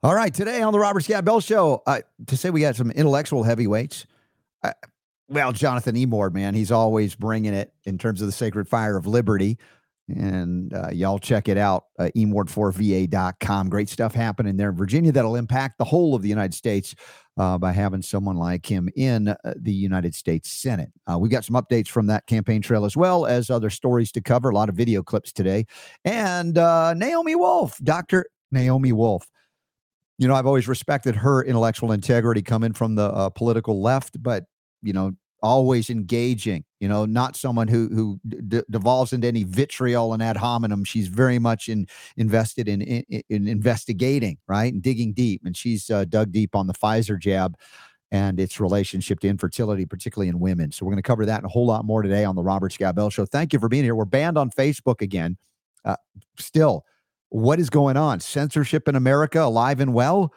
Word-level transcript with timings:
All 0.00 0.14
right, 0.14 0.32
today 0.32 0.62
on 0.62 0.72
the 0.72 0.78
Robert 0.78 1.02
Scott 1.02 1.24
Bell 1.24 1.40
Show, 1.40 1.82
uh, 1.84 2.02
to 2.28 2.36
say 2.36 2.50
we 2.50 2.60
got 2.60 2.76
some 2.76 2.92
intellectual 2.92 3.42
heavyweights. 3.42 4.06
Uh, 4.62 4.72
well, 5.28 5.50
Jonathan 5.50 5.96
Emord, 5.96 6.34
man, 6.34 6.54
he's 6.54 6.70
always 6.70 7.16
bringing 7.16 7.52
it 7.52 7.72
in 7.84 7.98
terms 7.98 8.20
of 8.20 8.28
the 8.28 8.32
sacred 8.32 8.68
fire 8.68 8.96
of 8.96 9.08
liberty. 9.08 9.58
And 10.06 10.72
uh, 10.72 10.90
y'all 10.92 11.18
check 11.18 11.48
it 11.48 11.58
out, 11.58 11.86
uh, 11.98 12.10
emord4va.com. 12.16 13.68
Great 13.68 13.88
stuff 13.88 14.14
happening 14.14 14.56
there 14.56 14.68
in 14.70 14.76
Virginia 14.76 15.10
that'll 15.10 15.34
impact 15.34 15.78
the 15.78 15.84
whole 15.84 16.14
of 16.14 16.22
the 16.22 16.28
United 16.28 16.54
States 16.54 16.94
uh, 17.36 17.58
by 17.58 17.72
having 17.72 18.00
someone 18.00 18.36
like 18.36 18.64
him 18.64 18.88
in 18.94 19.26
uh, 19.26 19.36
the 19.56 19.72
United 19.72 20.14
States 20.14 20.48
Senate. 20.48 20.92
Uh, 21.10 21.18
we 21.18 21.28
got 21.28 21.44
some 21.44 21.56
updates 21.56 21.88
from 21.88 22.06
that 22.06 22.24
campaign 22.28 22.62
trail 22.62 22.84
as 22.84 22.96
well 22.96 23.26
as 23.26 23.50
other 23.50 23.68
stories 23.68 24.12
to 24.12 24.20
cover, 24.20 24.50
a 24.50 24.54
lot 24.54 24.68
of 24.68 24.76
video 24.76 25.02
clips 25.02 25.32
today. 25.32 25.66
And 26.04 26.54
Naomi 26.54 27.34
Wolf, 27.34 27.78
Dr. 27.82 28.26
Naomi 28.52 28.92
Wolf 28.92 29.26
you 30.18 30.26
know, 30.26 30.34
I've 30.34 30.46
always 30.46 30.68
respected 30.68 31.14
her 31.16 31.44
intellectual 31.44 31.92
integrity 31.92 32.42
coming 32.42 32.72
from 32.72 32.96
the 32.96 33.04
uh, 33.04 33.30
political 33.30 33.80
left, 33.80 34.20
but 34.22 34.44
you 34.82 34.92
know, 34.92 35.12
always 35.42 35.90
engaging. 35.90 36.64
You 36.80 36.88
know, 36.88 37.06
not 37.06 37.36
someone 37.36 37.68
who 37.68 37.88
who 37.88 38.20
d- 38.26 38.62
devolves 38.70 39.12
into 39.12 39.26
any 39.28 39.44
vitriol 39.44 40.12
and 40.12 40.22
ad 40.22 40.36
hominem. 40.36 40.84
She's 40.84 41.08
very 41.08 41.38
much 41.38 41.68
in 41.68 41.86
invested 42.16 42.68
in 42.68 42.82
in, 42.82 43.22
in 43.28 43.48
investigating, 43.48 44.38
right, 44.48 44.72
and 44.72 44.82
digging 44.82 45.12
deep. 45.12 45.42
And 45.44 45.56
she's 45.56 45.88
uh, 45.90 46.04
dug 46.04 46.32
deep 46.32 46.54
on 46.54 46.66
the 46.66 46.74
Pfizer 46.74 47.18
jab 47.18 47.56
and 48.10 48.40
its 48.40 48.58
relationship 48.58 49.20
to 49.20 49.28
infertility, 49.28 49.84
particularly 49.84 50.28
in 50.28 50.40
women. 50.40 50.72
So 50.72 50.84
we're 50.84 50.92
going 50.92 51.02
to 51.02 51.06
cover 51.06 51.26
that 51.26 51.36
and 51.36 51.44
a 51.44 51.48
whole 51.48 51.66
lot 51.66 51.84
more 51.84 52.02
today 52.02 52.24
on 52.24 52.36
the 52.36 52.42
Robert 52.42 52.72
Scott 52.72 52.94
Bell 52.94 53.10
Show. 53.10 53.26
Thank 53.26 53.52
you 53.52 53.58
for 53.58 53.68
being 53.68 53.84
here. 53.84 53.94
We're 53.94 54.06
banned 54.06 54.38
on 54.38 54.50
Facebook 54.50 55.02
again. 55.02 55.36
Uh, 55.84 55.96
still 56.38 56.84
what 57.30 57.60
is 57.60 57.70
going 57.70 57.96
on? 57.96 58.20
Censorship 58.20 58.88
in 58.88 58.96
America 58.96 59.42
alive 59.42 59.80
and 59.80 59.92
well? 59.92 60.32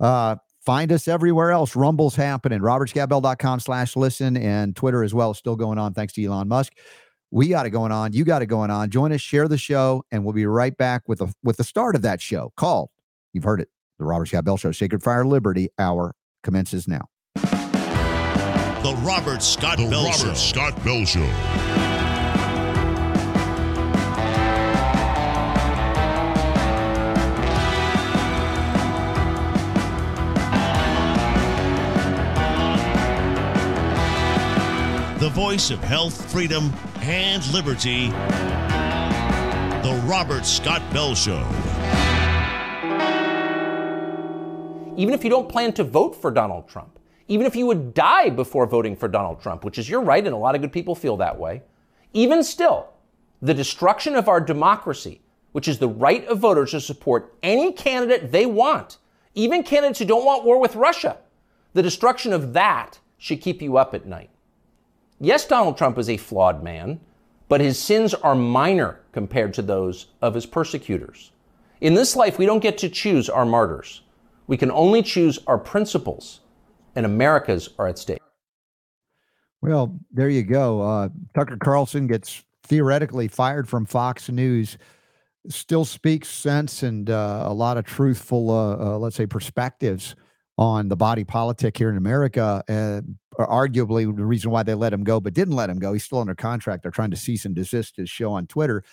Uh, 0.00 0.36
find 0.64 0.92
us 0.92 1.08
everywhere 1.08 1.50
else. 1.50 1.76
Rumble's 1.76 2.16
happening. 2.16 2.60
RobertScottBell.com 2.60 3.60
slash 3.60 3.96
listen 3.96 4.36
and 4.36 4.74
Twitter 4.74 5.02
as 5.02 5.14
well 5.14 5.30
is 5.30 5.38
still 5.38 5.56
going 5.56 5.78
on 5.78 5.94
thanks 5.94 6.12
to 6.14 6.24
Elon 6.24 6.48
Musk. 6.48 6.72
We 7.30 7.48
got 7.48 7.66
it 7.66 7.70
going 7.70 7.90
on. 7.92 8.12
You 8.12 8.24
got 8.24 8.42
it 8.42 8.46
going 8.46 8.70
on. 8.70 8.90
Join 8.90 9.12
us, 9.12 9.20
share 9.20 9.48
the 9.48 9.58
show, 9.58 10.04
and 10.12 10.24
we'll 10.24 10.34
be 10.34 10.46
right 10.46 10.76
back 10.76 11.02
with 11.08 11.18
the 11.18 11.32
with 11.42 11.56
the 11.56 11.64
start 11.64 11.96
of 11.96 12.02
that 12.02 12.20
show 12.20 12.52
called, 12.56 12.90
you've 13.32 13.44
heard 13.44 13.60
it, 13.60 13.68
the 13.98 14.04
Robert 14.04 14.26
Scott 14.26 14.44
Bell 14.44 14.56
Show, 14.56 14.70
Sacred 14.70 15.02
Fire 15.02 15.24
Liberty 15.24 15.68
Hour 15.78 16.14
commences 16.44 16.86
now. 16.86 17.08
The 17.34 18.94
Robert 19.02 19.42
Scott 19.42 19.78
the 19.78 19.88
Bell 19.88 20.04
Robert 20.04 20.16
Show. 20.18 20.34
Scott 20.34 20.84
Bell 20.84 21.04
Show. 21.04 21.93
The 35.24 35.30
voice 35.30 35.70
of 35.70 35.82
health, 35.82 36.30
freedom, 36.30 36.70
and 36.96 37.50
liberty. 37.50 38.08
The 39.80 40.04
Robert 40.04 40.44
Scott 40.44 40.82
Bell 40.92 41.14
Show. 41.14 41.42
even 44.98 45.14
if 45.14 45.24
you 45.24 45.30
don't 45.30 45.48
plan 45.48 45.72
to 45.72 45.82
vote 45.82 46.14
for 46.14 46.30
Donald 46.30 46.68
Trump, 46.68 46.98
even 47.28 47.46
if 47.46 47.56
you 47.56 47.64
would 47.64 47.94
die 47.94 48.28
before 48.28 48.66
voting 48.66 48.94
for 48.94 49.08
Donald 49.08 49.40
Trump, 49.40 49.64
which 49.64 49.78
is 49.78 49.88
your 49.88 50.02
right, 50.02 50.26
and 50.26 50.34
a 50.34 50.36
lot 50.36 50.54
of 50.54 50.60
good 50.60 50.74
people 50.74 50.94
feel 50.94 51.16
that 51.16 51.38
way, 51.38 51.62
even 52.12 52.44
still, 52.44 52.92
the 53.40 53.54
destruction 53.54 54.16
of 54.16 54.28
our 54.28 54.42
democracy, 54.42 55.22
which 55.52 55.68
is 55.68 55.78
the 55.78 55.88
right 55.88 56.26
of 56.26 56.38
voters 56.38 56.72
to 56.72 56.82
support 56.82 57.34
any 57.42 57.72
candidate 57.72 58.30
they 58.30 58.44
want, 58.44 58.98
even 59.34 59.62
candidates 59.62 60.00
who 60.00 60.04
don't 60.04 60.26
want 60.26 60.44
war 60.44 60.60
with 60.60 60.76
Russia, 60.76 61.16
the 61.72 61.82
destruction 61.82 62.34
of 62.34 62.52
that 62.52 62.98
should 63.16 63.40
keep 63.40 63.62
you 63.62 63.78
up 63.78 63.94
at 63.94 64.04
night. 64.04 64.28
Yes, 65.20 65.46
Donald 65.46 65.78
Trump 65.78 65.98
is 65.98 66.08
a 66.08 66.16
flawed 66.16 66.62
man, 66.62 67.00
but 67.48 67.60
his 67.60 67.78
sins 67.78 68.14
are 68.14 68.34
minor 68.34 69.00
compared 69.12 69.54
to 69.54 69.62
those 69.62 70.06
of 70.20 70.34
his 70.34 70.46
persecutors. 70.46 71.32
In 71.80 71.94
this 71.94 72.16
life, 72.16 72.38
we 72.38 72.46
don't 72.46 72.62
get 72.62 72.78
to 72.78 72.88
choose 72.88 73.28
our 73.28 73.46
martyrs. 73.46 74.02
We 74.46 74.56
can 74.56 74.70
only 74.70 75.02
choose 75.02 75.38
our 75.46 75.58
principles, 75.58 76.40
and 76.94 77.06
America's 77.06 77.70
are 77.78 77.86
at 77.86 77.98
stake. 77.98 78.20
Well, 79.62 79.98
there 80.12 80.28
you 80.28 80.42
go. 80.42 80.82
Uh, 80.82 81.08
Tucker 81.34 81.56
Carlson 81.56 82.06
gets 82.06 82.42
theoretically 82.64 83.28
fired 83.28 83.68
from 83.68 83.86
Fox 83.86 84.28
News. 84.28 84.76
Still 85.48 85.84
speaks 85.84 86.28
sense 86.28 86.82
and 86.82 87.08
uh, 87.08 87.44
a 87.46 87.52
lot 87.52 87.76
of 87.76 87.84
truthful, 87.84 88.50
uh, 88.50 88.76
uh, 88.76 88.98
let's 88.98 89.16
say, 89.16 89.26
perspectives 89.26 90.16
on 90.56 90.88
the 90.88 90.96
body 90.96 91.24
politic 91.24 91.76
here 91.76 91.90
in 91.90 91.96
America. 91.96 92.62
Arguably, 93.38 94.14
the 94.16 94.24
reason 94.24 94.50
why 94.50 94.62
they 94.62 94.74
let 94.74 94.92
him 94.92 95.04
go, 95.04 95.20
but 95.20 95.34
didn't 95.34 95.56
let 95.56 95.70
him 95.70 95.78
go. 95.78 95.92
He's 95.92 96.04
still 96.04 96.20
under 96.20 96.34
contract. 96.34 96.82
They're 96.82 96.92
trying 96.92 97.10
to 97.10 97.16
cease 97.16 97.44
and 97.44 97.54
desist 97.54 97.96
his 97.96 98.10
show 98.10 98.32
on 98.32 98.46
Twitter. 98.46 98.84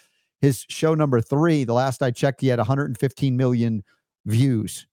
His 0.42 0.66
show 0.70 0.96
number 0.96 1.22
three, 1.22 1.64
the 1.64 1.74
last 1.74 2.02
I 2.02 2.12
checked, 2.12 2.42
he 2.42 2.48
had 2.48 2.60
115 2.60 3.38
million 3.38 3.84
views. 4.26 4.88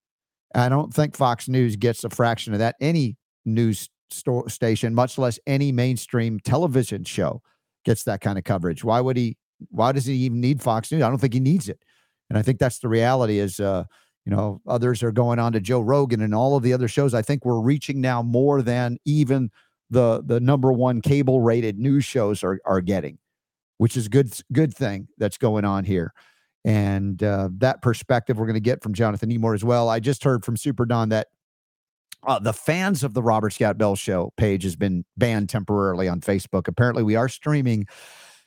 I 0.54 0.68
don't 0.68 0.92
think 0.92 1.16
Fox 1.16 1.48
News 1.48 1.76
gets 1.76 2.04
a 2.04 2.10
fraction 2.10 2.52
of 2.52 2.58
that. 2.58 2.76
Any 2.80 3.16
news 3.44 3.88
sto- 4.10 4.46
station, 4.46 4.94
much 4.94 5.18
less 5.18 5.38
any 5.46 5.72
mainstream 5.72 6.38
television 6.40 7.04
show, 7.04 7.42
gets 7.84 8.04
that 8.04 8.20
kind 8.20 8.38
of 8.38 8.44
coverage. 8.44 8.84
Why 8.84 9.00
would 9.00 9.16
he? 9.16 9.36
Why 9.70 9.92
does 9.92 10.06
he 10.06 10.14
even 10.14 10.40
need 10.40 10.62
Fox 10.62 10.92
News? 10.92 11.02
I 11.02 11.08
don't 11.08 11.18
think 11.18 11.34
he 11.34 11.40
needs 11.40 11.68
it. 11.68 11.80
And 12.30 12.38
I 12.38 12.42
think 12.42 12.58
that's 12.58 12.78
the 12.78 12.88
reality. 12.88 13.38
Is 13.38 13.60
uh, 13.60 13.84
you 14.28 14.36
know, 14.36 14.60
others 14.68 15.02
are 15.02 15.10
going 15.10 15.38
on 15.38 15.54
to 15.54 15.60
Joe 15.60 15.80
Rogan 15.80 16.20
and 16.20 16.34
all 16.34 16.54
of 16.54 16.62
the 16.62 16.74
other 16.74 16.86
shows. 16.86 17.14
I 17.14 17.22
think 17.22 17.46
we're 17.46 17.60
reaching 17.60 18.02
now 18.02 18.22
more 18.22 18.60
than 18.60 18.98
even 19.06 19.50
the 19.88 20.22
the 20.22 20.38
number 20.38 20.70
one 20.70 21.00
cable 21.00 21.40
rated 21.40 21.78
news 21.78 22.04
shows 22.04 22.44
are 22.44 22.60
are 22.66 22.82
getting, 22.82 23.16
which 23.78 23.96
is 23.96 24.06
good 24.06 24.30
good 24.52 24.74
thing 24.74 25.08
that's 25.16 25.38
going 25.38 25.64
on 25.64 25.84
here. 25.84 26.12
And 26.62 27.22
uh, 27.22 27.48
that 27.56 27.80
perspective 27.80 28.36
we're 28.36 28.44
going 28.44 28.52
to 28.52 28.60
get 28.60 28.82
from 28.82 28.92
Jonathan 28.92 29.30
Emord 29.30 29.54
as 29.54 29.64
well. 29.64 29.88
I 29.88 29.98
just 29.98 30.22
heard 30.22 30.44
from 30.44 30.58
Super 30.58 30.84
Don 30.84 31.08
that 31.08 31.28
uh, 32.26 32.38
the 32.38 32.52
fans 32.52 33.02
of 33.02 33.14
the 33.14 33.22
Robert 33.22 33.54
Scott 33.54 33.78
Bell 33.78 33.96
Show 33.96 34.34
page 34.36 34.62
has 34.64 34.76
been 34.76 35.06
banned 35.16 35.48
temporarily 35.48 36.06
on 36.06 36.20
Facebook. 36.20 36.68
Apparently, 36.68 37.02
we 37.02 37.16
are 37.16 37.30
streaming 37.30 37.86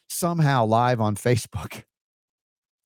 somehow 0.10 0.64
live 0.64 1.02
on 1.02 1.16
Facebook, 1.16 1.86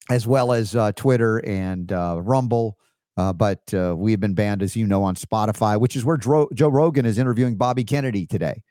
as 0.10 0.26
well 0.26 0.54
as 0.54 0.78
uh, 0.78 0.94
Twitter 0.94 1.46
and 1.46 1.92
uh, 1.92 2.22
Rumble. 2.24 2.78
Uh, 3.18 3.31
but 3.31 3.74
uh, 3.74 3.96
we 3.98 4.12
have 4.12 4.20
been 4.20 4.34
banned, 4.34 4.62
as 4.62 4.76
you 4.76 4.86
know, 4.86 5.03
on 5.03 5.16
Spotify, 5.16 5.80
which 5.80 5.96
is 5.96 6.03
where 6.03 6.18
Dro- 6.18 6.50
Joe 6.53 6.68
Rogan 6.68 7.06
is 7.06 7.18
interviewing 7.18 7.56
Bobby 7.56 7.84
Kennedy 7.84 8.26
today. 8.26 8.62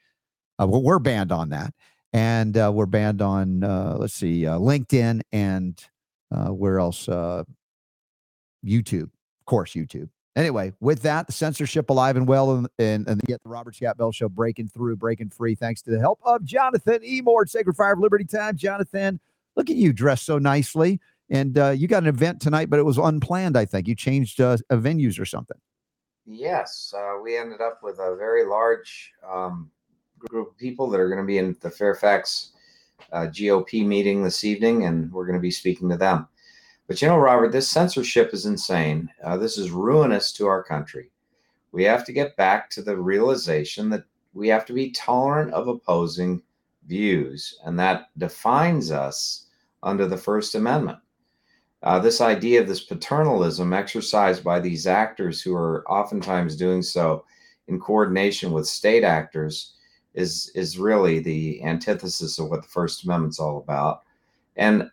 Uh, 0.61 0.67
we're 0.67 0.99
banned 0.99 1.33
on 1.33 1.49
that, 1.49 1.73
and 2.13 2.57
uh, 2.57 2.71
we're 2.73 2.87
banned 2.87 3.23
on 3.23 3.65
uh, 3.65 3.97
let's 3.99 4.15
see, 4.15 4.47
uh, 4.47 4.59
LinkedIn 4.59 5.23
and 5.33 5.83
where 6.31 6.79
else? 6.79 7.09
YouTube, 8.65 9.05
of 9.05 9.47
course, 9.47 9.73
YouTube. 9.73 10.09
Anyway, 10.37 10.73
with 10.81 11.03
that, 11.03 11.27
the 11.29 11.33
censorship 11.33 11.91
alive 11.91 12.17
and 12.17 12.27
well, 12.27 12.67
and, 12.79 13.09
and, 13.09 13.21
yet 13.29 13.41
the 13.45 13.49
Robert 13.49 13.77
Scott 13.77 13.97
Bell 13.97 14.11
Show 14.11 14.29
breaking 14.29 14.67
through, 14.69 14.97
breaking 14.97 15.31
free, 15.31 15.55
thanks 15.55 15.81
to 15.83 15.93
the 15.93 16.01
help 16.01 16.19
of 16.25 16.45
Jonathan 16.45 17.01
Emord, 17.03 17.49
Sacred 17.49 17.77
Fire 17.77 17.93
of 17.93 18.01
Liberty 18.01 18.25
Time. 18.25 18.57
Jonathan, 18.57 19.21
look 19.55 19.71
at 19.71 19.77
you 19.77 19.93
dressed 19.93 20.27
so 20.27 20.39
nicely. 20.39 21.01
And 21.35 21.59
uh, 21.59 21.71
you 21.71 21.89
got 21.89 22.05
an 22.05 22.09
event 22.09 22.41
tonight, 22.41 22.71
but 22.71 22.79
it 22.79 22.85
was 22.85 22.97
unplanned, 22.97 23.57
I 23.57 23.65
think. 23.65 23.89
You 23.89 23.97
changed 23.97 24.41
uh, 24.41 24.57
uh, 24.71 24.77
venues 24.77 25.19
or 25.19 25.25
something. 25.25 25.57
Yes, 26.27 26.95
uh, 26.97 27.19
we 27.21 27.37
ended 27.37 27.61
up 27.61 27.81
with 27.83 27.99
a 27.99 28.15
very 28.17 28.45
large 28.45 29.13
um, 29.29 29.69
group 30.17 30.53
of 30.53 30.57
people 30.57 30.89
that 30.91 31.01
are 31.01 31.09
going 31.09 31.21
to 31.21 31.27
be 31.27 31.39
in 31.39 31.57
the 31.61 31.73
Fairfax 31.73 32.53
uh, 33.13 33.27
GOP 33.27 33.85
meeting 33.85 34.23
this 34.23 34.45
evening, 34.45 34.85
and 34.85 35.11
we're 35.11 35.27
going 35.27 35.37
to 35.37 35.43
be 35.43 35.51
speaking 35.51 35.89
to 35.89 35.97
them. 35.97 36.29
But 36.87 37.03
you 37.03 37.09
know, 37.09 37.19
Robert, 37.19 37.51
this 37.51 37.69
censorship 37.69 38.33
is 38.33 38.47
insane. 38.47 39.11
Uh, 39.25 39.37
this 39.37 39.59
is 39.59 39.73
ruinous 39.73 40.31
to 40.35 40.47
our 40.47 40.63
country. 40.63 41.11
We 41.73 41.83
have 41.83 42.05
to 42.05 42.13
get 42.13 42.37
back 42.37 42.71
to 42.71 42.83
the 42.83 42.97
realization 42.97 43.91
that 43.91 44.05
we 44.35 44.47
have 44.49 44.65
to 44.67 44.73
be 44.73 44.93
tolerant 44.93 45.53
of 45.53 45.67
opposing 45.67 46.43
views, 46.87 47.59
and 47.65 47.77
that 47.81 48.11
defines 48.19 48.93
us 48.93 49.47
under 49.83 50.07
the 50.07 50.17
First 50.17 50.55
Amendment. 50.55 50.99
Uh, 51.85 51.99
this 51.99 52.23
idea 52.23 52.61
of 52.61 52.67
this 52.67 52.85
paternalism 52.85 53.75
exercised 53.75 54.43
by 54.43 54.59
these 54.59 54.87
actors 54.87 55.43
who 55.43 55.55
are 55.55 55.87
oftentimes 55.87 56.57
doing 56.57 56.81
so 56.81 57.25
in 57.69 57.79
coordination 57.79 58.53
with 58.53 58.67
state 58.67 59.05
actors 59.05 59.75
is 60.15 60.51
is 60.55 60.79
really 60.79 61.19
the 61.19 61.63
antithesis 61.63 62.39
of 62.39 62.49
what 62.49 62.63
the 62.63 62.69
First 62.69 63.05
Amendment's 63.05 63.39
all 63.39 63.59
about, 63.59 64.03
and 64.57 64.91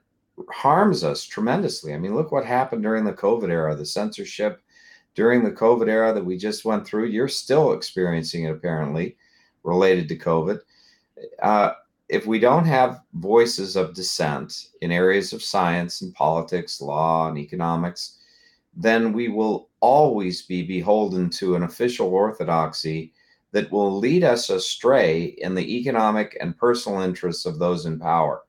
harms 0.49 1.03
us 1.03 1.23
tremendously. 1.23 1.93
I 1.93 1.97
mean, 1.97 2.13
look 2.13 2.31
what 2.31 2.45
happened 2.45 2.83
during 2.83 3.05
the 3.05 3.13
COVID 3.13 3.49
era, 3.49 3.75
the 3.75 3.85
censorship 3.85 4.61
during 5.15 5.43
the 5.43 5.51
COVID 5.51 5.87
era 5.87 6.13
that 6.13 6.25
we 6.25 6.37
just 6.37 6.65
went 6.65 6.85
through. 6.85 7.05
You're 7.05 7.27
still 7.27 7.71
experiencing 7.71 8.45
it 8.45 8.51
apparently, 8.51 9.15
related 9.63 10.09
to 10.09 10.17
COVID. 10.17 10.59
Uh, 11.41 11.73
if 12.11 12.27
we 12.27 12.39
don't 12.39 12.65
have 12.65 13.03
voices 13.13 13.77
of 13.77 13.93
dissent 13.93 14.67
in 14.81 14.91
areas 14.91 15.31
of 15.31 15.41
science 15.41 16.01
and 16.01 16.13
politics, 16.13 16.81
law 16.81 17.29
and 17.29 17.37
economics, 17.37 18.19
then 18.75 19.13
we 19.13 19.29
will 19.29 19.69
always 19.79 20.41
be 20.41 20.61
beholden 20.61 21.29
to 21.29 21.55
an 21.55 21.63
official 21.63 22.09
orthodoxy 22.09 23.13
that 23.53 23.71
will 23.71 23.97
lead 23.97 24.25
us 24.25 24.49
astray 24.49 25.35
in 25.37 25.55
the 25.55 25.77
economic 25.77 26.37
and 26.41 26.57
personal 26.57 26.99
interests 26.99 27.45
of 27.45 27.59
those 27.59 27.85
in 27.85 27.97
power. 27.97 28.43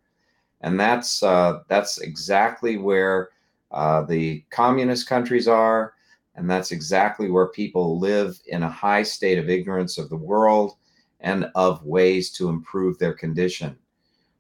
And 0.63 0.79
that's 0.79 1.23
uh, 1.23 1.61
that's 1.69 1.99
exactly 1.99 2.79
where 2.79 3.29
uh, 3.71 4.03
the 4.03 4.45
communist 4.51 5.09
countries 5.09 5.47
are, 5.47 5.95
and 6.35 6.51
that's 6.51 6.73
exactly 6.73 7.31
where 7.31 7.47
people 7.47 8.01
live 8.01 8.41
in 8.47 8.65
a 8.65 8.69
high 8.69 9.05
state 9.05 9.39
of 9.39 9.49
ignorance 9.49 9.99
of 9.99 10.09
the 10.09 10.17
world 10.17 10.75
and 11.23 11.51
of 11.55 11.85
ways 11.85 12.31
to 12.33 12.49
improve 12.49 12.99
their 12.99 13.15
condition. 13.15 13.77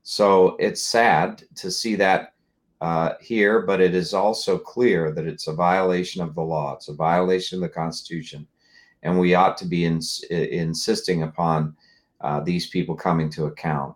So 0.02 0.56
it's 0.58 0.82
sad 0.82 1.44
to 1.56 1.70
see 1.70 1.94
that 1.96 2.34
uh, 2.80 3.14
here, 3.20 3.62
but 3.62 3.80
it 3.80 3.94
is 3.94 4.12
also 4.12 4.58
clear 4.58 5.12
that 5.12 5.26
it's 5.26 5.46
a 5.46 5.54
violation 5.54 6.20
of 6.20 6.34
the 6.34 6.42
law. 6.42 6.74
It's 6.74 6.88
a 6.88 6.94
violation 6.94 7.58
of 7.58 7.62
the 7.62 7.68
Constitution, 7.68 8.46
and 9.04 9.18
we 9.18 9.34
ought 9.34 9.56
to 9.58 9.64
be 9.64 9.84
ins- 9.84 10.24
insisting 10.30 11.22
upon 11.22 11.76
uh, 12.20 12.40
these 12.40 12.68
people 12.68 12.96
coming 12.96 13.30
to 13.30 13.46
account. 13.46 13.94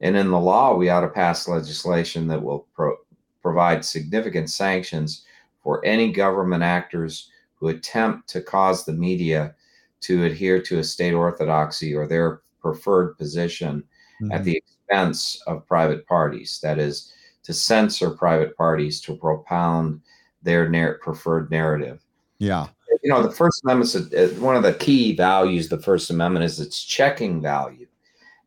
And 0.00 0.16
in 0.16 0.30
the 0.30 0.38
law, 0.38 0.74
we 0.74 0.88
ought 0.90 1.02
to 1.02 1.08
pass 1.08 1.48
legislation 1.48 2.26
that 2.28 2.42
will 2.42 2.66
pro- 2.74 2.96
provide 3.42 3.84
significant 3.84 4.50
sanctions 4.50 5.24
for 5.62 5.84
any 5.84 6.12
government 6.12 6.62
actors 6.64 7.30
who 7.54 7.68
attempt 7.68 8.28
to 8.30 8.40
cause 8.40 8.84
the 8.84 8.92
media 8.92 9.54
to 10.00 10.24
adhere 10.24 10.60
to 10.62 10.78
a 10.78 10.84
state 10.84 11.12
orthodoxy 11.12 11.94
or 11.94 12.06
their 12.06 12.42
preferred 12.60 13.16
position 13.16 13.82
mm-hmm. 14.22 14.32
at 14.32 14.44
the 14.44 14.56
expense 14.56 15.42
of 15.46 15.66
private 15.66 16.06
parties. 16.06 16.60
That 16.62 16.78
is, 16.78 17.12
to 17.44 17.52
censor 17.54 18.10
private 18.10 18.56
parties 18.56 19.00
to 19.02 19.16
propound 19.16 20.00
their 20.42 20.68
narr- 20.68 20.98
preferred 20.98 21.50
narrative. 21.50 22.04
Yeah. 22.38 22.66
You 23.02 23.10
know, 23.10 23.22
the 23.22 23.30
First 23.30 23.62
Amendment 23.64 24.12
is 24.12 24.38
one 24.38 24.56
of 24.56 24.62
the 24.62 24.74
key 24.74 25.14
values 25.14 25.70
of 25.70 25.78
the 25.78 25.84
First 25.84 26.10
Amendment 26.10 26.44
is 26.44 26.60
its 26.60 26.82
checking 26.82 27.40
value 27.40 27.86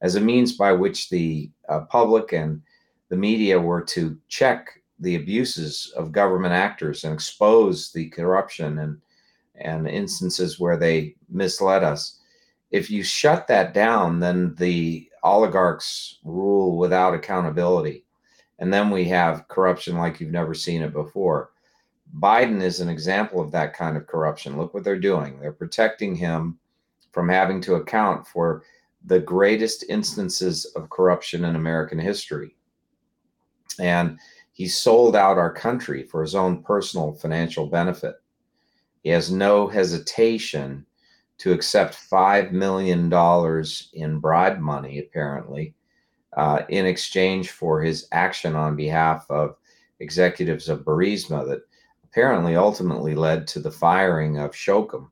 as 0.01 0.15
a 0.15 0.21
means 0.21 0.53
by 0.53 0.71
which 0.71 1.09
the 1.09 1.49
uh, 1.69 1.81
public 1.81 2.33
and 2.33 2.61
the 3.09 3.15
media 3.15 3.59
were 3.59 3.81
to 3.81 4.17
check 4.27 4.81
the 4.99 5.15
abuses 5.15 5.91
of 5.95 6.11
government 6.11 6.53
actors 6.53 7.03
and 7.03 7.13
expose 7.13 7.91
the 7.91 8.09
corruption 8.09 8.79
and 8.79 9.01
and 9.63 9.87
instances 9.87 10.59
where 10.59 10.77
they 10.77 11.15
misled 11.29 11.83
us. 11.83 12.19
If 12.71 12.89
you 12.89 13.03
shut 13.03 13.47
that 13.47 13.73
down, 13.73 14.19
then 14.19 14.55
the 14.55 15.09
oligarchs 15.23 16.19
rule 16.23 16.77
without 16.77 17.13
accountability. 17.13 18.05
And 18.59 18.73
then 18.73 18.89
we 18.89 19.05
have 19.05 19.47
corruption 19.47 19.97
like 19.97 20.19
you've 20.19 20.31
never 20.31 20.53
seen 20.53 20.81
it 20.81 20.93
before. 20.93 21.51
Biden 22.19 22.61
is 22.61 22.79
an 22.79 22.89
example 22.89 23.41
of 23.41 23.51
that 23.51 23.73
kind 23.73 23.97
of 23.97 24.07
corruption. 24.07 24.57
Look 24.57 24.73
what 24.73 24.83
they're 24.83 24.99
doing. 24.99 25.39
They're 25.39 25.51
protecting 25.51 26.15
him 26.15 26.59
from 27.11 27.29
having 27.29 27.61
to 27.61 27.75
account 27.75 28.27
for 28.27 28.63
the 29.05 29.19
greatest 29.19 29.85
instances 29.89 30.65
of 30.75 30.89
corruption 30.89 31.45
in 31.45 31.55
American 31.55 31.99
history. 31.99 32.55
And 33.79 34.19
he 34.53 34.67
sold 34.67 35.15
out 35.15 35.37
our 35.37 35.51
country 35.51 36.03
for 36.03 36.21
his 36.21 36.35
own 36.35 36.61
personal 36.61 37.13
financial 37.13 37.67
benefit. 37.67 38.15
He 39.03 39.09
has 39.09 39.31
no 39.31 39.67
hesitation 39.67 40.85
to 41.39 41.51
accept 41.51 41.97
$5 42.11 42.51
million 42.51 43.11
in 43.93 44.19
bribe 44.19 44.59
money, 44.59 44.99
apparently, 44.99 45.73
uh, 46.37 46.61
in 46.69 46.85
exchange 46.85 47.49
for 47.49 47.81
his 47.81 48.07
action 48.11 48.55
on 48.55 48.75
behalf 48.75 49.25
of 49.29 49.55
executives 49.99 50.69
of 50.69 50.85
Burisma 50.85 51.47
that 51.47 51.61
apparently 52.03 52.55
ultimately 52.55 53.15
led 53.15 53.47
to 53.47 53.59
the 53.59 53.71
firing 53.71 54.37
of 54.37 54.51
Shokin. 54.51 55.09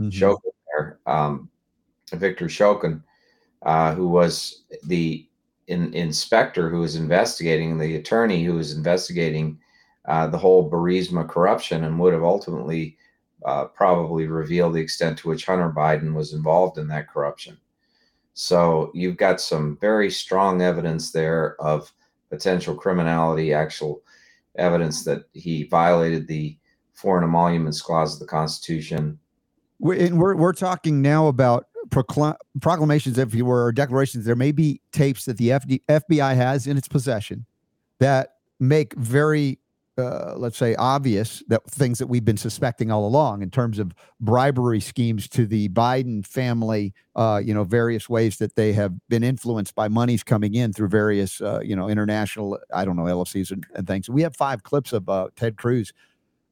Mm-hmm. 0.00 0.08
Shokin, 0.08 0.96
um, 1.06 1.48
Victor 2.12 2.46
Shokin, 2.46 3.02
uh, 3.62 3.94
who 3.94 4.08
was 4.08 4.64
the 4.84 5.28
in, 5.68 5.92
inspector 5.94 6.68
who 6.68 6.80
was 6.80 6.96
investigating, 6.96 7.78
the 7.78 7.96
attorney 7.96 8.44
who 8.44 8.54
was 8.54 8.72
investigating 8.72 9.58
uh, 10.06 10.26
the 10.26 10.38
whole 10.38 10.70
Burisma 10.70 11.28
corruption 11.28 11.84
and 11.84 11.98
would 12.00 12.14
have 12.14 12.24
ultimately 12.24 12.96
uh, 13.44 13.66
probably 13.66 14.26
reveal 14.26 14.70
the 14.70 14.80
extent 14.80 15.18
to 15.18 15.28
which 15.28 15.46
Hunter 15.46 15.70
Biden 15.70 16.14
was 16.14 16.32
involved 16.32 16.78
in 16.78 16.88
that 16.88 17.08
corruption. 17.08 17.58
So 18.34 18.90
you've 18.94 19.16
got 19.16 19.40
some 19.40 19.78
very 19.80 20.10
strong 20.10 20.62
evidence 20.62 21.10
there 21.10 21.60
of 21.60 21.92
potential 22.30 22.74
criminality, 22.74 23.52
actual 23.52 24.02
evidence 24.56 25.04
that 25.04 25.24
he 25.32 25.64
violated 25.64 26.28
the 26.28 26.56
Foreign 26.94 27.24
Emoluments 27.24 27.80
Clause 27.80 28.14
of 28.14 28.20
the 28.20 28.26
Constitution. 28.26 29.18
We're, 29.78 30.14
we're, 30.14 30.36
we're 30.36 30.52
talking 30.52 31.00
now 31.00 31.28
about 31.28 31.66
procl- 31.90 32.36
proclamations, 32.60 33.18
if 33.18 33.34
you 33.34 33.44
were, 33.44 33.64
or 33.64 33.72
declarations, 33.72 34.24
there 34.24 34.36
may 34.36 34.52
be 34.52 34.80
tapes 34.92 35.24
that 35.24 35.36
the 35.36 35.50
FD- 35.50 35.82
FBI 35.88 36.34
has 36.34 36.66
in 36.66 36.76
its 36.76 36.88
possession 36.88 37.46
that 38.00 38.34
make 38.60 38.94
very, 38.94 39.58
uh, 39.98 40.34
let's 40.36 40.56
say, 40.56 40.74
obvious 40.76 41.42
that 41.48 41.64
things 41.70 41.98
that 41.98 42.06
we've 42.06 42.24
been 42.24 42.36
suspecting 42.36 42.90
all 42.90 43.06
along 43.06 43.42
in 43.42 43.50
terms 43.50 43.78
of 43.78 43.92
bribery 44.20 44.80
schemes 44.80 45.28
to 45.28 45.46
the 45.46 45.68
Biden 45.70 46.26
family. 46.26 46.94
Uh, 47.16 47.40
you 47.44 47.52
know, 47.52 47.64
various 47.64 48.08
ways 48.08 48.38
that 48.38 48.54
they 48.54 48.72
have 48.72 48.92
been 49.08 49.24
influenced 49.24 49.74
by 49.74 49.88
monies 49.88 50.22
coming 50.22 50.54
in 50.54 50.72
through 50.72 50.88
various, 50.88 51.40
uh, 51.40 51.60
you 51.64 51.74
know, 51.74 51.88
international, 51.88 52.58
I 52.72 52.84
don't 52.84 52.94
know, 52.94 53.04
LLCs 53.04 53.50
and, 53.50 53.66
and 53.74 53.86
things. 53.86 54.08
We 54.08 54.22
have 54.22 54.36
five 54.36 54.62
clips 54.62 54.92
of 54.92 55.08
uh, 55.08 55.28
Ted 55.34 55.56
Cruz 55.56 55.92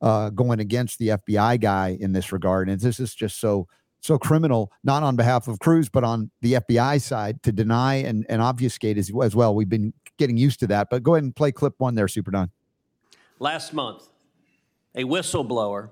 uh, 0.00 0.30
going 0.30 0.58
against 0.58 0.98
the 0.98 1.08
FBI 1.08 1.60
guy 1.60 1.96
in 2.00 2.12
this 2.12 2.32
regard, 2.32 2.68
and 2.68 2.80
this 2.80 2.98
is 2.98 3.14
just 3.14 3.38
so 3.40 3.68
so 4.00 4.18
criminal, 4.18 4.70
not 4.84 5.02
on 5.02 5.16
behalf 5.16 5.48
of 5.48 5.58
Cruz, 5.58 5.88
but 5.88 6.04
on 6.04 6.30
the 6.40 6.54
FBI 6.54 7.00
side 7.00 7.42
to 7.42 7.50
deny 7.50 7.94
and, 7.94 8.24
and 8.28 8.40
obfuscate 8.40 8.98
as, 8.98 9.10
as 9.22 9.34
well. 9.34 9.54
We've 9.54 9.68
been 9.68 9.92
getting 10.16 10.36
used 10.36 10.60
to 10.60 10.66
that. 10.68 10.88
But 10.90 11.02
go 11.02 11.14
ahead 11.14 11.24
and 11.24 11.34
play 11.34 11.52
clip 11.52 11.74
one 11.78 11.94
there, 11.94 12.08
Super 12.08 12.30
Don. 12.30 12.50
Last 13.38 13.74
month, 13.74 14.08
a 14.94 15.04
whistleblower 15.04 15.90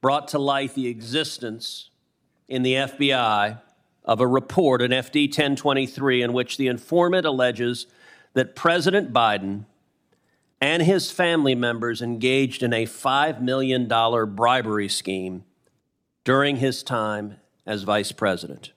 brought 0.00 0.28
to 0.28 0.38
light 0.38 0.74
the 0.74 0.88
existence 0.88 1.90
in 2.48 2.62
the 2.62 2.74
FBI 2.74 3.60
of 4.04 4.20
a 4.20 4.26
report, 4.26 4.82
an 4.82 4.90
FD 4.90 5.28
1023, 5.28 6.22
in 6.22 6.32
which 6.32 6.56
the 6.56 6.66
informant 6.66 7.24
alleges 7.24 7.86
that 8.34 8.56
President 8.56 9.12
Biden 9.12 9.66
and 10.60 10.82
his 10.82 11.12
family 11.12 11.54
members 11.54 12.02
engaged 12.02 12.62
in 12.62 12.72
a 12.72 12.86
$5 12.86 13.40
million 13.40 13.86
bribery 13.86 14.88
scheme 14.88 15.44
during 16.24 16.56
his 16.56 16.82
time 16.82 17.36
as 17.64 17.84
vice 17.84 18.10
president. 18.10 18.72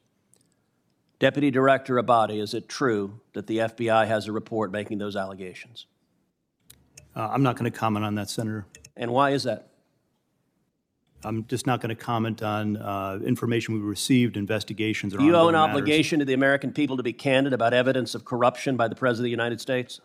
Deputy 1.17 1.50
Director 1.50 1.95
Abbate, 1.95 2.39
is 2.39 2.53
it 2.53 2.69
true 2.69 3.19
that 3.33 3.47
the 3.47 3.59
FBI 3.59 4.05
has 4.05 4.27
a 4.27 4.31
report 4.31 4.71
making 4.71 5.00
those 5.00 5.15
allegations? 5.15 5.88
Uh, 7.15 7.29
I'm 7.31 7.43
not 7.43 7.55
going 7.55 7.72
to 7.72 7.77
comment 7.77 8.05
on 8.05 8.15
that, 8.15 8.29
Senator. 8.29 8.65
And 8.98 9.12
why 9.12 9.31
is 9.31 9.43
that? 9.43 9.69
I'm 11.24 11.45
just 11.48 11.65
not 11.65 11.81
going 11.81 11.89
to 11.89 11.95
comment 11.95 12.43
on 12.43 12.77
uh, 12.77 13.19
information 13.25 13.74
we 13.74 13.79
received, 13.79 14.38
investigations. 14.38 15.13
Do 15.13 15.24
you 15.24 15.36
owe 15.36 15.48
an 15.48 15.55
obligation 15.55 16.19
to 16.19 16.25
the 16.25 16.34
American 16.34 16.72
people 16.72 16.98
to 16.98 17.03
be 17.03 17.13
candid 17.13 17.53
about 17.53 17.74
evidence 17.74 18.13
of 18.13 18.25
corruption 18.25 18.77
by 18.77 18.88
the 18.88 18.95
President 18.95 19.22
of 19.22 19.25
the 19.25 19.31
United 19.31 19.60
States? 19.60 20.01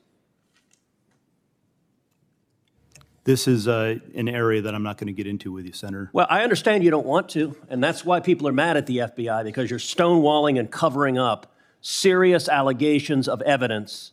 This 3.24 3.46
is 3.46 3.68
uh, 3.68 3.96
an 4.14 4.30
area 4.30 4.62
that 4.62 4.74
I'm 4.74 4.82
not 4.82 4.96
going 4.96 5.08
to 5.08 5.12
get 5.12 5.26
into 5.26 5.52
with 5.52 5.66
you, 5.66 5.72
Senator. 5.72 6.08
Well, 6.14 6.26
I 6.30 6.42
understand 6.42 6.84
you 6.84 6.90
don't 6.90 7.06
want 7.06 7.28
to, 7.30 7.54
and 7.68 7.84
that's 7.84 8.02
why 8.02 8.20
people 8.20 8.48
are 8.48 8.52
mad 8.52 8.78
at 8.78 8.86
the 8.86 8.98
FBI 8.98 9.44
because 9.44 9.68
you're 9.68 9.78
stonewalling 9.78 10.58
and 10.58 10.70
covering 10.70 11.18
up 11.18 11.52
serious 11.82 12.48
allegations 12.48 13.28
of 13.28 13.42
evidence 13.42 14.12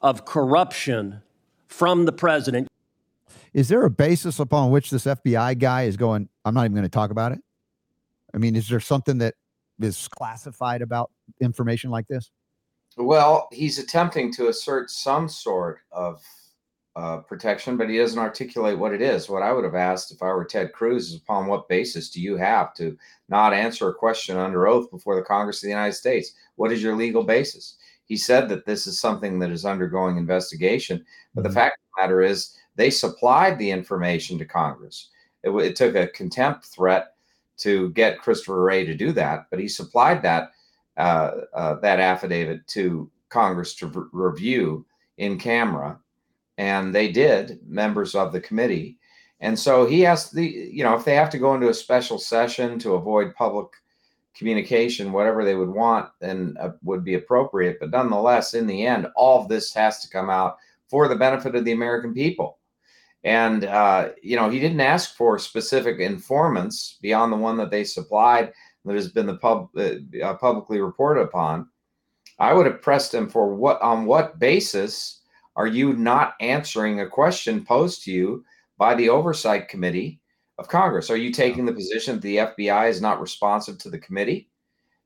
of 0.00 0.24
corruption 0.24 1.22
from 1.72 2.04
the 2.04 2.12
president. 2.12 2.68
Is 3.54 3.68
there 3.68 3.84
a 3.84 3.90
basis 3.90 4.38
upon 4.38 4.70
which 4.70 4.90
this 4.90 5.04
FBI 5.04 5.58
guy 5.58 5.82
is 5.82 5.96
going, 5.96 6.28
I'm 6.44 6.54
not 6.54 6.64
even 6.64 6.72
going 6.72 6.84
to 6.84 6.88
talk 6.88 7.10
about 7.10 7.32
it? 7.32 7.40
I 8.34 8.38
mean, 8.38 8.56
is 8.56 8.68
there 8.68 8.80
something 8.80 9.18
that 9.18 9.34
is 9.80 10.08
classified 10.08 10.82
about 10.82 11.10
information 11.40 11.90
like 11.90 12.06
this? 12.08 12.30
Well, 12.96 13.48
he's 13.52 13.78
attempting 13.78 14.32
to 14.34 14.48
assert 14.48 14.90
some 14.90 15.28
sort 15.28 15.80
of 15.90 16.22
uh, 16.94 17.18
protection, 17.18 17.78
but 17.78 17.88
he 17.88 17.96
doesn't 17.96 18.18
articulate 18.18 18.78
what 18.78 18.92
it 18.92 19.00
is. 19.00 19.28
What 19.28 19.42
I 19.42 19.52
would 19.52 19.64
have 19.64 19.74
asked 19.74 20.12
if 20.12 20.22
I 20.22 20.26
were 20.26 20.44
Ted 20.44 20.72
Cruz 20.72 21.08
is 21.08 21.16
upon 21.16 21.46
what 21.46 21.68
basis 21.68 22.10
do 22.10 22.20
you 22.20 22.36
have 22.36 22.74
to 22.74 22.96
not 23.30 23.54
answer 23.54 23.88
a 23.88 23.94
question 23.94 24.36
under 24.36 24.66
oath 24.66 24.90
before 24.90 25.16
the 25.16 25.22
Congress 25.22 25.58
of 25.58 25.62
the 25.62 25.70
United 25.70 25.94
States? 25.94 26.32
What 26.56 26.70
is 26.70 26.82
your 26.82 26.94
legal 26.94 27.22
basis? 27.22 27.76
He 28.12 28.18
said 28.18 28.50
that 28.50 28.66
this 28.66 28.86
is 28.86 29.00
something 29.00 29.38
that 29.38 29.50
is 29.50 29.64
undergoing 29.64 30.18
investigation, 30.18 31.02
but 31.34 31.44
the 31.44 31.48
mm-hmm. 31.48 31.56
fact 31.56 31.78
of 31.78 31.96
the 31.96 32.02
matter 32.02 32.20
is 32.20 32.54
they 32.76 32.90
supplied 32.90 33.58
the 33.58 33.70
information 33.70 34.36
to 34.36 34.44
Congress. 34.44 35.08
It, 35.42 35.48
it 35.48 35.76
took 35.76 35.94
a 35.94 36.08
contempt 36.08 36.66
threat 36.66 37.14
to 37.60 37.88
get 37.92 38.20
Christopher 38.20 38.62
Wray 38.62 38.84
to 38.84 38.94
do 38.94 39.12
that, 39.12 39.46
but 39.48 39.58
he 39.58 39.66
supplied 39.66 40.20
that 40.24 40.50
uh, 40.98 41.30
uh, 41.54 41.74
that 41.80 42.00
affidavit 42.00 42.66
to 42.66 43.10
Congress 43.30 43.74
to 43.76 43.90
r- 43.94 44.08
review 44.12 44.84
in 45.16 45.38
camera 45.38 45.98
and 46.58 46.94
they 46.94 47.10
did, 47.10 47.60
members 47.66 48.14
of 48.14 48.30
the 48.30 48.42
committee. 48.42 48.98
And 49.40 49.58
so 49.58 49.86
he 49.86 50.02
has 50.02 50.30
the, 50.30 50.44
you 50.44 50.84
know, 50.84 50.94
if 50.96 51.06
they 51.06 51.14
have 51.14 51.30
to 51.30 51.38
go 51.38 51.54
into 51.54 51.70
a 51.70 51.74
special 51.74 52.18
session 52.18 52.78
to 52.80 52.92
avoid 52.92 53.34
public 53.34 53.68
communication, 54.34 55.12
whatever 55.12 55.44
they 55.44 55.54
would 55.54 55.70
want, 55.70 56.10
then 56.20 56.56
uh, 56.60 56.70
would 56.82 57.04
be 57.04 57.14
appropriate. 57.14 57.78
But 57.80 57.90
nonetheless, 57.90 58.54
in 58.54 58.66
the 58.66 58.86
end, 58.86 59.06
all 59.16 59.42
of 59.42 59.48
this 59.48 59.72
has 59.74 60.00
to 60.00 60.10
come 60.10 60.30
out 60.30 60.56
for 60.88 61.08
the 61.08 61.16
benefit 61.16 61.54
of 61.54 61.64
the 61.64 61.72
American 61.72 62.14
people. 62.14 62.58
And, 63.24 63.64
uh, 63.64 64.10
you 64.22 64.36
know, 64.36 64.50
he 64.50 64.58
didn't 64.58 64.80
ask 64.80 65.14
for 65.14 65.38
specific 65.38 66.00
informants 66.00 66.98
beyond 67.00 67.32
the 67.32 67.36
one 67.36 67.56
that 67.58 67.70
they 67.70 67.84
supplied 67.84 68.52
that 68.84 68.94
has 68.94 69.08
been 69.08 69.26
the 69.26 69.36
pub, 69.36 69.68
uh, 69.76 69.92
uh, 70.24 70.34
publicly 70.34 70.80
reported 70.80 71.22
upon. 71.22 71.68
I 72.38 72.52
would 72.52 72.66
have 72.66 72.82
pressed 72.82 73.14
him 73.14 73.28
for 73.28 73.54
what 73.54 73.80
on 73.80 74.06
what 74.06 74.40
basis 74.40 75.20
are 75.54 75.66
you 75.66 75.92
not 75.92 76.34
answering 76.40 77.00
a 77.00 77.08
question 77.08 77.64
posed 77.64 78.02
to 78.04 78.10
you 78.10 78.44
by 78.78 78.94
the 78.94 79.08
oversight 79.08 79.68
committee 79.68 80.20
of 80.58 80.68
Congress? 80.68 81.10
Are 81.10 81.16
you 81.16 81.32
taking 81.32 81.64
the 81.64 81.72
position 81.72 82.16
that 82.16 82.22
the 82.22 82.36
FBI 82.36 82.88
is 82.88 83.00
not 83.00 83.20
responsive 83.20 83.78
to 83.78 83.90
the 83.90 83.98
committee? 83.98 84.48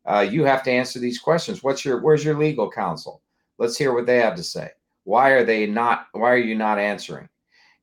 Uh, 0.05 0.21
you 0.21 0.45
have 0.45 0.63
to 0.65 0.71
answer 0.71 0.99
these 0.99 1.19
questions. 1.19 1.63
What's 1.63 1.85
your 1.85 2.01
where's 2.01 2.25
your 2.25 2.39
legal 2.39 2.71
counsel? 2.71 3.23
Let's 3.59 3.77
hear 3.77 3.93
what 3.93 4.07
they 4.07 4.19
have 4.19 4.37
to 4.37 4.43
say. 4.43 4.71
Why 5.05 5.31
are 5.31 5.45
they 5.45 5.67
not? 5.67 6.07
Why 6.13 6.31
are 6.31 6.39
you 6.39 6.55
not 6.55 6.79
answering? 6.79 7.29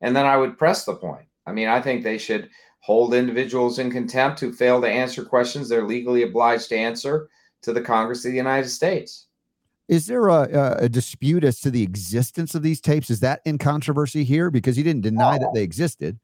And 0.02 0.16
then 0.16 0.26
I 0.26 0.38
would 0.38 0.58
press 0.58 0.86
the 0.86 0.96
point. 0.96 1.26
I 1.46 1.52
mean, 1.52 1.68
I 1.68 1.82
think 1.82 2.04
they 2.04 2.18
should 2.18 2.50
hold 2.80 3.14
individuals 3.14 3.80
in 3.80 3.90
contempt 3.90 4.40
who 4.40 4.52
fail 4.52 4.82
to 4.82 4.88
answer 4.88 5.24
questions 5.24 5.70
they're 5.70 5.88
legally 5.88 6.24
obliged 6.24 6.70
to 6.70 6.78
answer 6.78 7.30
to 7.62 7.72
the 7.72 7.82
Congress 7.82 8.26
of 8.26 8.32
the 8.32 8.38
United 8.38 8.70
States. 8.70 9.28
Is 9.88 10.06
there 10.06 10.28
a, 10.28 10.78
a, 10.80 10.90
dispute 10.90 11.44
as 11.44 11.60
to 11.62 11.72
the 11.72 11.84
existence 11.84 12.56
of 12.56 12.64
these 12.64 12.80
tapes? 12.80 13.10
Is 13.10 13.20
that 13.20 13.42
in 13.46 13.58
controversy 13.58 14.24
here? 14.24 14.50
Because 14.50 14.76
he 14.76 14.84
didn't 14.84 15.02
deny 15.02 15.38
that 15.38 15.52
they 15.54 15.64
existed. 15.64 16.20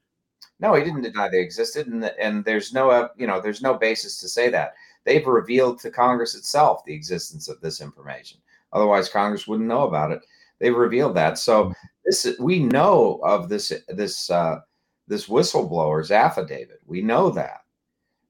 No, 0.60 0.74
he 0.74 0.84
didn't 0.84 1.01
deny 1.01 1.30
they 1.30 1.39
existed, 1.39 1.88
and 1.88 2.04
and 2.20 2.44
there's 2.44 2.74
no 2.74 2.89
uh, 2.89 3.10
you 3.16 3.28
know 3.28 3.39
there's 3.39 3.62
no 3.62 3.75
basis 3.75 4.20
to 4.20 4.28
say 4.28 4.50
that 4.50 4.74
they've 5.06 5.25
revealed 5.25 5.80
to 5.80 5.92
Congress 5.92 6.36
itself 6.36 6.84
the 6.86 6.94
existence 6.94 7.48
of 7.48 7.62
this 7.62 7.82
information. 7.82 8.39
Otherwise, 8.74 9.10
Congress 9.10 9.48
wouldn't 9.48 9.70
know 9.70 9.88
about 9.88 10.12
it. 10.12 10.22
They've 10.60 10.75
revealed 10.75 11.16
that. 11.16 11.38
So 11.38 11.74
this 12.06 12.28
we 12.39 12.60
know 12.60 13.20
of 13.24 13.50
this 13.50 13.72
this 13.88 14.30
uh, 14.30 14.60
this 15.08 15.28
whistleblower's 15.28 16.12
affidavit. 16.12 16.82
We 16.86 17.01
know 17.01 17.30
that. 17.32 17.62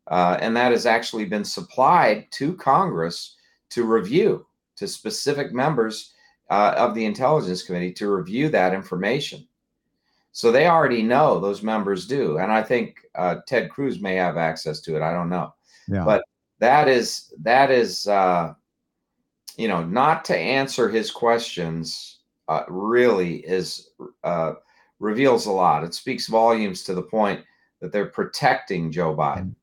Uh, 0.07 0.37
and 0.41 0.57
that 0.57 0.71
has 0.71 0.87
actually 0.87 1.25
been 1.25 1.45
supplied 1.45 2.27
to 2.31 2.55
Congress 2.55 3.35
to 3.69 3.83
review, 3.83 4.47
to 4.75 4.87
specific 4.87 5.53
members 5.53 6.13
uh, 6.49 6.73
of 6.77 6.95
the 6.95 7.05
Intelligence 7.05 7.61
Committee 7.61 7.93
to 7.93 8.11
review 8.11 8.49
that 8.49 8.73
information. 8.73 9.47
So 10.31 10.51
they 10.51 10.67
already 10.67 11.03
know, 11.03 11.39
those 11.39 11.63
members 11.63 12.07
do. 12.07 12.37
And 12.37 12.51
I 12.51 12.63
think 12.63 12.99
uh, 13.15 13.37
Ted 13.47 13.69
Cruz 13.69 13.99
may 13.99 14.15
have 14.15 14.37
access 14.37 14.79
to 14.81 14.95
it. 14.95 15.01
I 15.01 15.11
don't 15.11 15.29
know. 15.29 15.53
Yeah. 15.87 16.05
But 16.05 16.23
that 16.59 16.87
is, 16.87 17.33
that 17.41 17.71
is, 17.71 18.07
uh, 18.07 18.53
you 19.57 19.67
know, 19.67 19.83
not 19.83 20.23
to 20.25 20.37
answer 20.37 20.87
his 20.89 21.11
questions 21.11 22.19
uh, 22.47 22.63
really 22.67 23.37
is 23.37 23.89
uh, 24.23 24.53
reveals 24.99 25.45
a 25.45 25.51
lot. 25.51 25.83
It 25.83 25.93
speaks 25.93 26.27
volumes 26.27 26.83
to 26.83 26.93
the 26.93 27.01
point 27.01 27.43
that 27.81 27.91
they're 27.91 28.07
protecting 28.07 28.91
Joe 28.91 29.15
Biden. 29.15 29.55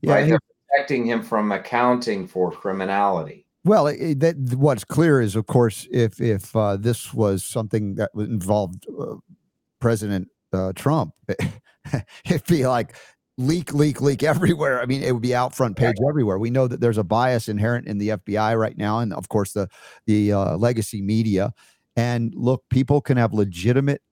Yeah, 0.00 0.14
right? 0.14 0.28
they're 0.28 0.40
protecting 0.68 1.06
him 1.06 1.22
from 1.22 1.52
accounting 1.52 2.26
for 2.26 2.50
criminality. 2.50 3.46
Well, 3.64 3.86
it, 3.86 4.20
that 4.20 4.36
what's 4.56 4.84
clear 4.84 5.20
is, 5.20 5.36
of 5.36 5.46
course, 5.46 5.86
if 5.90 6.20
if 6.20 6.54
uh, 6.56 6.76
this 6.76 7.14
was 7.14 7.44
something 7.44 7.94
that 7.94 8.10
involved 8.16 8.86
uh, 9.00 9.16
President 9.82 10.28
uh, 10.52 10.72
Trump, 10.74 11.12
it'd 12.24 12.46
be 12.46 12.66
like 12.66 12.94
leak, 13.36 13.74
leak, 13.74 14.00
leak 14.00 14.22
everywhere. 14.22 14.80
I 14.80 14.86
mean, 14.86 15.02
it 15.02 15.12
would 15.12 15.22
be 15.22 15.34
out 15.34 15.54
front 15.54 15.76
page 15.76 15.96
everywhere. 16.08 16.38
We 16.38 16.50
know 16.50 16.68
that 16.68 16.80
there's 16.80 16.98
a 16.98 17.04
bias 17.04 17.48
inherent 17.48 17.88
in 17.88 17.98
the 17.98 18.10
FBI 18.10 18.56
right 18.58 18.78
now, 18.78 19.00
and 19.00 19.12
of 19.12 19.28
course 19.28 19.52
the 19.52 19.68
the 20.06 20.32
uh, 20.32 20.56
legacy 20.56 21.02
media. 21.02 21.52
And 21.96 22.32
look, 22.34 22.62
people 22.70 23.00
can 23.00 23.16
have 23.18 23.34
legitimate 23.34 24.02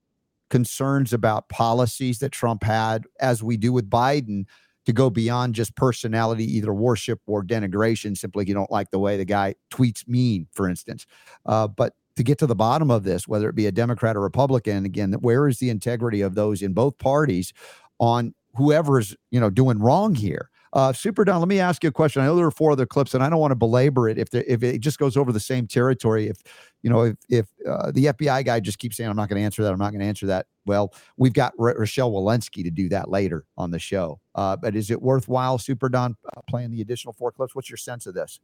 concerns 0.49 1.13
about 1.13 1.47
policies 1.47 2.19
that 2.19 2.31
Trump 2.31 2.63
had, 2.63 3.05
as 3.21 3.41
we 3.41 3.55
do 3.55 3.71
with 3.71 3.89
Biden, 3.89 4.43
to 4.85 4.93
go 4.93 5.09
beyond 5.09 5.55
just 5.55 5.75
personality, 5.77 6.43
either 6.43 6.73
worship 6.73 7.21
or 7.25 7.43
denigration. 7.43 8.17
Simply, 8.17 8.45
you 8.45 8.53
don't 8.53 8.71
like 8.71 8.91
the 8.91 8.99
way 8.99 9.15
the 9.15 9.25
guy 9.25 9.55
tweets 9.71 10.05
mean, 10.05 10.47
for 10.51 10.69
instance. 10.69 11.05
Uh, 11.45 11.67
but 11.67 11.93
to 12.15 12.23
get 12.23 12.37
to 12.39 12.47
the 12.47 12.55
bottom 12.55 12.91
of 12.91 13.03
this, 13.03 13.27
whether 13.27 13.49
it 13.49 13.55
be 13.55 13.67
a 13.67 13.71
Democrat 13.71 14.15
or 14.15 14.21
Republican, 14.21 14.85
again, 14.85 15.13
where 15.13 15.47
is 15.47 15.59
the 15.59 15.69
integrity 15.69 16.21
of 16.21 16.35
those 16.35 16.61
in 16.61 16.73
both 16.73 16.97
parties 16.97 17.53
on 17.99 18.33
whoever's 18.55 19.15
you 19.31 19.39
know 19.39 19.49
doing 19.49 19.79
wrong 19.79 20.15
here? 20.15 20.49
Uh, 20.73 20.93
Super 20.93 21.25
Don, 21.25 21.39
let 21.39 21.49
me 21.49 21.59
ask 21.59 21.83
you 21.83 21.89
a 21.89 21.91
question. 21.91 22.21
I 22.21 22.25
know 22.25 22.35
there 22.35 22.45
are 22.45 22.51
four 22.51 22.71
other 22.71 22.85
clips, 22.85 23.13
and 23.13 23.21
I 23.21 23.29
don't 23.29 23.39
want 23.39 23.51
to 23.51 23.55
belabor 23.55 24.07
it 24.07 24.17
if 24.17 24.33
if 24.33 24.63
it 24.63 24.79
just 24.79 24.99
goes 24.99 25.17
over 25.17 25.33
the 25.33 25.39
same 25.39 25.67
territory. 25.67 26.27
If 26.27 26.37
you 26.81 26.89
know, 26.89 27.01
if 27.01 27.17
if 27.29 27.47
uh, 27.67 27.91
the 27.91 28.05
FBI 28.05 28.45
guy 28.45 28.59
just 28.61 28.79
keeps 28.79 28.95
saying, 28.95 29.09
"I'm 29.09 29.17
not 29.17 29.27
going 29.27 29.39
to 29.39 29.43
answer 29.43 29.63
that," 29.63 29.73
I'm 29.73 29.79
not 29.79 29.91
going 29.91 29.99
to 29.99 30.05
answer 30.05 30.27
that. 30.27 30.45
Well, 30.65 30.93
we've 31.17 31.33
got 31.33 31.53
R- 31.59 31.75
Rochelle 31.77 32.11
Walensky 32.11 32.63
to 32.63 32.71
do 32.71 32.87
that 32.89 33.09
later 33.09 33.45
on 33.57 33.71
the 33.71 33.79
show. 33.79 34.21
Uh, 34.33 34.55
but 34.55 34.75
is 34.75 34.91
it 34.91 35.01
worthwhile, 35.01 35.57
Super 35.57 35.89
Don, 35.89 36.15
uh, 36.37 36.41
playing 36.47 36.71
the 36.71 36.81
additional 36.81 37.13
four 37.13 37.33
clips? 37.33 37.53
What's 37.53 37.69
your 37.69 37.77
sense 37.77 38.05
of 38.05 38.13
this? 38.13 38.39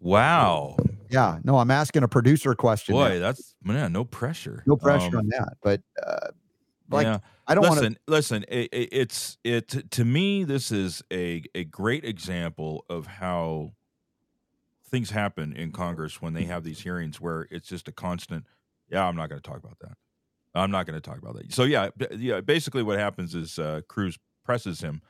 Wow. 0.00 0.76
Yeah. 1.12 1.38
No, 1.44 1.58
I'm 1.58 1.70
asking 1.70 2.02
a 2.02 2.08
producer 2.08 2.54
question. 2.54 2.94
Boy, 2.94 3.10
there. 3.10 3.18
that's 3.20 3.54
man, 3.62 3.92
no 3.92 4.04
pressure. 4.04 4.62
No 4.66 4.76
pressure 4.76 5.16
um, 5.16 5.16
on 5.16 5.28
that. 5.28 5.56
But 5.62 5.82
uh, 6.04 6.28
like, 6.90 7.04
yeah. 7.04 7.18
I 7.46 7.54
don't 7.54 7.64
listen. 7.64 7.82
Wanna... 7.82 7.96
Listen, 8.08 8.44
it, 8.48 8.68
it, 8.72 8.88
it's 8.92 9.38
it 9.44 9.90
to 9.90 10.04
me. 10.04 10.44
This 10.44 10.72
is 10.72 11.02
a 11.12 11.42
a 11.54 11.64
great 11.64 12.04
example 12.04 12.84
of 12.88 13.06
how 13.06 13.72
things 14.88 15.10
happen 15.10 15.54
in 15.54 15.72
Congress 15.72 16.20
when 16.20 16.34
they 16.34 16.44
have 16.44 16.64
these 16.64 16.80
hearings 16.80 17.20
where 17.20 17.48
it's 17.50 17.68
just 17.68 17.88
a 17.88 17.92
constant. 17.92 18.44
Yeah, 18.90 19.06
I'm 19.06 19.16
not 19.16 19.28
going 19.28 19.40
to 19.40 19.48
talk 19.48 19.58
about 19.58 19.78
that. 19.80 19.96
I'm 20.54 20.70
not 20.70 20.86
going 20.86 21.00
to 21.00 21.00
talk 21.00 21.18
about 21.18 21.34
that. 21.36 21.52
So 21.52 21.64
yeah, 21.64 21.88
yeah. 22.16 22.40
Basically, 22.40 22.82
what 22.82 22.98
happens 22.98 23.34
is 23.34 23.58
uh, 23.58 23.80
Cruz 23.88 24.18
presses 24.44 24.80
him 24.80 25.02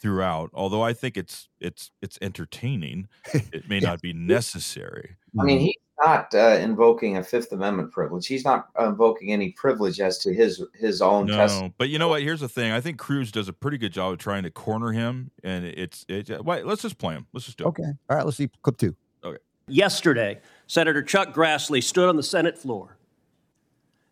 throughout. 0.00 0.50
Although 0.54 0.82
I 0.82 0.92
think 0.92 1.16
it's 1.16 1.48
it's 1.60 1.90
it's 2.02 2.18
entertaining, 2.22 3.08
it 3.34 3.68
may 3.68 3.78
yeah. 3.78 3.90
not 3.90 4.00
be 4.00 4.12
necessary. 4.12 5.16
I 5.38 5.44
mean, 5.44 5.60
he's 5.60 5.76
not 6.04 6.34
uh, 6.34 6.58
invoking 6.60 7.18
a 7.18 7.22
Fifth 7.22 7.52
Amendment 7.52 7.92
privilege. 7.92 8.26
He's 8.26 8.44
not 8.44 8.68
invoking 8.78 9.32
any 9.32 9.52
privilege 9.52 10.00
as 10.00 10.18
to 10.18 10.32
his 10.32 10.62
his 10.74 11.02
own. 11.02 11.26
No, 11.26 11.36
testimony. 11.36 11.74
but 11.78 11.88
you 11.88 11.98
know 11.98 12.08
what? 12.08 12.22
Here's 12.22 12.40
the 12.40 12.48
thing. 12.48 12.72
I 12.72 12.80
think 12.80 12.98
Cruz 12.98 13.30
does 13.30 13.48
a 13.48 13.52
pretty 13.52 13.78
good 13.78 13.92
job 13.92 14.12
of 14.12 14.18
trying 14.18 14.42
to 14.44 14.50
corner 14.50 14.92
him, 14.92 15.30
and 15.44 15.64
it's 15.64 16.04
it. 16.08 16.44
Wait, 16.44 16.66
let's 16.66 16.82
just 16.82 16.98
play 16.98 17.14
him. 17.14 17.26
Let's 17.32 17.46
just 17.46 17.58
do 17.58 17.64
it. 17.64 17.68
Okay. 17.68 17.82
All 18.08 18.16
right. 18.16 18.24
Let's 18.24 18.38
see 18.38 18.50
clip 18.62 18.78
two. 18.78 18.96
Okay. 19.24 19.38
Yesterday, 19.68 20.40
Senator 20.66 21.02
Chuck 21.02 21.32
Grassley 21.34 21.82
stood 21.82 22.08
on 22.08 22.16
the 22.16 22.22
Senate 22.22 22.58
floor 22.58 22.96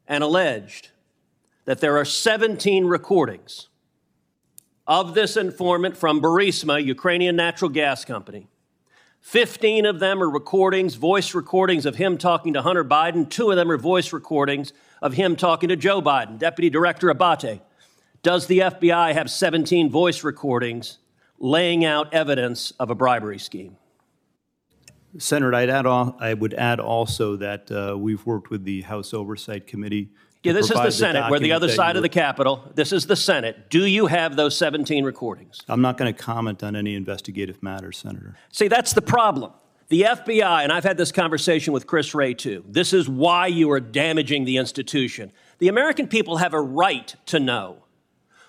and 0.06 0.22
alleged 0.22 0.90
that 1.64 1.80
there 1.80 1.98
are 1.98 2.04
17 2.04 2.86
recordings 2.86 3.68
of 4.88 5.12
this 5.12 5.36
informant 5.36 5.96
from 5.96 6.20
Burisma, 6.20 6.82
Ukrainian 6.82 7.36
natural 7.36 7.68
gas 7.68 8.06
company. 8.06 8.48
15 9.20 9.84
of 9.84 10.00
them 10.00 10.22
are 10.22 10.30
recordings, 10.30 10.94
voice 10.94 11.34
recordings 11.34 11.84
of 11.84 11.96
him 11.96 12.16
talking 12.16 12.54
to 12.54 12.62
Hunter 12.62 12.84
Biden. 12.84 13.28
Two 13.28 13.50
of 13.50 13.56
them 13.56 13.70
are 13.70 13.76
voice 13.76 14.12
recordings 14.12 14.72
of 15.02 15.12
him 15.12 15.36
talking 15.36 15.68
to 15.68 15.76
Joe 15.76 16.00
Biden. 16.00 16.38
Deputy 16.38 16.70
Director 16.70 17.12
Abbate, 17.12 17.60
does 18.22 18.46
the 18.46 18.60
FBI 18.60 19.12
have 19.12 19.30
17 19.30 19.90
voice 19.90 20.24
recordings 20.24 20.98
laying 21.38 21.84
out 21.84 22.12
evidence 22.14 22.70
of 22.80 22.90
a 22.90 22.94
bribery 22.94 23.38
scheme? 23.38 23.76
Senator, 25.18 25.54
I'd 25.54 25.68
add 25.68 25.86
I 25.86 26.34
would 26.34 26.54
add 26.54 26.80
also 26.80 27.36
that 27.36 27.70
uh, 27.70 27.96
we've 27.98 28.24
worked 28.24 28.50
with 28.50 28.64
the 28.64 28.82
House 28.82 29.12
Oversight 29.12 29.66
Committee. 29.66 30.10
Yeah, 30.48 30.52
this 30.54 30.70
is 30.70 30.76
the 30.76 30.90
Senate. 30.90 31.24
The 31.26 31.30
We're 31.30 31.38
the 31.38 31.52
other 31.52 31.68
side 31.68 31.96
of 31.96 32.02
the 32.02 32.08
Capitol. 32.08 32.70
This 32.74 32.92
is 32.92 33.06
the 33.06 33.16
Senate. 33.16 33.70
Do 33.70 33.84
you 33.84 34.06
have 34.06 34.36
those 34.36 34.56
17 34.56 35.04
recordings? 35.04 35.60
I'm 35.68 35.80
not 35.80 35.96
going 35.96 36.12
to 36.12 36.18
comment 36.18 36.62
on 36.62 36.74
any 36.74 36.94
investigative 36.94 37.62
matters, 37.62 37.98
Senator. 37.98 38.36
See, 38.52 38.68
that's 38.68 38.92
the 38.92 39.02
problem. 39.02 39.52
The 39.88 40.02
FBI, 40.02 40.62
and 40.62 40.70
I've 40.70 40.84
had 40.84 40.98
this 40.98 41.12
conversation 41.12 41.72
with 41.72 41.86
Chris 41.86 42.14
Wray 42.14 42.34
too, 42.34 42.64
this 42.68 42.92
is 42.92 43.08
why 43.08 43.46
you 43.46 43.70
are 43.70 43.80
damaging 43.80 44.44
the 44.44 44.58
institution. 44.58 45.32
The 45.58 45.68
American 45.68 46.08
people 46.08 46.36
have 46.36 46.52
a 46.52 46.60
right 46.60 47.14
to 47.26 47.40
know 47.40 47.84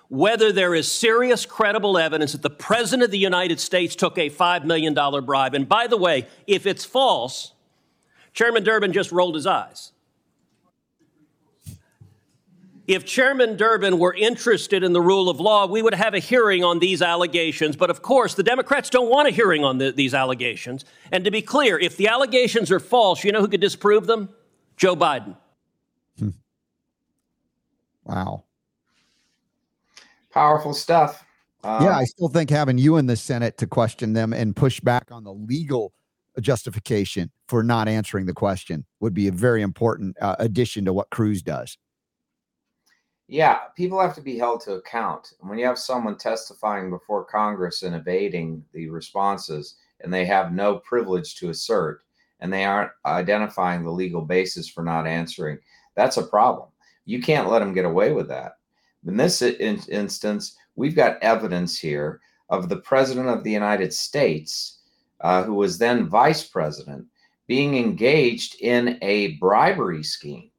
whether 0.09 0.51
there 0.51 0.73
is 0.75 0.91
serious, 0.91 1.45
credible 1.45 1.97
evidence 1.97 2.31
that 2.33 2.41
the 2.41 2.49
President 2.49 3.03
of 3.03 3.11
the 3.11 3.17
United 3.19 3.59
States 3.59 3.95
took 3.95 4.17
a 4.17 4.29
$5 4.29 4.65
million 4.65 4.93
bribe. 5.23 5.53
And 5.53 5.69
by 5.69 5.87
the 5.87 5.97
way, 5.97 6.27
if 6.47 6.65
it's 6.65 6.83
false, 6.83 7.53
Chairman 8.33 8.63
Durbin 8.63 8.91
just 8.91 9.11
rolled 9.11 9.35
his 9.35 9.45
eyes. 9.45 9.91
If 12.89 13.05
Chairman 13.05 13.55
Durbin 13.55 13.99
were 13.99 14.15
interested 14.15 14.83
in 14.83 14.93
the 14.93 14.99
rule 15.01 15.29
of 15.29 15.39
law, 15.39 15.67
we 15.67 15.83
would 15.83 15.93
have 15.93 16.15
a 16.15 16.19
hearing 16.19 16.63
on 16.63 16.79
these 16.79 17.03
allegations. 17.03 17.75
But 17.75 17.91
of 17.91 18.01
course, 18.01 18.33
the 18.33 18.41
Democrats 18.41 18.89
don't 18.89 19.11
want 19.11 19.27
a 19.27 19.31
hearing 19.31 19.63
on 19.63 19.77
the, 19.77 19.91
these 19.91 20.15
allegations. 20.15 20.85
And 21.11 21.23
to 21.23 21.29
be 21.29 21.43
clear, 21.43 21.77
if 21.77 21.97
the 21.97 22.07
allegations 22.07 22.71
are 22.71 22.79
false, 22.79 23.23
you 23.23 23.31
know 23.31 23.41
who 23.41 23.47
could 23.47 23.61
disprove 23.61 24.07
them? 24.07 24.29
Joe 24.75 24.95
Biden. 24.95 25.37
Hmm. 26.17 26.29
Wow. 28.05 28.45
powerful 30.31 30.73
stuff. 30.73 31.23
Um, 31.63 31.83
yeah, 31.83 31.95
I 31.95 32.05
still 32.05 32.29
think 32.29 32.49
having 32.49 32.79
you 32.79 32.97
in 32.97 33.05
the 33.05 33.15
Senate 33.15 33.55
to 33.59 33.67
question 33.67 34.13
them 34.13 34.33
and 34.33 34.55
push 34.55 34.79
back 34.79 35.11
on 35.11 35.23
the 35.23 35.33
legal 35.33 35.93
justification 36.41 37.29
for 37.49 37.61
not 37.61 37.87
answering 37.87 38.25
the 38.25 38.33
question 38.33 38.83
would 38.99 39.13
be 39.13 39.27
a 39.27 39.31
very 39.31 39.61
important 39.61 40.17
uh, 40.19 40.37
addition 40.39 40.85
to 40.85 40.93
what 40.93 41.11
Cruz 41.11 41.43
does. 41.43 41.77
Yeah, 43.31 43.59
people 43.77 44.01
have 44.01 44.15
to 44.15 44.21
be 44.21 44.39
held 44.39 44.61
to 44.61 44.73
account. 44.73 45.33
When 45.39 45.59
you 45.59 45.65
have 45.67 45.77
someone 45.77 46.17
testifying 46.17 46.89
before 46.89 47.23
Congress 47.23 47.83
and 47.83 47.95
evading 47.95 48.65
the 48.73 48.89
responses, 48.89 49.75
and 50.01 50.11
they 50.11 50.25
have 50.25 50.51
no 50.51 50.77
privilege 50.79 51.35
to 51.35 51.51
assert, 51.51 52.01
and 52.39 52.51
they 52.51 52.65
aren't 52.65 52.89
identifying 53.05 53.83
the 53.83 53.91
legal 53.91 54.21
basis 54.21 54.67
for 54.67 54.83
not 54.83 55.05
answering, 55.05 55.59
that's 55.93 56.17
a 56.17 56.25
problem. 56.25 56.69
You 57.05 57.21
can't 57.21 57.47
let 57.47 57.59
them 57.59 57.75
get 57.75 57.85
away 57.85 58.13
with 58.13 58.27
that. 58.29 58.53
In 59.05 59.15
this 59.15 59.43
in- 59.43 59.83
instance, 59.89 60.57
we've 60.75 60.95
got 60.95 61.21
evidence 61.21 61.77
here 61.77 62.21
of 62.49 62.67
the 62.67 62.77
President 62.77 63.27
of 63.27 63.43
the 63.43 63.51
United 63.51 63.93
States, 63.93 64.79
uh, 65.21 65.43
who 65.43 65.53
was 65.53 65.77
then 65.77 66.09
Vice 66.09 66.43
President, 66.47 67.05
being 67.45 67.77
engaged 67.77 68.59
in 68.61 68.97
a 69.03 69.35
bribery 69.35 70.01
scheme. 70.01 70.49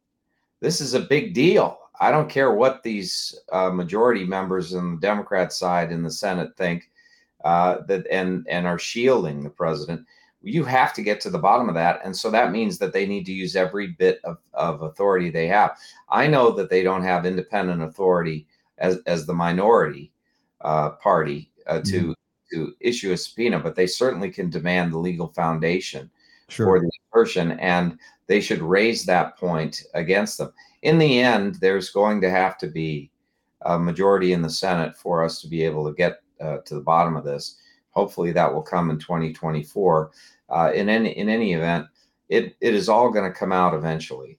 This 0.61 0.81
is 0.81 0.95
a 0.95 1.01
big 1.01 1.35
deal. 1.35 1.80
I 2.01 2.11
don't 2.11 2.31
care 2.31 2.53
what 2.53 2.83
these 2.83 3.39
uh, 3.53 3.71
majority 3.71 4.25
members 4.25 4.75
on 4.75 4.95
the 4.95 5.01
Democrat 5.01 5.53
side 5.53 5.93
in 5.93 6.03
the 6.03 6.11
Senate 6.11 6.57
think 6.57 6.91
uh, 7.45 7.79
that 7.87 8.07
and 8.11 8.47
and 8.49 8.67
are 8.67 8.79
shielding 8.79 9.45
the 9.45 9.51
president. 9.51 10.07
You 10.43 10.65
have 10.65 10.95
to 10.95 11.03
get 11.03 11.21
to 11.21 11.31
the 11.31 11.39
bottom 11.39 11.69
of 11.69 11.75
that, 11.75 12.01
and 12.03 12.17
so 12.17 12.31
that 12.31 12.53
means 12.53 12.79
that 12.79 12.95
they 12.95 13.07
need 13.07 13.27
to 13.27 13.33
use 13.33 13.55
every 13.55 13.89
bit 13.89 14.21
of, 14.25 14.39
of 14.55 14.81
authority 14.81 15.29
they 15.29 15.47
have. 15.49 15.77
I 16.09 16.27
know 16.27 16.51
that 16.53 16.71
they 16.71 16.83
don't 16.83 17.03
have 17.03 17.27
independent 17.27 17.83
authority 17.83 18.47
as 18.79 18.99
as 19.07 19.27
the 19.27 19.35
minority 19.35 20.11
uh, 20.63 20.91
party 20.93 21.51
uh, 21.67 21.81
to 21.81 22.01
mm-hmm. 22.01 22.13
to 22.53 22.75
issue 22.81 23.13
a 23.13 23.17
subpoena, 23.19 23.61
but 23.61 23.77
they 23.77 23.87
certainly 23.87 24.31
can 24.31 24.49
demand 24.49 24.93
the 24.93 24.99
legal 24.99 25.29
foundation 25.29 26.11
sure. 26.49 26.67
for 26.67 26.81
the 26.81 26.91
assertion, 27.13 27.53
and 27.53 27.99
they 28.27 28.41
should 28.41 28.63
raise 28.63 29.05
that 29.05 29.37
point 29.37 29.83
against 29.93 30.39
them 30.39 30.51
in 30.83 30.99
the 30.99 31.21
end, 31.21 31.57
there's 31.57 31.91
going 31.91 32.21
to 32.23 32.31
have 32.31 32.57
to 32.59 32.67
be 32.67 33.11
a 33.63 33.79
majority 33.79 34.33
in 34.33 34.43
the 34.43 34.51
Senate 34.51 34.97
for 34.97 35.25
us 35.25 35.41
to 35.41 35.49
be 35.49 35.63
able 35.63 35.87
to 35.87 35.95
get 35.95 36.21
uh, 36.41 36.59
to 36.65 36.75
the 36.75 36.81
bottom 36.81 37.17
of 37.17 37.25
this. 37.25 37.59
Hopefully, 37.91 38.33
that 38.33 38.53
will 38.53 38.63
come 38.63 38.91
in 38.91 38.99
2024. 38.99 40.11
Uh, 40.49 40.73
in 40.75 40.89
any 40.89 41.11
in 41.11 41.29
any 41.29 41.53
event, 41.53 41.87
it 42.29 42.57
it 42.61 42.75
is 42.75 42.89
all 42.89 43.11
going 43.11 43.31
to 43.31 43.39
come 43.39 43.53
out 43.53 43.75
eventually, 43.75 44.39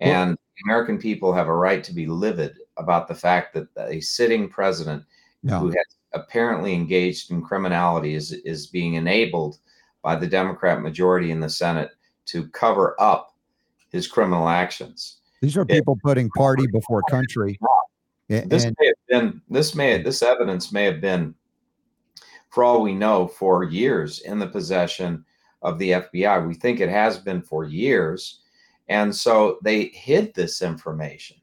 and 0.00 0.30
well, 0.30 0.38
American 0.66 0.98
people 0.98 1.32
have 1.32 1.48
a 1.48 1.54
right 1.54 1.82
to 1.84 1.94
be 1.94 2.06
livid 2.06 2.58
about 2.76 3.08
the 3.08 3.14
fact 3.14 3.54
that 3.54 3.68
a 3.88 4.00
sitting 4.00 4.48
president 4.48 5.04
no. 5.42 5.58
who 5.58 5.68
has 5.68 5.96
apparently 6.12 6.74
engaged 6.74 7.30
in 7.30 7.42
criminality 7.42 8.14
is 8.14 8.32
is 8.32 8.66
being 8.66 8.94
enabled 8.94 9.58
by 10.02 10.16
the 10.16 10.26
Democrat 10.26 10.80
majority 10.80 11.30
in 11.30 11.40
the 11.40 11.48
Senate 11.48 11.90
to 12.26 12.48
cover 12.48 12.94
up 13.00 13.34
his 13.90 14.06
criminal 14.06 14.48
actions. 14.48 15.17
These 15.40 15.56
are 15.56 15.64
people 15.64 15.94
it, 15.94 16.02
putting 16.02 16.28
party 16.30 16.66
before 16.66 17.02
country. 17.10 17.58
This 18.28 18.64
and, 18.64 18.76
may 18.78 18.86
have 18.86 18.96
been 19.08 19.42
this 19.48 19.74
may 19.74 20.02
this 20.02 20.22
evidence 20.22 20.72
may 20.72 20.84
have 20.84 21.00
been, 21.00 21.34
for 22.50 22.64
all 22.64 22.82
we 22.82 22.94
know, 22.94 23.26
for 23.26 23.64
years 23.64 24.20
in 24.20 24.38
the 24.38 24.46
possession 24.46 25.24
of 25.62 25.78
the 25.78 25.92
FBI. 25.92 26.46
We 26.46 26.54
think 26.54 26.80
it 26.80 26.90
has 26.90 27.18
been 27.18 27.40
for 27.42 27.64
years, 27.64 28.40
and 28.88 29.14
so 29.14 29.58
they 29.62 29.86
hid 29.86 30.34
this 30.34 30.60
information, 30.60 31.36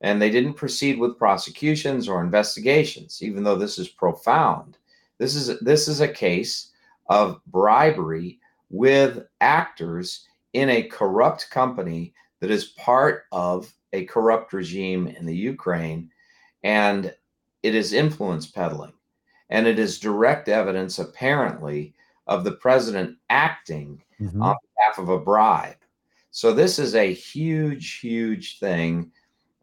and 0.00 0.20
they 0.20 0.30
didn't 0.30 0.54
proceed 0.54 0.98
with 0.98 1.18
prosecutions 1.18 2.08
or 2.08 2.22
investigations, 2.22 3.22
even 3.22 3.42
though 3.42 3.56
this 3.56 3.78
is 3.78 3.88
profound. 3.88 4.78
This 5.18 5.34
is 5.34 5.58
this 5.60 5.88
is 5.88 6.00
a 6.00 6.08
case 6.08 6.72
of 7.06 7.40
bribery 7.46 8.38
with 8.68 9.26
actors 9.40 10.26
in 10.52 10.68
a 10.68 10.82
corrupt 10.82 11.48
company 11.50 12.12
that 12.42 12.50
is 12.50 12.64
part 12.64 13.26
of 13.30 13.72
a 13.92 14.04
corrupt 14.06 14.52
regime 14.52 15.06
in 15.06 15.24
the 15.24 15.36
Ukraine, 15.36 16.10
and 16.64 17.14
it 17.62 17.72
is 17.76 17.92
influence 17.92 18.48
peddling. 18.48 18.92
And 19.48 19.68
it 19.68 19.78
is 19.78 20.00
direct 20.00 20.48
evidence, 20.48 20.98
apparently, 20.98 21.94
of 22.26 22.42
the 22.42 22.50
president 22.50 23.16
acting 23.30 24.02
mm-hmm. 24.20 24.42
on 24.42 24.56
behalf 24.74 24.98
of 24.98 25.08
a 25.08 25.20
bribe. 25.20 25.76
So, 26.32 26.52
this 26.52 26.80
is 26.80 26.96
a 26.96 27.14
huge, 27.14 28.00
huge 28.00 28.58
thing 28.58 29.12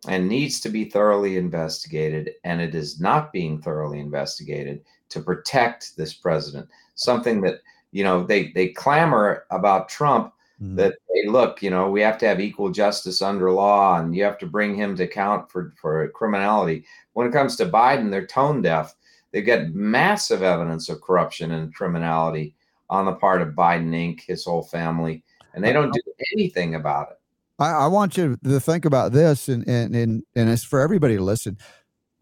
and 0.08 0.30
needs 0.30 0.62
to 0.62 0.70
be 0.70 0.86
thoroughly 0.86 1.36
investigated. 1.36 2.32
And 2.46 2.62
it 2.62 2.76
is 2.76 3.02
not 3.02 3.34
being 3.34 3.62
thoroughly 3.62 4.00
investigated 4.00 4.86
to 5.10 5.20
protect 5.20 5.98
this 5.98 6.13
president. 6.13 6.70
Something 6.96 7.42
that, 7.42 7.60
you 7.92 8.06
know, 8.06 8.24
they, 8.24 8.54
they 8.54 8.70
clamor 8.70 9.44
about 9.52 9.89
Trump 9.89 10.34
mm-hmm. 10.62 10.76
that 10.76 10.95
hey 11.13 11.30
look 11.30 11.62
you 11.62 11.69
know 11.69 11.89
we 11.89 12.02
have 12.02 12.17
to 12.17 12.28
have 12.28 12.39
equal 12.39 12.69
justice 12.69 13.22
under 13.22 13.52
law 13.52 14.00
and 14.00 14.15
you 14.15 14.24
have 14.24 14.38
to 14.38 14.45
bring 14.45 14.76
him 14.76 14.95
to 14.95 15.04
account 15.04 15.50
for 15.52 15.74
for 15.82 16.08
criminality 16.10 16.86
when 17.13 17.28
it 17.28 17.34
comes 17.34 17.56
to 17.56 17.65
biden 17.65 18.10
they're 18.12 18.26
tone 18.26 18.62
deaf 18.62 18.95
they've 19.32 19.45
got 19.45 19.69
massive 19.69 20.43
evidence 20.43 20.89
of 20.89 21.02
corruption 21.02 21.52
and 21.52 21.74
criminality 21.74 22.56
on 22.89 23.06
the 23.06 23.13
part 23.13 23.41
of 23.41 23.50
biden 23.50 23.89
inc 23.89 24.22
his 24.22 24.45
whole 24.45 24.63
family 24.63 25.24
and 25.54 25.63
they 25.63 25.74
don't 25.74 25.93
do 25.93 26.02
anything 26.34 26.76
about 26.76 27.10
it 27.12 27.19
I, 27.60 27.72
I 27.72 27.88
want 27.88 28.17
you 28.17 28.38
to 28.43 28.60
think 28.60 28.86
about 28.86 29.12
this, 29.12 29.50
and 29.50 29.67
and 29.67 29.95
and 29.95 30.24
and 30.36 30.50
it's 30.50 30.63
for 30.63 30.80
everybody 30.80 31.17
to 31.17 31.24
listen. 31.24 31.58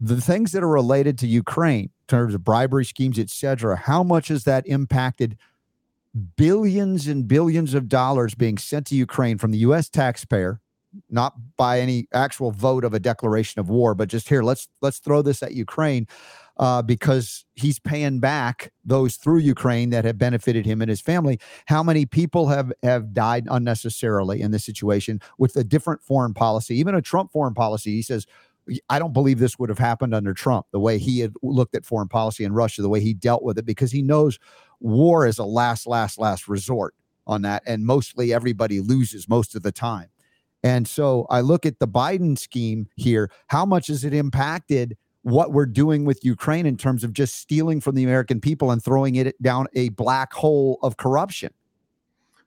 The 0.00 0.20
things 0.20 0.52
that 0.52 0.62
are 0.62 0.68
related 0.68 1.18
to 1.18 1.26
Ukraine, 1.26 1.84
in 1.84 1.90
terms 2.08 2.34
of 2.34 2.44
bribery 2.44 2.84
schemes, 2.84 3.18
etc. 3.18 3.76
How 3.76 4.02
much 4.02 4.28
has 4.28 4.44
that 4.44 4.66
impacted 4.66 5.36
billions 6.36 7.06
and 7.06 7.28
billions 7.28 7.74
of 7.74 7.88
dollars 7.88 8.34
being 8.34 8.58
sent 8.58 8.86
to 8.88 8.94
Ukraine 8.94 9.38
from 9.38 9.50
the 9.50 9.58
US 9.58 9.88
taxpayer 9.88 10.60
not 11.10 11.34
by 11.56 11.80
any 11.80 12.08
actual 12.14 12.50
vote 12.50 12.82
of 12.82 12.94
a 12.94 12.98
declaration 12.98 13.60
of 13.60 13.68
war 13.68 13.94
but 13.94 14.08
just 14.08 14.28
here 14.28 14.42
let's 14.42 14.68
let's 14.80 14.98
throw 14.98 15.22
this 15.22 15.42
at 15.42 15.52
Ukraine 15.52 16.06
uh, 16.58 16.82
because 16.82 17.44
he's 17.54 17.78
paying 17.78 18.18
back 18.18 18.72
those 18.84 19.16
through 19.16 19.38
Ukraine 19.38 19.90
that 19.90 20.04
have 20.04 20.18
benefited 20.18 20.66
him 20.66 20.82
and 20.82 20.88
his 20.88 21.00
family. 21.00 21.38
How 21.66 21.82
many 21.82 22.04
people 22.04 22.48
have 22.48 22.72
have 22.82 23.14
died 23.14 23.46
unnecessarily 23.50 24.40
in 24.40 24.50
this 24.50 24.64
situation 24.64 25.20
with 25.38 25.54
a 25.56 25.64
different 25.64 26.02
foreign 26.02 26.34
policy, 26.34 26.76
even 26.78 26.94
a 26.94 27.02
Trump 27.02 27.32
foreign 27.32 27.54
policy? 27.54 27.92
He 27.92 28.02
says, 28.02 28.26
"I 28.88 28.98
don't 28.98 29.12
believe 29.12 29.38
this 29.38 29.58
would 29.58 29.68
have 29.68 29.78
happened 29.78 30.14
under 30.14 30.34
Trump. 30.34 30.66
The 30.72 30.80
way 30.80 30.98
he 30.98 31.20
had 31.20 31.32
looked 31.42 31.74
at 31.74 31.86
foreign 31.86 32.08
policy 32.08 32.44
in 32.44 32.52
Russia, 32.52 32.82
the 32.82 32.88
way 32.88 33.00
he 33.00 33.14
dealt 33.14 33.42
with 33.44 33.58
it, 33.58 33.64
because 33.64 33.92
he 33.92 34.02
knows 34.02 34.38
war 34.80 35.26
is 35.26 35.38
a 35.38 35.44
last, 35.44 35.86
last, 35.86 36.18
last 36.18 36.48
resort 36.48 36.94
on 37.26 37.42
that. 37.42 37.62
And 37.66 37.84
mostly 37.84 38.32
everybody 38.32 38.80
loses 38.80 39.28
most 39.28 39.54
of 39.54 39.62
the 39.62 39.72
time. 39.72 40.08
And 40.62 40.88
so 40.88 41.26
I 41.30 41.40
look 41.40 41.66
at 41.66 41.78
the 41.78 41.88
Biden 41.88 42.38
scheme 42.38 42.88
here. 42.96 43.30
How 43.46 43.64
much 43.64 43.88
has 43.88 44.04
it 44.04 44.12
impacted 44.12 44.96
what 45.22 45.52
we're 45.52 45.66
doing 45.66 46.04
with 46.04 46.24
Ukraine 46.24 46.66
in 46.66 46.76
terms 46.76 47.04
of 47.04 47.12
just 47.12 47.36
stealing 47.36 47.80
from 47.80 47.94
the 47.94 48.04
American 48.04 48.40
people 48.40 48.70
and 48.70 48.82
throwing 48.82 49.16
it 49.16 49.40
down 49.42 49.66
a 49.74 49.90
black 49.90 50.32
hole 50.32 50.78
of 50.82 50.96
corruption? 50.96 51.52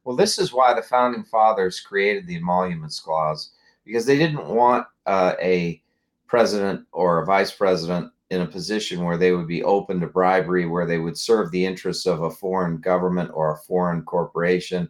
Well, 0.04 0.16
this 0.16 0.40
is 0.40 0.52
why 0.52 0.74
the 0.74 0.82
founding 0.82 1.24
fathers 1.24 1.80
created 1.80 2.28
the 2.28 2.38
emoluments 2.38 3.00
clause 3.00 3.52
because 3.86 4.06
they 4.06 4.18
didn't 4.18 4.46
want 4.46 4.88
uh, 5.06 5.34
a 5.42 5.82
president 6.28 6.86
or 6.92 7.22
a 7.22 7.26
vice 7.26 7.52
president 7.52 8.12
in 8.32 8.42
a 8.42 8.48
position 8.48 9.04
where 9.04 9.18
they 9.18 9.34
would 9.34 9.46
be 9.46 9.62
open 9.64 10.00
to 10.00 10.08
bribery, 10.08 10.66
where 10.66 10.86
they 10.86 11.00
would 11.00 11.18
serve 11.18 11.52
the 11.52 11.66
interests 11.66 12.06
of 12.06 12.24
a 12.24 12.32
foreign 12.32 12.78
government 12.78 13.30
or 13.34 13.52
a 13.52 13.58
foreign 13.58 14.02
corporation, 14.04 14.88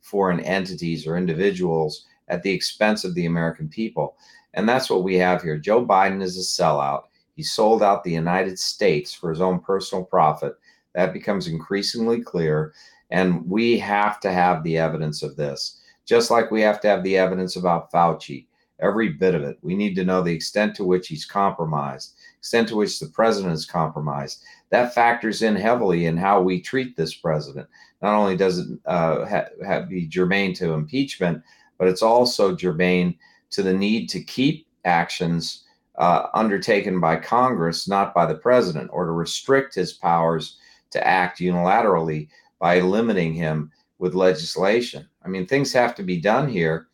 foreign 0.00 0.38
entities 0.38 1.04
or 1.04 1.16
individuals 1.16 2.06
at 2.28 2.44
the 2.44 2.52
expense 2.52 3.02
of 3.02 3.12
the 3.16 3.26
American 3.26 3.68
people. 3.68 4.16
And 4.54 4.68
that's 4.68 4.88
what 4.88 5.02
we 5.02 5.16
have 5.16 5.42
here. 5.42 5.58
Joe 5.58 5.84
Biden 5.84 6.22
is 6.22 6.38
a 6.38 6.62
sellout. 6.62 7.02
He 7.34 7.42
sold 7.42 7.82
out 7.82 8.04
the 8.04 8.12
United 8.12 8.60
States 8.60 9.12
for 9.12 9.28
his 9.30 9.40
own 9.40 9.58
personal 9.58 10.04
profit. 10.04 10.54
That 10.94 11.12
becomes 11.12 11.48
increasingly 11.48 12.22
clear. 12.22 12.74
And 13.10 13.44
we 13.50 13.76
have 13.80 14.20
to 14.20 14.30
have 14.30 14.62
the 14.62 14.78
evidence 14.78 15.24
of 15.24 15.34
this, 15.34 15.80
just 16.06 16.30
like 16.30 16.52
we 16.52 16.60
have 16.60 16.80
to 16.82 16.88
have 16.88 17.02
the 17.02 17.18
evidence 17.18 17.56
about 17.56 17.90
Fauci, 17.90 18.46
every 18.78 19.08
bit 19.08 19.34
of 19.34 19.42
it. 19.42 19.58
We 19.62 19.74
need 19.74 19.96
to 19.96 20.04
know 20.04 20.22
the 20.22 20.32
extent 20.32 20.76
to 20.76 20.84
which 20.84 21.08
he's 21.08 21.24
compromised 21.24 22.13
extent 22.44 22.68
to 22.68 22.76
which 22.76 23.00
the 23.00 23.06
president 23.06 23.54
is 23.54 23.64
compromised. 23.64 24.42
That 24.68 24.92
factors 24.92 25.40
in 25.40 25.56
heavily 25.56 26.04
in 26.04 26.18
how 26.18 26.42
we 26.42 26.60
treat 26.60 26.94
this 26.94 27.14
president. 27.14 27.66
Not 28.02 28.14
only 28.14 28.36
does 28.36 28.58
it 28.58 28.78
uh, 28.84 29.24
ha- 29.24 29.48
ha- 29.66 29.86
be 29.88 30.06
germane 30.06 30.52
to 30.56 30.74
impeachment, 30.74 31.42
but 31.78 31.88
it's 31.88 32.02
also 32.02 32.54
germane 32.54 33.16
to 33.48 33.62
the 33.62 33.72
need 33.72 34.10
to 34.10 34.22
keep 34.22 34.66
actions 34.84 35.64
uh, 35.96 36.26
undertaken 36.34 37.00
by 37.00 37.16
Congress, 37.16 37.88
not 37.88 38.12
by 38.12 38.26
the 38.26 38.34
president, 38.34 38.90
or 38.92 39.06
to 39.06 39.12
restrict 39.12 39.74
his 39.74 39.94
powers 39.94 40.58
to 40.90 41.06
act 41.06 41.38
unilaterally 41.38 42.28
by 42.58 42.78
limiting 42.80 43.32
him 43.32 43.72
with 43.98 44.12
legislation. 44.14 45.08
I 45.24 45.28
mean, 45.28 45.46
things 45.46 45.72
have 45.72 45.94
to 45.94 46.02
be 46.02 46.20
done 46.20 46.46
here 46.46 46.88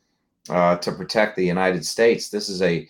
uh, 0.48 0.76
to 0.76 0.92
protect 0.92 1.34
the 1.34 1.44
United 1.44 1.84
States. 1.84 2.28
This 2.28 2.48
is 2.48 2.62
a 2.62 2.88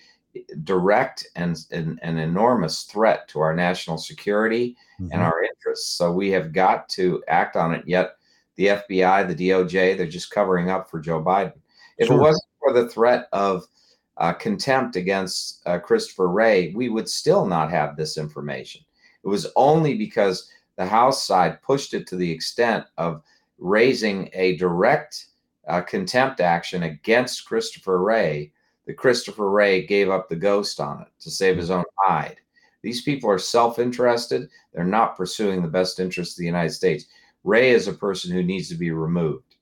direct 0.64 1.26
and 1.36 1.58
an 1.70 1.98
enormous 2.02 2.84
threat 2.84 3.26
to 3.28 3.40
our 3.40 3.54
national 3.54 3.98
security 3.98 4.76
mm-hmm. 5.00 5.12
and 5.12 5.22
our 5.22 5.42
interests. 5.42 5.88
So 5.96 6.12
we 6.12 6.30
have 6.30 6.52
got 6.52 6.88
to 6.90 7.22
act 7.28 7.56
on 7.56 7.74
it. 7.74 7.82
Yet 7.86 8.16
the 8.56 8.66
FBI, 8.66 9.26
the 9.28 9.50
DOJ, 9.50 9.96
they're 9.96 10.06
just 10.06 10.30
covering 10.30 10.70
up 10.70 10.90
for 10.90 11.00
Joe 11.00 11.22
Biden. 11.22 11.54
If 11.98 12.08
sure. 12.08 12.16
it 12.16 12.20
wasn't 12.20 12.44
for 12.60 12.72
the 12.72 12.88
threat 12.88 13.28
of 13.32 13.64
uh, 14.18 14.32
contempt 14.34 14.96
against 14.96 15.62
uh, 15.66 15.78
Christopher 15.78 16.28
Wray, 16.28 16.72
we 16.74 16.88
would 16.88 17.08
still 17.08 17.46
not 17.46 17.70
have 17.70 17.96
this 17.96 18.18
information. 18.18 18.82
It 19.24 19.28
was 19.28 19.48
only 19.56 19.96
because 19.96 20.50
the 20.76 20.86
House 20.86 21.26
side 21.26 21.60
pushed 21.62 21.94
it 21.94 22.06
to 22.08 22.16
the 22.16 22.30
extent 22.30 22.84
of 22.98 23.22
raising 23.58 24.30
a 24.32 24.56
direct 24.56 25.26
uh, 25.68 25.82
contempt 25.82 26.40
action 26.40 26.84
against 26.84 27.46
Christopher 27.46 28.02
Wray 28.02 28.52
that 28.90 28.96
Christopher 28.96 29.48
Wray 29.48 29.86
gave 29.86 30.10
up 30.10 30.28
the 30.28 30.34
ghost 30.34 30.80
on 30.80 31.02
it 31.02 31.06
to 31.20 31.30
save 31.30 31.56
his 31.56 31.70
own 31.70 31.84
hide. 31.96 32.38
These 32.82 33.02
people 33.02 33.30
are 33.30 33.38
self 33.38 33.78
interested. 33.78 34.50
They're 34.74 34.84
not 34.84 35.16
pursuing 35.16 35.62
the 35.62 35.68
best 35.68 36.00
interest 36.00 36.32
of 36.32 36.38
the 36.38 36.46
United 36.46 36.72
States. 36.72 37.04
Wray 37.44 37.70
is 37.70 37.86
a 37.86 37.92
person 37.92 38.32
who 38.32 38.42
needs 38.42 38.68
to 38.68 38.74
be 38.74 38.90
removed. 38.90 39.54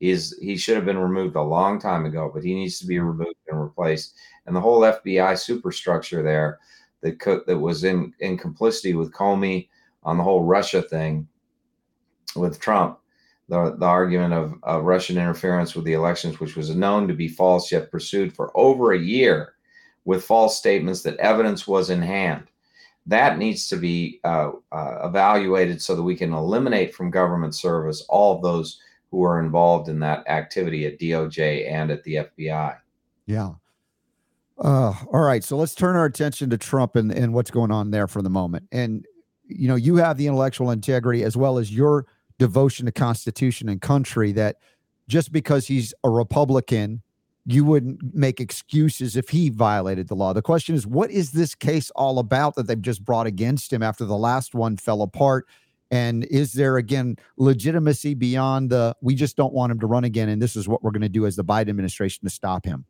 He, 0.00 0.10
is, 0.10 0.38
he 0.38 0.58
should 0.58 0.76
have 0.76 0.84
been 0.84 0.98
removed 0.98 1.34
a 1.34 1.42
long 1.42 1.80
time 1.80 2.04
ago, 2.04 2.30
but 2.32 2.44
he 2.44 2.52
needs 2.52 2.78
to 2.80 2.86
be 2.86 2.98
removed 2.98 3.38
and 3.48 3.58
replaced. 3.58 4.16
And 4.44 4.54
the 4.54 4.60
whole 4.60 4.82
FBI 4.82 5.38
superstructure 5.38 6.22
there 6.22 6.58
that, 7.00 7.18
co- 7.18 7.42
that 7.46 7.58
was 7.58 7.84
in, 7.84 8.12
in 8.20 8.36
complicity 8.36 8.92
with 8.92 9.14
Comey 9.14 9.70
on 10.02 10.18
the 10.18 10.24
whole 10.24 10.44
Russia 10.44 10.82
thing 10.82 11.26
with 12.36 12.60
Trump 12.60 12.98
the, 13.48 13.76
the 13.78 13.86
argument 13.86 14.32
of, 14.32 14.54
of 14.62 14.84
Russian 14.84 15.18
interference 15.18 15.74
with 15.74 15.84
the 15.84 15.92
elections, 15.92 16.40
which 16.40 16.56
was 16.56 16.74
known 16.74 17.06
to 17.08 17.14
be 17.14 17.28
false 17.28 17.70
yet 17.70 17.90
pursued 17.90 18.34
for 18.34 18.50
over 18.56 18.92
a 18.92 18.98
year 18.98 19.54
with 20.04 20.24
false 20.24 20.56
statements 20.58 21.02
that 21.02 21.16
evidence 21.18 21.66
was 21.66 21.90
in 21.90 22.02
hand. 22.02 22.44
That 23.06 23.38
needs 23.38 23.68
to 23.68 23.76
be 23.76 24.20
uh, 24.24 24.52
uh, 24.72 25.00
evaluated 25.04 25.82
so 25.82 25.94
that 25.94 26.02
we 26.02 26.16
can 26.16 26.32
eliminate 26.32 26.94
from 26.94 27.10
government 27.10 27.54
service 27.54 28.04
all 28.08 28.34
of 28.34 28.42
those 28.42 28.80
who 29.10 29.22
are 29.22 29.40
involved 29.40 29.88
in 29.88 30.00
that 30.00 30.26
activity 30.26 30.86
at 30.86 30.98
DOJ 30.98 31.70
and 31.70 31.90
at 31.90 32.02
the 32.04 32.14
FBI. 32.14 32.78
Yeah. 33.26 33.52
Uh, 34.58 34.94
all 35.12 35.20
right. 35.20 35.44
So 35.44 35.56
let's 35.56 35.74
turn 35.74 35.96
our 35.96 36.06
attention 36.06 36.48
to 36.50 36.58
Trump 36.58 36.96
and, 36.96 37.12
and 37.12 37.34
what's 37.34 37.50
going 37.50 37.70
on 37.70 37.90
there 37.90 38.08
for 38.08 38.22
the 38.22 38.30
moment. 38.30 38.68
And, 38.72 39.04
you 39.46 39.68
know, 39.68 39.74
you 39.74 39.96
have 39.96 40.16
the 40.16 40.26
intellectual 40.26 40.70
integrity 40.70 41.22
as 41.24 41.36
well 41.36 41.58
as 41.58 41.70
your 41.70 42.06
devotion 42.38 42.86
to 42.86 42.92
Constitution 42.92 43.68
and 43.68 43.80
country 43.80 44.32
that 44.32 44.56
just 45.08 45.32
because 45.32 45.66
he's 45.66 45.94
a 46.02 46.10
Republican, 46.10 47.02
you 47.46 47.64
wouldn't 47.64 48.14
make 48.14 48.40
excuses 48.40 49.16
if 49.16 49.28
he 49.28 49.50
violated 49.50 50.08
the 50.08 50.16
law. 50.16 50.32
The 50.32 50.42
question 50.42 50.74
is, 50.74 50.86
what 50.86 51.10
is 51.10 51.32
this 51.32 51.54
case 51.54 51.90
all 51.90 52.18
about 52.18 52.54
that 52.54 52.66
they've 52.66 52.80
just 52.80 53.04
brought 53.04 53.26
against 53.26 53.72
him 53.72 53.82
after 53.82 54.04
the 54.04 54.16
last 54.16 54.54
one 54.54 54.76
fell 54.76 55.02
apart? 55.02 55.46
And 55.90 56.24
is 56.24 56.54
there 56.54 56.78
again 56.78 57.16
legitimacy 57.36 58.14
beyond 58.14 58.70
the 58.70 58.96
we 59.02 59.14
just 59.14 59.36
don't 59.36 59.52
want 59.52 59.70
him 59.70 59.80
to 59.80 59.86
run 59.86 60.04
again? 60.04 60.28
And 60.30 60.40
this 60.40 60.56
is 60.56 60.66
what 60.66 60.82
we're 60.82 60.90
going 60.90 61.02
to 61.02 61.08
do 61.08 61.26
as 61.26 61.36
the 61.36 61.44
Biden 61.44 61.68
administration 61.68 62.24
to 62.24 62.30
stop 62.30 62.64
him? 62.64 62.86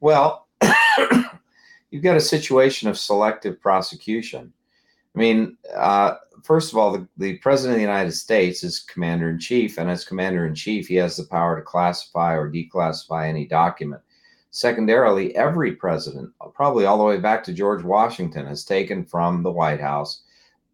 Well, 0.00 0.48
you've 1.90 2.02
got 2.02 2.16
a 2.16 2.20
situation 2.20 2.88
of 2.88 2.98
selective 2.98 3.60
prosecution. 3.60 4.52
I 5.14 5.18
mean, 5.18 5.58
uh, 5.76 6.14
first 6.42 6.72
of 6.72 6.78
all, 6.78 6.92
the, 6.92 7.08
the 7.16 7.38
president 7.38 7.74
of 7.74 7.78
the 7.78 7.82
United 7.82 8.12
States 8.12 8.62
is 8.64 8.80
commander 8.80 9.30
in 9.30 9.38
chief, 9.38 9.78
and 9.78 9.90
as 9.90 10.04
commander 10.04 10.46
in 10.46 10.54
chief, 10.54 10.88
he 10.88 10.96
has 10.96 11.16
the 11.16 11.24
power 11.24 11.56
to 11.56 11.62
classify 11.62 12.34
or 12.34 12.50
declassify 12.50 13.28
any 13.28 13.46
document. 13.46 14.02
Secondarily, 14.50 15.34
every 15.34 15.72
president, 15.72 16.30
probably 16.54 16.84
all 16.84 16.98
the 16.98 17.04
way 17.04 17.18
back 17.18 17.42
to 17.44 17.52
George 17.52 17.82
Washington, 17.82 18.46
has 18.46 18.64
taken 18.64 19.04
from 19.04 19.42
the 19.42 19.50
White 19.50 19.80
House 19.80 20.24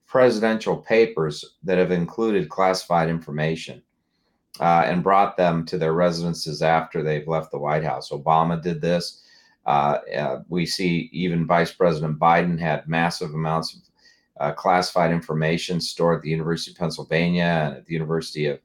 presidential 0.07 0.77
papers 0.77 1.45
that 1.63 1.79
have 1.79 1.93
included 1.93 2.49
classified 2.49 3.09
information 3.09 3.83
uh, 4.59 4.83
and 4.87 5.03
brought 5.03 5.37
them 5.37 5.65
to 5.67 5.79
their 5.79 5.93
residences 5.93 6.63
after 6.63 7.03
they've 7.03 7.29
left 7.29 7.53
the 7.53 7.59
White 7.59 7.85
House. 7.85 8.11
Obama 8.11 8.61
did 8.61 8.81
this. 8.81 9.23
Uh, 9.67 9.99
uh, 10.17 10.43
we 10.49 10.65
see 10.65 11.11
even 11.13 11.47
Vice 11.47 11.73
President 11.73 12.19
Biden 12.19 12.59
had 12.59 12.89
massive 12.89 13.35
amounts 13.35 13.75
of 13.75 13.83
uh, 14.41 14.53
classified 14.53 15.11
information 15.11 15.81
stored 15.81 16.17
at 16.17 16.23
the 16.23 16.31
University 16.31 16.71
of 16.71 16.79
Pennsylvania 16.79 17.45
and 17.45 17.77
at 17.77 17.87
the 17.87 17.93
University 17.93 18.47
of 18.47 18.61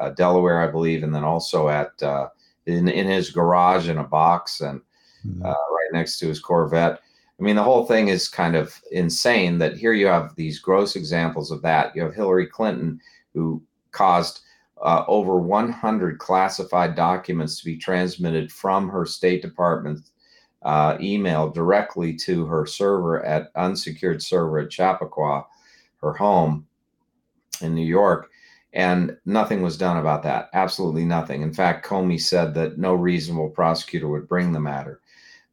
uh, 0.00 0.10
Delaware, 0.10 0.60
I 0.60 0.70
believe, 0.70 1.02
and 1.02 1.14
then 1.14 1.24
also 1.24 1.68
at 1.68 2.02
uh, 2.02 2.28
in 2.66 2.88
in 2.88 3.06
his 3.06 3.30
garage 3.30 3.88
in 3.88 3.98
a 3.98 4.04
box 4.04 4.60
and 4.60 4.80
mm-hmm. 5.26 5.44
Uh, 5.44 5.48
right 5.48 5.92
next 5.92 6.18
to 6.18 6.28
his 6.28 6.40
Corvette. 6.40 7.00
I 7.38 7.42
mean, 7.42 7.56
the 7.56 7.62
whole 7.62 7.86
thing 7.86 8.08
is 8.08 8.28
kind 8.28 8.54
of 8.54 8.80
insane. 8.92 9.58
That 9.58 9.76
here 9.76 9.92
you 9.92 10.06
have 10.06 10.34
these 10.36 10.58
gross 10.58 10.96
examples 10.96 11.50
of 11.50 11.62
that. 11.62 11.94
You 11.94 12.02
have 12.02 12.14
Hillary 12.14 12.46
Clinton 12.46 13.00
who 13.34 13.62
caused 13.90 14.42
uh, 14.82 15.04
over 15.06 15.38
100 15.38 16.18
classified 16.18 16.94
documents 16.94 17.58
to 17.58 17.64
be 17.64 17.76
transmitted 17.76 18.50
from 18.52 18.88
her 18.88 19.06
State 19.06 19.42
Department 19.42 20.10
uh, 20.64 20.96
email 21.00 21.50
directly 21.50 22.14
to 22.14 22.46
her 22.46 22.66
server 22.66 23.24
at 23.24 23.50
unsecured 23.56 24.22
server 24.22 24.60
at 24.60 24.70
Chappaqua, 24.70 25.46
her 26.00 26.12
home 26.12 26.66
in 27.60 27.74
New 27.74 27.86
York. 27.86 28.30
And 28.74 29.16
nothing 29.26 29.60
was 29.60 29.76
done 29.76 29.98
about 29.98 30.22
that. 30.22 30.48
Absolutely 30.54 31.04
nothing. 31.04 31.42
In 31.42 31.52
fact, 31.52 31.86
Comey 31.86 32.20
said 32.20 32.54
that 32.54 32.78
no 32.78 32.94
reasonable 32.94 33.50
prosecutor 33.50 34.08
would 34.08 34.28
bring 34.28 34.52
the 34.52 34.60
matter. 34.60 35.00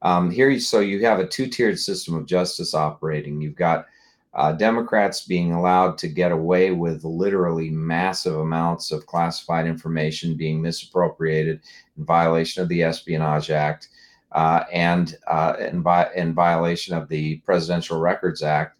Um, 0.01 0.31
here, 0.31 0.57
so 0.59 0.79
you 0.79 1.03
have 1.05 1.19
a 1.19 1.27
two-tiered 1.27 1.77
system 1.77 2.15
of 2.15 2.25
justice 2.25 2.73
operating. 2.73 3.41
You've 3.41 3.55
got 3.55 3.87
uh, 4.33 4.53
Democrats 4.53 5.25
being 5.25 5.51
allowed 5.51 5.97
to 5.97 6.07
get 6.07 6.31
away 6.31 6.71
with 6.71 7.03
literally 7.03 7.69
massive 7.69 8.37
amounts 8.37 8.91
of 8.91 9.05
classified 9.05 9.65
information 9.65 10.37
being 10.37 10.61
misappropriated 10.61 11.59
in 11.97 12.05
violation 12.05 12.63
of 12.63 12.69
the 12.69 12.83
Espionage 12.83 13.49
Act 13.49 13.89
uh, 14.31 14.63
and 14.71 15.17
uh, 15.27 15.53
in, 15.59 15.81
vi- 15.81 16.09
in 16.15 16.33
violation 16.33 16.95
of 16.95 17.07
the 17.09 17.37
Presidential 17.37 17.99
Records 17.99 18.43
Act. 18.43 18.77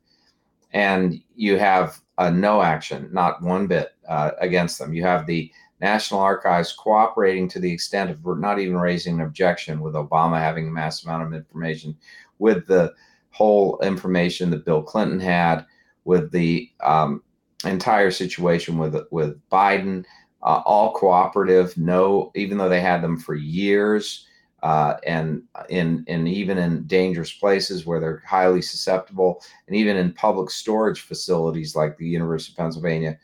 And 0.72 1.22
you 1.36 1.58
have 1.58 2.00
a 2.18 2.30
no 2.30 2.62
action, 2.62 3.10
not 3.12 3.42
one 3.42 3.66
bit 3.66 3.96
uh, 4.08 4.32
against 4.40 4.78
them. 4.78 4.94
You 4.94 5.04
have 5.04 5.26
the 5.26 5.52
National 5.82 6.20
Archives 6.20 6.74
cooperating 6.74 7.48
to 7.50 7.60
the 7.60 7.72
extent 7.72 8.12
of 8.12 8.20
not 8.38 8.60
even 8.60 8.78
raising 8.78 9.16
an 9.16 9.26
objection 9.26 9.80
with 9.80 9.94
Obama 9.94 10.38
having 10.38 10.68
a 10.68 10.72
mass 10.72 11.04
amount 11.04 11.24
of 11.24 11.34
information, 11.34 11.98
with 12.38 12.68
the 12.68 12.94
whole 13.32 13.80
information 13.82 14.50
that 14.50 14.66
Bill 14.66 14.84
Clinton 14.84 15.20
had, 15.20 15.66
with 16.04 16.32
the 16.32 16.70
um, 16.84 17.24
entire 17.66 18.12
situation 18.12 18.78
with 18.78 18.96
with 19.12 19.40
Biden, 19.50 20.04
uh, 20.44 20.62
all 20.66 20.94
cooperative. 20.94 21.78
No, 21.78 22.32
even 22.36 22.58
though 22.58 22.70
they 22.70 22.82
had 22.82 23.02
them 23.02 23.18
for 23.18 23.36
years, 23.36 24.28
uh, 24.64 24.96
and 25.06 25.44
in 25.70 26.04
and 26.08 26.28
even 26.28 26.58
in 26.58 26.86
dangerous 26.88 27.32
places 27.32 27.86
where 27.86 28.00
they're 28.00 28.24
highly 28.28 28.62
susceptible, 28.62 29.42
and 29.68 29.76
even 29.76 29.98
in 29.98 30.14
public 30.14 30.50
storage 30.50 31.02
facilities 31.02 31.76
like 31.76 31.98
the 31.98 32.08
University 32.08 32.54
of 32.54 32.58
Pennsylvania. 32.58 33.18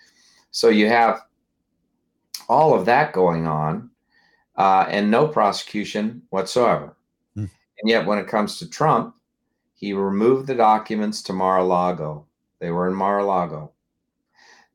So 0.51 0.69
you 0.69 0.87
have 0.87 1.21
all 2.47 2.73
of 2.73 2.85
that 2.85 3.13
going 3.13 3.47
on, 3.47 3.89
uh, 4.55 4.85
and 4.87 5.09
no 5.09 5.27
prosecution 5.27 6.21
whatsoever. 6.29 6.95
Mm. 7.35 7.49
And 7.79 7.89
yet, 7.89 8.05
when 8.05 8.19
it 8.19 8.27
comes 8.27 8.57
to 8.59 8.69
Trump, 8.69 9.15
he 9.73 9.93
removed 9.93 10.47
the 10.47 10.55
documents 10.55 11.21
to 11.23 11.33
Mar-a-Lago. 11.33 12.25
They 12.59 12.71
were 12.71 12.87
in 12.87 12.95
Mar-a-Lago. 12.95 13.73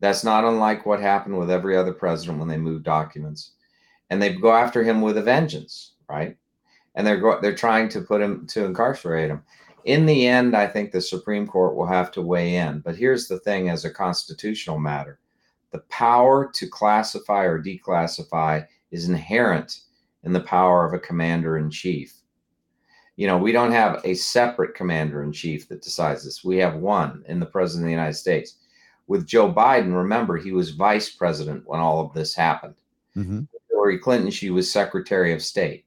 That's 0.01 0.25
not 0.25 0.45
unlike 0.45 0.85
what 0.85 1.01
happened 1.01 1.39
with 1.39 1.51
every 1.51 1.77
other 1.77 1.93
president 1.93 2.39
when 2.39 2.49
they 2.49 2.57
moved 2.57 2.85
documents. 2.85 3.53
And 4.11 4.21
they 4.21 4.35
go 4.35 4.53
after 4.53 4.83
him 4.83 5.01
with 5.01 5.17
a 5.19 5.23
vengeance, 5.23 5.95
right? 6.09 6.37
And 6.95 7.07
they're 7.07 7.21
go- 7.21 7.41
they're 7.41 7.55
trying 7.55 7.89
to 7.91 8.01
put 8.01 8.21
him 8.21 8.47
to 8.49 8.65
incarcerate 8.65 9.31
him. 9.31 9.43
In 9.85 10.07
the 10.07 10.27
end, 10.27 10.55
I 10.55 10.67
think 10.67 10.93
the 10.93 11.01
Supreme 11.01 11.47
Court 11.47 11.75
will 11.75 11.87
have 11.87 12.11
to 12.13 12.23
weigh 12.23 12.57
in. 12.57 12.81
But 12.81 12.97
here's 12.97 13.29
the 13.29 13.39
thing: 13.41 13.69
as 13.69 13.85
a 13.85 13.91
constitutional 13.91 14.79
matter, 14.79 15.19
the 15.71 15.81
power 15.91 16.51
to 16.55 16.69
classify 16.69 17.45
or 17.45 17.63
declassify 17.63 18.67
is 18.91 19.09
inherent 19.09 19.81
in 20.25 20.33
the 20.33 20.41
power 20.41 20.87
of 20.87 20.93
a 20.93 20.99
commander 20.99 21.59
in 21.59 21.71
chief. 21.71 22.15
You 23.17 23.27
know, 23.27 23.39
we 23.39 23.53
don't 23.53 23.73
have 23.73 24.01
a 24.05 24.15
separate 24.15 24.75
commander 24.75 25.23
in 25.23 25.33
chief 25.33 25.69
that 25.69 25.83
decides 25.83 26.25
this. 26.25 26.45
We 26.45 26.57
have 26.59 26.77
one 26.77 27.23
in 27.29 27.39
the 27.39 27.47
president 27.47 27.85
of 27.85 27.89
the 27.89 27.93
United 27.93 28.15
States. 28.15 28.57
With 29.07 29.27
Joe 29.27 29.53
Biden, 29.53 29.95
remember, 29.95 30.37
he 30.37 30.53
was 30.53 30.71
vice 30.71 31.11
president 31.11 31.65
when 31.67 31.81
all 31.81 32.01
of 32.01 32.15
this 32.15 32.35
happened. 32.35 32.77
Mm-hmm. 33.17 33.43
Hillary 33.71 33.99
Clinton, 33.99 34.31
she 34.31 34.51
was 34.51 34.71
secretary 34.71 35.33
of 35.33 35.43
state 35.43 35.85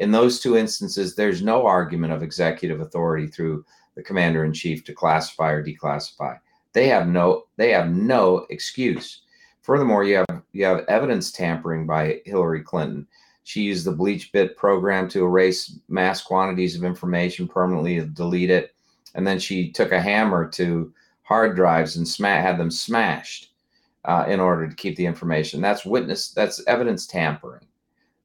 in 0.00 0.10
those 0.10 0.40
two 0.40 0.56
instances, 0.56 1.14
there's 1.14 1.42
no 1.42 1.66
argument 1.66 2.12
of 2.12 2.22
executive 2.22 2.80
authority 2.80 3.26
through 3.26 3.64
the 3.94 4.02
commander 4.02 4.44
in 4.44 4.52
chief 4.52 4.82
to 4.84 4.94
classify 4.94 5.50
or 5.50 5.62
declassify. 5.62 6.38
They 6.72 6.88
have 6.88 7.06
no 7.06 7.44
they 7.56 7.70
have 7.70 7.90
no 7.90 8.46
excuse. 8.48 9.22
Furthermore, 9.60 10.04
you 10.04 10.16
have 10.16 10.42
you 10.52 10.64
have 10.64 10.86
evidence 10.88 11.30
tampering 11.30 11.86
by 11.86 12.20
Hillary 12.24 12.62
Clinton. 12.62 13.06
She 13.44 13.62
used 13.62 13.84
the 13.84 13.94
BleachBit 13.94 14.56
program 14.56 15.08
to 15.10 15.24
erase 15.24 15.78
mass 15.88 16.22
quantities 16.22 16.76
of 16.76 16.84
information, 16.84 17.46
permanently 17.46 18.00
delete 18.14 18.50
it. 18.50 18.74
And 19.14 19.26
then 19.26 19.38
she 19.38 19.70
took 19.70 19.92
a 19.92 20.00
hammer 20.00 20.48
to 20.50 20.92
hard 21.22 21.56
drives 21.56 21.96
and 21.96 22.08
had 22.26 22.58
them 22.58 22.70
smashed 22.70 23.50
uh, 24.04 24.24
in 24.28 24.40
order 24.40 24.68
to 24.68 24.76
keep 24.76 24.96
the 24.96 25.06
information. 25.06 25.60
That's 25.60 25.84
witness, 25.84 26.30
that's 26.30 26.64
evidence 26.66 27.06
tampering. 27.06 27.66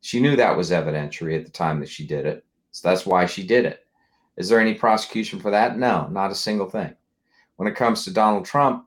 She 0.05 0.19
knew 0.19 0.35
that 0.35 0.55
was 0.55 0.69
evidentiary 0.69 1.35
at 1.35 1.45
the 1.45 1.51
time 1.51 1.79
that 1.79 1.89
she 1.89 2.05
did 2.05 2.27
it. 2.27 2.45
So 2.69 2.87
that's 2.87 3.07
why 3.07 3.25
she 3.25 3.41
did 3.41 3.65
it. 3.65 3.87
Is 4.37 4.47
there 4.47 4.59
any 4.59 4.75
prosecution 4.75 5.39
for 5.39 5.49
that? 5.49 5.79
No, 5.79 6.07
not 6.09 6.29
a 6.29 6.35
single 6.35 6.69
thing. 6.69 6.93
When 7.55 7.67
it 7.67 7.75
comes 7.75 8.03
to 8.03 8.13
Donald 8.13 8.45
Trump, 8.45 8.85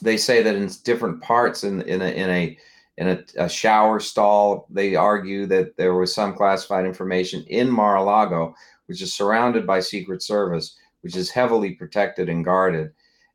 they 0.00 0.16
say 0.16 0.40
that 0.40 0.54
in 0.54 0.70
different 0.84 1.20
parts 1.20 1.64
in 1.64 1.82
in 1.82 2.00
a 2.00 2.10
in 2.10 2.30
a 2.30 2.58
in 2.96 3.08
a, 3.08 3.24
a, 3.42 3.48
shower 3.48 3.98
stall, 3.98 4.68
they 4.70 4.94
argue 4.94 5.46
that 5.46 5.76
there 5.76 5.94
was 5.94 6.14
some 6.14 6.36
classified 6.36 6.86
information 6.86 7.42
in 7.48 7.68
Mar-a-Lago, 7.68 8.54
which 8.86 9.02
is 9.02 9.12
surrounded 9.12 9.66
by 9.66 9.80
Secret 9.80 10.22
Service, 10.22 10.76
which 11.00 11.16
is 11.16 11.28
heavily 11.28 11.72
protected 11.72 12.28
and 12.28 12.44
guarded, 12.44 12.92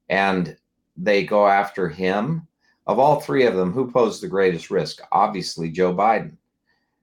and 0.07 0.55
they 0.95 1.25
go 1.25 1.45
after 1.45 1.89
him. 1.89 2.47
Of 2.87 2.99
all 2.99 3.19
three 3.19 3.45
of 3.45 3.57
them, 3.57 3.73
who 3.73 3.91
posed 3.91 4.23
the 4.23 4.29
greatest 4.29 4.71
risk? 4.71 5.01
Obviously, 5.11 5.69
Joe 5.69 5.93
Biden. 5.93 6.37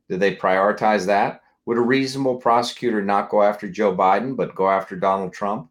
Did 0.09 0.21
they 0.21 0.37
prioritize 0.37 1.07
that? 1.07 1.43
Would 1.65 1.79
a 1.79 1.83
reasonable 1.83 2.37
prosecutor 2.37 3.03
not 3.03 3.29
go 3.29 3.43
after 3.43 3.69
Joe 3.69 3.95
Biden, 3.95 4.37
but 4.37 4.55
go 4.55 4.71
after 4.71 4.95
Donald 4.97 5.33
Trump? 5.33 5.69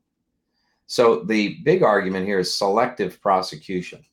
So 0.88 1.24
the 1.24 1.60
big 1.63 1.84
argument 1.84 2.28
here 2.28 2.39
is 2.39 2.58
selective 2.58 3.21
prosecution, 3.21 4.04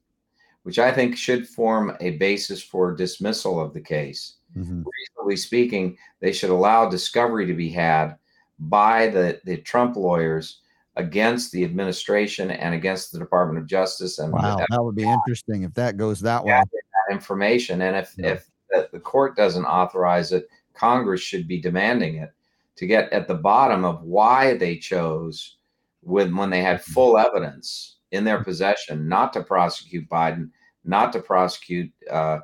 which 0.62 0.78
I 0.78 0.92
think 0.92 1.16
should 1.16 1.48
form 1.48 1.96
a 2.00 2.16
basis 2.18 2.62
for 2.62 2.94
dismissal 2.94 3.60
of 3.60 3.74
the 3.74 3.80
case. 3.80 4.36
Mm-hmm. 4.56 4.82
Reasonably 4.84 5.36
speaking, 5.36 5.98
they 6.20 6.32
should 6.32 6.50
allow 6.50 6.88
discovery 6.88 7.46
to 7.46 7.54
be 7.54 7.68
had 7.68 8.16
by 8.58 9.08
the, 9.08 9.40
the 9.44 9.56
Trump 9.58 9.96
lawyers 9.96 10.60
against 10.96 11.52
the 11.52 11.64
administration 11.64 12.50
and 12.50 12.74
against 12.74 13.12
the 13.12 13.18
Department 13.18 13.58
of 13.58 13.66
Justice. 13.66 14.18
And 14.18 14.32
wow, 14.32 14.64
that 14.68 14.82
would 14.82 14.94
be 14.94 15.04
interesting 15.04 15.62
if 15.62 15.74
that 15.74 15.96
goes 15.96 16.20
that 16.20 16.44
way. 16.44 16.52
That 16.52 17.14
information, 17.14 17.82
and 17.82 17.96
if 17.96 18.14
yeah. 18.16 18.28
if 18.28 18.50
the, 18.72 18.88
the 18.92 19.00
court 19.00 19.36
doesn't 19.36 19.64
authorize 19.64 20.32
it, 20.32 20.48
Congress 20.74 21.20
should 21.20 21.46
be 21.46 21.60
demanding 21.60 22.16
it 22.16 22.32
to 22.76 22.86
get 22.86 23.12
at 23.12 23.28
the 23.28 23.34
bottom 23.34 23.84
of 23.84 24.02
why 24.02 24.56
they 24.56 24.76
chose 24.76 25.56
when 26.02 26.34
when 26.36 26.50
they 26.50 26.62
had 26.62 26.80
mm-hmm. 26.80 26.92
full 26.92 27.18
evidence 27.18 27.96
in 28.10 28.24
their 28.24 28.42
possession 28.42 29.08
not 29.08 29.32
to 29.32 29.42
prosecute 29.42 30.08
Biden, 30.08 30.50
not 30.84 31.12
to 31.12 31.20
prosecute 31.20 31.90
uh, 32.10 32.40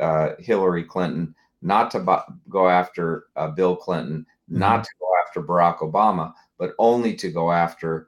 uh, 0.00 0.30
Hillary 0.38 0.84
Clinton, 0.84 1.34
not 1.62 1.90
to 1.92 2.00
bu- 2.00 2.32
go 2.48 2.68
after 2.68 3.26
uh, 3.36 3.48
Bill 3.48 3.76
Clinton, 3.76 4.26
mm-hmm. 4.50 4.58
not 4.58 4.84
to 4.84 4.90
go 5.00 5.06
after 5.26 5.42
Barack 5.42 5.78
Obama, 5.78 6.32
but 6.58 6.74
only 6.78 7.14
to 7.14 7.30
go 7.30 7.52
after 7.52 8.07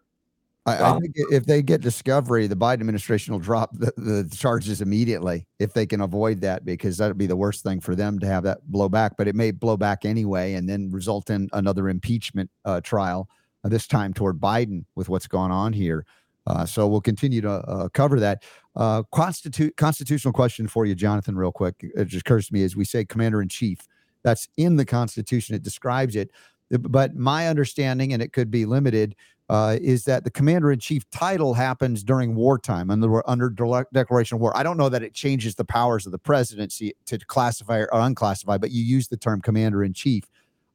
I, 0.67 0.91
I, 0.91 0.99
think 0.99 1.15
if 1.17 1.47
they 1.47 1.63
get 1.63 1.81
discovery, 1.81 2.47
the 2.47 2.55
Biden 2.55 2.81
administration 2.81 3.33
will 3.33 3.41
drop 3.41 3.71
the, 3.73 3.93
the 3.97 4.37
charges 4.37 4.83
immediately 4.83 5.47
if 5.59 5.73
they 5.73 5.87
can 5.87 6.03
avoid 6.03 6.43
that, 6.43 6.67
because 6.67 6.99
that'd 6.99 7.17
be 7.17 7.27
the 7.27 7.37
worst 7.37 7.63
thing 7.63 7.81
for 7.81 7.95
them 7.95 8.19
to 8.19 8.27
have 8.27 8.43
that 8.43 8.71
blow 8.71 8.89
back. 8.89 9.17
But 9.17 9.27
it 9.27 9.35
may 9.35 9.53
blow 9.53 9.79
back 9.79 10.05
anyway, 10.05 10.55
and 10.55 10.69
then 10.69 10.91
result 10.91 11.31
in 11.31 11.49
another 11.55 11.89
impeachment 11.89 12.51
uh, 12.67 12.83
trial. 12.83 13.29
Uh, 13.63 13.69
this 13.69 13.87
time 13.87 14.15
toward 14.15 14.41
Biden 14.41 14.85
with 14.95 15.11
what's 15.11 15.27
going 15.27 15.51
on 15.51 15.75
here. 15.75 16.07
Uh, 16.47 16.65
so 16.65 16.89
we'll 16.89 17.03
continue 17.03 17.43
to 17.43 17.51
uh, 17.51 17.89
cover 17.91 18.19
that. 18.19 18.43
Uh, 18.75 19.03
constitu- 19.13 19.77
constitutional 19.77 20.33
question 20.33 20.67
for 20.67 20.87
you, 20.87 20.95
Jonathan, 20.95 21.37
real 21.37 21.53
quick. 21.53 21.75
It 21.81 22.07
just 22.07 22.23
occurs 22.23 22.49
to 22.49 22.55
me 22.55 22.65
as 22.65 22.75
we 22.75 22.85
say 22.85 23.05
commander 23.05 23.43
in 23.43 23.49
chief. 23.49 23.81
That's 24.23 24.49
in 24.57 24.77
the 24.77 24.87
Constitution. 24.87 25.55
It 25.55 25.63
describes 25.63 26.17
it. 26.17 26.31
But 26.71 27.17
my 27.17 27.49
understanding, 27.49 28.13
and 28.13 28.23
it 28.23 28.33
could 28.33 28.51
be 28.51 28.65
limited, 28.65 29.17
uh, 29.49 29.77
is 29.81 30.05
that 30.05 30.23
the 30.23 30.31
commander 30.31 30.71
in 30.71 30.79
chief 30.79 31.09
title 31.11 31.55
happens 31.55 32.05
during 32.05 32.37
wartime 32.37 32.89
under, 32.89 33.29
under 33.29 33.51
declaration 33.93 34.37
of 34.37 34.41
war. 34.41 34.57
I 34.57 34.63
don't 34.63 34.77
know 34.77 34.89
that 34.89 35.03
it 35.03 35.13
changes 35.13 35.57
the 35.57 35.65
powers 35.65 36.07
of 36.07 36.13
the 36.13 36.19
presidency 36.19 36.95
to 37.07 37.19
classify 37.19 37.81
or 37.81 37.89
unclassify, 37.89 38.61
but 38.61 38.71
you 38.71 38.85
use 38.85 39.09
the 39.09 39.17
term 39.17 39.41
commander 39.41 39.83
in 39.83 39.93
chief 39.93 40.25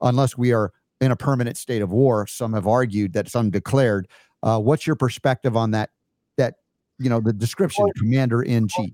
unless 0.01 0.37
we 0.37 0.51
are 0.51 0.73
in 0.99 1.11
a 1.11 1.15
permanent 1.15 1.55
state 1.55 1.81
of 1.81 1.91
war. 1.91 2.27
Some 2.27 2.51
have 2.51 2.67
argued 2.67 3.13
that 3.13 3.27
it's 3.27 3.35
undeclared. 3.35 4.09
Uh, 4.43 4.59
what's 4.59 4.85
your 4.85 4.97
perspective 4.97 5.55
on 5.55 5.71
that? 5.71 5.91
That 6.35 6.55
you 6.99 7.09
know 7.09 7.21
the 7.21 7.31
description, 7.31 7.85
commander 7.97 8.41
in 8.41 8.67
chief. 8.67 8.91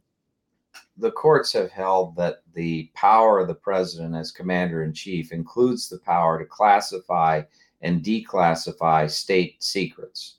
The 0.98 1.12
courts 1.12 1.54
have 1.54 1.72
held 1.72 2.16
that 2.18 2.44
the 2.54 2.92
power 2.94 3.40
of 3.40 3.48
the 3.48 3.56
president 3.56 4.16
as 4.16 4.32
commander 4.32 4.84
in 4.84 4.94
chief 4.94 5.32
includes 5.32 5.90
the 5.90 6.00
power 6.00 6.38
to 6.38 6.46
classify 6.46 7.44
and 7.82 8.04
declassify 8.04 9.10
state 9.10 9.64
secrets. 9.64 10.38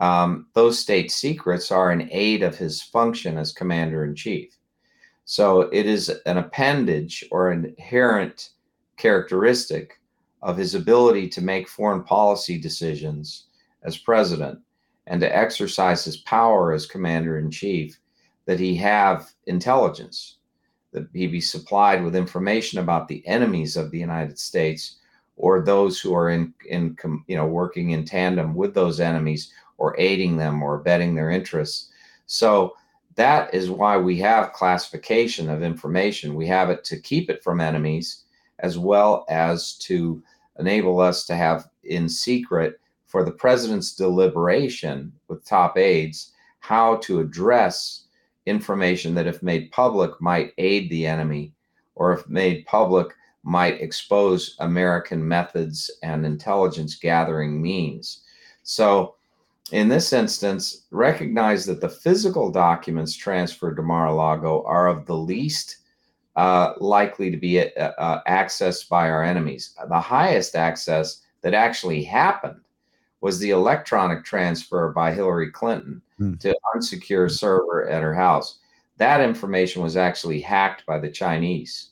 Um, 0.00 0.46
those 0.54 0.78
state 0.78 1.12
secrets 1.12 1.70
are 1.70 1.90
an 1.90 2.08
aid 2.10 2.42
of 2.42 2.56
his 2.56 2.82
function 2.82 3.38
as 3.38 3.52
commander 3.52 4.04
in 4.04 4.14
chief. 4.14 4.56
So 5.24 5.62
it 5.72 5.86
is 5.86 6.08
an 6.26 6.38
appendage 6.38 7.24
or 7.30 7.50
an 7.50 7.74
inherent 7.76 8.50
characteristic 8.96 10.00
of 10.42 10.56
his 10.56 10.74
ability 10.74 11.28
to 11.28 11.40
make 11.40 11.68
foreign 11.68 12.02
policy 12.02 12.58
decisions 12.58 13.46
as 13.84 13.96
president 13.96 14.58
and 15.06 15.20
to 15.20 15.36
exercise 15.36 16.04
his 16.04 16.18
power 16.18 16.72
as 16.72 16.86
commander 16.86 17.38
in 17.38 17.50
chief 17.50 17.98
that 18.46 18.58
he 18.58 18.74
have 18.76 19.31
intelligence, 19.46 20.36
that 20.92 21.06
he 21.12 21.26
be 21.26 21.40
supplied 21.40 22.04
with 22.04 22.16
information 22.16 22.78
about 22.78 23.08
the 23.08 23.26
enemies 23.26 23.76
of 23.76 23.90
the 23.90 23.98
United 23.98 24.38
States 24.38 24.96
or 25.36 25.62
those 25.62 26.00
who 26.00 26.14
are 26.14 26.30
in 26.30 26.52
in 26.68 26.96
you 27.26 27.36
know 27.36 27.46
working 27.46 27.90
in 27.90 28.04
tandem 28.04 28.54
with 28.54 28.74
those 28.74 29.00
enemies 29.00 29.50
or 29.78 29.98
aiding 29.98 30.36
them 30.36 30.62
or 30.62 30.76
abetting 30.76 31.14
their 31.14 31.30
interests. 31.30 31.90
So 32.26 32.74
that 33.16 33.52
is 33.54 33.70
why 33.70 33.96
we 33.96 34.18
have 34.18 34.52
classification 34.52 35.50
of 35.50 35.62
information. 35.62 36.34
We 36.34 36.46
have 36.46 36.70
it 36.70 36.84
to 36.84 37.00
keep 37.00 37.28
it 37.30 37.42
from 37.42 37.60
enemies 37.60 38.24
as 38.60 38.78
well 38.78 39.26
as 39.28 39.74
to 39.78 40.22
enable 40.58 41.00
us 41.00 41.24
to 41.26 41.34
have 41.34 41.68
in 41.84 42.08
secret 42.08 42.78
for 43.06 43.24
the 43.24 43.32
president's 43.32 43.94
deliberation 43.94 45.12
with 45.28 45.44
top 45.44 45.76
aides 45.76 46.32
how 46.60 46.96
to 46.96 47.20
address 47.20 48.04
information 48.46 49.14
that 49.14 49.26
if 49.26 49.42
made 49.42 49.70
public 49.70 50.20
might 50.20 50.52
aid 50.58 50.90
the 50.90 51.06
enemy 51.06 51.52
or 51.94 52.12
if 52.12 52.28
made 52.28 52.66
public 52.66 53.14
might 53.44 53.80
expose 53.80 54.56
American 54.60 55.26
methods 55.26 55.90
and 56.02 56.24
intelligence 56.24 56.96
gathering 56.96 57.60
means. 57.60 58.22
So, 58.62 59.16
in 59.72 59.88
this 59.88 60.12
instance, 60.12 60.86
recognize 60.90 61.64
that 61.66 61.80
the 61.80 61.88
physical 61.88 62.50
documents 62.50 63.16
transferred 63.16 63.76
to 63.76 63.82
Mar 63.82 64.06
a 64.06 64.14
Lago 64.14 64.64
are 64.64 64.86
of 64.86 65.06
the 65.06 65.16
least 65.16 65.78
uh, 66.36 66.74
likely 66.78 67.30
to 67.30 67.36
be 67.36 67.60
uh, 67.60 67.92
uh, 67.98 68.22
accessed 68.28 68.88
by 68.88 69.10
our 69.10 69.22
enemies. 69.22 69.74
The 69.88 70.00
highest 70.00 70.56
access 70.56 71.22
that 71.42 71.54
actually 71.54 72.04
happened 72.04 72.60
was 73.22 73.38
the 73.38 73.50
electronic 73.50 74.24
transfer 74.24 74.90
by 74.90 75.12
Hillary 75.12 75.50
Clinton 75.50 76.02
hmm. 76.18 76.34
to 76.34 76.54
unsecure 76.74 77.30
server 77.30 77.88
at 77.88 78.02
her 78.02 78.14
house. 78.14 78.58
That 78.98 79.20
information 79.20 79.82
was 79.82 79.96
actually 79.96 80.40
hacked 80.40 80.84
by 80.84 80.98
the 80.98 81.10
Chinese. 81.10 81.90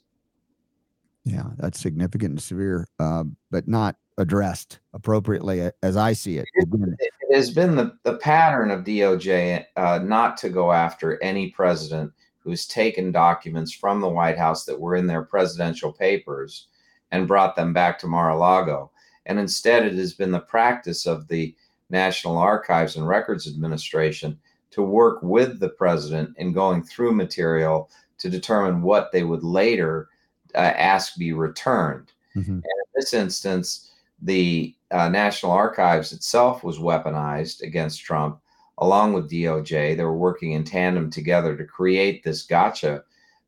Yeah, 1.25 1.47
that's 1.57 1.79
significant 1.79 2.33
and 2.33 2.43
severe, 2.43 2.89
uh, 2.99 3.25
but 3.51 3.69
not 3.69 3.97
addressed 4.19 4.81
appropriately 4.93 5.71
as 5.83 5.97
I 5.97 6.13
see 6.13 6.39
it. 6.39 6.47
It, 6.55 6.69
it 6.99 7.35
has 7.35 7.51
been 7.51 7.77
the, 7.77 7.97
the 8.03 8.17
pattern 8.17 8.71
of 8.71 8.85
DOJ 8.85 9.65
uh, 9.77 10.01
not 10.03 10.37
to 10.39 10.51
go 10.51 10.73
after 10.73 11.23
any 11.23 11.51
president 11.51 12.13
who's 12.39 12.67
taken 12.67 13.13
documents 13.13 13.73
from 13.73 14.01
the 14.01 14.09
White 14.09 14.37
House 14.37 14.65
that 14.65 14.79
were 14.79 14.97
in 14.97 15.07
their 15.07 15.23
presidential 15.23 15.93
papers 15.93 16.67
and 17.13 17.29
brought 17.29 17.55
them 17.55 17.73
back 17.73 17.99
to 18.01 18.07
Mar 18.07 18.31
a 18.31 18.37
Lago. 18.37 18.91
And 19.27 19.39
instead, 19.39 19.85
it 19.85 19.95
has 19.95 20.15
been 20.15 20.31
the 20.31 20.41
practice 20.41 21.07
of 21.07 21.29
the 21.29 21.55
National 21.91 22.39
Archives 22.39 22.97
and 22.97 23.07
Records 23.07 23.47
Administration 23.47 24.39
to 24.71 24.83
work 24.83 25.23
with 25.23 25.59
the 25.59 25.71
president 25.71 26.37
in 26.39 26.53
going 26.53 26.83
through 26.83 27.13
material 27.13 27.91
to 28.19 28.31
determine 28.31 28.83
what 28.83 29.11
they 29.13 29.25
would 29.25 29.43
later 29.43 30.09
uh, 30.55 30.59
ask 30.59 31.17
be 31.17 31.33
returned. 31.33 32.13
Mm-hmm. 32.37 32.53
And 32.53 32.65
in 32.65 32.91
this 32.95 33.13
instance, 33.13 33.91
the 34.23 34.75
uh, 34.91 35.09
National 35.09 35.53
Archives 35.53 36.13
itself 36.13 36.63
was 36.63 36.79
weaponized 36.79 37.63
against 37.63 38.03
Trump 38.03 38.41
along 38.79 39.13
with 39.13 39.31
DOJ. 39.31 39.97
They 39.97 40.05
were 40.05 40.17
working 40.17 40.53
in 40.53 40.65
tandem 40.65 41.11
together 41.11 41.57
to 41.57 41.65
create 41.65 42.23
this 42.23 42.43
gotcha 42.43 43.05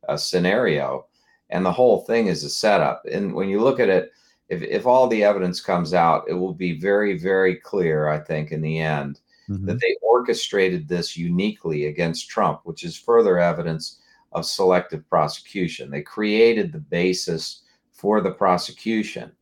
uh, 0.09 0.17
scenario. 0.17 1.07
And 1.51 1.65
the 1.65 1.73
whole 1.73 2.01
thing 2.03 2.27
is 2.27 2.45
a 2.45 2.51
setup. 2.51 3.05
And 3.11 3.35
when 3.35 3.49
you 3.49 3.61
look 3.61 3.81
at 3.81 3.89
it, 3.89 4.13
if, 4.49 4.63
if 4.63 4.87
all 4.87 5.09
the 5.09 5.25
evidence 5.25 5.61
comes 5.61 5.95
out, 5.95 6.25
it 6.29 6.35
will 6.35 6.55
be 6.55 6.79
very, 6.79 7.19
very 7.19 7.57
clear, 7.57 8.09
I 8.09 8.19
think, 8.19 8.53
in 8.53 8.61
the 8.61 8.79
end, 8.79 9.21
mm-hmm. 9.49 9.67
that 9.67 9.81
they 9.81 9.97
orchestrated 10.03 10.89
this 10.89 11.17
uniquely 11.17 11.87
against 11.87 12.29
Trump, 12.29 12.61
which 12.65 12.85
is 12.85 12.97
further 12.97 13.39
evidence 13.39 14.01
of 14.33 14.47
selective 14.47 15.09
prosecution. 15.09 15.91
They 15.91 16.03
created 16.03 16.73
the 16.73 16.79
basis 16.79 17.63
for 17.93 18.21
the 18.21 18.33
prosecution. 18.33 19.33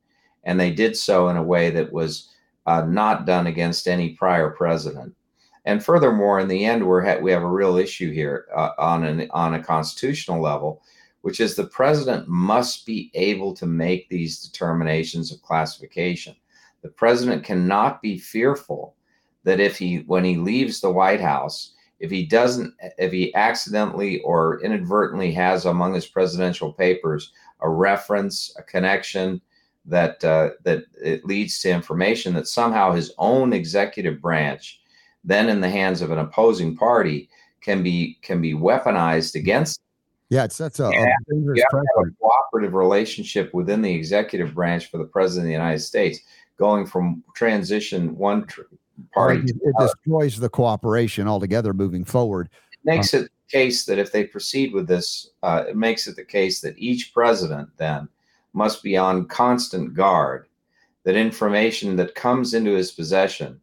And 0.44 0.58
they 0.58 0.70
did 0.70 0.96
so 0.96 1.28
in 1.28 1.36
a 1.36 1.42
way 1.42 1.70
that 1.70 1.92
was 1.92 2.30
uh, 2.66 2.82
not 2.82 3.26
done 3.26 3.46
against 3.46 3.88
any 3.88 4.10
prior 4.10 4.50
president. 4.50 5.14
And 5.64 5.84
furthermore, 5.84 6.40
in 6.40 6.48
the 6.48 6.64
end, 6.64 6.86
we're 6.86 7.04
ha- 7.04 7.20
we 7.20 7.30
have 7.32 7.42
a 7.42 7.46
real 7.46 7.76
issue 7.76 8.10
here 8.10 8.46
uh, 8.54 8.70
on 8.78 9.04
an 9.04 9.28
on 9.30 9.54
a 9.54 9.62
constitutional 9.62 10.40
level, 10.40 10.82
which 11.22 11.40
is 11.40 11.54
the 11.54 11.66
president 11.66 12.28
must 12.28 12.86
be 12.86 13.10
able 13.14 13.54
to 13.54 13.66
make 13.66 14.08
these 14.08 14.40
determinations 14.40 15.32
of 15.32 15.42
classification. 15.42 16.34
The 16.82 16.88
president 16.88 17.44
cannot 17.44 18.00
be 18.00 18.18
fearful 18.18 18.96
that 19.44 19.60
if 19.60 19.78
he 19.78 19.98
when 20.06 20.24
he 20.24 20.36
leaves 20.36 20.80
the 20.80 20.90
White 20.90 21.20
House, 21.20 21.74
if 21.98 22.10
he 22.10 22.24
doesn't, 22.24 22.74
if 22.98 23.12
he 23.12 23.34
accidentally 23.34 24.20
or 24.22 24.60
inadvertently 24.62 25.32
has 25.32 25.66
among 25.66 25.94
his 25.94 26.06
presidential 26.06 26.72
papers 26.72 27.32
a 27.60 27.68
reference, 27.68 28.54
a 28.58 28.62
connection 28.62 29.40
that 29.84 30.24
uh, 30.24 30.50
that 30.64 30.84
it 31.02 31.24
leads 31.24 31.58
to 31.60 31.70
information 31.70 32.34
that 32.34 32.48
somehow 32.48 32.92
his 32.92 33.12
own 33.18 33.52
executive 33.52 34.20
branch, 34.20 34.80
then 35.24 35.48
in 35.48 35.60
the 35.60 35.68
hands 35.68 36.00
of 36.00 36.10
an 36.10 36.18
opposing 36.18 36.76
party, 36.76 37.28
can 37.60 37.82
be 37.82 38.18
can 38.22 38.40
be 38.40 38.54
weaponized 38.54 39.34
against. 39.34 39.80
Yeah, 40.30 40.44
it's 40.44 40.56
that's 40.56 40.78
a, 40.78 40.86
a 40.86 41.14
dangerous 41.28 41.58
you 41.58 41.64
have, 41.72 41.82
have 41.96 42.06
a 42.06 42.10
cooperative 42.20 42.74
relationship 42.74 43.52
within 43.52 43.82
the 43.82 43.92
executive 43.92 44.54
branch 44.54 44.88
for 44.88 44.98
the 44.98 45.04
president 45.04 45.46
of 45.46 45.48
the 45.48 45.52
United 45.52 45.80
States, 45.80 46.20
going 46.56 46.86
from 46.86 47.22
transition 47.34 48.16
one 48.16 48.46
tr- 48.46 48.62
party. 49.12 49.40
It, 49.40 49.56
it 49.62 49.74
destroys 49.78 50.38
the 50.38 50.48
cooperation 50.48 51.26
altogether 51.26 51.74
moving 51.74 52.04
forward. 52.04 52.48
It 52.72 52.78
makes 52.84 53.12
it 53.12 53.22
the 53.22 53.50
case 53.50 53.84
that 53.86 53.98
if 53.98 54.12
they 54.12 54.24
proceed 54.24 54.72
with 54.72 54.86
this, 54.86 55.30
uh, 55.42 55.64
it 55.68 55.76
makes 55.76 56.06
it 56.06 56.14
the 56.14 56.24
case 56.24 56.60
that 56.60 56.78
each 56.78 57.12
president 57.12 57.68
then 57.76 58.08
must 58.52 58.84
be 58.84 58.96
on 58.96 59.26
constant 59.26 59.94
guard 59.94 60.46
that 61.04 61.16
information 61.16 61.96
that 61.96 62.14
comes 62.14 62.54
into 62.54 62.72
his 62.72 62.92
possession 62.92 63.60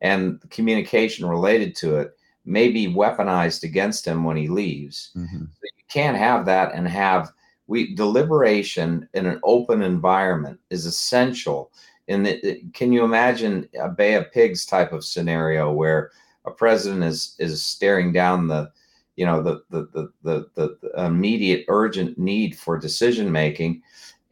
and 0.00 0.40
the 0.40 0.48
communication 0.48 1.26
related 1.26 1.76
to 1.76 1.96
it 1.96 2.16
may 2.44 2.70
be 2.70 2.92
weaponized 2.92 3.62
against 3.62 4.06
him 4.06 4.24
when 4.24 4.36
he 4.36 4.48
leaves. 4.48 5.12
Mm-hmm. 5.16 5.44
So 5.44 5.68
can't 5.92 6.16
have 6.16 6.46
that 6.46 6.72
and 6.74 6.88
have 6.88 7.30
we 7.66 7.94
deliberation 7.94 9.08
in 9.14 9.26
an 9.26 9.40
open 9.44 9.82
environment 9.82 10.58
is 10.70 10.86
essential. 10.86 11.70
The, 12.08 12.62
can 12.74 12.92
you 12.92 13.04
imagine 13.04 13.68
a 13.80 13.88
Bay 13.88 14.14
of 14.14 14.32
Pigs 14.32 14.66
type 14.66 14.92
of 14.92 15.04
scenario 15.04 15.72
where 15.72 16.10
a 16.44 16.50
president 16.50 17.04
is 17.04 17.36
is 17.38 17.64
staring 17.64 18.12
down 18.12 18.48
the 18.48 18.70
you 19.16 19.24
know 19.24 19.42
the 19.42 19.62
the 19.70 20.10
the, 20.22 20.48
the, 20.54 20.76
the 20.82 21.04
immediate 21.04 21.64
urgent 21.68 22.18
need 22.18 22.58
for 22.58 22.78
decision 22.78 23.30
making 23.30 23.82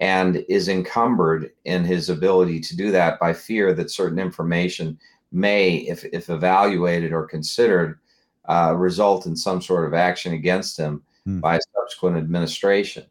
and 0.00 0.44
is 0.48 0.68
encumbered 0.68 1.50
in 1.64 1.84
his 1.84 2.08
ability 2.08 2.58
to 2.60 2.76
do 2.76 2.90
that 2.90 3.20
by 3.20 3.32
fear 3.32 3.74
that 3.74 3.90
certain 3.90 4.18
information 4.18 4.98
may, 5.30 5.76
if, 5.76 6.04
if 6.06 6.30
evaluated 6.30 7.12
or 7.12 7.26
considered, 7.26 7.98
uh, 8.46 8.74
result 8.76 9.26
in 9.26 9.36
some 9.36 9.60
sort 9.60 9.84
of 9.84 9.92
action 9.92 10.32
against 10.32 10.76
him 10.78 11.02
hmm. 11.24 11.40
by 11.40 11.56
a 11.56 11.60
subsequent 11.74 12.16
administration. 12.16 13.04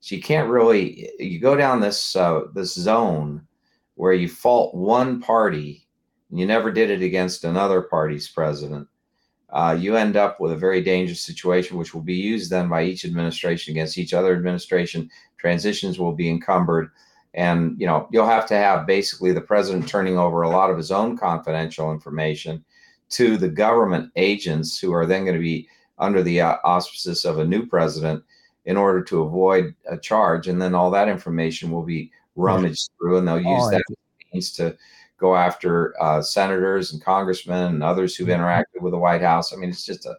So 0.00 0.14
you 0.14 0.22
can't 0.22 0.48
really 0.48 1.10
you 1.18 1.38
go 1.40 1.56
down 1.56 1.80
this 1.80 2.16
uh, 2.16 2.42
this 2.54 2.74
zone 2.74 3.46
where 3.94 4.12
you 4.12 4.28
fault 4.28 4.74
one 4.74 5.20
party 5.20 5.86
and 6.30 6.38
you 6.38 6.46
never 6.46 6.72
did 6.72 6.90
it 6.90 7.02
against 7.02 7.44
another 7.44 7.82
party's 7.82 8.28
president. 8.28 8.88
Uh, 9.50 9.76
you 9.78 9.96
end 9.96 10.16
up 10.16 10.40
with 10.40 10.52
a 10.52 10.56
very 10.56 10.80
dangerous 10.80 11.20
situation, 11.20 11.76
which 11.76 11.92
will 11.92 12.02
be 12.02 12.14
used 12.14 12.50
then 12.50 12.68
by 12.68 12.84
each 12.84 13.04
administration 13.04 13.72
against 13.72 13.98
each 13.98 14.14
other 14.14 14.34
administration 14.34 15.10
transitions 15.38 15.98
will 15.98 16.12
be 16.12 16.30
encumbered 16.30 16.90
and 17.34 17.80
you 17.80 17.86
know 17.86 18.08
you'll 18.10 18.26
have 18.26 18.46
to 18.46 18.56
have 18.56 18.86
basically 18.86 19.32
the 19.32 19.40
president 19.40 19.88
turning 19.88 20.18
over 20.18 20.42
a 20.42 20.50
lot 20.50 20.70
of 20.70 20.76
his 20.76 20.90
own 20.90 21.16
confidential 21.16 21.92
information 21.92 22.64
to 23.08 23.36
the 23.36 23.48
government 23.48 24.10
agents 24.16 24.78
who 24.78 24.92
are 24.92 25.06
then 25.06 25.24
going 25.24 25.34
to 25.34 25.40
be 25.40 25.68
under 26.00 26.22
the 26.22 26.40
uh, 26.40 26.56
auspices 26.64 27.24
of 27.24 27.38
a 27.38 27.44
new 27.44 27.66
president 27.66 28.22
in 28.64 28.76
order 28.76 29.02
to 29.02 29.22
avoid 29.22 29.74
a 29.88 29.96
charge 29.96 30.48
and 30.48 30.60
then 30.60 30.74
all 30.74 30.90
that 30.90 31.08
information 31.08 31.70
will 31.70 31.82
be 31.82 32.10
rummaged 32.36 32.90
through 32.98 33.18
and 33.18 33.28
they'll 33.28 33.40
use 33.40 33.70
that 33.70 33.82
means 34.32 34.52
to 34.52 34.76
go 35.18 35.36
after 35.36 35.94
uh, 36.02 36.20
senators 36.20 36.92
and 36.92 37.02
congressmen 37.02 37.74
and 37.74 37.82
others 37.82 38.16
who've 38.16 38.28
mm-hmm. 38.28 38.42
interacted 38.42 38.82
with 38.82 38.92
the 38.92 38.98
white 38.98 39.22
house 39.22 39.52
i 39.52 39.56
mean 39.56 39.70
it's 39.70 39.84
just 39.84 40.06
a 40.06 40.14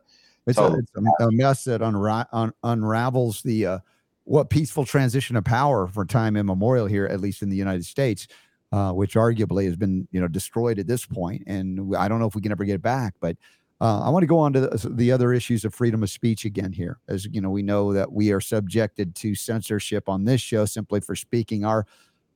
it's, 0.47 0.57
a, 0.57 0.73
it's 0.73 0.91
a, 1.19 1.31
mess 1.31 1.63
that 1.65 1.81
unra- 1.81 2.27
un- 2.31 2.53
unravels 2.63 3.41
the 3.43 3.65
uh, 3.65 3.79
what 4.23 4.49
peaceful 4.49 4.85
transition 4.85 5.35
of 5.35 5.43
power 5.43 5.87
for 5.87 6.05
time 6.05 6.35
immemorial 6.35 6.85
here, 6.85 7.05
at 7.05 7.19
least 7.19 7.41
in 7.41 7.49
the 7.49 7.55
United 7.55 7.85
States, 7.85 8.27
uh, 8.71 8.91
which 8.91 9.15
arguably 9.15 9.65
has 9.65 9.75
been 9.75 10.07
you 10.11 10.19
know 10.19 10.27
destroyed 10.27 10.79
at 10.79 10.87
this 10.87 11.05
point, 11.05 11.43
and 11.47 11.95
I 11.95 12.07
don't 12.07 12.19
know 12.19 12.27
if 12.27 12.35
we 12.35 12.41
can 12.41 12.51
ever 12.51 12.65
get 12.65 12.75
it 12.75 12.81
back. 12.81 13.13
But 13.19 13.37
uh, 13.81 14.01
I 14.01 14.09
want 14.09 14.21
to 14.21 14.27
go 14.27 14.37
on 14.37 14.53
to 14.53 14.61
the, 14.61 14.89
the, 14.89 15.11
other 15.11 15.33
issues 15.33 15.65
of 15.65 15.73
freedom 15.73 16.03
of 16.03 16.11
speech 16.11 16.45
again 16.45 16.71
here, 16.71 16.99
as 17.07 17.25
you 17.25 17.41
know, 17.41 17.49
we 17.49 17.63
know 17.63 17.93
that 17.93 18.11
we 18.11 18.31
are 18.31 18.39
subjected 18.39 19.15
to 19.15 19.33
censorship 19.33 20.07
on 20.07 20.23
this 20.23 20.39
show 20.39 20.65
simply 20.65 20.99
for 21.01 21.15
speaking 21.15 21.65
our 21.65 21.87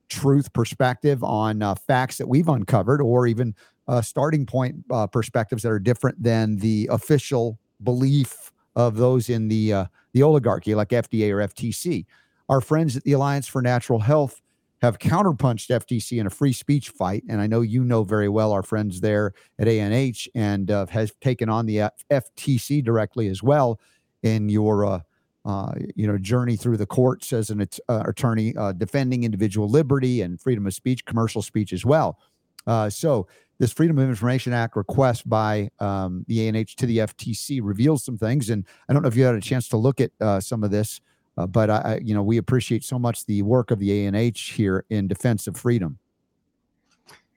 truth 0.08 0.52
perspective 0.52 1.22
on 1.22 1.62
uh, 1.62 1.76
facts 1.76 2.18
that 2.18 2.28
we've 2.28 2.48
uncovered, 2.48 3.00
or 3.00 3.28
even 3.28 3.54
uh, 3.86 4.02
starting 4.02 4.44
point 4.44 4.74
uh, 4.90 5.06
perspectives 5.06 5.62
that 5.62 5.70
are 5.70 5.78
different 5.78 6.20
than 6.20 6.56
the 6.56 6.88
official 6.90 7.60
belief 7.84 8.50
of 8.74 8.96
those 8.96 9.28
in 9.30 9.46
the 9.46 9.72
uh, 9.72 9.84
the 10.14 10.24
oligarchy 10.24 10.74
like 10.74 10.88
FDA 10.88 11.30
or 11.30 11.46
FTC. 11.46 12.06
Our 12.48 12.60
friends 12.60 12.96
at 12.96 13.04
the 13.04 13.12
Alliance 13.12 13.46
for 13.46 13.62
Natural 13.62 14.00
Health 14.00 14.42
have 14.82 14.98
counterpunched 14.98 15.70
FTC 15.70 16.20
in 16.20 16.26
a 16.26 16.30
free 16.30 16.52
speech 16.52 16.90
fight, 16.90 17.24
and 17.28 17.40
I 17.40 17.46
know 17.46 17.62
you 17.62 17.84
know 17.84 18.04
very 18.04 18.28
well 18.28 18.52
our 18.52 18.62
friends 18.62 19.00
there 19.00 19.32
at 19.58 19.68
ANH 19.68 20.28
and 20.34 20.70
uh, 20.70 20.86
has 20.86 21.12
taken 21.20 21.48
on 21.48 21.66
the 21.66 21.90
FTC 22.10 22.84
directly 22.84 23.28
as 23.28 23.42
well 23.42 23.80
in 24.22 24.48
your 24.48 24.84
uh, 24.84 25.00
uh, 25.44 25.72
you 25.94 26.06
know 26.06 26.18
journey 26.18 26.56
through 26.56 26.76
the 26.76 26.86
courts 26.86 27.32
as 27.32 27.50
an 27.50 27.66
uh, 27.88 28.02
attorney 28.06 28.54
uh, 28.56 28.72
defending 28.72 29.24
individual 29.24 29.68
liberty 29.68 30.20
and 30.20 30.40
freedom 30.40 30.66
of 30.66 30.74
speech, 30.74 31.04
commercial 31.04 31.40
speech 31.40 31.72
as 31.72 31.84
well. 31.84 32.18
Uh, 32.66 32.90
so 32.90 33.26
this 33.58 33.72
Freedom 33.72 33.96
of 33.96 34.08
Information 34.08 34.52
Act 34.52 34.76
request 34.76 35.26
by 35.26 35.70
um, 35.78 36.24
the 36.28 36.48
ANH 36.48 36.74
to 36.76 36.84
the 36.84 36.98
FTC 36.98 37.60
reveals 37.62 38.04
some 38.04 38.18
things, 38.18 38.50
and 38.50 38.66
I 38.88 38.92
don't 38.92 39.02
know 39.02 39.08
if 39.08 39.16
you 39.16 39.24
had 39.24 39.36
a 39.36 39.40
chance 39.40 39.68
to 39.68 39.76
look 39.76 40.00
at 40.00 40.10
some 40.42 40.62
of 40.62 40.70
this, 40.70 41.00
uh, 41.36 41.46
but 41.46 41.70
I, 41.70 41.76
I, 41.76 42.00
you 42.02 42.14
know, 42.14 42.22
we 42.22 42.38
appreciate 42.38 42.84
so 42.84 42.98
much 42.98 43.26
the 43.26 43.42
work 43.42 43.70
of 43.70 43.78
the 43.78 44.06
ANH 44.06 44.36
here 44.36 44.84
in 44.90 45.08
defense 45.08 45.46
of 45.46 45.56
freedom. 45.56 45.98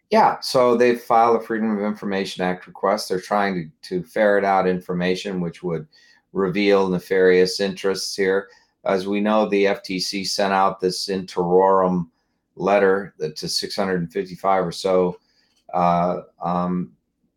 Yeah, 0.10 0.40
so 0.40 0.76
they 0.76 0.96
filed 0.96 1.40
a 1.40 1.46
Freedom 1.46 1.78
of 1.78 1.84
Information 1.84 2.44
Act 2.44 2.66
request. 2.66 3.10
They're 3.10 3.22
trying 3.22 3.72
to, 3.84 4.02
to 4.02 4.04
ferret 4.08 4.44
out 4.44 4.68
information 4.68 5.40
which 5.40 5.62
would 5.62 5.88
reveal 6.34 6.90
nefarious 6.90 7.60
interests 7.60 8.16
here. 8.16 8.50
As 8.86 9.08
we 9.08 9.20
know, 9.20 9.48
the 9.48 9.66
FTC 9.66 10.26
sent 10.26 10.54
out 10.54 10.80
this 10.80 11.10
in 11.10 11.28
terrorem 11.28 12.10
letter 12.56 13.14
to 13.20 13.48
655 13.48 14.66
or 14.66 14.72
so 14.72 15.20
uh, 15.74 16.22
um, 16.42 16.92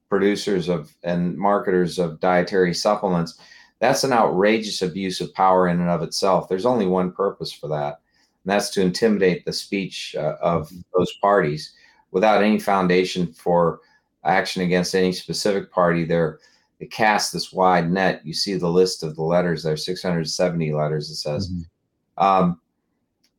producers 0.08 0.68
of 0.68 0.94
and 1.02 1.36
marketers 1.36 1.98
of 1.98 2.20
dietary 2.20 2.74
supplements, 2.74 3.38
that's 3.82 4.04
an 4.04 4.12
outrageous 4.12 4.80
abuse 4.80 5.20
of 5.20 5.34
power 5.34 5.66
in 5.66 5.80
and 5.80 5.90
of 5.90 6.02
itself. 6.02 6.48
There's 6.48 6.66
only 6.66 6.86
one 6.86 7.10
purpose 7.10 7.52
for 7.52 7.66
that, 7.66 7.98
and 8.44 8.50
that's 8.52 8.70
to 8.70 8.80
intimidate 8.80 9.44
the 9.44 9.52
speech 9.52 10.14
uh, 10.16 10.36
of 10.40 10.70
those 10.96 11.12
parties 11.20 11.74
without 12.12 12.44
any 12.44 12.60
foundation 12.60 13.32
for 13.32 13.80
action 14.22 14.62
against 14.62 14.94
any 14.94 15.10
specific 15.10 15.72
party. 15.72 16.04
They're 16.04 16.38
they 16.78 16.86
cast 16.86 17.32
this 17.32 17.52
wide 17.52 17.90
net. 17.90 18.24
You 18.24 18.34
see 18.34 18.54
the 18.54 18.70
list 18.70 19.02
of 19.02 19.16
the 19.16 19.22
letters 19.22 19.64
there, 19.64 19.76
670 19.76 20.72
letters, 20.72 21.10
it 21.10 21.16
says. 21.16 21.50
Mm-hmm. 21.50 22.24
Um, 22.24 22.60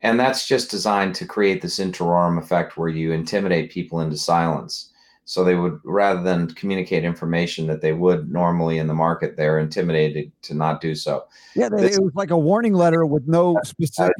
and 0.01 0.19
that's 0.19 0.45
just 0.45 0.69
designed 0.69 1.15
to 1.15 1.25
create 1.25 1.62
this 1.62 1.79
in 1.79 1.94
terrorem 1.94 2.37
effect 2.37 2.75
where 2.75 2.89
you 2.89 3.13
intimidate 3.13 3.71
people 3.71 4.02
into 4.02 4.17
silence. 4.17 4.91
So 5.26 5.44
they 5.44 5.56
would, 5.56 5.80
rather 5.86 6.21
than 6.21 6.48
communicate 6.50 7.06
information 7.06 7.67
that 7.67 7.82
they 7.82 7.94
would 7.94 8.30
normally 8.32 8.78
in 8.78 8.88
the 8.88 8.94
market, 8.94 9.38
they're 9.38 9.60
intimidated 9.60 10.32
to 10.44 10.54
not 10.54 10.82
do 10.82 10.96
so. 10.96 11.26
Yeah, 11.56 11.69
they, 11.69 11.92
it 11.92 12.04
was 12.04 12.13
like 12.13 12.32
a 12.32 12.38
warning 12.38 12.74
letter 12.74 13.06
with 13.06 13.26
no 13.28 13.58
specific 13.63 14.13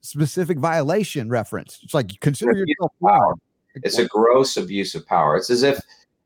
specific 0.00 0.58
violation 0.58 1.28
reference. 1.28 1.80
It's 1.82 1.92
like 1.92 2.18
consider 2.20 2.52
yourself 2.52 2.92
power. 3.02 3.34
It's 3.74 3.98
a 3.98 4.06
gross 4.06 4.56
abuse 4.56 4.94
of 4.94 5.06
power. 5.06 5.36
It's 5.36 5.50
as 5.50 5.62
if 5.62 5.80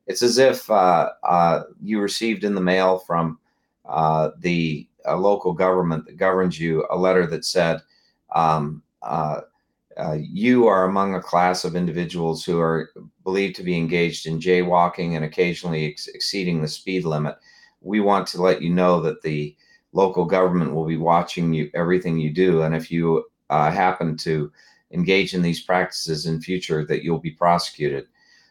it's 0.07 0.21
as 0.21 0.37
if 0.37 0.69
uh, 0.71 1.09
uh, 1.23 1.63
you 1.81 1.99
received 1.99 2.43
in 2.43 2.55
the 2.55 2.61
mail 2.61 2.99
from 2.99 3.39
uh, 3.85 4.31
the 4.39 4.87
local 5.05 5.53
government 5.53 6.05
that 6.05 6.17
governs 6.17 6.59
you 6.59 6.85
a 6.89 6.97
letter 6.97 7.27
that 7.27 7.43
said, 7.45 7.81
um, 8.33 8.81
uh, 9.97 10.17
you 10.19 10.67
are 10.67 10.85
among 10.85 11.15
a 11.15 11.21
class 11.21 11.63
of 11.63 11.75
individuals 11.75 12.43
who 12.43 12.59
are 12.59 12.91
believed 13.23 13.55
to 13.55 13.63
be 13.63 13.77
engaged 13.77 14.25
in 14.25 14.39
jaywalking 14.39 15.15
and 15.15 15.23
occasionally 15.23 15.85
ex- 15.91 16.07
exceeding 16.07 16.61
the 16.61 16.67
speed 16.67 17.05
limit. 17.05 17.35
We 17.81 17.99
want 17.99 18.27
to 18.29 18.41
let 18.41 18.61
you 18.61 18.69
know 18.69 19.01
that 19.01 19.21
the 19.21 19.55
local 19.91 20.25
government 20.25 20.73
will 20.73 20.85
be 20.85 20.97
watching 20.97 21.53
you 21.53 21.69
everything 21.73 22.17
you 22.17 22.31
do, 22.31 22.63
and 22.63 22.75
if 22.75 22.91
you 22.91 23.25
uh, 23.49 23.69
happen 23.71 24.17
to 24.17 24.51
engage 24.91 25.33
in 25.33 25.41
these 25.41 25.61
practices 25.61 26.25
in 26.25 26.41
future, 26.41 26.85
that 26.85 27.03
you'll 27.03 27.19
be 27.19 27.31
prosecuted. 27.31 28.07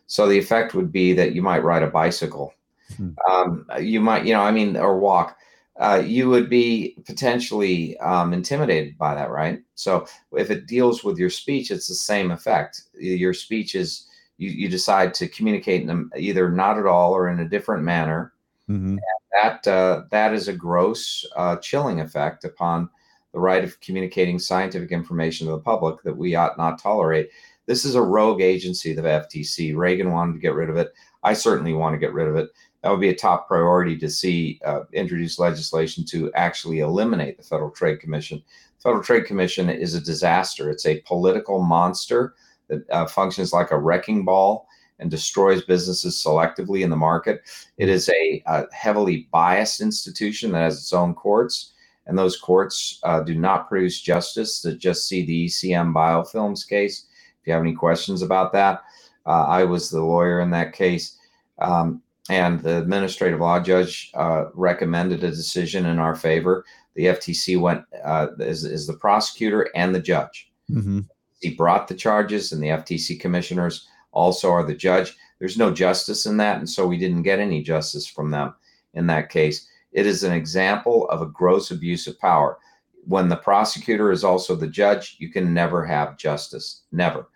So 0.07 0.29
the 0.29 0.39
effect 0.39 0.75
would 0.75 0.93
be 0.93 1.13
that 1.15 1.35
you 1.35 1.43
might 1.43 1.65
ride 1.65 1.83
a 1.83 1.91
bicycle, 1.91 2.53
hmm. 2.97 3.11
um, 3.31 3.67
you 3.81 4.01
might, 4.01 4.27
you 4.27 4.35
know, 4.35 4.43
I 4.43 4.51
mean, 4.51 4.77
or 4.77 4.99
walk. 4.99 5.37
Uh, 5.83 5.99
you 5.99 6.29
would 6.29 6.49
be 6.49 6.97
potentially 7.07 7.99
um, 7.99 8.33
intimidated 8.33 8.97
by 8.97 9.17
that, 9.17 9.31
right? 9.31 9.61
So 9.75 10.07
if 10.31 10.49
it 10.49 10.69
deals 10.69 11.03
with 11.03 11.19
your 11.19 11.29
speech, 11.29 11.73
it's 11.73 11.89
the 11.89 11.95
same 11.95 12.31
effect. 12.31 12.83
Your 12.95 13.35
speech 13.35 13.75
is 13.75 14.07
you, 14.39 14.49
you 14.49 14.69
decide 14.69 15.13
to 15.15 15.27
communicate 15.27 15.81
in 15.81 15.89
them 15.89 16.13
either 16.17 16.53
not 16.53 16.79
at 16.79 16.87
all 16.87 17.13
or 17.13 17.29
in 17.29 17.41
a 17.41 17.49
different 17.49 17.83
manner. 17.83 18.33
Mm-hmm. 18.71 18.99
that 19.33 19.67
uh, 19.67 20.03
that 20.13 20.33
is 20.33 20.47
a 20.47 20.53
gross 20.53 21.27
uh, 21.35 21.57
chilling 21.57 22.01
effect 22.01 22.45
upon 22.45 22.89
the 23.35 23.41
right 23.41 23.65
of 23.65 23.81
communicating 23.81 24.39
scientific 24.39 24.93
information 24.93 25.49
to 25.49 25.53
the 25.53 25.59
public 25.59 26.01
that 26.05 26.17
we 26.17 26.37
ought 26.37 26.57
not 26.57 26.79
tolerate. 26.79 27.29
This 27.67 27.85
is 27.85 27.97
a 27.97 28.03
rogue 28.03 28.41
agency, 28.41 28.93
the 28.93 29.03
FTC. 29.03 29.75
Reagan 29.77 30.13
wanted 30.13 30.35
to 30.35 30.39
get 30.39 30.55
rid 30.55 30.71
of 30.71 30.77
it. 30.77 30.93
I 31.25 31.33
certainly 31.33 31.73
want 31.73 31.95
to 31.95 31.99
get 31.99 32.13
rid 32.13 32.29
of 32.29 32.37
it 32.37 32.51
that 32.83 32.91
would 32.91 33.01
be 33.01 33.11
a 33.11 33.15
top 33.15 33.47
priority 33.47 33.97
to 33.97 34.11
see 34.11 34.61
uh, 34.65 34.81
introduce 34.93 35.39
legislation 35.39 36.05
to 36.07 36.33
actually 36.35 36.81
eliminate 36.81 37.39
the 37.39 37.45
Federal 37.45 37.71
Trade 37.71 38.01
Commission. 38.01 38.43
The 38.79 38.83
Federal 38.83 39.05
Trade 39.05 39.25
Commission 39.25 39.71
is 39.71 39.95
a 39.95 40.01
disaster. 40.01 40.69
It's 40.71 40.87
a 40.87 41.01
political 41.03 41.63
monster 41.63 42.35
that 42.69 42.89
uh, 42.91 43.07
functions 43.07 43.53
like 43.53 43.71
a 43.71 43.79
wrecking 43.79 44.25
ball 44.25 44.67
and 44.99 45.11
destroys 45.11 45.65
businesses 45.65 46.17
selectively 46.17 46.83
in 46.83 46.91
the 46.91 46.97
market. 46.97 47.43
It 47.77 47.89
is 47.89 48.09
a, 48.09 48.43
a 48.47 48.65
heavily 48.73 49.29
biased 49.31 49.81
institution 49.81 50.53
that 50.53 50.63
has 50.63 50.79
its 50.79 50.93
own 50.93 51.15
courts, 51.15 51.73
and 52.07 52.19
those 52.19 52.37
courts 52.37 52.99
uh, 53.05 53.21
do 53.21 53.35
not 53.37 53.69
produce 53.69 54.01
justice. 54.01 54.61
To 54.63 54.77
just 54.77 55.07
see 55.07 55.25
the 55.25 55.47
ECM 55.47 55.93
biofilms 55.93 56.69
case. 56.69 57.07
If 57.41 57.47
you 57.47 57.53
have 57.53 57.63
any 57.63 57.75
questions 57.75 58.23
about 58.23 58.53
that, 58.53 58.83
uh, 59.27 59.45
I 59.45 59.65
was 59.65 59.91
the 59.91 60.01
lawyer 60.01 60.41
in 60.41 60.51
that 60.51 60.73
case. 60.73 61.19
Um, 61.61 62.03
and 62.29 62.61
the 62.61 62.79
administrative 62.79 63.41
law 63.41 63.61
judge 63.61 64.11
uh, 64.15 64.47
recommended 64.55 65.25
a 65.25 65.31
decision 65.31 65.87
in 65.87 65.99
our 65.99 66.15
favor. 66.15 66.65
The 66.95 67.07
FTC 67.07 67.61
went 67.61 67.85
uh, 68.05 68.29
is, 68.39 68.65
is 68.65 68.87
the 68.87 68.97
prosecutor 68.97 69.69
and 69.75 69.95
the 69.95 70.01
judge. 70.01 70.51
Mm-hmm. 70.71 71.01
He 71.41 71.55
brought 71.55 71.89
the 71.89 71.95
charges, 71.95 72.53
and 72.53 72.63
the 72.63 72.69
FTC 72.69 73.19
commissioners 73.21 73.89
also 74.13 74.51
are 74.51 74.65
the 74.65 74.75
judge. 74.75 75.17
There's 75.39 75.59
no 75.59 75.73
justice 75.73 76.27
in 76.27 76.37
that, 76.37 76.59
and 76.59 76.69
so 76.69 76.87
we 76.87 76.99
didn't 76.99 77.23
get 77.23 77.41
any 77.41 77.63
justice 77.63 78.07
from 78.07 78.31
them 78.31 78.55
in 78.95 79.07
that 79.09 79.31
case. 79.31 79.67
It 79.91 80.07
is 80.07 80.23
an 80.23 80.33
example 80.33 81.09
of 81.09 81.21
a 81.21 81.27
gross 81.27 81.71
abuse 81.71 82.07
of 82.07 82.19
power. 82.21 82.59
When 83.05 83.29
the 83.29 83.37
prosecutor 83.37 84.13
is 84.13 84.23
also 84.23 84.55
the 84.55 84.69
judge, 84.69 85.17
you 85.19 85.31
can 85.31 85.53
never 85.53 85.85
have 85.85 86.17
justice, 86.17 86.83
never. 86.93 87.29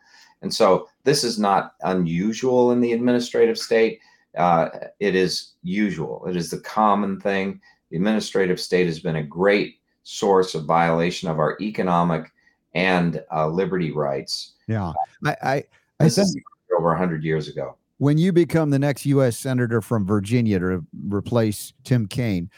And 0.43 0.55
so 0.55 0.89
this 1.03 1.25
is 1.25 1.39
not 1.39 1.75
unusual 1.83 2.71
in 2.71 2.81
the 2.81 2.93
administrative 2.93 3.59
state 3.59 3.99
uh, 4.37 4.69
it 5.01 5.15
is 5.15 5.53
usual. 5.63 6.27
It 6.27 6.37
is 6.37 6.51
the 6.51 6.61
common 6.61 7.21
thing. 7.21 7.61
The 7.91 7.97
administrative 7.97 8.61
state 8.61 8.87
has 8.87 9.01
been 9.01 9.17
a 9.17 9.23
great 9.23 9.81
source 10.03 10.55
of 10.55 10.65
violation 10.65 11.29
of 11.29 11.39
our 11.39 11.57
economic 11.61 12.33
and 12.75 13.23
uh, 13.33 13.49
liberty 13.49 13.93
rights. 13.93 14.55
Yeah, 14.69 14.93
I 15.25 15.37
I, 15.43 15.65
I 16.01 16.09
think 16.09 16.29
over 16.77 16.95
hundred 16.95 17.25
years 17.25 17.49
ago. 17.49 17.77
When 17.99 18.19
you 18.19 18.33
become 18.33 18.71
the 18.71 18.79
next 18.79 19.07
U.S. 19.07 19.39
senator 19.39 19.81
from 19.81 20.05
Virginia 20.07 20.59
to 20.59 20.85
replace 21.09 21.73
Tim 21.85 22.07
Kaine, 22.07 22.51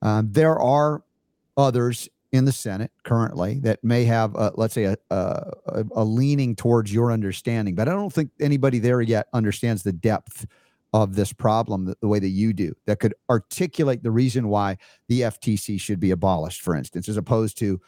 um, 0.00 0.32
there 0.32 0.58
are 0.58 1.02
others 1.58 2.08
in 2.32 2.46
the 2.46 2.52
Senate 2.52 2.90
currently 3.02 3.58
that 3.60 3.82
may 3.84 4.04
have, 4.04 4.34
a, 4.34 4.52
let's 4.56 4.74
say, 4.74 4.84
a, 4.84 4.96
a, 5.10 5.84
a 5.94 6.04
leaning 6.04 6.56
towards 6.56 6.92
your 6.92 7.12
understanding, 7.12 7.74
but 7.74 7.88
I 7.88 7.92
don't 7.92 8.12
think 8.12 8.30
anybody 8.40 8.78
there 8.78 9.00
yet 9.00 9.28
understands 9.32 9.82
the 9.82 9.92
depth 9.92 10.46
of 10.92 11.14
this 11.14 11.32
problem 11.32 11.84
the, 11.86 11.96
the 12.00 12.08
way 12.08 12.18
that 12.18 12.28
you 12.28 12.52
do 12.52 12.74
that 12.86 13.00
could 13.00 13.14
articulate 13.28 14.02
the 14.02 14.10
reason 14.10 14.48
why 14.48 14.78
the 15.08 15.22
FTC 15.22 15.80
should 15.80 16.00
be 16.00 16.10
abolished, 16.10 16.62
for 16.62 16.74
instance, 16.74 17.08
as 17.08 17.16
opposed 17.16 17.58
to 17.58 17.80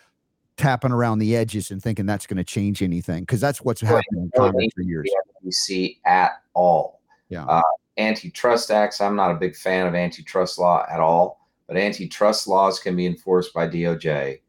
tapping 0.57 0.93
around 0.93 1.21
the 1.21 1.37
edges 1.37 1.71
and 1.71 1.83
thinking 1.83 2.05
that's 2.05 2.27
going 2.27 2.37
to 2.37 2.45
change 2.45 2.83
anything 2.83 3.21
because 3.21 3.41
that's 3.41 3.63
what's 3.63 3.81
happened 3.81 4.05
in 4.13 4.31
Congress 4.37 4.67
for 4.75 4.83
years. 4.83 5.09
The 5.43 5.51
FTC 5.51 5.99
at 6.05 6.43
all. 6.55 7.01
Yeah. 7.29 7.45
Uh, 7.45 7.63
antitrust 7.97 8.71
acts. 8.71 9.01
I'm 9.01 9.17
not 9.17 9.31
a 9.31 9.35
big 9.35 9.57
fan 9.57 9.87
of 9.87 9.95
antitrust 9.95 10.59
law 10.59 10.85
at 10.91 11.01
all, 11.01 11.47
but 11.67 11.77
antitrust 11.77 12.49
laws 12.49 12.81
can 12.81 12.97
be 12.97 13.07
enforced 13.07 13.55
by 13.55 13.69
DOJ. 13.69 14.41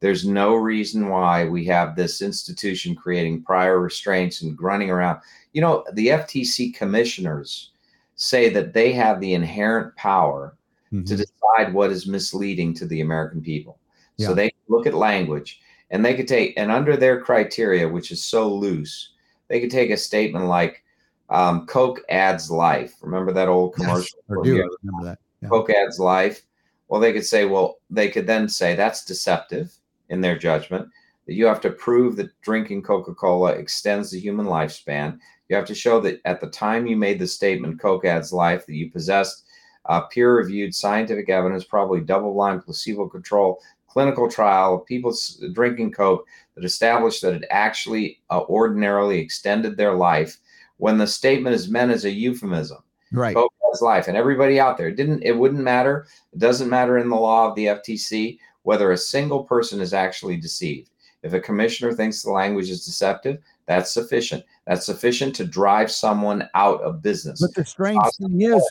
There's 0.00 0.26
no 0.26 0.54
reason 0.54 1.10
why 1.10 1.44
we 1.44 1.66
have 1.66 1.94
this 1.94 2.22
institution 2.22 2.94
creating 2.94 3.42
prior 3.42 3.78
restraints 3.80 4.40
and 4.40 4.60
running 4.60 4.90
around. 4.90 5.20
You 5.52 5.60
know, 5.60 5.84
the 5.92 6.08
FTC 6.08 6.74
commissioners 6.74 7.72
say 8.20 8.50
that 8.50 8.74
they 8.74 8.92
have 8.92 9.18
the 9.18 9.32
inherent 9.32 9.96
power 9.96 10.54
mm-hmm. 10.92 11.04
to 11.04 11.16
decide 11.16 11.72
what 11.72 11.90
is 11.90 12.06
misleading 12.06 12.74
to 12.74 12.86
the 12.86 13.00
American 13.00 13.40
people. 13.40 13.78
Yeah. 14.18 14.28
So 14.28 14.34
they 14.34 14.52
look 14.68 14.86
at 14.86 14.92
language 14.92 15.62
and 15.90 16.04
they 16.04 16.14
could 16.14 16.28
take, 16.28 16.52
and 16.58 16.70
under 16.70 16.98
their 16.98 17.22
criteria, 17.22 17.88
which 17.88 18.10
is 18.10 18.22
so 18.22 18.52
loose, 18.52 19.12
they 19.48 19.58
could 19.58 19.70
take 19.70 19.90
a 19.90 19.96
statement 19.96 20.44
like, 20.44 20.84
um, 21.30 21.64
Coke 21.66 22.02
adds 22.10 22.50
life. 22.50 22.94
Remember 23.00 23.32
that 23.32 23.48
old 23.48 23.74
commercial? 23.74 24.18
Yes, 24.28 24.38
I 24.38 24.44
do. 24.44 24.68
remember 24.82 25.04
that. 25.04 25.18
Yeah. 25.40 25.48
Coke 25.48 25.70
adds 25.70 25.98
life. 25.98 26.42
Well, 26.88 27.00
they 27.00 27.14
could 27.14 27.24
say, 27.24 27.46
well, 27.46 27.78
they 27.88 28.10
could 28.10 28.26
then 28.26 28.50
say 28.50 28.74
that's 28.74 29.04
deceptive 29.06 29.72
in 30.10 30.20
their 30.20 30.36
judgment, 30.36 30.88
that 31.26 31.34
you 31.34 31.46
have 31.46 31.60
to 31.62 31.70
prove 31.70 32.16
that 32.16 32.38
drinking 32.42 32.82
Coca 32.82 33.14
Cola 33.14 33.52
extends 33.52 34.10
the 34.10 34.20
human 34.20 34.44
lifespan. 34.44 35.18
You 35.50 35.56
have 35.56 35.66
to 35.66 35.74
show 35.74 36.00
that 36.00 36.20
at 36.24 36.40
the 36.40 36.46
time 36.46 36.86
you 36.86 36.96
made 36.96 37.18
the 37.18 37.26
statement, 37.26 37.80
Coke 37.80 38.04
adds 38.04 38.32
life, 38.32 38.66
that 38.66 38.74
you 38.74 38.88
possessed 38.88 39.46
uh, 39.86 40.02
peer 40.02 40.36
reviewed 40.36 40.72
scientific 40.72 41.28
evidence, 41.28 41.64
probably 41.64 42.00
double 42.00 42.32
blind, 42.32 42.64
placebo 42.64 43.08
control, 43.08 43.60
clinical 43.88 44.30
trial 44.30 44.76
of 44.76 44.86
people 44.86 45.12
drinking 45.52 45.90
Coke 45.90 46.24
that 46.54 46.64
established 46.64 47.22
that 47.22 47.34
it 47.34 47.44
actually 47.50 48.20
uh, 48.30 48.42
ordinarily 48.42 49.18
extended 49.18 49.76
their 49.76 49.94
life 49.94 50.38
when 50.76 50.98
the 50.98 51.06
statement 51.06 51.56
is 51.56 51.68
meant 51.68 51.90
as 51.90 52.04
a 52.04 52.10
euphemism. 52.10 52.78
Right. 53.10 53.34
Coke 53.34 53.52
adds 53.68 53.82
life. 53.82 54.06
And 54.06 54.16
everybody 54.16 54.60
out 54.60 54.78
there, 54.78 54.86
it 54.86 54.96
didn't 54.96 55.24
it 55.24 55.36
wouldn't 55.36 55.64
matter. 55.64 56.06
It 56.32 56.38
doesn't 56.38 56.70
matter 56.70 56.98
in 56.98 57.08
the 57.08 57.16
law 57.16 57.48
of 57.48 57.56
the 57.56 57.66
FTC 57.66 58.38
whether 58.62 58.92
a 58.92 58.96
single 58.96 59.42
person 59.42 59.80
is 59.80 59.92
actually 59.92 60.36
deceived. 60.36 60.90
If 61.22 61.32
a 61.32 61.40
commissioner 61.40 61.92
thinks 61.92 62.22
the 62.22 62.30
language 62.30 62.70
is 62.70 62.84
deceptive, 62.84 63.38
that's 63.66 63.92
sufficient. 63.92 64.44
That's 64.70 64.86
sufficient 64.86 65.34
to 65.34 65.44
drive 65.44 65.90
someone 65.90 66.48
out 66.54 66.80
of 66.82 67.02
business. 67.02 67.40
But 67.40 67.56
the 67.56 67.64
strange 67.64 68.00
thing 68.20 68.40
is, 68.40 68.62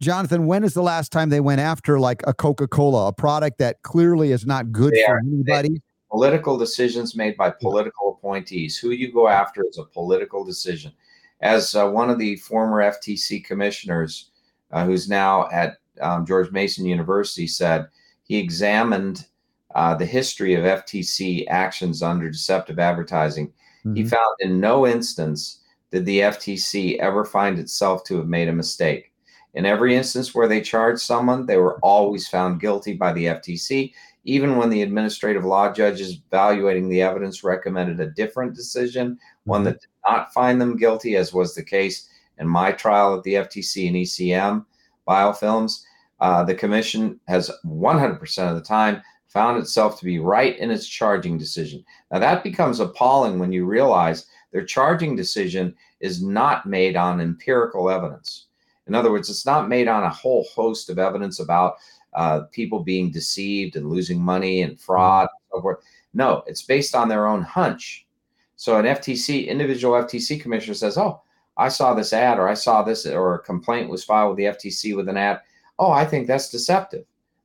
Jonathan, 0.00 0.46
when 0.46 0.62
is 0.62 0.74
the 0.74 0.82
last 0.82 1.10
time 1.10 1.28
they 1.28 1.40
went 1.40 1.60
after 1.60 1.98
like 1.98 2.22
a 2.24 2.32
Coca 2.32 2.68
Cola, 2.68 3.08
a 3.08 3.12
product 3.12 3.58
that 3.58 3.82
clearly 3.82 4.30
is 4.30 4.46
not 4.46 4.70
good 4.70 4.94
they 4.94 5.02
for 5.04 5.16
are, 5.16 5.18
anybody? 5.18 5.82
Political 6.08 6.56
decisions 6.56 7.16
made 7.16 7.36
by 7.36 7.50
political 7.50 8.12
appointees. 8.16 8.78
Who 8.78 8.90
you 8.90 9.10
go 9.10 9.26
after 9.26 9.64
is 9.68 9.76
a 9.76 9.82
political 9.82 10.44
decision. 10.44 10.92
As 11.40 11.74
uh, 11.74 11.88
one 11.88 12.10
of 12.10 12.20
the 12.20 12.36
former 12.36 12.80
FTC 12.80 13.44
commissioners, 13.44 14.30
uh, 14.70 14.84
who's 14.84 15.08
now 15.08 15.48
at 15.50 15.78
um, 16.00 16.24
George 16.24 16.52
Mason 16.52 16.86
University, 16.86 17.48
said, 17.48 17.88
he 18.22 18.38
examined 18.38 19.26
uh, 19.74 19.96
the 19.96 20.06
history 20.06 20.54
of 20.54 20.62
FTC 20.62 21.44
actions 21.48 22.04
under 22.04 22.30
deceptive 22.30 22.78
advertising 22.78 23.52
Mm-hmm. 23.86 23.96
He 23.96 24.04
found 24.04 24.36
in 24.40 24.60
no 24.60 24.86
instance 24.86 25.60
did 25.90 26.04
the 26.06 26.20
FTC 26.20 26.98
ever 26.98 27.24
find 27.24 27.58
itself 27.58 28.04
to 28.04 28.16
have 28.16 28.26
made 28.26 28.48
a 28.48 28.52
mistake. 28.52 29.12
In 29.54 29.64
every 29.64 29.94
instance 29.94 30.34
where 30.34 30.48
they 30.48 30.60
charged 30.60 31.00
someone, 31.00 31.46
they 31.46 31.58
were 31.58 31.78
always 31.80 32.26
found 32.26 32.60
guilty 32.60 32.94
by 32.94 33.12
the 33.12 33.26
FTC, 33.26 33.92
even 34.24 34.56
when 34.56 34.70
the 34.70 34.82
administrative 34.82 35.44
law 35.44 35.72
judges 35.72 36.20
evaluating 36.26 36.88
the 36.88 37.02
evidence 37.02 37.44
recommended 37.44 38.00
a 38.00 38.10
different 38.10 38.54
decision, 38.54 39.18
one 39.44 39.60
mm-hmm. 39.60 39.66
that 39.66 39.80
did 39.80 39.90
not 40.04 40.32
find 40.32 40.60
them 40.60 40.76
guilty, 40.76 41.16
as 41.16 41.32
was 41.32 41.54
the 41.54 41.62
case 41.62 42.08
in 42.38 42.48
my 42.48 42.72
trial 42.72 43.16
at 43.16 43.22
the 43.22 43.34
FTC 43.34 43.86
and 43.86 43.96
ECM 43.96 44.64
biofilms. 45.06 45.82
Uh, 46.20 46.42
the 46.42 46.54
commission 46.54 47.20
has 47.28 47.50
100% 47.66 48.48
of 48.48 48.54
the 48.56 48.62
time 48.62 49.02
found 49.34 49.58
itself 49.58 49.98
to 49.98 50.04
be 50.04 50.20
right 50.20 50.56
in 50.58 50.70
its 50.70 50.86
charging 50.86 51.36
decision. 51.36 51.84
Now, 52.10 52.20
that 52.20 52.44
becomes 52.44 52.78
appalling 52.78 53.38
when 53.38 53.52
you 53.52 53.66
realize 53.66 54.26
their 54.52 54.64
charging 54.64 55.16
decision 55.16 55.74
is 55.98 56.22
not 56.22 56.66
made 56.66 56.96
on 56.96 57.20
empirical 57.20 57.90
evidence. 57.90 58.46
In 58.86 58.94
other 58.94 59.10
words, 59.10 59.28
it's 59.28 59.44
not 59.44 59.68
made 59.68 59.88
on 59.88 60.04
a 60.04 60.10
whole 60.10 60.46
host 60.54 60.88
of 60.88 61.00
evidence 61.00 61.40
about 61.40 61.74
uh, 62.14 62.42
people 62.52 62.84
being 62.84 63.10
deceived 63.10 63.74
and 63.74 63.90
losing 63.90 64.20
money 64.20 64.62
and 64.62 64.80
fraud 64.80 65.22
and 65.22 65.58
so 65.58 65.60
forth. 65.60 65.78
No, 66.14 66.44
it's 66.46 66.62
based 66.62 66.94
on 66.94 67.08
their 67.08 67.26
own 67.26 67.42
hunch. 67.42 68.06
So 68.54 68.78
an 68.78 68.84
FTC, 68.84 69.48
individual 69.48 69.94
FTC 69.94 70.40
commissioner 70.40 70.74
says, 70.74 70.96
Oh, 70.96 71.22
I 71.56 71.68
saw 71.68 71.92
this 71.92 72.12
ad 72.12 72.38
or 72.38 72.48
I 72.48 72.54
saw 72.54 72.82
this 72.84 73.04
or 73.04 73.34
a 73.34 73.38
complaint 73.40 73.90
was 73.90 74.04
filed 74.04 74.30
with 74.30 74.38
the 74.38 74.44
FTC 74.44 74.94
with 74.94 75.08
an 75.08 75.16
ad. 75.16 75.40
Oh, 75.78 75.90
I 75.90 76.04
think 76.04 76.28
that's 76.28 76.50
deceptive. 76.50 77.04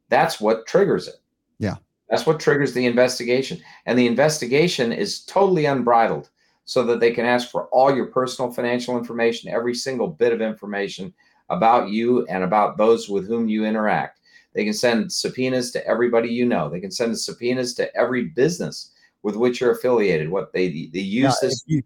That's 0.09 0.39
what 0.39 0.67
triggers 0.67 1.07
it. 1.07 1.15
Yeah. 1.59 1.75
That's 2.09 2.25
what 2.25 2.39
triggers 2.39 2.73
the 2.73 2.85
investigation. 2.85 3.59
And 3.85 3.97
the 3.97 4.07
investigation 4.07 4.91
is 4.91 5.21
totally 5.25 5.65
unbridled 5.65 6.29
so 6.65 6.83
that 6.83 6.99
they 6.99 7.11
can 7.11 7.25
ask 7.25 7.49
for 7.51 7.67
all 7.67 7.95
your 7.95 8.07
personal 8.07 8.51
financial 8.51 8.97
information, 8.97 9.51
every 9.51 9.75
single 9.75 10.07
bit 10.07 10.33
of 10.33 10.41
information 10.41 11.13
about 11.49 11.89
you 11.89 12.25
and 12.27 12.43
about 12.43 12.77
those 12.77 13.09
with 13.09 13.27
whom 13.27 13.47
you 13.49 13.65
interact. 13.65 14.19
They 14.53 14.63
can 14.63 14.73
send 14.73 15.11
subpoenas 15.11 15.71
to 15.71 15.85
everybody 15.85 16.29
you 16.29 16.45
know. 16.45 16.69
They 16.69 16.79
can 16.79 16.91
send 16.91 17.17
subpoenas 17.19 17.73
to 17.75 17.95
every 17.95 18.25
business 18.25 18.91
with 19.21 19.35
which 19.35 19.61
you're 19.61 19.71
affiliated. 19.71 20.29
What 20.29 20.53
they 20.53 20.89
they 20.93 20.99
use 20.99 21.35
Yeah, 21.41 21.47
this 21.47 21.63
you- 21.67 21.83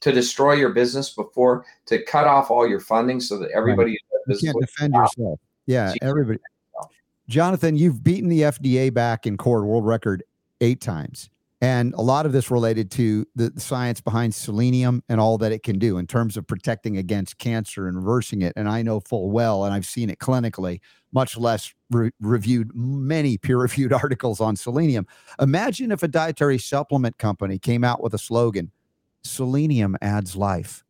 to 0.00 0.12
destroy 0.12 0.52
your 0.52 0.68
business 0.70 1.10
before 1.14 1.64
to 1.86 2.02
cut 2.04 2.26
off 2.26 2.50
all 2.50 2.68
your 2.68 2.80
funding 2.80 3.20
so 3.20 3.38
that 3.38 3.50
everybody 3.52 3.96
does 4.28 4.42
You 4.42 4.52
can't 4.52 4.60
defend 4.60 4.94
you 4.94 5.00
yourself. 5.00 5.40
Yeah, 5.66 5.88
So 5.88 5.94
you- 5.94 6.08
everybody. 6.08 6.38
Jonathan, 7.28 7.76
you've 7.76 8.04
beaten 8.04 8.28
the 8.28 8.42
FDA 8.42 8.92
back 8.92 9.26
in 9.26 9.36
court, 9.36 9.64
world 9.64 9.86
record 9.86 10.22
eight 10.60 10.80
times. 10.80 11.30
And 11.60 11.94
a 11.94 12.02
lot 12.02 12.26
of 12.26 12.32
this 12.32 12.50
related 12.50 12.90
to 12.92 13.26
the 13.34 13.50
science 13.56 13.98
behind 14.00 14.34
selenium 14.34 15.02
and 15.08 15.18
all 15.18 15.38
that 15.38 15.50
it 15.50 15.62
can 15.62 15.78
do 15.78 15.96
in 15.96 16.06
terms 16.06 16.36
of 16.36 16.46
protecting 16.46 16.98
against 16.98 17.38
cancer 17.38 17.88
and 17.88 17.96
reversing 17.96 18.42
it. 18.42 18.52
And 18.54 18.68
I 18.68 18.82
know 18.82 19.00
full 19.00 19.30
well, 19.30 19.64
and 19.64 19.72
I've 19.72 19.86
seen 19.86 20.10
it 20.10 20.18
clinically, 20.18 20.80
much 21.10 21.38
less 21.38 21.72
re- 21.90 22.10
reviewed 22.20 22.72
many 22.74 23.38
peer 23.38 23.56
reviewed 23.56 23.92
articles 24.04 24.42
on 24.42 24.56
selenium. 24.56 25.06
Imagine 25.40 25.90
if 25.90 26.02
a 26.02 26.08
dietary 26.08 26.58
supplement 26.58 27.16
company 27.16 27.58
came 27.58 27.82
out 27.82 28.02
with 28.02 28.12
a 28.12 28.18
slogan 28.18 28.70
selenium 29.22 29.96
adds 30.02 30.36
life, 30.36 30.84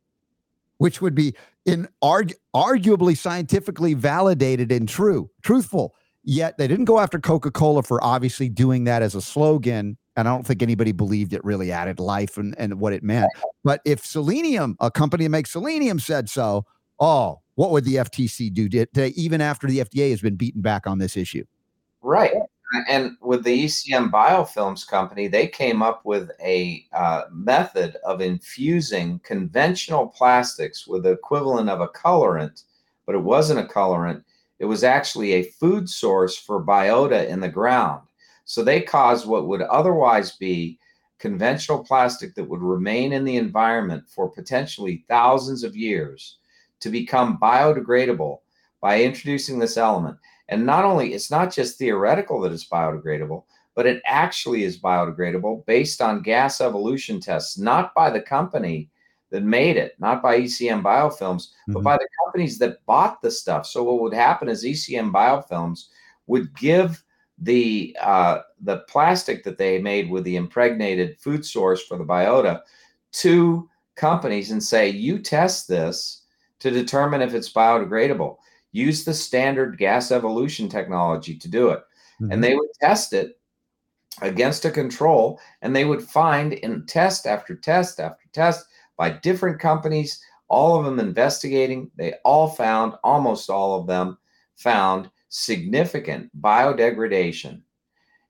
which 0.79 1.01
would 1.01 1.15
be 1.15 1.35
in 1.65 1.87
arg- 2.03 2.35
arguably 2.55 3.17
scientifically 3.17 3.95
validated 3.95 4.73
and 4.73 4.89
true, 4.89 5.31
truthful. 5.43 5.95
Yet 6.25 6.57
they 6.57 6.67
didn't 6.67 6.87
go 6.87 6.99
after 6.99 7.19
Coca 7.19 7.51
Cola 7.51 7.83
for 7.83 8.03
obviously 8.03 8.49
doing 8.49 8.85
that 8.85 9.03
as 9.03 9.15
a 9.15 9.21
slogan. 9.21 9.99
And 10.17 10.29
I 10.29 10.33
don't 10.33 10.47
think 10.47 10.63
anybody 10.63 10.93
believed 10.93 11.33
it 11.33 11.45
really 11.45 11.71
added 11.71 12.01
life 12.01 12.39
and, 12.39 12.55
and 12.59 12.81
what 12.81 12.93
it 12.93 13.03
meant. 13.03 13.31
But 13.63 13.81
if 13.85 14.05
Selenium, 14.07 14.77
a 14.81 14.91
company 14.91 15.25
that 15.25 15.31
makes 15.31 15.51
Selenium, 15.51 15.99
said 15.99 16.31
so, 16.31 16.65
oh, 17.01 17.41
what 17.57 17.71
would 17.71 17.85
the 17.85 17.97
FTC 17.97 18.53
do 18.53 18.69
today, 18.69 19.09
even 19.17 19.41
after 19.41 19.67
the 19.67 19.79
FDA 19.81 20.11
has 20.11 20.21
been 20.21 20.37
beaten 20.37 20.63
back 20.63 20.87
on 20.87 20.99
this 20.99 21.17
issue? 21.17 21.45
Right. 22.01 22.33
And 22.89 23.17
with 23.21 23.45
the 23.45 23.65
ECM 23.65 24.11
Biofilms 24.11 24.87
Company, 24.87 25.29
they 25.29 25.47
came 25.47 25.83
up 25.83 26.01
with 26.05 26.31
a 26.43 26.85
uh, 26.93 27.23
method 27.31 27.97
of 28.05 28.21
infusing 28.21 29.21
conventional 29.21 30.09
plastics 30.09 30.87
with 30.87 31.05
the 31.05 31.13
equivalent 31.13 31.69
of 31.71 31.81
a 31.81 31.89
colorant, 31.89 32.65
but 33.07 33.15
it 33.15 33.23
wasn't 33.23 33.61
a 33.61 33.73
colorant. 33.73 34.25
It 34.59 34.67
was 34.67 34.85
actually 34.85 35.33
a 35.33 35.51
food 35.61 35.89
source 35.89 36.37
for 36.37 36.65
biota 36.65 37.29
in 37.29 37.41
the 37.41 37.49
ground. 37.49 38.03
So 38.45 38.63
they 38.63 38.81
caused 38.81 39.27
what 39.27 39.47
would 39.49 39.63
otherwise 39.63 40.37
be 40.37 40.79
conventional 41.19 41.83
plastic 41.83 42.35
that 42.35 42.49
would 42.49 42.61
remain 42.61 43.13
in 43.13 43.25
the 43.25 43.37
environment 43.37 44.05
for 44.09 44.29
potentially 44.29 45.05
thousands 45.09 45.65
of 45.65 45.77
years 45.77 46.39
to 46.81 46.91
become 46.91 47.39
biodegradable 47.39 48.39
by 48.81 49.03
introducing 49.03 49.59
this 49.59 49.77
element. 49.77 50.19
And 50.51 50.67
not 50.67 50.85
only, 50.85 51.15
it's 51.15 51.31
not 51.31 51.53
just 51.53 51.79
theoretical 51.79 52.41
that 52.43 52.53
it's 52.53 52.69
biodegradable, 52.69 53.45
but 53.75 53.87
it 53.87 54.03
actually 54.05 54.65
is 54.65 54.79
biodegradable 54.79 55.65
based 55.67 56.03
on 56.03 56.23
gas 56.23 56.61
evolution 56.61 57.21
tests, 57.21 57.59
not 57.59 57.95
by 57.95 58.11
the 58.11 58.21
company 58.21 58.91
that 59.35 59.43
made 59.43 59.77
it, 59.77 59.97
not 59.99 60.23
by 60.23 60.37
ECM 60.37 60.81
Biofilms, 60.81 61.49
but 61.67 61.81
Mhm. 61.81 61.83
by 61.83 61.97
the 61.97 62.09
companies 62.23 62.57
that 62.59 62.87
bought 62.87 63.21
the 63.21 63.33
stuff. 63.33 63.67
So 63.67 63.83
what 63.83 64.01
would 64.01 64.15
happen 64.15 64.49
is 64.49 64.65
ECM 64.65 65.13
Biofilms 65.13 65.87
would 66.29 66.57
give 66.57 67.03
the 67.39 67.97
uh, 68.01 68.43
the 68.61 68.79
plastic 68.89 69.43
that 69.43 69.59
they 69.59 69.81
made 69.81 70.09
with 70.09 70.23
the 70.23 70.37
impregnated 70.37 71.19
food 71.19 71.45
source 71.45 71.83
for 71.83 71.99
the 71.99 72.05
biota 72.05 72.61
to 73.25 73.69
companies 73.97 74.53
and 74.53 74.63
say, 74.63 74.89
you 74.89 75.19
test 75.19 75.67
this 75.67 76.23
to 76.61 76.71
determine 76.71 77.21
if 77.21 77.35
it's 77.35 77.53
biodegradable 77.53 78.37
use 78.71 79.05
the 79.05 79.15
standard 79.15 79.79
gas 79.79 80.13
evolution 80.13 80.69
technology 80.69 81.37
to 81.37 81.49
do 81.49 81.71
it. 81.71 81.83
Mhm. 82.21 82.33
And 82.33 82.45
they 82.45 82.55
would 82.55 82.71
test 82.81 83.13
it 83.13 83.39
against 84.23 84.65
a 84.65 84.71
control, 84.71 85.41
and 85.63 85.75
they 85.75 85.85
would 85.85 86.03
find 86.03 86.53
in 86.53 86.87
test 86.87 87.27
after 87.27 87.57
test 87.57 87.99
after 87.99 88.25
test 88.33 88.67
by 88.97 89.11
different 89.11 89.59
companies, 89.61 90.23
all 90.49 90.79
of 90.79 90.85
them 90.85 91.01
investigating, 91.01 91.91
they 91.97 92.15
all 92.25 92.49
found, 92.49 92.95
almost 93.03 93.51
all 93.51 93.81
of 93.81 93.87
them 93.87 94.19
found 94.57 95.11
significant 95.29 96.31
biodegradation. 96.41 97.61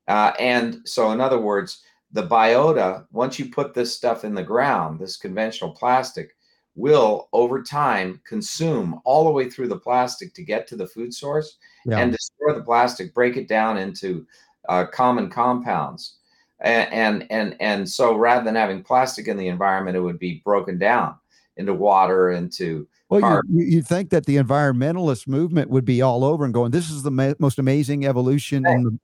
Uh, 0.09 0.33
and 0.39 0.81
so, 0.85 1.11
in 1.13 1.21
other 1.21 1.41
words, 1.41 1.83
the 2.13 2.27
biota, 2.27 3.07
once 3.11 3.39
you 3.39 3.51
put 3.51 3.75
this 3.75 3.95
stuff 3.95 4.25
in 4.25 4.35
the 4.35 4.43
ground, 4.43 5.01
this 5.01 5.17
conventional 5.17 5.73
plastic, 5.73 6.37
will 6.77 7.29
over 7.33 7.63
time 7.63 8.21
consume 8.25 9.01
all 9.05 9.25
the 9.25 9.31
way 9.31 9.49
through 9.49 9.69
the 9.69 9.79
plastic 9.79 10.35
to 10.35 10.43
get 10.43 10.67
to 10.67 10.77
the 10.77 10.87
food 10.87 11.15
source 11.15 11.59
Yeah. 11.85 12.01
and 12.01 12.13
destroy 12.13 12.55
the 12.55 12.65
plastic, 12.65 13.15
break 13.15 13.37
it 13.37 13.49
down 13.49 13.77
into 13.77 14.27
uh, 14.69 14.87
common 14.87 15.31
compounds. 15.31 16.17
And, 16.65 16.93
and 16.93 17.27
and 17.31 17.57
and 17.61 17.89
so 17.89 18.17
rather 18.17 18.43
than 18.43 18.55
having 18.55 18.83
plastic 18.83 19.29
in 19.29 19.37
the 19.37 19.49
environment, 19.49 19.99
it 19.99 20.01
would 20.01 20.19
be 20.19 20.41
broken 20.45 20.79
down 20.79 21.15
into 21.59 21.75
water, 21.75 22.31
into 22.31 22.89
Well, 23.11 23.43
you, 23.51 23.65
you, 23.65 23.83
think 23.83 24.09
that 24.11 24.25
the 24.27 24.37
environmentalist 24.37 25.29
movement 25.29 25.71
would 25.71 25.85
be 25.85 26.01
all 26.03 26.25
over 26.25 26.45
and 26.45 26.53
going, 26.55 26.71
this 26.73 26.91
is 26.91 27.03
the 27.03 27.11
ma- 27.11 27.35
most 27.39 27.59
amazing 27.59 28.07
evolution. 28.07 28.67
In 28.67 28.83
the, 28.83 28.99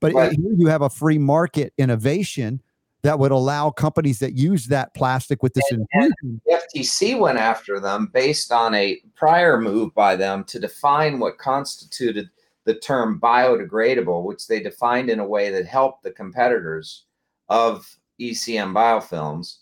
but 0.00 0.12
Right. 0.12 0.32
here 0.32 0.52
you 0.56 0.66
have 0.66 0.82
a 0.82 0.90
free 0.90 1.16
market 1.16 1.72
innovation 1.78 2.60
that 3.02 3.18
would 3.18 3.30
allow 3.30 3.70
companies 3.70 4.18
that 4.18 4.32
use 4.32 4.66
that 4.66 4.92
plastic 4.94 5.42
with 5.42 5.54
this 5.54 5.64
And- 5.70 5.86
infusion. 5.94 6.40
the 6.44 6.52
FTC 6.52 7.14
went 7.18 7.38
after 7.38 7.78
them 7.78 8.10
based 8.12 8.50
on 8.50 8.74
a 8.74 9.00
prior 9.14 9.60
move 9.60 9.94
by 9.94 10.16
them 10.16 10.42
to 10.44 10.58
define 10.58 11.20
what 11.20 11.38
constituted 11.38 12.28
the 12.64 12.74
term 12.74 13.20
biodegradable, 13.20 14.24
which 14.24 14.46
they 14.46 14.60
defined 14.60 15.10
in 15.10 15.20
a 15.20 15.26
way 15.26 15.50
that 15.50 15.66
helped 15.66 16.02
the 16.02 16.12
competitors 16.12 17.06
of 17.48 17.86
ECM 18.20 18.72
biofilms. 18.72 19.58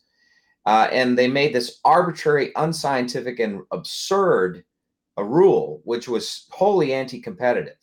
Uh, 0.66 0.88
and 0.92 1.18
they 1.18 1.26
made 1.26 1.52
this 1.52 1.80
arbitrary, 1.84 2.52
unscientific, 2.56 3.40
and 3.40 3.62
absurd 3.72 4.64
a 5.16 5.24
rule, 5.24 5.80
which 5.84 6.08
was 6.08 6.46
wholly 6.50 6.94
anti 6.94 7.20
competitive, 7.20 7.76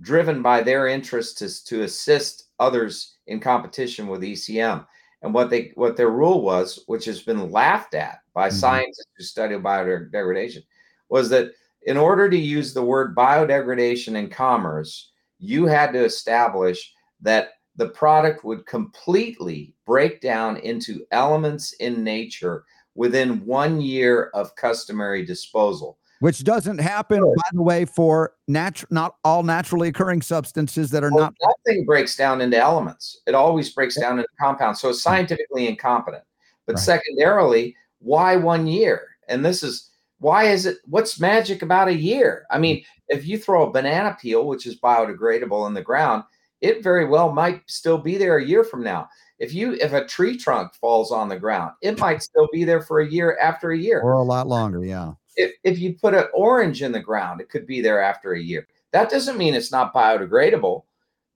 driven 0.00 0.42
by 0.42 0.62
their 0.62 0.88
interest 0.88 1.38
to, 1.38 1.64
to 1.64 1.82
assist 1.82 2.48
others 2.58 3.16
in 3.28 3.38
competition 3.38 4.08
with 4.08 4.22
ECM 4.22 4.84
and 5.22 5.32
what 5.32 5.50
they 5.50 5.72
what 5.74 5.96
their 5.96 6.10
rule 6.10 6.42
was, 6.42 6.82
which 6.86 7.04
has 7.04 7.22
been 7.22 7.50
laughed 7.50 7.94
at 7.94 8.20
by 8.34 8.48
Mhm. 8.48 8.52
scientists 8.52 9.06
who 9.16 9.22
study 9.24 9.54
biodegradation, 9.54 10.64
was 11.08 11.28
that 11.30 11.52
in 11.82 11.96
order 11.96 12.28
to 12.28 12.36
use 12.36 12.72
the 12.74 12.82
word 12.82 13.16
biodegradation 13.16 14.14
in 14.16 14.28
commerce, 14.28 15.12
you 15.38 15.66
had 15.66 15.92
to 15.92 16.04
establish 16.04 16.92
that 17.22 17.50
the 17.76 17.88
product 17.88 18.44
would 18.44 18.66
completely 18.66 19.74
break 19.86 20.20
down 20.20 20.56
into 20.58 21.04
elements 21.12 21.72
in 21.74 22.04
nature 22.04 22.64
within 22.94 23.44
one 23.46 23.80
year 23.80 24.30
of 24.34 24.54
customary 24.56 25.24
disposal. 25.24 25.98
Which 26.18 26.44
doesn't 26.44 26.78
happen, 26.78 27.20
by 27.22 27.42
the 27.52 27.62
way, 27.62 27.86
for 27.86 28.34
natu- 28.50 28.84
not 28.90 29.16
all 29.24 29.42
naturally 29.42 29.88
occurring 29.88 30.20
substances 30.20 30.90
that 30.90 31.02
are 31.02 31.10
Well, 31.10 31.24
not. 31.24 31.34
nothing 31.66 31.86
breaks 31.86 32.14
down 32.14 32.42
into 32.42 32.58
elements. 32.58 33.22
It 33.26 33.34
always 33.34 33.72
breaks 33.72 33.98
down 33.98 34.18
into 34.18 34.28
compounds. 34.38 34.80
So 34.80 34.90
it's 34.90 35.02
scientifically 35.02 35.66
incompetent. 35.66 36.24
But 36.66 36.74
Right. 36.74 36.82
secondarily, 36.82 37.74
why 38.00 38.36
one 38.36 38.66
year? 38.66 39.08
And 39.28 39.42
this 39.42 39.62
is 39.62 39.89
why 40.20 40.44
is 40.44 40.66
it 40.66 40.78
what's 40.84 41.18
magic 41.18 41.62
about 41.62 41.88
a 41.88 41.94
year? 41.94 42.46
I 42.50 42.58
mean, 42.58 42.84
if 43.08 43.26
you 43.26 43.38
throw 43.38 43.66
a 43.66 43.72
banana 43.72 44.16
peel, 44.20 44.46
which 44.46 44.66
is 44.66 44.78
biodegradable 44.78 45.66
in 45.66 45.74
the 45.74 45.82
ground, 45.82 46.24
it 46.60 46.82
very 46.82 47.06
well 47.06 47.32
might 47.32 47.62
still 47.66 47.98
be 47.98 48.16
there 48.18 48.36
a 48.36 48.44
year 48.44 48.62
from 48.62 48.84
now. 48.84 49.08
If 49.38 49.54
you 49.54 49.72
if 49.74 49.94
a 49.94 50.04
tree 50.04 50.36
trunk 50.36 50.74
falls 50.74 51.10
on 51.10 51.28
the 51.28 51.38
ground, 51.38 51.72
it 51.82 51.98
might 51.98 52.22
still 52.22 52.48
be 52.52 52.64
there 52.64 52.82
for 52.82 53.00
a 53.00 53.10
year 53.10 53.38
after 53.38 53.72
a 53.72 53.78
year 53.78 54.00
Or 54.02 54.12
a 54.12 54.22
lot 54.22 54.46
longer, 54.46 54.84
yeah. 54.84 55.12
if, 55.36 55.52
if 55.64 55.78
you 55.78 55.94
put 55.94 56.14
an 56.14 56.26
orange 56.34 56.82
in 56.82 56.92
the 56.92 57.00
ground, 57.00 57.40
it 57.40 57.48
could 57.48 57.66
be 57.66 57.80
there 57.80 58.00
after 58.00 58.34
a 58.34 58.40
year. 58.40 58.68
That 58.92 59.10
doesn't 59.10 59.38
mean 59.38 59.54
it's 59.54 59.72
not 59.72 59.94
biodegradable. 59.94 60.84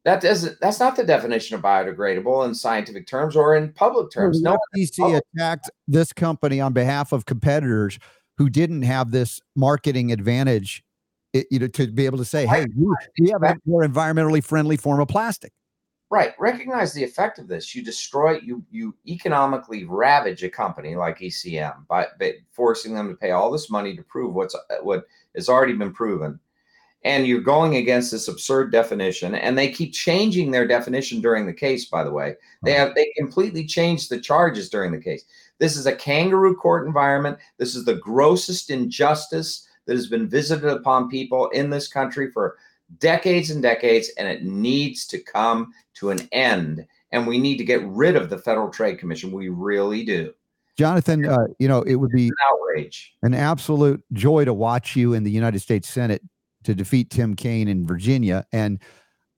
That 0.04 0.20
doesn't. 0.20 0.60
That's 0.60 0.80
not 0.80 0.96
the 0.96 1.04
definition 1.04 1.56
of 1.56 1.62
biodegradable 1.62 2.46
in 2.46 2.54
scientific 2.54 3.06
terms 3.06 3.34
or 3.34 3.56
in 3.56 3.72
public 3.72 4.10
terms. 4.10 4.42
No, 4.42 4.58
FTC 4.76 5.18
attacked 5.34 5.70
this 5.88 6.12
company 6.12 6.60
on 6.60 6.74
behalf 6.74 7.12
of 7.12 7.24
competitors 7.24 7.98
who 8.36 8.48
didn't 8.48 8.82
have 8.82 9.10
this 9.10 9.40
marketing 9.54 10.12
advantage, 10.12 10.82
it, 11.32 11.46
you 11.50 11.58
know, 11.58 11.68
to 11.68 11.86
be 11.88 12.06
able 12.06 12.18
to 12.18 12.24
say, 12.24 12.46
"Hey, 12.46 12.66
we, 12.76 12.94
we 13.20 13.30
have 13.30 13.42
a 13.42 13.56
more 13.66 13.84
environmentally 13.84 14.42
friendly 14.42 14.76
form 14.76 15.00
of 15.00 15.08
plastic." 15.08 15.52
right. 16.10 16.34
Recognize 16.38 16.92
the 16.92 17.02
effect 17.02 17.40
of 17.40 17.48
this. 17.48 17.74
You 17.74 17.82
destroy. 17.82 18.38
You 18.38 18.64
you 18.70 18.94
economically 19.06 19.84
ravage 19.84 20.44
a 20.44 20.48
company 20.48 20.94
like 20.94 21.18
ECM 21.18 21.86
by, 21.88 22.06
by 22.20 22.34
forcing 22.52 22.94
them 22.94 23.08
to 23.08 23.16
pay 23.16 23.32
all 23.32 23.50
this 23.50 23.68
money 23.68 23.96
to 23.96 24.02
prove 24.02 24.34
what's 24.34 24.54
uh, 24.54 24.76
what 24.82 25.06
has 25.34 25.48
already 25.48 25.72
been 25.72 25.92
proven, 25.92 26.38
and 27.04 27.26
you're 27.26 27.40
going 27.40 27.76
against 27.76 28.10
this 28.10 28.28
absurd 28.28 28.72
definition 28.72 29.34
and 29.34 29.56
they 29.56 29.70
keep 29.70 29.92
changing 29.92 30.50
their 30.50 30.66
definition 30.66 31.20
during 31.20 31.46
the 31.46 31.52
case 31.52 31.84
by 31.84 32.02
the 32.02 32.10
way 32.10 32.34
they 32.62 32.72
have 32.72 32.94
they 32.94 33.12
completely 33.16 33.64
changed 33.64 34.10
the 34.10 34.20
charges 34.20 34.68
during 34.68 34.90
the 34.90 34.98
case 34.98 35.24
this 35.58 35.76
is 35.76 35.86
a 35.86 35.94
kangaroo 35.94 36.56
court 36.56 36.86
environment. 36.86 37.38
This 37.58 37.74
is 37.74 37.84
the 37.84 37.96
grossest 37.96 38.70
injustice 38.70 39.66
that 39.86 39.94
has 39.94 40.06
been 40.06 40.28
visited 40.28 40.68
upon 40.68 41.08
people 41.08 41.48
in 41.50 41.70
this 41.70 41.88
country 41.88 42.30
for 42.30 42.56
decades 42.98 43.50
and 43.50 43.62
decades 43.62 44.10
and 44.18 44.28
it 44.28 44.44
needs 44.44 45.06
to 45.06 45.18
come 45.18 45.72
to 45.94 46.10
an 46.10 46.28
end. 46.32 46.86
And 47.12 47.26
we 47.26 47.38
need 47.38 47.58
to 47.58 47.64
get 47.64 47.84
rid 47.86 48.16
of 48.16 48.30
the 48.30 48.38
federal 48.38 48.70
trade 48.70 48.98
commission. 48.98 49.30
We 49.30 49.48
really 49.48 50.04
do. 50.04 50.32
Jonathan 50.76 51.24
uh, 51.24 51.46
you 51.60 51.68
know 51.68 51.82
it 51.82 51.94
would 51.94 52.10
be 52.10 52.26
an 52.26 52.34
outrage. 52.50 53.14
an 53.22 53.32
absolute 53.32 54.02
joy 54.12 54.44
to 54.44 54.52
watch 54.52 54.96
you 54.96 55.14
in 55.14 55.22
the 55.22 55.30
united 55.30 55.60
states 55.60 55.88
senate 55.88 56.20
to 56.64 56.74
defeat 56.74 57.10
Tim 57.10 57.36
Kaine 57.36 57.68
in 57.68 57.86
Virginia. 57.86 58.44
And 58.52 58.80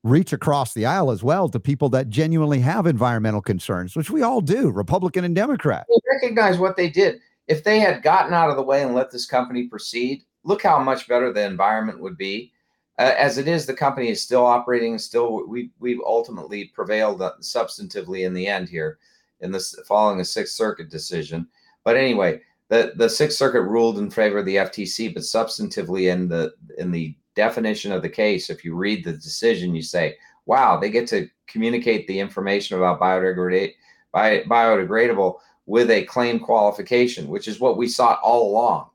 reach 0.06 0.32
across 0.32 0.72
the 0.72 0.86
aisle 0.86 1.10
as 1.10 1.22
well 1.22 1.48
to 1.48 1.60
people 1.60 1.88
that 1.90 2.08
genuinely 2.08 2.60
have 2.60 2.86
environmental 2.86 3.42
concerns, 3.42 3.96
which 3.96 4.10
we 4.10 4.22
all 4.22 4.40
do, 4.40 4.70
Republican 4.70 5.24
and 5.24 5.34
Democrat. 5.34 5.86
Recognize 6.22 6.58
what 6.58 6.76
they 6.76 6.88
did. 6.88 7.20
If 7.48 7.64
they 7.64 7.80
had 7.80 8.02
gotten 8.02 8.32
out 8.32 8.50
of 8.50 8.56
the 8.56 8.62
way 8.62 8.82
and 8.82 8.94
let 8.94 9.10
this 9.10 9.26
company 9.26 9.66
proceed, 9.68 10.22
look 10.44 10.62
how 10.62 10.78
much 10.78 11.08
better 11.08 11.32
the 11.32 11.44
environment 11.44 12.00
would 12.00 12.16
be. 12.16 12.52
Uh, 12.98 13.14
as 13.18 13.36
it 13.36 13.46
is, 13.46 13.66
the 13.66 13.74
company 13.74 14.08
is 14.08 14.22
still 14.22 14.46
operating. 14.46 14.98
Still, 14.98 15.46
we 15.46 15.70
we've 15.80 16.00
ultimately 16.06 16.66
prevailed 16.74 17.20
substantively 17.42 18.24
in 18.24 18.32
the 18.32 18.46
end 18.46 18.68
here, 18.68 18.98
in 19.40 19.52
this 19.52 19.78
following 19.86 20.20
a 20.20 20.24
Sixth 20.24 20.54
Circuit 20.54 20.88
decision. 20.88 21.46
But 21.84 21.96
anyway, 21.96 22.40
the 22.68 22.94
the 22.96 23.10
Sixth 23.10 23.36
Circuit 23.36 23.62
ruled 23.62 23.98
in 23.98 24.10
favor 24.10 24.38
of 24.38 24.46
the 24.46 24.56
FTC, 24.56 25.12
but 25.12 25.24
substantively 25.24 26.10
in 26.10 26.28
the 26.28 26.54
in 26.78 26.90
the 26.90 27.14
definition 27.36 27.92
of 27.92 28.02
the 28.02 28.08
case, 28.08 28.50
if 28.50 28.64
you 28.64 28.74
read 28.74 29.04
the 29.04 29.12
decision, 29.12 29.74
you 29.74 29.82
say, 29.82 30.16
"Wow, 30.46 30.78
they 30.78 30.90
get 30.90 31.06
to 31.08 31.28
communicate 31.46 32.06
the 32.06 32.18
information 32.18 32.76
about 32.76 33.00
biodegradate, 33.00 33.74
bi- 34.12 34.42
biodegradable 34.42 35.38
with 35.66 35.90
a 35.90 36.04
claim 36.04 36.40
qualification, 36.40 37.28
which 37.28 37.46
is 37.46 37.60
what 37.60 37.76
we 37.76 37.86
sought 37.86 38.20
all 38.22 38.50
along." 38.50 38.90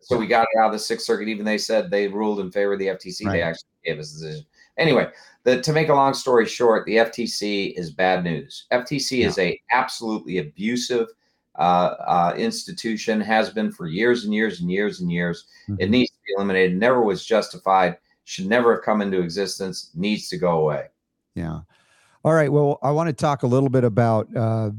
So 0.00 0.18
we 0.18 0.26
got 0.26 0.46
it 0.52 0.58
out 0.58 0.66
of 0.66 0.72
the 0.72 0.78
Sixth 0.78 1.06
Circuit. 1.06 1.28
Even 1.28 1.46
they 1.46 1.56
said 1.56 1.90
they 1.90 2.08
ruled 2.08 2.40
in 2.40 2.50
favor 2.50 2.74
of 2.74 2.78
the 2.78 2.88
FTC. 2.88 3.24
Right. 3.24 3.32
They 3.32 3.42
actually 3.42 3.68
gave 3.84 3.98
us 3.98 4.12
the 4.12 4.26
decision. 4.26 4.46
Anyway, 4.76 5.08
the, 5.44 5.60
to 5.60 5.72
make 5.72 5.88
a 5.88 5.94
long 5.94 6.14
story 6.14 6.46
short, 6.46 6.84
the 6.84 6.96
FTC 6.96 7.74
is 7.76 7.90
bad 7.90 8.24
news. 8.24 8.66
FTC 8.72 9.18
yeah. 9.18 9.28
is 9.28 9.38
a 9.38 9.60
absolutely 9.70 10.38
abusive 10.38 11.08
uh, 11.56 11.94
uh, 12.06 12.34
institution 12.36 13.20
has 13.20 13.50
been 13.50 13.70
for 13.70 13.86
years 13.86 14.24
and 14.24 14.34
years 14.34 14.60
and 14.60 14.70
years 14.70 15.00
and 15.00 15.10
years. 15.10 15.46
Mm-hmm. 15.68 15.80
It 15.80 15.90
needs 15.90 16.10
to 16.10 16.16
be 16.26 16.34
eliminated. 16.36 16.76
Never 16.76 17.02
was 17.02 17.24
justified. 17.24 17.96
Should 18.24 18.46
never 18.46 18.74
have 18.74 18.84
come 18.84 19.02
into 19.02 19.20
existence. 19.20 19.90
Needs 19.94 20.28
to 20.28 20.38
go 20.38 20.60
away. 20.60 20.86
Yeah. 21.34 21.60
All 22.24 22.32
right. 22.32 22.50
Well, 22.50 22.78
I 22.82 22.90
want 22.90 23.08
to 23.08 23.12
talk 23.12 23.42
a 23.42 23.46
little 23.46 23.68
bit 23.68 23.84
about 23.84 24.34
uh, 24.34 24.70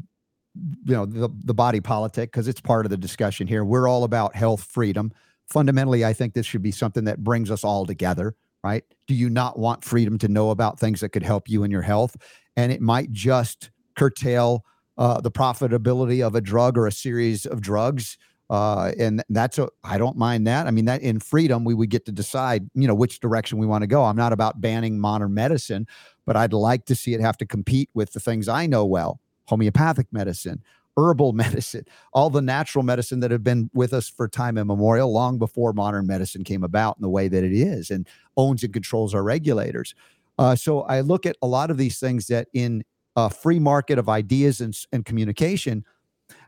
you 0.86 0.94
know 0.94 1.06
the 1.06 1.30
the 1.44 1.54
body 1.54 1.80
politic 1.80 2.32
because 2.32 2.48
it's 2.48 2.62
part 2.62 2.86
of 2.86 2.90
the 2.90 2.98
discussion 2.98 3.48
here. 3.48 3.64
We're 3.64 3.88
all 3.88 4.04
about 4.04 4.36
health 4.36 4.64
freedom. 4.64 5.12
Fundamentally, 5.48 6.04
I 6.04 6.12
think 6.14 6.34
this 6.34 6.46
should 6.46 6.64
be 6.64 6.72
something 6.72 7.04
that 7.06 7.24
brings 7.24 7.52
us 7.52 7.64
all 7.64 7.86
together. 7.86 8.36
Right? 8.64 8.84
Do 9.06 9.14
you 9.14 9.30
not 9.30 9.60
want 9.60 9.84
freedom 9.84 10.18
to 10.18 10.28
know 10.28 10.50
about 10.50 10.80
things 10.80 11.00
that 11.02 11.10
could 11.10 11.22
help 11.22 11.48
you 11.48 11.64
in 11.64 11.70
your 11.70 11.84
health? 11.84 12.16
And 12.58 12.72
it 12.72 12.82
might 12.82 13.12
just 13.12 13.70
curtail 13.96 14.66
uh, 14.98 15.22
the 15.22 15.32
profitability 15.32 16.26
of 16.26 16.36
a 16.36 16.42
drug 16.42 16.78
or 16.78 16.88
a 16.88 16.92
series 16.92 17.46
of 17.46 17.62
drugs. 17.62 18.18
Uh, 18.50 18.92
and 19.00 19.24
that's 19.30 19.58
a, 19.58 19.68
I 19.84 19.98
don't 19.98 20.18
mind 20.18 20.46
that. 20.48 20.68
I 20.68 20.72
mean, 20.72 20.86
that 20.86 21.02
in 21.02 21.20
freedom, 21.20 21.66
we 21.66 21.74
would 21.74 21.90
get 21.90 22.06
to 22.06 22.12
decide, 22.12 22.70
you 22.76 22.88
know, 22.88 22.94
which 22.94 23.20
direction 23.20 23.58
we 23.58 23.66
want 23.66 23.82
to 23.82 23.88
go. 23.88 24.04
I'm 24.04 24.16
not 24.16 24.34
about 24.34 24.62
banning 24.62 25.00
modern 25.00 25.34
medicine, 25.34 25.88
but 26.26 26.36
I'd 26.36 26.54
like 26.54 26.86
to 26.86 26.96
see 26.96 27.14
it 27.14 27.22
have 27.22 27.38
to 27.38 27.46
compete 27.46 27.90
with 27.94 28.14
the 28.14 28.20
things 28.20 28.48
I 28.48 28.68
know 28.68 28.86
well 28.86 29.20
homeopathic 29.48 30.08
medicine, 30.12 30.64
herbal 30.98 31.34
medicine, 31.34 31.86
all 32.14 32.30
the 32.30 32.42
natural 32.42 32.84
medicine 32.84 33.20
that 33.20 33.32
have 33.32 33.44
been 33.44 33.70
with 33.74 33.94
us 33.94 34.10
for 34.10 34.28
time 34.28 34.58
immemorial, 34.58 35.12
long 35.12 35.38
before 35.38 35.74
modern 35.74 36.08
medicine 36.08 36.44
came 36.44 36.64
about 36.64 36.98
in 36.98 37.02
the 37.02 37.10
way 37.10 37.28
that 37.28 37.44
it 37.44 37.54
is 37.54 37.92
and 37.92 38.08
owns 38.38 38.64
and 38.64 38.74
controls 38.74 39.14
our 39.14 39.24
regulators. 39.24 39.96
Uh, 40.38 40.56
so 40.56 40.82
I 40.82 41.02
look 41.02 41.26
at 41.26 41.38
a 41.42 41.48
lot 41.48 41.72
of 41.72 41.78
these 41.78 42.00
things 42.00 42.28
that 42.28 42.48
in 42.54 42.84
a 43.16 43.30
free 43.30 43.60
market 43.60 43.98
of 43.98 44.10
ideas 44.10 44.62
and, 44.62 44.78
and 44.92 45.06
communication, 45.06 45.86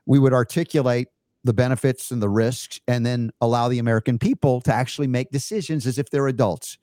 we 0.06 0.20
would 0.20 0.34
articulate 0.34 1.08
the 1.44 1.54
benefits 1.54 2.12
and 2.12 2.22
the 2.22 2.30
risks 2.30 2.80
and 2.88 3.06
then 3.06 3.32
allow 3.42 3.70
the 3.70 3.80
American 3.80 4.20
people 4.20 4.62
to 4.62 4.74
actually 4.74 5.08
make 5.08 5.30
decisions 5.32 5.88
as 5.88 5.98
if 5.98 6.10
they're 6.10 6.28
adults. 6.28 6.78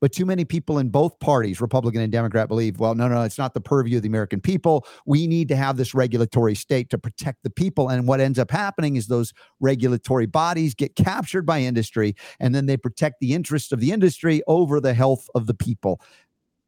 But 0.00 0.12
too 0.12 0.26
many 0.26 0.44
people 0.44 0.78
in 0.78 0.90
both 0.90 1.18
parties, 1.20 1.60
Republican 1.60 2.02
and 2.02 2.12
Democrat, 2.12 2.48
believe, 2.48 2.78
well, 2.78 2.94
no, 2.94 3.08
no, 3.08 3.22
it's 3.22 3.38
not 3.38 3.54
the 3.54 3.62
purview 3.62 3.96
of 3.96 4.02
the 4.02 4.08
American 4.08 4.40
people. 4.40 4.86
We 5.06 5.26
need 5.26 5.48
to 5.48 5.56
have 5.56 5.78
this 5.78 5.94
regulatory 5.94 6.54
state 6.54 6.90
to 6.90 6.98
protect 6.98 7.42
the 7.42 7.50
people. 7.50 7.88
And 7.88 8.06
what 8.06 8.20
ends 8.20 8.38
up 8.38 8.50
happening 8.50 8.96
is 8.96 9.06
those 9.06 9.32
regulatory 9.58 10.26
bodies 10.26 10.74
get 10.74 10.96
captured 10.96 11.46
by 11.46 11.60
industry, 11.60 12.14
and 12.38 12.54
then 12.54 12.66
they 12.66 12.76
protect 12.76 13.20
the 13.20 13.32
interests 13.32 13.72
of 13.72 13.80
the 13.80 13.90
industry 13.90 14.42
over 14.46 14.80
the 14.80 14.94
health 14.94 15.28
of 15.34 15.46
the 15.46 15.54
people 15.54 16.00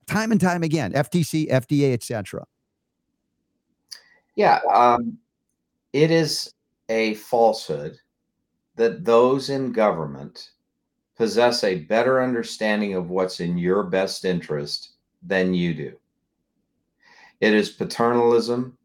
time 0.09 0.33
and 0.33 0.41
time 0.41 0.63
again 0.63 0.93
ftc 0.93 1.49
fda 1.49 1.93
etc 1.93 2.45
yeah 4.35 4.61
um, 4.73 5.19
it 5.93 6.11
is 6.11 6.53
a 6.89 7.15
falsehood 7.15 7.99
that 8.77 9.05
those 9.05 9.51
in 9.51 9.73
government 9.73 10.51
possess 11.17 11.65
a 11.65 11.81
better 11.81 12.23
understanding 12.23 12.95
of 12.95 13.11
what's 13.11 13.41
in 13.41 13.59
your 13.59 13.83
best 13.83 14.25
interest 14.25 14.93
than 15.23 15.53
you 15.53 15.75
do. 15.75 15.97
It 17.41 17.53
is 17.53 17.71
paternalism. 17.71 18.79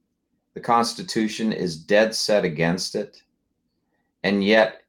The 0.56 0.60
constitution 0.60 1.54
is 1.54 1.78
dead 1.78 2.16
set 2.16 2.44
against 2.44 2.96
it. 2.96 3.22
And 4.24 4.44
yet 4.44 4.82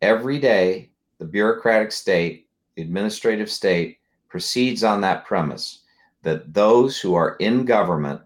every 0.00 0.38
day 0.38 0.90
the 1.18 1.24
bureaucratic 1.24 1.92
state 1.92 2.48
the 2.74 2.82
administrative 2.82 3.50
state 3.50 3.98
proceeds 4.28 4.82
on 4.82 5.00
that 5.02 5.26
premise 5.26 5.81
that 6.22 6.54
those 6.54 7.00
who 7.00 7.14
are 7.14 7.36
in 7.36 7.64
government 7.64 8.20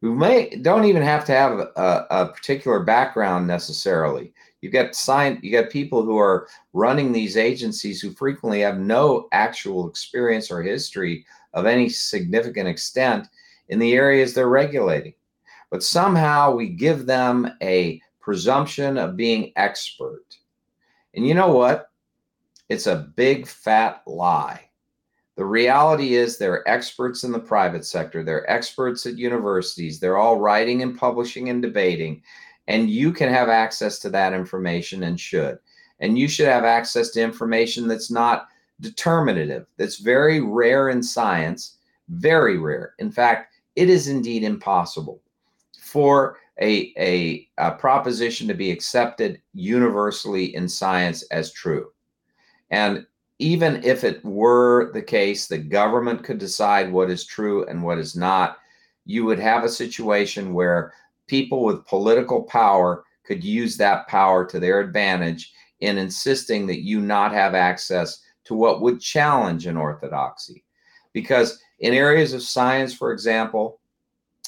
who 0.00 0.14
may 0.14 0.48
don't 0.62 0.84
even 0.84 1.02
have 1.02 1.24
to 1.26 1.32
have 1.32 1.58
a, 1.58 2.06
a 2.10 2.26
particular 2.26 2.80
background 2.80 3.46
necessarily. 3.46 4.32
You 4.62 4.70
get 4.70 4.94
signed 4.94 5.40
you 5.42 5.50
get 5.50 5.70
people 5.70 6.02
who 6.02 6.18
are 6.18 6.48
running 6.72 7.12
these 7.12 7.36
agencies 7.36 8.00
who 8.00 8.12
frequently 8.12 8.60
have 8.60 8.78
no 8.78 9.28
actual 9.32 9.88
experience 9.88 10.50
or 10.50 10.62
history 10.62 11.24
of 11.52 11.66
any 11.66 11.88
significant 11.88 12.68
extent 12.68 13.28
in 13.68 13.78
the 13.78 13.92
areas 13.92 14.32
they're 14.32 14.48
regulating. 14.48 15.14
But 15.70 15.82
somehow 15.82 16.52
we 16.52 16.68
give 16.68 17.06
them 17.06 17.50
a 17.62 18.00
presumption 18.20 18.98
of 18.98 19.16
being 19.16 19.52
expert. 19.56 20.24
And 21.14 21.26
you 21.26 21.34
know 21.34 21.52
what? 21.52 21.90
It's 22.68 22.86
a 22.86 23.10
big 23.16 23.46
fat 23.46 24.02
lie 24.06 24.69
the 25.40 25.46
reality 25.46 26.16
is 26.16 26.36
they're 26.36 26.68
experts 26.68 27.24
in 27.24 27.32
the 27.32 27.38
private 27.38 27.86
sector, 27.86 28.22
they're 28.22 28.48
experts 28.50 29.06
at 29.06 29.16
universities, 29.16 29.98
they're 29.98 30.18
all 30.18 30.38
writing 30.38 30.82
and 30.82 30.98
publishing 30.98 31.48
and 31.48 31.62
debating. 31.62 32.22
And 32.68 32.90
you 32.90 33.10
can 33.10 33.32
have 33.32 33.48
access 33.48 33.98
to 34.00 34.10
that 34.10 34.34
information 34.34 35.04
and 35.04 35.18
should. 35.18 35.58
And 35.98 36.18
you 36.18 36.28
should 36.28 36.46
have 36.46 36.64
access 36.64 37.08
to 37.12 37.22
information 37.22 37.88
that's 37.88 38.10
not 38.10 38.48
determinative, 38.80 39.64
that's 39.78 39.96
very 39.96 40.42
rare 40.42 40.90
in 40.90 41.02
science, 41.02 41.78
very 42.10 42.58
rare. 42.58 42.92
In 42.98 43.10
fact, 43.10 43.54
it 43.76 43.88
is 43.88 44.08
indeed 44.08 44.42
impossible 44.42 45.22
for 45.80 46.36
a, 46.60 46.92
a, 46.98 47.48
a 47.56 47.70
proposition 47.76 48.46
to 48.46 48.52
be 48.52 48.70
accepted 48.70 49.40
universally 49.54 50.54
in 50.54 50.68
science 50.68 51.22
as 51.30 51.50
true. 51.50 51.92
And 52.70 53.06
even 53.40 53.82
if 53.82 54.04
it 54.04 54.22
were 54.22 54.92
the 54.92 55.02
case 55.02 55.46
that 55.46 55.70
government 55.70 56.22
could 56.22 56.38
decide 56.38 56.92
what 56.92 57.10
is 57.10 57.24
true 57.24 57.66
and 57.66 57.82
what 57.82 57.98
is 57.98 58.14
not, 58.14 58.58
you 59.06 59.24
would 59.24 59.38
have 59.38 59.64
a 59.64 59.68
situation 59.68 60.52
where 60.52 60.92
people 61.26 61.64
with 61.64 61.86
political 61.86 62.42
power 62.42 63.02
could 63.24 63.42
use 63.42 63.78
that 63.78 64.06
power 64.08 64.44
to 64.44 64.60
their 64.60 64.80
advantage 64.80 65.52
in 65.80 65.96
insisting 65.96 66.66
that 66.66 66.82
you 66.82 67.00
not 67.00 67.32
have 67.32 67.54
access 67.54 68.22
to 68.44 68.54
what 68.54 68.82
would 68.82 69.00
challenge 69.00 69.66
an 69.66 69.76
orthodoxy. 69.76 70.62
Because 71.14 71.62
in 71.78 71.94
areas 71.94 72.34
of 72.34 72.42
science, 72.42 72.92
for 72.92 73.10
example, 73.10 73.80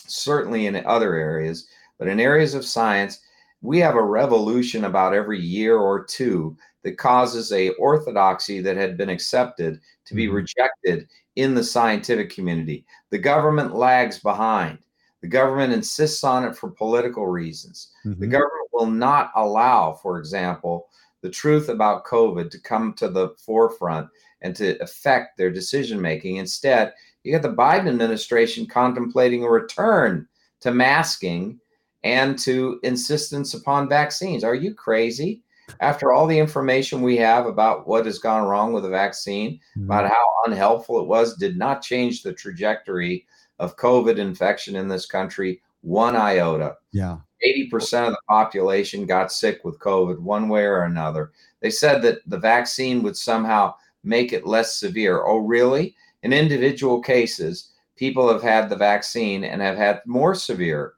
certainly 0.06 0.66
in 0.66 0.76
other 0.84 1.14
areas, 1.14 1.66
but 1.98 2.08
in 2.08 2.20
areas 2.20 2.52
of 2.52 2.64
science, 2.64 3.20
we 3.62 3.78
have 3.78 3.94
a 3.94 4.02
revolution 4.02 4.84
about 4.84 5.14
every 5.14 5.40
year 5.40 5.78
or 5.78 6.04
two 6.04 6.56
that 6.82 6.98
causes 6.98 7.52
a 7.52 7.70
orthodoxy 7.70 8.60
that 8.60 8.76
had 8.76 8.96
been 8.96 9.08
accepted 9.08 9.80
to 10.04 10.14
be 10.14 10.26
mm-hmm. 10.26 10.36
rejected 10.36 11.08
in 11.36 11.54
the 11.54 11.64
scientific 11.64 12.30
community. 12.30 12.84
The 13.10 13.18
government 13.18 13.74
lags 13.74 14.18
behind. 14.18 14.78
The 15.20 15.28
government 15.28 15.72
insists 15.72 16.24
on 16.24 16.44
it 16.44 16.56
for 16.56 16.70
political 16.70 17.26
reasons. 17.26 17.92
Mm-hmm. 18.04 18.20
The 18.20 18.26
government 18.26 18.68
will 18.72 18.86
not 18.86 19.30
allow, 19.36 19.92
for 19.92 20.18
example, 20.18 20.88
the 21.20 21.30
truth 21.30 21.68
about 21.68 22.04
COVID 22.04 22.50
to 22.50 22.60
come 22.60 22.92
to 22.94 23.08
the 23.08 23.30
forefront 23.38 24.08
and 24.40 24.54
to 24.56 24.76
affect 24.82 25.38
their 25.38 25.50
decision 25.50 26.00
making. 26.00 26.36
Instead, 26.36 26.92
you 27.22 27.32
got 27.32 27.42
the 27.42 27.54
Biden 27.54 27.88
administration 27.88 28.66
contemplating 28.66 29.44
a 29.44 29.48
return 29.48 30.26
to 30.60 30.72
masking 30.72 31.60
and 32.02 32.36
to 32.40 32.80
insistence 32.82 33.54
upon 33.54 33.88
vaccines. 33.88 34.42
Are 34.42 34.56
you 34.56 34.74
crazy? 34.74 35.40
After 35.80 36.12
all 36.12 36.26
the 36.26 36.38
information 36.38 37.02
we 37.02 37.16
have 37.18 37.46
about 37.46 37.86
what 37.86 38.06
has 38.06 38.18
gone 38.18 38.46
wrong 38.46 38.72
with 38.72 38.84
the 38.84 38.88
vaccine, 38.88 39.60
mm-hmm. 39.76 39.84
about 39.84 40.08
how 40.08 40.26
unhelpful 40.46 41.00
it 41.00 41.06
was, 41.06 41.36
did 41.36 41.56
not 41.56 41.82
change 41.82 42.22
the 42.22 42.32
trajectory 42.32 43.26
of 43.58 43.76
COVID 43.76 44.18
infection 44.18 44.76
in 44.76 44.88
this 44.88 45.06
country 45.06 45.62
one 45.82 46.16
iota. 46.16 46.76
Yeah. 46.92 47.18
80% 47.44 48.06
of 48.06 48.12
the 48.12 48.20
population 48.28 49.04
got 49.04 49.32
sick 49.32 49.64
with 49.64 49.80
COVID 49.80 50.18
one 50.18 50.48
way 50.48 50.64
or 50.64 50.82
another. 50.82 51.32
They 51.60 51.70
said 51.70 52.02
that 52.02 52.18
the 52.26 52.38
vaccine 52.38 53.02
would 53.02 53.16
somehow 53.16 53.74
make 54.04 54.32
it 54.32 54.46
less 54.46 54.76
severe. 54.76 55.24
Oh, 55.24 55.38
really? 55.38 55.94
In 56.22 56.32
individual 56.32 57.00
cases, 57.00 57.70
people 57.96 58.32
have 58.32 58.42
had 58.42 58.68
the 58.68 58.76
vaccine 58.76 59.44
and 59.44 59.60
have 59.60 59.76
had 59.76 60.02
more 60.06 60.34
severe 60.34 60.94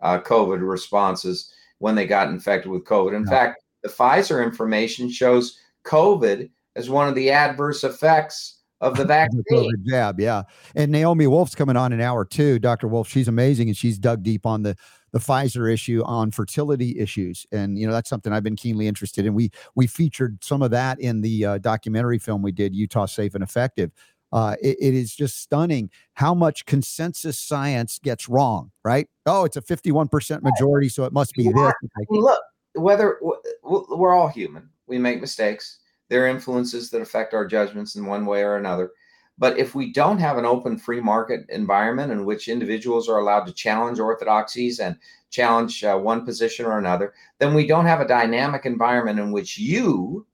uh, 0.00 0.18
COVID 0.18 0.68
responses 0.68 1.52
when 1.78 1.94
they 1.94 2.06
got 2.06 2.28
infected 2.28 2.70
with 2.70 2.84
COVID. 2.84 3.14
In 3.14 3.26
fact, 3.26 3.63
the 3.84 3.90
Pfizer 3.90 4.42
information 4.42 5.08
shows 5.08 5.60
COVID 5.86 6.50
as 6.74 6.90
one 6.90 7.06
of 7.06 7.14
the 7.14 7.30
adverse 7.30 7.84
effects 7.84 8.62
of 8.80 8.96
the 8.96 9.04
vaccine. 9.04 9.42
The 9.48 9.78
jab, 9.86 10.18
yeah. 10.18 10.42
And 10.74 10.90
Naomi 10.90 11.28
Wolf's 11.28 11.54
coming 11.54 11.76
on 11.76 11.92
an 11.92 12.00
hour 12.00 12.24
too. 12.24 12.58
Dr. 12.58 12.88
Wolf, 12.88 13.08
she's 13.08 13.28
amazing 13.28 13.68
and 13.68 13.76
she's 13.76 13.98
dug 13.98 14.24
deep 14.24 14.44
on 14.44 14.64
the 14.64 14.74
the 15.12 15.20
Pfizer 15.20 15.72
issue 15.72 16.02
on 16.04 16.32
fertility 16.32 16.98
issues, 16.98 17.46
and 17.52 17.78
you 17.78 17.86
know 17.86 17.92
that's 17.92 18.10
something 18.10 18.32
I've 18.32 18.42
been 18.42 18.56
keenly 18.56 18.88
interested 18.88 19.24
in. 19.24 19.32
We 19.32 19.52
we 19.76 19.86
featured 19.86 20.42
some 20.42 20.60
of 20.60 20.72
that 20.72 20.98
in 20.98 21.20
the 21.20 21.44
uh, 21.44 21.58
documentary 21.58 22.18
film 22.18 22.42
we 22.42 22.50
did, 22.50 22.74
Utah 22.74 23.06
Safe 23.06 23.32
and 23.36 23.44
Effective. 23.44 23.92
Uh, 24.32 24.56
it, 24.60 24.76
it 24.80 24.92
is 24.92 25.14
just 25.14 25.40
stunning 25.40 25.88
how 26.14 26.34
much 26.34 26.66
consensus 26.66 27.38
science 27.38 28.00
gets 28.02 28.28
wrong, 28.28 28.72
right? 28.84 29.06
Oh, 29.24 29.44
it's 29.44 29.56
a 29.56 29.62
51% 29.62 30.42
majority, 30.42 30.88
so 30.88 31.04
it 31.04 31.12
must 31.12 31.32
be 31.34 31.44
this. 31.44 31.72
Look, 32.10 32.40
whether 32.74 33.18
we're 33.62 34.14
all 34.14 34.28
human, 34.28 34.68
we 34.86 34.98
make 34.98 35.20
mistakes. 35.20 35.78
There 36.08 36.24
are 36.24 36.28
influences 36.28 36.90
that 36.90 37.02
affect 37.02 37.34
our 37.34 37.46
judgments 37.46 37.96
in 37.96 38.06
one 38.06 38.26
way 38.26 38.42
or 38.42 38.56
another. 38.56 38.90
But 39.36 39.58
if 39.58 39.74
we 39.74 39.92
don't 39.92 40.18
have 40.18 40.38
an 40.38 40.44
open 40.44 40.78
free 40.78 41.00
market 41.00 41.44
environment 41.48 42.12
in 42.12 42.24
which 42.24 42.48
individuals 42.48 43.08
are 43.08 43.18
allowed 43.18 43.46
to 43.46 43.52
challenge 43.52 43.98
orthodoxies 43.98 44.78
and 44.78 44.96
challenge 45.30 45.82
uh, 45.82 45.96
one 45.96 46.24
position 46.24 46.66
or 46.66 46.78
another, 46.78 47.14
then 47.38 47.52
we 47.52 47.66
don't 47.66 47.86
have 47.86 48.00
a 48.00 48.06
dynamic 48.06 48.64
environment 48.64 49.18
in 49.18 49.32
which 49.32 49.58
you 49.58 50.24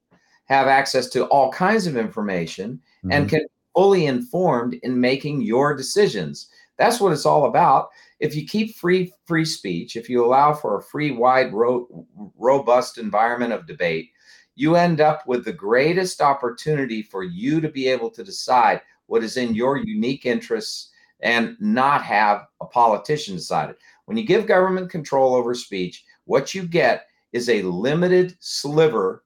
have 0.45 0.67
access 0.67 1.09
to 1.09 1.25
all 1.27 1.51
kinds 1.51 1.87
of 1.87 1.97
information 1.97 2.75
mm-hmm. 2.99 3.13
and 3.13 3.29
can 3.29 3.41
be 3.41 3.47
fully 3.75 4.07
informed 4.07 4.75
in 4.83 5.01
making 5.01 5.41
your 5.41 5.75
decisions. 5.75 6.50
That's 6.81 6.99
what 6.99 7.13
it's 7.13 7.27
all 7.27 7.45
about. 7.45 7.91
If 8.21 8.35
you 8.35 8.47
keep 8.47 8.75
free 8.75 9.13
free 9.27 9.45
speech, 9.45 9.97
if 9.97 10.09
you 10.09 10.25
allow 10.25 10.55
for 10.55 10.79
a 10.79 10.83
free, 10.83 11.11
wide, 11.11 11.53
ro- 11.53 12.07
robust 12.39 12.97
environment 12.97 13.53
of 13.53 13.67
debate, 13.67 14.09
you 14.55 14.77
end 14.77 15.03
up 15.03 15.27
with 15.27 15.45
the 15.45 15.53
greatest 15.53 16.23
opportunity 16.23 17.03
for 17.03 17.23
you 17.23 17.61
to 17.61 17.69
be 17.69 17.87
able 17.87 18.09
to 18.11 18.25
decide 18.25 18.81
what 19.09 19.23
is 19.23 19.37
in 19.37 19.55
your 19.55 19.77
unique 19.77 20.25
interests 20.25 20.89
and 21.21 21.55
not 21.61 22.03
have 22.03 22.47
a 22.63 22.65
politician 22.65 23.37
decide 23.37 23.69
it. 23.69 23.79
When 24.07 24.17
you 24.17 24.25
give 24.25 24.47
government 24.47 24.91
control 24.91 25.35
over 25.35 25.55
speech, 25.55 26.03
what 26.25 26.55
you 26.55 26.63
get 26.63 27.09
is 27.35 27.51
a 27.51 27.61
limited 27.61 28.37
sliver 28.41 29.23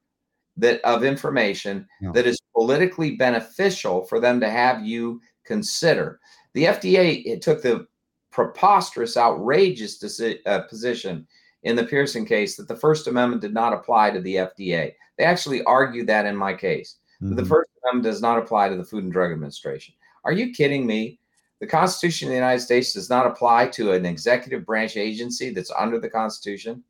that 0.57 0.81
of 0.81 1.05
information 1.05 1.87
yeah. 2.01 2.11
that 2.11 2.27
is 2.27 2.37
politically 2.53 3.15
beneficial 3.15 4.03
for 4.05 4.19
them 4.19 4.41
to 4.41 4.49
have 4.49 4.85
you 4.85 5.21
consider. 5.45 6.19
The 6.55 6.63
FDA 6.63 7.21
it 7.25 7.41
took 7.41 7.61
the 7.61 7.85
preposterous, 8.31 9.17
outrageous 9.17 10.01
deci- 10.01 10.39
uh, 10.45 10.61
position 10.61 11.27
in 11.63 11.75
the 11.75 11.83
Pearson 11.83 12.25
case 12.25 12.55
that 12.55 12.69
the 12.69 12.77
First 12.77 13.07
Amendment 13.07 13.41
did 13.41 13.53
not 13.53 13.73
apply 13.73 14.11
to 14.11 14.21
the 14.21 14.35
FDA. 14.35 14.93
They 15.17 15.25
actually 15.25 15.63
argued 15.63 16.07
that 16.07 16.25
in 16.25 16.35
my 16.35 16.53
case. 16.53 16.95
Mm-hmm. 17.21 17.35
The 17.35 17.45
First 17.45 17.69
Amendment 17.83 18.05
does 18.05 18.21
not 18.21 18.37
apply 18.37 18.69
to 18.69 18.77
the 18.77 18.85
Food 18.85 19.03
and 19.03 19.11
Drug 19.11 19.33
Administration. 19.33 19.95
Are 20.23 20.31
you 20.31 20.53
kidding 20.53 20.87
me? 20.87 21.19
The 21.59 21.67
Constitution 21.67 22.29
of 22.29 22.29
the 22.29 22.35
United 22.35 22.61
States 22.61 22.93
does 22.93 23.09
not 23.09 23.27
apply 23.27 23.67
to 23.69 23.91
an 23.91 24.05
executive 24.05 24.65
branch 24.65 24.95
agency 24.95 25.49
that's 25.49 25.71
under 25.77 25.99
the 25.99 26.09
Constitution. 26.09 26.83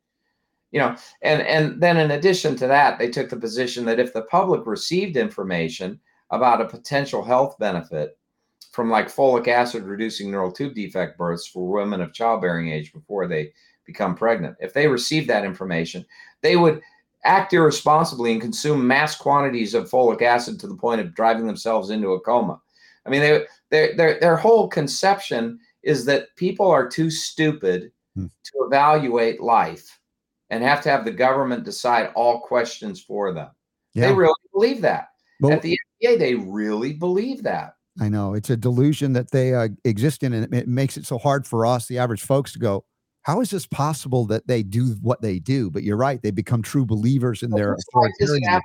You 0.70 0.78
know, 0.78 0.96
and 1.22 1.42
and 1.42 1.82
then 1.82 1.96
in 1.96 2.12
addition 2.12 2.54
to 2.56 2.68
that, 2.68 3.00
they 3.00 3.08
took 3.08 3.30
the 3.30 3.36
position 3.36 3.84
that 3.86 3.98
if 3.98 4.12
the 4.12 4.22
public 4.22 4.64
received 4.64 5.16
information 5.16 5.98
about 6.30 6.60
a 6.60 6.68
potential 6.68 7.24
health 7.24 7.58
benefit 7.58 8.16
from 8.76 8.90
like 8.90 9.08
folic 9.08 9.48
acid 9.48 9.84
reducing 9.84 10.30
neural 10.30 10.52
tube 10.52 10.74
defect 10.74 11.16
births 11.16 11.46
for 11.46 11.66
women 11.66 12.02
of 12.02 12.12
childbearing 12.12 12.68
age 12.68 12.92
before 12.92 13.26
they 13.26 13.50
become 13.86 14.14
pregnant, 14.14 14.54
if 14.60 14.74
they 14.74 14.86
received 14.86 15.30
that 15.30 15.46
information, 15.46 16.04
they 16.42 16.56
would 16.56 16.82
act 17.24 17.54
irresponsibly 17.54 18.32
and 18.32 18.40
consume 18.42 18.86
mass 18.86 19.16
quantities 19.16 19.72
of 19.72 19.88
folic 19.88 20.20
acid 20.20 20.60
to 20.60 20.66
the 20.66 20.76
point 20.76 21.00
of 21.00 21.14
driving 21.14 21.46
themselves 21.46 21.88
into 21.88 22.12
a 22.12 22.20
coma. 22.20 22.60
I 23.06 23.08
mean, 23.08 23.22
they, 23.22 23.44
their, 23.70 23.96
their, 23.96 24.20
their 24.20 24.36
whole 24.36 24.68
conception 24.68 25.58
is 25.82 26.04
that 26.04 26.36
people 26.36 26.70
are 26.70 26.86
too 26.86 27.10
stupid 27.10 27.90
hmm. 28.14 28.26
to 28.26 28.52
evaluate 28.66 29.40
life 29.40 29.98
and 30.50 30.62
have 30.62 30.82
to 30.82 30.90
have 30.90 31.06
the 31.06 31.12
government 31.12 31.64
decide 31.64 32.10
all 32.14 32.40
questions 32.40 33.00
for 33.00 33.32
them. 33.32 33.48
Yeah. 33.94 34.08
They 34.08 34.14
really 34.14 34.34
believe 34.52 34.82
that. 34.82 35.12
Well, 35.40 35.54
At 35.54 35.62
the 35.62 35.78
FDA, 36.04 36.18
they 36.18 36.34
really 36.34 36.92
believe 36.92 37.42
that. 37.44 37.75
I 38.00 38.08
know 38.08 38.34
it's 38.34 38.50
a 38.50 38.56
delusion 38.56 39.12
that 39.14 39.30
they 39.30 39.54
uh, 39.54 39.68
exist 39.84 40.22
in, 40.22 40.32
and 40.32 40.52
it 40.54 40.68
makes 40.68 40.96
it 40.96 41.06
so 41.06 41.18
hard 41.18 41.46
for 41.46 41.64
us, 41.64 41.86
the 41.86 41.98
average 41.98 42.22
folks, 42.22 42.52
to 42.52 42.58
go, 42.58 42.84
how 43.22 43.40
is 43.40 43.50
this 43.50 43.66
possible 43.66 44.24
that 44.26 44.46
they 44.46 44.62
do 44.62 44.94
what 45.02 45.20
they 45.20 45.38
do? 45.38 45.70
But 45.70 45.82
you're 45.82 45.96
right; 45.96 46.22
they 46.22 46.30
become 46.30 46.62
true 46.62 46.86
believers 46.86 47.42
in 47.42 47.50
their 47.50 47.74
authoritarianism. 47.74 48.60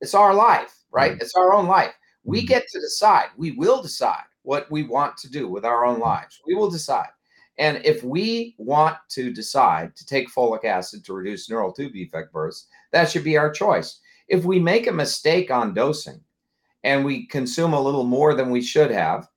It's 0.00 0.14
our 0.14 0.32
life, 0.32 0.74
right? 0.90 1.12
right? 1.12 1.20
It's 1.20 1.34
our 1.34 1.52
own 1.52 1.66
life. 1.66 1.92
We 2.24 2.38
mm-hmm. 2.38 2.46
get 2.46 2.68
to 2.68 2.80
decide. 2.80 3.26
We 3.36 3.50
will 3.52 3.82
decide 3.82 4.24
what 4.42 4.70
we 4.70 4.84
want 4.84 5.16
to 5.18 5.30
do 5.30 5.48
with 5.48 5.66
our 5.66 5.84
own 5.84 5.98
lives. 5.98 6.40
We 6.46 6.54
will 6.54 6.70
decide. 6.70 7.08
And 7.58 7.84
if 7.84 8.02
we 8.02 8.54
want 8.56 8.96
to 9.10 9.32
decide 9.32 9.94
to 9.96 10.06
take 10.06 10.32
folic 10.32 10.64
acid 10.64 11.04
to 11.04 11.12
reduce 11.12 11.50
neural 11.50 11.72
tube 11.72 11.92
defect 11.92 12.32
births, 12.32 12.66
that 12.92 13.10
should 13.10 13.24
be 13.24 13.36
our 13.36 13.50
choice. 13.50 14.00
If 14.28 14.44
we 14.44 14.60
make 14.60 14.86
a 14.86 14.92
mistake 14.92 15.50
on 15.50 15.74
dosing 15.74 16.20
and 16.84 17.04
we 17.04 17.26
consume 17.26 17.72
a 17.72 17.80
little 17.80 18.04
more 18.04 18.34
than 18.34 18.50
we 18.50 18.62
should 18.62 18.90
have, 18.90 19.28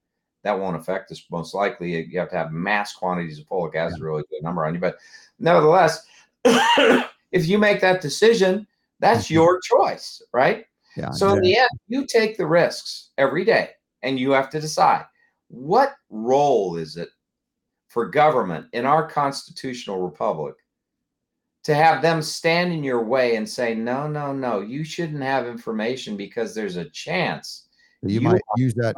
that 0.44 0.60
won't 0.60 0.76
affect 0.76 1.12
us 1.12 1.24
most 1.32 1.54
likely. 1.54 1.92
You 2.08 2.20
have 2.20 2.30
to 2.30 2.38
have 2.38 2.52
mass 2.52 2.94
quantities 2.94 3.39
of 3.39 3.48
folic 3.48 3.76
acid 3.76 4.00
to 4.00 4.04
really 4.04 4.24
good 4.30 4.44
number 4.44 4.66
on 4.66 4.74
you. 4.74 4.80
But 4.80 4.98
nevertheless, 5.39 6.06
if 6.46 7.48
you 7.48 7.58
make 7.58 7.82
that 7.82 8.02
decision, 8.02 8.68
that's 9.00 9.26
mm-hmm. 9.26 9.36
your 9.36 9.60
choice, 9.62 10.22
right? 10.34 10.66
Yeah, 10.98 11.12
so 11.12 11.28
yeah. 11.28 11.34
in 11.34 11.42
the 11.42 11.58
end, 11.58 11.70
you 11.88 12.06
take 12.06 12.38
the 12.38 12.46
risks 12.46 13.10
every 13.18 13.46
day 13.46 13.72
and 14.04 14.20
you 14.20 14.32
have 14.32 14.50
to 14.50 14.60
decide 14.60 15.06
what 15.48 15.94
role 16.10 16.78
is 16.78 16.98
it 16.98 17.10
for 17.88 18.10
government 18.10 18.68
in 18.74 18.86
our 18.86 19.08
constitutional 19.08 20.02
republic 20.02 20.56
to 21.64 21.76
have 21.76 22.01
them 22.01 22.22
stand 22.22 22.74
in 22.74 22.84
your 22.84 23.03
way 23.03 23.36
and 23.36 23.47
say, 23.47 23.76
no, 23.76 24.07
no, 24.07 24.34
no, 24.34 24.62
you 24.62 24.84
shouldn't 24.84 25.22
have 25.22 25.47
information 25.47 26.18
because 26.18 26.55
there's 26.55 26.78
a 26.78 26.89
chance 26.89 27.68
you, 28.03 28.16
you 28.16 28.22
might 28.22 28.41
use 28.57 28.74
that. 28.76 28.95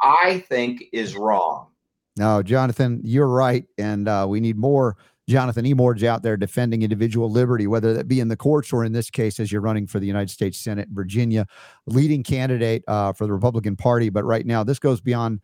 I 0.00 0.38
think 0.40 0.84
is 0.92 1.16
wrong. 1.16 1.68
No, 2.16 2.42
Jonathan, 2.42 3.00
you're 3.02 3.28
right. 3.28 3.64
And 3.78 4.06
uh, 4.06 4.26
we 4.28 4.38
need 4.38 4.56
more 4.56 4.96
Jonathan 5.28 5.64
Emords 5.64 6.04
out 6.04 6.22
there 6.22 6.36
defending 6.36 6.82
individual 6.82 7.30
liberty, 7.30 7.66
whether 7.66 7.94
that 7.94 8.06
be 8.06 8.20
in 8.20 8.28
the 8.28 8.36
courts 8.36 8.72
or 8.72 8.84
in 8.84 8.92
this 8.92 9.10
case, 9.10 9.40
as 9.40 9.50
you're 9.50 9.60
running 9.60 9.86
for 9.86 9.98
the 9.98 10.06
United 10.06 10.30
States 10.30 10.58
Senate, 10.58 10.88
Virginia, 10.92 11.46
leading 11.86 12.22
candidate 12.22 12.84
uh, 12.86 13.12
for 13.12 13.26
the 13.26 13.32
Republican 13.32 13.76
Party. 13.76 14.10
But 14.10 14.24
right 14.24 14.46
now, 14.46 14.62
this 14.62 14.78
goes 14.78 15.00
beyond 15.00 15.40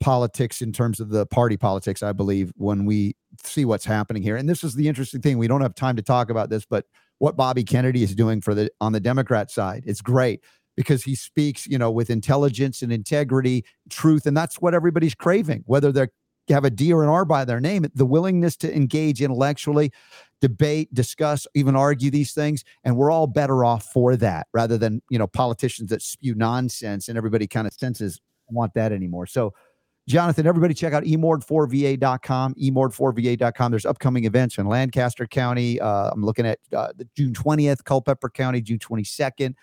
politics 0.00 0.62
in 0.62 0.72
terms 0.72 1.00
of 1.00 1.10
the 1.10 1.26
party 1.26 1.56
politics, 1.56 2.02
I 2.02 2.12
believe, 2.12 2.52
when 2.56 2.84
we 2.84 3.16
see 3.42 3.64
what's 3.64 3.84
happening 3.84 4.22
here. 4.22 4.36
And 4.36 4.48
this 4.48 4.62
is 4.62 4.74
the 4.74 4.88
interesting 4.88 5.20
thing. 5.20 5.38
We 5.38 5.48
don't 5.48 5.60
have 5.60 5.74
time 5.74 5.96
to 5.96 6.02
talk 6.02 6.30
about 6.30 6.50
this, 6.50 6.64
but 6.64 6.86
what 7.18 7.36
Bobby 7.36 7.64
Kennedy 7.64 8.02
is 8.02 8.14
doing 8.14 8.40
for 8.40 8.54
the 8.54 8.70
on 8.80 8.92
the 8.92 9.00
Democrat 9.00 9.50
side, 9.50 9.82
it's 9.86 10.00
great 10.00 10.40
because 10.76 11.02
he 11.02 11.16
speaks, 11.16 11.66
you 11.66 11.76
know, 11.76 11.90
with 11.90 12.10
intelligence 12.10 12.82
and 12.82 12.92
integrity, 12.92 13.64
truth, 13.90 14.26
and 14.26 14.36
that's 14.36 14.60
what 14.60 14.74
everybody's 14.74 15.14
craving, 15.14 15.64
whether 15.66 15.90
they 15.90 16.06
have 16.50 16.64
a 16.64 16.70
D 16.70 16.92
or 16.92 17.02
an 17.02 17.08
R 17.08 17.24
by 17.24 17.44
their 17.44 17.60
name, 17.60 17.84
the 17.94 18.06
willingness 18.06 18.56
to 18.58 18.74
engage 18.74 19.20
intellectually, 19.20 19.90
debate, 20.40 20.94
discuss, 20.94 21.46
even 21.54 21.74
argue 21.74 22.10
these 22.12 22.32
things, 22.32 22.62
and 22.84 22.96
we're 22.96 23.10
all 23.10 23.26
better 23.26 23.64
off 23.64 23.86
for 23.92 24.14
that 24.16 24.46
rather 24.54 24.78
than 24.78 25.02
you 25.10 25.18
know 25.18 25.26
politicians 25.26 25.90
that 25.90 26.02
spew 26.02 26.36
nonsense 26.36 27.08
and 27.08 27.18
everybody 27.18 27.48
kind 27.48 27.66
of 27.66 27.72
senses 27.74 28.20
want 28.48 28.72
that 28.74 28.92
anymore. 28.92 29.26
So. 29.26 29.52
Jonathan, 30.08 30.46
everybody 30.46 30.72
check 30.72 30.94
out 30.94 31.04
emord4va.com, 31.04 32.54
emord4va.com. 32.54 33.70
There's 33.70 33.84
upcoming 33.84 34.24
events 34.24 34.56
in 34.56 34.66
Lancaster 34.66 35.26
County. 35.26 35.78
Uh, 35.78 36.10
I'm 36.10 36.24
looking 36.24 36.46
at 36.46 36.58
uh, 36.74 36.88
the 36.96 37.06
June 37.14 37.34
20th, 37.34 37.84
Culpeper 37.84 38.30
County, 38.30 38.62
June 38.62 38.78
22nd, 38.78 39.54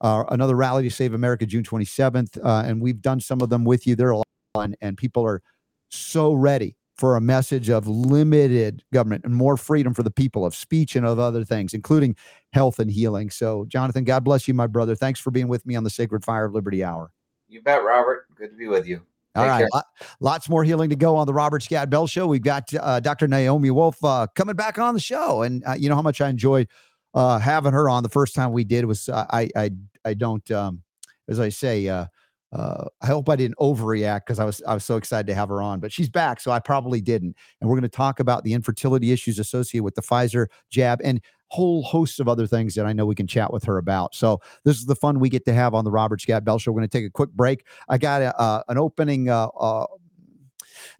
uh, 0.00 0.24
another 0.30 0.56
rally 0.56 0.84
to 0.84 0.90
save 0.90 1.12
America, 1.12 1.44
June 1.44 1.62
27th, 1.62 2.42
uh, 2.42 2.62
and 2.64 2.80
we've 2.80 3.02
done 3.02 3.20
some 3.20 3.42
of 3.42 3.50
them 3.50 3.62
with 3.62 3.86
you. 3.86 3.94
They're 3.94 4.10
a 4.10 4.16
lot 4.16 4.26
fun, 4.54 4.74
and 4.80 4.96
people 4.96 5.22
are 5.26 5.42
so 5.90 6.32
ready 6.32 6.76
for 6.96 7.16
a 7.16 7.20
message 7.20 7.68
of 7.68 7.86
limited 7.86 8.82
government 8.94 9.26
and 9.26 9.34
more 9.34 9.58
freedom 9.58 9.92
for 9.92 10.02
the 10.02 10.10
people 10.10 10.46
of 10.46 10.54
speech 10.54 10.96
and 10.96 11.04
of 11.04 11.18
other 11.18 11.44
things, 11.44 11.74
including 11.74 12.16
health 12.54 12.78
and 12.78 12.90
healing. 12.90 13.28
So, 13.28 13.66
Jonathan, 13.68 14.04
God 14.04 14.24
bless 14.24 14.48
you, 14.48 14.54
my 14.54 14.66
brother. 14.66 14.94
Thanks 14.94 15.20
for 15.20 15.30
being 15.30 15.48
with 15.48 15.66
me 15.66 15.76
on 15.76 15.84
the 15.84 15.90
Sacred 15.90 16.24
Fire 16.24 16.46
of 16.46 16.54
Liberty 16.54 16.82
Hour. 16.82 17.12
You 17.48 17.60
bet, 17.60 17.84
Robert. 17.84 18.26
Good 18.34 18.50
to 18.50 18.56
be 18.56 18.66
with 18.66 18.86
you. 18.86 19.02
All 19.36 19.44
Take 19.44 19.50
right, 19.50 19.66
lot- 19.72 19.86
lots 20.18 20.48
more 20.48 20.64
healing 20.64 20.90
to 20.90 20.96
go 20.96 21.16
on 21.16 21.26
the 21.26 21.34
Robert 21.34 21.62
Scott 21.62 21.88
Bell 21.88 22.06
Show. 22.06 22.26
We've 22.26 22.42
got 22.42 22.72
uh, 22.74 22.98
Dr. 22.98 23.28
Naomi 23.28 23.70
Wolf 23.70 24.02
uh, 24.02 24.26
coming 24.34 24.56
back 24.56 24.78
on 24.78 24.94
the 24.94 25.00
show, 25.00 25.42
and 25.42 25.62
uh, 25.64 25.74
you 25.74 25.88
know 25.88 25.94
how 25.94 26.02
much 26.02 26.20
I 26.20 26.28
enjoyed 26.28 26.68
uh, 27.14 27.38
having 27.38 27.72
her 27.72 27.88
on. 27.88 28.02
The 28.02 28.08
first 28.08 28.34
time 28.34 28.52
we 28.52 28.64
did 28.64 28.86
was 28.86 29.08
uh, 29.08 29.26
I 29.30 29.48
I 29.54 29.70
I 30.04 30.14
don't 30.14 30.48
um, 30.50 30.82
as 31.28 31.38
I 31.38 31.48
say. 31.48 31.88
Uh, 31.88 32.06
uh, 32.52 32.86
I 33.00 33.06
hope 33.06 33.28
I 33.28 33.36
didn't 33.36 33.56
overreact 33.58 34.22
because 34.26 34.40
I 34.40 34.44
was 34.44 34.60
I 34.66 34.74
was 34.74 34.84
so 34.84 34.96
excited 34.96 35.28
to 35.28 35.34
have 35.36 35.48
her 35.50 35.62
on, 35.62 35.78
but 35.78 35.92
she's 35.92 36.08
back, 36.08 36.40
so 36.40 36.50
I 36.50 36.58
probably 36.58 37.00
didn't. 37.00 37.36
And 37.60 37.70
we're 37.70 37.76
going 37.76 37.82
to 37.82 37.88
talk 37.88 38.18
about 38.18 38.42
the 38.42 38.54
infertility 38.54 39.12
issues 39.12 39.38
associated 39.38 39.84
with 39.84 39.94
the 39.94 40.02
Pfizer 40.02 40.48
jab 40.68 41.00
and 41.04 41.20
whole 41.50 41.82
hosts 41.82 42.20
of 42.20 42.28
other 42.28 42.46
things 42.46 42.74
that 42.76 42.86
I 42.86 42.92
know 42.92 43.04
we 43.04 43.14
can 43.14 43.26
chat 43.26 43.52
with 43.52 43.64
her 43.64 43.78
about. 43.78 44.14
So 44.14 44.40
this 44.64 44.78
is 44.78 44.86
the 44.86 44.94
fun 44.94 45.18
we 45.18 45.28
get 45.28 45.44
to 45.46 45.52
have 45.52 45.74
on 45.74 45.84
the 45.84 45.90
Robert 45.90 46.20
Scott 46.20 46.44
Bell 46.44 46.58
Show. 46.58 46.70
We're 46.70 46.80
going 46.80 46.88
to 46.88 46.98
take 46.98 47.06
a 47.06 47.10
quick 47.10 47.30
break. 47.30 47.66
I 47.88 47.98
got 47.98 48.22
a, 48.22 48.64
an 48.68 48.78
opening. 48.78 49.28
Uh, 49.28 49.48
uh, 49.48 49.86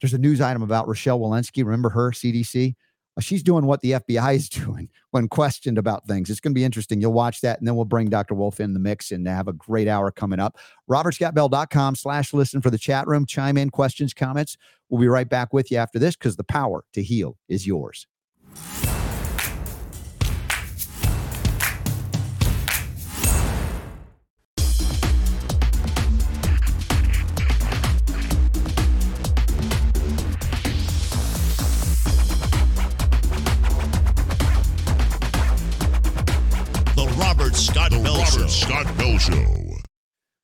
there's 0.00 0.12
a 0.12 0.18
news 0.18 0.40
item 0.40 0.62
about 0.62 0.88
Rochelle 0.88 1.20
Walensky. 1.20 1.64
Remember 1.64 1.88
her, 1.90 2.10
CDC? 2.10 2.74
Uh, 3.16 3.20
She's 3.20 3.44
doing 3.44 3.64
what 3.64 3.80
the 3.80 3.92
FBI 3.92 4.34
is 4.34 4.48
doing 4.48 4.88
when 5.12 5.28
questioned 5.28 5.78
about 5.78 6.06
things. 6.06 6.30
It's 6.30 6.40
going 6.40 6.52
to 6.52 6.58
be 6.58 6.64
interesting. 6.64 7.00
You'll 7.00 7.12
watch 7.12 7.40
that, 7.42 7.60
and 7.60 7.68
then 7.68 7.76
we'll 7.76 7.84
bring 7.84 8.10
Dr. 8.10 8.34
Wolf 8.34 8.58
in 8.58 8.74
the 8.74 8.80
mix 8.80 9.12
and 9.12 9.26
have 9.28 9.46
a 9.46 9.52
great 9.52 9.86
hour 9.86 10.10
coming 10.10 10.40
up. 10.40 10.58
RobertScottBell.com 10.90 11.94
slash 11.94 12.34
listen 12.34 12.60
for 12.60 12.70
the 12.70 12.78
chat 12.78 13.06
room. 13.06 13.24
Chime 13.24 13.56
in 13.56 13.70
questions, 13.70 14.12
comments. 14.12 14.56
We'll 14.88 15.00
be 15.00 15.08
right 15.08 15.28
back 15.28 15.52
with 15.52 15.70
you 15.70 15.76
after 15.76 16.00
this 16.00 16.16
because 16.16 16.34
the 16.34 16.44
power 16.44 16.84
to 16.94 17.02
heal 17.02 17.36
is 17.48 17.68
yours. 17.68 18.08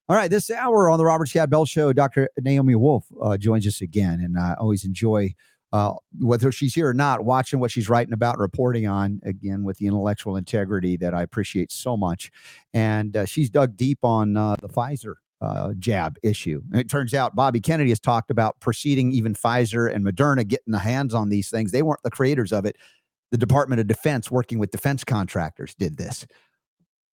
All 0.09 0.15
right, 0.15 0.31
this 0.31 0.53
hour 0.53 0.89
on 0.89 0.99
the 0.99 1.05
Robert 1.05 1.29
Scott 1.29 1.51
Bell 1.51 1.65
Show, 1.65 1.93
Dr. 1.93 2.29
Naomi 2.41 2.77
Wolf 2.77 3.07
uh, 3.21 3.37
joins 3.37 3.67
us 3.67 3.81
again, 3.81 4.21
and 4.21 4.39
I 4.39 4.55
always 4.55 4.85
enjoy 4.85 5.35
uh, 5.73 5.95
whether 6.21 6.53
she's 6.53 6.77
here 6.77 6.89
or 6.89 6.95
not, 6.95 7.25
watching 7.25 7.59
what 7.59 7.73
she's 7.73 7.89
writing 7.89 8.13
about 8.13 8.39
reporting 8.39 8.87
on. 8.87 9.21
Again, 9.25 9.65
with 9.65 9.79
the 9.79 9.89
intellectual 9.89 10.37
integrity 10.37 10.97
that 10.99 11.13
I 11.13 11.23
appreciate 11.23 11.73
so 11.73 11.97
much, 11.97 12.31
and 12.73 13.17
uh, 13.17 13.25
she's 13.25 13.51
dug 13.51 13.77
deep 13.77 13.99
on 14.05 14.37
uh, 14.37 14.55
the 14.61 14.69
Pfizer 14.69 15.15
uh, 15.41 15.73
jab 15.77 16.19
issue. 16.23 16.63
And 16.71 16.81
it 16.81 16.89
turns 16.89 17.13
out 17.13 17.35
Bobby 17.35 17.61
Kennedy 17.61 17.91
has 17.91 17.99
talked 17.99 18.31
about 18.31 18.61
preceding 18.61 19.11
even 19.11 19.35
Pfizer 19.35 19.93
and 19.93 20.07
Moderna 20.07 20.47
getting 20.47 20.71
the 20.71 20.79
hands 20.79 21.15
on 21.15 21.31
these 21.31 21.51
things. 21.51 21.73
They 21.73 21.83
weren't 21.83 22.05
the 22.05 22.13
creators 22.13 22.53
of 22.53 22.65
it. 22.65 22.77
The 23.33 23.39
Department 23.39 23.81
of 23.81 23.89
Defense, 23.89 24.31
working 24.31 24.61
with 24.61 24.71
defense 24.71 25.03
contractors, 25.03 25.75
did 25.75 25.97
this. 25.97 26.27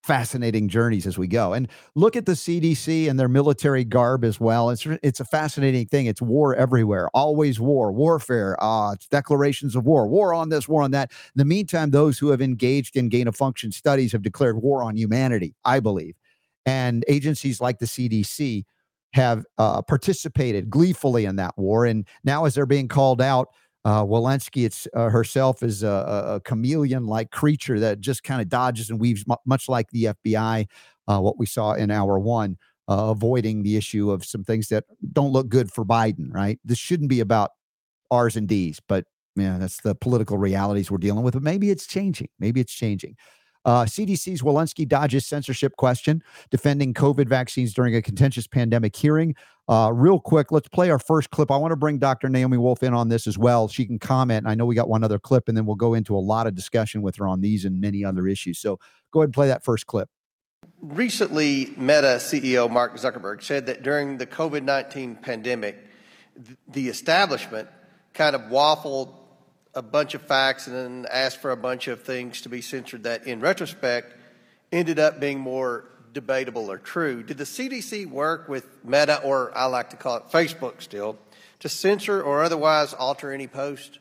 Fascinating 0.04 0.68
journeys 0.68 1.08
as 1.08 1.18
we 1.18 1.28
go. 1.28 1.54
And 1.54 1.70
look 1.96 2.18
at 2.18 2.26
the 2.26 2.34
CDC 2.34 3.10
and 3.10 3.18
their 3.18 3.30
military 3.30 3.86
garb 3.86 4.26
as 4.26 4.38
well. 4.38 4.70
It's 4.70 4.86
it's 5.02 5.22
a 5.22 5.26
fascinating 5.26 5.86
thing. 5.86 6.08
It's 6.08 6.22
war 6.22 6.54
everywhere, 6.56 7.08
always 7.14 7.58
war, 7.58 7.90
warfare, 7.90 8.58
uh, 8.60 8.96
declarations 9.12 9.78
of 9.78 9.86
war, 9.86 10.06
war 10.06 10.34
on 10.34 10.50
this, 10.50 10.68
war 10.68 10.82
on 10.82 10.92
that. 10.92 11.10
In 11.12 11.38
the 11.38 11.46
meantime, 11.46 11.92
those 11.92 12.20
who 12.20 12.32
have 12.32 12.42
engaged 12.42 12.98
in 12.98 13.08
gain 13.08 13.30
of 13.30 13.36
function 13.38 13.72
studies 13.72 14.12
have 14.12 14.22
declared 14.22 14.62
war 14.62 14.84
on 14.84 14.98
humanity, 14.98 15.56
I 15.64 15.80
believe. 15.80 16.16
And 16.66 17.06
agencies 17.08 17.62
like 17.62 17.80
the 17.80 17.86
CDC 17.86 18.66
have 19.14 19.46
uh, 19.58 19.82
participated 19.84 20.70
gleefully 20.70 21.24
in 21.24 21.38
that 21.38 21.58
war. 21.58 21.86
And 21.86 22.06
now, 22.26 22.44
as 22.44 22.56
they're 22.56 22.66
being 22.66 22.90
called 22.90 23.22
out, 23.22 23.50
uh, 23.86 24.04
Walensky 24.04 24.66
it's, 24.66 24.88
uh, 24.94 25.10
herself 25.10 25.62
is 25.62 25.84
a, 25.84 25.88
a, 25.88 26.36
a 26.36 26.40
chameleon-like 26.42 27.32
creature 27.32 27.80
that 27.80 28.00
just 28.00 28.24
kind 28.24 28.42
of 28.42 28.50
dodges 28.50 28.90
and 28.90 29.00
weaves, 29.00 29.28
mu- 29.28 29.36
much 29.46 29.68
like 29.68 29.90
the 29.92 30.06
FBI. 30.06 30.68
Uh, 31.06 31.20
what 31.20 31.38
we 31.38 31.46
saw 31.46 31.74
in 31.74 31.92
hour 31.92 32.18
one, 32.18 32.58
uh, 32.88 33.10
avoiding 33.10 33.62
the 33.62 33.76
issue 33.76 34.10
of 34.10 34.24
some 34.24 34.42
things 34.44 34.70
that 34.70 34.86
don't 35.12 35.34
look 35.34 35.50
good 35.50 35.70
for 35.70 35.84
Biden. 35.84 36.34
Right? 36.34 36.60
This 36.64 36.78
shouldn't 36.78 37.10
be 37.10 37.20
about 37.20 37.52
R's 38.10 38.38
and 38.38 38.48
D's, 38.48 38.80
but 38.88 39.06
yeah, 39.36 39.58
that's 39.58 39.82
the 39.82 39.96
political 39.96 40.38
realities 40.38 40.90
we're 40.90 40.98
dealing 40.98 41.24
with. 41.24 41.34
But 41.34 41.44
maybe 41.44 41.72
it's 41.72 41.88
changing. 41.88 42.30
Maybe 42.40 42.62
it's 42.62 42.74
changing. 42.74 43.18
Uh, 43.66 43.84
CDC's 43.86 44.42
Walensky 44.42 44.88
dodges 44.88 45.26
censorship 45.26 45.76
question, 45.78 46.24
defending 46.50 46.94
COVID 46.94 47.28
vaccines 47.28 47.74
during 47.74 47.96
a 47.96 48.02
contentious 48.02 48.48
pandemic 48.48 48.96
hearing. 48.96 49.36
Uh, 49.70 49.92
real 49.94 50.20
quick, 50.20 50.52
let's 50.52 50.68
play 50.68 50.90
our 50.90 51.00
first 51.00 51.30
clip. 51.30 51.50
I 51.50 51.56
want 51.56 51.72
to 51.72 51.78
bring 51.78 51.98
Dr. 51.98 52.28
Naomi 52.28 52.58
Wolf 52.58 52.84
in 52.84 52.94
on 52.94 53.08
this 53.08 53.28
as 53.28 53.38
well. 53.38 53.70
She 53.70 53.86
can 53.86 53.98
comment. 53.98 54.46
I 54.46 54.56
know 54.56 54.66
we 54.66 54.76
got 54.76 54.90
one 54.90 55.04
other 55.04 55.20
clip, 55.20 55.48
and 55.48 55.56
then 55.56 55.66
we'll 55.66 55.78
go 55.78 55.94
into 55.94 56.16
a 56.16 56.20
lot 56.20 56.48
of 56.48 56.56
discussion 56.56 57.02
with 57.02 57.16
her 57.16 57.28
on 57.28 57.40
these 57.42 57.64
and 57.64 57.80
many 57.80 58.04
other 58.04 58.28
issues. 58.28 58.60
So 58.60 58.80
go 59.12 59.22
ahead 59.22 59.28
and 59.28 59.34
play 59.34 59.48
that 59.48 59.64
first 59.64 59.88
clip. 59.88 60.10
Recently, 60.82 61.74
Meta 61.78 62.18
CEO 62.20 62.70
Mark 62.70 62.98
Zuckerberg 62.98 63.42
said 63.42 63.68
that 63.68 63.84
during 63.84 64.18
the 64.18 64.26
COVID 64.26 64.64
19 64.64 65.16
pandemic, 65.16 65.78
the 66.68 66.90
establishment 66.90 67.70
kind 68.14 68.36
of 68.36 68.42
waffled 68.44 69.14
a 69.76 69.82
bunch 69.82 70.14
of 70.14 70.22
facts 70.22 70.68
and 70.68 70.76
then 70.76 71.08
asked 71.12 71.38
for 71.38 71.52
a 71.52 71.58
bunch 71.58 71.88
of 71.88 72.04
things 72.04 72.42
to 72.42 72.50
be 72.50 72.62
censored 72.62 73.04
that, 73.04 73.26
in 73.26 73.40
retrospect, 73.40 74.16
ended 74.72 75.00
up 75.00 75.20
being 75.20 75.40
more 75.40 75.86
debatable 76.14 76.72
or 76.72 76.78
true. 76.78 77.24
Did 77.24 77.38
the 77.38 77.44
CDC 77.44 78.08
work 78.08 78.48
with 78.48 78.68
Meta, 78.84 79.22
or 79.24 79.56
I 79.58 79.66
like 79.66 79.90
to 79.90 79.96
call 79.96 80.18
it 80.18 80.24
Facebook 80.32 80.82
still, 80.82 81.18
to 81.60 81.70
censor 81.70 82.22
or 82.22 82.44
otherwise 82.44 82.94
alter 82.94 83.32
any 83.32 83.48
post? 83.48 84.00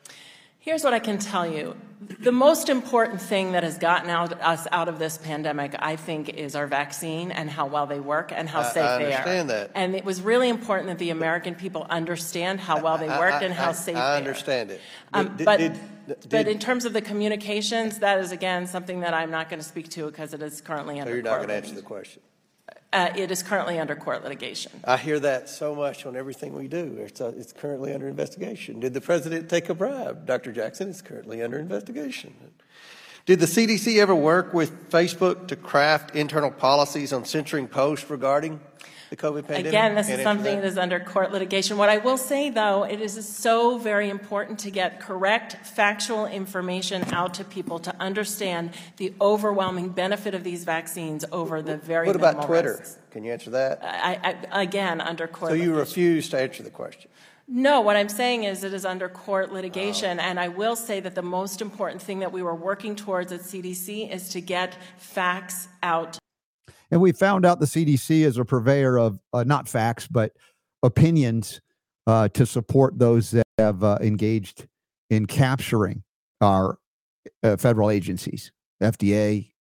Here's 0.65 0.85
what 0.85 0.95
I 0.95 1.01
can 1.01 1.19
tell 1.19 1.45
you. 1.45 1.75
The 2.21 2.31
most 2.31 2.69
important 2.69 3.21
thing 3.21 3.51
that 3.53 3.65
has 3.65 3.79
gotten 3.79 4.09
out, 4.11 4.33
us 4.41 4.69
out 4.71 4.89
of 4.89 5.01
this 5.01 5.19
pandemic, 5.19 5.75
I 5.77 5.97
think, 5.97 6.29
is 6.29 6.55
our 6.55 6.69
vaccine 6.69 7.33
and 7.33 7.51
how 7.51 7.67
well 7.67 7.87
they 7.87 7.99
work 7.99 8.31
and 8.33 8.49
how 8.49 8.61
I- 8.61 8.69
safe 8.71 8.85
I 8.85 8.99
they 8.99 9.05
are. 9.13 9.17
understand 9.19 9.51
that. 9.51 9.71
And 9.75 9.97
it 9.97 10.05
was 10.05 10.21
really 10.21 10.49
important 10.49 10.89
that 10.89 10.99
the 10.99 11.11
American 11.11 11.57
people 11.57 11.85
understand 11.91 12.61
how 12.61 12.81
well 12.81 12.97
they 12.97 13.09
worked 13.09 13.43
I- 13.43 13.45
and 13.45 13.53
how 13.55 13.73
safe 13.73 13.97
I 13.97 13.99
they 13.99 14.05
are. 14.05 14.13
I 14.13 14.17
understand 14.19 14.71
it. 14.71 14.81
Um, 15.13 15.37
Did- 15.37 15.45
but, 15.45 15.57
did- 15.59 15.79
but 16.31 16.47
in 16.47 16.61
terms 16.61 16.85
of 16.85 16.93
the 16.93 17.03
communications, 17.03 17.99
that 17.99 18.21
is 18.21 18.31
again 18.31 18.69
something 18.69 19.01
that 19.01 19.15
I'm 19.15 19.33
not 19.33 19.49
going 19.51 19.61
to 19.61 19.67
speak 19.69 19.89
to 19.91 20.07
because 20.07 20.33
it 20.33 20.43
is 20.43 20.61
currently 20.61 20.95
So 20.97 21.01
under 21.03 21.15
you're 21.15 21.23
not 21.25 21.39
going 21.39 21.49
to 21.49 21.55
answer 21.55 21.75
the 21.75 21.83
question. 21.83 22.23
Uh, 22.93 23.11
it 23.17 23.31
is 23.31 23.43
currently 23.43 23.79
under 23.79 23.97
court 23.97 24.23
litigation. 24.23 24.73
I 24.85 24.97
hear 24.97 25.19
that 25.21 25.49
so 25.49 25.75
much 25.75 26.05
on 26.07 26.17
everything 26.17 26.55
we 26.55 26.69
do. 26.69 26.97
It's, 26.99 27.21
uh, 27.21 27.33
it's 27.37 27.53
currently 27.53 27.93
under 27.95 28.09
investigation. 28.09 28.81
Did 28.81 28.95
the 28.95 29.01
president 29.01 29.49
take 29.49 29.69
a 29.69 29.75
bribe? 29.75 30.27
Dr. 30.27 30.53
Jackson 30.53 30.89
is 30.89 31.01
currently 31.01 31.43
under 31.43 31.59
investigation. 31.59 32.35
Did 33.25 33.39
the 33.39 33.47
CDC 33.47 33.99
ever 33.99 34.15
work 34.15 34.53
with 34.53 34.91
Facebook 34.91 35.47
to 35.49 35.57
craft 35.57 36.17
internal 36.17 36.51
policies 36.51 37.13
on 37.13 37.25
censoring 37.25 37.69
posts 37.69 38.11
regarding 38.11 38.61
the 39.13 39.17
COVID 39.17 39.47
pandemic? 39.47 39.67
Again, 39.67 39.95
this 39.95 40.09
is 40.09 40.23
something 40.23 40.57
that 40.63 40.67
is 40.67 40.79
under 40.79 40.99
court 40.99 41.33
litigation. 41.33 41.77
What 41.77 41.91
I 41.91 41.99
will 41.99 42.17
say, 42.17 42.49
though, 42.49 42.85
it 42.85 42.99
is 42.99 43.29
so 43.29 43.77
very 43.77 44.09
important 44.09 44.59
to 44.61 44.71
get 44.71 45.01
correct 45.01 45.67
factual 45.67 46.25
information 46.25 47.05
out 47.13 47.35
to 47.35 47.45
people 47.45 47.79
to 47.81 47.95
understand 48.01 48.71
the 48.97 49.13
overwhelming 49.21 49.91
benefit 49.91 50.35
of 50.35 50.45
these 50.45 50.65
vaccines 50.65 51.27
over 51.31 51.61
the 51.61 51.77
very 51.77 52.07
What 52.07 52.17
about 52.17 52.47
Twitter? 52.47 52.79
risks. 52.81 52.97
Can 53.11 53.23
you 53.23 53.33
answer 53.33 53.51
that? 53.51 53.81
I, 53.83 54.39
I, 54.51 54.63
again, 54.63 55.03
under 55.03 55.27
court. 55.27 55.51
So 55.51 55.55
you 55.57 55.75
litigation. 55.75 55.79
refuse 55.79 56.29
to 56.31 56.41
answer 56.41 56.63
the 56.63 56.71
question. 56.71 57.11
No, 57.47 57.83
what 57.83 57.97
I'm 57.97 58.09
saying 58.09 58.45
is 58.45 58.65
it 58.65 58.73
is 58.73 58.87
under 58.87 59.11
court 59.11 59.49
oh. 59.51 59.55
litigation, 59.55 60.21
and 60.21 60.41
I 60.41 60.49
will 60.49 60.77
say 60.77 61.01
that 61.01 61.15
the 61.15 61.23
most 61.23 61.61
important 61.61 62.01
thing 62.01 62.21
that 62.21 62.33
we 62.33 62.43
were 62.43 62.55
working 62.55 62.97
towards 62.97 63.31
at 63.31 63.41
CDC 63.41 64.11
is 64.11 64.31
to 64.31 64.41
get 64.41 64.75
facts 64.97 65.69
out 65.83 66.19
And 66.93 67.01
we 67.01 67.13
found 67.13 67.47
out 67.47 67.59
the 67.59 67.67
CDC 67.67 68.21
is 68.21 68.37
a 68.37 68.45
purveyor 68.45 68.99
of 68.99 69.19
uh, 69.33 69.45
not 69.45 69.67
facts, 69.67 70.07
but 70.07 70.33
opinions 70.83 71.63
uh, 72.07 72.29
to 72.29 72.45
support 72.45 72.99
those 72.99 73.31
that 73.31 73.47
have 73.57 73.83
uh, 73.83 73.97
engaged 74.03 74.67
in 75.09 75.25
capturing 75.25 76.03
our 76.43 76.79
uh, 77.43 77.57
federal 77.57 77.89
agencies, 77.89 78.53
FDA, 78.83 79.53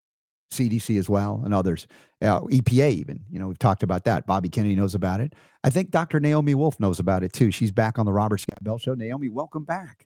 CDC 0.52 1.00
as 1.00 1.08
well, 1.08 1.42
and 1.46 1.54
others, 1.54 1.88
uh, 2.22 2.42
EPA 2.42 2.92
even. 2.92 3.22
You 3.32 3.40
know, 3.40 3.48
we've 3.48 3.58
talked 3.58 3.84
about 3.84 4.04
that. 4.04 4.28
Bobby 4.28 4.50
Kennedy 4.50 4.76
knows 4.76 4.94
about 4.94 5.22
it. 5.22 5.34
I 5.64 5.70
think 5.70 5.90
Dr. 5.90 6.20
Naomi 6.20 6.54
Wolf 6.54 6.82
knows 6.82 7.00
about 7.00 7.24
it 7.24 7.32
too. 7.32 7.50
She's 7.50 7.72
back 7.72 7.98
on 7.98 8.06
the 8.06 8.12
Robert 8.12 8.42
Scott 8.42 8.62
Bell 8.62 8.78
Show. 8.78 8.94
Naomi, 8.94 9.30
welcome 9.30 9.64
back. 9.64 10.06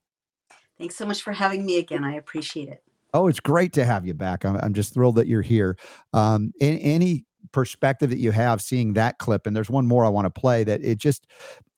Thanks 0.77 0.95
so 0.95 1.07
much 1.07 1.23
for 1.23 1.33
having 1.33 1.65
me 1.65 1.79
again. 1.79 2.03
I 2.03 2.15
appreciate 2.15 2.69
it. 2.69 2.83
Oh, 3.15 3.27
it's 3.27 3.39
great 3.39 3.71
to 3.73 3.85
have 3.85 4.05
you 4.05 4.13
back. 4.13 4.43
I'm, 4.43 4.57
I'm 4.57 4.73
just 4.73 4.93
thrilled 4.93 5.15
that 5.15 5.27
you're 5.27 5.41
here. 5.41 5.77
Um, 6.11 6.51
a- 6.59 6.79
any 6.79 7.23
perspective 7.53 8.09
that 8.09 8.17
you 8.17 8.31
have 8.31 8.61
seeing 8.61 8.91
that 8.93 9.19
clip, 9.19 9.47
and 9.47 9.55
there's 9.55 9.69
one 9.69 9.87
more 9.87 10.03
I 10.03 10.09
want 10.09 10.25
to 10.25 10.29
play 10.29 10.65
that 10.65 10.83
it 10.83 10.97
just 10.97 11.25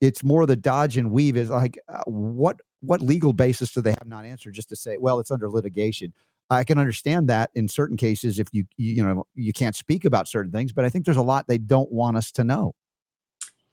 it's 0.00 0.24
more 0.24 0.46
the 0.46 0.56
dodge 0.56 0.96
and 0.96 1.12
weave 1.12 1.36
is 1.36 1.48
like 1.48 1.78
uh, 1.88 2.02
what 2.06 2.56
what 2.80 3.00
legal 3.00 3.32
basis 3.32 3.72
do 3.72 3.80
they 3.80 3.92
have 3.92 4.06
not 4.06 4.24
answered 4.24 4.54
just 4.54 4.68
to 4.70 4.76
say 4.76 4.96
well 4.98 5.20
it's 5.20 5.30
under 5.30 5.48
litigation. 5.48 6.12
I 6.50 6.64
can 6.64 6.76
understand 6.76 7.28
that 7.28 7.50
in 7.54 7.68
certain 7.68 7.96
cases 7.96 8.40
if 8.40 8.48
you 8.50 8.64
you, 8.76 8.94
you 8.94 9.06
know 9.06 9.24
you 9.36 9.52
can't 9.52 9.76
speak 9.76 10.04
about 10.04 10.26
certain 10.26 10.50
things, 10.50 10.72
but 10.72 10.84
I 10.84 10.88
think 10.88 11.04
there's 11.04 11.16
a 11.16 11.22
lot 11.22 11.46
they 11.46 11.58
don't 11.58 11.92
want 11.92 12.16
us 12.16 12.32
to 12.32 12.42
know. 12.42 12.74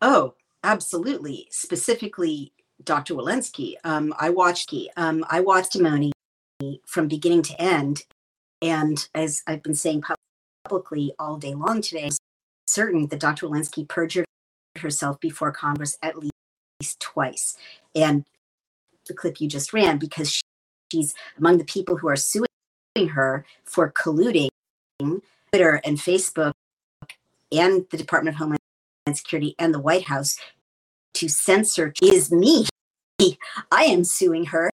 Oh, 0.03 0.35
absolutely. 0.63 1.47
Specifically, 1.49 2.53
Dr. 2.83 3.15
Walensky. 3.15 3.73
Um, 3.83 4.13
I 4.19 4.29
watched 4.29 4.71
um, 4.97 5.25
I 5.31 5.39
watched 5.39 5.71
testimony 5.71 6.11
from 6.85 7.07
beginning 7.07 7.41
to 7.43 7.61
end, 7.61 8.05
and 8.61 9.07
as 9.13 9.43
I've 9.47 9.63
been 9.63 9.75
saying 9.75 10.03
publicly 10.63 11.13
all 11.19 11.37
day 11.37 11.53
long 11.53 11.81
today, 11.81 12.09
certain 12.67 13.07
that 13.07 13.19
Dr. 13.19 13.47
Walensky 13.47 13.87
perjured 13.87 14.25
herself 14.77 15.19
before 15.19 15.51
Congress 15.51 15.97
at 16.01 16.17
least 16.17 16.99
twice. 16.99 17.57
And 17.93 18.25
the 19.07 19.13
clip 19.13 19.39
you 19.39 19.47
just 19.47 19.73
ran, 19.73 19.97
because 19.97 20.31
she, 20.31 20.41
she's 20.91 21.13
among 21.37 21.57
the 21.57 21.65
people 21.65 21.97
who 21.97 22.07
are 22.07 22.15
suing 22.15 22.47
her 23.11 23.45
for 23.63 23.91
colluding 23.91 24.49
Twitter 25.51 25.81
and 25.83 25.97
Facebook 25.97 26.53
and 27.51 27.85
the 27.91 27.97
Department 27.97 28.35
of 28.35 28.39
Homeland 28.39 28.59
Security 29.13 29.55
and 29.59 29.73
the 29.73 29.79
White 29.79 30.05
House 30.05 30.37
to 31.13 31.27
censor 31.29 31.93
is 32.01 32.31
me. 32.31 32.65
I 33.71 33.83
am 33.85 34.03
suing 34.03 34.45
her 34.45 34.69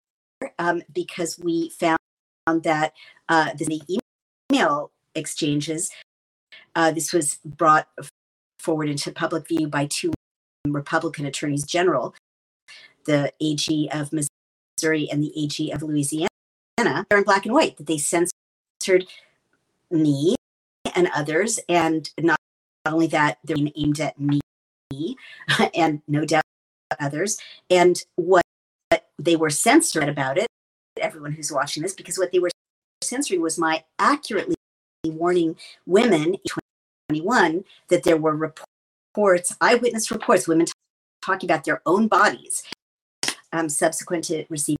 um, 0.66 0.82
because 0.92 1.38
we 1.38 1.70
found 1.70 1.98
that 2.62 2.92
uh, 3.28 3.50
the 3.56 4.00
email 4.50 4.90
exchanges, 5.14 5.90
uh, 6.74 6.90
this 6.90 7.12
was 7.12 7.38
brought 7.44 7.88
forward 8.58 8.88
into 8.88 9.12
public 9.12 9.46
view 9.48 9.68
by 9.68 9.86
two 9.86 10.12
Republican 10.66 11.26
attorneys 11.26 11.64
general, 11.64 12.14
the 13.04 13.32
AG 13.40 13.88
of 13.92 14.12
Missouri 14.12 15.08
and 15.10 15.22
the 15.22 15.32
AG 15.36 15.70
of 15.70 15.82
Louisiana. 15.82 16.28
They're 16.78 17.18
in 17.18 17.24
black 17.24 17.46
and 17.46 17.54
white 17.54 17.76
that 17.76 17.86
they 17.86 17.98
censored 17.98 19.06
me 19.90 20.34
and 20.94 21.08
others, 21.14 21.60
and 21.68 22.10
not, 22.20 22.38
only 22.84 23.06
that, 23.08 23.38
they're 23.44 23.56
aimed 23.76 24.00
at 24.00 24.18
me 24.20 24.40
and 25.74 26.02
no 26.06 26.24
doubt 26.24 26.44
others. 27.00 27.38
And 27.70 28.00
what 28.16 28.42
they 29.18 29.36
were 29.36 29.50
censored 29.50 30.08
about 30.08 30.38
it, 30.38 30.46
everyone 31.06 31.32
who's 31.32 31.52
watching 31.52 31.82
this, 31.82 31.94
because 31.94 32.18
what 32.18 32.32
they 32.32 32.38
were 32.38 32.50
censoring 33.02 33.40
was 33.40 33.58
my 33.58 33.84
accurately 33.98 34.56
warning 35.04 35.56
women 35.86 36.36
21 37.08 37.64
that 37.88 38.02
there 38.02 38.16
were 38.16 38.34
reports, 38.34 39.56
eyewitness 39.60 40.10
reports, 40.10 40.48
women 40.48 40.66
talking 41.24 41.48
about 41.48 41.64
their 41.64 41.80
own 41.86 42.08
bodies 42.08 42.64
um, 43.52 43.68
subsequent 43.68 44.24
to 44.24 44.44
receiving 44.48 44.76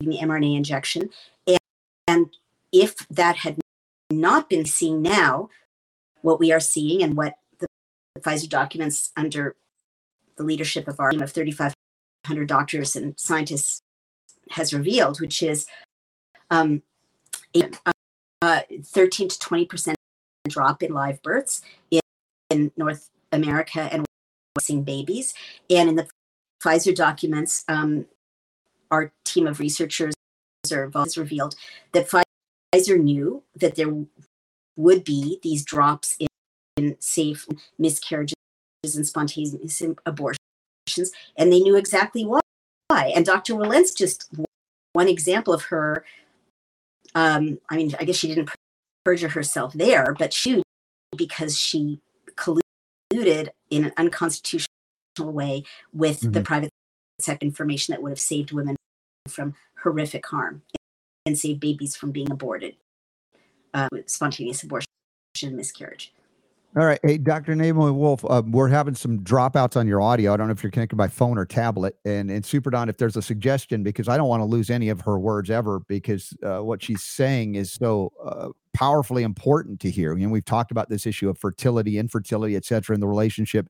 the 0.00 0.18
mRNA 0.18 0.56
injection. 0.56 1.10
And, 1.46 1.58
and 2.06 2.26
if 2.72 2.94
that 3.08 3.36
had 3.36 3.58
not 4.10 4.48
been 4.48 4.66
seen 4.66 5.02
now, 5.02 5.48
what 6.22 6.38
we 6.38 6.52
are 6.52 6.60
seeing 6.60 7.02
and 7.02 7.16
what 7.16 7.34
the 7.58 7.66
Pfizer 8.20 8.48
documents 8.48 9.10
under 9.16 9.56
the 10.36 10.42
leadership 10.42 10.86
of 10.88 11.00
our 11.00 11.10
team 11.10 11.22
of 11.22 11.32
3,500 11.32 12.46
doctors 12.46 12.94
and 12.96 13.18
scientists 13.18 13.80
has 14.50 14.74
revealed, 14.74 15.20
which 15.20 15.42
is 15.42 15.66
um, 16.50 16.82
a, 17.54 17.70
uh, 18.42 18.60
13 18.84 19.28
to 19.28 19.38
20 19.38 19.66
percent 19.66 19.96
drop 20.48 20.82
in 20.82 20.92
live 20.92 21.22
births 21.22 21.62
in, 21.90 22.00
in 22.50 22.72
North 22.76 23.10
America 23.32 23.88
and 23.92 24.04
seeing 24.60 24.82
babies. 24.82 25.34
And 25.68 25.88
in 25.88 25.96
the 25.96 26.08
Pfizer 26.62 26.94
documents, 26.94 27.64
um, 27.68 28.06
our 28.90 29.12
team 29.24 29.46
of 29.46 29.60
researchers 29.60 30.14
has 30.64 31.16
revealed 31.16 31.54
that 31.92 32.08
Pfizer 32.08 33.00
knew 33.00 33.42
that 33.54 33.76
there 33.76 33.94
would 34.76 35.04
be 35.04 35.38
these 35.42 35.64
drops 35.64 36.16
in, 36.18 36.26
in 36.76 36.96
safe 37.00 37.46
miscarriages 37.78 38.34
and 38.94 39.06
spontaneous 39.06 39.82
abortions, 40.04 41.12
and 41.36 41.52
they 41.52 41.60
knew 41.60 41.76
exactly 41.76 42.24
why. 42.24 42.40
And 42.90 43.24
Dr. 43.24 43.54
Walensky 43.54 43.96
just 43.96 44.32
one 44.92 45.08
example 45.08 45.54
of 45.54 45.64
her. 45.64 46.04
Um, 47.14 47.58
I 47.68 47.76
mean, 47.76 47.94
I 47.98 48.04
guess 48.04 48.16
she 48.16 48.28
didn't 48.28 48.50
perjure 49.04 49.28
herself 49.28 49.72
there, 49.72 50.14
but 50.18 50.32
she 50.32 50.62
because 51.16 51.56
she 51.56 52.00
colluded 52.36 53.48
in 53.70 53.84
an 53.84 53.92
unconstitutional 53.96 54.68
way 55.18 55.64
with 55.92 56.20
mm-hmm. 56.20 56.32
the 56.32 56.40
private 56.42 56.70
sector 57.20 57.44
information 57.44 57.92
that 57.92 58.02
would 58.02 58.10
have 58.10 58.20
saved 58.20 58.52
women 58.52 58.76
from 59.28 59.54
horrific 59.82 60.26
harm 60.26 60.62
and 61.26 61.38
saved 61.38 61.60
babies 61.60 61.96
from 61.96 62.10
being 62.10 62.30
aborted, 62.30 62.76
uh, 63.74 63.88
spontaneous 64.06 64.62
abortion 64.62 64.86
and 65.42 65.56
miscarriage. 65.56 66.12
All 66.76 66.84
right. 66.84 67.00
Hey, 67.02 67.18
Dr. 67.18 67.56
Naomi 67.56 67.90
Wolf, 67.90 68.24
uh, 68.24 68.42
we're 68.46 68.68
having 68.68 68.94
some 68.94 69.18
dropouts 69.24 69.76
on 69.76 69.88
your 69.88 70.00
audio. 70.00 70.32
I 70.32 70.36
don't 70.36 70.46
know 70.46 70.52
if 70.52 70.62
you're 70.62 70.70
connected 70.70 70.94
by 70.94 71.08
phone 71.08 71.36
or 71.36 71.44
tablet. 71.44 71.96
And, 72.04 72.30
and 72.30 72.46
Super 72.46 72.70
Don, 72.70 72.88
if 72.88 72.96
there's 72.96 73.16
a 73.16 73.22
suggestion, 73.22 73.82
because 73.82 74.06
I 74.06 74.16
don't 74.16 74.28
want 74.28 74.40
to 74.40 74.44
lose 74.44 74.70
any 74.70 74.88
of 74.88 75.00
her 75.00 75.18
words 75.18 75.50
ever, 75.50 75.80
because 75.88 76.32
uh, 76.44 76.60
what 76.60 76.80
she's 76.80 77.02
saying 77.02 77.56
is 77.56 77.72
so 77.72 78.12
uh, 78.24 78.50
powerfully 78.72 79.24
important 79.24 79.80
to 79.80 79.90
hear. 79.90 80.14
Know, 80.14 80.28
we've 80.28 80.44
talked 80.44 80.70
about 80.70 80.88
this 80.88 81.06
issue 81.06 81.28
of 81.28 81.38
fertility, 81.38 81.98
infertility, 81.98 82.54
et 82.54 82.64
cetera, 82.64 82.94
and 82.94 83.02
the 83.02 83.08
relationship 83.08 83.66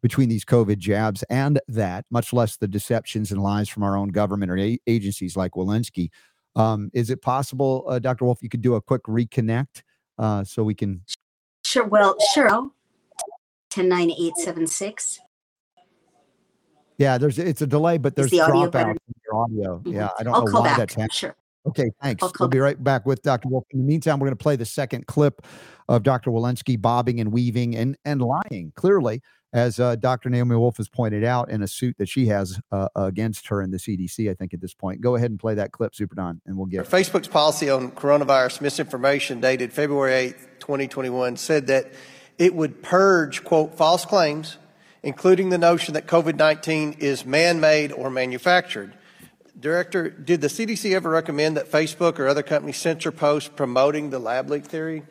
between 0.00 0.28
these 0.28 0.44
COVID 0.44 0.78
jabs 0.78 1.24
and 1.24 1.58
that, 1.66 2.04
much 2.12 2.32
less 2.32 2.58
the 2.58 2.68
deceptions 2.68 3.32
and 3.32 3.42
lies 3.42 3.68
from 3.68 3.82
our 3.82 3.96
own 3.96 4.10
government 4.10 4.52
or 4.52 4.58
a- 4.58 4.78
agencies 4.86 5.36
like 5.36 5.52
Walensky. 5.52 6.10
Um, 6.54 6.92
is 6.94 7.10
it 7.10 7.22
possible, 7.22 7.86
uh, 7.88 7.98
Dr. 7.98 8.24
Wolf, 8.24 8.38
you 8.40 8.48
could 8.48 8.62
do 8.62 8.76
a 8.76 8.80
quick 8.80 9.02
reconnect 9.02 9.82
uh, 10.16 10.44
so 10.44 10.62
we 10.62 10.74
can 10.74 11.02
Sure. 11.76 11.84
Well, 11.84 12.16
sure. 12.32 12.48
109876. 13.74 15.20
Yeah, 16.96 17.18
there's 17.18 17.38
it's 17.38 17.60
a 17.60 17.66
delay, 17.66 17.98
but 17.98 18.16
there's 18.16 18.30
the 18.30 18.40
audio 18.40 18.70
dropouts 18.70 18.92
in 18.92 19.14
your 19.26 19.36
audio. 19.36 19.78
Mhm. 19.80 19.92
Yeah, 19.92 20.08
I 20.18 20.22
don't 20.22 20.32
I'll 20.34 20.46
know 20.46 20.52
call 20.52 20.62
why 20.62 20.74
back. 20.74 20.90
that's. 20.94 21.14
Sure. 21.14 21.36
Okay, 21.66 21.90
thanks. 22.00 22.22
I'll 22.22 22.32
We'll 22.40 22.48
be 22.48 22.60
right 22.60 22.82
back 22.82 23.04
with 23.04 23.20
Dr. 23.20 23.50
Wolf. 23.50 23.64
In 23.72 23.80
the 23.80 23.84
meantime, 23.84 24.18
we're 24.18 24.28
going 24.28 24.38
to 24.38 24.42
play 24.42 24.56
the 24.56 24.64
second 24.64 25.06
clip 25.06 25.42
of 25.90 26.02
Dr. 26.02 26.30
Walensky 26.30 26.80
bobbing 26.80 27.20
and 27.20 27.30
weaving 27.30 27.76
and 27.76 27.98
and 28.06 28.22
lying 28.22 28.72
clearly, 28.74 29.20
as 29.56 29.80
uh, 29.80 29.96
Dr. 29.96 30.28
Naomi 30.28 30.54
Wolf 30.54 30.76
has 30.76 30.88
pointed 30.88 31.24
out, 31.24 31.50
in 31.50 31.62
a 31.62 31.66
suit 31.68 31.96
that 31.96 32.08
she 32.08 32.26
has 32.26 32.60
uh, 32.70 32.88
against 32.94 33.48
her 33.48 33.62
in 33.62 33.70
the 33.70 33.78
CDC. 33.78 34.30
I 34.30 34.34
think 34.34 34.52
at 34.52 34.60
this 34.60 34.74
point. 34.74 35.00
Go 35.00 35.16
ahead 35.16 35.30
and 35.30 35.40
play 35.40 35.54
that 35.54 35.72
clip, 35.72 35.94
Super 35.94 36.14
Don, 36.14 36.42
and 36.44 36.56
we'll 36.56 36.66
get. 36.66 36.86
Facebook's 36.86 37.28
policy 37.28 37.70
on 37.70 37.90
coronavirus 37.92 38.60
misinformation, 38.60 39.40
dated 39.40 39.72
February 39.72 40.32
8th, 40.32 40.58
2021, 40.60 41.36
said 41.36 41.68
that 41.68 41.92
it 42.36 42.54
would 42.54 42.82
purge, 42.82 43.44
quote, 43.44 43.76
false 43.76 44.04
claims, 44.04 44.58
including 45.02 45.48
the 45.48 45.58
notion 45.58 45.94
that 45.94 46.06
COVID 46.06 46.36
19 46.36 46.96
is 46.98 47.24
man 47.24 47.58
made 47.58 47.92
or 47.92 48.10
manufactured. 48.10 48.92
Director, 49.58 50.10
did 50.10 50.42
the 50.42 50.48
CDC 50.48 50.92
ever 50.94 51.08
recommend 51.08 51.56
that 51.56 51.70
Facebook 51.70 52.18
or 52.18 52.28
other 52.28 52.42
companies 52.42 52.76
censor 52.76 53.10
posts 53.10 53.48
promoting 53.48 54.10
the 54.10 54.18
lab 54.18 54.50
leak 54.50 54.66
theory? 54.66 55.04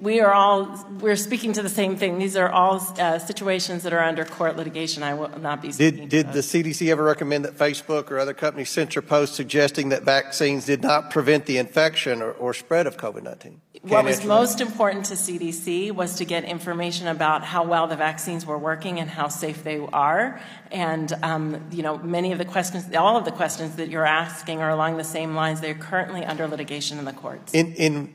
We 0.00 0.20
are 0.20 0.32
all 0.32 0.86
we're 1.00 1.16
speaking 1.16 1.52
to 1.52 1.62
the 1.62 1.68
same 1.68 1.96
thing. 1.96 2.18
These 2.18 2.36
are 2.36 2.48
all 2.48 2.76
uh, 2.98 3.18
situations 3.18 3.82
that 3.82 3.92
are 3.92 4.02
under 4.02 4.24
court 4.24 4.56
litigation. 4.56 5.02
I 5.02 5.12
will 5.12 5.38
not 5.38 5.60
be. 5.60 5.72
Did 5.72 6.08
did 6.08 6.32
the 6.32 6.40
CDC 6.40 6.88
ever 6.88 7.02
recommend 7.02 7.44
that 7.44 7.58
Facebook 7.58 8.10
or 8.10 8.18
other 8.18 8.32
companies 8.32 8.70
censor 8.70 9.02
posts 9.02 9.36
suggesting 9.36 9.90
that 9.90 10.02
vaccines 10.02 10.64
did 10.64 10.82
not 10.82 11.10
prevent 11.10 11.44
the 11.44 11.58
infection 11.58 12.22
or, 12.22 12.32
or 12.32 12.54
spread 12.54 12.86
of 12.86 12.96
COVID 12.96 13.24
nineteen? 13.24 13.60
What 13.82 14.06
was 14.06 14.24
most 14.24 14.58
that. 14.58 14.66
important 14.66 15.04
to 15.06 15.14
CDC 15.14 15.92
was 15.92 16.14
to 16.16 16.24
get 16.24 16.44
information 16.44 17.06
about 17.06 17.44
how 17.44 17.64
well 17.64 17.86
the 17.86 17.96
vaccines 17.96 18.46
were 18.46 18.56
working 18.56 18.98
and 19.00 19.10
how 19.10 19.28
safe 19.28 19.62
they 19.64 19.78
are. 19.92 20.40
And 20.72 21.12
um, 21.22 21.62
you 21.70 21.82
know, 21.82 21.98
many 21.98 22.32
of 22.32 22.38
the 22.38 22.46
questions, 22.46 22.94
all 22.94 23.18
of 23.18 23.26
the 23.26 23.32
questions 23.32 23.76
that 23.76 23.90
you're 23.90 24.06
asking 24.06 24.62
are 24.62 24.70
along 24.70 24.96
the 24.96 25.04
same 25.04 25.34
lines. 25.34 25.60
They're 25.60 25.74
currently 25.74 26.24
under 26.24 26.48
litigation 26.48 26.98
in 26.98 27.04
the 27.04 27.12
courts. 27.12 27.52
In 27.52 27.74
in 27.74 28.14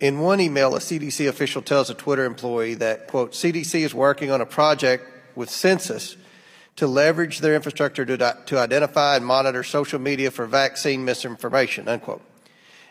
in 0.00 0.20
one 0.20 0.40
email, 0.40 0.74
a 0.74 0.80
CDC 0.80 1.28
official 1.28 1.62
tells 1.62 1.90
a 1.90 1.94
Twitter 1.94 2.24
employee 2.24 2.74
that, 2.74 3.06
quote, 3.06 3.32
CDC 3.32 3.80
is 3.80 3.94
working 3.94 4.30
on 4.30 4.40
a 4.40 4.46
project 4.46 5.08
with 5.36 5.50
Census 5.50 6.16
to 6.76 6.86
leverage 6.86 7.38
their 7.38 7.54
infrastructure 7.54 8.04
to, 8.04 8.36
to 8.46 8.58
identify 8.58 9.16
and 9.16 9.24
monitor 9.24 9.62
social 9.62 10.00
media 10.00 10.30
for 10.30 10.46
vaccine 10.46 11.04
misinformation, 11.04 11.88
unquote. 11.88 12.22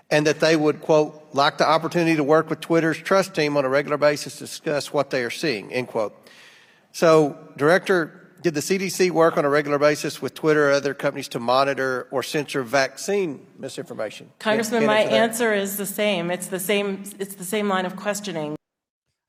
And 0.10 0.26
that 0.28 0.40
they 0.40 0.56
would, 0.56 0.82
quote, 0.82 1.30
like 1.34 1.58
the 1.58 1.68
opportunity 1.68 2.16
to 2.16 2.24
work 2.24 2.50
with 2.50 2.62
Twitter's 2.62 2.98
trust 2.98 3.34
team 3.34 3.58
on 3.58 3.66
a 3.66 3.70
regular 3.70 3.98
basis 3.98 4.34
to 4.36 4.46
discuss 4.46 4.94
what 4.94 5.10
they 5.10 5.24
are 5.24 5.30
seeing, 5.30 5.74
end 5.74 5.88
quote. 5.88 6.16
So, 6.92 7.38
Director 7.58 8.23
did 8.44 8.54
the 8.54 8.60
CDC 8.60 9.10
work 9.10 9.38
on 9.38 9.46
a 9.46 9.50
regular 9.50 9.80
basis 9.80 10.22
with 10.22 10.34
Twitter 10.34 10.70
or 10.70 10.72
other 10.74 10.94
companies 10.94 11.30
to 11.30 11.40
monitor 11.40 12.10
or 12.12 12.22
censor 12.22 12.62
vaccine 12.62 13.46
misinformation? 13.58 14.30
Congressman, 14.38 14.86
my 14.86 15.00
answer 15.00 15.54
is 15.54 15.78
the 15.78 15.86
same. 15.86 16.30
It's 16.30 16.48
the 16.48 16.60
same. 16.60 17.04
It's 17.20 17.36
the 17.36 17.46
same 17.46 17.70
line 17.70 17.86
of 17.86 17.96
questioning. 17.96 18.56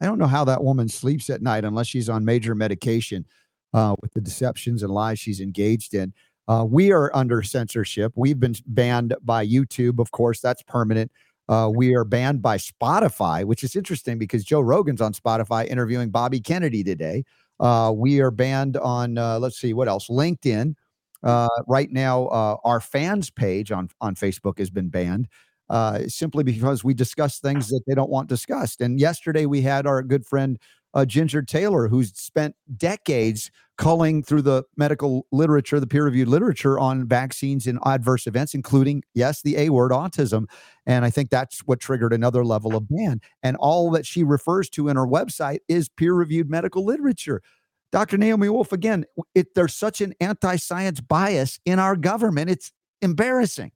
I 0.00 0.06
don't 0.06 0.18
know 0.18 0.26
how 0.26 0.44
that 0.44 0.62
woman 0.62 0.88
sleeps 0.88 1.30
at 1.30 1.40
night 1.40 1.64
unless 1.64 1.86
she's 1.86 2.08
on 2.08 2.24
major 2.24 2.56
medication 2.56 3.24
uh, 3.72 3.94
with 4.02 4.12
the 4.12 4.20
deceptions 4.20 4.82
and 4.82 4.92
lies 4.92 5.20
she's 5.20 5.40
engaged 5.40 5.94
in. 5.94 6.12
Uh, 6.48 6.66
we 6.68 6.92
are 6.92 7.14
under 7.14 7.40
censorship. 7.42 8.12
We've 8.16 8.38
been 8.38 8.56
banned 8.66 9.14
by 9.22 9.46
YouTube, 9.46 10.00
of 10.00 10.10
course, 10.10 10.40
that's 10.40 10.62
permanent. 10.62 11.10
Uh, 11.48 11.70
we 11.74 11.94
are 11.94 12.04
banned 12.04 12.42
by 12.42 12.56
Spotify, 12.56 13.44
which 13.44 13.62
is 13.62 13.76
interesting 13.76 14.18
because 14.18 14.44
Joe 14.44 14.60
Rogan's 14.60 15.00
on 15.00 15.12
Spotify 15.12 15.66
interviewing 15.66 16.10
Bobby 16.10 16.40
Kennedy 16.40 16.82
today. 16.82 17.24
Uh, 17.60 17.92
we 17.94 18.20
are 18.20 18.30
banned 18.30 18.76
on, 18.76 19.18
uh, 19.18 19.38
let's 19.38 19.60
see, 19.60 19.72
what 19.72 19.88
else? 19.88 20.08
LinkedIn. 20.08 20.74
Uh, 21.22 21.48
right 21.66 21.90
now, 21.90 22.26
uh, 22.26 22.56
our 22.64 22.80
fans 22.80 23.30
page 23.30 23.72
on, 23.72 23.88
on 24.00 24.14
Facebook 24.14 24.58
has 24.58 24.68
been 24.68 24.88
banned 24.88 25.26
uh, 25.70 26.00
simply 26.06 26.44
because 26.44 26.84
we 26.84 26.92
discuss 26.92 27.38
things 27.38 27.68
that 27.68 27.80
they 27.86 27.94
don't 27.94 28.10
want 28.10 28.28
discussed. 28.28 28.80
And 28.80 29.00
yesterday, 29.00 29.46
we 29.46 29.62
had 29.62 29.86
our 29.86 30.02
good 30.02 30.26
friend 30.26 30.58
uh, 30.92 31.04
Ginger 31.04 31.42
Taylor, 31.42 31.88
who's 31.88 32.12
spent 32.14 32.54
decades 32.76 33.50
culling 33.76 34.22
through 34.22 34.42
the 34.42 34.64
medical 34.76 35.26
literature, 35.32 35.80
the 35.80 35.86
peer 35.86 36.04
reviewed 36.04 36.28
literature 36.28 36.78
on 36.78 37.06
vaccines 37.06 37.66
and 37.66 37.78
adverse 37.84 38.26
events, 38.26 38.54
including, 38.54 39.02
yes, 39.14 39.42
the 39.42 39.56
A 39.56 39.70
word, 39.70 39.90
autism. 39.90 40.46
And 40.86 41.04
I 41.04 41.10
think 41.10 41.30
that's 41.30 41.60
what 41.60 41.80
triggered 41.80 42.12
another 42.12 42.44
level 42.44 42.76
of 42.76 42.88
ban. 42.88 43.20
And 43.42 43.56
all 43.56 43.90
that 43.92 44.06
she 44.06 44.22
refers 44.22 44.68
to 44.70 44.88
in 44.88 44.96
her 44.96 45.06
website 45.06 45.58
is 45.68 45.88
peer 45.88 46.14
reviewed 46.14 46.48
medical 46.48 46.84
literature. 46.84 47.42
Dr. 47.90 48.18
Naomi 48.18 48.48
Wolf, 48.48 48.72
again, 48.72 49.04
it, 49.34 49.54
there's 49.54 49.74
such 49.74 50.00
an 50.00 50.14
anti 50.20 50.56
science 50.56 51.00
bias 51.00 51.58
in 51.64 51.78
our 51.78 51.96
government. 51.96 52.50
It's 52.50 52.72
embarrassing. 53.02 53.72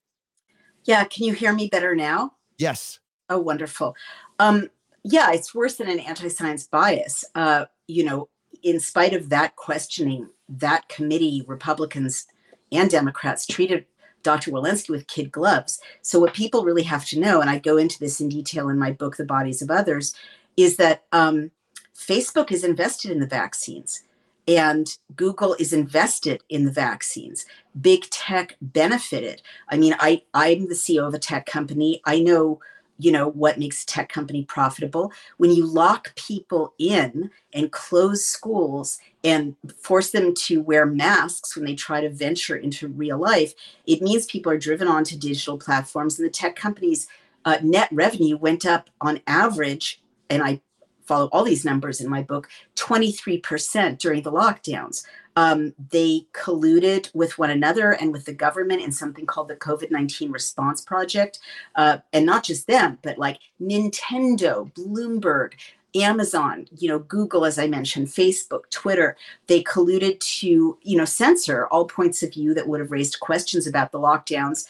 Yeah, 0.85 1.05
can 1.05 1.25
you 1.25 1.33
hear 1.35 1.53
me 1.53 1.69
better 1.69 1.95
now? 1.95 2.33
Yes. 2.57 2.99
Oh, 3.29 3.39
wonderful. 3.39 3.95
Um, 4.39 4.71
yeah, 5.05 5.33
it's 5.33 5.55
worse 5.55 5.77
than 5.77 5.89
an 5.89 6.01
anti 6.01 6.29
science 6.29 6.67
bias. 6.67 7.25
Uh, 7.35 7.67
you 7.87 8.05
know, 8.05 8.29
in 8.63 8.81
spite 8.81 9.15
of 9.15 9.29
that 9.29 9.57
questioning, 9.57 10.29
that 10.49 10.89
committee, 10.89 11.45
Republicans 11.47 12.27
and 12.73 12.91
Democrats 12.91 13.47
treated 13.47 13.87
Dr. 14.23 14.51
Walensky 14.51 14.91
with 14.91 15.07
kid 15.07 15.31
gloves. 15.31 15.81
So, 16.03 16.19
what 16.19 16.35
people 16.35 16.65
really 16.65 16.83
have 16.83 17.05
to 17.07 17.21
know, 17.21 17.41
and 17.41 17.49
I 17.49 17.59
go 17.59 17.77
into 17.77 17.99
this 17.99 18.21
in 18.21 18.29
detail 18.29 18.69
in 18.69 18.79
my 18.79 18.93
book, 18.93 19.17
The 19.17 19.25
Bodies 19.25 19.63
of 19.63 19.71
Others, 19.71 20.15
is 20.57 20.77
that 20.77 21.05
um, 21.13 21.51
Facebook 21.97 22.51
is 22.51 22.65
invested 22.65 23.11
in 23.11 23.21
the 23.21 23.27
vaccines 23.27 24.03
and 24.49 24.97
Google 25.15 25.55
is 25.59 25.75
invested 25.75 26.43
in 26.49 26.65
the 26.65 26.73
vaccines. 26.73 27.45
Big 27.79 28.09
tech 28.11 28.57
benefited. 28.63 29.43
I 29.69 29.77
mean, 29.77 29.95
I, 30.01 30.23
I'm 30.33 30.69
the 30.69 30.75
CEO 30.75 31.07
of 31.07 31.13
a 31.13 31.19
tech 31.19 31.45
company. 31.45 32.01
I 32.07 32.21
know 32.21 32.61
you 32.99 33.13
know 33.13 33.29
what 33.29 33.59
makes 33.59 33.83
a 33.83 33.87
tech 33.87 34.09
company 34.09 34.45
profitable. 34.45 35.13
When 35.37 35.51
you 35.51 35.65
lock 35.65 36.15
people 36.17 36.75
in 36.79 37.31
and 37.53 37.73
close 37.73 38.25
schools 38.25 38.99
and 39.25 39.55
force 39.77 40.11
them 40.11 40.35
to 40.35 40.61
wear 40.61 40.85
masks 40.87 41.57
when 41.57 41.65
they 41.65 41.75
try 41.75 42.01
to 42.01 42.11
venture 42.11 42.57
into 42.57 42.89
real 42.89 43.19
life 43.19 43.55
it 43.87 44.03
means 44.03 44.27
people 44.27 44.53
are 44.53 44.59
driven 44.59 44.87
onto 44.87 45.17
digital 45.17 45.59
platforms. 45.59 46.19
And 46.19 46.27
the 46.27 46.33
tech 46.33 46.57
companies 46.57 47.09
uh, 47.45 47.59
net 47.63 47.89
revenue 47.93 48.37
went 48.37 48.67
up 48.67 48.91
on 49.01 49.21
average 49.27 50.01
and 50.29 50.43
i 50.43 50.61
follow 51.09 51.29
all 51.33 51.43
these 51.43 51.65
numbers 51.65 52.01
in 52.01 52.09
my 52.09 52.23
book 52.23 52.49
23% 52.77 53.99
during 53.99 54.23
the 54.23 54.33
lockdowns. 54.33 55.05
Um, 55.37 55.73
they 55.91 56.27
colluded 56.33 57.15
with 57.15 57.39
one 57.39 57.51
another 57.51 57.93
and 57.93 58.13
with 58.13 58.25
the 58.25 58.33
government 58.33 58.83
in 58.83 58.91
something 58.91 59.25
called 59.25 59.49
the 59.49 59.57
COVID 59.57 59.91
19 59.91 60.33
Response 60.33 60.81
Project. 60.83 61.39
Uh, 61.77 61.99
and 62.13 62.27
not 62.27 62.45
just 62.45 62.67
them, 62.67 62.99
but 63.03 63.19
like 63.19 63.39
Nintendo, 63.61 64.73
Bloomberg, 64.75 65.53
Amazon, 65.95 66.67
you 66.77 66.89
know, 66.89 66.99
Google, 66.99 67.45
as 67.45 67.59
I 67.59 67.67
mentioned, 67.67 68.09
Facebook, 68.09 68.69
Twitter, 68.71 69.17
they 69.47 69.63
colluded 69.63 70.21
to, 70.39 70.79
you 70.83 70.97
know, 70.97 71.05
censor 71.05 71.67
all 71.69 71.87
points 71.87 72.23
of 72.23 72.35
view 72.35 72.53
that 72.55 72.69
would 72.69 72.81
have 72.81 72.91
raised 72.91 73.21
questions 73.21 73.67
about 73.67 73.93
the 73.93 73.99
lockdowns 73.99 74.67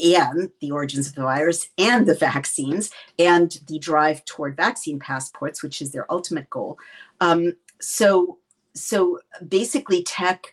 and 0.00 0.50
the 0.60 0.70
origins 0.70 1.08
of 1.08 1.14
the 1.14 1.22
virus 1.22 1.68
and 1.78 2.06
the 2.06 2.14
vaccines 2.14 2.90
and 3.18 3.58
the 3.66 3.78
drive 3.78 4.24
toward 4.24 4.56
vaccine 4.56 4.98
passports, 4.98 5.62
which 5.62 5.82
is 5.82 5.92
their 5.92 6.10
ultimate 6.10 6.48
goal. 6.50 6.78
Um, 7.20 7.54
so 7.80 8.38
so 8.74 9.18
basically 9.46 10.02
tech 10.02 10.52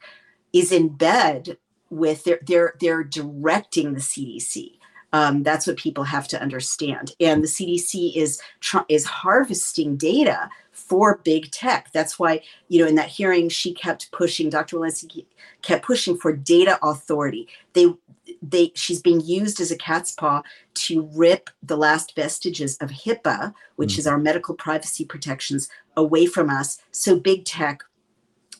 is 0.53 0.71
in 0.71 0.89
bed 0.89 1.57
with 1.89 2.23
they're 2.23 2.39
they're 2.45 2.73
they're 2.79 3.03
directing 3.03 3.93
the 3.93 3.99
CDC. 3.99 4.76
Um, 5.13 5.43
that's 5.43 5.65
what 5.65 5.77
people 5.77 6.03
have 6.03 6.27
to 6.29 6.41
understand. 6.41 7.13
And 7.19 7.43
the 7.43 7.47
CDC 7.47 8.15
is 8.15 8.41
is 8.89 9.05
harvesting 9.05 9.95
data 9.95 10.49
for 10.71 11.19
big 11.23 11.49
tech. 11.51 11.89
That's 11.93 12.19
why 12.19 12.41
you 12.67 12.81
know 12.81 12.87
in 12.87 12.95
that 12.95 13.09
hearing 13.09 13.49
she 13.49 13.73
kept 13.73 14.11
pushing. 14.11 14.49
Dr. 14.49 14.77
Walensky 14.77 15.25
kept 15.61 15.85
pushing 15.85 16.17
for 16.17 16.33
data 16.33 16.77
authority. 16.83 17.47
They 17.73 17.93
they 18.41 18.71
she's 18.75 19.01
being 19.01 19.21
used 19.21 19.61
as 19.61 19.71
a 19.71 19.77
cat's 19.77 20.11
paw 20.11 20.43
to 20.73 21.09
rip 21.13 21.49
the 21.63 21.77
last 21.77 22.15
vestiges 22.15 22.77
of 22.77 22.89
HIPAA, 22.89 23.53
which 23.77 23.95
mm. 23.95 23.99
is 23.99 24.07
our 24.07 24.17
medical 24.17 24.55
privacy 24.55 25.05
protections, 25.05 25.69
away 25.95 26.25
from 26.25 26.49
us. 26.49 26.79
So 26.91 27.17
big 27.17 27.45
tech 27.45 27.83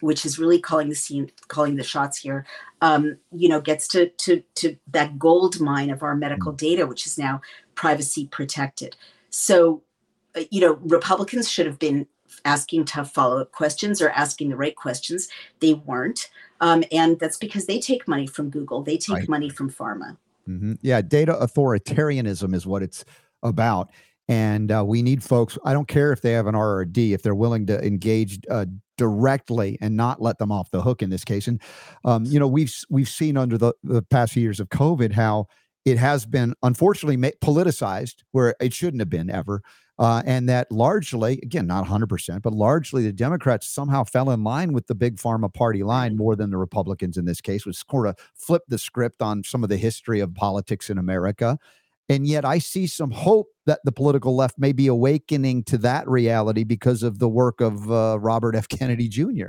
which 0.02 0.26
is 0.26 0.40
really 0.40 0.60
calling 0.60 0.90
the 0.90 0.96
scene, 0.96 1.32
calling 1.48 1.76
the 1.76 1.84
shots 1.84 2.18
here, 2.18 2.46
um, 2.82 3.18
you 3.32 3.50
know, 3.50 3.62
gets 3.62 3.88
to 3.90 4.10
to 4.10 4.44
to 4.56 4.76
that 4.92 5.18
gold 5.18 5.60
mine 5.60 5.90
of 5.90 6.04
our 6.04 6.16
medical 6.16 6.54
mm. 6.54 6.58
data, 6.58 6.86
which 6.86 7.06
is 7.08 7.18
now 7.18 7.42
privacy 7.76 8.28
protected. 8.28 8.96
So, 9.30 9.82
uh, 10.36 10.42
you 10.52 10.62
know, 10.62 10.74
Republicans 10.84 11.50
should 11.50 11.66
have 11.66 11.80
been 11.80 12.08
asking 12.46 12.86
tough 12.86 13.14
follow-up 13.14 13.52
questions 13.52 14.02
or 14.02 14.10
asking 14.10 14.50
the 14.50 14.58
right 14.58 14.76
questions. 14.76 15.28
They 15.60 15.74
weren't, 15.74 16.30
um, 16.62 16.84
and 16.92 17.20
that's 17.20 17.38
because 17.38 17.66
they 17.66 17.80
take 17.80 18.08
money 18.08 18.28
from 18.28 18.50
Google. 18.50 18.84
They 18.84 18.98
take 18.98 19.16
right. 19.16 19.30
money 19.30 19.50
from 19.50 19.72
pharma. 19.72 20.18
Mm-hmm. 20.48 20.74
Yeah, 20.82 21.02
data 21.02 21.34
authoritarianism 21.34 22.54
is 22.54 22.66
what 22.66 22.84
it's 22.84 23.04
about. 23.44 23.92
And 24.30 24.72
uh, 24.72 24.84
we 24.86 25.02
need 25.02 25.24
folks, 25.24 25.58
I 25.64 25.74
don't 25.74 25.88
care 25.88 26.12
if 26.12 26.22
they 26.22 26.34
have 26.34 26.48
an 26.48 26.56
R 26.56 26.76
or 26.76 26.82
a 26.82 26.86
D, 26.88 27.14
if 27.14 27.22
they're 27.22 27.36
willing 27.36 27.66
to 27.68 27.86
engage 27.86 28.40
uh, 28.50 28.66
directly 28.98 29.78
and 29.80 29.96
not 29.96 30.22
let 30.22 30.38
them 30.38 30.52
off 30.52 30.72
the 30.72 30.82
hook 30.82 31.02
in 31.02 31.10
this 31.10 31.24
case. 31.24 31.48
And, 31.48 31.62
um, 32.04 32.26
you 32.26 32.40
know, 32.40 32.48
we've, 32.48 32.74
we've 32.90 33.08
seen 33.08 33.38
under 33.38 33.58
the, 33.58 33.74
the 33.84 34.02
past 34.02 34.34
few 34.34 34.44
years 34.44 34.60
of 34.60 34.70
COVID 34.70 35.14
how 35.14 35.48
it 35.86 35.98
has 35.98 36.26
been 36.26 36.54
unfortunately 36.64 37.16
ma- 37.16 37.30
politicized 37.42 38.16
where 38.32 38.56
it 38.60 38.74
shouldn't 38.74 39.00
have 39.00 39.10
been 39.10 39.30
ever. 39.30 39.62
Uh, 40.00 40.22
and 40.26 40.48
that 40.48 40.72
largely, 40.72 41.40
again, 41.42 41.66
not 41.66 41.86
100%, 41.86 42.42
but 42.44 42.54
largely 42.54 43.04
the 43.04 43.12
Democrats 43.12 43.68
somehow 43.68 44.04
fell 44.04 44.30
in 44.30 44.44
line 44.44 44.72
with 44.74 44.86
the 44.88 44.94
big 44.94 45.16
pharma 45.16 45.52
party 45.52 45.82
line 45.84 46.16
more 46.16 46.36
than 46.36 46.52
the 46.52 46.58
Republicans 46.58 47.18
in 47.18 47.26
this 47.26 47.42
case, 47.42 47.66
which 47.66 47.78
sort 47.90 48.06
of 48.06 48.16
flipped 48.36 48.70
the 48.70 48.78
script 48.78 49.22
on 49.22 49.44
some 49.44 49.64
of 49.64 49.70
the 49.70 49.78
history 49.78 50.20
of 50.20 50.36
politics 50.36 50.90
in 50.90 51.00
America. 51.00 51.58
And 52.10 52.26
yet 52.26 52.46
I 52.46 52.60
see 52.60 52.88
some 52.88 53.12
hope 53.12 53.50
that 53.66 53.82
the 53.84 53.92
political 53.92 54.36
left 54.36 54.58
may 54.58 54.72
be 54.72 54.88
awakening 54.88 55.64
to 55.66 55.78
that 55.80 56.08
reality 56.08 56.64
because 56.64 57.04
of 57.04 57.20
the 57.20 57.28
work 57.28 57.60
of 57.60 57.92
uh, 57.92 58.18
Robert 58.20 58.56
F. 58.56 58.70
Kennedy 58.70 59.10
Jr. 59.10 59.48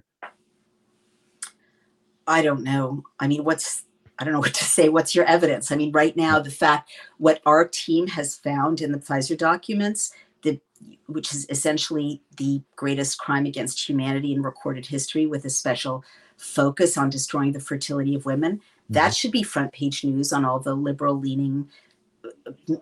I 2.26 2.42
don't 2.42 2.62
know. 2.62 3.04
I 3.20 3.28
mean, 3.28 3.44
what's, 3.44 3.84
I 4.18 4.24
don't 4.24 4.34
know 4.34 4.40
what 4.40 4.54
to 4.54 4.64
say. 4.64 4.88
What's 4.88 5.14
your 5.14 5.24
evidence? 5.24 5.70
I 5.70 5.76
mean, 5.76 5.92
right 5.92 6.16
now, 6.16 6.40
the 6.40 6.50
fact 6.50 6.90
what 7.18 7.40
our 7.46 7.66
team 7.66 8.08
has 8.08 8.34
found 8.34 8.80
in 8.80 8.90
the 8.90 8.98
Pfizer 8.98 9.38
documents, 9.38 10.12
the, 10.42 10.60
which 11.06 11.32
is 11.32 11.46
essentially 11.48 12.22
the 12.36 12.60
greatest 12.74 13.18
crime 13.18 13.46
against 13.46 13.88
humanity 13.88 14.32
in 14.32 14.42
recorded 14.42 14.86
history 14.86 15.26
with 15.26 15.44
a 15.44 15.50
special 15.50 16.04
focus 16.36 16.98
on 16.98 17.08
destroying 17.08 17.52
the 17.52 17.60
fertility 17.60 18.16
of 18.16 18.26
women, 18.26 18.56
mm-hmm. 18.56 18.94
that 18.94 19.14
should 19.14 19.32
be 19.32 19.44
front 19.44 19.72
page 19.72 20.04
news 20.04 20.32
on 20.32 20.44
all 20.44 20.58
the 20.58 20.74
liberal 20.74 21.18
leaning 21.18 21.68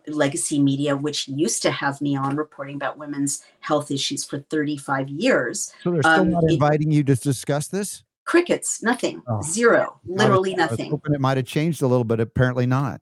legacy 0.07 0.61
media, 0.61 0.97
which 0.97 1.29
used 1.29 1.63
to 1.63 1.71
have 1.71 2.01
me 2.01 2.17
on 2.17 2.37
reporting 2.37 2.77
about 2.77 2.99
women's 2.99 3.45
health 3.61 3.91
issues 3.91 4.25
for 4.25 4.39
35 4.51 5.09
years. 5.09 5.73
So 5.83 5.91
they're 5.91 6.03
still 6.03 6.21
um, 6.21 6.31
not 6.31 6.45
inviting 6.51 6.93
it, 6.93 6.97
you 6.97 7.05
to 7.05 7.15
discuss 7.15 7.69
this? 7.69 8.03
Crickets, 8.25 8.83
nothing, 8.83 9.23
oh. 9.29 9.41
zero, 9.43 10.01
literally 10.05 10.51
I 10.51 10.63
was, 10.63 10.71
nothing. 10.71 10.87
I 10.87 10.89
was 10.89 10.91
hoping 10.91 11.15
it 11.15 11.21
might 11.21 11.37
have 11.37 11.47
changed 11.47 11.83
a 11.83 11.87
little, 11.87 12.05
but 12.05 12.21
apparently 12.21 12.67
not. 12.67 13.01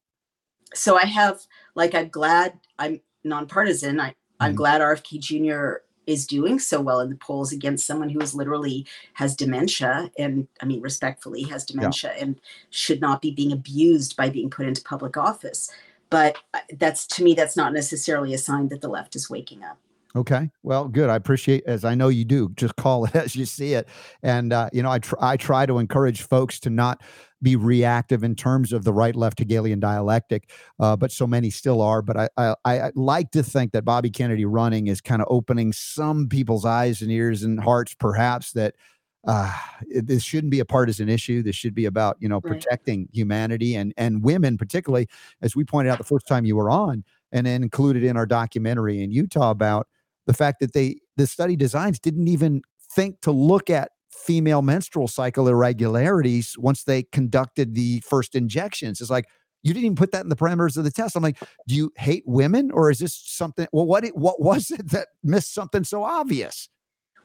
So 0.75 0.99
I 0.99 1.07
have, 1.07 1.41
like, 1.75 1.95
I'm 1.95 2.09
glad 2.09 2.59
I'm 2.79 3.01
nonpartisan. 3.25 4.01
I, 4.01 4.15
I'm 4.41 4.51
mm-hmm. 4.51 4.57
glad 4.57 4.81
RFK 4.81 5.21
Jr. 5.21 5.83
is 6.07 6.27
doing 6.27 6.59
so 6.59 6.81
well 6.81 7.01
in 7.01 7.11
the 7.11 7.17
polls 7.17 7.53
against 7.53 7.87
someone 7.87 8.11
who 8.11 8.21
is 8.21 8.35
literally 8.35 8.87
has 9.15 9.35
dementia 9.35 10.11
and 10.19 10.47
I 10.61 10.67
mean 10.67 10.83
respectfully 10.83 11.43
has 11.45 11.65
dementia 11.65 12.13
yeah. 12.15 12.23
and 12.23 12.41
should 12.71 13.01
not 13.01 13.23
be 13.23 13.31
being 13.31 13.53
abused 13.53 14.17
by 14.17 14.29
being 14.29 14.51
put 14.51 14.67
into 14.67 14.83
public 14.83 15.17
office 15.17 15.71
but 16.15 16.39
uh, 16.55 16.61
that's 16.79 17.09
to 17.09 17.25
me 17.25 17.35
that's 17.35 17.57
not 17.57 17.73
necessarily 17.73 18.33
a 18.33 18.39
sign 18.39 18.69
that 18.69 18.81
the 18.81 18.89
left 18.89 19.17
is 19.17 19.29
waking 19.29 19.65
up 19.65 19.79
Okay. 20.17 20.49
Well, 20.63 20.87
good. 20.87 21.11
I 21.11 21.17
appreciate, 21.17 21.65
as 21.67 21.85
I 21.85 21.97
know 21.97 22.07
you 22.07 22.25
do, 22.25 22.49
just 22.55 22.77
call 22.77 23.05
it 23.05 23.17
as 23.17 23.35
you 23.35 23.45
see 23.45 23.75
it. 23.75 23.89
And, 24.23 24.53
uh, 24.53 24.71
you 24.73 24.81
know, 24.81 24.91
I, 24.93 25.01
tr- 25.01 25.17
I 25.21 25.37
try 25.37 25.67
to 25.67 25.79
encourage 25.79 26.23
folks 26.23 26.61
to 26.61 26.71
not 26.71 27.03
be 27.43 27.57
reactive 27.57 28.23
in 28.23 28.37
terms 28.37 28.73
of 28.73 28.85
the 28.85 28.93
right 28.93 29.17
left 29.17 29.41
Hegelian 29.41 29.81
dialectic, 29.81 30.51
uh, 30.79 30.95
but 30.95 31.11
so 31.11 31.27
many 31.27 31.51
still 31.51 31.83
are. 31.83 32.01
But 32.01 32.17
I, 32.17 32.29
I, 32.37 32.55
I 32.65 32.93
like 32.95 33.33
to 33.33 33.43
think 33.43 33.73
that 33.73 33.85
Bobby 33.85 34.09
Kennedy 34.09 34.45
running 34.45 34.87
is 34.87 35.01
kind 35.01 35.21
of 35.21 35.27
opening 35.29 35.73
some 35.73 36.29
people's 36.29 36.65
eyes 36.65 37.03
and 37.03 37.11
ears 37.11 37.43
and 37.43 37.59
hearts, 37.59 37.97
perhaps, 37.99 38.53
that 38.53 38.77
uh, 39.27 39.53
this 39.91 40.23
shouldn't 40.23 40.51
be 40.51 40.61
a 40.61 40.65
partisan 40.65 41.09
issue. 41.09 41.43
This 41.43 41.57
should 41.57 41.75
be 41.75 41.87
about, 41.87 42.17
you 42.21 42.29
know, 42.29 42.41
Right. 42.45 42.61
protecting 42.61 43.09
humanity 43.13 43.75
and, 43.75 43.95
and 43.97 44.23
women, 44.23 44.59
particularly, 44.59 45.09
as 45.43 45.57
we 45.57 45.65
pointed 45.65 45.91
out 45.91 45.99
the 45.99 46.05
first 46.05 46.27
time 46.27 46.45
you 46.45 46.57
were 46.57 46.71
on 46.71 47.05
and 47.33 47.47
then 47.47 47.63
included 47.63 48.05
in 48.05 48.17
our 48.17 48.27
documentary 48.27 49.03
in 49.03 49.11
Utah 49.11 49.51
about 49.51 49.89
the 50.27 50.35
fact 50.35 50.61
that 50.61 50.73
they 50.73 50.99
the 51.17 51.27
study 51.27 51.57
designs 51.57 51.99
didn't 51.99 52.29
even 52.29 52.63
think 52.95 53.21
to 53.23 53.31
look 53.31 53.71
at 53.71 53.91
female 54.11 54.63
menstrual 54.63 55.09
cycle 55.09 55.49
irregularities 55.49 56.57
once 56.59 56.85
they 56.85 57.03
conducted 57.03 57.75
the 57.75 58.01
first 58.01 58.35
injections. 58.35 59.01
It's 59.01 59.11
like 59.11 59.27
you 59.63 59.73
didn't 59.73 59.87
even 59.87 59.97
put 59.97 60.13
that 60.13 60.23
in 60.23 60.29
the 60.29 60.37
parameters 60.37 60.77
of 60.77 60.85
the 60.85 60.91
test. 60.91 61.17
I'm 61.17 61.23
like, 61.23 61.39
do 61.67 61.75
you 61.75 61.93
hate 61.97 62.23
women 62.27 62.71
or 62.71 62.91
is 62.91 62.99
this 62.99 63.15
something? 63.15 63.67
Well, 63.73 63.87
what 63.87 64.05
it, 64.05 64.17
what 64.17 64.41
was 64.41 64.71
it 64.71 64.91
that 64.91 65.09
missed 65.23 65.55
something 65.55 65.85
so 65.85 66.05
obvious? 66.05 66.69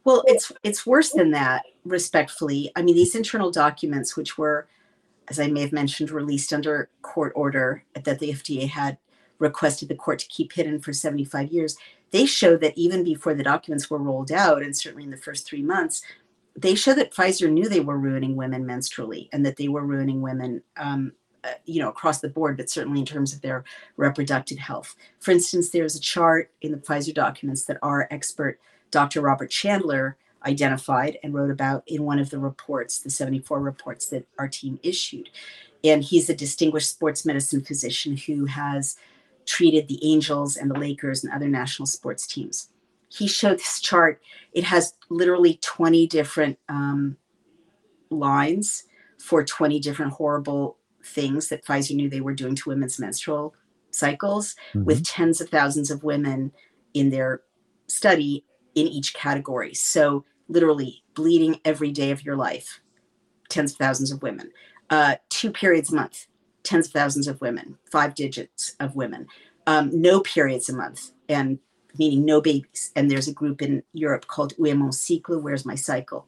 Well, 0.10 0.24
it's 0.26 0.52
it's 0.64 0.88
worse 0.88 1.12
than 1.12 1.30
that, 1.32 1.66
respectfully. 1.86 2.72
I 2.76 2.82
mean, 2.82 2.96
these 2.96 3.14
internal 3.14 3.52
documents, 3.52 4.18
which 4.18 4.40
were, 4.40 4.68
as 5.28 5.40
I 5.40 5.46
may 5.46 5.62
have 5.62 5.72
mentioned, 5.72 6.10
released 6.10 6.52
under 6.52 6.90
court 7.04 7.32
order 7.36 7.84
that 7.94 8.18
the 8.18 8.32
FDA 8.32 8.68
had 8.68 8.98
requested 9.38 9.88
the 9.88 9.94
court 9.94 10.18
to 10.18 10.28
keep 10.28 10.52
hidden 10.52 10.80
for 10.80 10.94
75 10.94 11.52
years, 11.52 11.78
they 12.10 12.26
show 12.26 12.58
that 12.58 12.76
even 12.76 13.04
before 13.04 13.36
the 13.36 13.44
documents 13.44 13.92
were 13.92 14.00
rolled 14.00 14.32
out, 14.32 14.64
and 14.64 14.76
certainly 14.76 15.04
in 15.04 15.12
the 15.12 15.16
first 15.16 15.46
three 15.46 15.62
months, 15.62 16.02
they 16.56 16.74
show 16.74 16.96
that 16.96 17.14
Pfizer 17.14 17.48
knew 17.48 17.70
they 17.70 17.80
were 17.80 18.00
ruining 18.00 18.36
women 18.36 18.66
menstrually 18.66 19.30
and 19.32 19.46
that 19.46 19.58
they 19.58 19.68
were 19.68 19.86
ruining 19.86 20.24
women. 20.24 20.64
Um, 20.76 21.12
uh, 21.44 21.52
you 21.66 21.82
know, 21.82 21.88
across 21.88 22.20
the 22.20 22.28
board, 22.28 22.58
but 22.58 22.70
certainly 22.70 23.00
in 23.00 23.06
terms 23.06 23.34
of 23.34 23.40
their 23.40 23.64
reproductive 23.96 24.58
health. 24.58 24.94
For 25.20 25.32
instance, 25.32 25.70
there's 25.70 25.96
a 25.96 26.02
chart 26.02 26.52
in 26.62 26.74
the 26.74 26.78
Pfizer 26.80 27.14
documents 27.14 27.64
that 27.64 27.78
our 27.82 28.10
expert 28.12 28.60
Dr. 28.92 29.22
Robert 29.22 29.50
Chandler 29.50 30.18
identified 30.46 31.18
and 31.24 31.34
wrote 31.34 31.52
about 31.52 31.84
in 31.88 32.04
one 32.04 32.20
of 32.20 32.30
the 32.30 32.40
reports, 32.40 33.00
the 33.00 33.10
74 33.10 33.60
reports 33.60 34.08
that 34.08 34.26
our 34.38 34.48
team 34.48 34.80
issued. 34.84 35.30
And 35.84 36.04
he's 36.04 36.30
a 36.30 36.36
distinguished 36.36 36.90
sports 36.90 37.26
medicine 37.26 37.62
physician 37.62 38.18
who 38.18 38.46
has 38.46 38.98
treated 39.46 39.88
the 39.88 40.00
Angels 40.04 40.56
and 40.56 40.70
the 40.70 40.80
Lakers 40.80 41.24
and 41.24 41.34
other 41.34 41.48
national 41.48 41.88
sports 41.88 42.28
teams. 42.28 42.70
He 43.10 43.28
showed 43.28 43.58
this 43.58 43.82
chart. 43.82 44.22
It 44.54 44.64
has 44.66 44.94
literally 45.10 45.60
20 45.62 46.08
different 46.08 46.60
um, 46.70 47.18
lines 48.10 48.84
for 49.18 49.44
20 49.44 49.80
different 49.80 50.14
horrible 50.14 50.78
things 51.04 51.50
that 51.50 51.66
Pfizer 51.66 51.96
knew 51.96 52.10
they 52.10 52.22
were 52.22 52.34
doing 52.34 52.56
to 52.56 52.70
women's 52.70 53.00
menstrual 53.00 53.56
cycles, 53.92 54.56
with 54.86 55.04
tens 55.04 55.42
of 55.42 55.50
thousands 55.50 55.90
of 55.90 56.04
women 56.04 56.52
in 56.94 57.10
their 57.10 57.42
study 57.88 58.46
in 58.76 58.88
each 58.88 59.14
category. 59.14 59.74
So, 59.74 60.26
literally, 60.48 61.04
bleeding 61.14 61.60
every 61.66 61.92
day 61.92 62.12
of 62.12 62.24
your 62.24 62.36
life, 62.36 62.80
tens 63.50 63.72
of 63.72 63.78
thousands 63.78 64.12
of 64.12 64.22
women. 64.22 64.52
Uh, 64.90 65.16
two 65.30 65.52
periods 65.52 65.92
a 65.92 65.96
month, 65.96 66.28
tens 66.64 66.88
of 66.88 66.94
thousands 66.94 67.28
of 67.28 67.40
women, 67.42 67.78
five 67.92 68.16
digits 68.16 68.76
of 68.80 68.96
women. 68.96 69.28
Um, 69.68 69.90
no 70.02 70.22
periods 70.22 70.70
a 70.70 70.76
month, 70.76 71.12
and 71.28 71.60
meaning 71.98 72.26
no 72.26 72.42
babies. 72.42 72.92
And 72.96 73.10
there's 73.10 73.28
a 73.28 73.34
group 73.34 73.62
in 73.62 73.84
Europe 73.94 74.28
called 74.28 74.54
Où 74.58 74.68
est 74.68 74.76
mon 74.76 74.92
cycle? 74.92 75.40
Where's 75.40 75.66
my 75.66 75.76
cycle? 75.76 76.28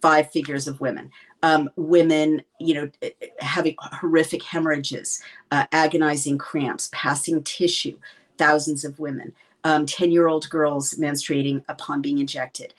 Five 0.00 0.30
figures 0.30 0.66
of 0.66 0.80
women. 0.80 1.10
Um, 1.42 1.70
women, 1.76 2.42
you 2.60 2.74
know, 2.74 2.90
eh, 3.02 3.10
eh, 3.20 3.26
having 3.40 3.74
horrific 3.78 4.42
hemorrhages, 4.42 5.20
uh, 5.50 5.66
agonizing 5.72 6.38
cramps, 6.38 6.88
passing 6.92 7.42
tissue, 7.42 7.98
thousands 8.38 8.84
of 8.84 8.98
women. 8.98 9.32
10 9.64 10.10
year 10.10 10.28
old 10.28 10.48
girls 10.50 10.94
menstruating 10.94 11.64
upon 11.68 12.02
being 12.02 12.18
injected 12.18 12.74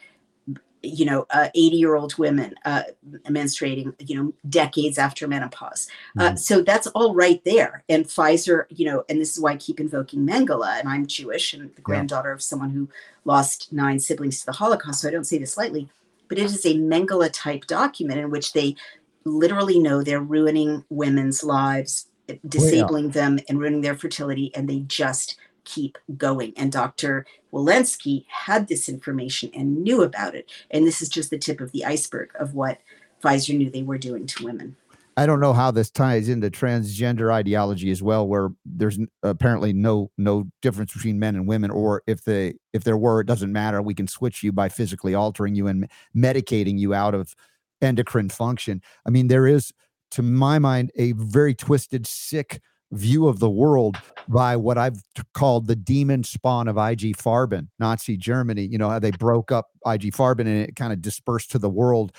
you 0.83 1.05
know, 1.05 1.25
80 1.33 1.59
year 1.77 1.95
old 1.95 2.17
women 2.17 2.53
uh, 2.65 2.83
menstruating, 3.27 3.93
you 3.99 4.21
know, 4.21 4.33
decades 4.49 4.97
after 4.97 5.27
menopause. 5.27 5.87
Uh, 6.19 6.35
so 6.35 6.61
that's 6.61 6.87
all 6.87 7.15
right 7.15 7.41
there. 7.45 7.83
And 7.87 8.05
Pfizer, 8.05 8.65
you 8.69 8.85
know, 8.85 9.05
and 9.07 9.19
this 9.19 9.31
is 9.31 9.41
why 9.41 9.53
I 9.53 9.55
keep 9.55 9.79
invoking 9.79 10.27
Mengele. 10.27 10.79
And 10.79 10.89
I'm 10.89 11.07
Jewish 11.07 11.53
and 11.53 11.73
the 11.73 11.81
granddaughter 11.81 12.33
of 12.33 12.41
someone 12.41 12.71
who 12.71 12.89
lost 13.23 13.71
nine 13.71 13.97
siblings 13.99 14.41
to 14.41 14.45
the 14.47 14.51
Holocaust. 14.51 15.01
So 15.01 15.07
I 15.07 15.11
don't 15.11 15.23
say 15.23 15.37
this 15.37 15.57
lightly, 15.57 15.89
but 16.27 16.37
it 16.37 16.43
is 16.43 16.65
a 16.65 16.75
Mengele 16.75 17.29
type 17.31 17.65
document 17.65 18.19
in 18.19 18.29
which 18.29 18.51
they 18.51 18.75
literally 19.23 19.79
know 19.79 20.03
they're 20.03 20.19
ruining 20.19 20.83
women's 20.89 21.45
lives, 21.45 22.07
disabling 22.45 23.11
them, 23.11 23.39
and 23.47 23.57
ruining 23.57 23.81
their 23.81 23.95
fertility. 23.95 24.53
And 24.53 24.69
they 24.69 24.79
just 24.79 25.37
keep 25.65 25.97
going. 26.17 26.53
And 26.57 26.71
Dr. 26.71 27.25
Walensky 27.51 28.25
had 28.27 28.67
this 28.67 28.89
information 28.89 29.51
and 29.53 29.83
knew 29.83 30.03
about 30.03 30.35
it. 30.35 30.51
And 30.71 30.85
this 30.85 31.01
is 31.01 31.09
just 31.09 31.29
the 31.29 31.37
tip 31.37 31.61
of 31.61 31.71
the 31.71 31.85
iceberg 31.85 32.31
of 32.39 32.53
what 32.53 32.79
Pfizer 33.23 33.57
knew 33.57 33.69
they 33.69 33.83
were 33.83 33.97
doing 33.97 34.25
to 34.27 34.43
women. 34.43 34.75
I 35.15 35.27
don't 35.27 35.39
know 35.39 35.53
how 35.53 35.69
this 35.69 35.91
ties 35.91 36.27
into 36.27 36.49
transgender 36.49 37.31
ideology 37.31 37.91
as 37.91 38.01
well, 38.01 38.27
where 38.27 38.49
there's 38.65 38.97
apparently 39.21 39.71
no 39.71 40.09
no 40.17 40.47
difference 40.63 40.91
between 40.91 41.19
men 41.19 41.35
and 41.35 41.47
women, 41.47 41.69
or 41.69 42.01
if 42.07 42.23
they 42.23 42.55
if 42.73 42.83
there 42.83 42.97
were, 42.97 43.21
it 43.21 43.27
doesn't 43.27 43.53
matter. 43.53 43.81
We 43.81 43.93
can 43.93 44.07
switch 44.07 44.41
you 44.41 44.51
by 44.51 44.69
physically 44.69 45.13
altering 45.13 45.53
you 45.53 45.67
and 45.67 45.87
medicating 46.15 46.79
you 46.79 46.95
out 46.95 47.13
of 47.13 47.35
endocrine 47.79 48.29
function. 48.29 48.81
I 49.05 49.11
mean, 49.11 49.27
there 49.27 49.45
is, 49.45 49.71
to 50.11 50.23
my 50.23 50.57
mind, 50.57 50.91
a 50.95 51.11
very 51.11 51.53
twisted, 51.53 52.07
sick 52.07 52.59
view 52.93 53.27
of 53.27 53.39
the 53.39 53.49
world 53.49 53.97
by 54.27 54.55
what 54.55 54.77
I've 54.77 55.01
t- 55.15 55.23
called 55.33 55.67
the 55.67 55.75
demon 55.75 56.23
spawn 56.23 56.67
of 56.67 56.77
IG 56.77 57.17
Farben, 57.17 57.67
Nazi 57.79 58.17
Germany. 58.17 58.63
You 58.63 58.77
know 58.77 58.89
how 58.89 58.99
they 58.99 59.11
broke 59.11 59.51
up 59.51 59.67
IG 59.85 60.13
Farben 60.13 60.41
and 60.41 60.61
it 60.63 60.75
kind 60.75 60.93
of 60.93 61.01
dispersed 61.01 61.51
to 61.51 61.59
the 61.59 61.69
world 61.69 62.13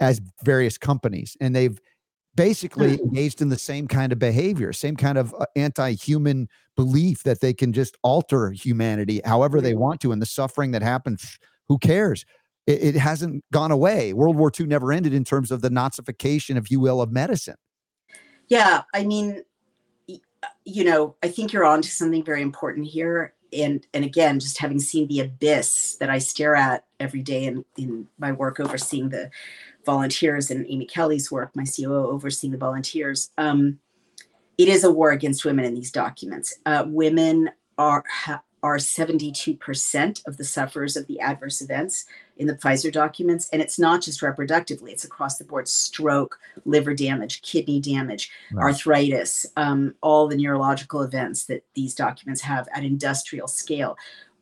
as 0.00 0.20
various 0.42 0.76
companies, 0.76 1.36
and 1.40 1.54
they've 1.54 1.78
basically 2.34 2.94
engaged 3.00 3.40
in 3.40 3.48
the 3.48 3.58
same 3.58 3.86
kind 3.86 4.12
of 4.12 4.18
behavior, 4.18 4.72
same 4.72 4.96
kind 4.96 5.18
of 5.18 5.32
uh, 5.38 5.46
anti-human 5.54 6.48
belief 6.76 7.22
that 7.22 7.40
they 7.40 7.54
can 7.54 7.72
just 7.72 7.96
alter 8.02 8.50
humanity 8.50 9.20
however 9.24 9.60
they 9.60 9.74
want 9.74 10.00
to, 10.00 10.12
and 10.12 10.20
the 10.20 10.26
suffering 10.26 10.72
that 10.72 10.82
happens, 10.82 11.38
who 11.68 11.78
cares? 11.78 12.24
It, 12.66 12.82
it 12.82 12.94
hasn't 12.96 13.44
gone 13.52 13.70
away. 13.70 14.12
World 14.12 14.36
War 14.36 14.50
II 14.58 14.66
never 14.66 14.92
ended 14.92 15.14
in 15.14 15.24
terms 15.24 15.50
of 15.50 15.60
the 15.60 15.68
Nazification, 15.68 16.56
if 16.56 16.70
you 16.70 16.80
will, 16.80 17.00
of 17.00 17.12
medicine. 17.12 17.56
Yeah, 18.48 18.82
I 18.92 19.04
mean, 19.04 19.42
you 20.64 20.84
know, 20.84 21.16
I 21.22 21.28
think 21.28 21.52
you're 21.52 21.64
on 21.64 21.82
to 21.82 21.88
something 21.88 22.24
very 22.24 22.42
important 22.42 22.86
here. 22.86 23.34
And 23.52 23.86
and 23.94 24.04
again, 24.04 24.40
just 24.40 24.58
having 24.58 24.80
seen 24.80 25.06
the 25.08 25.20
abyss 25.20 25.96
that 26.00 26.10
I 26.10 26.18
stare 26.18 26.56
at 26.56 26.84
every 26.98 27.22
day 27.22 27.44
in, 27.44 27.64
in 27.76 28.08
my 28.18 28.32
work 28.32 28.58
overseeing 28.58 29.10
the 29.10 29.30
volunteers 29.86 30.50
and 30.50 30.66
Amy 30.68 30.86
Kelly's 30.86 31.30
work, 31.30 31.54
my 31.54 31.64
COO 31.64 32.10
overseeing 32.10 32.52
the 32.52 32.58
volunteers, 32.58 33.30
um, 33.38 33.78
it 34.58 34.68
is 34.68 34.84
a 34.84 34.90
war 34.90 35.10
against 35.10 35.44
women 35.44 35.64
in 35.64 35.74
these 35.74 35.92
documents. 35.92 36.58
Uh, 36.66 36.84
women 36.86 37.50
are 37.78 38.04
ha, 38.08 38.40
are 38.62 38.78
72% 38.78 40.26
of 40.26 40.36
the 40.36 40.44
sufferers 40.44 40.96
of 40.96 41.06
the 41.06 41.20
adverse 41.20 41.60
events 41.60 42.06
in 42.36 42.46
the 42.46 42.54
Pfizer 42.54 42.92
documents. 42.92 43.48
And 43.52 43.62
it's 43.62 43.78
not 43.78 44.02
just 44.02 44.20
reproductively, 44.20 44.90
it's 44.90 45.04
across 45.04 45.38
the 45.38 45.44
board 45.44 45.68
stroke, 45.68 46.38
liver 46.64 46.94
damage, 46.94 47.42
kidney 47.42 47.80
damage, 47.80 48.30
Right. 48.52 48.64
arthritis, 48.64 49.46
um, 49.56 49.94
all 50.00 50.26
the 50.28 50.36
neurological 50.36 51.02
events 51.02 51.44
that 51.46 51.64
these 51.74 51.94
documents 51.94 52.40
have 52.42 52.68
at 52.74 52.84
industrial 52.84 53.48
scale. 53.48 53.96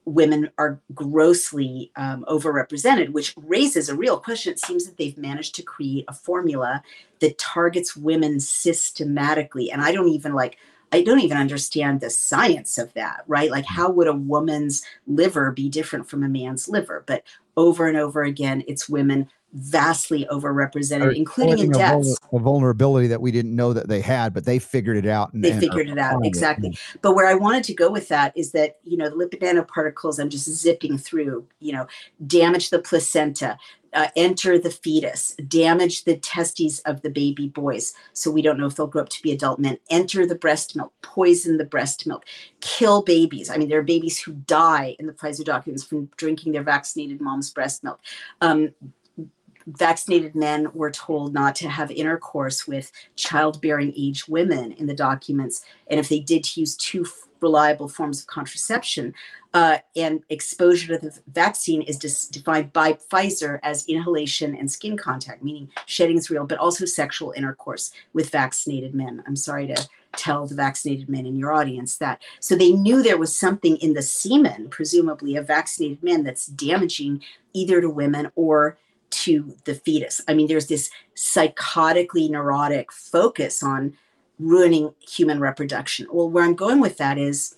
Women 0.05 0.51
are 0.59 0.81
grossly 0.95 1.93
um, 1.95 2.25
overrepresented, 2.29 3.11
which 3.11 3.35
raises 3.37 3.89
a 3.89 3.95
real 3.95 4.19
question. 4.19 4.53
It 4.53 4.59
seems 4.59 4.85
that 4.87 4.97
they've 4.97 5.17
managed 5.17 5.55
to 5.57 5.63
create 5.63 6.07
a 6.09 6.15
formula 6.15 6.83
that 7.21 7.39
targets 7.39 7.97
women 7.97 8.41
systematically. 8.41 9.71
And 9.71 9.81
I 9.81 9.93
don't 9.93 10.09
even 10.09 10.35
like, 10.35 10.57
I 10.95 11.03
don't 11.03 11.21
even 11.21 11.39
understand 11.39 12.01
the 12.01 12.11
science 12.11 12.79
of 12.79 12.93
that, 12.95 13.23
right? 13.27 13.51
Like, 13.51 13.65
how 13.65 13.91
would 13.91 14.09
a 14.09 14.13
woman's 14.13 14.83
liver 15.07 15.51
be 15.51 15.69
different 15.69 16.09
from 16.09 16.23
a 16.23 16.29
man's 16.29 16.69
liver? 16.69 17.05
But 17.07 17.23
over 17.57 17.87
and 17.87 17.97
over 17.97 18.23
again, 18.23 18.63
it's 18.67 18.89
women 18.89 19.29
vastly 19.53 20.27
overrepresented, 20.31 21.15
including 21.15 21.59
in 21.59 21.71
deaths. 21.71 22.19
a 22.33 22.39
vulnerability 22.39 23.07
that 23.09 23.21
we 23.21 23.31
didn't 23.31 23.55
know 23.55 23.73
that 23.73 23.89
they 23.89 24.01
had, 24.01 24.33
but 24.33 24.45
they 24.45 24.59
figured 24.59 24.97
it 24.97 25.07
out. 25.07 25.33
And, 25.33 25.45
they 25.45 25.59
figured 25.59 25.89
it 25.89 25.99
out 25.99 26.25
exactly 26.25 26.77
but 27.01 27.15
where 27.15 27.27
i 27.27 27.35
wanted 27.35 27.65
to 27.65 27.75
go 27.75 27.91
with 27.91 28.09
that 28.09 28.37
is 28.37 28.53
that 28.53 28.79
you 28.85 28.97
know 28.97 29.09
the 29.09 29.17
lipid 29.17 29.41
nanoparticles 29.41 30.19
i'm 30.19 30.29
just 30.29 30.49
zipping 30.51 30.99
through 30.99 31.47
you 31.61 31.73
know 31.73 31.87
damage 32.27 32.71
the 32.71 32.79
placenta 32.79 33.59
uh, 33.95 34.09
enter 34.17 34.59
the 34.59 34.71
fetus 34.71 35.35
damage 35.49 36.05
the 36.05 36.17
testes 36.17 36.81
of 36.81 37.03
the 37.03 37.11
baby 37.11 37.49
boys 37.49 37.93
so 38.15 38.31
we 38.31 38.41
don't 38.41 38.59
know 38.59 38.67
if 38.67 38.75
they'll 38.75 38.87
grow 38.87 39.03
up 39.03 39.09
to 39.11 39.23
be 39.23 39.33
adult 39.33 39.59
men 39.59 39.77
enter 39.91 40.27
the 40.27 40.35
breast 40.35 40.75
milk 40.75 40.93
poison 41.03 41.59
the 41.59 41.65
breast 41.65 42.07
milk 42.07 42.25
kill 42.61 43.03
babies 43.03 43.51
i 43.51 43.57
mean 43.57 43.69
there 43.69 43.79
are 43.79 43.83
babies 43.83 44.19
who 44.19 44.33
die 44.33 44.97
in 44.99 45.07
the 45.07 45.13
pfizer 45.13 45.45
documents 45.45 45.85
from 45.85 46.09
drinking 46.17 46.53
their 46.53 46.63
vaccinated 46.63 47.21
mom's 47.21 47.51
breast 47.51 47.85
milk 47.85 48.01
um, 48.41 48.71
vaccinated 49.67 50.35
men 50.35 50.69
were 50.75 50.91
told 50.91 51.33
not 51.33 51.55
to 51.57 51.69
have 51.69 51.91
intercourse 51.91 52.67
with 52.67 52.91
childbearing 53.17 53.93
age 53.97 54.29
women 54.29 54.73
in 54.73 54.87
the 54.87 54.95
documents. 54.95 55.65
And 55.89 55.99
if 55.99 56.09
they 56.09 56.21
did, 56.21 56.45
to 56.45 56.61
use 56.61 56.77
two 56.77 57.07
reliable 57.43 57.89
forms 57.89 58.21
of 58.21 58.27
contraception. 58.27 59.13
Uh, 59.55 59.79
and 59.97 60.23
exposure 60.31 60.97
to 60.97 60.99
the 60.99 61.19
vaccine 61.27 61.83
is 61.83 61.99
dis- 61.99 62.27
defined 62.29 62.73
by 62.73 62.95
Pfizer 62.95 63.59
as 63.63 63.87
inhalation 63.87 64.57
and 64.57 64.71
skin 64.71 64.97
contact, 64.97 65.43
meaning 65.43 65.69
shedding 65.85 66.17
is 66.17 66.31
real, 66.31 66.47
but 66.47 66.59
also 66.59 66.87
sexual 66.87 67.35
intercourse 67.37 67.93
with 68.15 68.31
vaccinated 68.31 68.95
men. 68.95 69.23
I'm 69.27 69.37
sorry 69.37 69.67
to 69.67 69.89
tell 70.17 70.47
the 70.47 70.55
vaccinated 70.55 71.09
men 71.09 71.27
in 71.27 71.37
your 71.37 71.53
audience 71.53 71.97
that. 71.99 72.23
So 72.41 72.55
they 72.55 72.73
knew 72.73 73.03
there 73.03 73.19
was 73.19 73.37
something 73.37 73.77
in 73.79 73.93
the 73.93 74.03
semen, 74.03 74.69
presumably 74.69 75.37
of 75.37 75.47
vaccinated 75.47 76.03
men, 76.03 76.23
that's 76.23 76.47
damaging 76.47 77.23
either 77.53 77.81
to 77.83 77.91
women 77.91 78.31
or 78.37 78.79
to 79.13 79.57
the 79.65 79.75
fetus. 79.75 80.21
I 80.29 80.35
mean, 80.35 80.49
there's 80.49 80.67
this 80.67 80.91
psychotically 81.17 82.29
neurotic 82.31 82.93
focus 82.93 83.63
on 83.63 83.95
ruining 84.39 84.93
human 85.01 85.41
reproduction. 85.41 86.07
Well, 86.11 86.29
where 86.29 86.45
I'm 86.45 86.55
going 86.55 86.81
with 86.81 86.99
that 86.99 87.19
is 87.19 87.57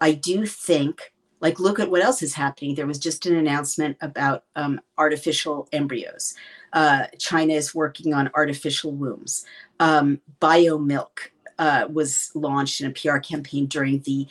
I 0.00 0.12
do 0.12 0.46
think, 0.46 1.12
like, 1.40 1.60
look 1.60 1.78
at 1.78 1.90
what 1.90 2.02
else 2.02 2.22
is 2.22 2.34
happening. 2.34 2.74
There 2.74 2.86
was 2.86 2.98
just 2.98 3.26
an 3.26 3.36
announcement 3.36 3.96
about 4.00 4.44
um, 4.56 4.80
artificial 4.98 5.68
embryos. 5.72 6.34
Uh, 6.72 7.06
China 7.18 7.52
is 7.52 7.74
working 7.74 8.14
on 8.14 8.30
artificial 8.34 8.92
wombs. 8.92 9.44
Um, 9.80 10.20
bio 10.40 10.78
milk 10.78 11.32
uh, 11.58 11.86
was 11.90 12.30
launched 12.34 12.80
in 12.80 12.90
a 12.90 12.90
PR 12.90 13.18
campaign 13.18 13.66
during 13.66 14.00
the 14.00 14.26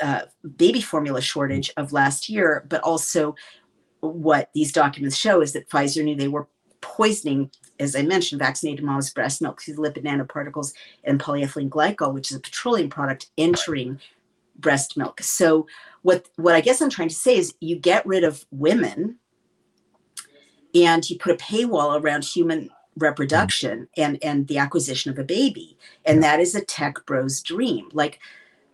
uh, 0.00 0.22
baby 0.56 0.80
formula 0.80 1.20
shortage 1.20 1.70
of 1.76 1.92
last 1.92 2.28
year, 2.28 2.64
but 2.68 2.80
also 2.82 3.34
what 4.02 4.50
these 4.52 4.72
documents 4.72 5.16
show 5.16 5.40
is 5.40 5.52
that 5.52 5.68
Pfizer 5.68 6.04
knew 6.04 6.16
they 6.16 6.28
were 6.28 6.48
poisoning, 6.80 7.50
as 7.78 7.94
I 7.94 8.02
mentioned, 8.02 8.40
vaccinated 8.40 8.84
moms' 8.84 9.12
breast 9.12 9.40
milk 9.40 9.62
through 9.62 9.76
lipid 9.76 10.04
nanoparticles 10.04 10.74
and 11.04 11.20
polyethylene 11.20 11.70
glycol, 11.70 12.12
which 12.12 12.30
is 12.30 12.36
a 12.36 12.40
petroleum 12.40 12.90
product 12.90 13.30
entering 13.38 14.00
breast 14.56 14.96
milk. 14.96 15.22
So 15.22 15.66
what 16.02 16.28
what 16.36 16.54
I 16.54 16.60
guess 16.60 16.80
I'm 16.80 16.90
trying 16.90 17.08
to 17.08 17.14
say 17.14 17.36
is 17.36 17.54
you 17.60 17.76
get 17.76 18.04
rid 18.04 18.24
of 18.24 18.44
women 18.50 19.18
and 20.74 21.08
you 21.08 21.16
put 21.18 21.32
a 21.32 21.44
paywall 21.44 22.00
around 22.00 22.24
human 22.24 22.70
reproduction 22.98 23.88
and 23.96 24.18
and 24.22 24.48
the 24.48 24.58
acquisition 24.58 25.12
of 25.12 25.18
a 25.18 25.24
baby. 25.24 25.78
And 26.04 26.22
that 26.22 26.40
is 26.40 26.54
a 26.54 26.64
tech 26.64 27.06
bro's 27.06 27.40
dream. 27.40 27.88
Like 27.92 28.18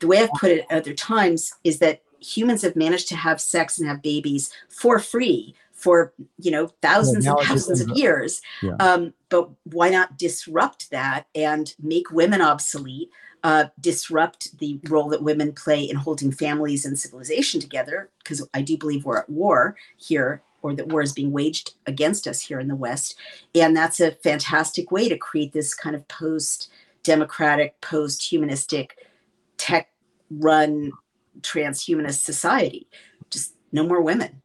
the 0.01 0.07
way 0.07 0.19
i've 0.19 0.33
put 0.33 0.51
it 0.51 0.65
other 0.71 0.95
times 0.95 1.53
is 1.65 1.79
that 1.81 2.03
humans 2.21 2.63
have 2.63 2.77
managed 2.77 3.09
to 3.09 3.17
have 3.17 3.41
sex 3.41 3.79
and 3.79 3.89
have 3.89 4.03
babies 4.03 4.51
for 4.69 4.99
free 4.99 5.55
for 5.73 6.13
you 6.39 6.51
know 6.51 6.67
thousands 6.83 7.25
now 7.25 7.37
and 7.37 7.47
thousands 7.47 7.81
of 7.81 7.97
years. 7.97 8.43
Yeah. 8.63 8.77
um, 8.81 9.15
but 9.29 9.49
why 9.65 9.89
not 9.91 10.19
disrupt 10.19 10.91
that 10.91 11.27
and 11.35 11.75
make 11.81 12.11
women 12.11 12.43
obsolete 12.43 13.11
uh, 13.45 13.67
disrupt 13.81 14.59
the 14.59 14.81
role 14.89 15.09
that 15.11 15.23
women 15.23 15.53
play 15.53 15.83
in 15.83 15.97
holding 15.97 16.33
families 16.33 16.85
and 16.85 16.99
civilization 16.99 17.61
together? 17.61 18.11
Because 18.19 18.47
i 18.55 18.61
do 18.61 18.77
believe 18.77 19.05
we're 19.05 19.19
at 19.19 19.31
war 19.31 19.77
here 19.97 20.43
or 20.63 20.75
that 20.75 20.89
war 20.89 21.03
is 21.03 21.13
being 21.13 21.31
waged 21.31 21.75
against 21.87 22.27
us 22.27 22.41
here 22.41 22.59
in 22.59 22.69
the 22.69 22.75
west. 22.75 23.17
And 23.55 23.77
that's 23.77 24.01
a 24.01 24.13
fantastic 24.13 24.91
way 24.91 25.09
to 25.09 25.17
create 25.17 25.53
this 25.53 25.75
kind 25.75 25.95
of 25.95 26.07
post 26.09 26.71
democratic 27.05 27.81
post 27.81 28.29
humanistic 28.29 29.07
tech 29.57 29.89
run 30.31 30.91
transhumanist 31.41 32.25
society 32.25 32.89
just 33.31 33.55
no 33.73 33.87
more 33.87 34.01
women 34.01 34.43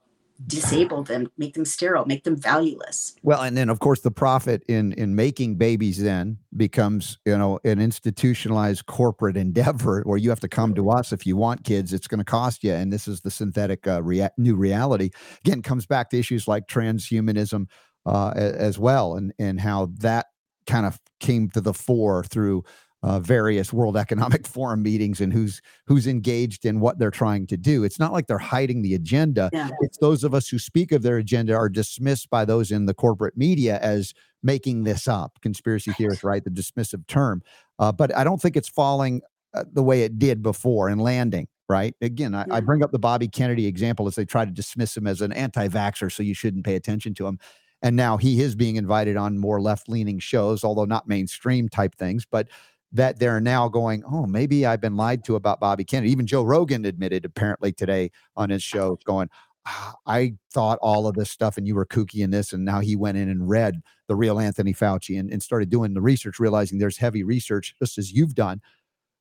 disable 0.47 1.03
them 1.03 1.29
make 1.37 1.53
them 1.53 1.63
sterile 1.63 2.05
make 2.05 2.23
them 2.23 2.35
valueless 2.35 3.15
Well, 3.21 3.41
and 3.41 3.55
then 3.55 3.69
of 3.69 3.79
course 3.79 4.01
the 4.01 4.11
profit 4.11 4.63
in 4.67 4.93
in 4.93 5.15
making 5.15 5.55
babies 5.55 6.01
then 6.01 6.39
becomes 6.57 7.17
you 7.25 7.37
know 7.37 7.59
an 7.63 7.79
institutionalized 7.79 8.85
corporate 8.85 9.37
endeavor 9.37 10.01
where 10.05 10.17
you 10.17 10.29
have 10.29 10.39
to 10.41 10.49
come 10.49 10.73
to 10.75 10.89
us 10.89 11.13
if 11.13 11.25
you 11.25 11.37
want 11.37 11.63
kids. 11.63 11.93
It's 11.93 12.07
going 12.07 12.19
to 12.19 12.25
cost 12.25 12.63
you, 12.63 12.73
and 12.73 12.91
this 12.91 13.07
is 13.07 13.21
the 13.21 13.31
synthetic 13.31 13.87
uh, 13.87 14.01
rea- 14.03 14.29
new 14.37 14.55
reality. 14.55 15.11
Again, 15.45 15.61
comes 15.61 15.85
back 15.85 16.09
to 16.09 16.19
issues 16.19 16.47
like 16.47 16.67
transhumanism 16.67 17.67
uh, 18.05 18.33
as 18.35 18.77
well, 18.79 19.15
and 19.15 19.33
and 19.39 19.61
how 19.61 19.91
that 19.99 20.27
kind 20.65 20.85
of 20.85 20.99
came 21.19 21.49
to 21.49 21.61
the 21.61 21.73
fore 21.73 22.23
through 22.23 22.63
uh, 23.03 23.19
various 23.19 23.73
World 23.73 23.97
Economic 23.97 24.47
Forum 24.47 24.81
meetings 24.81 25.19
and 25.19 25.31
who's 25.33 25.61
who's 25.85 26.07
engaged 26.07 26.65
in 26.65 26.79
what 26.79 26.97
they're 26.97 27.11
trying 27.11 27.45
to 27.47 27.57
do. 27.57 27.83
It's 27.83 27.99
not 27.99 28.13
like 28.13 28.27
they're 28.27 28.37
hiding 28.37 28.81
the 28.81 28.95
agenda. 28.95 29.49
Yeah. 29.51 29.69
It's 29.81 29.97
those 29.97 30.23
of 30.23 30.33
us 30.33 30.47
who 30.47 30.57
speak 30.57 30.91
of 30.93 31.03
their 31.03 31.17
agenda 31.17 31.53
are 31.53 31.69
dismissed 31.69 32.29
by 32.29 32.45
those 32.45 32.71
in 32.71 32.85
the 32.85 32.93
corporate 32.93 33.37
media 33.37 33.77
as 33.79 34.13
making 34.41 34.85
this 34.85 35.07
up. 35.07 35.37
Conspiracy 35.41 35.91
theorists, 35.91 36.23
right? 36.23 36.43
The 36.43 36.49
dismissive 36.49 37.05
term. 37.07 37.43
Uh, 37.77 37.91
but 37.91 38.15
I 38.15 38.23
don't 38.23 38.41
think 38.41 38.55
it's 38.55 38.69
falling 38.69 39.21
uh, 39.53 39.65
the 39.71 39.83
way 39.83 40.03
it 40.03 40.17
did 40.17 40.41
before 40.41 40.87
and 40.87 41.01
landing. 41.01 41.47
Right. 41.69 41.95
Again, 42.01 42.35
I, 42.35 42.45
I 42.51 42.59
bring 42.59 42.83
up 42.83 42.91
the 42.91 42.99
Bobby 42.99 43.27
Kennedy 43.27 43.67
example 43.67 44.05
as 44.07 44.15
they 44.15 44.25
try 44.25 44.45
to 44.45 44.51
dismiss 44.51 44.95
him 44.95 45.07
as 45.07 45.21
an 45.21 45.31
anti-vaxxer, 45.31 46.11
so 46.11 46.21
you 46.21 46.33
shouldn't 46.33 46.65
pay 46.65 46.75
attention 46.75 47.13
to 47.15 47.25
him. 47.25 47.39
And 47.81 47.95
now 47.95 48.17
he 48.17 48.41
is 48.41 48.55
being 48.55 48.75
invited 48.75 49.17
on 49.17 49.37
more 49.37 49.61
left-leaning 49.61 50.19
shows, 50.19 50.63
although 50.63 50.85
not 50.85 51.07
mainstream 51.07 51.69
type 51.69 51.95
things. 51.95 52.25
But 52.25 52.49
that 52.93 53.19
they're 53.19 53.41
now 53.41 53.67
going, 53.67 54.03
oh, 54.05 54.25
maybe 54.27 54.65
I've 54.65 54.81
been 54.81 54.95
lied 54.95 55.23
to 55.25 55.35
about 55.35 55.59
Bobby 55.59 55.83
Kennedy. 55.83 56.11
Even 56.11 56.27
Joe 56.27 56.43
Rogan 56.43 56.85
admitted 56.85 57.25
apparently 57.25 57.71
today 57.71 58.11
on 58.35 58.49
his 58.51 58.61
show, 58.61 58.99
going, 59.03 59.29
"Ah, 59.65 59.95
I 60.05 60.35
thought 60.51 60.77
all 60.81 61.07
of 61.07 61.15
this 61.15 61.31
stuff 61.31 61.57
and 61.57 61.65
you 61.67 61.73
were 61.75 61.85
kooky 61.87 62.23
in 62.23 62.29
this. 62.29 62.53
And 62.53 62.63
now 62.63 62.81
he 62.81 62.95
went 62.95 63.17
in 63.17 63.29
and 63.29 63.49
read 63.49 63.81
the 64.07 64.15
real 64.15 64.39
Anthony 64.39 64.73
Fauci 64.73 65.19
and, 65.19 65.31
and 65.31 65.41
started 65.41 65.69
doing 65.69 65.93
the 65.95 66.01
research, 66.01 66.39
realizing 66.39 66.77
there's 66.77 66.97
heavy 66.97 67.23
research, 67.23 67.73
just 67.81 67.97
as 67.97 68.11
you've 68.11 68.35
done, 68.35 68.61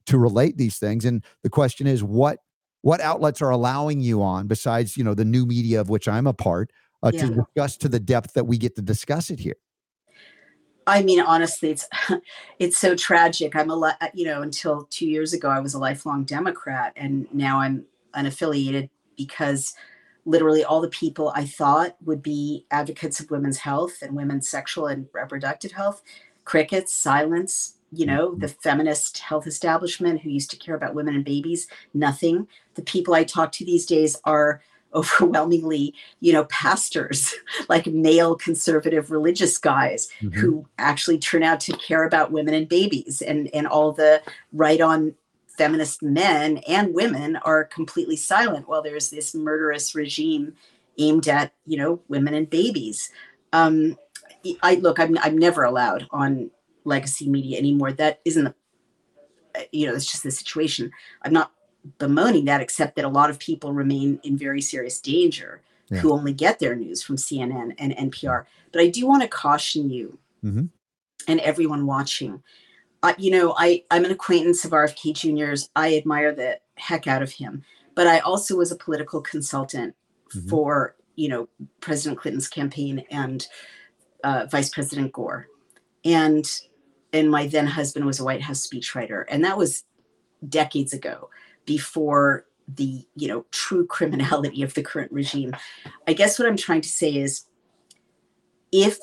to 0.06 0.18
relate 0.18 0.58
these 0.58 0.78
things. 0.78 1.04
And 1.04 1.24
the 1.42 1.50
question 1.50 1.86
is, 1.86 2.02
what 2.04 2.38
what 2.82 3.00
outlets 3.00 3.40
are 3.40 3.50
allowing 3.50 4.00
you 4.00 4.22
on 4.22 4.48
besides 4.48 4.96
you 4.96 5.04
know 5.04 5.14
the 5.14 5.24
new 5.24 5.46
media 5.46 5.80
of 5.80 5.88
which 5.88 6.08
I'm 6.08 6.26
a 6.26 6.34
part 6.34 6.70
uh, 7.02 7.12
Yeah. 7.14 7.26
to 7.26 7.34
discuss 7.36 7.76
to 7.78 7.88
the 7.88 8.00
depth 8.00 8.34
that 8.34 8.44
we 8.44 8.58
get 8.58 8.74
to 8.76 8.82
discuss 8.82 9.30
it 9.30 9.38
here? 9.38 9.56
I 10.86 11.02
mean, 11.02 11.20
honestly, 11.20 11.70
it's 11.70 11.88
it's 12.58 12.78
so 12.78 12.94
tragic. 12.94 13.54
I'm 13.56 13.70
a 13.70 13.76
li- 13.76 13.92
uh, 14.00 14.08
you 14.14 14.24
know 14.24 14.42
until 14.42 14.86
two 14.90 15.06
years 15.06 15.32
ago 15.32 15.48
I 15.48 15.60
was 15.60 15.74
a 15.74 15.78
lifelong 15.78 16.24
Democrat, 16.24 16.92
and 16.96 17.26
now 17.32 17.60
I'm 17.60 17.84
unaffiliated 18.14 18.90
because 19.16 19.74
literally 20.24 20.64
all 20.64 20.80
the 20.80 20.88
people 20.88 21.32
I 21.34 21.44
thought 21.44 21.96
would 22.04 22.22
be 22.22 22.64
advocates 22.70 23.20
of 23.20 23.30
women's 23.30 23.58
health 23.58 24.02
and 24.02 24.14
women's 24.14 24.48
sexual 24.48 24.86
and 24.86 25.08
reproductive 25.12 25.72
health, 25.72 26.02
crickets, 26.44 26.92
silence. 26.92 27.74
You 27.94 28.06
know, 28.06 28.34
the 28.34 28.46
mm-hmm. 28.46 28.60
feminist 28.60 29.18
health 29.18 29.46
establishment 29.46 30.22
who 30.22 30.30
used 30.30 30.50
to 30.52 30.56
care 30.56 30.74
about 30.74 30.94
women 30.94 31.14
and 31.14 31.24
babies, 31.26 31.68
nothing. 31.92 32.48
The 32.74 32.82
people 32.82 33.12
I 33.12 33.24
talk 33.24 33.52
to 33.52 33.66
these 33.66 33.84
days 33.84 34.16
are 34.24 34.62
overwhelmingly, 34.94 35.94
you 36.20 36.32
know, 36.32 36.44
pastors, 36.44 37.34
like 37.68 37.86
male 37.86 38.34
conservative 38.34 39.10
religious 39.10 39.58
guys 39.58 40.08
Mm-hmm. 40.22 40.38
who 40.40 40.66
actually 40.78 41.18
turn 41.18 41.42
out 41.42 41.60
to 41.60 41.76
care 41.78 42.04
about 42.04 42.32
women 42.32 42.54
and 42.54 42.68
babies 42.68 43.22
and 43.22 43.48
and 43.54 43.66
all 43.66 43.92
the 43.92 44.22
right 44.52 44.80
on 44.80 45.14
feminist 45.46 46.02
men 46.02 46.58
and 46.68 46.94
women 46.94 47.36
are 47.36 47.64
completely 47.64 48.16
silent 48.16 48.68
while 48.68 48.82
there's 48.82 49.10
this 49.10 49.34
murderous 49.34 49.94
regime 49.94 50.54
aimed 50.98 51.28
at 51.28 51.52
you 51.66 51.76
know 51.76 52.00
women 52.08 52.34
and 52.34 52.50
babies. 52.50 53.10
Um 53.52 53.96
i 54.62 54.74
look 54.76 54.98
i'm, 54.98 55.16
I'm 55.18 55.38
never 55.38 55.62
allowed 55.64 56.06
on 56.10 56.50
legacy 56.84 57.28
media 57.28 57.58
anymore. 57.58 57.92
That 57.92 58.20
isn't 58.24 58.44
the 58.44 58.54
you 59.72 59.86
know 59.86 59.94
it's 59.94 60.10
just 60.10 60.22
the 60.22 60.30
situation. 60.30 60.90
I'm 61.22 61.32
not 61.32 61.52
bemoaning 61.98 62.44
that 62.44 62.60
except 62.60 62.96
that 62.96 63.04
a 63.04 63.08
lot 63.08 63.30
of 63.30 63.38
people 63.38 63.72
remain 63.72 64.20
in 64.22 64.36
very 64.36 64.60
serious 64.60 65.00
danger 65.00 65.62
Yeah. 65.90 65.98
who 65.98 66.12
only 66.12 66.32
get 66.32 66.58
their 66.58 66.76
news 66.76 67.02
from 67.02 67.16
cnn 67.16 67.74
and 67.78 67.92
npr 68.12 68.44
but 68.72 68.80
i 68.80 68.88
do 68.88 69.06
want 69.06 69.22
to 69.22 69.28
caution 69.28 69.90
you 69.90 70.18
Mhm. 70.44 70.70
and 71.28 71.40
everyone 71.40 71.86
watching. 71.86 72.42
Uh, 73.02 73.14
you 73.18 73.30
know 73.32 73.54
i 73.58 73.82
i'm 73.90 74.04
an 74.04 74.10
acquaintance 74.12 74.64
of 74.64 74.70
rfk 74.70 75.12
junior's. 75.14 75.70
I 75.74 75.96
admire 75.96 76.32
the 76.34 76.60
heck 76.76 77.06
out 77.06 77.22
of 77.22 77.32
him. 77.32 77.62
But 77.94 78.06
i 78.06 78.20
also 78.20 78.56
was 78.56 78.70
a 78.72 78.76
political 78.76 79.20
consultant 79.20 79.94
Mhm. 80.34 80.48
for 80.48 80.94
you 81.14 81.28
know, 81.28 81.46
President 81.80 82.18
Clinton's 82.18 82.48
campaign 82.48 83.04
and 83.10 83.46
uh, 84.24 84.46
Vice 84.50 84.70
President 84.70 85.12
Gore, 85.12 85.46
and 86.06 86.44
and 87.12 87.30
my 87.30 87.46
then 87.48 87.66
husband 87.66 88.06
was 88.06 88.18
a 88.18 88.24
White 88.24 88.40
House 88.40 88.66
speechwriter, 88.66 89.24
and 89.28 89.44
that 89.44 89.58
was 89.58 89.84
decades 90.48 90.94
ago, 90.94 91.28
before 91.64 92.46
the 92.68 93.06
you 93.16 93.28
know 93.28 93.44
true 93.50 93.86
criminality 93.86 94.62
of 94.62 94.74
the 94.74 94.82
current 94.82 95.12
regime. 95.12 95.54
I 96.06 96.12
guess 96.12 96.38
what 96.38 96.48
I'm 96.48 96.56
trying 96.56 96.80
to 96.82 96.88
say 96.88 97.16
is, 97.16 97.46
if 98.70 98.98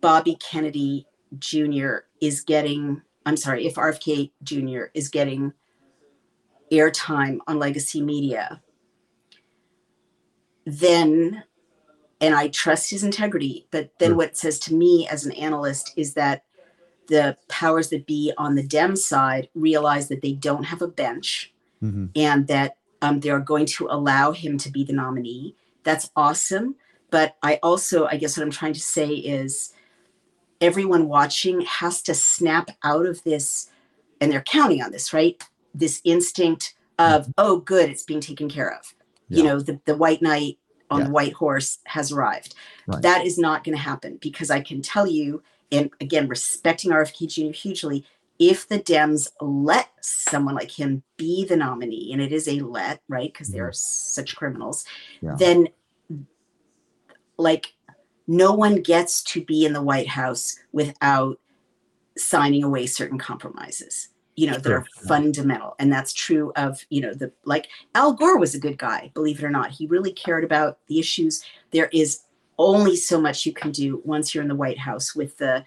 Bobby 0.00 0.36
Kennedy 0.36 1.06
Jr. 1.38 1.98
is 2.20 2.40
getting, 2.40 3.02
I'm 3.26 3.36
sorry, 3.36 3.66
if 3.66 3.74
RFK 3.74 4.32
Jr. 4.42 4.84
is 4.94 5.08
getting 5.08 5.52
airtime 6.70 7.38
on 7.46 7.58
legacy 7.58 8.00
media, 8.00 8.62
then 10.64 11.44
and 12.20 12.34
I 12.36 12.48
trust 12.48 12.90
his 12.90 13.02
integrity. 13.02 13.66
But 13.70 13.90
then 13.98 14.10
Sure. 14.10 14.16
what 14.16 14.28
it 14.28 14.36
says 14.36 14.58
to 14.60 14.74
me 14.74 15.08
as 15.08 15.26
an 15.26 15.32
analyst 15.32 15.92
is 15.96 16.14
that 16.14 16.44
the 17.08 17.36
powers 17.48 17.88
that 17.90 18.06
be 18.06 18.32
on 18.38 18.54
the 18.54 18.62
Dem 18.62 18.94
side 18.94 19.48
realize 19.54 20.08
that 20.08 20.22
they 20.22 20.32
don't 20.32 20.62
have 20.64 20.82
a 20.82 20.88
bench 20.88 21.52
Mhm. 21.82 22.10
and 22.14 22.46
that 22.46 22.76
um, 23.00 23.18
they're 23.20 23.40
going 23.40 23.66
to 23.66 23.88
allow 23.90 24.30
him 24.30 24.56
to 24.58 24.70
be 24.70 24.84
the 24.84 24.92
nominee. 24.92 25.56
That's 25.82 26.10
awesome. 26.14 26.76
But 27.10 27.36
I 27.42 27.58
also, 27.62 28.06
I 28.06 28.16
guess 28.16 28.36
what 28.36 28.44
I'm 28.44 28.50
trying 28.52 28.74
to 28.74 28.80
say 28.80 29.08
is 29.08 29.72
everyone 30.60 31.08
watching 31.08 31.62
has 31.62 32.00
to 32.02 32.14
snap 32.14 32.70
out 32.84 33.06
of 33.06 33.22
this, 33.24 33.70
and 34.20 34.30
they're 34.30 34.42
counting 34.42 34.82
on 34.82 34.92
this, 34.92 35.12
right? 35.12 35.42
This 35.74 36.00
instinct 36.04 36.74
of, 36.98 37.32
oh, 37.38 37.56
good, 37.56 37.90
it's 37.90 38.04
being 38.04 38.20
taken 38.20 38.48
care 38.48 38.72
of. 38.72 38.94
You 39.28 39.42
know, 39.44 39.60
the, 39.60 39.80
the 39.86 39.96
white 39.96 40.20
knight 40.22 40.58
on 40.90 41.00
Yeah. 41.00 41.06
the 41.06 41.10
white 41.12 41.32
horse 41.32 41.78
has 41.86 42.12
arrived. 42.12 42.54
Right. 42.86 43.00
That 43.02 43.24
is 43.26 43.38
not 43.38 43.64
going 43.64 43.76
to 43.76 43.82
happen 43.82 44.18
because 44.20 44.50
I 44.50 44.60
can 44.60 44.82
tell 44.82 45.06
you, 45.06 45.42
and 45.72 45.90
again, 46.00 46.28
respecting 46.28 46.90
RFK 46.92 47.26
Jr. 47.26 47.52
hugely, 47.52 48.04
if 48.38 48.68
the 48.68 48.78
Dems 48.78 49.28
let 49.40 49.90
someone 50.00 50.54
like 50.54 50.70
him 50.70 51.02
be 51.16 51.44
the 51.44 51.56
nominee, 51.56 52.12
and 52.12 52.20
it 52.20 52.32
is 52.32 52.48
a 52.48 52.60
let, 52.60 53.00
right? 53.08 53.32
Because 53.32 53.48
they 53.48 53.60
are 53.60 53.72
such 53.72 54.36
criminals, 54.36 54.84
Yeah. 55.20 55.36
then 55.38 55.68
like 57.36 57.74
no 58.26 58.52
one 58.52 58.76
gets 58.76 59.22
to 59.22 59.44
be 59.44 59.64
in 59.64 59.72
the 59.72 59.82
White 59.82 60.08
House 60.08 60.56
without 60.72 61.38
signing 62.16 62.62
away 62.62 62.86
certain 62.86 63.18
compromises 63.18 64.08
you 64.36 64.50
know 64.50 64.56
that 64.56 64.72
are 64.72 64.86
fundamental. 65.06 65.74
And 65.78 65.92
that's 65.92 66.12
true 66.12 66.52
of 66.56 66.84
you 66.88 67.00
know 67.00 67.14
the 67.14 67.32
like 67.44 67.68
al 67.94 68.12
gore 68.12 68.38
was 68.38 68.54
a 68.54 68.60
good 68.60 68.78
guy 68.78 69.10
believe 69.14 69.38
it 69.38 69.44
or 69.44 69.50
not. 69.50 69.70
He 69.70 69.86
really 69.86 70.12
cared 70.12 70.44
about 70.44 70.78
the 70.88 70.98
issues. 70.98 71.44
There 71.70 71.90
is 71.92 72.20
only 72.58 72.96
so 72.96 73.20
much 73.20 73.44
you 73.44 73.52
can 73.52 73.72
do 73.72 74.00
once 74.04 74.34
you're 74.34 74.42
in 74.42 74.48
the 74.48 74.54
white 74.54 74.78
house 74.78 75.14
with 75.14 75.36
the 75.38 75.64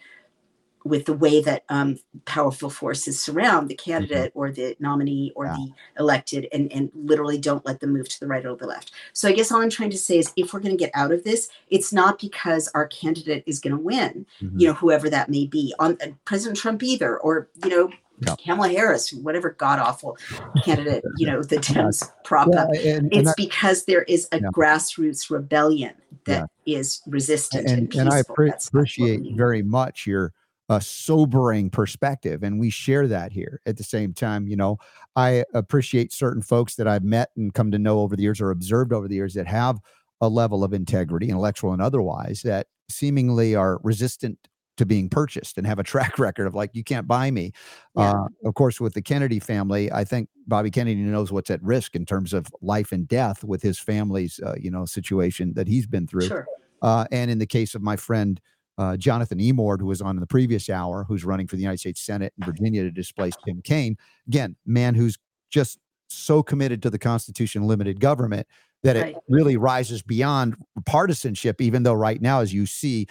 with 0.85 1.05
the 1.05 1.13
way 1.13 1.41
that 1.41 1.63
um, 1.69 1.97
powerful 2.25 2.69
forces 2.69 3.19
surround 3.21 3.67
the 3.67 3.75
candidate 3.75 4.31
or 4.35 4.51
the 4.51 4.75
nominee 4.79 5.31
or 5.35 5.45
Yeah. 5.47 5.55
the 5.57 5.73
elected 5.99 6.47
and, 6.53 6.71
and 6.71 6.91
literally 6.93 7.39
don't 7.39 7.65
let 7.65 7.79
them 7.79 7.91
move 7.91 8.07
to 8.09 8.19
the 8.19 8.27
right 8.27 8.45
or 8.45 8.55
the 8.55 8.67
left. 8.67 8.91
So 9.11 9.27
I 9.27 9.31
guess 9.33 9.51
all 9.51 9.61
I'm 9.61 9.71
trying 9.71 9.89
to 9.89 9.97
say 9.97 10.19
is 10.19 10.31
if 10.37 10.53
we're 10.53 10.59
going 10.59 10.77
to 10.77 10.81
get 10.81 10.91
out 10.93 11.11
of 11.11 11.23
this, 11.23 11.49
it's 11.69 11.91
not 11.91 12.19
because 12.19 12.69
our 12.75 12.85
candidate 12.87 13.43
is 13.47 13.59
going 13.59 13.75
to 13.75 13.81
win, 13.81 14.27
Mhm. 14.41 14.61
you 14.61 14.67
know, 14.67 14.73
whoever 14.75 15.09
that 15.09 15.27
may 15.27 15.47
be, 15.47 15.73
on 15.79 15.97
uh, 16.03 16.09
President 16.23 16.57
Trump 16.57 16.83
either, 16.83 17.17
or, 17.17 17.49
you 17.63 17.69
know, 17.71 17.89
Yeah. 18.25 18.35
Kamala 18.35 18.69
Harris, 18.69 19.11
whatever 19.11 19.49
god 19.49 19.79
awful 19.79 20.17
candidate, 20.63 21.03
you 21.17 21.25
know, 21.25 21.41
the 21.43 21.57
Dems 21.67 22.07
prop 22.23 22.47
Yeah, 22.53 22.61
up. 22.63 22.69
and, 22.69 22.85
and 22.85 23.13
It's 23.13 23.27
that- 23.29 23.35
because 23.37 23.85
there 23.85 24.03
is 24.03 24.27
a 24.31 24.39
Yeah. 24.39 24.49
grassroots 24.53 25.29
rebellion 25.31 25.95
that 26.25 26.49
is 26.67 27.01
resistant 27.07 27.67
and, 27.67 27.79
and, 27.79 27.95
and 27.95 28.09
I 28.09 28.17
peaceful. 28.17 28.35
appre- 28.35 28.49
That's 28.51 28.71
not 28.73 28.79
what 28.81 28.83
we 28.99 29.13
appreciate 29.15 29.35
very 29.35 29.63
much 29.63 30.05
your 30.07 30.31
uh, 30.69 30.79
sobering 30.79 31.69
perspective, 31.69 32.43
and 32.43 32.59
we 32.59 32.69
share 32.69 33.07
that 33.07 33.31
here. 33.31 33.61
At 33.65 33.77
the 33.77 33.83
same 33.83 34.13
time, 34.13 34.47
you 34.47 34.55
know, 34.55 34.77
I 35.15 35.45
appreciate 35.53 36.11
certain 36.11 36.41
folks 36.41 36.75
that 36.75 36.87
I've 36.87 37.03
met 37.03 37.29
and 37.35 37.53
come 37.53 37.71
to 37.71 37.79
know 37.79 37.99
over 37.99 38.15
the 38.15 38.23
years 38.23 38.41
or 38.41 38.51
observed 38.51 38.91
over 38.91 39.07
the 39.07 39.15
years 39.15 39.35
that 39.35 39.47
have 39.47 39.79
a 40.21 40.29
level 40.29 40.63
of 40.63 40.73
integrity, 40.73 41.29
intellectual 41.29 41.73
and 41.73 41.81
otherwise, 41.81 42.41
that 42.43 42.67
seemingly 42.89 43.55
are 43.55 43.79
resistant 43.83 44.39
to 44.77 44.85
being 44.85 45.07
purchased 45.09 45.57
and 45.57 45.65
have 45.67 45.79
a 45.79 45.83
track 45.91 46.17
record 46.17 46.47
of 46.47 46.55
like 46.55 46.71
you 46.73 46.83
can't 46.83 47.07
buy 47.07 47.29
me. 47.31 47.51
Yeah. 47.95 48.11
Uh, 48.11 48.27
of 48.45 48.55
course, 48.55 48.81
with 48.81 48.93
the 48.93 49.01
Kennedy 49.01 49.39
family, 49.39 49.91
I 49.91 50.03
think 50.03 50.29
Bobby 50.47 50.71
Kennedy 50.71 51.01
knows 51.01 51.31
what's 51.31 51.51
at 51.51 51.61
risk 51.63 51.95
in 51.95 52.05
terms 52.05 52.33
of 52.33 52.47
life 52.61 52.91
and 52.91 53.07
death 53.07 53.43
with 53.43 53.61
his 53.61 53.79
family's, 53.79 54.39
uh, 54.43 54.55
you 54.59 54.71
know, 54.71 54.85
situation 54.85 55.53
that 55.53 55.67
he's 55.67 55.87
been 55.87 56.07
through. 56.07 56.27
Sure. 56.27 56.47
Uh, 56.81 57.05
and 57.11 57.31
in 57.31 57.39
the 57.39 57.47
case 57.47 57.73
of 57.73 57.81
my 57.81 57.95
friend 57.95 58.41
uh, 58.77 58.97
Jonathan 58.97 59.39
Emord, 59.39 59.79
who 59.79 59.85
was 59.85 60.01
on 60.01 60.15
in 60.15 60.19
the 60.19 60.27
previous 60.27 60.69
hour, 60.69 61.05
who's 61.07 61.23
running 61.23 61.47
for 61.47 61.55
the 61.55 61.61
United 61.61 61.79
States 61.79 62.01
Senate 62.01 62.33
in 62.37 62.45
Virginia 62.51 62.83
to 62.83 62.91
displace 62.91 63.33
Tim 63.45 63.61
Kaine, 63.63 63.97
again, 64.27 64.55
man 64.65 64.95
who's 64.95 65.17
just 65.49 65.79
so 66.09 66.43
committed 66.43 66.81
to 66.83 66.89
the 66.89 66.99
Constitution, 66.99 67.63
limited 67.63 67.99
government 67.99 68.47
that 68.83 68.95
it 68.95 69.01
Right. 69.01 69.15
really 69.29 69.57
rises 69.57 70.01
beyond 70.03 70.55
partisanship. 70.85 71.59
Even 71.61 71.83
though 71.83 71.93
right 71.93 72.21
now, 72.21 72.41
as 72.41 72.53
you 72.53 72.65
see, 72.65 73.07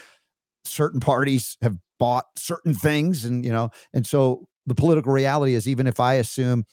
certain 0.64 1.00
parties 1.00 1.56
have 1.62 1.76
bought 1.98 2.26
certain 2.36 2.74
things, 2.74 3.24
and 3.24 3.44
you 3.44 3.52
know, 3.52 3.70
and 3.92 4.06
so 4.06 4.46
the 4.66 4.74
political 4.74 5.12
reality 5.12 5.54
is, 5.54 5.66
even 5.68 5.86
if 5.86 5.98
I 6.00 6.14
assume, 6.14 6.64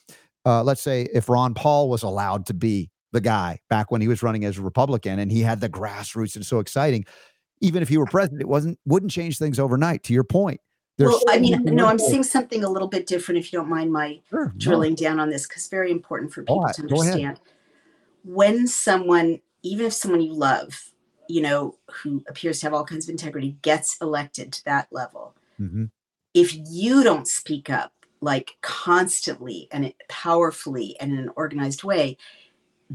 uh, 0.46 0.64
let's 0.64 0.82
say, 0.82 1.08
if 1.14 1.30
Ron 1.30 1.54
Paul 1.54 1.90
was 1.90 2.04
allowed 2.04 2.46
to 2.48 2.54
be 2.54 2.90
the 3.12 3.22
guy 3.22 3.60
back 3.70 3.92
when 3.92 4.00
he 4.02 4.08
was 4.08 4.24
running 4.24 4.46
as 4.46 4.58
a 4.58 4.62
Republican 4.62 5.20
and 5.20 5.30
he 5.32 5.42
had 5.42 5.60
the 5.60 5.70
grassroots 5.70 6.36
and 6.36 6.46
so 6.46 6.60
exciting, 6.60 7.06
even 7.62 7.82
if 7.82 7.90
he 7.90 7.98
were 7.98 8.06
president, 8.06 8.42
it 8.42 8.48
wasn't 8.48 8.78
wouldn't 8.86 9.12
change 9.12 9.38
things 9.38 9.60
overnight. 9.60 10.04
To 10.04 10.14
your 10.14 10.24
point, 10.24 10.60
there's 10.98 11.12
well, 11.12 11.22
I 11.30 11.40
mean, 11.40 11.64
no, 11.64 11.88
I'm 11.88 12.00
saying 12.00 12.24
something 12.24 12.64
a 12.64 12.70
little 12.70 12.88
bit 12.88 13.08
different 13.08 13.40
if 13.40 13.54
you 13.54 13.60
don't 13.60 13.70
mind 13.70 13.92
my 13.92 14.20
Sure, 14.30 14.48
no. 14.48 14.54
drilling 14.58 14.96
down 14.96 15.20
on 15.20 15.30
this 15.30 15.48
because 15.48 15.68
very 15.68 15.92
important 15.92 16.34
for 16.34 16.42
people 16.42 16.64
ahead, 16.64 16.76
to 16.76 16.82
understand. 16.82 17.40
When 18.24 18.68
someone, 18.68 19.40
even 19.64 19.86
if 19.86 19.94
someone 19.94 20.22
you 20.22 20.34
love, 20.34 20.92
you 21.28 21.42
know, 21.42 21.78
who 21.90 22.24
appears 22.28 22.60
to 22.60 22.66
have 22.66 22.74
all 22.74 22.84
kinds 22.84 23.06
of 23.06 23.12
integrity, 23.12 23.58
gets 23.62 23.98
elected 24.02 24.52
to 24.54 24.66
that 24.66 24.88
level, 24.92 25.36
Mhm. 25.60 25.90
if 26.34 26.56
you 26.70 27.04
don't 27.04 27.28
speak 27.28 27.70
up 27.70 27.94
like 28.22 28.52
constantly 28.62 29.68
and 29.72 29.92
powerfully 30.08 30.96
and 31.00 31.12
in 31.12 31.18
an 31.18 31.32
organized 31.36 31.84
way, 31.84 32.18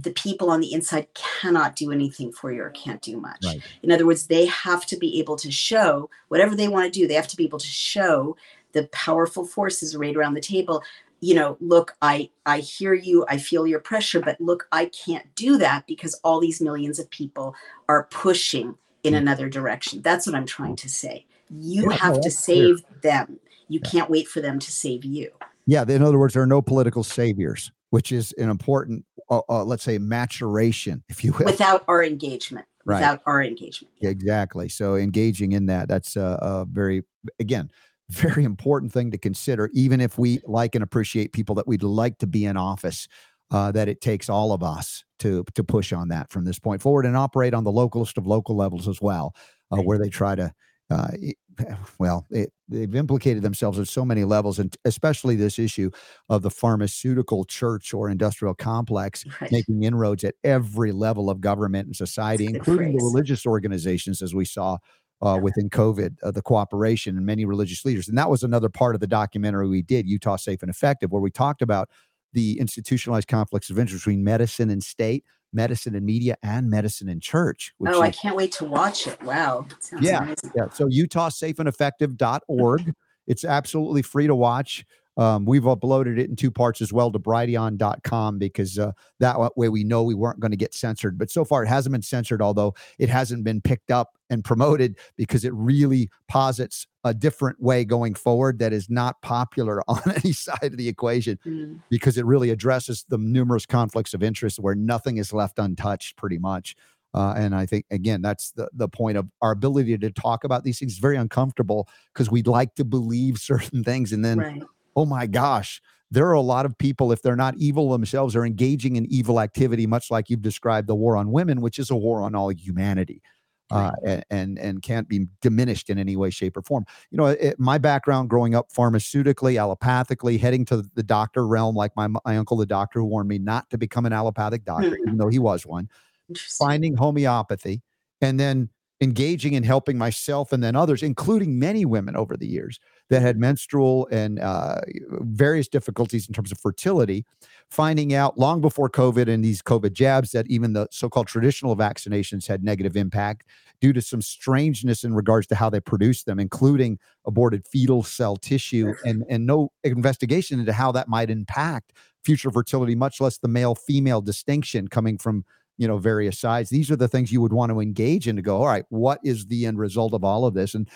the 0.03 0.11
people 0.13 0.51
on 0.51 0.61
the 0.61 0.73
inside 0.73 1.07
cannot 1.15 1.75
do 1.77 1.91
anything 1.91 2.31
for 2.33 2.53
you 2.53 2.63
or 2.63 2.71
can't 2.71 3.01
do 3.01 3.19
much. 3.19 3.45
Right. 3.45 3.63
In 3.83 3.91
other 3.91 4.05
words, 4.07 4.27
they 4.27 4.47
have 4.47 4.85
to 4.87 4.97
be 4.97 5.19
able 5.19 5.37
to 5.37 5.51
show 5.51 6.11
whatever 6.29 6.55
they 6.55 6.69
want 6.69 6.93
to 6.93 7.01
do, 7.01 7.07
they 7.09 7.15
have 7.15 7.29
to 7.29 7.37
be 7.37 7.45
able 7.45 7.59
to 7.59 7.67
show 7.67 8.37
the 8.73 8.89
powerful 8.93 9.47
forces 9.47 9.95
arrayed 9.95 10.17
around 10.17 10.35
the 10.35 10.41
table 10.41 10.83
you 11.21 11.35
know 11.35 11.57
look 11.61 11.97
i 12.03 12.29
i 12.45 12.59
hear 12.59 12.93
you 12.93 13.25
i 13.31 13.39
feel 13.39 13.67
your 13.67 13.81
pressure 13.81 14.21
but 14.21 14.39
look 14.39 14.69
i 14.71 14.85
can't 15.07 15.25
do 15.35 15.57
that 15.57 15.87
because 15.87 16.13
all 16.23 16.41
these 16.41 16.61
millions 16.61 16.99
of 16.99 17.09
people 17.09 17.55
are 17.89 18.07
pushing 18.11 18.75
in 19.03 19.15
Mm. 19.15 19.19
another 19.19 19.49
direction 19.49 20.03
that's 20.03 20.27
what 20.27 20.35
i'm 20.37 20.45
trying 20.45 20.77
to 20.77 20.91
say 20.91 21.25
you 21.49 21.85
Yeah, 21.85 21.89
no, 21.89 21.97
have 21.97 22.15
to 22.17 22.21
that's 22.29 22.45
clear. 22.45 22.67
save 22.67 22.83
them 23.01 23.41
you 23.69 23.81
can't 23.81 24.11
wait 24.11 24.29
for 24.29 24.43
them 24.43 24.59
to 24.59 24.71
save 24.71 25.07
you 25.07 25.31
Yeah, 25.65 25.85
in 25.89 26.03
other 26.03 26.19
words, 26.19 26.35
there 26.35 26.43
are 26.43 26.47
no 26.47 26.61
political 26.61 27.03
saviors, 27.03 27.73
which 27.91 28.13
is 28.13 28.33
an 28.39 28.51
important, 28.51 29.05
uh, 29.31 29.41
uh, 29.49 29.65
let's 29.65 29.83
say, 29.83 29.99
maturation, 29.99 31.03
if 31.09 31.25
you 31.25 31.33
will. 31.33 31.47
without 31.47 31.85
our 31.89 32.03
engagement 32.05 32.67
Right. 32.85 33.01
without 33.01 33.21
our 33.27 33.43
engagement 33.43 33.93
Exactly. 34.01 34.69
So 34.69 34.95
engaging 34.95 35.53
in 35.53 35.67
that, 35.67 35.89
that's 35.89 36.15
a, 36.15 36.39
a 36.41 36.65
very, 36.71 37.03
again, 37.41 37.69
very 38.11 38.45
important 38.45 38.93
thing 38.93 39.11
to 39.11 39.19
consider, 39.19 39.69
even 39.73 40.01
if 40.01 40.17
we 40.19 40.41
like 40.45 40.77
and 40.77 40.85
appreciate 40.85 41.33
people 41.33 41.57
that 41.57 41.67
we'd 41.67 41.83
like 41.83 42.19
to 42.19 42.29
be 42.29 42.45
in 42.45 42.57
office, 42.57 43.09
uh, 43.51 43.73
that 43.73 43.89
it 43.89 44.01
takes 44.01 44.29
all 44.29 44.53
of 44.53 44.63
us 44.63 45.05
to 45.19 45.45
to 45.55 45.65
push 45.65 45.93
on 45.93 46.09
that 46.09 46.31
from 46.31 46.45
this 46.45 46.59
point 46.61 46.81
forward 46.81 47.07
and 47.07 47.17
operate 47.17 47.55
on 47.55 47.65
the 47.65 47.73
localist 47.73 48.17
of 48.17 48.27
local 48.27 48.55
levels 48.57 48.87
as 48.87 49.01
well, 49.01 49.35
uh, 49.73 49.79
where 49.79 49.99
they 49.99 50.09
try 50.09 50.37
to, 50.37 50.53
uh, 50.91 51.09
i- 51.13 51.35
well, 51.99 52.27
it, 52.31 52.53
they've 52.69 52.95
implicated 52.95 53.43
themselves 53.43 53.79
at 53.79 53.89
so 53.89 54.05
many 54.05 54.25
levels, 54.25 54.59
and 54.59 54.77
especially 54.85 55.37
this 55.37 55.59
issue 55.59 55.91
of 56.29 56.43
the 56.43 56.51
pharmaceutical 56.51 57.45
church 57.45 57.95
or 57.95 58.11
industrial 58.11 58.55
complex 58.55 59.25
Right. 59.41 59.51
making 59.53 59.83
inroads 59.83 60.23
at 60.25 60.35
every 60.45 60.93
level 60.93 61.31
of 61.31 61.41
government 61.41 61.87
and 61.87 61.97
society, 61.97 62.53
That's 62.53 62.69
a 62.69 62.71
good 62.71 62.85
including 62.85 62.93
the 62.97 63.03
religious 63.03 63.47
organizations, 63.47 64.23
as 64.23 64.35
we 64.35 64.45
saw 64.45 64.79
uh, 65.23 65.39
within 65.41 65.71
COVID, 65.71 66.17
uh, 66.23 66.31
the 66.31 66.43
cooperation 66.43 67.17
and 67.17 67.25
many 67.25 67.47
religious 67.47 67.85
leaders. 67.87 68.07
And 68.09 68.19
that 68.19 68.29
was 68.29 68.43
another 68.43 68.69
part 68.69 68.95
of 68.95 69.01
the 69.01 69.07
documentary 69.07 69.67
we 69.67 69.83
did, 69.83 70.07
Utah 70.07 70.37
Safe 70.37 70.61
and 70.63 70.71
Effective, 70.71 71.11
where 71.11 71.23
we 71.23 71.31
talked 71.31 71.63
about 71.63 71.89
the 72.35 72.59
institutionalized 72.61 73.29
conflicts 73.29 73.71
of 73.71 73.79
interest 73.79 74.05
between 74.05 74.23
medicine 74.23 74.69
and 74.69 74.83
state, 74.83 75.25
medicine 75.57 75.97
and 75.97 76.07
media, 76.07 76.37
and 76.43 76.71
medicine 76.71 77.09
and 77.09 77.21
church. 77.21 77.73
Which 77.79 77.93
oh 77.93 78.03
i 78.03 78.09
is- 78.09 78.17
can't 78.19 78.37
wait 78.37 78.53
to 78.53 78.65
watch 78.65 79.09
it 79.09 79.21
wow 79.25 79.67
Yeah, 80.01 80.23
amazing. 80.23 80.53
yeah. 80.55 80.69
So 80.69 80.87
utahsafeandeffective.org. 80.87 82.95
It's 83.27 83.45
absolutely 83.45 84.03
free 84.03 84.29
to 84.29 84.35
watch. 84.37 84.85
Um, 85.17 85.47
we've 85.47 85.63
uploaded 85.63 86.19
it 86.19 86.29
in 86.29 86.37
two 86.37 86.51
parts 86.51 86.81
as 86.83 86.93
well 86.93 87.11
to 87.11 87.19
brighteon.com 87.19 88.39
because 88.39 88.79
uh, 88.79 88.93
that 89.21 89.57
way 89.57 89.69
we 89.69 89.83
know 89.85 90.03
we 90.03 90.15
weren't 90.15 90.41
going 90.41 90.51
to 90.51 90.57
get 90.57 90.75
censored. 90.75 91.19
But 91.19 91.31
so 91.31 91.45
far 91.45 91.63
it 91.63 91.69
hasn't 91.69 91.93
been 91.93 92.03
censored, 92.03 92.43
although 92.43 92.75
it 92.99 93.09
hasn't 93.09 93.45
been 93.45 93.61
picked 93.61 93.91
up 93.91 94.17
and 94.29 94.45
promoted 94.45 94.99
because 95.17 95.45
it 95.45 95.55
really 95.55 96.11
posits 96.29 96.87
a 97.05 97.15
different 97.15 97.63
way 97.63 97.85
going 97.85 98.15
forward 98.15 98.59
that 98.59 98.73
is 98.73 98.91
not 98.91 99.23
popular 99.23 99.83
on 99.89 100.01
any 100.23 100.33
side 100.33 100.59
of 100.63 100.77
the 100.77 100.89
equation 100.89 101.39
Mm. 101.47 101.81
because 101.91 102.19
it 102.19 102.25
really 102.27 102.51
addresses 102.51 103.05
the 103.09 103.19
numerous 103.19 103.67
conflicts 103.67 104.15
of 104.15 104.23
interest 104.23 104.59
where 104.59 104.75
nothing 104.75 105.17
is 105.19 105.33
left 105.33 105.59
untouched 105.59 106.17
pretty 106.17 106.39
much. 106.39 106.75
Uh, 107.15 107.33
and 107.37 107.55
I 107.55 107.65
think 107.65 107.87
again, 107.91 108.21
that's 108.21 108.51
the 108.53 108.69
the 108.75 108.89
point 108.89 109.17
of 109.17 109.27
our 109.41 109.53
ability 109.53 109.97
to 109.97 110.11
talk 110.11 110.45
about 110.45 110.65
these 110.65 110.79
things 110.79 110.93
is 110.93 110.99
very 110.99 111.17
uncomfortable 111.17 111.89
because 112.13 112.31
we'd 112.31 112.47
like 112.49 112.75
to 112.75 112.85
believe 112.85 113.39
certain 113.53 113.83
things, 113.85 114.13
and 114.13 114.25
then 114.25 114.39
Right. 114.39 114.63
Oh 114.97 115.05
my 115.05 115.27
gosh, 115.27 115.81
there 116.11 116.27
are 116.27 116.33
a 116.33 116.41
lot 116.41 116.67
of 116.67 116.77
people 116.79 117.13
if 117.13 117.23
they're 117.23 117.37
not 117.37 117.55
evil 117.57 117.91
themselves 117.91 118.35
are 118.35 118.45
engaging 118.45 118.97
in 118.97 119.07
evil 119.07 119.41
activity, 119.41 119.87
much 119.87 120.11
like 120.11 120.31
you've 120.31 120.43
described 120.43 120.89
the 120.89 120.95
war 120.95 121.17
on 121.17 121.31
women, 121.31 121.61
which 121.61 121.79
is 121.79 121.91
a 121.91 121.97
war 121.97 122.23
on 122.23 122.35
all 122.35 122.49
humanity. 122.49 123.23
Uh, 123.69 123.91
and 124.31 124.61
and 124.61 124.81
can't 124.83 125.09
be 125.09 125.27
diminished 125.43 125.91
in 125.91 125.99
any 125.99 126.15
way, 126.15 126.31
shape, 126.31 126.57
or 126.57 126.63
form. 126.63 126.87
You 127.11 127.19
know, 127.19 127.27
it, 127.27 127.59
my 127.59 127.79
background 127.79 128.31
growing 128.31 128.55
up 128.55 128.71
pharmaceutically, 128.71 129.55
allopathically, 129.55 130.39
heading 130.39 130.65
to 130.67 130.85
the 130.95 131.03
doctor 131.03 131.45
realm, 131.45 131.75
like 131.75 131.91
my 131.97 132.07
my 132.07 132.37
uncle, 132.37 132.57
the 132.57 132.65
doctor, 132.65 133.01
who 133.01 133.07
warned 133.07 133.29
me 133.29 133.39
not 133.41 133.69
to 133.71 133.79
become 133.79 134.07
an 134.07 134.13
allopathic 134.13 134.65
doctor, 134.65 134.97
even 135.05 135.17
though 135.17 135.27
he 135.27 135.41
was 135.41 135.67
one 135.67 135.89
finding 136.35 136.97
homeopathy 136.97 137.83
and 138.21 138.41
then 138.41 138.69
engaging 139.01 139.53
in 139.53 139.63
helping 139.63 139.99
myself 139.99 140.53
and 140.53 140.63
then 140.63 140.75
others, 140.75 141.03
including 141.03 141.59
many 141.59 141.85
women 141.85 142.17
over 142.17 142.37
the 142.37 142.47
years 142.47 142.81
that 143.09 143.23
had 143.23 143.39
menstrual 143.39 144.09
and 144.11 144.39
uh, 144.41 144.81
various 145.21 145.69
difficulties 145.69 146.27
in 146.27 146.35
terms 146.35 146.51
of 146.51 146.59
fertility, 146.59 147.25
finding 147.71 148.15
out 148.15 148.39
long 148.39 148.61
before 148.61 148.91
COVID 148.91 149.29
and 149.29 149.45
these 149.45 149.63
COVID 149.63 149.93
jabs 149.93 150.33
that 150.33 150.47
even 150.49 150.73
the 150.73 150.89
so 150.91 151.09
called 151.09 151.29
traditional 151.29 151.77
vaccinations 151.77 152.47
had 152.47 152.65
negative 152.65 152.97
impact 152.97 153.45
due 153.81 153.93
to 153.93 154.01
some 154.01 154.23
strangeness 154.23 155.05
in 155.05 155.15
regards 155.15 155.47
to 155.49 155.55
how 155.55 155.71
they 155.71 155.81
produced 155.81 156.27
them, 156.27 156.41
including 156.41 156.99
aborted 157.27 157.67
fetal 157.67 158.03
cell 158.03 158.37
tissue 158.37 158.95
and, 159.05 159.25
and 159.29 159.47
no 159.47 159.71
investigation 159.85 160.59
into 160.59 160.73
how 160.73 160.91
that 160.93 161.09
might 161.09 161.31
impact 161.31 161.93
future 162.25 162.51
fertility, 162.51 162.95
much 162.95 163.21
less 163.21 163.39
the 163.39 163.49
male 163.49 163.75
female 163.75 164.21
distinction 164.21 164.89
coming 164.89 165.17
from 165.19 165.45
you 165.79 165.87
know 165.87 165.99
various 165.99 166.39
sides. 166.39 166.71
These 166.71 166.91
are 166.91 166.97
the 166.97 167.09
things 167.09 167.31
you 167.31 167.41
would 167.41 167.53
want 167.53 167.71
to 167.71 167.81
engage 167.81 168.27
in 168.27 168.37
to 168.37 168.43
go 168.43 168.59
all 168.59 168.67
right 168.67 168.85
what 168.89 169.21
is 169.23 169.47
the 169.47 169.67
end 169.67 169.79
result 169.79 170.15
of 170.15 170.25
all 170.25 170.45
of 170.45 170.55
this? 170.55 170.75
And 170.75 170.89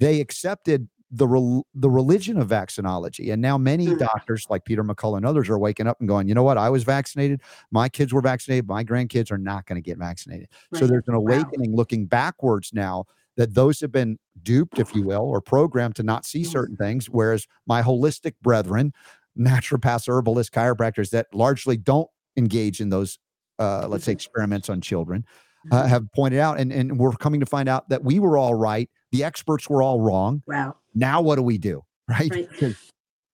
they 0.00 0.20
accepted 0.20 0.88
the 1.10 1.26
rel- 1.26 1.66
the 1.74 1.88
religion 1.90 2.36
of 2.38 2.48
vaccinology 2.48 3.32
and 3.32 3.40
now 3.40 3.56
many 3.56 3.94
Mm. 3.94 3.98
doctors 3.98 4.46
like 4.50 4.64
peter 4.64 4.84
mccullough 4.84 5.16
and 5.16 5.24
others 5.26 5.48
are 5.48 5.58
waking 5.58 5.86
up 5.86 5.98
and 6.00 6.08
going 6.08 6.28
you 6.28 6.34
know 6.34 6.42
what 6.42 6.58
i 6.58 6.68
was 6.68 6.84
vaccinated 6.84 7.40
my 7.70 7.88
kids 7.88 8.12
were 8.12 8.20
vaccinated 8.20 8.66
my 8.68 8.84
grandkids 8.84 9.30
are 9.30 9.38
not 9.38 9.64
going 9.66 9.76
to 9.80 9.82
get 9.82 9.96
vaccinated 9.98 10.48
so 10.74 10.86
there's 10.86 11.04
an 11.06 11.14
Wow. 11.14 11.20
awakening 11.20 11.74
looking 11.74 12.06
backwards 12.06 12.72
now 12.74 13.04
that 13.36 13.54
those 13.54 13.80
have 13.80 13.92
been 13.92 14.18
duped 14.42 14.78
if 14.78 14.94
you 14.94 15.02
will 15.02 15.22
or 15.22 15.40
programmed 15.40 15.96
to 15.96 16.02
not 16.02 16.26
see 16.26 16.42
Mhm. 16.42 16.44
certain 16.44 16.76
things 16.76 17.06
whereas 17.08 17.46
my 17.66 17.80
holistic 17.82 18.34
brethren 18.42 18.92
naturopaths 19.38 20.08
herbalists 20.08 20.50
chiropractors 20.54 21.10
that 21.10 21.26
largely 21.32 21.76
don't 21.76 22.08
engage 22.36 22.80
in 22.80 22.90
those 22.90 23.18
uh, 23.58 23.86
let's 23.88 24.04
say 24.04 24.12
experiments 24.12 24.68
on 24.68 24.80
children 24.80 25.24
uh, 25.70 25.84
Mhm. 25.84 25.88
have 25.88 26.04
pointed 26.12 26.38
out 26.40 26.58
and, 26.60 26.72
and 26.72 26.98
we're 26.98 27.12
coming 27.12 27.40
to 27.40 27.46
find 27.46 27.68
out 27.68 27.88
that 27.88 28.04
we 28.04 28.18
were 28.18 28.36
all 28.38 28.54
right 28.54 28.90
the 29.12 29.24
experts 29.24 29.68
were 29.68 29.82
all 29.82 30.00
wrong 30.00 30.42
Wow. 30.46 30.76
now 30.94 31.20
what 31.20 31.36
do 31.36 31.42
we 31.42 31.58
do 31.58 31.84
right, 32.08 32.30
Right. 32.30 32.48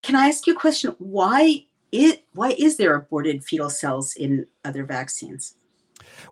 Can 0.03 0.15
I 0.15 0.27
ask 0.27 0.45
you 0.45 0.53
a 0.53 0.59
question? 0.59 0.95
Why 0.99 1.65
it 1.91 2.25
why 2.33 2.51
is 2.57 2.77
there 2.77 2.93
aborted 2.95 3.43
fetal 3.43 3.69
cells 3.69 4.13
in 4.15 4.45
other 4.63 4.83
vaccines? 4.85 5.55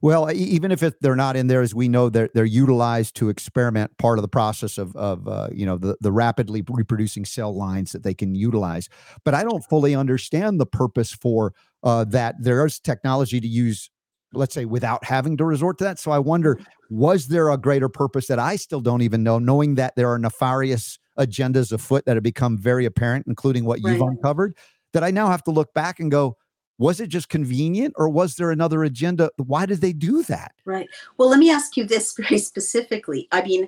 well 0.02 0.30
even 0.32 0.72
if 0.72 0.84
it, 0.84 0.94
they're 1.02 1.15
not 1.15 1.36
in 1.36 1.48
there 1.48 1.61
as 1.61 1.74
we 1.74 1.88
know 1.88 2.10
they're, 2.10 2.30
they're 2.34 2.45
utilized 2.45 3.15
to 3.15 3.30
experiment 3.30 3.98
part 3.98 4.18
of 4.18 4.22
the 4.22 4.28
process 4.28 4.78
of, 4.78 4.95
of 4.95 5.28
uh, 5.28 5.48
you 5.52 5.65
know 5.65 5.78
the, 5.78 5.95
the 6.02 6.11
rapidly 6.11 6.64
reproducing 6.70 7.26
cell 7.26 7.56
lines 7.56 7.91
that 7.91 8.03
they 8.03 8.14
can 8.14 8.36
utilize 8.36 8.90
but 9.24 9.34
i 9.34 9.44
don't 9.44 9.64
fully 9.65 9.95
understand 9.95 10.60
the 10.60 10.65
purpose 10.65 11.11
for 11.11 11.53
uh, 11.84 12.03
that 12.03 12.36
there 12.40 12.65
is 12.65 12.80
technology 12.80 13.40
to 13.40 13.48
use 13.48 13.90
let's 14.34 14.53
say 14.53 14.65
without 14.65 15.03
having 15.03 15.38
to 15.38 15.45
resort 15.45 15.77
to 15.77 15.84
that 15.84 15.99
so 15.99 16.11
i 16.11 16.19
wonder 16.19 16.60
was 16.89 17.27
there 17.27 17.49
a 17.49 17.57
greater 17.57 17.89
purpose 17.89 18.27
that 18.27 18.39
i 18.39 18.55
still 18.55 18.81
don't 18.81 19.01
even 19.01 19.23
know 19.23 19.39
knowing 19.39 19.76
that 19.76 19.95
there 19.95 20.10
are 20.10 20.19
nefarious 20.19 20.99
agendas 21.19 21.72
afoot 21.72 22.05
that 22.05 22.15
have 22.15 22.23
become 22.23 22.57
very 22.57 22.85
apparent 22.85 23.26
including 23.27 23.65
what 23.65 23.81
you've 23.81 24.01
uncovered 24.01 24.55
that 24.93 25.03
i 25.03 25.11
now 25.11 25.27
have 25.27 25.43
to 25.43 25.51
look 25.51 25.73
back 25.73 25.99
and 25.99 26.11
go 26.11 26.35
was 26.80 26.99
it 26.99 27.07
just 27.07 27.30
convenient 27.30 27.93
or 27.97 28.10
was 28.10 28.35
there 28.35 28.51
another 28.51 28.84
agenda 28.84 29.30
why 29.38 29.65
did 29.65 29.80
they 29.81 29.93
do 29.93 30.23
that 30.23 30.53
Right. 30.65 30.89
Well, 31.18 31.30
let 31.30 31.39
me 31.39 31.51
ask 31.51 31.76
you 31.77 31.84
this 31.85 32.14
very 32.18 32.38
specifically. 32.38 33.27
I 33.31 33.41
mean, 33.41 33.68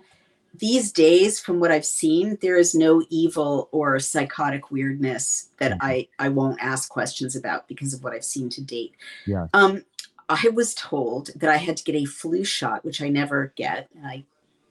these 0.58 0.92
days, 0.92 1.40
from 1.40 1.60
what 1.60 1.72
I've 1.72 1.86
seen, 1.86 2.38
there 2.42 2.58
is 2.58 2.74
no 2.74 3.04
evil 3.10 3.68
or 3.74 4.00
psychotic 4.00 4.72
weirdness 4.72 5.50
that 5.58 5.74
Mhm. 5.74 5.78
I 5.82 6.08
I 6.18 6.30
won't 6.30 6.58
ask 6.62 6.90
questions 6.90 7.36
about 7.36 7.68
because 7.68 7.94
of 7.94 8.04
what 8.04 8.14
I've 8.14 8.24
seen 8.24 8.50
to 8.52 8.62
date. 8.62 8.94
Yeah. 9.28 9.48
Um, 9.54 9.84
I 10.30 10.50
was 10.50 10.74
told 10.74 11.30
that 11.36 11.50
I 11.50 11.58
had 11.58 11.78
to 11.78 11.84
get 11.84 11.96
a 11.96 12.06
flu 12.06 12.44
shot, 12.44 12.84
which 12.84 13.02
I 13.02 13.10
never 13.10 13.54
get. 13.56 13.90
and 13.96 14.06
I, 14.06 14.26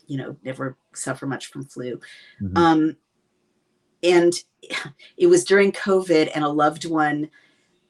you 0.06 0.18
know, 0.18 0.36
never 0.42 0.76
suffer 0.94 1.26
much 1.26 1.46
from 1.46 1.64
flu. 1.64 2.00
Mhm. 2.42 2.58
Um, 2.58 2.96
and 4.02 4.34
it 5.16 5.26
was 5.28 5.44
during 5.44 5.72
COVID, 5.72 6.30
and 6.34 6.44
a 6.44 6.48
loved 6.48 6.84
one 6.84 7.30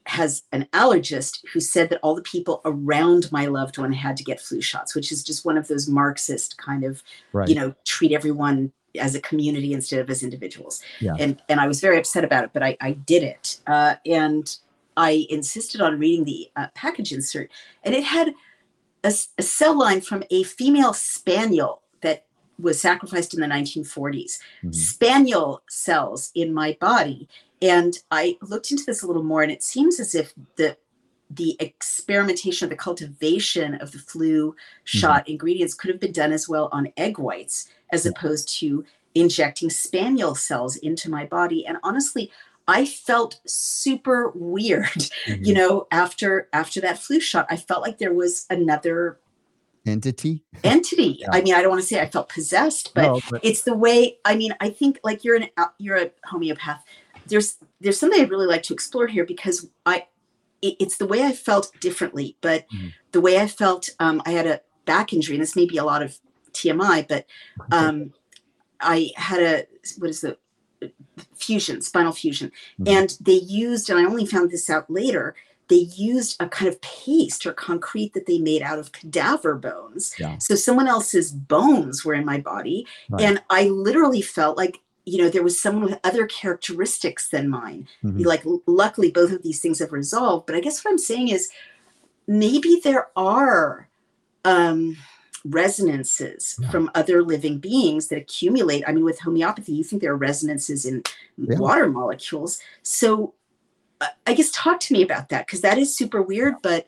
has 0.07 0.43
an 0.51 0.67
allergist 0.71 1.43
who 1.51 1.59
said 1.59 1.89
that 1.89 1.99
all 2.03 2.13
the 2.13 2.21
people 2.21 2.61
around 2.63 3.31
my 3.31 3.47
loved 3.47 3.77
one 3.77 3.91
had 3.91 4.15
to 4.17 4.23
get 4.23 4.39
flu 4.39 4.61
shots, 4.61 4.93
which 4.93 5.11
is 5.11 5.23
just 5.23 5.45
one 5.45 5.57
of 5.57 5.67
those 5.67 5.89
Marxist 5.89 6.57
kind 6.57 6.83
of, 6.83 7.01
right 7.33 7.49
you 7.49 7.55
know, 7.55 7.73
treat 7.85 8.11
everyone 8.11 8.71
as 8.99 9.15
a 9.15 9.21
community 9.21 9.73
instead 9.73 9.99
of 9.99 10.09
as 10.09 10.23
individuals. 10.23 10.81
Yeah. 11.01 11.15
And 11.19 11.41
and 11.49 11.59
I 11.59 11.67
was 11.67 11.81
very 11.81 11.97
upset 11.97 12.23
about 12.23 12.43
it, 12.43 12.51
but 12.53 12.63
I, 12.63 12.77
I 12.81 12.91
did 12.91 13.23
it. 13.23 13.59
Uh, 13.65 13.95
and 14.05 14.55
I 14.97 15.27
insisted 15.29 15.81
on 15.81 15.99
reading 15.99 16.25
the 16.25 16.49
uh, 16.55 16.67
package 16.73 17.11
insert, 17.11 17.51
and 17.83 17.93
it 17.93 18.03
had 18.03 18.33
a 19.03 19.11
cell 19.11 19.77
line 19.77 20.01
from 20.01 20.23
a 20.31 20.43
female 20.43 20.93
spaniel 20.93 21.83
that 22.01 22.25
was 22.57 22.81
sacrificed 22.81 23.33
in 23.33 23.39
the 23.39 23.47
1940s. 23.47 24.39
Mhm. 24.63 24.73
Spaniel 24.73 25.61
cells 25.69 26.31
in 26.33 26.53
my 26.53 26.77
body, 26.79 27.27
and 27.61 27.99
I 28.09 28.37
looked 28.41 28.71
into 28.71 28.83
this 28.85 29.03
a 29.03 29.07
little 29.07 29.23
more, 29.23 29.43
and 29.43 29.51
it 29.51 29.63
seems 29.63 29.99
as 29.99 30.15
if 30.15 30.33
the 30.55 30.77
the 31.31 31.57
experimentation 31.59 32.65
of 32.65 32.69
the 32.69 32.75
cultivation 32.75 33.73
of 33.75 33.91
the 33.91 33.97
flu 33.97 34.55
shot 34.83 35.27
ingredients 35.27 35.73
could 35.73 35.89
have 35.89 35.99
been 35.99 36.11
done 36.11 36.31
as 36.31 36.47
well 36.47 36.69
on 36.71 36.93
egg 36.97 37.17
whites 37.17 37.67
as 37.91 38.05
opposed 38.05 38.47
to 38.59 38.85
injecting 39.15 39.69
spaniel 39.69 40.35
cells 40.35 40.75
into 40.77 41.09
my 41.09 41.25
body 41.25 41.65
and 41.65 41.77
honestly 41.81 42.31
i 42.67 42.85
felt 42.85 43.39
super 43.45 44.31
weird 44.35 45.09
you 45.27 45.53
know 45.53 45.87
after 45.91 46.47
after 46.53 46.81
that 46.81 46.97
flu 46.99 47.19
shot 47.19 47.45
i 47.49 47.55
felt 47.55 47.81
like 47.81 47.97
there 47.99 48.13
was 48.13 48.45
another 48.49 49.19
entity? 49.85 50.43
Entity. 50.63 51.17
Yeah. 51.19 51.27
i 51.31 51.41
mean 51.41 51.53
i 51.53 51.61
don't 51.61 51.69
want 51.69 51.81
to 51.81 51.87
say 51.87 52.01
i 52.01 52.09
felt 52.09 52.29
possessed 52.29 52.93
but 52.95 53.03
No, 53.03 53.21
but- 53.29 53.43
it's 53.45 53.61
the 53.63 53.75
way 53.75 54.17
i 54.25 54.35
mean 54.35 54.53
i 54.59 54.69
think 54.69 54.99
like 55.03 55.23
you're 55.23 55.35
an 55.35 55.47
you're 55.77 55.97
a 55.97 56.11
homeopath. 56.25 56.83
There's 57.27 57.57
there's 57.81 57.99
something 57.99 58.19
i'd 58.21 58.29
really 58.31 58.47
like 58.47 58.63
to 58.63 58.73
explore 58.73 59.07
here 59.07 59.25
because 59.25 59.67
i 59.85 60.05
it, 60.61 60.75
it's 60.79 60.97
the 60.97 61.05
way 61.07 61.23
i 61.23 61.31
felt 61.33 61.71
differently 61.79 62.35
but 62.41 62.65
Mhm. 62.69 62.93
the 63.11 63.21
way 63.21 63.39
i 63.39 63.47
felt 63.47 63.89
um, 63.99 64.21
i 64.25 64.31
had 64.31 64.47
a 64.47 64.61
back 64.85 65.13
injury 65.13 65.35
and 65.35 65.41
this 65.43 65.55
may 65.55 65.65
be 65.65 65.77
a 65.77 65.83
lot 65.83 66.01
of 66.03 66.17
tmi 66.53 67.07
but 67.07 67.25
um, 67.71 68.13
i 68.79 69.11
had 69.15 69.41
a 69.41 69.65
what 69.99 70.09
is 70.09 70.21
the 70.21 70.37
fusion 71.35 71.81
spinal 71.81 72.11
fusion 72.13 72.51
Mhm. 72.79 72.87
and 72.97 73.17
they 73.21 73.33
used 73.33 73.89
and 73.89 73.99
i 73.99 74.03
only 74.05 74.25
found 74.25 74.49
this 74.51 74.69
out 74.69 74.89
later 74.89 75.35
they 75.67 75.87
used 75.95 76.39
a 76.39 76.47
kind 76.47 76.67
of 76.69 76.79
paste 76.81 77.45
or 77.45 77.51
concrete 77.51 78.13
that 78.13 78.27
they 78.27 78.37
made 78.37 78.61
out 78.61 78.77
of 78.79 78.91
cadaver 78.91 79.55
bones 79.55 80.13
Yeah. 80.19 80.37
so 80.37 80.55
someone 80.55 80.87
else's 80.87 81.31
bones 81.31 82.03
were 82.05 82.13
in 82.13 82.25
my 82.25 82.39
body 82.39 82.85
Right. 83.09 83.23
and 83.23 83.41
i 83.49 83.63
literally 83.69 84.21
felt 84.21 84.57
like 84.57 84.79
you 85.05 85.17
know 85.19 85.29
there 85.29 85.43
was 85.43 85.59
someone 85.59 85.83
with 85.85 85.99
other 86.03 86.25
characteristics 86.25 87.29
than 87.29 87.47
mine 87.49 87.87
Mhm. 88.03 88.25
like 88.25 88.43
luckily 88.67 89.11
both 89.11 89.31
of 89.31 89.43
these 89.43 89.59
things 89.59 89.79
have 89.79 89.91
resolved 89.91 90.45
but 90.47 90.55
i 90.55 90.59
guess 90.59 90.83
what 90.83 90.91
i'm 90.91 90.97
saying 90.97 91.27
is 91.29 91.49
maybe 92.27 92.81
there 92.83 93.07
are 93.15 93.87
um 94.45 94.97
resonances 95.45 96.55
Yeah. 96.59 96.69
from 96.71 96.89
other 96.95 97.23
living 97.23 97.59
beings 97.59 98.07
that 98.07 98.17
accumulate 98.17 98.83
i 98.87 98.91
mean 98.91 99.05
with 99.05 99.19
homeopathy 99.19 99.73
you 99.73 99.83
think 99.83 100.01
there 100.01 100.11
are 100.11 100.17
resonances 100.17 100.85
in 100.85 101.03
Yeah. 101.37 101.59
water 101.59 101.87
molecules 101.87 102.59
so 102.81 103.33
uh, 104.01 104.07
i 104.25 104.33
guess 104.33 104.49
talk 104.51 104.79
to 104.81 104.93
me 104.93 105.03
about 105.03 105.29
that 105.29 105.45
because 105.45 105.61
that 105.61 105.77
is 105.77 105.95
super 105.95 106.21
weird 106.21 106.55
but 106.63 106.87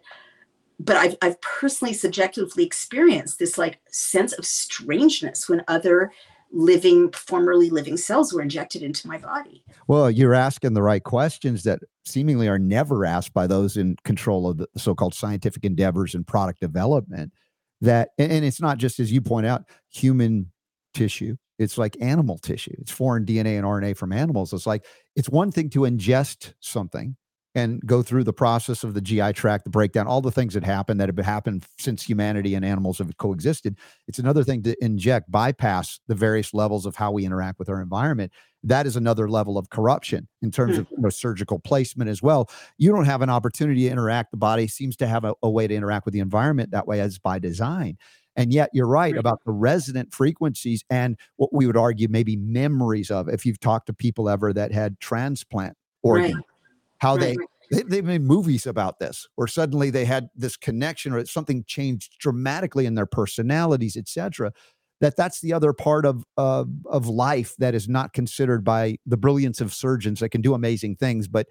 but 0.80 0.96
I've, 0.96 1.16
I've 1.24 1.42
personally 1.42 1.94
subjectively 1.94 2.64
experienced 2.64 3.40
this 3.40 3.58
like 3.58 3.80
sense 3.90 4.32
of 4.34 4.46
strangeness 4.46 5.50
when 5.50 5.64
other 5.68 6.12
living, 6.52 7.12
formerly 7.14 7.72
living 7.72 7.98
cells 7.98 8.32
were 8.32 8.44
injected 8.44 8.84
into 8.84 9.08
my 9.08 9.18
body. 9.18 9.64
Well, 9.88 10.12
you're 10.12 10.36
asking 10.36 10.76
the 10.76 10.84
right 10.84 11.04
questions 11.04 11.64
that 11.64 11.80
seemingly 12.06 12.48
are 12.48 12.60
never 12.60 13.06
asked 13.06 13.34
by 13.34 13.48
those 13.48 13.76
in 13.76 13.98
control 14.04 14.48
of 14.48 14.58
the 14.58 14.68
so-called 14.78 15.16
scientific 15.16 15.66
endeavors 15.66 16.14
and 16.14 16.26
product 16.28 16.60
development. 16.60 17.34
That 17.82 18.10
and 18.18 18.44
it's 18.44 18.62
not 18.62 18.78
just 18.78 19.00
as 19.00 19.12
you 19.12 19.22
point 19.22 19.46
out, 19.46 19.64
human 19.90 20.52
tissue. 20.94 21.36
It's 21.60 21.78
like 21.78 21.98
animal 22.02 22.38
tissue. 22.38 22.76
It's 22.80 22.92
foreign 22.92 23.26
DNA 23.26 23.58
and 23.58 23.66
RNA 23.66 23.98
from 23.98 24.14
animals. 24.14 24.54
It's 24.54 24.68
like 24.68 24.86
it's 25.16 25.30
one 25.30 25.52
thing 25.52 25.70
to 25.72 25.82
ingest 25.82 26.54
something 26.60 27.16
and 27.58 27.82
go 27.88 28.04
through 28.04 28.24
the 28.24 28.32
process 28.32 28.84
of 28.84 28.94
the 28.94 29.02
GI 29.02 29.34
tract, 29.34 29.64
the 29.64 29.72
breakdown, 29.72 30.06
all 30.06 30.22
the 30.22 30.32
things 30.32 30.54
that 30.54 30.64
happen 30.64 31.00
that 31.00 31.10
have 31.10 31.26
happened 31.26 31.66
since 31.80 32.04
humanity 32.04 32.54
and 32.54 32.64
animals 32.64 33.00
have 33.00 33.18
coexisted. 33.18 33.76
It's 34.08 34.20
another 34.20 34.44
thing 34.44 34.62
to 34.62 34.76
inject, 34.86 35.32
bypass 35.32 36.00
the 36.08 36.14
various 36.14 36.54
levels 36.54 36.86
of 36.86 36.96
how 36.96 37.12
we 37.12 37.26
interact 37.26 37.58
with 37.58 37.68
our 37.68 37.82
environment. 37.82 38.32
That 38.64 38.86
is 38.86 38.96
another 38.96 39.28
level 39.28 39.58
of 39.58 39.72
corruption 39.72 40.28
in 40.44 40.52
terms 40.52 40.78
of 40.78 40.86
you 40.92 41.02
know, 41.02 41.10
surgical 41.10 41.58
placement 41.58 42.12
as 42.12 42.22
well. 42.22 42.48
You 42.78 42.92
don't 42.92 43.06
have 43.06 43.24
an 43.24 43.32
opportunity 43.32 43.86
to 43.86 43.90
interact. 43.90 44.30
The 44.30 44.38
body 44.38 44.68
seems 44.68 44.96
to 44.98 45.08
have 45.08 45.24
a, 45.24 45.34
a 45.42 45.50
way 45.50 45.66
to 45.66 45.74
interact 45.74 46.06
with 46.06 46.14
the 46.14 46.20
environment 46.20 46.70
that 46.72 46.86
way 46.86 47.02
as 47.02 47.18
by 47.18 47.40
design. 47.40 47.98
And 48.36 48.54
yet, 48.54 48.70
you're 48.72 48.86
right, 48.86 49.18
about 49.18 49.40
the 49.48 49.52
resonant 49.52 50.14
frequencies 50.14 50.84
and 50.92 51.18
what 51.38 51.52
we 51.52 51.66
would 51.66 51.76
argue 51.76 52.08
maybe 52.08 52.36
memories 52.36 53.10
of. 53.10 53.28
If 53.30 53.48
you've 53.48 53.60
talked 53.60 53.88
to 53.88 53.94
people 53.94 54.30
ever 54.30 54.54
that 54.54 54.72
had 54.72 55.00
transplant 55.00 55.76
organs, 56.04 56.36
Right. 56.36 56.44
How 57.00 57.16
Right, 57.16 57.22
they 57.22 57.38
right. 57.38 57.48
they, 57.72 57.82
they 57.84 58.02
made 58.02 58.22
movies 58.22 58.66
about 58.66 59.00
this 59.00 59.28
where 59.36 59.48
suddenly 59.48 59.90
they 59.90 60.06
had 60.06 60.30
this 60.36 60.58
connection 60.58 61.14
or 61.14 61.26
something 61.26 61.64
changed 61.66 62.18
dramatically 62.20 62.86
in 62.86 62.96
their 62.96 63.06
personalities 63.06 63.96
etc 63.98 64.52
that 65.00 65.16
that's 65.16 65.42
the 65.42 65.54
other 65.54 65.74
part 65.74 66.06
of 66.06 66.24
uh, 66.38 66.66
of 66.86 67.08
life 67.08 67.56
that 67.58 67.76
is 67.76 67.88
not 67.88 68.14
considered 68.14 68.64
by 68.64 68.98
the 69.06 69.18
brilliance 69.18 69.62
of 69.62 69.74
surgeons 69.74 70.20
that 70.20 70.30
can 70.30 70.42
do 70.42 70.54
amazing 70.54 70.96
things 70.96 71.28
but 71.28 71.48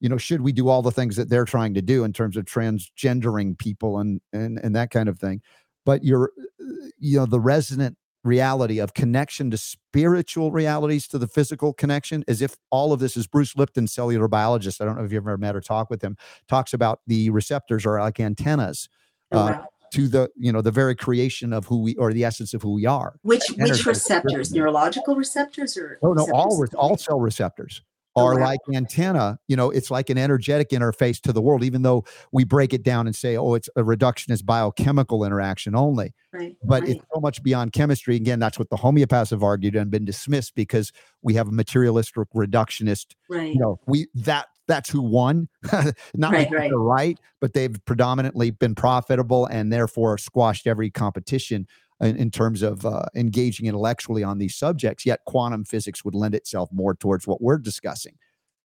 you 0.00 0.08
know 0.08 0.18
should 0.18 0.40
we 0.42 0.52
do 0.52 0.68
all 0.68 0.82
the 0.82 0.90
things 0.90 1.16
that 1.16 1.28
they're 1.28 1.44
trying 1.44 1.74
to 1.74 1.82
do 1.82 2.04
in 2.04 2.12
terms 2.12 2.36
of 2.36 2.44
transgendering 2.44 3.58
people 3.58 3.98
and 3.98 4.20
and 4.32 4.58
and 4.58 4.74
that 4.74 4.90
kind 4.90 5.08
of 5.08 5.18
thing 5.18 5.40
but 5.84 6.04
you're 6.04 6.30
uh, 6.60 6.88
you 6.98 7.18
know 7.18 7.26
the 7.26 7.40
resonant 7.40 7.96
reality 8.24 8.78
of 8.80 8.94
connection 8.94 9.50
to 9.50 9.56
spiritual 9.56 10.50
realities 10.50 11.06
to 11.08 11.18
the 11.18 11.26
physical 11.26 11.72
connection 11.72 12.24
as 12.28 12.42
if 12.42 12.56
all 12.70 12.92
of 12.92 12.98
this 13.00 13.16
is 13.16 13.26
bruce 13.26 13.56
lipton 13.56 13.86
cellular 13.86 14.26
biologist 14.28 14.80
i 14.80 14.84
don't 14.84 14.96
know 14.98 15.04
if 15.04 15.12
you've 15.12 15.22
ever 15.26 15.38
met 15.38 15.54
or 15.54 15.60
talked 15.60 15.90
with 15.90 16.02
him 16.02 16.16
talks 16.48 16.72
about 16.74 17.00
the 17.06 17.30
receptors 17.30 17.86
are 17.86 18.00
like 18.00 18.18
antennas 18.20 18.88
Oh, 19.30 19.38
uh, 19.40 19.44
wow. 19.52 19.66
to 19.92 20.08
the 20.08 20.30
you 20.36 20.50
know 20.52 20.62
the 20.62 20.70
very 20.70 20.94
creation 20.96 21.52
of 21.52 21.66
who 21.66 21.82
we 21.82 21.94
or 21.96 22.12
the 22.14 22.24
essence 22.24 22.54
of 22.54 22.62
who 22.62 22.72
we 22.72 22.86
are 22.86 23.16
Which 23.22 23.44
which 23.58 23.84
receptors? 23.84 24.52
Neurological 24.52 25.16
receptors 25.16 25.76
or 25.76 25.98
no 26.02 26.12
no 26.14 26.26
all 26.32 26.58
re- 26.58 26.68
all 26.76 26.96
cell 26.96 27.20
receptors 27.20 27.82
Oh, 28.18 28.26
are 28.26 28.38
wow. 28.38 28.46
like 28.46 28.60
antenna 28.74 29.38
you 29.48 29.56
know 29.56 29.70
it's 29.70 29.90
like 29.90 30.10
an 30.10 30.18
energetic 30.18 30.70
interface 30.70 31.20
to 31.22 31.32
the 31.32 31.40
world 31.40 31.62
even 31.64 31.82
though 31.82 32.04
we 32.32 32.44
break 32.44 32.72
it 32.72 32.82
down 32.82 33.06
and 33.06 33.14
say 33.14 33.36
oh 33.36 33.54
it's 33.54 33.68
a 33.76 33.82
reductionist 33.82 34.44
biochemical 34.44 35.24
interaction 35.24 35.74
only 35.74 36.14
right, 36.32 36.56
but 36.62 36.82
right. 36.82 36.90
it's 36.90 37.04
so 37.12 37.20
much 37.20 37.42
beyond 37.42 37.72
chemistry. 37.72 38.16
Again, 38.16 38.38
that's 38.38 38.58
what 38.58 38.70
the 38.70 38.76
homeopaths 38.76 39.30
have 39.30 39.42
argued 39.42 39.76
and 39.76 39.90
been 39.90 40.04
dismissed 40.04 40.54
because 40.54 40.92
we 41.22 41.34
have 41.34 41.48
a 41.48 41.52
materialistic 41.52 42.28
reductionist. 42.34 43.14
right. 43.28 43.54
You 43.54 43.60
know, 43.60 43.80
we 43.86 44.06
that 44.14 44.46
that's 44.66 44.90
who 44.90 45.00
won. 45.02 45.48
Not 46.14 46.32
Right, 46.32 46.50
right. 46.50 46.70
right, 46.74 47.18
but 47.40 47.54
they've 47.54 47.76
predominantly 47.86 48.50
been 48.50 48.74
profitable 48.74 49.46
and 49.46 49.72
therefore 49.72 50.18
squashed 50.18 50.66
every 50.66 50.90
competition 50.90 51.66
in, 52.00 52.16
in 52.16 52.30
terms 52.30 52.62
of 52.62 52.84
uh, 52.86 53.02
engaging 53.14 53.66
intellectually 53.66 54.22
on 54.22 54.38
these 54.38 54.54
subjects. 54.56 55.04
Yet 55.06 55.20
quantum 55.26 55.64
physics 55.64 56.04
would 56.04 56.14
lend 56.14 56.34
itself 56.34 56.70
more 56.72 56.94
towards 56.94 57.26
what 57.26 57.40
we're 57.42 57.58
discussing. 57.58 58.14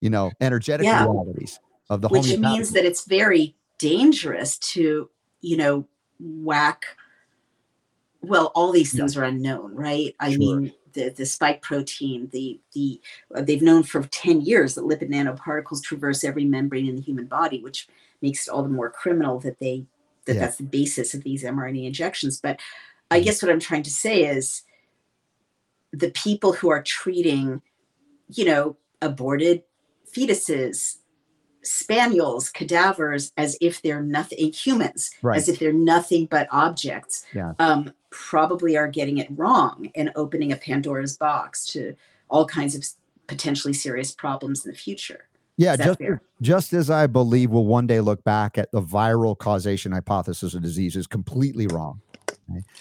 You 0.02 0.10
know, 0.10 0.32
energetic 0.42 0.86
Yeah. 0.86 1.04
realities 1.04 1.60
of 1.90 2.02
the 2.02 2.10
which 2.10 2.38
means 2.38 2.72
that 2.72 2.86
it's 2.86 3.06
very 3.06 3.56
dangerous 3.78 4.58
to 4.60 5.10
you 5.42 5.58
know 5.58 5.86
whack 6.20 6.86
well 8.22 8.52
all 8.56 8.72
these 8.72 8.94
Yeah. 8.94 9.00
things 9.02 9.18
are 9.18 9.24
unknown 9.26 9.76
right 9.76 10.16
i 10.20 10.30
Sure. 10.30 10.40
mean 10.40 10.74
the, 10.94 11.10
the 11.10 11.26
spike 11.26 11.62
protein 11.62 12.30
the 12.32 12.62
the 12.74 13.02
uh, 13.36 13.42
they've 13.42 13.62
known 13.62 13.84
for 13.84 14.04
10 14.04 14.42
years 14.42 14.76
that 14.76 14.86
lipid 14.86 15.10
nanoparticles 15.10 15.82
traverse 15.84 16.24
every 16.24 16.46
membrane 16.46 16.88
in 16.88 16.96
the 16.96 17.02
human 17.02 17.26
body 17.26 17.62
which 17.62 17.88
makes 18.22 18.48
it 18.48 18.52
all 18.52 18.64
the 18.64 18.70
more 18.70 18.90
criminal 18.90 19.40
that 19.40 19.60
they 19.60 19.86
that 20.26 20.36
Yeah. 20.36 20.42
that's 20.42 20.58
the 20.58 20.64
basis 20.64 21.14
of 21.14 21.24
these 21.24 21.44
mrna 21.44 21.86
injections 21.86 22.40
but 22.40 22.60
i 23.14 23.20
guess 23.20 23.42
what 23.42 23.52
i'm 23.52 23.60
trying 23.60 23.84
to 23.84 23.90
say 23.92 24.26
is 24.26 24.64
the 25.92 26.10
people 26.12 26.54
who 26.54 26.70
are 26.70 26.82
treating 26.82 27.62
you 28.30 28.46
know 28.46 28.76
aborted 29.02 29.64
fetuses 30.16 30.98
spaniels 31.64 32.50
cadavers 32.50 33.32
as 33.38 33.58
if 33.62 33.82
they're 33.82 34.02
nothing 34.02 34.52
humans 34.52 35.12
Right. 35.22 35.38
as 35.38 35.48
if 35.48 35.60
they're 35.60 35.72
nothing 35.74 36.26
but 36.26 36.48
objects 36.52 37.26
Yeah. 37.34 37.54
um, 37.60 37.94
probably 38.10 38.76
are 38.78 38.88
getting 38.88 39.18
it 39.18 39.28
wrong 39.32 39.90
and 39.96 40.12
opening 40.16 40.52
a 40.52 40.56
pandora's 40.58 41.18
box 41.18 41.66
to 41.68 41.96
all 42.30 42.46
kinds 42.46 42.76
of 42.76 42.84
potentially 43.28 43.74
serious 43.74 44.12
problems 44.14 44.66
in 44.66 44.72
the 44.72 44.78
future 44.78 45.28
Yeah, 45.58 45.76
just 45.78 46.00
fair? 46.00 46.22
just 46.42 46.74
as 46.74 46.90
I 46.90 47.08
believe 47.08 47.50
we'll 47.52 47.66
one 47.66 47.88
day 47.88 48.02
look 48.02 48.24
back 48.26 48.58
at 48.58 48.72
the 48.72 48.82
viral 48.82 49.38
causation 49.38 49.94
hypothesis 49.94 50.54
of 50.54 50.62
disease 50.62 50.96
is 50.98 51.08
completely 51.08 51.68
wrong. 51.68 52.02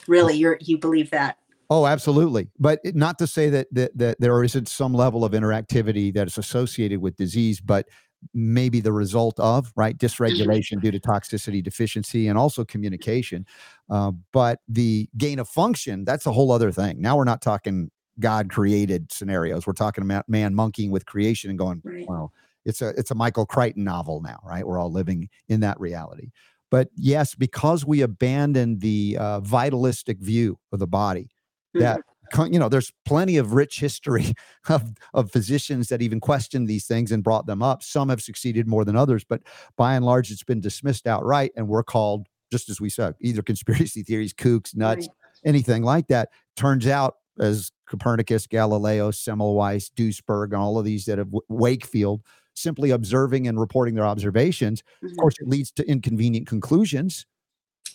Really 0.07 0.35
you're 0.35 0.59
you 0.61 0.79
believe 0.79 1.11
that 1.11 1.37
Oh, 1.71 1.87
absolutely. 1.87 2.51
But 2.59 2.81
not 2.95 3.19
to 3.19 3.27
say 3.27 3.49
that, 3.49 3.67
that 3.73 3.97
that 3.97 4.21
there 4.21 4.45
isn't 4.45 4.69
some 4.69 4.93
level 4.93 5.25
of 5.25 5.33
interactivity 5.33 6.13
that 6.13 6.27
is 6.27 6.37
associated 6.37 7.01
with 7.01 7.17
disease, 7.17 7.63
but 7.63 7.89
maybe 8.35 8.81
the 8.81 8.93
result 8.93 9.41
of 9.41 9.73
right 9.75 9.97
dysregulation 9.97 10.83
due 10.83 10.91
to 10.91 11.01
toxicity 11.01 11.63
deficiency 11.63 12.29
and 12.29 12.37
also 12.37 12.63
communication. 12.63 13.47
Uh, 13.89 14.13
but 14.35 14.61
the 14.69 15.09
gain 15.17 15.39
of 15.39 15.49
function 15.49 16.05
that's 16.05 16.27
a 16.27 16.33
whole 16.33 16.53
other 16.53 16.71
thing. 16.71 17.01
Now 17.01 17.17
we're 17.17 17.25
not 17.25 17.41
talking 17.41 17.91
God 18.21 18.51
created 18.51 19.11
scenarios. 19.11 19.67
We're 19.67 19.73
talking 19.73 20.05
about 20.05 20.29
man 20.29 20.55
monkeying 20.55 20.91
with 20.91 21.07
creation 21.07 21.49
and 21.49 21.59
going, 21.59 21.81
Right. 21.83 22.07
wow, 22.07 22.33
it's 22.67 22.83
a 22.83 22.89
it's 22.99 23.13
a 23.13 23.15
Michael 23.15 23.47
Crichton 23.47 23.85
novel 23.85 24.21
now, 24.21 24.41
right? 24.45 24.67
We're 24.67 24.79
all 24.79 24.93
living 24.93 25.31
in 25.49 25.61
that 25.61 25.81
reality. 25.81 26.33
But 26.73 26.89
yes, 26.97 27.35
because 27.35 27.85
we 27.85 28.01
abandoned 28.01 28.81
the 28.81 29.19
uh, 29.21 29.41
vitalistic 29.41 30.19
view 30.19 30.59
of 30.73 30.79
the 30.79 30.87
body, 30.89 31.29
that 31.75 32.01
you 32.51 32.59
know, 32.59 32.71
there's 32.71 32.91
plenty 33.05 33.37
of 33.37 33.53
rich 33.53 33.79
history 33.79 34.33
of 34.71 34.83
of 35.13 35.31
physicians 35.31 35.89
that 35.89 36.01
even 36.01 36.19
questioned 36.19 36.67
these 36.67 36.87
things 36.87 37.13
and 37.13 37.23
brought 37.23 37.45
them 37.47 37.63
up. 37.63 37.83
Some 37.83 38.09
have 38.09 38.23
succeeded 38.23 38.67
more 38.67 38.87
than 38.87 38.97
others, 38.97 39.23
but 39.23 39.43
by 39.77 39.95
and 39.95 40.05
large, 40.05 40.31
it's 40.31 40.43
been 40.43 40.61
dismissed 40.63 41.07
outright, 41.07 41.53
and 41.57 41.69
we're 41.69 41.85
called 41.85 42.27
just 42.51 42.69
as 42.71 42.81
we 42.81 42.89
said, 42.91 43.15
either 43.21 43.43
conspiracy 43.43 44.03
theories, 44.09 44.33
kooks, 44.35 44.75
nuts, 44.75 45.09
Right. 45.09 45.17
anything 45.45 45.83
like 45.83 46.07
that. 46.09 46.31
Turns 46.57 46.87
out, 46.87 47.17
as 47.39 47.71
Copernicus, 47.87 48.47
Galileo, 48.47 49.11
Semmelweis, 49.11 49.91
Duesberg, 49.95 50.47
and 50.53 50.57
all 50.57 50.79
of 50.79 50.85
these 50.85 51.05
that 51.07 51.19
have 51.19 51.29
Wakefield, 51.49 52.23
simply 52.55 52.91
observing 52.91 53.49
and 53.49 53.59
reporting 53.59 53.95
their 53.95 54.07
observations. 54.07 54.83
Of 55.03 55.11
Mhm. 55.13 55.17
course, 55.19 55.35
it 55.41 55.49
leads 55.49 55.71
to 55.73 55.89
inconvenient 55.89 56.47
conclusions. 56.47 57.27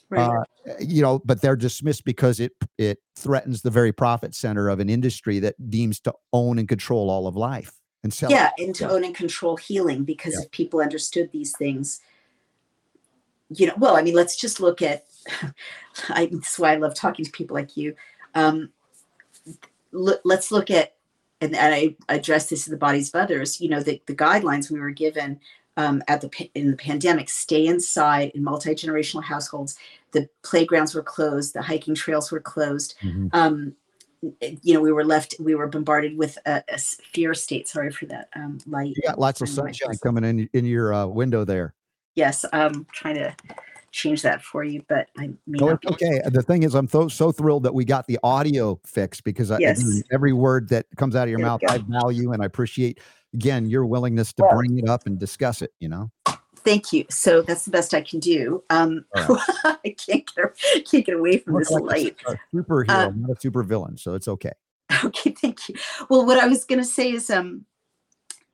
right 0.10 0.30
Uh, 0.30 0.44
you 0.80 1.02
know, 1.02 1.20
but 1.26 1.42
they're 1.42 1.56
dismissed 1.58 2.04
because 2.06 2.40
it 2.40 2.54
it 2.78 3.00
threatens 3.18 3.62
the 3.62 3.70
very 3.70 3.92
profit 3.92 4.34
center 4.36 4.70
of 4.70 4.80
an 4.80 4.90
industry 4.90 5.40
that 5.40 5.56
deems 5.70 6.00
to 6.02 6.14
own 6.34 6.60
and 6.60 6.68
control 6.70 7.10
all 7.10 7.28
of 7.28 7.36
life 7.36 7.72
and 8.04 8.14
sell. 8.14 8.30
it. 8.30 8.34
yeah 8.34 8.52
and 8.58 8.74
to 8.76 8.84
Yeah. 8.86 8.92
own 8.92 9.04
and 9.04 9.16
control 9.16 9.58
healing 9.58 10.04
because 10.04 10.34
Yeah. 10.36 10.42
if 10.44 10.52
people 10.52 10.80
understood 10.82 11.30
these 11.32 11.56
things 11.58 12.00
you 13.50 13.66
know 13.68 13.74
well 13.78 13.96
i 13.96 14.02
mean 14.02 14.14
let's 14.14 14.36
just 14.36 14.60
look 14.60 14.82
at 14.82 15.06
I, 16.10 16.26
that's 16.32 16.60
why 16.60 16.74
i 16.74 16.76
love 16.76 16.94
talking 16.94 17.24
to 17.26 17.32
people 17.32 17.56
like 17.56 17.76
you 17.78 17.96
um 18.36 18.70
look, 19.94 20.20
let's 20.26 20.52
look 20.52 20.70
at 20.70 20.97
and, 21.42 21.56
and 21.56 21.74
i 21.74 21.96
address 22.10 22.50
this 22.50 22.68
in 22.68 22.72
the 22.72 22.78
bodies 22.78 23.10
of 23.14 23.22
others 23.22 23.62
you 23.62 23.70
know 23.70 23.82
the, 23.82 24.02
the 24.08 24.16
guidelines 24.16 24.72
we 24.72 24.80
were 24.80 24.92
given 24.92 25.40
um, 25.78 26.02
at 26.08 26.22
the 26.22 26.50
in 26.56 26.72
the 26.72 26.78
pandemic 26.78 27.30
stay 27.30 27.68
inside 27.68 28.32
in 28.34 28.44
multi-generational 28.44 29.24
households. 29.24 29.78
The 30.12 30.28
playgrounds 30.44 30.96
were 30.96 31.04
closed 31.04 31.54
the 31.54 31.62
hiking 31.62 31.96
trails 31.96 32.32
were 32.32 32.40
closed. 32.40 32.96
Mhm. 33.04 33.30
um, 33.32 33.76
you 34.64 34.74
know 34.74 34.82
we 34.82 34.92
were 34.92 35.06
left 35.06 35.36
we 35.40 35.54
were 35.54 35.68
bombarded 35.68 36.18
with 36.18 36.38
a 36.48 36.64
fear 37.14 37.36
state. 37.36 37.68
Sorry 37.68 37.92
for 37.92 38.08
that 38.08 38.30
um, 38.36 38.58
light. 38.66 38.96
Got 39.06 39.20
lots 39.20 39.42
of 39.42 39.50
sunshine 39.50 39.98
coming 40.04 40.24
in 40.24 40.50
in 40.54 40.66
your 40.66 40.94
uh, 40.94 41.06
window 41.06 41.46
there. 41.46 41.76
yes 42.16 42.44
i'm 42.52 42.86
trying 42.92 43.14
to 43.14 43.36
change 43.98 44.22
that 44.22 44.44
for 44.44 44.64
you 44.64 44.82
but 44.88 45.08
i 45.18 45.28
may 45.48 45.58
No, 45.58 45.72
okay. 45.88 46.22
The 46.26 46.44
thing 46.44 46.62
is, 46.64 46.76
I'm 46.76 46.88
so 46.88 47.08
so 47.08 47.32
thrilled 47.32 47.64
that 47.64 47.74
we 47.74 47.84
got 47.84 48.06
the 48.06 48.20
audio 48.24 48.80
fixed 48.86 49.24
because 49.24 49.50
I, 49.50 49.58
Yes. 49.58 49.82
again, 49.82 50.04
every 50.12 50.34
word 50.34 50.70
that 50.70 50.86
comes 50.98 51.16
out 51.16 51.24
of 51.24 51.30
your 51.30 51.40
There 51.40 51.48
mouth. 51.48 51.62
I 51.68 51.80
value 51.80 52.32
and 52.32 52.42
I 52.44 52.46
appreciate. 52.46 53.00
Again, 53.34 53.66
your 53.66 53.86
willingness 53.86 54.32
to 54.34 54.44
Well- 54.44 54.56
bring 54.58 54.78
it 54.78 54.88
up 54.88 55.08
and 55.08 55.18
discuss 55.20 55.62
it. 55.64 55.74
You 55.80 55.90
know, 55.90 56.12
thank 56.58 56.94
you 56.94 57.06
so 57.10 57.42
that's 57.42 57.64
the 57.66 57.72
best 57.72 57.94
i 57.94 58.02
can 58.02 58.20
do 58.20 58.62
um 58.70 59.06
All 59.16 59.40
i 59.64 59.96
can't 60.06 60.30
get 60.36 60.86
can't 60.90 61.06
get 61.06 61.16
away 61.16 61.38
from 61.38 61.58
this 61.60 61.72
like 61.72 61.82
a 61.82 61.86
light 61.86 62.18
superhero, 62.54 62.90
Uh, 62.90 63.12
not 63.16 63.38
a 63.38 63.40
super 63.40 63.64
villain, 63.64 63.98
so 63.98 64.14
it's 64.14 64.28
okay. 64.28 64.52
Okay, 65.06 65.32
thank 65.32 65.68
you. 65.70 65.76
Well, 66.10 66.26
what 66.26 66.38
I 66.40 66.48
was 66.48 66.66
going 66.66 66.80
to 66.80 66.86
say 66.86 67.12
is, 67.12 67.30
um, 67.30 67.66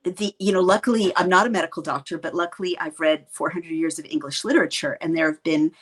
the 0.04 0.34
you 0.38 0.52
know, 0.52 0.60
luckily 0.60 1.12
I'm 1.16 1.28
not 1.28 1.46
a 1.46 1.50
medical 1.50 1.82
doctor, 1.82 2.18
but 2.18 2.34
luckily 2.34 2.78
I've 2.78 3.00
read 3.00 3.26
400 3.30 3.70
years 3.70 3.98
of 3.98 4.04
English 4.06 4.44
literature, 4.44 4.98
and 5.00 5.16
there 5.16 5.30
have 5.30 5.42
been, 5.42 5.72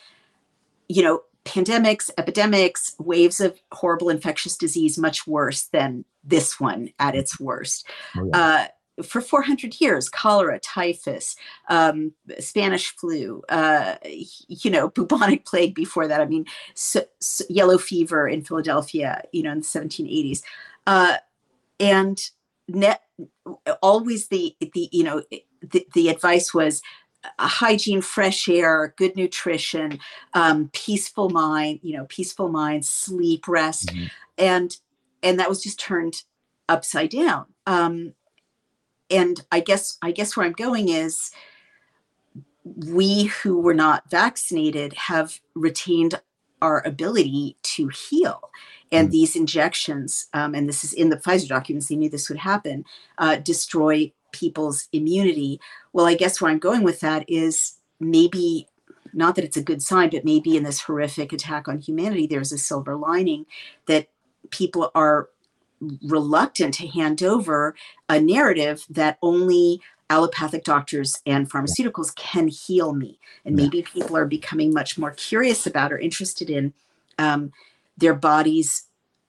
you 0.89 1.03
know, 1.03 1.23
pandemics, 1.45 2.11
epidemics, 2.19 2.95
waves 2.99 3.41
of 3.41 3.59
horrible 3.73 4.09
infectious 4.09 4.57
disease 4.57 4.97
much 4.97 5.27
worse 5.27 5.65
than 5.65 6.05
this 6.25 6.61
one 6.61 6.91
at 6.99 7.17
its 7.17 7.41
worst. 7.41 7.87
Oh, 8.17 8.29
yeah. 8.33 8.39
Uh, 8.39 8.67
for 9.03 9.21
400 9.21 9.81
years, 9.81 10.09
cholera, 10.09 10.59
typhus, 10.61 11.35
um, 11.69 12.13
Spanish 12.39 12.95
flu, 12.95 13.43
uh, 13.49 13.97
you 14.05 14.71
know, 14.71 14.91
bubonic 14.91 15.45
plague 15.47 15.75
before 15.75 16.07
that. 16.07 16.21
I 16.21 16.27
mean, 16.27 16.45
so, 16.75 17.03
so 17.19 17.45
yellow 17.49 17.79
fever 17.79 18.29
in 18.29 18.43
Philadelphia, 18.43 19.23
you 19.33 19.43
know, 19.43 19.53
in 19.53 19.61
the 19.61 19.65
1780s. 19.65 20.43
Uh, 20.87 21.17
and 21.81 22.21
net, 22.69 23.03
always 23.83 24.29
the, 24.29 24.57
the 24.61 24.89
you 24.93 25.05
know, 25.05 25.23
the, 25.63 25.87
the 25.95 26.09
advice 26.09 26.53
was 26.53 26.83
uh, 27.25 27.49
hygiene, 27.49 28.03
fresh 28.03 28.49
air, 28.49 28.95
good 28.97 29.17
nutrition, 29.17 29.99
um, 30.35 30.71
peaceful 30.73 31.31
mind, 31.31 31.81
you 31.83 31.97
know, 31.97 32.07
peaceful 32.09 32.49
mind, 32.49 32.85
sleep, 32.85 33.47
rest. 33.47 33.89
Mhm. 33.89 34.11
And, 34.39 34.77
and 35.23 35.39
that 35.39 35.49
was 35.49 35.63
just 35.63 35.79
turned 35.79 36.23
upside 36.69 37.11
down. 37.11 37.47
Um, 37.67 38.15
and 39.11 39.41
I 39.53 39.61
guess 39.61 39.99
I 40.03 40.11
guess 40.11 40.37
where 40.37 40.47
I'm 40.47 40.53
going 40.53 40.89
is 40.89 41.31
we 42.65 43.25
who 43.25 43.61
were 43.61 43.75
not 43.75 44.11
vaccinated 44.11 44.95
have 44.95 45.39
retained 45.55 46.21
our 46.61 46.85
ability 46.87 47.57
to 47.63 47.89
heal. 47.89 48.51
And 48.93 49.09
Mm. 49.09 49.13
these 49.13 49.35
injections, 49.37 50.29
um, 50.35 50.55
and 50.55 50.69
this 50.69 50.85
is 50.85 50.93
in 50.93 51.09
the 51.09 51.17
Pfizer 51.17 51.49
documents, 51.49 51.89
they 51.89 51.97
knew 51.97 52.11
this 52.11 52.29
would 52.29 52.39
happen, 52.39 52.85
uh, 53.19 53.37
destroy 53.37 54.13
people's 54.33 54.89
immunity. 54.93 55.61
Well, 55.93 56.07
I 56.07 56.15
guess 56.15 56.41
where 56.41 56.51
I'm 56.51 56.59
going 56.59 56.83
with 56.83 57.01
that 57.01 57.25
is 57.29 57.79
maybe 57.99 58.69
not 59.13 59.35
that 59.37 59.45
it's 59.45 59.57
a 59.57 59.63
good 59.63 59.83
sign, 59.83 60.11
but 60.11 60.25
maybe 60.25 60.57
in 60.57 60.63
this 60.63 60.81
horrific 60.83 61.33
attack 61.33 61.69
on 61.69 61.79
humanity, 61.79 62.27
there's 62.27 62.53
a 62.53 62.59
silver 62.59 62.97
lining 62.97 63.47
that 63.87 64.09
people 64.51 64.91
are 64.95 65.29
reluctant 66.03 66.75
to 66.75 66.87
hand 66.87 67.23
over 67.23 67.75
a 68.09 68.21
narrative 68.21 68.85
that 68.89 69.19
only 69.23 69.81
allopathic 70.11 70.65
doctors 70.65 71.21
and 71.27 71.51
pharmaceuticals 71.51 72.15
can 72.15 72.49
heal 72.49 72.93
me. 72.93 73.19
And 73.45 73.57
maybe 73.57 73.83
people 73.83 74.17
are 74.17 74.27
becoming 74.27 74.73
much 74.73 74.99
more 74.99 75.11
curious 75.13 75.67
about 75.67 75.93
or 75.93 75.99
interested 75.99 76.51
in 76.51 76.73
um, 77.19 77.53
their 77.97 78.15
bodies 78.15 78.85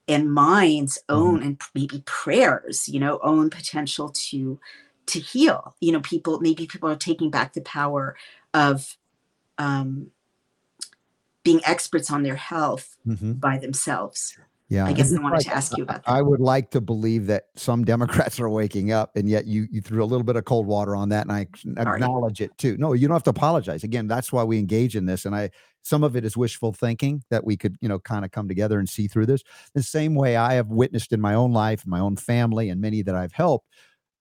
and 0.08 0.32
minds 0.32 0.98
own 1.08 1.42
and 1.42 1.60
maybe 1.74 2.02
prayers, 2.04 2.88
you 2.88 3.00
know, 3.00 3.18
own 3.22 3.50
potential 3.50 4.10
to 4.10 4.58
to 5.06 5.18
heal. 5.20 5.74
You 5.80 5.92
know, 5.92 6.00
people 6.00 6.40
maybe 6.40 6.66
people 6.66 6.88
are 6.88 6.96
taking 6.96 7.30
back 7.30 7.52
the 7.52 7.60
power 7.60 8.16
of 8.54 8.96
um, 9.58 10.10
being 11.42 11.60
experts 11.64 12.10
on 12.10 12.22
their 12.22 12.36
health 12.36 12.96
Mhm. 13.06 13.38
by 13.38 13.58
themselves. 13.58 14.36
Yeah, 14.68 14.86
I 14.86 14.92
guess 14.92 15.14
I 15.14 15.20
wanted 15.20 15.36
just 15.36 15.48
to 15.48 15.54
ask 15.54 15.76
you 15.76 15.84
about 15.84 16.04
that. 16.04 16.10
I 16.10 16.22
would 16.22 16.40
like 16.40 16.70
to 16.70 16.80
believe 16.80 17.26
that 17.26 17.44
some 17.54 17.84
Democrats 17.84 18.40
are 18.40 18.48
waking 18.48 18.92
up, 18.92 19.14
and 19.16 19.28
yet 19.28 19.46
you 19.46 19.66
you 19.70 19.80
threw 19.80 20.02
a 20.02 20.06
little 20.06 20.24
bit 20.24 20.36
of 20.36 20.44
cold 20.44 20.66
water 20.66 20.96
on 20.96 21.10
that, 21.10 21.26
and 21.26 21.32
I 21.32 21.46
Sorry. 21.82 21.96
acknowledge 21.96 22.40
it 22.40 22.56
too. 22.56 22.76
No, 22.78 22.94
you 22.94 23.06
don't 23.06 23.14
have 23.14 23.22
to 23.24 23.30
apologize. 23.30 23.84
Again, 23.84 24.06
that's 24.06 24.32
why 24.32 24.42
we 24.42 24.58
engage 24.58 24.96
in 24.96 25.04
this, 25.04 25.26
and 25.26 25.34
I 25.34 25.50
some 25.82 26.02
of 26.02 26.16
it 26.16 26.24
is 26.24 26.34
wishful 26.34 26.72
thinking 26.72 27.22
that 27.30 27.44
we 27.44 27.58
could 27.58 27.76
you 27.80 27.88
know 27.88 27.98
kind 27.98 28.24
of 28.24 28.30
come 28.30 28.48
together 28.48 28.78
and 28.78 28.88
see 28.88 29.06
through 29.06 29.26
this. 29.26 29.42
The 29.74 29.82
same 29.82 30.14
way 30.14 30.36
I 30.36 30.54
have 30.54 30.68
witnessed 30.68 31.12
in 31.12 31.20
my 31.20 31.34
own 31.34 31.52
life, 31.52 31.86
my 31.86 32.00
own 32.00 32.16
family, 32.16 32.70
and 32.70 32.80
many 32.80 33.02
that 33.02 33.14
I've 33.14 33.32
helped. 33.32 33.68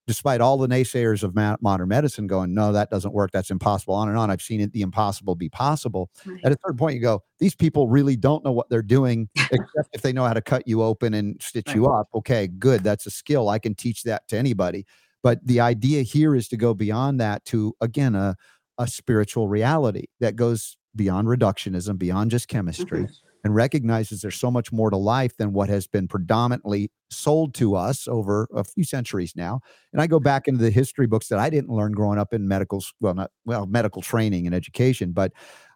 Despite 0.05 0.41
all 0.41 0.57
the 0.57 0.67
naysayers 0.67 1.23
of 1.23 1.33
ma- 1.33 1.55
modern 1.61 1.87
medicine 1.87 2.27
going, 2.27 2.53
no, 2.53 2.73
that 2.73 2.89
doesn't 2.89 3.13
work. 3.13 3.31
That's 3.31 3.51
impossible. 3.51 3.93
On 3.93 4.09
and 4.09 4.17
on. 4.17 4.29
I've 4.29 4.41
seen 4.41 4.59
it, 4.59 4.73
the 4.73 4.81
impossible 4.81 5.35
be 5.35 5.49
possible 5.49 6.09
Right. 6.25 6.39
at 6.45 6.51
a 6.51 6.57
certain 6.63 6.77
point 6.77 6.95
you 6.95 7.01
go 7.01 7.21
these 7.39 7.55
people 7.55 7.87
really 7.87 8.15
don't 8.15 8.43
know 8.43 8.51
what 8.51 8.69
they're 8.69 8.81
doing 8.81 9.29
except 9.35 9.89
if 9.93 10.01
they 10.01 10.13
know 10.13 10.25
how 10.25 10.33
to 10.33 10.41
cut 10.41 10.67
you 10.67 10.81
open 10.81 11.13
and 11.13 11.41
stitch 11.41 11.73
you 11.73 11.87
up 11.87 12.07
okay 12.13 12.47
good 12.47 12.83
that's 12.83 13.05
a 13.05 13.11
skill 13.11 13.49
i 13.49 13.59
can 13.59 13.75
teach 13.75 14.03
that 14.03 14.27
to 14.27 14.37
anybody 14.37 14.85
but 15.21 15.45
the 15.45 15.59
idea 15.59 16.01
here 16.03 16.35
is 16.35 16.47
to 16.47 16.57
go 16.57 16.73
beyond 16.73 17.19
that 17.19 17.43
to 17.45 17.75
again 17.81 18.15
a, 18.15 18.35
a 18.77 18.87
spiritual 18.87 19.47
reality 19.47 20.05
that 20.19 20.35
goes 20.35 20.77
beyond 20.95 21.27
reductionism 21.27 21.97
beyond 21.97 22.31
just 22.31 22.47
mm-hmm. 22.47 22.57
chemistry 22.57 23.07
and 23.43 23.53
recognizes 23.53 24.21
there's 24.21 24.35
so 24.35 24.49
much 24.49 24.71
more 24.71 24.89
to 24.89 24.97
life 24.97 25.35
than 25.37 25.53
what 25.53 25.69
has 25.69 25.87
been 25.87 26.07
predominantly 26.07 26.89
sold 27.11 27.53
to 27.55 27.75
us 27.75 28.07
over 28.07 28.47
a 28.55 28.63
few 28.63 28.83
centuries 28.83 29.33
now. 29.35 29.59
And 29.91 30.01
i 30.01 30.07
go 30.07 30.19
back 30.19 30.47
into 30.47 30.61
the 30.61 30.71
history 30.71 31.07
books 31.07 31.27
that 31.27 31.39
i 31.39 31.49
didn't 31.49 31.69
learn 31.69 31.91
growing 31.91 32.19
up 32.19 32.33
in 32.33 32.47
medical 32.47 32.83
well 32.99 33.13
not 33.13 33.31
well 33.45 33.65
medical 33.65 34.01
training 34.01 34.45
and 34.45 34.55
education 34.55 35.11
but 35.11 35.31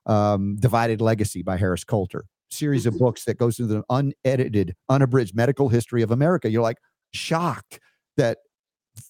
um, 0.08 0.56
Divided 0.56 1.02
Legacy 1.02 1.44
by 1.44 1.58
Harris 1.58 1.84
Coulter, 1.84 2.26
series 2.50 2.86
of 2.86 2.98
books 2.98 3.26
that 3.26 3.38
goes 3.38 3.60
into 3.60 3.74
the 3.74 3.84
unedited, 3.90 4.74
unabridged 4.90 5.36
medical 5.36 5.70
history 5.70 6.02
of 6.02 6.12
America. 6.12 6.50
You're 6.50 6.64
like 6.64 6.78
shocked 7.14 7.80
that 8.16 8.40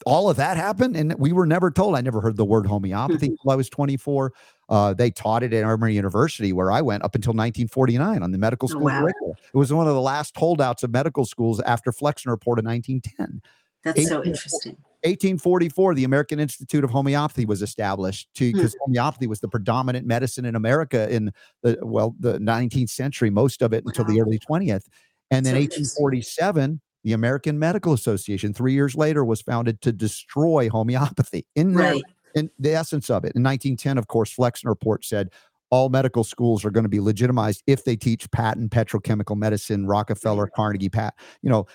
all 0.06 0.30
of 0.30 0.38
that 0.38 0.58
happened 0.58 0.96
and 0.96 1.14
we 1.18 1.32
were 1.34 1.46
never 1.46 1.72
told. 1.72 1.96
I 1.96 2.02
never 2.02 2.22
heard 2.22 2.38
the 2.38 2.46
word 2.46 2.66
homeopathy 2.66 3.28
until 3.28 3.52
I 3.52 3.56
was 3.56 3.70
24. 3.70 4.34
Uh, 4.70 4.94
they 4.94 5.10
taught 5.12 5.44
it 5.44 5.54
at 5.54 5.64
Emory 5.64 5.96
University 5.96 6.52
where 6.54 6.72
I 6.72 6.82
went 6.82 7.04
up 7.04 7.16
until 7.16 7.32
1949 7.32 8.22
on 8.24 8.32
the 8.32 8.38
medical 8.38 8.68
Oh, 8.68 8.72
school 8.72 8.84
wow. 8.84 9.02
curriculum. 9.02 9.36
It 9.54 9.58
was 9.58 9.72
one 9.72 9.88
of 9.88 9.94
the 9.94 10.02
last 10.02 10.36
holdouts 10.36 10.84
of 10.84 10.92
medical 10.92 11.26
schools 11.26 11.62
after 11.62 11.92
Flexner 11.92 12.32
report 12.32 12.60
in 12.60 12.66
1910. 12.66 13.42
That's 13.84 14.08
so 14.10 14.24
interesting. 14.24 14.76
1844, 15.04 15.94
the 15.96 16.04
American 16.04 16.40
Institute 16.40 16.84
of 16.84 16.90
Homeopathy 16.90 17.46
was 17.46 17.62
established 17.62 18.28
to 18.36 18.50
Hmm. 18.50 18.58
because 18.58 18.76
homeopathy 18.82 19.28
was 19.28 19.40
the 19.40 19.48
predominant 19.48 20.06
medicine 20.08 20.44
in 20.44 20.56
America 20.56 21.10
in 21.14 21.32
the 21.64 21.78
well 21.84 22.16
the 22.20 22.40
19th 22.40 22.90
century, 22.90 23.30
most 23.30 23.62
of 23.62 23.74
it 23.74 23.84
until 23.86 24.06
the 24.06 24.20
early 24.20 24.40
20th. 24.40 24.86
And 25.32 25.46
then 25.46 25.54
So 25.54 25.60
1847, 25.60 26.82
the 27.08 27.14
American 27.14 27.58
Medical 27.58 27.94
Association, 27.94 28.54
three 28.54 28.74
years 28.74 28.94
later, 28.94 29.24
was 29.24 29.42
founded 29.42 29.80
to 29.80 29.94
destroy 29.94 30.68
homeopathy. 30.70 31.46
In 31.56 31.74
Right. 31.74 32.04
in 32.36 32.50
the 32.60 32.74
essence 32.74 33.10
of 33.10 33.24
it. 33.24 33.32
In 33.34 33.44
1910, 33.44 33.98
of 33.98 34.08
course, 34.08 34.30
Flexner 34.36 34.70
report 34.70 35.06
said 35.06 35.30
all 35.70 35.88
medical 35.88 36.26
schools 36.26 36.66
are 36.66 36.70
going 36.70 36.84
to 36.84 36.90
be 36.90 37.00
legitimized 37.00 37.64
if 37.66 37.86
they 37.86 37.96
teach 37.96 38.30
patent 38.32 38.72
petrochemical 38.72 39.38
medicine, 39.38 39.88
Rockefeller, 39.88 40.48
Carnegie, 40.48 40.90
Pat, 40.90 41.14
you 41.42 41.50
know, 41.50 41.66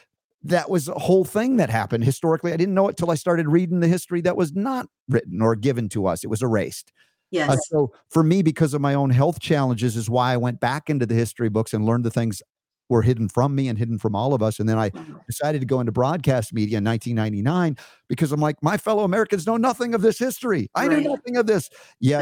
that 0.45 0.69
was 0.69 0.89
a 0.89 0.99
whole 0.99 1.25
thing 1.25 1.57
that 1.57 1.71
happened 1.71 2.05
historically. 2.05 2.53
I 2.53 2.59
didn't 2.59 2.75
know 2.75 2.89
it 2.89 2.99
till 2.99 3.11
I 3.11 3.15
started 3.15 3.49
reading 3.49 3.81
the 3.81 3.89
history 3.89 4.21
that 4.21 4.37
was 4.37 4.53
not 4.55 4.87
written 5.09 5.41
or 5.41 5.57
given 5.57 5.89
to 5.91 6.07
us. 6.07 6.25
It 6.25 6.29
was 6.29 6.43
erased. 6.43 6.93
Yes. 7.31 7.49
Uh, 7.49 7.57
so 7.57 7.93
for 8.11 8.23
me, 8.23 8.43
because 8.43 8.75
of 8.75 8.83
my 8.83 8.93
own 8.93 9.09
health 9.09 9.41
challenges, 9.41 9.97
is 9.97 10.11
why 10.11 10.35
I 10.35 10.37
went 10.37 10.61
back 10.61 10.91
into 10.91 11.07
the 11.07 11.15
history 11.15 11.49
books 11.49 11.73
and 11.73 11.87
learned 11.87 12.05
the 12.05 12.11
things 12.11 12.43
were 12.89 13.03
hidden 13.03 13.29
from 13.29 13.55
me 13.55 13.69
and 13.69 13.79
hidden 13.79 13.99
from 13.99 14.15
all 14.15 14.35
of 14.35 14.43
us. 14.43 14.59
And 14.61 14.69
then 14.69 14.79
I 14.79 14.91
decided 15.27 15.61
to 15.61 15.67
go 15.67 15.81
into 15.81 15.93
broadcast 15.93 16.53
media 16.53 16.79
in 16.79 16.85
1999 16.85 17.77
because 18.09 18.33
I'm 18.33 18.41
like, 18.41 18.57
my 18.63 18.77
fellow 18.77 19.05
Americans 19.05 19.47
know 19.47 19.57
nothing 19.57 19.95
of 19.95 20.03
this 20.03 20.19
history. 20.19 20.69
I 20.75 20.87
Right. 20.87 20.99
knew 21.03 21.11
nothing 21.11 21.37
of 21.37 21.47
this. 21.47 21.71
Yet 22.01 22.21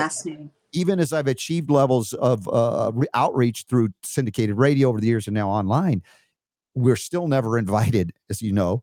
even 0.73 1.01
as 1.01 1.12
I've 1.12 1.27
achieved 1.27 1.70
levels 1.70 2.12
of 2.15 2.47
uh, 2.49 2.93
re- 2.95 3.07
outreach 3.15 3.65
through 3.69 3.89
syndicated 4.05 4.57
radio 4.57 4.89
over 4.89 5.01
the 5.01 5.07
years 5.09 5.27
and 5.27 5.35
now 5.35 5.49
online, 5.51 6.03
we're 6.74 6.97
still 6.97 7.27
never 7.28 7.59
invited, 7.65 8.12
as 8.31 8.41
you 8.43 8.53
know, 8.53 8.82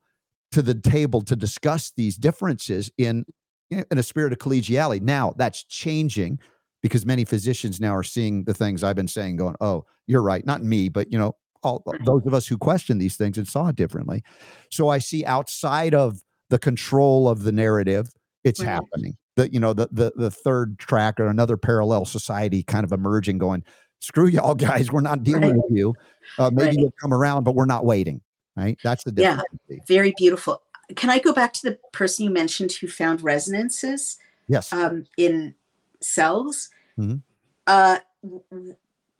to 0.52 0.62
the 0.62 0.74
table 0.76 1.22
to 1.22 1.36
discuss 1.36 1.92
these 1.96 2.18
differences 2.18 2.92
in 2.98 3.26
in 3.70 3.98
a 3.98 4.04
spirit 4.04 4.32
of 4.34 4.40
collegiality. 4.40 5.02
Now 5.02 5.34
that's 5.38 5.64
changing 5.64 6.40
because 6.82 7.06
many 7.06 7.26
physicians 7.26 7.82
now 7.82 7.94
are 7.96 8.04
seeing 8.04 8.46
the 8.46 8.54
things 8.54 8.84
I've 8.84 8.96
been 8.96 9.08
saying, 9.10 9.36
going, 9.38 9.56
"Oh, 9.62 9.86
you're 10.08 10.22
right." 10.22 10.46
Not 10.46 10.64
me, 10.64 10.90
but 10.90 11.12
you 11.12 11.18
know, 11.20 11.34
all 11.64 11.84
Right. 11.86 12.04
those 12.06 12.26
of 12.26 12.34
us 12.34 12.48
who 12.48 12.58
question 12.58 12.98
these 12.98 13.16
things 13.18 13.38
and 13.38 13.48
saw 13.48 13.68
it 13.68 13.76
differently. 13.76 14.24
So 14.72 14.90
I 14.90 15.00
see 15.00 15.26
outside 15.26 15.94
of 15.94 16.22
the 16.50 16.60
control 16.60 17.28
of 17.28 17.44
the 17.44 17.52
narrative, 17.52 18.10
it's 18.44 18.60
Right. 18.60 18.70
happening. 18.70 19.18
That 19.36 19.54
you 19.54 19.60
know 19.60 19.74
the 19.74 19.88
the 19.92 20.12
the 20.16 20.32
third 20.32 20.80
track 20.80 21.20
or 21.20 21.28
another 21.28 21.58
parallel 21.58 22.06
society 22.06 22.64
kind 22.64 22.84
of 22.84 22.92
emerging, 22.92 23.38
going, 23.38 23.64
"Screw 24.00 24.26
y'all 24.28 24.56
guys, 24.56 24.92
we're 24.92 25.02
not 25.02 25.24
dealing 25.24 25.42
Right. 25.52 25.56
with 25.58 25.72
you. 25.72 25.94
Uh, 26.40 26.50
maybe 26.52 26.68
Right. 26.68 26.80
you'll 26.80 26.94
come 27.02 27.14
around, 27.14 27.44
but 27.44 27.54
we're 27.56 27.66
not 27.66 27.86
waiting." 27.86 28.22
Right? 28.56 28.78
That's 28.84 29.04
the 29.04 29.14
Yeah. 29.16 29.42
Very 29.88 30.14
beautiful. 30.18 30.62
Can 30.96 31.10
I 31.12 31.20
go 31.20 31.34
back 31.34 31.54
to 31.54 31.62
the 31.70 31.80
person 31.92 32.26
you 32.26 32.32
mentioned 32.32 32.72
who 32.72 32.88
found 32.88 33.22
resonances 33.22 34.18
Yes. 34.48 34.72
um, 34.74 35.06
in 35.18 35.54
cells? 36.02 36.70
Mhm. 36.98 37.22
Uh, 37.68 38.00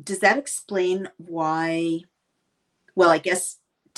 does 0.04 0.20
that 0.20 0.38
explain 0.40 1.10
why? 1.18 2.02
Well, 2.98 3.12
I 3.12 3.20
guess 3.20 3.58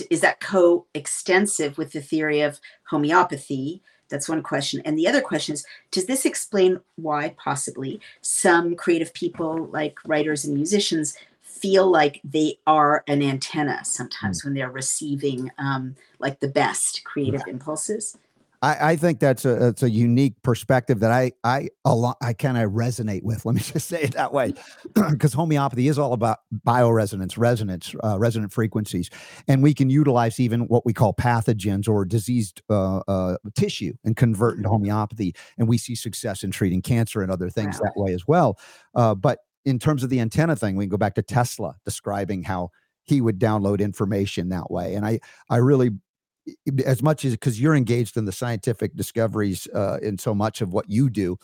is 0.10 0.20
that 0.22 0.42
co-extensive 0.42 1.78
with 1.78 1.94
the 1.94 2.02
theory 2.02 2.42
of 2.42 2.60
homeopathy? 2.90 3.82
That's 4.10 4.28
one 4.28 4.44
question. 4.44 4.82
And 4.84 5.00
the 5.00 5.08
other 5.08 5.22
question 5.22 5.54
is, 5.54 5.66
does 5.90 6.06
this 6.06 6.26
explain 6.26 6.82
why 6.98 7.34
possibly 7.38 8.02
some 8.20 8.76
creative 8.76 9.14
people 9.14 9.68
like 9.68 9.98
writers 10.06 10.44
and 10.44 10.54
musicians 10.54 11.16
feel 11.42 11.90
like 11.90 12.20
they 12.26 12.60
are 12.68 13.06
an 13.08 13.22
antenna 13.22 13.84
sometimes 13.86 14.44
when 14.44 14.54
they're 14.54 14.70
receiving 14.70 15.50
um, 15.58 15.96
like 16.20 16.42
the 16.42 16.48
best 16.48 17.04
creative 17.06 17.42
impulses. 17.48 18.18
I, 18.62 18.92
I 18.92 18.96
think 18.98 19.20
that's 19.20 19.46
a 19.46 19.56
that's 19.56 19.84
a 19.84 19.90
unique 19.90 20.42
perspective 20.44 21.00
that 21.00 21.12
I 21.12 21.32
I 21.44 21.70
a 21.86 21.96
lot 21.96 22.18
I 22.22 22.34
kind 22.34 22.58
of 22.58 22.72
resonate 22.72 23.24
with. 23.24 23.46
Let 23.46 23.56
me 23.56 23.62
just 23.74 23.88
say 23.88 24.02
it 24.02 24.14
that 24.14 24.34
way, 24.34 24.54
because 25.10 25.34
homeopathy 25.34 25.88
is 25.88 25.98
all 25.98 26.14
about 26.14 26.40
bioresonance, 26.66 27.38
resonance, 27.38 27.96
uh, 28.04 28.20
resonant 28.20 28.52
frequencies, 28.52 29.10
and 29.48 29.64
we 29.64 29.74
can 29.74 29.90
utilize 29.90 30.40
even 30.40 30.68
what 30.68 30.86
we 30.86 30.94
call 30.94 31.14
pathogens 31.14 31.88
or 31.88 32.04
diseased 32.04 32.62
uh, 32.70 32.98
uh, 33.08 33.38
tissue 33.56 33.94
and 34.04 34.18
convert 34.18 34.58
into 34.58 34.70
homeopathy, 34.70 35.34
and 35.58 35.68
we 35.68 35.78
see 35.78 35.96
success 35.96 36.44
in 36.44 36.52
treating 36.52 36.82
cancer 36.82 37.22
and 37.22 37.32
other 37.32 37.50
things 37.50 37.80
Wow. 37.80 37.86
that 37.86 37.94
way 37.96 38.14
as 38.14 38.28
well. 38.28 38.60
Uh, 38.94 39.16
but 39.16 39.40
in 39.66 39.80
terms 39.80 40.04
of 40.04 40.10
the 40.10 40.20
antenna 40.20 40.56
thing, 40.56 40.76
we 40.76 40.86
can 40.86 40.90
go 40.90 40.98
back 40.98 41.16
to 41.16 41.22
Tesla 41.22 41.76
describing 41.86 42.44
how 42.44 42.72
he 43.04 43.22
would 43.22 43.40
download 43.40 43.80
information 43.80 44.50
that 44.50 44.70
way, 44.70 44.96
and 44.96 45.06
I 45.06 45.20
I 45.50 45.58
really 45.58 45.92
as 46.86 47.02
much 47.04 47.26
as 47.26 47.34
because 47.34 47.60
you're 47.60 47.76
engaged 47.76 48.18
in 48.18 48.26
the 48.26 48.32
scientific 48.32 48.96
discoveries 48.96 49.68
uh, 49.74 49.98
in 50.02 50.18
so 50.18 50.34
much 50.34 50.62
of 50.62 50.74
what 50.74 50.90
you 50.90 51.10
do, 51.10 51.38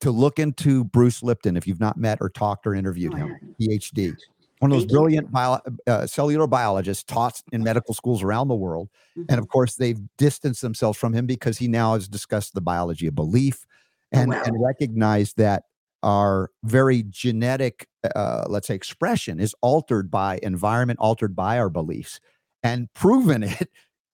to 0.00 0.10
look 0.10 0.38
into 0.38 0.84
Bruce 0.84 1.22
Lipton 1.22 1.56
if 1.56 1.66
you've 1.66 1.80
not 1.80 1.96
met 1.96 2.18
or 2.20 2.28
talked 2.30 2.66
or 2.66 2.74
interviewed 2.74 3.14
Oh, 3.14 3.18
him. 3.18 3.56
PhD, 3.60 4.14
one 4.60 4.70
of 4.70 4.76
those 4.76 4.82
Thank 4.84 4.92
brilliant 4.92 5.32
bio, 5.32 5.60
uh, 5.86 6.06
cellular 6.06 6.46
biologists 6.46 7.04
taught 7.04 7.40
in 7.52 7.62
medical 7.62 7.94
schools 7.94 8.22
around 8.22 8.48
the 8.48 8.54
world, 8.54 8.88
and 9.16 9.28
Mhm. 9.28 9.38
of 9.38 9.48
course 9.48 9.74
they've 9.76 10.00
distanced 10.16 10.62
themselves 10.62 10.98
from 10.98 11.12
him 11.12 11.26
because 11.26 11.58
he 11.58 11.68
now 11.68 11.94
has 11.94 12.08
discussed 12.08 12.54
the 12.54 12.60
biology 12.60 13.06
of 13.06 13.14
belief 13.14 13.66
Oh, 14.14 14.20
and 14.20 14.30
wow. 14.30 14.42
and 14.44 14.56
recognized 14.60 15.36
that 15.36 15.64
our 16.04 16.50
very 16.62 17.04
genetic, 17.08 17.88
uh, 18.14 18.44
let's 18.48 18.68
say, 18.68 18.74
expression 18.74 19.40
is 19.40 19.54
altered 19.62 20.10
by 20.10 20.38
environment, 20.44 20.98
altered 21.00 21.34
by 21.34 21.58
our 21.58 21.68
beliefs, 21.68 22.20
and 22.62 22.92
proven 22.94 23.42
it 23.60 23.68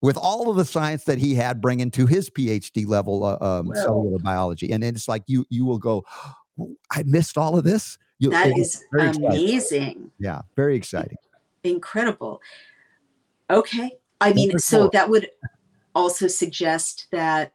with 0.04 0.18
all 0.18 0.50
of 0.50 0.56
the 0.56 0.66
science 0.66 1.04
that 1.04 1.16
he 1.16 1.34
had 1.34 1.62
bringing 1.62 1.90
to 1.90 2.06
his 2.06 2.28
PhD 2.28 2.86
level 2.86 3.24
uh, 3.24 3.38
um, 3.40 3.68
Wow. 3.68 3.74
cellular 3.74 4.18
biology. 4.18 4.70
And 4.70 4.84
it's 4.84 5.08
like 5.08 5.22
you 5.26 5.46
you 5.48 5.64
will 5.64 5.78
go, 5.78 6.04
"Oh, 6.60 6.76
I 6.90 7.04
missed 7.04 7.38
all 7.38 7.56
of 7.56 7.64
this. 7.64 7.96
You, 8.18 8.28
That 8.28 8.54
is 8.58 8.84
exciting. 8.92 9.24
amazing. 9.24 10.10
Yeah, 10.18 10.42
very 10.56 10.76
exciting. 10.76 11.16
incredible. 11.62 12.42
Okay. 13.48 13.96
I 14.20 14.34
mean, 14.34 14.58
so 14.58 14.90
that 14.92 15.08
would 15.08 15.30
also 15.94 16.26
suggest 16.26 17.06
that, 17.10 17.54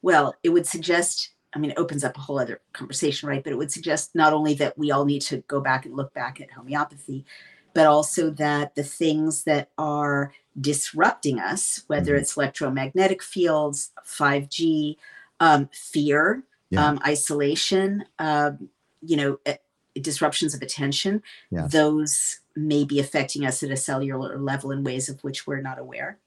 well, 0.00 0.34
it 0.42 0.48
would 0.48 0.66
suggest, 0.66 1.30
I 1.54 1.58
mean, 1.58 1.72
it 1.72 1.78
opens 1.78 2.02
up 2.02 2.16
a 2.16 2.20
whole 2.20 2.38
other 2.38 2.62
conversation, 2.72 3.28
right? 3.28 3.44
But 3.44 3.52
it 3.52 3.56
would 3.56 3.70
suggest 3.70 4.14
not 4.14 4.32
only 4.32 4.54
that 4.54 4.78
we 4.78 4.90
all 4.90 5.04
need 5.04 5.20
to 5.22 5.38
go 5.48 5.60
back 5.60 5.84
and 5.84 5.94
look 5.94 6.14
back 6.14 6.40
at 6.40 6.50
homeopathy, 6.50 7.26
but 7.74 7.86
also 7.86 8.30
that 8.30 8.74
the 8.74 8.82
things 8.82 9.44
that 9.44 9.70
are 9.78 10.32
disrupting 10.60 11.38
us, 11.38 11.84
whether 11.86 12.14
Mhm. 12.14 12.20
it's 12.20 12.36
electromagnetic 12.36 13.22
fields, 13.22 13.90
5G, 14.04 14.98
um, 15.40 15.68
fear, 15.72 16.42
Yeah. 16.70 16.86
um, 16.86 16.98
isolation, 17.06 18.04
um, 18.18 18.68
you 19.00 19.16
know, 19.16 19.38
eh, 19.46 19.56
disruptions 20.00 20.54
of 20.54 20.62
attention, 20.62 21.22
those 21.70 22.40
may 22.56 22.84
be 22.84 23.00
affecting 23.00 23.44
us 23.46 23.62
at 23.62 23.70
a 23.70 23.76
cellular 23.76 24.38
level 24.38 24.70
in 24.70 24.84
ways 24.84 25.08
of 25.08 25.22
which 25.24 25.46
we're 25.46 25.60
not 25.60 25.78
aware. 25.78 26.18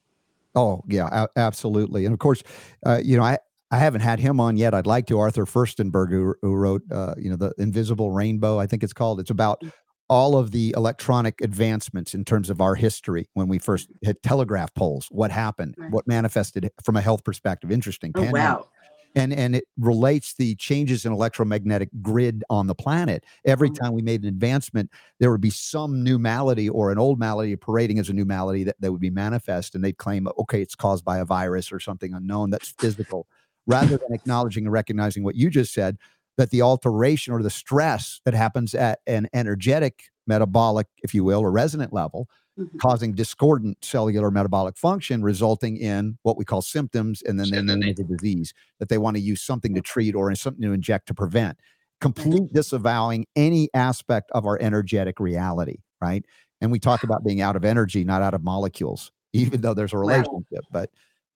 Oh 0.54 0.82
yeah, 0.88 1.08
a- 1.24 1.38
absolutely. 1.38 2.04
And 2.06 2.12
of 2.12 2.18
course, 2.18 2.42
uh, 2.86 3.00
you 3.02 3.16
know, 3.16 3.22
I 3.24 3.38
I 3.70 3.78
haven't 3.78 4.02
had 4.02 4.20
him 4.20 4.38
on 4.38 4.56
yet. 4.56 4.72
I'd 4.72 4.86
like 4.86 5.06
to. 5.06 5.18
Arthur 5.18 5.46
Firstenberg, 5.46 6.10
who, 6.10 6.34
who 6.42 6.54
wrote, 6.54 6.82
uh, 6.92 7.14
you 7.18 7.28
know, 7.28 7.34
the 7.36 7.52
Invisible 7.58 8.12
Rainbow, 8.12 8.58
I 8.60 8.66
think 8.68 8.84
it's 8.84 8.92
called. 8.92 9.18
It's 9.18 9.30
about 9.30 9.60
Mm. 9.62 9.72
All 10.08 10.36
of 10.36 10.50
the 10.50 10.74
electronic 10.76 11.40
advancements 11.40 12.14
in 12.14 12.24
terms 12.24 12.50
of 12.50 12.60
our 12.60 12.74
history 12.74 13.26
when 13.34 13.48
we 13.48 13.58
first 13.58 13.88
hit 14.02 14.22
telegraph 14.22 14.72
poles. 14.74 15.06
What 15.10 15.30
happened? 15.30 15.74
Right. 15.78 15.90
What 15.90 16.06
manifested 16.06 16.70
from 16.82 16.96
a 16.96 17.00
health 17.00 17.24
perspective? 17.24 17.72
Interesting. 17.72 18.12
Oh, 18.14 18.30
wow. 18.30 18.68
and 19.16 19.32
and 19.32 19.54
it 19.54 19.64
relates 19.78 20.34
the 20.34 20.56
changes 20.56 21.06
in 21.06 21.12
electromagnetic 21.12 21.88
grid 22.02 22.42
on 22.50 22.66
the 22.66 22.74
planet 22.74 23.22
every 23.44 23.70
Mhm. 23.70 23.78
time 23.78 23.92
we 23.92 24.02
made 24.02 24.22
an 24.22 24.28
advancement 24.28 24.90
there 25.20 25.30
would 25.30 25.40
be 25.40 25.50
some 25.50 26.02
new 26.02 26.18
malady 26.18 26.68
or 26.68 26.90
an 26.90 26.98
old 26.98 27.16
malady 27.20 27.54
parading 27.54 28.00
as 28.00 28.08
a 28.08 28.12
new 28.12 28.24
malady 28.24 28.64
that, 28.64 28.74
that 28.80 28.90
would 28.90 29.00
be 29.00 29.10
manifest 29.10 29.76
and 29.76 29.84
they'd 29.84 29.98
claim 29.98 30.26
okay 30.36 30.60
it's 30.60 30.74
caused 30.74 31.04
by 31.04 31.18
a 31.18 31.24
virus 31.24 31.70
or 31.70 31.78
something 31.78 32.12
unknown 32.12 32.50
that's 32.50 32.70
physical 32.70 33.28
rather 33.68 33.96
than 33.96 34.12
acknowledging 34.12 34.64
and 34.64 34.72
recognizing 34.72 35.22
what 35.22 35.36
you 35.36 35.48
just 35.48 35.72
said 35.72 35.96
that 36.36 36.50
the 36.50 36.62
alteration 36.62 37.32
or 37.32 37.42
the 37.42 37.50
stress 37.50 38.20
that 38.24 38.34
happens 38.34 38.74
at 38.74 39.00
an 39.06 39.28
energetic 39.32 40.04
metabolic 40.26 40.86
if 41.02 41.14
you 41.14 41.22
will 41.24 41.40
or 41.40 41.50
resonant 41.50 41.92
level 41.92 42.28
Mhm. 42.58 42.78
causing 42.78 43.14
discordant 43.14 43.76
cellular 43.84 44.30
metabolic 44.30 44.76
function, 44.76 45.22
resulting 45.24 45.76
in 45.76 46.16
what 46.22 46.36
we 46.36 46.44
call 46.44 46.62
symptoms, 46.62 47.20
and 47.22 47.38
then 47.38 47.50
they 47.50 47.58
And 47.58 47.68
then 47.68 47.82
it 47.82 47.98
a 47.98 48.04
disease 48.04 48.54
that 48.78 48.88
they 48.88 48.96
want 48.98 49.16
to 49.16 49.20
use 49.20 49.42
something 49.42 49.74
to 49.74 49.80
treat 49.80 50.14
or 50.14 50.32
something 50.36 50.62
to 50.62 50.72
inject 50.72 51.06
to 51.08 51.14
prevent. 51.14 51.58
Complete 52.00 52.52
disavowing 52.52 53.26
any 53.34 53.68
aspect 53.74 54.30
of 54.32 54.46
our 54.46 54.56
energetic 54.60 55.18
reality, 55.18 55.78
right? 56.00 56.24
And 56.60 56.70
we 56.70 56.78
talk 56.78 57.02
about 57.02 57.24
being 57.24 57.40
out 57.40 57.56
of 57.56 57.64
energy, 57.64 58.04
not 58.04 58.22
out 58.22 58.34
of 58.34 58.44
molecules, 58.44 59.10
even 59.32 59.60
though 59.60 59.74
there's 59.74 59.92
a 59.92 59.96
Wow. 59.96 60.02
relationship. 60.02 60.64
But 60.70 60.90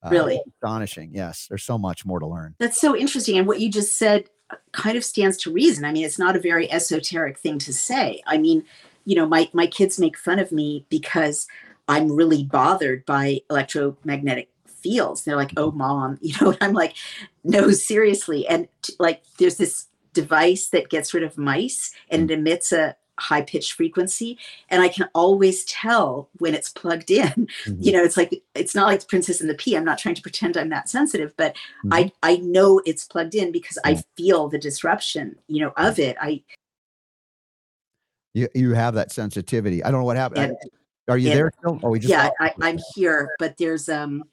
uh, 0.04 0.10
Really? 0.10 0.40
astonishing. 0.62 1.10
Yes, 1.12 1.46
there's 1.48 1.64
so 1.64 1.78
much 1.78 2.06
more 2.06 2.20
to 2.20 2.26
learn. 2.28 2.54
That's 2.60 2.80
so 2.80 2.96
interesting. 2.96 3.36
And 3.38 3.48
what 3.48 3.58
you 3.60 3.68
just 3.70 3.98
said 3.98 4.28
kind 4.72 4.96
of 4.96 5.04
stands 5.04 5.36
to 5.38 5.52
reason. 5.52 5.84
I 5.84 5.92
mean, 5.92 6.04
it's 6.04 6.18
not 6.18 6.36
a 6.36 6.40
very 6.40 6.70
esoteric 6.70 7.38
thing 7.38 7.58
to 7.60 7.72
say. 7.72 8.22
I 8.26 8.38
mean, 8.38 8.64
you 9.04 9.16
know, 9.16 9.26
my, 9.26 9.48
my 9.52 9.66
kids 9.66 9.98
make 9.98 10.16
fun 10.16 10.38
of 10.38 10.52
me 10.52 10.84
because 10.88 11.46
I'm 11.88 12.12
really 12.12 12.44
bothered 12.44 13.06
by 13.06 13.40
electromagnetic 13.50 14.50
fields. 14.66 15.24
They're 15.24 15.36
like, 15.36 15.52
oh, 15.56 15.70
mom, 15.70 16.18
you 16.22 16.34
know, 16.40 16.50
and 16.50 16.58
I'm 16.60 16.74
like, 16.74 16.94
no, 17.44 17.70
seriously. 17.70 18.46
And 18.46 18.68
t- 18.82 18.94
like, 18.98 19.22
there's 19.38 19.56
this 19.56 19.86
device 20.12 20.68
that 20.68 20.90
gets 20.90 21.14
rid 21.14 21.22
of 21.22 21.38
mice 21.38 21.92
and 22.10 22.30
it 22.30 22.38
emits 22.38 22.72
a 22.72 22.96
high 23.18 23.42
pitched 23.42 23.72
frequency. 23.72 24.38
And 24.70 24.80
I 24.82 24.88
can 24.88 25.08
always 25.14 25.64
tell 25.64 26.28
when 26.38 26.54
it's 26.54 26.70
plugged 26.70 27.10
in. 27.10 27.48
You 27.80 27.92
know, 27.92 28.02
it's 28.02 28.16
like, 28.16 28.42
it's 28.54 28.74
not 28.74 28.86
like 28.86 29.06
princess 29.08 29.40
and 29.40 29.48
the 29.48 29.54
pea. 29.54 29.76
I'm 29.76 29.84
not 29.84 29.98
trying 29.98 30.14
to 30.14 30.22
pretend 30.22 30.56
I'm 30.56 30.68
that 30.70 30.88
sensitive, 30.88 31.32
but 31.36 31.54
I 31.90 32.10
I 32.22 32.36
know 32.36 32.80
it's 32.86 33.04
plugged 33.04 33.34
in 33.34 33.52
because 33.52 33.78
I 33.84 34.02
feel 34.16 34.48
the 34.48 34.58
disruption, 34.58 35.36
you 35.48 35.60
know, 35.64 35.72
of 35.76 35.98
it. 35.98 36.16
I 36.20 36.42
You, 38.34 38.48
you 38.54 38.72
have 38.74 38.94
that 38.94 39.10
sensitivity. 39.12 39.82
I 39.82 39.90
don't 39.90 40.00
know 40.00 40.04
what 40.06 40.16
happened. 40.16 40.44
and 40.52 40.56
Are 41.08 41.18
you 41.18 41.30
and- 41.30 41.38
there 41.38 41.52
still? 41.58 41.80
Oh, 41.82 41.90
we 41.90 41.98
just 41.98 42.10
yeah, 42.10 42.30
I. 42.40 42.52
I'm 42.60 42.78
here, 42.94 43.30
but 43.38 43.56
there's 43.56 43.88
um 43.88 44.24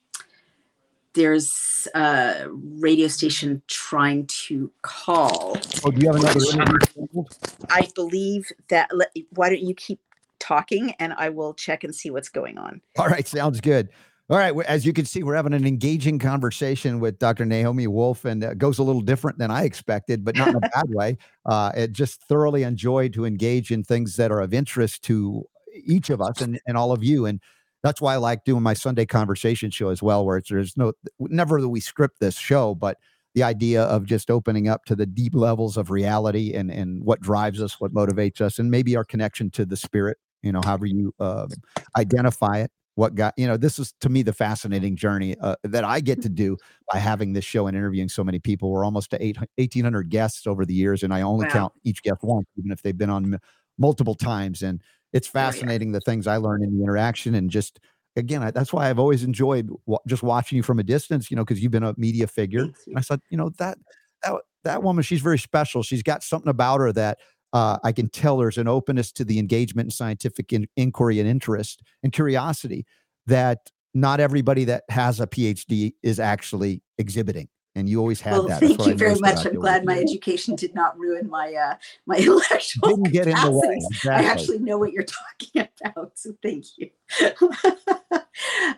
there's 1.15 1.87
a 1.95 2.47
radio 2.51 3.07
station 3.07 3.61
trying 3.67 4.27
to 4.27 4.71
call. 4.81 5.57
Oh, 5.83 5.91
do 5.91 6.01
you 6.01 6.11
have 6.11 6.21
another 6.21 6.39
interview? 6.53 7.23
I 7.69 7.87
believe 7.95 8.51
that. 8.69 8.89
Let, 8.93 9.09
why 9.31 9.49
don't 9.49 9.63
you 9.63 9.73
keep 9.73 9.99
talking 10.39 10.93
and 10.99 11.13
I 11.13 11.29
will 11.29 11.53
check 11.53 11.83
and 11.83 11.93
see 11.93 12.11
what's 12.11 12.29
going 12.29 12.57
on. 12.57 12.81
All 12.99 13.07
right, 13.07 13.27
sounds 13.27 13.61
good. 13.61 13.89
All 14.29 14.37
right, 14.37 14.55
as 14.65 14.85
you 14.85 14.93
can 14.93 15.05
see, 15.05 15.21
we're 15.21 15.35
having 15.35 15.53
an 15.53 15.67
engaging 15.67 16.17
conversation 16.17 16.99
with 16.99 17.19
Dr. 17.19 17.45
Naomi 17.45 17.85
Wolf, 17.85 18.25
and 18.25 18.43
it 18.43 18.57
goes 18.57 18.79
a 18.79 18.83
little 18.83 19.01
different 19.01 19.37
than 19.37 19.51
I 19.51 19.65
expected, 19.65 20.25
but 20.25 20.35
not 20.35 20.47
in 20.47 20.55
a 20.55 20.59
bad 20.73 20.89
way. 20.89 21.19
Uh, 21.45 21.71
it 21.77 21.91
just 21.91 22.23
thoroughly 22.23 22.63
enjoyed 22.63 23.13
to 23.13 23.25
engage 23.25 23.69
in 23.69 23.83
things 23.83 24.15
that 24.15 24.31
are 24.31 24.41
of 24.41 24.51
interest 24.51 25.03
to 25.03 25.45
each 25.75 26.09
of 26.09 26.21
us 26.21 26.41
and, 26.41 26.59
and 26.65 26.75
all 26.75 26.91
of 26.91 27.03
you. 27.03 27.27
And 27.27 27.39
that's 27.85 28.01
why 28.01 28.15
I 28.15 28.17
like 28.17 28.43
doing 28.45 28.63
my 28.63 28.73
Sunday 28.73 29.05
conversation 29.05 29.69
show 29.69 29.89
as 29.89 30.01
well, 30.01 30.25
where 30.25 30.37
it's, 30.37 30.49
there's 30.49 30.75
no, 30.75 30.93
never 31.19 31.61
that 31.61 31.69
we 31.69 31.79
script 31.79 32.19
this 32.19 32.35
show, 32.35 32.73
but 32.73 32.97
the 33.35 33.43
idea 33.43 33.83
of 33.83 34.05
just 34.05 34.31
opening 34.31 34.67
up 34.67 34.85
to 34.85 34.95
the 34.95 35.05
deep 35.05 35.35
levels 35.35 35.77
of 35.77 35.91
reality 35.91 36.53
and, 36.55 36.71
and 36.71 37.03
what 37.03 37.21
drives 37.21 37.61
us, 37.61 37.79
what 37.79 37.93
motivates 37.93 38.41
us, 38.41 38.57
and 38.57 38.71
maybe 38.71 38.95
our 38.95 39.03
connection 39.05 39.51
to 39.51 39.67
the 39.67 39.77
spirit, 39.77 40.17
you 40.41 40.51
know, 40.51 40.61
however 40.63 40.87
you 40.87 41.13
uh, 41.19 41.45
identify 41.95 42.57
it 42.57 42.71
what 42.95 43.13
got 43.13 43.33
you 43.37 43.45
know 43.45 43.57
this 43.57 43.77
is 43.77 43.93
to 43.99 44.07
me 44.09 44.23
the 44.23 44.31
fascinating 44.33 44.95
journey 44.95 45.35
uh, 45.41 45.55
that 45.63 45.83
i 45.83 45.99
get 45.99 46.21
to 46.21 46.29
do 46.29 46.57
by 46.91 46.97
having 46.97 47.33
this 47.33 47.43
show 47.43 47.67
and 47.67 47.75
interviewing 47.75 48.07
so 48.07 48.23
many 48.23 48.39
people 48.39 48.71
we're 48.71 48.85
almost 48.85 49.11
to 49.11 49.21
8, 49.21 49.37
1800 49.57 50.09
guests 50.09 50.47
over 50.47 50.65
the 50.65 50.73
years 50.73 51.03
and 51.03 51.13
i 51.13 51.21
only 51.21 51.45
Wow. 51.47 51.51
count 51.51 51.73
each 51.83 52.01
guest 52.03 52.19
once 52.23 52.47
even 52.57 52.71
if 52.71 52.81
they've 52.81 52.97
been 52.97 53.09
on 53.09 53.33
m- 53.33 53.39
multiple 53.77 54.15
times 54.15 54.63
and 54.63 54.81
it's 55.15 55.27
Oh, 55.29 55.39
fascinating 55.39 55.91
the 55.91 56.01
things 56.01 56.27
i 56.27 56.37
learn 56.37 56.63
in 56.63 56.77
the 56.77 56.83
interaction 56.83 57.35
and 57.35 57.49
just 57.49 57.79
again 58.15 58.43
I, 58.43 58.51
that's 58.51 58.71
why 58.73 58.89
i've 58.89 58.99
always 58.99 59.23
enjoyed 59.23 59.69
wa- 59.85 59.99
just 60.07 60.23
watching 60.23 60.55
you 60.57 60.63
from 60.63 60.79
a 60.79 60.83
distance 60.83 61.31
you 61.31 61.35
know 61.37 61.43
because 61.43 61.61
you've 61.61 61.71
been 61.71 61.83
a 61.83 61.93
media 61.97 62.27
figure. 62.27 62.63
And 62.87 62.97
i 62.97 63.01
said 63.01 63.19
you 63.29 63.37
know 63.37 63.49
that 63.57 63.77
that 64.23 64.33
that 64.65 64.83
woman 64.83 65.03
she's 65.03 65.21
very 65.21 65.39
special. 65.39 65.83
She's 65.83 66.03
got 66.03 66.23
something 66.23 66.49
about 66.49 66.81
her 66.81 66.91
that 66.93 67.19
uh, 67.53 67.77
I 67.83 67.93
can 67.93 68.09
tell 68.09 68.37
there's 68.37 68.57
an 68.57 68.67
openness 68.67 69.11
to 69.13 69.23
the 69.23 69.39
engagement 69.39 69.85
and 69.85 69.93
scientific 69.93 70.51
in- 70.51 70.67
inquiry 70.75 71.19
and 71.19 71.29
interest 71.29 71.81
and 72.03 72.11
curiosity 72.11 72.85
that 73.27 73.69
not 73.93 74.19
everybody 74.19 74.65
that 74.65 74.83
has 74.89 75.21
a 75.21 75.27
PhD 75.27 75.93
is 76.03 76.19
actually 76.19 76.81
exhibiting. 76.97 77.47
And 77.76 77.89
you 77.89 77.99
always 77.99 78.22
had 78.22 78.34
Well, 78.34 78.47
that. 78.47 78.61
Thank 78.61 78.85
you 78.85 78.95
very 78.95 79.19
much. 79.19 79.45
I'm 79.45 79.56
glad 79.56 79.85
my 79.85 79.99
education 79.99 80.56
did 80.56 80.73
not 80.73 80.97
ruin 80.97 81.30
my 81.30 81.53
uh, 81.53 81.76
my 82.06 82.15
intellectual 82.18 82.89
Didn't 82.89 83.11
get 83.11 83.27
in 83.27 83.35
the 83.35 83.52
way. 83.52 83.80
capacities. 83.80 84.07
I 84.07 84.23
actually 84.23 84.60
know 84.60 84.77
what 84.77 84.93
you're 84.93 85.03
talking 85.52 85.68
about, 85.84 86.18
so 86.18 86.34
thank 86.41 86.65
you. 86.77 86.89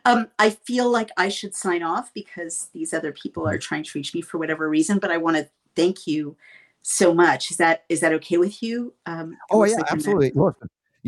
um, 0.05 0.27
I 0.39 0.49
feel 0.49 0.89
like 0.89 1.11
I 1.15 1.29
should 1.29 1.55
sign 1.55 1.83
off 1.83 2.11
because 2.13 2.69
these 2.73 2.93
other 2.93 3.11
people 3.11 3.47
are 3.47 3.59
trying 3.59 3.83
to 3.83 3.91
reach 3.93 4.13
me 4.15 4.21
for 4.21 4.39
whatever 4.39 4.67
reason, 4.67 4.97
but 4.97 5.11
I 5.11 5.17
want 5.17 5.37
to 5.37 5.47
thank 5.75 6.07
you 6.07 6.35
so 6.81 7.13
much. 7.13 7.51
Is 7.51 7.57
that 7.57 7.83
is 7.89 7.99
that 7.99 8.13
okay 8.13 8.37
with 8.37 8.63
you? 8.63 8.93
Um, 9.05 9.37
Oh 9.51 9.63
yeah, 9.63 9.77
absolutely. 9.89 10.31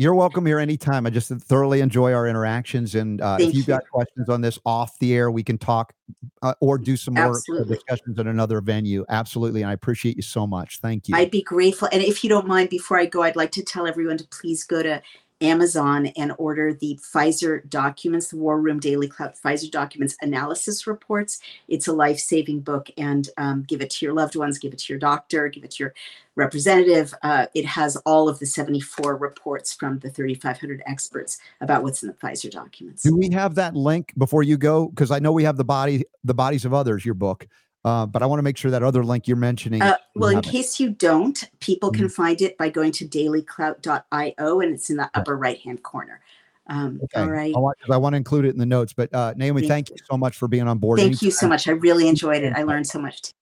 You're 0.00 0.14
welcome 0.14 0.46
here 0.46 0.58
anytime. 0.58 1.06
I 1.06 1.10
just 1.10 1.28
thoroughly 1.28 1.82
enjoy 1.82 2.14
our 2.14 2.26
interactions, 2.26 2.94
and 2.94 3.20
uh, 3.20 3.36
if 3.38 3.54
you've 3.54 3.66
got 3.66 3.82
questions 3.92 4.30
on 4.30 4.40
this 4.40 4.58
off 4.64 4.98
the 4.98 5.12
air, 5.14 5.30
we 5.30 5.42
can 5.42 5.58
talk 5.58 5.92
uh, 6.40 6.54
or 6.60 6.78
do 6.78 6.96
some 6.96 7.12
more 7.12 7.26
uh, 7.26 7.28
Absolutely. 7.28 7.74
discussions 7.74 8.18
at 8.18 8.26
another 8.26 8.62
venue. 8.62 9.04
Absolutely, 9.10 9.60
and 9.60 9.68
I 9.68 9.74
appreciate 9.74 10.16
you 10.16 10.22
so 10.22 10.46
much. 10.46 10.80
Thank 10.80 11.06
you. 11.06 11.16
I'd 11.16 11.30
be 11.30 11.42
grateful. 11.42 11.86
And 11.92 12.02
if 12.02 12.24
you 12.24 12.30
don't 12.30 12.46
mind, 12.46 12.70
before 12.70 12.98
I 12.98 13.04
go, 13.04 13.22
I'd 13.22 13.36
like 13.36 13.52
to 13.52 13.62
tell 13.62 13.86
everyone 13.86 14.16
to 14.16 14.26
please 14.28 14.64
go 14.64 14.82
to 14.82 15.02
Amazon 15.40 16.06
and 16.16 16.32
order 16.38 16.74
the 16.74 16.98
Pfizer 17.02 17.68
documents, 17.68 18.28
the 18.28 18.36
War 18.36 18.60
Room 18.60 18.80
DailyClout 18.80 19.40
Pfizer 19.40 19.70
documents 19.70 20.16
analysis 20.20 20.86
reports. 20.86 21.40
It's 21.68 21.88
a 21.88 21.92
life 21.92 22.18
saving 22.18 22.60
book 22.60 22.90
and 22.96 23.28
um, 23.36 23.62
give 23.62 23.80
it 23.80 23.90
to 23.90 24.06
your 24.06 24.14
loved 24.14 24.36
ones, 24.36 24.58
give 24.58 24.72
it 24.72 24.78
to 24.80 24.92
your 24.92 25.00
doctor, 25.00 25.48
give 25.48 25.64
it 25.64 25.72
to 25.72 25.84
your 25.84 25.94
representative. 26.36 27.14
Uh, 27.22 27.46
it 27.54 27.64
has 27.64 27.96
all 28.06 28.28
of 28.28 28.38
the 28.38 28.46
74 28.46 29.16
reports 29.16 29.74
from 29.74 29.98
the 30.00 30.10
3,500 30.10 30.82
experts 30.86 31.38
about 31.60 31.82
what's 31.82 32.02
in 32.02 32.08
the 32.08 32.14
Pfizer 32.14 32.50
documents. 32.50 33.02
do 33.02 33.16
we 33.16 33.30
have 33.30 33.54
that 33.54 33.74
link 33.74 34.12
before 34.18 34.42
you 34.42 34.56
go? 34.56 34.88
Because 34.88 35.10
I 35.10 35.18
know 35.18 35.32
we 35.32 35.44
have 35.44 35.56
the 35.56 35.64
body, 35.64 36.04
the 36.24 36.34
bodies 36.34 36.64
of 36.64 36.74
others, 36.74 37.04
your 37.04 37.14
book, 37.14 37.46
uh, 37.84 38.06
but 38.06 38.22
I 38.22 38.26
want 38.26 38.38
to 38.38 38.42
make 38.42 38.56
sure 38.56 38.70
that 38.70 38.82
other 38.82 39.04
link 39.04 39.26
you're 39.26 39.36
mentioning. 39.36 39.80
Uh, 39.82 39.96
you 40.14 40.20
well, 40.20 40.30
in 40.30 40.36
have 40.36 40.44
it. 40.44 40.50
case 40.50 40.78
you 40.80 40.90
don't, 40.90 41.42
people 41.60 41.90
can 41.90 42.06
Mhm. 42.06 42.12
find 42.12 42.42
it 42.42 42.58
by 42.58 42.68
going 42.68 42.92
to 42.92 43.06
dailyclout.io 43.06 44.60
and 44.60 44.74
it's 44.74 44.90
in 44.90 44.96
the 44.96 45.10
upper 45.14 45.36
right 45.36 45.58
hand 45.60 45.82
corner. 45.82 46.20
Um, 46.66 47.00
Okay. 47.02 47.20
All 47.20 47.28
right. 47.30 47.54
I 47.54 47.58
want, 47.58 47.78
I 47.90 47.96
want 47.96 48.12
to 48.12 48.16
include 48.18 48.44
it 48.44 48.50
in 48.50 48.58
the 48.58 48.66
notes. 48.66 48.92
But 48.92 49.12
uh, 49.14 49.34
Naomi, 49.36 49.62
Thank 49.62 49.88
thank 49.88 49.90
you 49.90 49.96
so 50.10 50.16
much 50.16 50.36
for 50.36 50.46
being 50.46 50.68
on 50.68 50.78
board. 50.78 51.00
Thank 51.00 51.22
you 51.22 51.30
so 51.30 51.48
much. 51.48 51.66
I 51.66 51.72
really 51.72 52.06
enjoyed 52.08 52.42
it. 52.44 52.52
I 52.54 52.62
learned 52.62 52.86
so 52.86 53.00
much. 53.00 53.22
Too. 53.22 53.32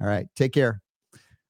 All 0.00 0.06
right. 0.06 0.26
Take 0.36 0.52
care. 0.52 0.80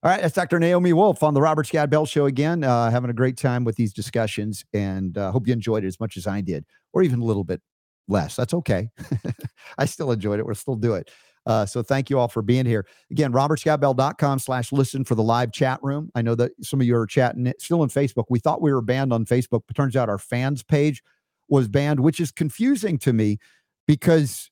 All 0.03 0.11
right. 0.11 0.23
That's 0.23 0.35
Dr. 0.35 0.59
Naomi 0.59 0.93
Wolf 0.93 1.23
on 1.23 1.35
the 1.35 1.41
Robert 1.41 1.67
Scott 1.67 1.91
Bell 1.91 2.07
Show 2.07 2.27
again, 2.27 2.65
uh, 2.65 2.91
having 2.91 3.11
a 3.11 3.15
great 3.15 3.37
time 3.37 3.65
with 3.65 3.77
these 3.77 3.93
discussions. 3.93 4.65
And 4.73 5.19
uh, 5.19 5.31
hope 5.33 5.47
you 5.47 5.53
enjoyed 5.53 5.85
it 5.85 5.89
as 5.89 6.01
much 6.01 6.17
as 6.17 6.27
I 6.27 6.41
did, 6.41 6.65
or 6.93 7.03
even 7.03 7.21
a 7.21 7.25
little 7.25 7.45
bit 7.45 7.61
less. 8.09 8.35
That's 8.35 8.55
okay. 8.55 8.89
I 9.79 9.85
still 9.85 10.13
enjoyed 10.13 10.39
it. 10.41 10.47
We'll 10.47 10.55
still 10.55 10.77
do 10.77 10.95
it. 10.95 11.11
Uh, 11.47 11.67
so 11.67 11.83
thank 11.83 12.09
you 12.09 12.19
all 12.19 12.29
for 12.29 12.43
being 12.43 12.67
here. 12.67 12.87
Again, 13.11 13.33
robertscottbell.com 13.33 14.39
slash 14.39 14.73
listen 14.73 15.05
for 15.05 15.15
the 15.15 15.23
live 15.23 15.53
chat 15.53 15.81
room. 15.83 16.11
I 16.15 16.23
know 16.23 16.35
that 16.37 16.53
some 16.63 16.81
of 16.81 16.87
you 16.87 16.97
are 16.97 17.07
chatting 17.07 17.53
still 17.59 17.83
on 17.83 17.89
Facebook. 17.89 18.25
We 18.29 18.39
thought 18.39 18.63
we 18.63 18.73
were 18.73 18.83
banned 18.83 19.13
on 19.13 19.25
Facebook, 19.25 19.63
but 19.67 19.75
turns 19.75 19.97
out 19.97 20.09
our 20.09 20.19
fans 20.19 20.63
page 20.63 21.03
was 21.49 21.69
banned, 21.69 22.01
which 22.01 22.21
is 22.21 22.31
confusing 22.31 22.99
to 22.99 23.13
me 23.13 23.39
because, 23.87 24.51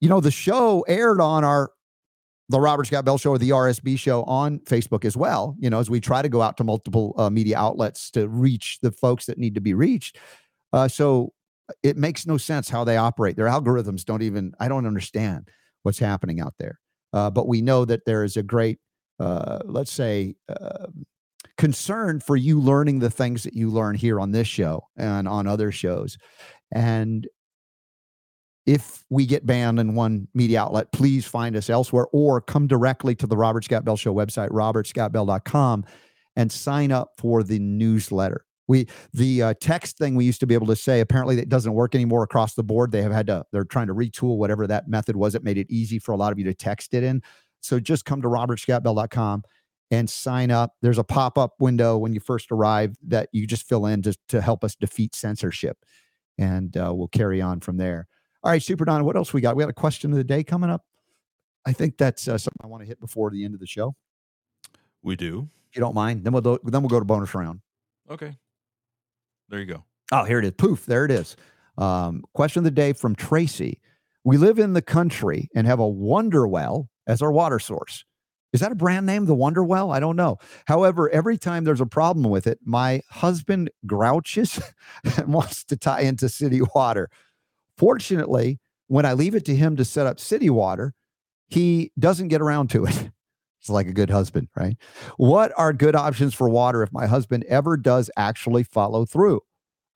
you 0.00 0.08
know, 0.08 0.20
the 0.20 0.30
show 0.30 0.84
aired 0.88 1.20
on 1.20 1.44
our 1.44 1.70
the 2.48 2.60
Robert 2.60 2.86
Scott 2.86 3.04
Bell 3.04 3.18
Show 3.18 3.30
or 3.30 3.38
the 3.38 3.50
RSB 3.50 3.98
Show 3.98 4.22
on 4.22 4.60
Facebook 4.60 5.04
as 5.04 5.16
well. 5.16 5.56
You 5.58 5.68
know, 5.68 5.80
as 5.80 5.90
we 5.90 6.00
try 6.00 6.22
to 6.22 6.28
go 6.28 6.42
out 6.42 6.56
to 6.58 6.64
multiple 6.64 7.14
uh, 7.18 7.28
media 7.28 7.58
outlets 7.58 8.10
to 8.12 8.28
reach 8.28 8.78
the 8.82 8.92
folks 8.92 9.26
that 9.26 9.36
need 9.36 9.56
to 9.56 9.60
be 9.60 9.74
reached. 9.74 10.18
Uh, 10.72 10.86
so 10.86 11.32
it 11.82 11.96
makes 11.96 12.24
no 12.24 12.36
sense 12.36 12.68
how 12.68 12.84
they 12.84 12.96
operate. 12.96 13.36
Their 13.36 13.46
algorithms 13.46 14.04
don't 14.04 14.22
even. 14.22 14.52
I 14.60 14.68
don't 14.68 14.86
understand 14.86 15.50
what's 15.86 15.98
happening 16.00 16.40
out 16.40 16.54
there. 16.58 16.80
Uh, 17.12 17.30
but 17.30 17.46
we 17.48 17.62
know 17.62 17.84
that 17.84 18.04
there 18.04 18.24
is 18.24 18.36
a 18.36 18.42
great, 18.42 18.78
uh, 19.20 19.60
let's 19.64 19.92
say, 19.92 20.34
uh, 20.48 20.88
concern 21.56 22.20
for 22.20 22.36
you 22.36 22.60
learning 22.60 22.98
the 22.98 23.08
things 23.08 23.44
that 23.44 23.54
you 23.54 23.70
learn 23.70 23.94
here 23.94 24.20
on 24.20 24.32
this 24.32 24.48
show 24.48 24.86
and 24.96 25.26
on 25.28 25.46
other 25.46 25.72
shows. 25.72 26.18
And 26.72 27.26
if 28.66 29.04
we 29.10 29.26
get 29.26 29.46
banned 29.46 29.78
in 29.78 29.94
one 29.94 30.26
media 30.34 30.60
outlet, 30.60 30.90
please 30.90 31.24
find 31.24 31.54
us 31.54 31.70
elsewhere 31.70 32.08
or 32.12 32.40
come 32.40 32.66
directly 32.66 33.14
to 33.14 33.26
the 33.26 33.36
Robert 33.36 33.64
Scott 33.64 33.84
Bell 33.84 33.96
Show 33.96 34.12
website, 34.12 34.50
robertscottbell.com, 34.50 35.84
and 36.34 36.50
sign 36.50 36.90
up 36.90 37.12
for 37.16 37.44
the 37.44 37.60
newsletter. 37.60 38.44
We 38.68 38.88
the 39.12 39.42
uh, 39.42 39.54
text 39.60 39.98
thing 39.98 40.14
we 40.14 40.24
used 40.24 40.40
to 40.40 40.46
be 40.46 40.54
able 40.54 40.66
to 40.66 40.76
say 40.76 41.00
apparently 41.00 41.36
that 41.36 41.48
doesn't 41.48 41.72
work 41.72 41.94
anymore 41.94 42.22
across 42.22 42.54
the 42.54 42.64
board. 42.64 42.90
They 42.90 43.02
have 43.02 43.12
had 43.12 43.26
to 43.28 43.44
they're 43.52 43.64
trying 43.64 43.86
to 43.86 43.94
retool 43.94 44.36
whatever 44.38 44.66
that 44.66 44.88
method 44.88 45.16
was. 45.16 45.34
that 45.34 45.44
made 45.44 45.58
it 45.58 45.66
easy 45.70 45.98
for 45.98 46.12
a 46.12 46.16
lot 46.16 46.32
of 46.32 46.38
you 46.38 46.44
to 46.46 46.54
text 46.54 46.94
it 46.94 47.02
in. 47.02 47.22
So 47.60 47.80
just 47.80 48.04
come 48.04 48.22
to 48.22 48.28
robertscottbell.com 48.28 49.42
and 49.90 50.10
sign 50.10 50.50
up. 50.50 50.74
There's 50.82 50.98
a 50.98 51.04
pop-up 51.04 51.54
window 51.60 51.96
when 51.96 52.12
you 52.12 52.20
first 52.20 52.50
arrive 52.50 52.96
that 53.06 53.28
you 53.32 53.46
just 53.46 53.68
fill 53.68 53.86
in 53.86 54.02
just 54.02 54.18
to 54.28 54.40
help 54.40 54.64
us 54.64 54.74
defeat 54.74 55.14
censorship, 55.14 55.78
and 56.38 56.76
uh, 56.76 56.92
we'll 56.94 57.08
carry 57.08 57.40
on 57.40 57.60
from 57.60 57.76
there. 57.76 58.08
All 58.42 58.50
right, 58.50 58.62
Super 58.62 58.84
Don, 58.84 59.04
what 59.04 59.16
else 59.16 59.32
we 59.32 59.40
got? 59.40 59.56
We 59.56 59.62
got 59.62 59.70
a 59.70 59.74
question 59.74 60.12
of 60.12 60.16
the 60.16 60.24
day 60.24 60.44
coming 60.44 60.70
up. 60.70 60.84
I 61.66 61.72
think 61.72 61.98
that's 61.98 62.28
uh, 62.28 62.38
something 62.38 62.60
I 62.62 62.68
want 62.68 62.82
to 62.82 62.86
hit 62.86 63.00
before 63.00 63.30
the 63.30 63.44
end 63.44 63.54
of 63.54 63.60
the 63.60 63.66
show. 63.66 63.96
We 65.02 65.16
do. 65.16 65.48
If 65.70 65.76
you 65.76 65.80
don't 65.80 65.94
mind, 65.94 66.24
then 66.24 66.32
we'll 66.32 66.42
do, 66.42 66.58
then 66.64 66.82
we'll 66.82 66.88
go 66.88 67.00
to 67.00 67.04
bonus 67.04 67.34
round. 67.34 67.60
Okay. 68.08 68.36
There 69.48 69.60
you 69.60 69.66
go. 69.66 69.84
Oh, 70.12 70.24
here 70.24 70.38
it 70.38 70.44
is. 70.44 70.52
Poof, 70.52 70.86
there 70.86 71.04
it 71.04 71.10
is. 71.10 71.36
Um, 71.78 72.24
question 72.32 72.60
of 72.60 72.64
the 72.64 72.70
day 72.70 72.92
from 72.92 73.14
Tracy. 73.14 73.80
We 74.24 74.38
live 74.38 74.58
in 74.58 74.72
the 74.72 74.82
country 74.82 75.48
and 75.54 75.66
have 75.66 75.78
a 75.78 75.86
wonder 75.86 76.46
well 76.48 76.88
as 77.06 77.22
our 77.22 77.30
water 77.30 77.58
source. 77.58 78.04
Is 78.52 78.60
that 78.60 78.72
a 78.72 78.76
brand 78.76 79.06
name, 79.06 79.26
the 79.26 79.34
Wonder 79.34 79.62
Well? 79.62 79.90
I 79.90 80.00
don't 80.00 80.16
know. 80.16 80.38
However, 80.66 81.10
every 81.10 81.36
time 81.36 81.64
there's 81.64 81.80
a 81.80 81.86
problem 81.86 82.30
with 82.30 82.46
it, 82.46 82.58
my 82.64 83.02
husband 83.10 83.70
grouches 83.84 84.58
and 85.18 85.32
wants 85.32 85.62
to 85.64 85.76
tie 85.76 86.00
into 86.00 86.28
city 86.28 86.60
water. 86.74 87.10
Fortunately, 87.76 88.58
when 88.86 89.04
I 89.04 89.12
leave 89.12 89.34
it 89.34 89.44
to 89.46 89.54
him 89.54 89.76
to 89.76 89.84
set 89.84 90.06
up 90.06 90.18
city 90.18 90.48
water, 90.48 90.94
he 91.48 91.92
doesn't 91.98 92.28
get 92.28 92.40
around 92.40 92.70
to 92.70 92.86
it. 92.86 93.10
It's 93.66 93.70
like 93.72 93.88
a 93.88 93.92
good 93.92 94.10
husband, 94.10 94.48
right? 94.56 94.76
What 95.16 95.52
are 95.56 95.72
good 95.72 95.96
options 95.96 96.34
for 96.34 96.48
water 96.48 96.84
if 96.84 96.92
my 96.92 97.06
husband 97.06 97.44
ever 97.48 97.76
does 97.76 98.08
actually 98.16 98.62
follow 98.62 99.04
through? 99.04 99.40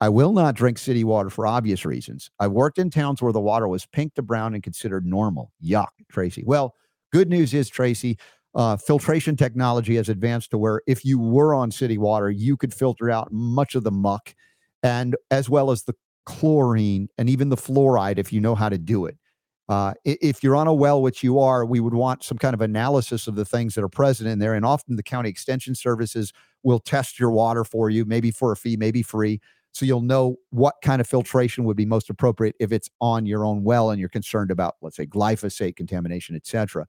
I 0.01 0.09
will 0.09 0.33
not 0.33 0.55
drink 0.55 0.77
city 0.77 1.05
water 1.05 1.29
for 1.29 1.47
obvious 1.47 1.85
reasons. 1.85 2.29
I 2.37 2.47
worked 2.49 2.79
in 2.79 2.89
towns 2.89 3.21
where 3.21 3.31
the 3.31 3.39
water 3.39 3.69
was 3.69 3.85
pink 3.85 4.15
to 4.15 4.21
brown 4.21 4.53
and 4.55 4.61
considered 4.61 5.05
normal. 5.05 5.53
Yuck, 5.63 5.87
Tracy. 6.11 6.43
Well, 6.45 6.73
good 7.13 7.29
news 7.29 7.53
is, 7.53 7.69
Tracy, 7.69 8.17
uh, 8.55 8.75
filtration 8.75 9.37
technology 9.37 9.95
has 9.95 10.09
advanced 10.09 10.51
to 10.51 10.57
where 10.57 10.81
if 10.85 11.05
you 11.05 11.17
were 11.17 11.53
on 11.53 11.71
city 11.71 11.97
water, 11.97 12.29
you 12.29 12.57
could 12.57 12.73
filter 12.73 13.09
out 13.09 13.31
much 13.31 13.75
of 13.75 13.85
the 13.85 13.91
muck 13.91 14.35
and 14.83 15.15
as 15.29 15.49
well 15.49 15.71
as 15.71 15.83
the 15.83 15.93
chlorine 16.25 17.07
and 17.17 17.29
even 17.29 17.47
the 17.47 17.55
fluoride 17.55 18.17
if 18.17 18.33
you 18.33 18.41
know 18.41 18.55
how 18.55 18.67
to 18.67 18.77
do 18.77 19.05
it. 19.05 19.17
Uh, 19.71 19.93
if 20.03 20.43
you're 20.43 20.57
on 20.57 20.67
a 20.67 20.73
well, 20.73 21.01
which 21.01 21.23
you 21.23 21.39
are, 21.39 21.65
we 21.65 21.79
would 21.79 21.93
want 21.93 22.25
some 22.25 22.37
kind 22.37 22.53
of 22.53 22.59
analysis 22.59 23.25
of 23.25 23.35
the 23.35 23.45
things 23.45 23.73
that 23.73 23.81
are 23.85 23.87
present 23.87 24.27
in 24.27 24.37
there. 24.37 24.53
And 24.53 24.65
often 24.65 24.97
the 24.97 25.03
county 25.03 25.29
extension 25.29 25.75
services 25.75 26.33
will 26.61 26.79
test 26.79 27.17
your 27.17 27.31
water 27.31 27.63
for 27.63 27.89
you, 27.89 28.03
maybe 28.03 28.31
for 28.31 28.51
a 28.51 28.57
fee, 28.57 28.75
maybe 28.75 29.01
free. 29.01 29.39
So 29.71 29.85
you'll 29.85 30.01
know 30.01 30.35
what 30.49 30.75
kind 30.83 30.99
of 30.99 31.07
filtration 31.07 31.63
would 31.63 31.77
be 31.77 31.85
most 31.85 32.09
appropriate 32.09 32.57
if 32.59 32.73
it's 32.73 32.89
on 32.99 33.25
your 33.25 33.45
own 33.45 33.63
well 33.63 33.91
and 33.91 33.97
you're 33.97 34.09
concerned 34.09 34.51
about, 34.51 34.75
let's 34.81 34.97
say, 34.97 35.05
glyphosate 35.05 35.77
contamination, 35.77 36.35
et 36.35 36.45
cetera. 36.45 36.85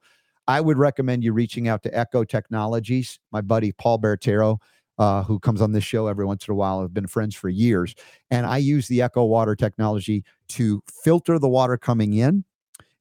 I 0.49 0.61
would 0.61 0.77
recommend 0.77 1.23
you 1.23 1.33
reaching 1.33 1.69
out 1.69 1.85
to 1.85 1.97
Echo 1.97 2.25
Technologies. 2.25 3.21
My 3.31 3.43
buddy 3.43 3.71
Paul 3.71 4.01
Barattiero, 4.01 4.59
uh, 4.99 5.23
who 5.23 5.39
comes 5.39 5.63
on 5.63 5.71
this 5.71 5.85
show 5.85 6.09
every 6.09 6.25
once 6.25 6.49
in 6.49 6.53
a 6.53 6.57
while, 6.57 6.83
have 6.83 6.93
been 6.93 7.07
friends 7.07 7.37
for 7.37 7.49
years. 7.49 7.95
And 8.33 8.45
I 8.45 8.57
use 8.57 8.89
the 8.89 9.03
Echo 9.03 9.25
water 9.25 9.55
technology 9.55 10.25
to 10.49 10.83
filter 11.05 11.39
the 11.39 11.49
water 11.49 11.77
coming 11.77 12.15
in. 12.15 12.45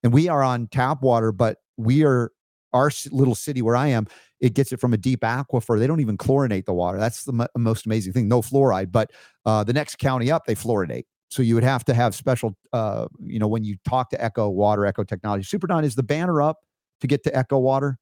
And 0.04 0.14
we 0.14 0.28
are 0.30 0.44
on 0.44 0.68
tap 0.68 1.02
water, 1.02 1.32
but 1.32 1.58
we 1.78 2.04
are 2.04 2.32
our 2.74 2.92
little 3.12 3.36
city 3.36 3.62
where 3.62 3.76
I 3.76 3.88
am. 3.88 4.08
It 4.40 4.54
gets 4.54 4.72
it 4.72 4.80
from 4.80 4.94
a 4.94 4.98
deep 4.98 5.22
aquifer. 5.22 5.78
They 5.78 5.88
don't 5.88 6.00
even 6.00 6.18
chlorinate 6.18 6.66
the 6.66 6.74
water. 6.74 6.98
That's 6.98 7.24
the 7.24 7.34
mo- 7.34 7.48
most 7.58 7.86
amazing 7.86 8.14
thing. 8.14 8.28
No 8.28 8.42
fluoride. 8.42 8.92
But 8.92 9.12
uh, 9.46 9.64
the 9.64 9.74
next 9.74 10.00
county 10.00 10.32
up, 10.32 10.46
they 10.46 10.56
fluoridate. 10.56 11.04
So 11.30 11.42
you 11.44 11.56
would 11.56 11.64
have 11.64 11.86
to 11.86 11.94
have 11.94 12.16
special, 12.16 12.58
uh, 12.74 13.08
you 13.20 13.40
know, 13.40 13.48
when 13.48 13.64
you 13.64 13.78
talk 13.88 14.10
to 14.10 14.22
Echo 14.22 14.50
Water, 14.50 14.86
Echo 14.86 15.04
Technology. 15.04 15.46
Superdon 15.46 15.84
is 15.84 15.96
the 15.96 16.04
banner 16.04 16.42
up 16.42 16.58
to 17.00 17.08
get 17.08 17.24
to 17.24 17.36
Echo 17.36 17.60
Water. 17.60 17.98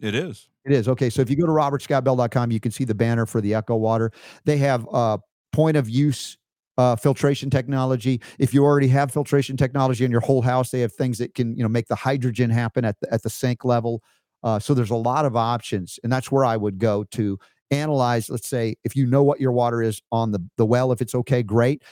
It 0.00 0.14
is. 0.14 0.48
It 0.64 0.72
is. 0.72 0.88
Okay. 0.88 1.10
So 1.10 1.22
if 1.22 1.30
you 1.30 1.36
go 1.36 1.46
to 1.46 1.52
robertscottbell.com, 1.52 2.50
you 2.50 2.60
can 2.60 2.70
see 2.70 2.84
the 2.84 2.94
banner 2.94 3.24
for 3.24 3.40
the 3.40 3.54
Echo 3.54 3.76
Water. 3.76 4.12
They 4.44 4.58
have 4.58 4.86
uh, 4.92 5.18
point 5.52 5.76
of 5.76 5.88
use 5.88 6.36
uh, 6.78 6.96
filtration 6.96 7.50
technology. 7.50 8.22
If 8.38 8.54
you 8.54 8.64
already 8.64 8.88
have 8.88 9.12
filtration 9.12 9.56
technology 9.56 10.04
in 10.04 10.10
your 10.10 10.20
whole 10.20 10.42
house, 10.42 10.70
they 10.70 10.80
have 10.80 10.92
things 10.94 11.18
that 11.18 11.34
can, 11.34 11.56
you 11.56 11.62
know, 11.62 11.68
make 11.68 11.88
the 11.88 11.96
hydrogen 11.96 12.48
happen 12.48 12.84
at 12.84 12.98
the, 13.00 13.12
at 13.12 13.22
the 13.22 13.30
sink 13.30 13.64
level. 13.64 14.02
Uh, 14.44 14.58
so 14.58 14.72
there's 14.72 14.90
a 14.90 14.96
lot 14.96 15.24
of 15.24 15.36
options, 15.36 15.98
and 16.04 16.12
that's 16.12 16.30
where 16.30 16.44
I 16.44 16.56
would 16.56 16.78
go 16.78 17.04
to 17.10 17.38
analyze. 17.72 18.30
Let's 18.30 18.48
say 18.48 18.76
if 18.84 18.94
you 18.94 19.04
know 19.04 19.24
what 19.24 19.40
your 19.40 19.52
water 19.52 19.82
is 19.82 20.00
on 20.12 20.30
the 20.30 20.38
the 20.56 20.64
well, 20.64 20.92
if 20.92 21.02
it's 21.02 21.14
okay, 21.14 21.42
great. 21.42 21.82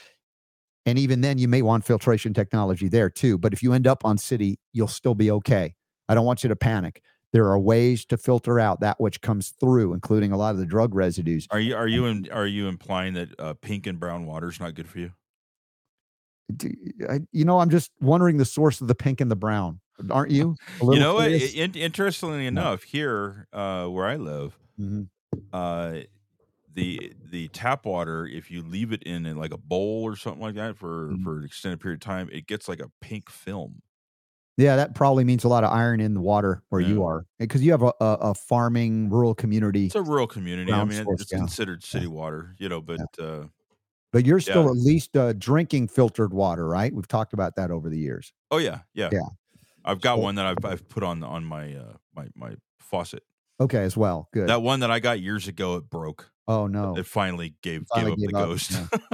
And 0.85 0.97
even 0.97 1.19
then, 1.19 1.37
you 1.37 1.49
may 1.49 1.61
want 1.61 1.83
filtration 1.83 2.33
technology 2.33 2.87
there 2.87 3.09
too. 3.09 3.37
But 3.37 3.51
if 3.51 3.61
you 3.61 3.73
end 3.73 3.85
up 3.87 4.05
on 4.05 4.17
city, 4.17 4.57
you'll 4.71 4.87
still 4.87 5.15
be 5.15 5.29
okay. 5.31 5.75
I 6.07 6.15
don't 6.15 6.25
want 6.25 6.43
you 6.43 6.47
to 6.47 6.55
panic. 6.55 7.01
There 7.33 7.45
are 7.51 7.59
ways 7.59 8.05
to 8.05 8.17
filter 8.17 8.59
out 8.59 8.79
that 8.79 8.99
which 8.99 9.21
comes 9.21 9.49
through, 9.59 9.93
including 9.93 10.31
a 10.31 10.37
lot 10.37 10.51
of 10.51 10.57
the 10.59 10.65
drug 10.65 10.95
residues. 10.95 11.47
Are 11.51 11.59
you 11.59 11.75
are 11.75 11.87
you 11.87 12.05
in, 12.05 12.29
are 12.31 12.47
you 12.47 12.67
implying 12.67 13.13
that 13.15 13.29
uh, 13.39 13.53
pink 13.55 13.85
and 13.85 13.99
brown 13.99 14.25
water 14.25 14.47
is 14.49 14.59
not 14.59 14.75
good 14.75 14.87
for 14.87 14.99
you? 14.99 15.11
Do- 16.55 16.73
I, 17.09 17.19
you 17.33 17.43
know, 17.43 17.59
I'm 17.59 17.69
just 17.69 17.91
wondering 17.99 18.37
the 18.37 18.45
source 18.45 18.79
of 18.79 18.87
the 18.87 18.95
pink 18.95 19.19
and 19.19 19.29
the 19.29 19.35
brown. 19.35 19.81
Aren't 20.11 20.31
you? 20.31 20.55
You 20.81 20.99
know? 20.99 21.19
In, 21.19 21.73
interestingly 21.73 22.45
enough, 22.45 22.83
here 22.83 23.47
uh, 23.51 23.87
where 23.87 24.05
I 24.05 24.15
live, 24.15 24.57
Mhm. 24.79 25.09
uh, 25.51 26.01
the 26.73 27.11
the 27.31 27.47
tap 27.49 27.85
water, 27.85 28.25
if 28.27 28.51
you 28.51 28.61
leave 28.61 28.93
it 28.93 29.01
in, 29.03 29.25
in 29.25 29.37
like 29.37 29.51
a 29.51 29.57
bowl 29.57 30.03
or 30.03 30.15
something 30.15 30.41
like 30.41 30.53
that 30.55 30.77
for 30.77 31.09
Mhm. 31.09 31.23
for 31.23 31.39
an 31.39 31.45
extended 31.45 31.79
period 31.81 31.95
of 31.97 32.01
time, 32.01 32.29
it 32.31 32.45
gets 32.47 32.69
like 32.69 32.79
a 32.79 32.91
pink 33.01 33.29
film. 33.29 33.81
Yeah, 34.57 34.75
that 34.75 34.95
probably 34.95 35.23
means 35.23 35.43
a 35.43 35.47
lot 35.47 35.63
of 35.63 35.71
iron 35.71 36.01
in 36.01 36.15
the 36.15 36.19
water 36.19 36.63
where 36.69 36.81
you 36.81 37.03
are, 37.03 37.27
because 37.37 37.61
you 37.63 37.69
have 37.71 37.83
a, 37.83 37.93
a, 38.01 38.13
a 38.21 38.33
farming 38.33 39.09
rural 39.09 39.35
community. 39.35 39.85
It's 39.85 39.95
a 39.95 40.01
rural 40.01 40.25
community. 40.25 40.71
I 40.73 40.83
mean, 40.83 41.05
it's 41.09 41.31
yeah. 41.31 41.37
considered 41.37 41.83
city 41.83 42.07
water, 42.07 42.55
you 42.57 42.67
know, 42.67 42.81
but 42.81 42.99
uh, 43.19 43.43
But 44.11 44.25
you're 44.25 44.39
still 44.39 44.63
Yeah. 44.63 44.71
at 44.71 44.77
least 44.77 45.15
uh, 45.15 45.33
drinking 45.33 45.89
filtered 45.89 46.33
water, 46.33 46.67
right? 46.67 46.91
We've 46.91 47.07
talked 47.07 47.33
about 47.33 47.55
that 47.57 47.69
over 47.69 47.87
the 47.89 47.99
years. 47.99 48.33
oh 48.49 48.57
yeah, 48.57 48.79
yeah, 48.95 49.09
Yeah. 49.11 49.19
I've 49.85 50.01
got 50.01 50.15
So- 50.15 50.21
one 50.23 50.35
that 50.35 50.45
I've 50.47 50.65
I've 50.65 50.89
put 50.89 51.03
on 51.03 51.23
on 51.23 51.45
my 51.45 51.75
uh, 51.75 51.93
my 52.15 52.27
my 52.35 52.55
faucet. 52.79 53.23
Okay, 53.59 53.83
as 53.83 53.95
well. 53.95 54.27
Good. 54.33 54.49
That 54.49 54.61
one 54.63 54.79
that 54.79 54.89
I 54.91 54.99
got 54.99 55.19
years 55.19 55.47
ago, 55.47 55.75
it 55.75 55.89
broke. 55.89 56.31
Oh 56.47 56.67
no. 56.67 56.97
It 56.97 57.05
finally 57.05 57.55
gave 57.61 57.85
Finally 57.93 58.15
gave 58.17 58.27
gave 58.29 58.35
up 58.35 58.41
up, 58.41 58.49
the 58.49 58.53
ghost. 58.53 58.71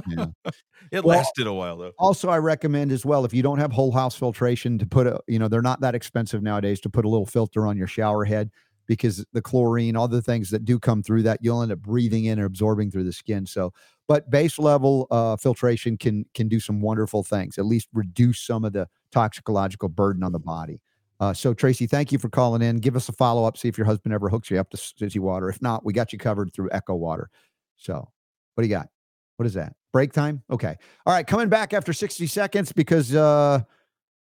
yeah, 0.08 0.26
it 0.92 1.04
Well- 1.04 1.18
lasted 1.18 1.48
a 1.48 1.54
while 1.54 1.78
though. 1.78 1.92
Also, 1.98 2.30
I 2.30 2.38
recommend 2.38 2.92
as 2.92 3.06
well 3.06 3.26
if 3.26 3.34
you 3.34 3.42
don't 3.44 3.60
have 3.60 3.72
whole 3.72 3.92
house 3.92 4.16
filtration 4.16 4.78
to 4.80 4.86
put 4.86 5.08
a, 5.08 5.20
you 5.28 5.40
know, 5.40 5.48
they're 5.48 5.62
not 5.62 5.82
that 5.82 5.96
expensive 5.96 6.42
nowadays 6.44 6.80
to 6.82 6.90
put 6.90 7.06
a 7.06 7.10
little 7.10 7.26
filter 7.26 7.66
on 7.68 7.78
your 7.78 7.88
shower 7.88 8.26
head 8.26 8.50
because 8.86 9.26
the 9.32 9.42
chlorine, 9.42 9.96
all 9.96 10.10
the 10.10 10.22
things 10.22 10.50
that 10.50 10.66
do 10.66 10.78
come 10.78 11.02
through 11.02 11.24
that, 11.24 11.40
you'll 11.42 11.62
end 11.62 11.72
up 11.72 11.80
breathing 11.80 12.26
in 12.26 12.38
and 12.38 12.46
absorbing 12.46 12.92
through 12.92 13.06
the 13.06 13.14
skin. 13.14 13.46
So, 13.46 13.72
but 14.10 14.30
base 14.30 14.60
level 14.60 15.08
uh, 15.10 15.38
filtration 15.38 15.98
can 15.98 16.26
can 16.34 16.48
do 16.50 16.60
some 16.60 16.82
wonderful 16.82 17.24
things. 17.24 17.58
At 17.58 17.66
least 17.66 17.88
reduce 17.94 18.42
some 18.42 18.66
of 18.66 18.74
the 18.74 18.88
toxicological 19.12 19.88
burden 19.90 20.22
on 20.24 20.34
the 20.34 20.40
body. 20.40 20.82
Uh, 21.24 21.34
so, 21.34 21.54
Tracy, 21.54 21.88
thank 21.88 22.12
you 22.12 22.18
for 22.18 22.28
calling 22.28 22.62
in. 22.62 22.80
Give 22.80 22.98
us 22.98 23.08
a 23.08 23.14
follow 23.14 23.46
up. 23.46 23.58
See 23.58 23.70
if 23.70 23.78
your 23.78 23.86
husband 23.86 24.14
ever 24.14 24.28
hooks 24.28 24.52
you 24.52 24.60
up 24.60 24.70
to 24.72 24.78
City 24.78 25.20
Water. 25.20 25.48
If 25.48 25.62
not, 25.62 25.86
we 25.86 25.94
got 25.94 26.12
you 26.12 26.20
covered 26.20 26.54
through 26.54 26.68
Echo 26.74 26.96
Water. 26.96 27.30
So, 27.78 28.10
what 28.56 28.62
do 28.62 28.68
you 28.68 28.76
got? 28.76 28.90
What 29.38 29.46
is 29.46 29.54
that? 29.54 29.74
Break 29.94 30.12
time? 30.12 30.44
Okay. 30.52 30.76
All 31.06 31.14
right. 31.14 31.26
Coming 31.26 31.48
back 31.48 31.74
after 31.74 31.94
60 31.94 32.28
seconds 32.28 32.74
because 32.74 33.16
uh, 33.16 33.62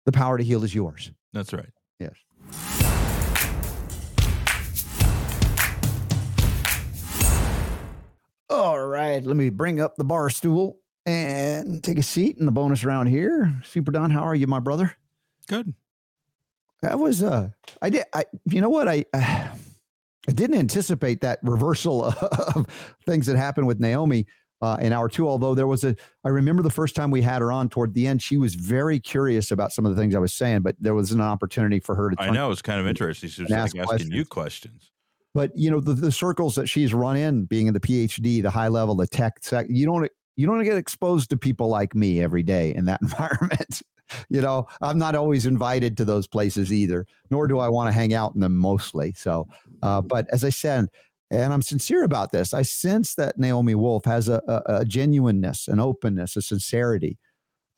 the 0.05 0.11
power 0.11 0.37
to 0.37 0.43
heal 0.43 0.65
is 0.65 0.75
yours. 0.75 1.13
That's 1.33 1.53
right. 1.53 1.71
Yes. 2.01 2.17
All 8.49 8.85
right. 8.85 9.25
Let 9.25 9.37
me 9.37 9.51
bring 9.51 9.81
up 9.81 9.95
the 9.95 10.03
bar 10.03 10.29
stool 10.29 10.79
and 11.07 11.85
take 11.85 11.99
a 11.99 12.03
seat 12.03 12.39
in 12.39 12.47
the 12.47 12.53
bonus 12.53 12.85
round 12.85 13.09
here. 13.09 13.55
Super 13.63 13.93
Don, 13.93 14.11
how 14.11 14.23
are 14.23 14.35
you, 14.35 14.49
my 14.49 14.59
brother? 14.59 14.97
Good. 15.47 15.73
That 16.83 16.99
was 16.99 17.23
uh 17.23 17.51
I 17.83 17.91
did 17.91 18.05
I 18.13 18.25
you 18.47 18.61
know 18.61 18.71
what 18.71 18.89
I 18.89 19.05
I 19.15 20.33
didn't 20.33 20.59
anticipate 20.59 21.23
that 21.23 21.39
reversal 21.43 22.05
of 22.55 22.67
things 23.07 23.27
that 23.27 23.37
happened 23.37 23.67
with 23.67 23.81
Naomi 23.81 24.27
uh, 24.63 24.77
in 24.81 24.93
hour 24.93 25.09
two. 25.09 25.29
Although 25.29 25.55
there 25.55 25.67
was 25.67 25.85
a, 25.85 25.97
I 26.25 26.29
remember 26.29 26.63
the 26.63 26.71
first 26.71 26.95
time 26.95 27.11
we 27.11 27.23
had 27.23 27.41
her 27.41 27.51
on 27.51 27.69
toward 27.69 27.95
the 27.95 28.07
end, 28.07 28.23
she 28.23 28.37
was 28.37 28.55
very 28.55 29.01
curious 29.01 29.51
about 29.51 29.73
some 29.73 29.87
of 29.87 29.95
the 29.95 30.01
things 30.01 30.15
I 30.15 30.19
was 30.19 30.33
saying, 30.33 30.61
but 30.61 30.77
there 30.79 30.95
was 30.95 31.13
an 31.13 31.21
opportunity 31.21 31.81
for 31.81 31.95
her 31.95 32.11
to. 32.11 32.21
I 32.21 32.31
know 32.31 32.51
it's 32.51 32.63
kind 32.63 32.81
of 32.81 32.87
interesting. 32.87 33.31
She 33.31 33.43
was 33.43 33.51
like 33.51 33.61
ask 33.61 33.77
asking 33.77 34.13
you 34.13 34.25
questions. 34.25 34.91
But 35.33 35.53
you 35.57 35.71
know 35.71 35.81
the, 35.81 35.95
the 35.95 36.13
circles 36.13 36.57
that 36.57 36.69
she's 36.69 36.93
run 36.93 37.17
in, 37.17 37.45
being 37.45 37.69
in 37.69 37.75
the 37.75 37.81
PhD, 37.81 38.43
the 38.43 38.51
high 38.51 38.69
level, 38.69 38.95
the 38.97 39.07
tech, 39.07 39.39
sec, 39.43 39.67
you 39.69 39.87
don't 39.87 40.11
you 40.37 40.47
don't 40.47 40.63
get 40.65 40.77
exposed 40.77 41.31
to 41.31 41.37
people 41.37 41.69
like 41.69 41.95
me 41.95 42.21
every 42.21 42.43
day 42.43 42.75
in 42.75 42.87
that 42.87 43.01
environment. 43.03 43.83
You 44.29 44.41
know, 44.41 44.67
I'm 44.81 44.99
not 44.99 45.15
always 45.15 45.47
invited 45.47 45.97
to 45.97 46.05
those 46.05 46.27
places 46.27 46.73
either, 46.73 47.07
nor 47.31 47.47
do 47.47 47.59
I 47.59 47.69
want 47.69 47.89
to 47.89 47.93
hang 47.93 48.15
out 48.15 48.35
in 48.35 48.41
them 48.41 48.57
mostly. 48.57 49.13
So, 49.17 49.49
uh, 49.83 50.01
but 50.01 50.27
as 50.33 50.45
I 50.45 50.51
said, 50.51 50.89
and 51.31 51.53
I'm 51.53 51.63
sincere 51.63 52.05
about 52.05 52.33
this, 52.33 52.53
I 52.53 52.63
sense 52.63 53.15
that 53.15 53.39
Naomi 53.39 53.75
Wolf 53.75 54.05
has 54.05 54.29
a, 54.29 54.43
a, 54.49 54.81
a 54.81 54.85
genuineness, 54.85 55.69
an 55.69 55.79
openness, 55.79 56.37
a 56.37 56.43
sincerity 56.43 57.19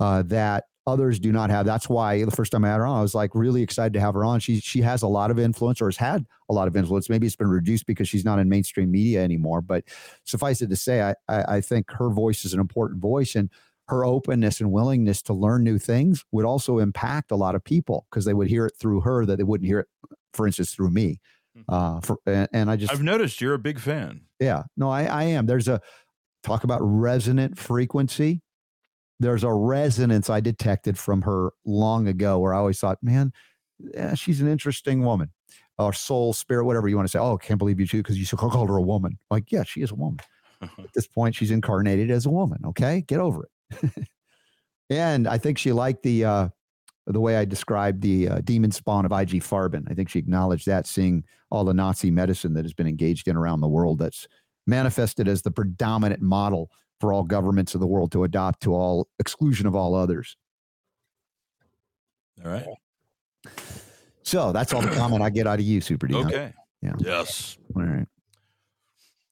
uh, 0.01 0.23
that 0.23 0.65
others 0.87 1.21
do 1.21 1.31
not 1.31 1.51
have. 1.51 1.67
That's 1.67 1.89
why 1.89 2.25
the 2.25 2.31
first 2.31 2.51
time 2.51 2.65
I 2.65 2.69
had 2.69 2.79
her 2.79 2.87
on, 2.87 2.99
I 2.99 3.03
was 3.03 3.15
like 3.15 3.35
really 3.35 3.63
excited 3.63 3.93
to 3.93 4.01
have 4.01 4.15
her 4.15 4.25
on. 4.25 4.41
She 4.41 4.61
she 4.61 4.81
has 4.81 5.03
a 5.03 5.09
lot 5.09 5.31
of 5.31 5.39
influence, 5.39 5.81
or 5.81 5.87
has 5.87 5.97
had 5.97 6.27
a 6.49 6.55
lot 6.55 6.67
of 6.67 6.77
influence. 6.77 7.09
Maybe 7.09 7.27
it's 7.27 7.37
been 7.37 7.49
reduced 7.49 7.87
because 7.87 8.09
she's 8.09 8.25
not 8.25 8.39
in 8.39 8.49
mainstream 8.49 8.91
media 8.91 9.23
anymore. 9.23 9.61
But 9.61 9.85
suffice 10.25 10.63
it 10.63 10.71
to 10.71 10.77
say, 10.77 11.03
I 11.03 11.15
I, 11.29 11.57
I 11.57 11.61
think 11.61 11.91
her 11.93 12.11
voice 12.11 12.45
is 12.45 12.55
an 12.55 12.61
important 12.61 13.01
voice, 13.01 13.35
and 13.37 13.51
her 13.93 14.07
openness 14.07 14.59
and 14.59 14.73
willingness 14.73 15.21
to 15.21 15.35
learn 15.35 15.63
new 15.63 15.79
things 15.79 16.25
would 16.33 16.47
also 16.47 16.79
impact 16.79 17.31
a 17.31 17.37
lot 17.37 17.55
of 17.55 17.63
people 17.63 18.07
because 18.11 18.25
they 18.25 18.33
would 18.33 18.49
hear 18.49 18.65
it 18.65 18.73
through 18.81 19.03
her 19.03 19.27
that 19.27 19.37
they 19.37 19.45
wouldn't 19.45 19.69
hear 19.69 19.81
it, 19.81 19.89
for 20.33 20.47
instance, 20.47 20.73
through 20.73 20.91
me. 20.91 21.21
Uh, 21.69 22.01
for 22.01 22.17
and, 22.25 22.49
and 22.55 22.71
I 22.71 22.77
just 22.77 22.91
I've 22.91 23.03
noticed 23.03 23.43
you're 23.43 23.53
a 23.53 23.59
big 23.59 23.79
fan. 23.79 24.23
yeah, 24.41 24.63
no, 24.79 24.89
I, 24.89 25.05
I 25.05 25.23
am. 25.25 25.45
There's 25.45 25.69
a 25.69 25.83
talk 26.43 26.65
about 26.65 26.81
resonant 26.81 27.59
frequency. 27.59 28.41
There's 29.21 29.45
a 29.45 29.53
resonance 29.53 30.31
I 30.31 30.41
detected 30.41 30.99
from 30.99 31.23
her 31.23 31.51
long 31.67 32.09
ago 32.09 32.39
where 32.39 32.55
I 32.55 32.59
always 32.59 32.81
thought, 32.81 32.99
man, 33.03 33.33
yeah, 33.79 34.15
she's 34.15 34.41
an 34.41 34.49
interesting 34.49 35.05
woman 35.05 35.31
or 35.77 35.93
soul, 35.93 36.33
spirit, 36.33 36.65
whatever 36.65 36.89
you 36.89 36.97
want 36.97 37.07
to 37.09 37.13
say. 37.13 37.19
Oh, 37.19 37.37
can't 37.37 37.59
believe 37.59 37.79
you 37.79 37.87
too, 37.87 37.99
because 37.99 38.19
you 38.19 38.37
called 38.39 38.71
her 38.71 38.77
a 38.79 38.83
woman. 38.83 39.19
Like, 39.31 39.53
yeah, 39.53 39.65
she 39.65 39.83
is 39.83 39.91
a 39.91 39.95
woman. 39.95 40.21
At 40.63 40.95
this 40.95 41.07
point, 41.07 41.35
she's 41.35 41.51
incarnated 41.51 42.11
as 42.11 42.25
a 42.25 42.31
woman. 42.31 42.61
Okay, 42.65 43.03
get 43.07 43.21
over 43.21 43.45
it. 43.45 43.52
And 44.91 45.27
I 45.27 45.39
think 45.39 45.59
she 45.59 45.73
liked 45.73 46.03
the 46.03 46.25
uh, 46.25 46.49
the 47.07 47.21
way 47.21 47.37
I 47.37 47.45
described 47.45 48.03
the 48.03 48.29
uh, 48.29 48.41
demon 48.45 48.71
spawn 48.71 49.05
of 49.05 49.13
IG 49.13 49.43
Farben. 49.43 49.91
I 49.91 49.95
think 49.95 50.09
she 50.09 50.19
acknowledged 50.19 50.67
that, 50.67 50.87
seeing 50.87 51.25
all 51.51 51.65
the 51.65 51.75
Nazi 51.75 52.11
medicine 52.11 52.55
that 52.55 52.65
has 52.65 52.73
been 52.73 52.87
engaged 52.87 53.29
in 53.29 53.37
around 53.37 53.61
the 53.61 53.69
world 53.69 53.99
that's 53.99 54.29
manifested 54.67 55.29
as 55.29 55.43
the 55.43 55.51
predominant 55.51 56.23
model 56.23 56.71
for 57.01 57.13
all 57.13 57.25
governments 57.25 57.75
of 57.75 57.81
the 57.81 57.87
world 57.87 58.13
to 58.13 58.23
adopt 58.25 58.63
to 58.63 58.75
all 58.75 59.09
exclusion 59.19 59.67
of 59.67 59.75
all 59.75 59.95
others. 59.95 60.37
All 62.45 62.51
right. 62.51 62.67
So 64.23 64.53
that's 64.53 64.73
all 64.73 64.83
the 64.83 64.91
comment 64.97 65.23
I 65.23 65.31
get 65.31 65.47
out 65.47 65.59
of 65.59 65.65
you, 65.65 65.81
Super 65.81 66.07
D. 66.07 66.15
Okay. 66.15 66.53
Yeah. 66.81 66.95
Yes. 66.99 67.59
All 67.75 67.83
right. 67.83 68.07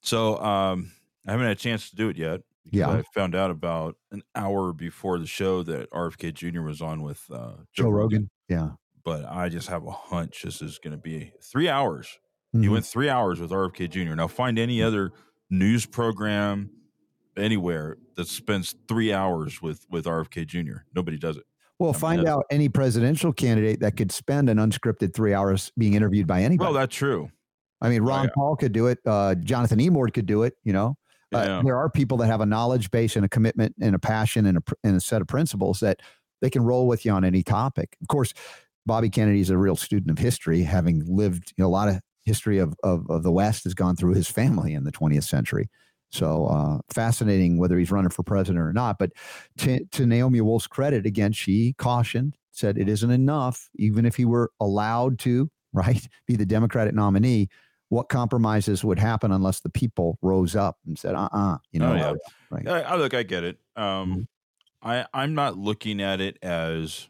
So 0.01 0.37
um, 0.41 0.91
I 1.25 1.31
haven't 1.31 1.47
had 1.47 1.57
a 1.57 1.59
chance 1.59 1.89
to 1.89 1.95
do 1.95 2.09
it 2.09 2.17
yet. 2.17 2.41
Yeah. 2.69 2.89
I 2.89 3.03
found 3.13 3.33
out 3.35 3.49
about 3.51 3.95
an 4.11 4.21
hour 4.35 4.71
before 4.73 5.17
the 5.19 5.25
show 5.25 5.63
that 5.63 5.89
RFK 5.91 6.33
Jr. 6.33 6.61
was 6.61 6.81
on 6.81 7.01
with 7.01 7.23
uh, 7.31 7.53
Joe 7.73 7.89
Rogan. 7.89 8.29
Yeah. 8.47 8.71
But 9.03 9.25
I 9.25 9.49
just 9.49 9.67
have 9.69 9.85
a 9.87 9.91
hunch 9.91 10.43
this 10.43 10.61
is 10.61 10.77
going 10.77 10.91
to 10.91 11.01
be 11.01 11.31
three 11.41 11.67
hours. 11.69 12.19
He 12.51 12.59
Mhm. 12.59 12.71
went 12.71 12.85
three 12.85 13.09
hours 13.09 13.39
with 13.39 13.51
RFK 13.51 13.87
Jr. 13.89 14.13
Now 14.13 14.27
find 14.27 14.59
any 14.59 14.83
other 14.83 15.11
news 15.49 15.85
program 15.85 16.69
anywhere 17.37 17.97
that 18.15 18.27
spends 18.27 18.75
three 18.87 19.11
hours 19.13 19.61
with 19.61 19.85
with 19.89 20.05
RFK 20.05 20.45
Jr. 20.45 20.79
Nobody 20.93 21.17
does 21.17 21.37
it. 21.37 21.43
Well, 21.79 21.91
I 21.91 21.93
find 21.93 22.27
out 22.27 22.45
any 22.51 22.69
presidential 22.69 23.33
candidate 23.33 23.79
that 23.79 23.97
could 23.97 24.11
spend 24.11 24.49
an 24.49 24.57
unscripted 24.57 25.15
three 25.15 25.33
hours 25.33 25.71
being 25.79 25.93
interviewed 25.95 26.27
by 26.27 26.43
anybody. 26.43 26.65
Well, 26.65 26.73
that's 26.79 26.95
true. 26.95 27.31
I 27.81 27.89
mean, 27.89 28.03
Ron 28.03 28.25
yeah. 28.25 28.31
Paul 28.35 28.55
could 28.55 28.71
do 28.71 28.85
it. 28.85 28.99
Uh, 29.03 29.33
Jonathan 29.33 29.79
Emord 29.79 30.13
could 30.13 30.27
do 30.27 30.43
it. 30.43 30.53
You 30.63 30.73
know, 30.73 30.95
uh, 31.33 31.43
Yeah. 31.45 31.61
there 31.63 31.77
are 31.77 31.89
people 31.89 32.17
that 32.17 32.27
have 32.27 32.41
a 32.41 32.45
knowledge 32.45 32.91
base 32.91 33.15
and 33.15 33.25
a 33.25 33.29
commitment 33.29 33.75
and 33.81 33.95
a 33.95 33.99
passion 33.99 34.45
and 34.45 34.57
a, 34.57 34.61
and 34.83 34.95
a 34.95 34.99
set 35.01 35.21
of 35.21 35.27
principles 35.27 35.79
that 35.79 36.01
they 36.41 36.49
can 36.49 36.63
roll 36.63 36.87
with 36.87 37.05
you 37.05 37.11
on 37.11 37.23
any 37.23 37.43
topic. 37.43 37.95
Of 38.01 38.07
course, 38.07 38.33
Bobby 38.85 39.09
Kennedy 39.09 39.41
is 39.41 39.49
a 39.49 39.57
real 39.57 39.75
student 39.75 40.09
of 40.11 40.17
history, 40.17 40.63
having 40.63 41.03
lived 41.05 41.53
you 41.57 41.63
know, 41.63 41.67
a 41.67 41.69
lot 41.69 41.87
of 41.87 41.99
history 42.23 42.57
of, 42.57 42.73
of, 42.83 43.09
of 43.09 43.23
the 43.23 43.31
West 43.31 43.63
has 43.63 43.73
gone 43.73 43.95
through 43.95 44.13
his 44.13 44.27
family 44.29 44.73
in 44.73 44.83
the 44.83 44.91
20th 44.91 45.23
century. 45.23 45.69
So 46.09 46.47
uh, 46.47 46.79
fascinating 46.93 47.57
whether 47.57 47.77
he's 47.77 47.91
running 47.91 48.09
for 48.09 48.23
president 48.23 48.59
or 48.63 48.73
not. 48.73 48.97
But 48.99 49.11
to, 49.59 49.85
to 49.85 50.05
Naomi 50.05 50.41
Wolf's 50.41 50.67
credit, 50.67 51.05
again, 51.05 51.31
she 51.31 51.73
cautioned, 51.77 52.35
said 52.51 52.77
it 52.77 52.89
isn't 52.89 53.11
enough, 53.11 53.69
even 53.75 54.05
if 54.05 54.15
he 54.17 54.25
were 54.25 54.51
allowed 54.59 55.19
to, 55.19 55.49
right, 55.73 56.05
be 56.27 56.35
the 56.35 56.45
Democratic 56.45 56.93
nominee. 56.93 57.47
What 57.91 58.07
compromises 58.07 58.85
would 58.85 58.99
happen 58.99 59.33
unless 59.33 59.59
the 59.59 59.69
people 59.69 60.17
rose 60.21 60.55
up 60.55 60.77
and 60.87 60.97
said, 60.97 61.13
"Uh, 61.13 61.27
uh 61.33 61.57
you 61.73 61.79
know." 61.81 61.91
Oh, 61.91 61.95
yeah. 61.95 62.13
right. 62.49 62.65
I, 62.65 62.81
I 62.93 62.95
look, 62.95 63.13
I 63.13 63.23
get 63.23 63.43
it. 63.43 63.59
Um, 63.75 64.27
Mm-hmm. 64.81 64.89
I 64.89 65.05
I'm 65.13 65.35
not 65.35 65.57
looking 65.57 66.01
at 66.01 66.21
it 66.21 66.37
as 66.41 67.09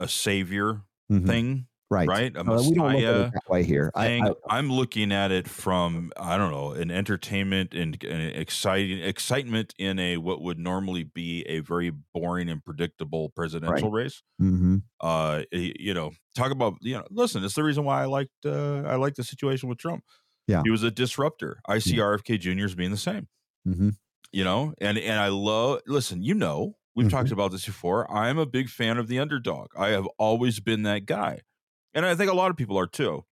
a 0.00 0.08
savior 0.08 0.82
Mhm. 1.08 1.26
thing. 1.26 1.66
Right. 1.90 2.06
right? 2.08 2.36
A 2.36 2.40
Uh, 2.40 2.62
we 2.62 2.74
don't 2.74 2.92
look 2.92 3.02
at 3.02 3.16
it 3.16 3.32
that 3.32 3.50
way 3.50 3.64
here. 3.64 3.90
Thing. 3.96 4.32
I, 4.48 4.58
am 4.58 4.70
looking 4.70 5.10
at 5.10 5.32
it 5.32 5.48
from 5.48 6.12
I 6.16 6.36
don't 6.38 6.52
know 6.52 6.70
an 6.72 6.90
entertainment 6.92 7.74
and, 7.74 7.96
exciting 8.04 9.00
excitement 9.00 9.74
in 9.76 9.98
a 9.98 10.16
what 10.18 10.40
would 10.40 10.58
normally 10.58 11.02
be 11.02 11.42
a 11.48 11.58
very 11.60 11.90
boring 12.14 12.48
and 12.48 12.64
predictable 12.64 13.30
presidential 13.30 13.90
race. 13.90 14.22
mhm. 14.40 14.82
Uh, 15.00 15.42
you 15.50 15.92
know, 15.92 16.12
talk 16.36 16.52
about 16.52 16.74
you 16.80 16.94
know. 16.94 17.04
Listen, 17.10 17.42
it's 17.42 17.54
the 17.54 17.64
reason 17.64 17.84
why 17.84 18.02
I 18.02 18.04
liked 18.04 18.30
uh, 18.46 18.82
I 18.86 18.94
liked 18.94 19.16
the 19.16 19.24
situation 19.24 19.68
with 19.68 19.78
Trump. 19.78 20.04
Yeah. 20.46 20.62
he 20.64 20.70
was 20.70 20.82
a 20.82 20.90
disruptor. 20.90 21.60
I 21.68 21.78
see 21.80 21.96
RFK 21.98 22.38
Jr. 22.38 22.64
as 22.64 22.74
being 22.74 22.90
the 22.92 22.96
same. 22.96 23.26
Mhm. 23.66 23.96
You 24.32 24.44
know, 24.44 24.74
and 24.80 24.96
and 24.96 25.18
I 25.18 25.28
love. 25.28 25.80
Listen, 25.88 26.22
you 26.22 26.34
know, 26.34 26.76
we've 26.94 27.08
Mhm. 27.08 27.10
talked 27.10 27.32
about 27.32 27.50
this 27.50 27.66
before. 27.66 28.08
I'm 28.12 28.38
a 28.38 28.46
big 28.46 28.68
fan 28.68 28.96
of 28.98 29.08
the 29.08 29.18
underdog. 29.18 29.68
I 29.76 29.88
have 29.88 30.06
always 30.18 30.60
been 30.60 30.82
that 30.84 31.04
guy, 31.06 31.40
and 31.94 32.06
I 32.06 32.14
think 32.14 32.30
a 32.30 32.34
lot 32.34 32.50
of 32.50 32.56
people 32.56 32.78
are 32.78 32.86
too. 32.86 33.24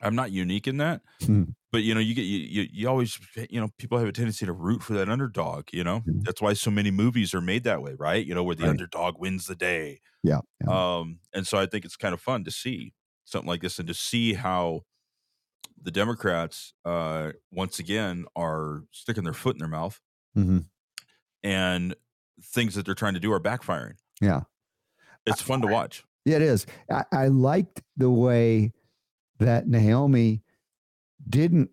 I'm 0.00 0.14
not 0.14 0.30
unique 0.32 0.66
in 0.66 0.76
that, 0.78 1.00
Hmm. 1.24 1.44
but 1.72 1.82
you 1.82 1.94
know, 1.94 2.00
you 2.00 2.14
get 2.14 2.22
you, 2.22 2.38
you 2.38 2.68
you 2.70 2.88
always 2.88 3.18
you 3.50 3.60
know 3.60 3.70
people 3.78 3.98
have 3.98 4.06
a 4.08 4.12
tendency 4.12 4.44
to 4.46 4.52
root 4.52 4.82
for 4.82 4.92
that 4.94 5.08
underdog. 5.08 5.68
You 5.72 5.84
know, 5.84 6.00
Mhm. 6.00 6.24
that's 6.24 6.42
why 6.42 6.52
so 6.52 6.70
many 6.70 6.90
movies 6.90 7.32
are 7.34 7.40
made 7.40 7.64
that 7.64 7.80
way, 7.82 7.94
right? 7.98 8.24
You 8.26 8.34
know, 8.34 8.44
where 8.44 8.54
the 8.54 8.64
Right. 8.64 8.70
underdog 8.70 9.18
wins 9.18 9.46
the 9.46 9.54
day. 9.56 10.00
Yeah. 10.22 10.40
yeah. 10.60 10.98
Um, 10.98 11.20
and 11.32 11.46
so 11.46 11.56
I 11.58 11.66
think 11.66 11.84
it's 11.86 11.96
kind 11.96 12.12
of 12.12 12.20
fun 12.20 12.44
to 12.44 12.50
see 12.50 12.92
something 13.24 13.48
like 13.48 13.62
this 13.62 13.78
and 13.78 13.88
to 13.88 13.94
see 13.94 14.34
how 14.34 14.82
the 15.80 15.90
Democrats, 15.90 16.74
uh, 16.84 17.32
once 17.52 17.78
again, 17.78 18.26
are 18.36 18.84
sticking 18.92 19.24
their 19.24 19.32
foot 19.32 19.54
in 19.56 19.60
their 19.60 19.68
mouth 19.68 20.00
Mhm. 20.36 20.66
and 21.42 21.94
things 22.42 22.74
that 22.74 22.84
they're 22.86 22.94
trying 22.94 23.14
to 23.14 23.20
do 23.20 23.32
are 23.32 23.40
backfiring. 23.40 23.96
Yeah. 24.20 24.42
It's 25.26 25.40
fun 25.42 25.60
to 25.62 25.68
watch. 25.68 26.04
Yeah, 26.26 26.36
it 26.36 26.42
is. 26.42 26.66
I, 26.90 27.04
I 27.12 27.28
liked 27.28 27.82
the 27.96 28.10
way 28.10 28.72
that 29.38 29.68
Naomi 29.68 30.42
didn't 31.28 31.70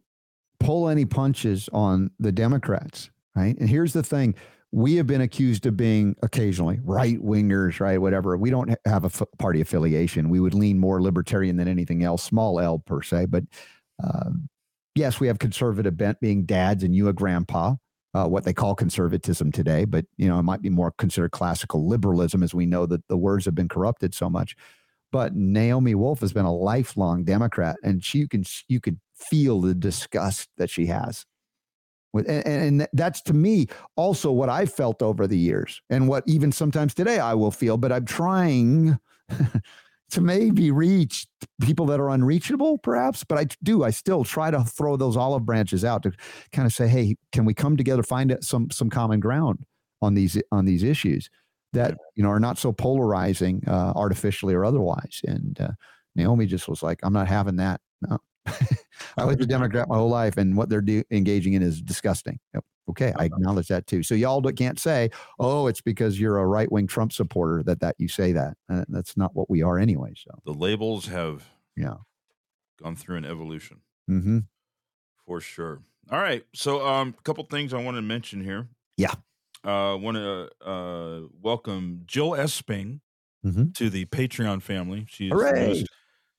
pull 0.59 0.87
any 0.87 1.05
punches 1.05 1.69
on 1.73 2.11
the 2.19 2.31
Democrats, 2.31 3.09
right? 3.35 3.57
And 3.59 3.67
here's 3.67 3.93
the 3.93 4.03
thing 4.03 4.35
we 4.71 4.95
have 4.95 5.05
been 5.07 5.21
accused 5.21 5.65
of 5.65 5.75
being 5.75 6.15
occasionally 6.23 6.79
right 6.83 7.19
wingers, 7.19 7.79
right? 7.79 7.99
Whatever. 7.99 8.37
We 8.37 8.49
don't 8.49 8.75
have 8.85 9.03
a 9.03 9.07
f- 9.07 9.23
party 9.37 9.61
affiliation. 9.61 10.29
We 10.29 10.39
would 10.39 10.55
lean 10.55 10.79
more 10.79 11.01
libertarian 11.01 11.57
than 11.57 11.67
anything 11.67 12.03
else, 12.03 12.23
small 12.23 12.59
L 12.59 12.79
per 12.79 13.01
se. 13.03 13.27
But 13.27 13.43
um, 14.03 14.49
yes, 14.95 15.19
we 15.19 15.27
have 15.27 15.39
conservative 15.39 15.97
bent 15.97 16.19
being 16.21 16.45
dads 16.45 16.83
and 16.83 16.95
you 16.95 17.07
a 17.07 17.13
grandpa. 17.13 17.75
Uh, 18.15 18.27
what 18.27 18.43
they 18.43 18.53
call 18.53 18.75
conservatism 18.75 19.51
today, 19.51 19.85
but 19.85 20.05
you 20.17 20.27
know 20.27 20.37
it 20.37 20.43
might 20.43 20.61
be 20.61 20.69
more 20.69 20.91
considered 20.91 21.31
classical 21.31 21.87
liberalism, 21.87 22.43
as 22.43 22.53
we 22.53 22.65
know 22.65 22.85
that 22.85 23.07
the 23.07 23.17
words 23.17 23.45
have 23.45 23.55
been 23.55 23.67
corrupted 23.67 24.13
so 24.13 24.29
much. 24.29 24.55
But 25.11 25.35
Naomi 25.35 25.95
Wolf 25.95 26.19
has 26.21 26.33
been 26.33 26.45
a 26.45 26.53
lifelong 26.53 27.23
Democrat, 27.23 27.77
and 27.83 28.03
she 28.03 28.19
you 28.19 28.27
can 28.27 28.43
you 28.67 28.79
could 28.79 28.99
feel 29.15 29.61
the 29.61 29.73
disgust 29.73 30.49
that 30.57 30.69
she 30.69 30.85
has. 30.87 31.25
And, 32.13 32.29
and 32.29 32.87
that's 32.93 33.21
to 33.23 33.33
me 33.33 33.67
also 33.95 34.31
what 34.31 34.49
I 34.49 34.67
felt 34.67 35.01
over 35.01 35.25
the 35.25 35.37
years, 35.37 35.81
and 35.89 36.07
what 36.07 36.23
even 36.27 36.51
sometimes 36.51 36.93
today 36.93 37.17
I 37.19 37.33
will 37.33 37.51
feel. 37.51 37.77
But 37.77 37.91
I'm 37.91 38.05
trying 38.05 38.99
to 40.13 40.21
maybe 40.21 40.71
reach 40.71 41.25
people 41.61 41.85
that 41.87 41.99
are 41.99 42.09
unreachable, 42.09 42.77
perhaps. 42.77 43.23
But 43.23 43.37
I 43.39 43.47
do. 43.63 43.83
I 43.83 43.89
still 43.89 44.23
try 44.23 44.51
to 44.51 44.63
throw 44.63 44.95
those 44.95 45.17
olive 45.17 45.45
branches 45.45 45.83
out 45.83 46.03
to 46.03 46.11
kind 46.51 46.65
of 46.65 46.73
say, 46.73 46.87
"Hey, 46.87 47.15
can 47.31 47.45
we 47.45 47.53
come 47.53 47.77
together, 47.77 48.03
find 48.03 48.35
some 48.41 48.69
some 48.71 48.89
common 48.89 49.19
ground 49.19 49.65
on 50.01 50.13
these 50.13 50.41
on 50.51 50.65
these 50.65 50.83
issues 50.83 51.29
that 51.73 51.97
you 52.15 52.23
know 52.23 52.29
are 52.29 52.39
not 52.39 52.57
so 52.57 52.71
polarizing, 52.71 53.63
uh, 53.67 53.93
artificially 53.95 54.53
or 54.53 54.65
otherwise?" 54.65 55.21
And 55.25 55.59
uh, 55.59 55.71
Naomi 56.15 56.45
just 56.45 56.67
was 56.67 56.83
like, 56.83 56.99
"I'm 57.03 57.13
not 57.13 57.27
having 57.27 57.55
that." 57.57 57.81
No, 58.07 58.19
I 59.17 59.25
was 59.25 59.35
a 59.37 59.45
Democrat 59.45 59.87
my 59.87 59.95
whole 59.97 60.09
life, 60.09 60.37
and 60.37 60.55
what 60.57 60.69
they're 60.69 60.81
do- 60.81 61.03
engaging 61.11 61.53
in 61.53 61.61
is 61.61 61.81
disgusting. 61.81 62.39
Yep. 62.53 62.63
Okay, 62.89 63.13
I 63.17 63.25
acknowledge 63.25 63.69
that 63.69 63.87
too. 63.87 64.03
So 64.03 64.13
y'all 64.15 64.41
can't 64.51 64.77
say, 64.79 65.09
"Oh, 65.39 65.67
it's 65.67 65.79
because 65.81 66.19
you're 66.19 66.37
a 66.37 66.45
right 66.45 66.69
wing 66.71 66.85
Trump 66.87 67.13
supporter 67.13 67.63
that 67.63 67.79
that 67.79 67.95
you 67.97 68.07
say 68.09 68.33
that." 68.33 68.57
Uh, 68.69 68.83
that's 68.89 69.15
not 69.15 69.33
what 69.35 69.49
we 69.49 69.61
are 69.61 69.77
anyway. 69.79 70.13
So 70.17 70.31
The 70.45 70.53
labels 70.53 71.05
have 71.07 71.47
yeah. 71.77 71.95
gone 72.81 72.95
through 72.97 73.17
an 73.17 73.25
evolution 73.25 73.77
Mm-hmm. 74.09 74.39
for 75.25 75.39
sure. 75.39 75.81
All 76.11 76.19
right. 76.19 76.43
So 76.53 76.85
um 76.85 77.15
a 77.17 77.21
couple 77.21 77.45
things 77.45 77.73
I 77.73 77.81
want 77.81 77.95
to 77.95 78.01
mention 78.01 78.43
here. 78.43 78.67
Yeah. 78.97 79.13
Uh 79.63 79.95
want 79.97 80.17
to 80.17 80.49
uh 80.61 81.21
welcome 81.41 82.01
Jill 82.05 82.31
Esping 82.31 82.99
Mhm. 83.45 83.73
to 83.75 83.89
the 83.89 84.05
Patreon 84.05 84.61
family. 84.61 85.05
She's! 85.07 85.31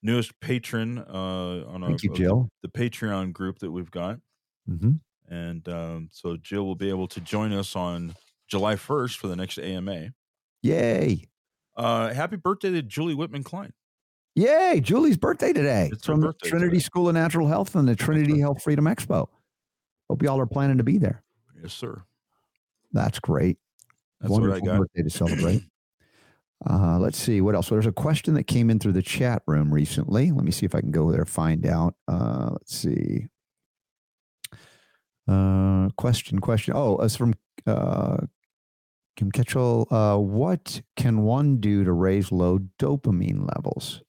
Newest, 0.05 0.39
patron 0.39 0.99
uh 0.99 1.65
on 1.67 1.83
Thank 1.83 2.05
a, 2.05 2.07
you, 2.07 2.15
Jill. 2.15 2.49
the 2.63 2.69
Patreon 2.69 3.33
group 3.33 3.59
that 3.59 3.73
we've 3.73 3.91
got. 3.91 4.19
Mm-hmm. 4.71 4.93
And 5.35 5.69
um, 5.69 6.09
so 6.13 6.37
Jill 6.37 6.65
will 6.65 6.77
be 6.77 6.91
able 6.91 7.09
to 7.09 7.21
join 7.21 7.53
us 7.53 7.75
on 7.75 8.15
July 8.47 8.77
1st 8.77 9.17
for 9.17 9.27
the 9.27 9.35
next 9.35 9.59
AMA. 9.59 10.11
Yay! 10.63 11.25
Uh, 11.77 12.13
happy 12.13 12.37
birthday 12.37 12.71
to 12.71 12.83
Julie 12.83 13.15
Whitman 13.15 13.43
Klein. 13.43 13.73
Yay! 14.37 14.81
Julie's 14.81 15.17
birthday 15.17 15.53
today 15.53 15.91
It's 15.93 16.05
from 16.05 16.21
birthday 16.21 16.39
the 16.43 16.51
Trinity 16.51 16.71
today. 16.77 16.85
School 16.85 17.09
of 17.09 17.15
Natural 17.15 17.49
Health 17.49 17.75
and 17.75 17.89
the 17.89 17.97
Trinity 17.97 18.39
Health 18.39 18.63
Freedom 18.63 18.85
Expo. 18.85 19.29
Hope 20.11 20.23
y'all 20.23 20.39
are 20.41 20.47
planning 20.47 20.77
to 20.79 20.85
be 20.85 20.99
there. 20.99 21.23
Yes, 21.63 21.73
sir. 21.73 22.03
That's 22.93 23.19
great. 23.19 23.59
That's 24.21 24.31
what 24.31 24.43
I 24.43 24.49
Wonderful 24.49 24.67
got. 24.67 24.79
birthday 24.81 25.03
to 25.03 25.11
celebrate. 25.11 25.63
Uh, 26.69 26.99
let's 26.99 27.19
see 27.19 27.41
what 27.41 27.55
else. 27.55 27.69
So 27.69 27.75
there's 27.75 27.87
a 27.87 27.93
question 27.93 28.35
that 28.35 28.45
came 28.45 28.71
in 28.71 28.79
through 28.79 28.93
the 28.93 29.03
chat 29.03 29.43
room 29.47 29.73
recently. 29.73 30.33
Let 30.33 30.45
me 30.45 30.51
see 30.51 30.65
if 30.65 30.75
I 30.75 30.81
can 30.81 30.91
go 30.91 31.11
there 31.13 31.27
find 31.27 31.67
out. 31.67 31.95
Uh, 32.09 32.51
let's 32.53 32.75
see. 32.75 33.27
Uh, 35.29 35.89
question, 35.97 36.39
question. 36.39 36.75
Oh, 36.77 36.97
it's 36.99 37.17
from 37.17 37.35
uh, 37.67 38.19
Kim 39.17 39.31
Ketchell. 39.31 39.87
Uh, 39.91 40.19
what 40.19 40.83
can 40.97 41.23
one 41.23 41.59
do 41.59 41.85
to 41.85 41.93
raise 41.93 42.33
low 42.33 42.61
dopamine 42.79 43.49
levels? 43.55 44.03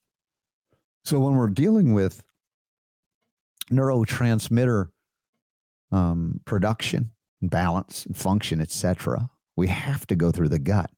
So 1.03 1.19
when 1.19 1.35
we're 1.35 1.49
dealing 1.49 1.93
with 1.93 2.23
neurotransmitter 3.71 4.89
um, 5.91 6.41
production, 6.45 7.11
balance, 7.41 8.05
and 8.05 8.17
function, 8.17 8.61
etc., 8.61 9.29
we 9.55 9.67
have 9.67 10.07
to 10.07 10.15
go 10.15 10.31
through 10.31 10.49
the 10.49 10.59
gut. 10.59 10.89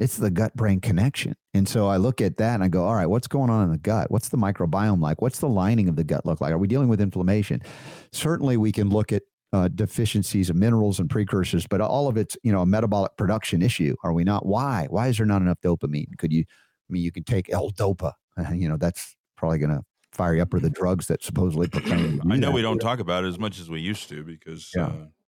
It's 0.00 0.16
the 0.16 0.30
gut 0.30 0.56
brain 0.56 0.80
connection. 0.80 1.36
And 1.54 1.68
so 1.68 1.86
I 1.88 1.98
look 1.98 2.20
at 2.20 2.38
that 2.38 2.54
and 2.54 2.64
I 2.64 2.68
go, 2.68 2.84
all 2.84 2.94
right, 2.94 3.06
what's 3.06 3.28
going 3.28 3.50
on 3.50 3.64
in 3.64 3.70
the 3.70 3.78
gut? 3.78 4.10
What's 4.10 4.30
the 4.30 4.38
microbiome 4.38 5.00
like? 5.00 5.20
What's 5.20 5.40
the 5.40 5.48
lining 5.48 5.88
of 5.88 5.96
the 5.96 6.04
gut 6.04 6.24
look 6.24 6.40
like? 6.40 6.52
Are 6.52 6.58
we 6.58 6.66
dealing 6.66 6.88
with 6.88 7.00
inflammation? 7.00 7.62
Certainly, 8.12 8.56
we 8.56 8.72
can 8.72 8.88
look 8.88 9.12
at 9.12 9.22
uh, 9.52 9.68
deficiencies 9.68 10.48
of 10.48 10.56
minerals 10.56 11.00
and 11.00 11.10
precursors, 11.10 11.66
but 11.66 11.80
all 11.80 12.08
of 12.08 12.16
it's 12.16 12.36
you 12.42 12.50
know 12.50 12.62
a 12.62 12.66
metabolic 12.66 13.16
production 13.16 13.62
issue. 13.62 13.94
Are 14.02 14.12
we 14.12 14.24
not? 14.24 14.46
Why? 14.46 14.86
Why 14.90 15.08
is 15.08 15.18
there 15.18 15.26
not 15.26 15.42
enough 15.42 15.60
dopamine? 15.60 16.16
Could 16.18 16.32
you? 16.32 16.44
I 16.48 16.92
mean, 16.92 17.02
you 17.02 17.12
can 17.12 17.22
take 17.22 17.52
L-Dopa. 17.52 18.12
You 18.54 18.68
know, 18.70 18.78
that's 18.78 19.16
probably 19.36 19.58
going 19.58 19.70
to 19.76 19.82
fire 20.12 20.34
you 20.34 20.42
up 20.42 20.54
or 20.54 20.60
the 20.60 20.70
drugs 20.70 21.08
that 21.08 21.22
supposedly 21.22 21.68
proclaim. 21.68 22.22
I 22.30 22.36
know 22.36 22.50
we 22.50 22.62
don't 22.62 22.78
talk 22.78 23.00
about 23.00 23.24
it 23.24 23.26
as 23.28 23.38
much 23.38 23.60
as 23.60 23.68
we 23.68 23.80
used 23.80 24.08
to 24.08 24.24
because 24.24 24.72
Yeah. 24.74 24.86
uh, 24.86 24.92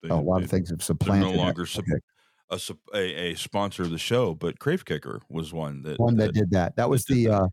they, 0.02 0.08
a 0.10 0.16
lot 0.16 0.38
they, 0.40 0.44
of 0.44 0.50
things 0.50 0.68
have 0.68 0.82
supplanted. 0.82 1.34
no 1.34 1.42
longer 1.42 1.64
subject. 1.64 2.04
A, 2.50 2.58
a, 2.94 3.30
a 3.30 3.34
sponsor 3.36 3.82
of 3.84 3.90
the 3.90 3.98
show, 3.98 4.34
but 4.34 4.58
Crave 4.58 4.84
Kicker 4.84 5.20
was 5.28 5.52
one 5.52 5.82
that 5.82 5.98
one 6.00 6.16
that 6.16 6.34
did 6.34 6.50
that. 6.50 6.74
That 6.76 6.90
was 6.90 7.04
the 7.04 7.26
that. 7.26 7.32
uh, 7.32 7.48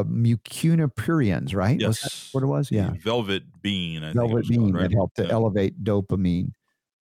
uh, 0.00 0.04
mucuna 0.04 0.92
pruriens, 0.92 1.54
right? 1.54 1.80
Was 1.80 2.00
that 2.00 2.12
yes, 2.12 2.28
what 2.32 2.42
it 2.42 2.46
was? 2.46 2.68
the 2.68 2.76
Yeah, 2.76 2.90
Velvet 3.00 3.44
Bean. 3.62 4.02
I 4.04 4.12
velvet 4.12 4.34
was 4.34 4.48
called, 4.48 4.60
bean 4.66 4.74
right? 4.74 4.82
that 4.90 4.92
helped 4.92 5.16
to 5.16 5.24
Yeah. 5.24 5.32
elevate 5.32 5.82
dopamine. 5.84 6.52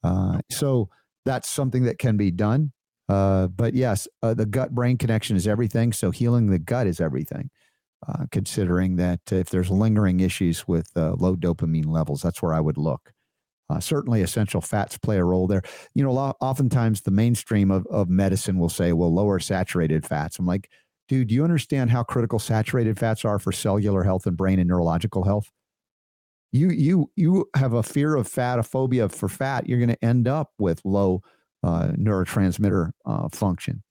Uh, 0.04 0.40
so 0.50 0.90
that's 1.26 1.50
something 1.50 1.84
that 1.84 1.98
can 2.00 2.18
be 2.18 2.32
done. 2.32 2.72
Uh, 3.10 3.48
but 3.48 3.74
yes, 3.74 4.08
uh, 4.24 4.34
the 4.34 4.46
gut 4.46 4.74
brain 4.74 4.98
connection 4.98 5.36
is 5.36 5.48
everything. 5.48 5.94
So 5.94 6.12
healing 6.12 6.48
the 6.48 6.60
gut 6.60 6.88
is 6.88 7.02
everything. 7.02 7.50
Uh, 8.08 8.26
considering 8.32 8.96
that 8.96 9.20
if 9.32 9.50
there's 9.50 9.70
lingering 9.70 10.22
issues 10.22 10.68
with 10.68 10.90
uh, 10.96 11.14
low 11.14 11.36
dopamine 11.36 11.86
levels, 11.88 12.22
that's 12.24 12.42
where 12.42 12.54
I 12.54 12.60
would 12.60 12.78
look. 12.78 13.14
Uh, 13.72 13.80
certainly, 13.80 14.22
essential 14.22 14.60
fats 14.60 14.98
play 14.98 15.18
a 15.18 15.24
role 15.24 15.48
there. 15.48 15.62
You 15.94 16.04
know, 16.04 16.12
oftentimes 16.12 17.02
the 17.02 17.12
mainstream 17.12 17.72
of, 17.72 17.88
of 17.88 18.10
medicine 18.10 18.60
will 18.60 18.70
say, 18.70 18.92
well, 18.92 19.14
lower 19.14 19.40
saturated 19.40 20.06
fats. 20.06 20.40
I'm 20.40 20.46
like, 20.46 20.70
dude, 21.08 21.30
do 21.30 21.36
you 21.36 21.44
understand 21.44 21.90
how 21.90 22.04
critical 22.04 22.38
saturated 22.38 23.00
fats 23.00 23.24
are 23.24 23.40
for 23.40 23.52
cellular 23.54 24.04
health 24.04 24.26
and 24.26 24.36
brain 24.36 24.60
and 24.60 24.68
neurological 24.68 25.24
health? 25.24 25.50
You 26.52 26.70
you 26.70 27.10
you 27.16 27.50
have 27.56 27.72
a 27.72 27.84
fear 27.84 28.16
of 28.16 28.28
fat, 28.28 28.60
a 28.60 28.64
phobia 28.64 29.08
for 29.08 29.30
fat. 29.30 29.70
You're 29.70 29.80
going 29.80 29.90
to 29.90 30.04
end 30.04 30.28
up 30.28 30.52
with 30.60 30.82
low 30.84 31.22
uh, 31.64 31.92
neurotransmitter 31.98 32.92
uh, 33.06 33.30
function, 33.30 33.84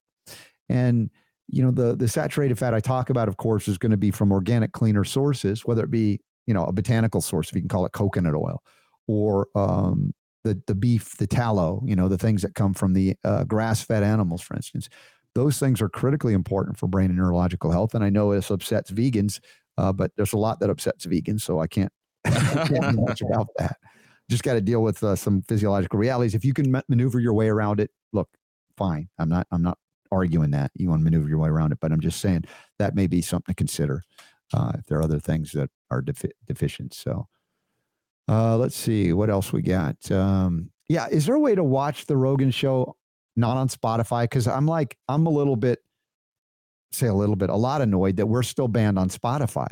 and 0.69 1.09
you 1.47 1.63
know 1.63 1.71
the 1.71 1.95
the 1.95 2.07
saturated 2.07 2.59
fat 2.59 2.75
I 2.75 2.81
talk 2.81 3.09
about, 3.09 3.27
of 3.27 3.37
course, 3.37 3.67
is 3.67 3.79
going 3.79 3.91
to 3.91 3.97
be 3.97 4.11
from 4.11 4.31
organic, 4.31 4.73
cleaner 4.73 5.03
sources, 5.03 5.65
whether 5.65 5.83
it 5.83 5.89
be 5.89 6.19
you 6.45 6.53
know 6.53 6.65
a 6.65 6.71
botanical 6.71 7.21
source, 7.21 7.49
if 7.49 7.55
you 7.55 7.61
can 7.61 7.69
call 7.69 7.87
it 7.87 7.93
coconut 7.93 8.35
oil, 8.35 8.61
or 9.07 9.47
um, 9.55 10.13
the 10.43 10.61
the 10.67 10.75
beef, 10.75 11.17
the 11.17 11.27
tallow, 11.27 11.81
you 11.85 11.95
know 11.95 12.07
the 12.07 12.17
things 12.17 12.41
that 12.41 12.55
come 12.55 12.73
from 12.73 12.93
the 12.93 13.15
uh, 13.23 13.43
grass 13.43 13.83
fed 13.83 14.03
animals, 14.03 14.41
for 14.41 14.55
instance. 14.55 14.89
those 15.33 15.59
things 15.59 15.81
are 15.81 15.89
critically 15.89 16.33
important 16.33 16.77
for 16.77 16.87
brain 16.87 17.09
and 17.09 17.17
neurological 17.17 17.71
health. 17.71 17.95
And 17.95 18.03
I 18.03 18.09
know 18.09 18.33
this 18.33 18.51
upsets 18.51 18.91
vegans, 18.91 19.39
uh, 19.77 19.93
but 19.93 20.11
there's 20.17 20.33
a 20.33 20.37
lot 20.37 20.59
that 20.59 20.69
upsets 20.69 21.05
vegans, 21.05 21.41
so 21.41 21.59
I 21.59 21.67
can't, 21.67 21.91
I 22.25 22.31
can't 22.67 22.91
do 22.91 22.97
much 22.97 23.21
about 23.21 23.47
that. 23.57 23.77
Just 24.29 24.43
got 24.43 24.53
to 24.53 24.61
deal 24.61 24.81
with 24.81 25.03
uh, 25.03 25.15
some 25.15 25.41
physiological 25.43 25.99
realities. 25.99 26.35
If 26.35 26.45
you 26.45 26.53
can 26.53 26.71
ma- 26.71 26.81
maneuver 26.87 27.19
your 27.19 27.33
way 27.33 27.47
around 27.49 27.79
it, 27.79 27.91
look, 28.13 28.29
fine. 28.77 29.09
I'm 29.19 29.29
not. 29.29 29.47
I'm 29.51 29.61
not 29.61 29.77
arguing 30.11 30.51
that 30.51 30.71
you 30.75 30.89
want 30.89 30.99
to 30.99 31.03
maneuver 31.03 31.29
your 31.29 31.37
way 31.37 31.49
around 31.49 31.71
it, 31.71 31.79
but 31.79 31.91
I'm 31.91 32.01
just 32.01 32.19
saying 32.19 32.43
that 32.79 32.95
may 32.95 33.07
be 33.07 33.21
something 33.21 33.53
to 33.53 33.55
consider 33.55 34.03
uh, 34.53 34.73
if 34.77 34.85
there 34.87 34.99
are 34.99 35.03
other 35.03 35.19
things 35.19 35.51
that 35.53 35.69
are 35.89 36.01
defi- 36.01 36.31
deficient. 36.45 36.93
So, 36.93 37.27
uh, 38.29 38.57
let's 38.57 38.75
see 38.75 39.13
what 39.13 39.29
else 39.29 39.51
we 39.51 39.61
got. 39.61 40.11
Um, 40.11 40.69
yeah, 40.89 41.07
is 41.09 41.25
there 41.25 41.35
a 41.35 41.39
way 41.39 41.55
to 41.55 41.63
watch 41.63 42.05
the 42.05 42.17
Rogan 42.17 42.51
show 42.51 42.95
not 43.35 43.57
on 43.57 43.69
Spotify? 43.69 44.23
Because 44.23 44.47
I'm 44.47 44.65
like, 44.65 44.97
I'm 45.07 45.25
a 45.25 45.29
little 45.29 45.55
bit, 45.55 45.79
say 46.91 47.07
a 47.07 47.13
little 47.13 47.35
bit, 47.35 47.49
a 47.49 47.55
lot 47.55 47.81
annoyed 47.81 48.17
that 48.17 48.25
we're 48.25 48.43
still 48.43 48.67
banned 48.67 48.99
on 48.99 49.09
Spotify. 49.09 49.67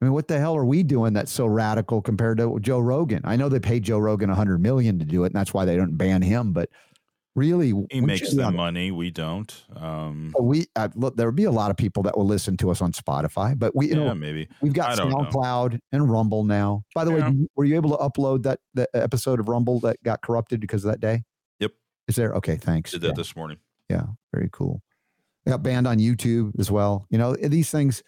I 0.00 0.04
mean, 0.04 0.12
what 0.12 0.28
the 0.28 0.38
hell 0.38 0.56
are 0.56 0.64
we 0.64 0.84
doing 0.84 1.12
that's 1.12 1.32
so 1.32 1.46
radical 1.46 2.00
compared 2.00 2.38
to 2.38 2.58
Joe 2.60 2.78
Rogan? 2.78 3.22
I 3.24 3.34
know 3.34 3.48
they 3.48 3.58
paid 3.58 3.82
Joe 3.82 3.98
Rogan 3.98 4.28
100 4.28 4.62
million 4.62 5.00
to 5.00 5.04
do 5.04 5.24
it, 5.24 5.28
and 5.28 5.34
that's 5.34 5.52
why 5.52 5.64
they 5.64 5.76
don't 5.76 5.96
ban 5.98 6.22
him. 6.22 6.52
But 6.52 6.70
really, 7.38 7.72
He 7.90 8.00
makes 8.00 8.32
the 8.34 8.50
money. 8.50 8.90
We 8.90 9.10
don't. 9.10 9.54
Um, 9.76 10.34
we 10.40 10.66
uh, 10.76 10.88
look, 10.94 11.16
there 11.16 11.26
would 11.26 11.36
be 11.36 11.44
a 11.44 11.50
lot 11.50 11.70
of 11.70 11.76
people 11.76 12.02
that 12.02 12.16
will 12.18 12.26
listen 12.26 12.56
to 12.58 12.70
us 12.70 12.82
on 12.82 12.92
Spotify, 12.92 13.58
but 13.58 13.74
we, 13.74 13.86
you 13.88 13.92
yeah, 13.98 14.08
know, 14.08 14.14
maybe. 14.14 14.48
we've 14.60 14.72
got 14.72 14.96
don't 14.96 15.10
know. 15.10 15.16
SoundCloud 15.18 15.78
and 15.92 16.10
Rumble 16.10 16.44
now. 16.44 16.84
By 16.94 17.04
the 17.04 17.12
way, 17.12 17.18
Yeah. 17.20 17.30
you- 17.30 17.48
were 17.56 17.64
you 17.64 17.76
able 17.76 17.96
to 17.96 17.96
upload 17.96 18.42
that 18.42 18.60
that 18.74 18.90
episode 18.94 19.40
of 19.40 19.48
Rumble 19.48 19.80
that 19.80 20.02
got 20.02 20.20
corrupted 20.22 20.60
because 20.60 20.84
of 20.84 20.90
that 20.90 21.00
day? 21.00 21.22
Yep. 21.60 21.72
Is 22.08 22.16
there? 22.16 22.32
Okay, 22.34 22.56
thanks. 22.56 22.90
Did 22.90 23.00
that 23.02 23.08
Yeah. 23.08 23.12
this 23.14 23.34
morning. 23.36 23.58
Yeah, 23.88 24.06
very 24.34 24.48
cool. 24.52 24.82
I 25.46 25.50
got 25.52 25.62
banned 25.62 25.86
on 25.86 25.98
YouTube 25.98 26.58
as 26.58 26.70
well. 26.70 27.06
You 27.08 27.16
know, 27.18 27.34
these 27.34 27.70
things, 27.70 28.02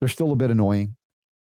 they're 0.00 0.08
still 0.08 0.32
a 0.32 0.36
bit 0.36 0.50
annoying. 0.50 0.96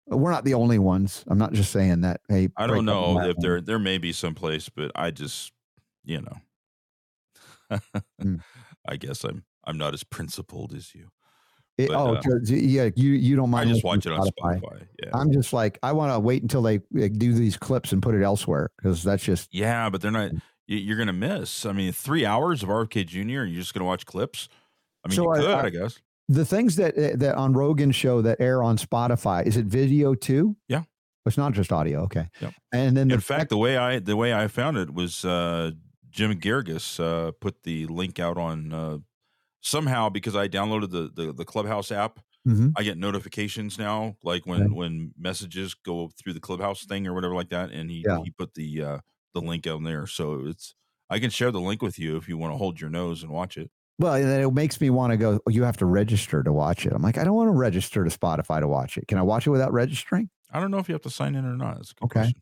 We're 0.08 0.32
not 0.32 0.44
the 0.44 0.54
only 0.56 0.80
ones. 0.80 1.24
I'm 1.28 1.38
not 1.38 1.54
just 1.54 1.72
saying 1.72 2.02
that. 2.02 2.20
Hey, 2.28 2.50
I 2.58 2.68
don't 2.68 2.84
know 2.84 3.20
if 3.22 3.38
there 3.38 3.62
there 3.62 3.80
may 3.80 3.98
be 4.00 4.12
some 4.12 4.36
place, 4.36 4.68
but 4.68 4.92
I 4.96 5.12
just 5.12 5.54
you 6.04 6.20
know, 6.20 6.38
Mm. 8.22 8.40
I 8.88 8.96
guess 8.98 9.24
I'm 9.24 9.44
I'm 9.66 9.78
not 9.78 9.94
as 9.94 10.04
principled 10.04 10.74
as 10.74 10.94
you. 10.94 11.08
It- 11.78 11.88
but, 11.88 11.96
oh, 11.98 12.16
uh, 12.16 12.22
yeah, 12.46 12.90
you 12.96 13.12
you 13.14 13.36
don't 13.36 13.50
mind. 13.50 13.70
I 13.70 13.74
just 13.74 13.84
watch 13.84 14.06
it 14.06 14.12
on 14.12 14.28
Spotify. 14.28 14.86
Yeah, 15.02 15.10
I'm 15.14 15.32
just 15.32 15.54
like 15.54 15.80
I 15.82 15.92
want 15.94 16.14
to 16.14 16.20
wait 16.20 16.42
until 16.44 16.62
they 16.62 16.78
uh, 16.78 17.08
do 17.12 17.34
these 17.34 17.58
clips 17.58 17.92
and 17.92 18.02
put 18.02 18.14
it 18.16 18.22
elsewhere 18.24 18.70
because 18.78 19.04
that's 19.04 19.24
just 19.24 19.54
yeah, 19.54 19.90
but 19.90 20.02
they're 20.02 20.12
not. 20.12 20.32
you- 20.68 20.78
You're 20.78 20.98
gonna 20.98 21.14
miss. 21.14 21.66
I 21.66 21.72
mean, 21.72 21.92
three 21.92 22.26
hours 22.26 22.62
of 22.64 22.70
RFK 22.70 23.06
Jr. 23.08 23.20
and 23.20 23.30
you're 23.52 23.62
just 23.62 23.74
gonna 23.74 23.86
watch 23.88 24.06
clips. 24.06 24.50
I 25.04 25.10
mean, 25.10 25.16
So 25.16 25.24
you 25.24 25.32
I- 25.32 25.38
could, 25.40 25.50
I- 25.50 25.64
I, 25.66 25.70
guess. 25.72 26.00
the 26.30 26.46
things 26.46 26.76
that 26.76 26.96
uh, 26.98 27.16
that 27.18 27.36
on 27.36 27.54
Rogan's 27.54 27.96
show 27.96 28.22
that 28.22 28.40
air 28.40 28.62
on 28.62 28.78
Spotify. 28.78 29.46
Is 29.48 29.58
it 29.58 29.66
video 29.66 30.14
too? 30.14 30.56
Yeah. 30.68 30.84
It's 31.26 31.38
not 31.38 31.54
just 31.54 31.72
audio. 31.72 32.02
Okay. 32.04 32.28
Yep. 32.42 32.54
And 32.74 32.98
then 32.98 33.08
the 33.08 33.14
In 33.16 33.22
fact, 33.22 33.50
the 33.50 33.58
way 33.58 33.78
I 33.78 33.98
the 34.00 34.16
way 34.18 34.34
I 34.34 34.48
found 34.50 34.78
it 34.78 34.94
was 34.94 35.24
uh, 35.26 35.72
Jim 36.14 36.40
Gergis 36.40 37.00
uh, 37.00 37.32
put 37.34 37.64
the 37.64 37.88
link 37.88 38.20
out 38.20 38.38
on 38.38 38.72
uh, 38.72 38.98
somehow 39.62 40.10
because 40.10 40.36
I 40.36 40.48
downloaded 40.48 40.92
the 40.92 41.12
the, 41.14 41.34
the 41.34 41.46
Clubhouse 41.46 41.92
app. 41.92 42.20
Mhm. 42.48 42.74
I 42.78 42.84
get 42.84 42.98
notifications 42.98 43.78
now, 43.80 44.18
like 44.24 44.46
when 44.46 44.64
Okay. 44.64 44.74
when 44.74 45.14
messages 45.18 45.74
go 45.74 46.10
through 46.18 46.34
the 46.34 46.40
Clubhouse 46.42 46.86
thing 46.86 47.08
or 47.08 47.14
whatever 47.14 47.36
like 47.36 47.50
that, 47.50 47.72
and 47.72 47.90
he 47.90 48.04
Yeah. 48.06 48.20
he 48.24 48.32
put 48.32 48.54
the 48.54 48.84
uh, 48.84 49.00
the 49.34 49.42
link 49.42 49.66
out 49.68 49.84
there. 49.84 50.08
So 50.08 50.46
it's 50.46 50.76
I 51.10 51.20
can 51.20 51.30
share 51.30 51.52
the 51.52 51.62
link 51.62 51.82
with 51.82 51.98
you 52.00 52.18
if 52.18 52.28
you 52.30 52.38
want 52.38 52.54
to 52.54 52.58
hold 52.58 52.80
your 52.82 52.90
nose 52.90 53.24
and 53.24 53.32
watch 53.32 53.58
it. 53.58 53.72
well, 54.00 54.16
and 54.16 54.26
then 54.26 54.42
it 54.42 54.54
makes 54.54 54.82
me 54.82 54.90
want 54.90 55.12
to 55.12 55.18
go. 55.18 55.40
"Oh, 55.48 55.50
you 55.52 55.64
have 55.64 55.78
to 55.78 55.86
register 55.86 56.44
to 56.44 56.52
watch 56.52 56.86
it. 56.86 56.94
I'm 56.94 57.02
like, 57.02 57.18
I 57.18 57.24
don't 57.24 57.36
want 57.36 57.48
to 57.48 57.54
register 57.58 58.04
to 58.04 58.10
Spotify 58.10 58.60
to 58.60 58.68
watch 58.68 58.98
it. 58.98 59.08
Can 59.08 59.18
I 59.18 59.22
watch 59.22 59.48
it 59.48 59.52
without 59.52 59.72
registering? 59.72 60.30
I 60.52 60.60
don't 60.60 60.72
know 60.72 60.80
if 60.80 60.90
you 60.90 60.94
have 60.94 61.02
to 61.04 61.10
sign 61.10 61.36
in 61.36 61.46
or 61.46 61.56
not. 61.58 61.80
Okay. 62.04 62.34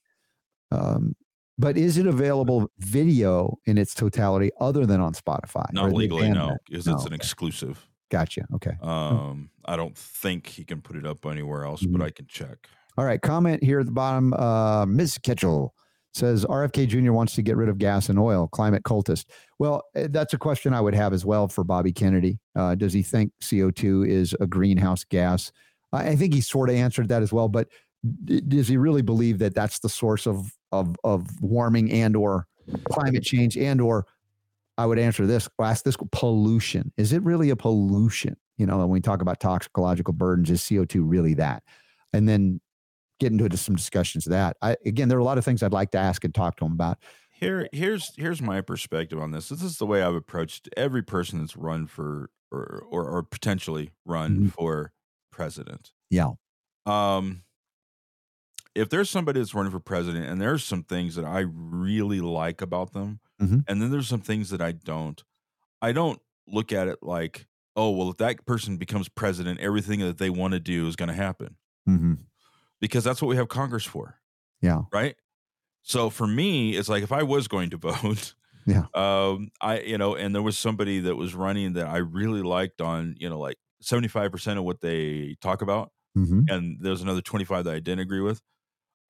Um, 0.71 1.15
but 1.57 1.77
is 1.77 1.97
it 1.97 2.07
available 2.07 2.69
video 2.79 3.57
in 3.65 3.77
its 3.77 3.93
totality 3.93 4.51
other 4.59 4.85
than 4.85 4.99
on 5.01 5.13
Spotify? 5.13 5.71
Not 5.73 5.93
legally, 5.93 6.29
no, 6.31 6.57
because 6.67 6.87
No, 6.87 6.95
it's 6.95 7.05
an 7.05 7.13
exclusive. 7.13 7.87
Gotcha. 8.09 8.45
Okay. 8.55 8.73
Um, 8.81 9.49
I 9.65 9.75
don't 9.77 9.97
think 9.97 10.47
he 10.47 10.63
can 10.65 10.81
put 10.81 10.95
it 10.97 11.05
up 11.05 11.25
anywhere 11.25 11.63
else, 11.65 11.81
but 11.85 12.01
Mhm. 12.01 12.05
I 12.05 12.09
can 12.11 12.25
check. 12.27 12.67
All 12.97 13.05
right. 13.05 13.21
Comment 13.21 13.63
here 13.63 13.79
at 13.79 13.85
the 13.85 13.91
bottom. 13.93 14.33
Uh, 14.33 14.85
Ms. 14.85 15.17
Kitchell 15.17 15.73
says 16.13 16.43
RFK 16.45 16.85
Jr. 16.87 17.13
wants 17.13 17.35
to 17.35 17.41
get 17.41 17.55
rid 17.55 17.69
of 17.69 17.77
gas 17.77 18.09
and 18.09 18.19
oil. 18.19 18.49
Climate 18.49 18.83
cultist. 18.83 19.27
Well, 19.59 19.83
eh, 19.95 20.07
that's 20.11 20.33
a 20.33 20.37
question 20.37 20.73
I 20.73 20.81
would 20.81 20.93
have 20.93 21.13
as 21.13 21.23
well 21.25 21.47
for 21.47 21.63
Bobby 21.63 21.93
Kennedy. 21.93 22.39
Uh, 22.53 22.75
does 22.75 22.91
he 22.91 23.01
think 23.01 23.31
CO2 23.41 24.03
is 24.05 24.35
a 24.41 24.45
greenhouse 24.47 25.05
gas? 25.05 25.53
I 25.93 26.09
I 26.09 26.15
think 26.17 26.33
he 26.33 26.41
sort 26.41 26.69
of 26.69 26.75
answered 26.75 27.07
that 27.07 27.21
as 27.23 27.31
well, 27.31 27.47
but 27.47 27.69
d- 28.25 28.41
does 28.41 28.67
he 28.67 28.75
really 28.75 29.01
believe 29.03 29.37
that 29.39 29.55
that's 29.55 29.79
the 29.79 29.87
source 29.89 30.27
of 30.27 30.51
of 30.71 30.95
of 31.03 31.41
warming 31.41 31.91
and 31.91 32.15
or 32.15 32.47
climate 32.85 33.23
change 33.23 33.57
and 33.57 33.81
or 33.81 34.05
I 34.77 34.85
would 34.85 34.99
answer 34.99 35.27
this, 35.27 35.47
ask 35.61 35.83
this 35.83 35.97
pollution. 36.11 36.91
Is 36.97 37.13
it 37.13 37.21
really 37.23 37.49
a 37.49 37.55
pollution? 37.55 38.37
You 38.57 38.65
know, 38.65 38.77
when 38.79 38.89
we 38.89 39.01
talk 39.01 39.21
about 39.21 39.39
toxicological 39.39 40.13
burdens, 40.13 40.49
is 40.49 40.61
CO2 40.61 41.01
really 41.03 41.33
that? 41.35 41.63
And 42.13 42.27
then 42.27 42.61
get 43.19 43.31
into 43.31 43.55
some 43.57 43.75
discussions 43.75 44.25
of 44.25 44.31
that. 44.31 44.57
I, 44.61 44.77
again, 44.85 45.09
there 45.09 45.17
are 45.17 45.21
a 45.21 45.25
lot 45.25 45.37
of 45.37 45.45
things 45.45 45.61
I'd 45.61 45.73
like 45.73 45.91
to 45.91 45.97
ask 45.99 46.23
and 46.23 46.33
talk 46.33 46.57
to 46.57 46.65
him 46.65 46.71
about. 46.71 46.99
Here, 47.31 47.67
here's 47.73 48.13
here's 48.15 48.41
my 48.41 48.61
perspective 48.61 49.19
on 49.19 49.31
this. 49.31 49.49
This 49.49 49.63
is 49.63 49.77
the 49.77 49.85
way 49.85 50.01
I've 50.03 50.15
approached 50.15 50.69
every 50.77 51.03
person 51.03 51.39
that's 51.39 51.57
run 51.57 51.87
for 51.87 52.29
or 52.51 52.83
or, 52.89 53.05
or 53.05 53.23
potentially 53.23 53.91
run 54.05 54.37
Mhm. 54.47 54.51
for 54.53 54.93
president. 55.31 55.91
Yeah. 56.09 56.29
Um, 56.85 57.43
if 58.75 58.89
there's 58.89 59.09
somebody 59.09 59.39
that's 59.39 59.53
running 59.53 59.71
for 59.71 59.79
president, 59.79 60.27
and 60.27 60.41
there's 60.41 60.63
some 60.63 60.83
things 60.83 61.15
that 61.15 61.25
I 61.25 61.41
really 61.41 62.21
like 62.21 62.61
about 62.61 62.93
them, 62.93 63.19
Mhm. 63.41 63.63
and 63.67 63.81
then 63.81 63.91
there's 63.91 64.07
some 64.07 64.21
things 64.21 64.49
that 64.49 64.61
I 64.61 64.71
don't. 64.71 65.23
I 65.81 65.91
don't 65.91 66.21
look 66.47 66.71
at 66.71 66.87
it 66.87 66.99
like, 67.01 67.47
oh, 67.75 67.89
well, 67.91 68.09
if 68.09 68.17
that 68.17 68.45
person 68.45 68.77
becomes 68.77 69.09
president, 69.09 69.59
everything 69.59 69.99
that 70.01 70.17
they 70.17 70.29
want 70.29 70.53
to 70.53 70.59
do 70.59 70.87
is 70.87 70.95
going 70.95 71.07
to 71.09 71.15
happen 71.15 71.55
Mm-hmm. 71.89 72.13
because 72.79 73.03
that's 73.03 73.21
what 73.21 73.29
we 73.29 73.35
have 73.37 73.47
Congress 73.49 73.85
for 73.85 74.19
Yeah. 74.61 74.81
right? 74.91 75.15
So 75.83 76.09
for 76.09 76.27
me, 76.27 76.75
it's 76.77 76.89
like 76.89 77.03
if 77.03 77.11
I 77.11 77.23
was 77.23 77.47
going 77.47 77.69
to 77.71 77.77
vote, 77.77 78.35
Yeah. 78.67 78.85
um, 78.93 79.49
I 79.61 79.79
you 79.81 79.97
know, 79.97 80.15
and 80.15 80.35
there 80.35 80.41
was 80.43 80.57
somebody 80.57 80.99
that 81.01 81.15
was 81.15 81.33
running 81.33 81.73
that 81.73 81.87
I 81.87 81.97
really 81.97 82.43
liked 82.43 82.81
on, 82.81 83.15
you 83.17 83.29
know, 83.29 83.39
like 83.39 83.57
seventy 83.81 84.07
five 84.07 84.31
percent 84.31 84.59
of 84.59 84.65
what 84.65 84.81
they 84.81 85.35
talk 85.41 85.61
about, 85.61 85.91
Mm-hmm. 86.17 86.41
and 86.49 86.77
there's 86.81 87.01
another 87.01 87.21
twenty 87.21 87.45
five 87.45 87.63
that 87.65 87.73
I 87.73 87.79
didn't 87.79 88.01
agree 88.01 88.21
with. 88.21 88.41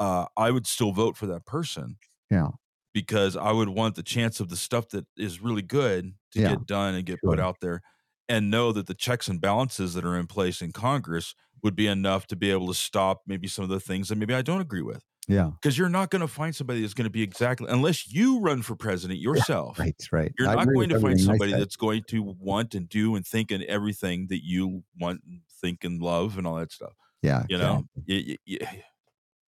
Uh, 0.02 0.26
I 0.36 0.50
would 0.52 0.66
still 0.68 0.92
vote 0.92 1.16
for 1.16 1.28
that 1.28 1.46
person 1.46 1.98
Yeah. 2.32 2.50
because 2.94 3.38
I 3.38 3.52
would 3.52 3.70
want 3.70 3.96
the 3.96 4.04
chance 4.04 4.40
of 4.40 4.50
the 4.50 4.58
stuff 4.58 4.90
that 4.90 5.06
is 5.16 5.42
really 5.42 5.62
good 5.62 6.14
to 6.32 6.40
Yeah, 6.42 6.50
get 6.50 6.66
done 6.66 6.96
and 6.96 7.06
get 7.06 7.20
put 7.24 7.40
out 7.40 7.58
there, 7.62 7.82
and 8.28 8.50
know 8.50 8.72
that 8.72 8.88
the 8.88 8.96
checks 8.96 9.28
and 9.28 9.40
balances 9.40 9.94
that 9.94 10.04
are 10.06 10.18
in 10.18 10.26
place 10.28 10.62
in 10.62 10.72
Congress 10.72 11.36
would 11.64 11.76
be 11.76 11.86
enough 11.88 12.26
to 12.28 12.36
be 12.36 12.50
able 12.50 12.68
to 12.68 12.74
stop 12.74 13.22
maybe 13.28 13.48
some 13.48 13.64
of 13.64 13.70
the 13.70 13.80
things 13.80 14.10
that 14.10 14.16
maybe 14.18 14.34
I 14.34 14.42
don't 14.42 14.62
agree 14.62 14.82
with 14.82 15.04
Yeah. 15.28 15.52
because 15.62 15.78
you're 15.78 15.90
not 15.90 16.10
going 16.10 16.22
to 16.24 16.28
find 16.28 16.56
somebody 16.56 16.82
that's 16.82 16.96
going 16.96 17.06
to 17.06 17.12
be 17.12 17.22
exactly 17.22 17.68
unless 17.70 18.12
you 18.12 18.40
run 18.40 18.64
for 18.64 18.76
president 18.76 19.20
yourself. 19.20 19.78
Right. 19.78 19.96
Right. 20.12 20.34
You're 20.40 20.48
I 20.50 20.56
not 20.56 20.68
going 20.74 20.90
to 20.90 21.00
find 21.00 21.22
somebody 21.22 21.52
that's 21.52 21.76
going 21.76 22.04
to 22.08 22.24
want 22.24 22.74
and 22.74 22.90
do 22.90 23.16
and 23.16 23.24
think 23.28 23.52
and 23.52 23.62
everything 23.66 24.28
that 24.30 24.44
you 24.44 24.84
want 25.00 25.22
and 25.28 25.42
think 25.62 25.84
and 25.84 26.02
love 26.02 26.40
and 26.40 26.48
all 26.48 26.56
that 26.56 26.72
stuff. 26.72 26.94
Yeah. 27.22 27.44
You 27.50 27.60
know, 27.60 27.84
Y- 28.08 28.38
y- 28.48 28.84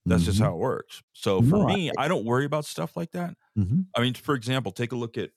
that's 0.06 0.24
just 0.24 0.38
Mhm. 0.38 0.40
how 0.40 0.54
it 0.54 0.58
works. 0.58 1.02
So 1.12 1.42
for 1.42 1.58
No, 1.58 1.68
me, 1.68 1.90
I 1.96 2.08
don't 2.08 2.24
worry 2.24 2.44
about 2.44 2.64
stuff 2.66 2.96
like 2.96 3.12
that. 3.12 3.36
Mm-hmm. 3.58 3.94
I 3.96 4.02
mean, 4.02 4.14
for 4.14 4.34
example, 4.34 4.72
take 4.72 4.92
a 4.92 4.96
look 4.96 5.18
at 5.18 5.30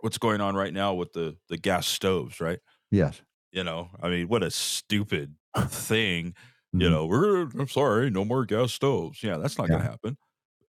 what's 0.00 0.18
going 0.18 0.40
on 0.40 0.54
right 0.54 0.72
now 0.72 0.94
with 0.94 1.12
the 1.12 1.36
the 1.48 1.56
gas 1.56 1.86
stoves, 1.86 2.40
right? 2.40 2.60
Yes. 2.90 3.22
You 3.52 3.64
know, 3.64 3.90
I 4.02 4.08
mean, 4.10 4.28
what 4.28 4.42
a 4.42 4.50
stupid 4.50 5.36
thing. 5.68 6.34
You 6.78 6.90
Mhm. 6.90 6.90
know, 6.90 7.06
we're 7.06 7.42
I'm 7.58 7.68
sorry, 7.68 8.10
no 8.10 8.24
more 8.24 8.44
gas 8.46 8.72
stoves. 8.72 9.22
Yeah, 9.22 9.38
that's 9.38 9.58
not 9.58 9.70
going 9.70 9.82
to 9.82 9.88
happen. 9.90 10.18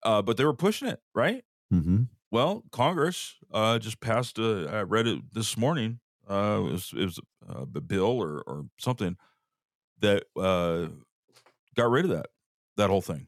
Uh, 0.03 0.21
but 0.23 0.37
they 0.37 0.45
were 0.45 0.55
pushing 0.55 0.87
it, 0.89 1.01
right? 1.15 1.43
Mm-hmm. 1.73 2.03
Well, 2.31 2.63
Congress 2.71 3.35
uh, 3.53 3.79
just 3.79 4.01
passed. 4.01 4.39
A, 4.39 4.67
I 4.69 4.83
read 4.83 5.07
it 5.07 5.33
this 5.33 5.57
morning. 5.57 5.99
Uh, 6.29 6.63
it 6.67 6.71
was, 6.73 6.93
it 6.93 7.05
was 7.05 7.19
a 7.47 7.65
bill 7.81 8.05
or 8.21 8.41
or 8.47 8.65
something 8.79 9.17
that 9.99 10.25
uh, 10.37 10.89
got 11.75 11.89
rid 11.91 12.05
of 12.05 12.11
that 12.11 12.27
that 12.77 12.89
whole 12.89 13.01
thing. 13.01 13.27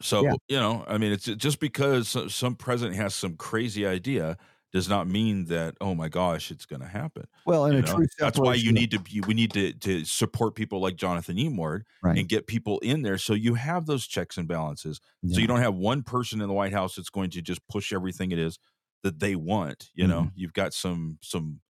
So 0.00 0.22
Yeah. 0.22 0.34
you 0.48 0.56
know, 0.56 0.84
I 0.86 0.98
mean, 0.98 1.12
it's 1.12 1.24
just 1.24 1.58
because 1.60 2.16
some 2.32 2.54
president 2.56 2.96
has 2.96 3.14
some 3.14 3.36
crazy 3.36 3.86
idea 3.86 4.36
does 4.72 4.88
not 4.88 5.08
mean 5.08 5.46
that 5.46 5.76
oh 5.80 5.94
my 5.94 6.08
gosh, 6.08 6.50
it's 6.50 6.66
going 6.66 6.82
to 6.82 6.88
happen. 6.88 7.24
Well, 7.46 7.64
and 7.64 7.74
you 7.74 7.78
a 7.78 7.82
know? 7.82 7.86
true 7.94 8.06
That's 8.18 8.38
why 8.38 8.54
you 8.54 8.72
need 8.72 8.90
to 8.92 8.98
be, 9.00 9.20
we 9.22 9.34
need 9.34 9.52
to 9.54 9.72
to 9.72 10.04
support 10.04 10.54
people 10.54 10.80
like 10.80 10.96
Jonathan 10.96 11.36
Emord 11.36 11.82
Right. 12.02 12.18
and 12.18 12.28
get 12.28 12.46
people 12.46 12.78
in 12.80 13.02
there 13.02 13.18
so 13.18 13.32
you 13.34 13.54
have 13.54 13.86
those 13.86 14.06
checks 14.06 14.36
and 14.36 14.46
balances. 14.46 15.00
So 15.30 15.40
you 15.40 15.46
don't 15.46 15.60
have 15.60 15.74
one 15.74 16.02
person 16.02 16.40
in 16.40 16.48
the 16.48 16.54
White 16.54 16.72
House 16.72 16.94
that's 16.96 17.10
going 17.10 17.30
to 17.30 17.42
just 17.42 17.66
push 17.68 17.92
everything 17.92 18.30
it 18.32 18.38
is 18.38 18.58
that 19.02 19.20
they 19.20 19.36
want. 19.36 19.90
You 19.94 20.06
know, 20.06 20.24
Mhm. 20.24 20.32
you've 20.34 20.52
got 20.52 20.74
some 20.74 21.18
some 21.22 21.60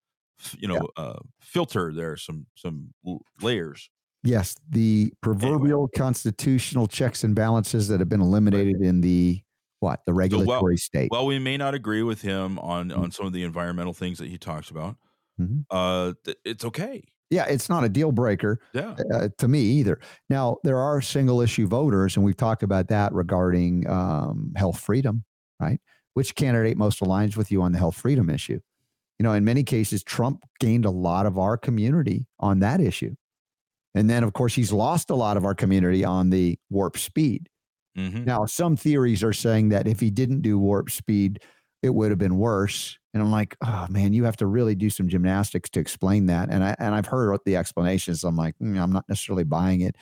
you 0.58 0.68
know 0.68 0.88
uh, 0.96 1.18
filter 1.40 1.92
there, 1.92 2.16
some 2.16 2.46
some 2.56 2.94
layers. 3.40 3.90
Yes, 4.24 4.56
the 4.68 5.12
proverbial 5.22 5.88
constitutional 5.96 6.86
checks 6.88 7.22
and 7.24 7.34
balances 7.34 7.88
that 7.88 8.00
have 8.00 8.08
been 8.08 8.20
eliminated 8.20 8.80
in 8.82 9.00
the 9.00 9.40
what 9.80 10.00
the 10.06 10.12
So 10.12 10.16
regulatory 10.16 10.76
state. 10.76 11.08
well, 11.12 11.24
we 11.26 11.38
may 11.38 11.56
not 11.56 11.72
agree 11.74 12.02
with 12.02 12.20
him 12.22 12.58
on 12.58 12.90
Mm. 12.90 12.98
on 12.98 13.10
some 13.12 13.26
of 13.26 13.32
the 13.32 13.44
environmental 13.44 13.92
things 13.94 14.18
that 14.18 14.28
he 14.28 14.36
talks 14.36 14.70
about. 14.70 14.96
Mhm. 15.40 15.64
Uh, 15.70 16.14
th- 16.24 16.36
it's 16.44 16.64
okay. 16.64 17.04
yeah, 17.30 17.44
it's 17.44 17.68
not 17.68 17.84
a 17.84 17.88
deal 17.88 18.10
breaker. 18.10 18.58
Yeah. 18.74 18.96
uh, 19.14 19.28
to 19.38 19.46
me 19.46 19.60
either. 19.60 20.00
Now, 20.30 20.56
there 20.64 20.78
are 20.78 21.00
single 21.00 21.40
issue 21.40 21.68
voters, 21.68 22.16
and 22.16 22.24
we've 22.24 22.36
talked 22.36 22.62
about 22.64 22.88
that 22.88 23.12
regarding 23.12 23.86
um, 23.88 24.52
health 24.56 24.80
freedom, 24.80 25.24
right? 25.60 25.78
Which 26.14 26.34
candidate 26.34 26.76
most 26.76 27.00
aligns 27.00 27.36
with 27.36 27.52
you 27.52 27.62
on 27.62 27.70
the 27.72 27.78
health 27.78 27.96
freedom 27.96 28.28
issue? 28.30 28.58
You 29.20 29.24
know, 29.24 29.32
in 29.34 29.44
many 29.44 29.62
cases, 29.62 30.02
Trump 30.02 30.42
gained 30.58 30.86
a 30.86 30.90
lot 30.90 31.26
of 31.26 31.38
our 31.38 31.56
community 31.56 32.26
on 32.40 32.58
that 32.60 32.80
issue. 32.80 33.14
And 33.98 34.10
then, 34.10 34.24
of 34.24 34.34
course, 34.34 34.54
he's 34.54 34.72
lost 34.72 35.10
a 35.10 35.16
lot 35.16 35.36
of 35.36 35.44
our 35.44 35.54
community 35.54 36.04
on 36.04 36.30
the 36.30 36.58
warp 36.70 36.98
speed. 36.98 37.48
hmm 37.96 38.26
Now, 38.26 38.46
some 38.46 38.76
theories 38.76 39.24
are 39.24 39.32
saying 39.32 39.70
that 39.70 39.86
if 39.86 40.00
he 40.00 40.10
didn't 40.10 40.42
do 40.42 40.58
warp 40.58 40.90
speed, 40.90 41.42
it 41.82 41.90
would 41.90 42.10
have 42.10 42.18
been 42.18 42.38
worse. 42.38 42.98
And 43.14 43.22
I'm 43.22 43.30
like, 43.30 43.56
oh 43.62 43.86
man, 43.90 44.12
you 44.12 44.24
have 44.24 44.36
to 44.38 44.46
really 44.46 44.74
do 44.74 44.90
some 44.90 45.08
gymnastics 45.08 45.70
to 45.70 45.80
explain 45.80 46.26
that. 46.26 46.50
And 46.50 46.64
I 46.64 46.76
and 46.78 46.94
I've 46.94 47.06
heard 47.06 47.40
the 47.46 47.56
explanations. 47.56 48.24
I'm 48.24 48.36
like, 48.36 48.56
mm, 48.58 48.78
I'm 48.80 48.92
not 48.92 49.08
necessarily 49.08 49.44
buying 49.44 49.80
it 49.82 49.96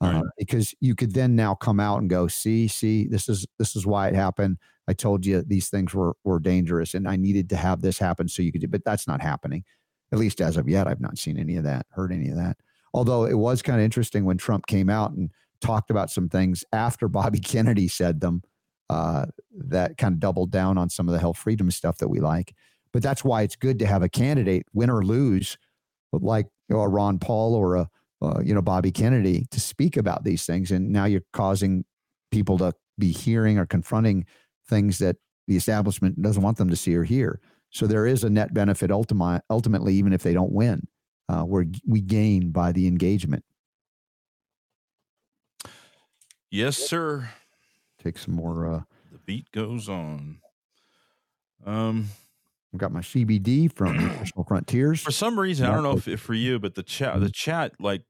uh, 0.00 0.12
Right. 0.12 0.30
because 0.38 0.74
you 0.80 0.94
could 0.94 1.14
then 1.14 1.36
now 1.36 1.54
come 1.54 1.80
out 1.80 2.00
and 2.00 2.10
go, 2.10 2.28
see, 2.28 2.68
see, 2.68 3.06
this 3.08 3.28
is 3.28 3.46
this 3.58 3.76
is 3.76 3.86
why 3.86 4.08
it 4.08 4.14
happened. 4.14 4.58
I 4.88 4.92
told 4.92 5.26
you 5.26 5.42
these 5.42 5.68
things 5.70 5.94
were 5.94 6.16
were 6.24 6.40
dangerous, 6.40 6.94
and 6.94 7.08
I 7.08 7.16
needed 7.16 7.48
to 7.50 7.56
have 7.56 7.82
this 7.82 7.98
happen 7.98 8.28
so 8.28 8.42
you 8.42 8.52
could. 8.52 8.60
do 8.62 8.68
But 8.68 8.84
that's 8.84 9.06
not 9.08 9.22
happening, 9.22 9.64
at 10.12 10.18
least 10.18 10.40
as 10.40 10.56
of 10.56 10.68
yet. 10.68 10.86
I've 10.86 11.00
not 11.00 11.18
seen 11.18 11.38
any 11.38 11.56
of 11.56 11.64
that, 11.64 11.86
heard 11.90 12.12
any 12.12 12.28
of 12.30 12.36
that. 12.36 12.58
Although 12.96 13.26
it 13.26 13.36
was 13.36 13.60
kind 13.60 13.78
of 13.78 13.84
interesting 13.84 14.24
when 14.24 14.38
Trump 14.38 14.66
came 14.66 14.88
out 14.88 15.12
and 15.12 15.30
talked 15.60 15.90
about 15.90 16.10
some 16.10 16.30
things 16.30 16.64
after 16.72 17.08
Bobby 17.20 17.38
Kennedy 17.38 17.88
said 17.88 18.20
them 18.20 18.42
uh, 18.88 19.26
that 19.52 19.98
kind 19.98 20.14
of 20.14 20.20
doubled 20.20 20.50
down 20.50 20.78
on 20.78 20.88
some 20.88 21.06
of 21.06 21.12
the 21.12 21.20
health 21.20 21.36
freedom 21.36 21.70
stuff 21.70 21.98
that 21.98 22.08
we 22.08 22.20
like. 22.20 22.54
But 22.94 23.02
that's 23.02 23.22
why 23.22 23.42
it's 23.42 23.54
good 23.54 23.78
to 23.80 23.86
have 23.86 24.02
a 24.02 24.08
candidate, 24.08 24.64
win 24.72 24.88
or 24.88 25.04
lose, 25.04 25.58
like 26.10 26.46
you 26.68 26.76
know, 26.76 26.82
a 26.82 26.88
Ron 26.88 27.18
Paul 27.18 27.54
or 27.54 27.76
a 27.76 27.90
uh, 28.22 28.40
you 28.42 28.54
know 28.54 28.62
Bobby 28.62 28.90
Kennedy, 28.90 29.46
to 29.50 29.60
speak 29.60 29.98
about 29.98 30.24
these 30.24 30.46
things. 30.46 30.70
And 30.70 30.88
now 30.88 31.04
you're 31.04 31.20
causing 31.34 31.84
people 32.30 32.56
to 32.58 32.72
be 32.98 33.12
hearing 33.12 33.58
or 33.58 33.66
confronting 33.66 34.24
things 34.66 34.98
that 34.98 35.16
the 35.46 35.56
establishment 35.56 36.22
doesn't 36.22 36.42
want 36.42 36.56
them 36.56 36.70
to 36.70 36.76
see 36.76 36.96
or 36.96 37.04
hear. 37.04 37.40
So 37.68 37.86
there 37.86 38.06
is 38.06 38.24
a 38.24 38.30
net 38.30 38.54
benefit 38.54 38.90
ultimate, 38.90 39.42
ultimately, 39.50 39.94
even 39.96 40.14
if 40.14 40.22
they 40.22 40.32
don't 40.32 40.52
win, 40.52 40.88
uh, 41.28 41.42
where 41.42 41.66
we 41.86 42.00
gain 42.00 42.50
by 42.50 42.72
the 42.72 42.86
engagement. 42.86 43.44
Yes, 46.50 46.76
sir. 46.76 47.30
Take 48.02 48.18
some 48.18 48.34
more. 48.34 48.66
Uh, 48.66 48.82
The 49.12 49.18
beat 49.18 49.50
goes 49.52 49.88
on. 49.88 50.40
Um, 51.64 52.08
I've 52.72 52.78
got 52.80 52.92
my 52.92 53.00
CBD 53.00 53.68
from 53.72 53.96
National 54.18 54.44
Frontiers. 54.44 55.00
for 55.00 55.10
some 55.10 55.38
reason, 55.38 55.66
I 55.66 55.72
don't 55.74 55.82
know 55.82 55.92
if, 55.92 56.06
if 56.06 56.20
for 56.20 56.34
you, 56.34 56.58
but 56.58 56.74
the 56.74 56.82
chat 56.82 57.18
the 57.20 57.30
chat 57.30 57.72
like 57.80 58.02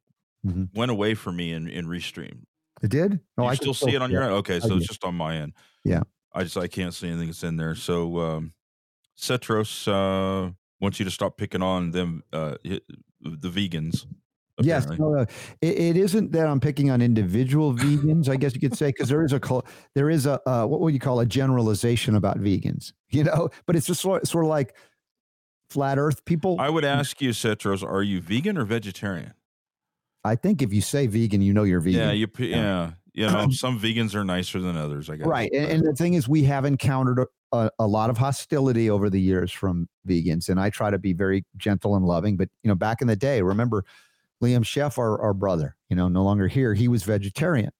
Mhm. 0.44 0.68
went 0.74 0.90
away 0.93 1.14
from 1.14 1.36
me 1.36 1.52
in 1.52 1.66
in 1.68 1.86
restream. 1.86 2.44
It 2.82 2.90
did. 2.90 3.20
you 3.38 3.44
I 3.44 3.55
still 3.55 3.74
see 3.74 3.94
it 3.94 4.02
on 4.02 4.10
your 4.10 4.22
end? 4.22 4.32
Okay, 4.34 4.60
so 4.60 4.76
it's 4.76 4.86
just 4.86 5.02
on 5.02 5.14
my 5.14 5.36
end. 5.36 5.55
Yeah. 5.84 6.02
I 6.32 6.44
just 6.44 6.56
I 6.56 6.68
can't 6.68 6.93
see 6.94 7.09
anything 7.09 7.28
that's 7.28 7.43
in 7.43 7.56
there. 7.56 7.74
So 7.74 8.18
um 8.20 8.52
Cetros 9.18 9.88
uh 9.88 10.52
wants 10.81 10.98
you 10.98 11.05
to 11.05 11.11
stop 11.11 11.36
picking 11.36 11.62
on 11.62 11.90
them 11.90 12.23
uh 12.32 12.57
the 13.20 13.48
vegans. 13.48 14.07
Yes, 14.62 14.86
no, 14.86 15.12
no. 15.12 15.20
It, 15.61 15.78
it 15.78 15.97
isn't 15.98 16.32
that 16.32 16.47
I'm 16.47 16.61
picking 16.61 16.90
on 16.90 17.03
individual 17.03 17.74
vegans. 17.74 18.28
I 18.28 18.36
guess 18.36 18.55
you 18.55 18.61
could 18.61 18.77
say 18.77 18.86
because 18.89 19.09
there 19.09 19.23
is 19.23 19.32
a 19.32 19.40
there 19.94 20.09
is 20.09 20.24
a 20.27 20.40
uh, 20.48 20.66
what 20.66 20.81
would 20.81 20.94
you 20.94 21.01
call 21.01 21.20
a 21.20 21.27
generalization 21.27 22.16
about 22.16 22.39
vegans, 22.39 22.93
you 23.11 23.24
know? 23.24 23.51
But 23.66 23.77
it's 23.77 23.86
just 23.86 24.01
sort, 24.01 24.27
sort 24.27 24.44
of 24.44 24.48
like 24.48 24.74
flat 25.69 25.98
Earth 25.98 26.24
people. 26.24 26.57
I 26.59 26.70
would 26.70 26.85
ask 26.85 27.20
you, 27.20 27.31
Cetros, 27.31 27.82
are 27.82 28.03
you 28.03 28.20
vegan 28.20 28.57
or 28.57 28.65
vegetarian? 28.65 29.35
I 30.24 30.36
think 30.36 30.62
if 30.62 30.73
you 30.73 30.81
say 30.81 31.07
vegan, 31.07 31.43
you 31.43 31.53
know 31.53 31.65
you're 31.65 31.81
vegan. 31.81 32.01
Yeah, 32.01 32.12
you 32.12 32.27
p- 32.27 32.51
yeah. 32.51 32.93
You 33.12 33.28
know, 33.28 33.48
some 33.48 33.81
vegans 33.81 34.15
are 34.15 34.24
nicer 34.24 34.61
than 34.61 34.77
others, 34.77 35.09
I 35.09 35.16
guess. 35.16 35.27
Right. 35.27 35.51
And, 35.51 35.70
and 35.70 35.86
the 35.86 35.94
thing 35.94 36.12
is, 36.12 36.28
we 36.28 36.43
have 36.44 36.66
encountered 36.66 37.24
a, 37.61 37.70
a, 37.78 37.87
lot 37.87 38.11
of 38.11 38.19
hostility 38.19 38.91
over 38.91 39.11
the 39.11 39.20
years 39.20 39.53
from 39.53 39.89
vegans. 40.07 40.49
And 40.49 40.61
I 40.61 40.70
try 40.70 40.91
to 40.91 40.99
be 40.99 41.12
very 41.12 41.45
gentle 41.57 41.97
and 41.97 42.05
loving. 42.05 42.37
But, 42.37 42.49
you 42.62 42.69
know, 42.69 42.74
back 42.74 43.01
in 43.01 43.09
the 43.09 43.16
day, 43.16 43.43
remember 43.43 43.85
Liam 44.43 44.62
Sheff, 44.62 44.99
our, 44.99 45.20
our 45.20 45.35
brother, 45.35 45.77
you 45.89 45.97
know, 45.97 46.09
no 46.09 46.23
longer 46.23 46.49
here, 46.49 46.74
he 46.74 46.89
was 46.89 47.03
vegetarian 47.03 47.70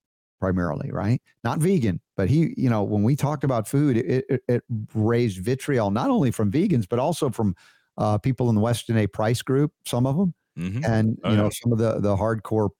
primarily, 0.40 0.90
right? 0.90 1.20
Not 1.44 1.59
vegan. 1.59 2.01
But 2.16 2.28
he, 2.28 2.55
you 2.57 2.70
know, 2.70 2.82
when 2.82 3.03
we 3.03 3.16
talked 3.16 3.44
about 3.44 3.69
food, 3.69 3.97
it, 3.97 4.24
it, 4.28 4.43
it 4.48 4.65
raised 4.94 5.39
vitriol, 5.39 5.90
not 5.90 6.11
only 6.11 6.31
from 6.31 6.51
vegans, 6.51 6.86
but 6.89 6.98
also 6.98 7.31
from 7.31 7.55
uh, 7.98 8.19
people 8.19 8.48
in 8.48 8.55
the 8.55 8.61
Weston 8.61 8.97
A. 8.98 9.07
Price 9.07 9.43
group, 9.43 9.73
some 9.85 10.07
of 10.07 10.16
them 10.16 10.35
hmm 10.57 10.81
and 10.85 11.19
Oh, 11.23 11.31
you 11.31 11.36
know 11.36 11.44
yeah. 11.44 11.51
some 11.51 11.73
of 11.73 11.78
the 11.78 12.01
the 12.01 12.16
hardcore 12.16 12.70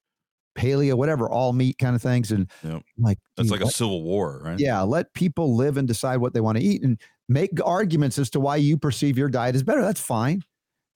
paleo 0.57 0.95
whatever 0.95 1.29
all 1.29 1.53
meat 1.53 1.77
kind 1.79 1.95
of 1.95 2.03
things 2.03 2.33
and 2.33 2.51
Yep. 2.65 2.83
like 2.99 3.19
That's 3.37 3.51
dude, 3.51 3.61
like 3.61 3.69
a 3.69 3.73
civil 3.73 4.03
war, 4.03 4.41
right? 4.43 4.59
yeah 4.59 4.81
let 4.83 5.13
people 5.15 5.55
live 5.55 5.77
and 5.77 5.87
decide 5.87 6.17
what 6.19 6.33
they 6.35 6.41
want 6.41 6.59
to 6.59 6.65
eat 6.65 6.83
and 6.83 6.99
make 7.29 7.51
arguments 7.65 8.19
as 8.19 8.31
to 8.31 8.41
why 8.41 8.57
you 8.57 8.77
perceive 8.77 9.19
your 9.19 9.29
diet 9.29 9.55
is 9.55 9.63
better 9.63 9.83
that's 9.83 10.01
fine 10.01 10.43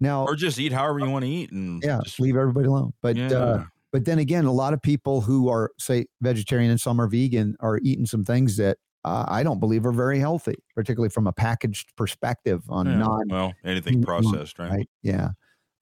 now 0.00 0.24
Or 0.24 0.34
just 0.34 0.58
eat 0.58 0.72
however 0.72 0.98
you 1.00 1.10
want 1.10 1.24
to 1.24 1.30
eat 1.30 1.52
and 1.52 1.82
yeah 1.84 2.00
just, 2.04 2.18
leave 2.20 2.36
everybody 2.36 2.66
alone 2.66 2.92
but 3.02 3.16
yeah. 3.16 3.28
uh 3.32 3.64
but 3.92 4.04
then 4.04 4.18
again 4.20 4.44
a 4.44 4.52
lot 4.52 4.72
of 4.72 4.80
people 4.80 5.20
who 5.20 5.48
are 5.48 5.72
say 5.78 6.06
vegetarian 6.22 6.70
and 6.70 6.80
some 6.80 7.00
are 7.00 7.08
vegan 7.08 7.56
are 7.60 7.78
eating 7.82 8.06
some 8.06 8.24
things 8.24 8.56
that 8.56 8.78
uh, 9.04 9.24
i 9.28 9.42
don't 9.42 9.60
believe 9.60 9.84
are 9.84 9.92
very 9.92 10.18
healthy 10.18 10.54
particularly 10.74 11.08
from 11.10 11.26
a 11.26 11.32
packaged 11.32 11.94
perspective 11.96 12.62
on 12.68 12.86
Yeah, 12.86 12.96
non 12.98 13.28
well, 13.28 13.52
anything 13.64 14.02
processed, 14.02 14.58
right? 14.58 14.70
right 14.70 14.88
yeah 15.02 15.30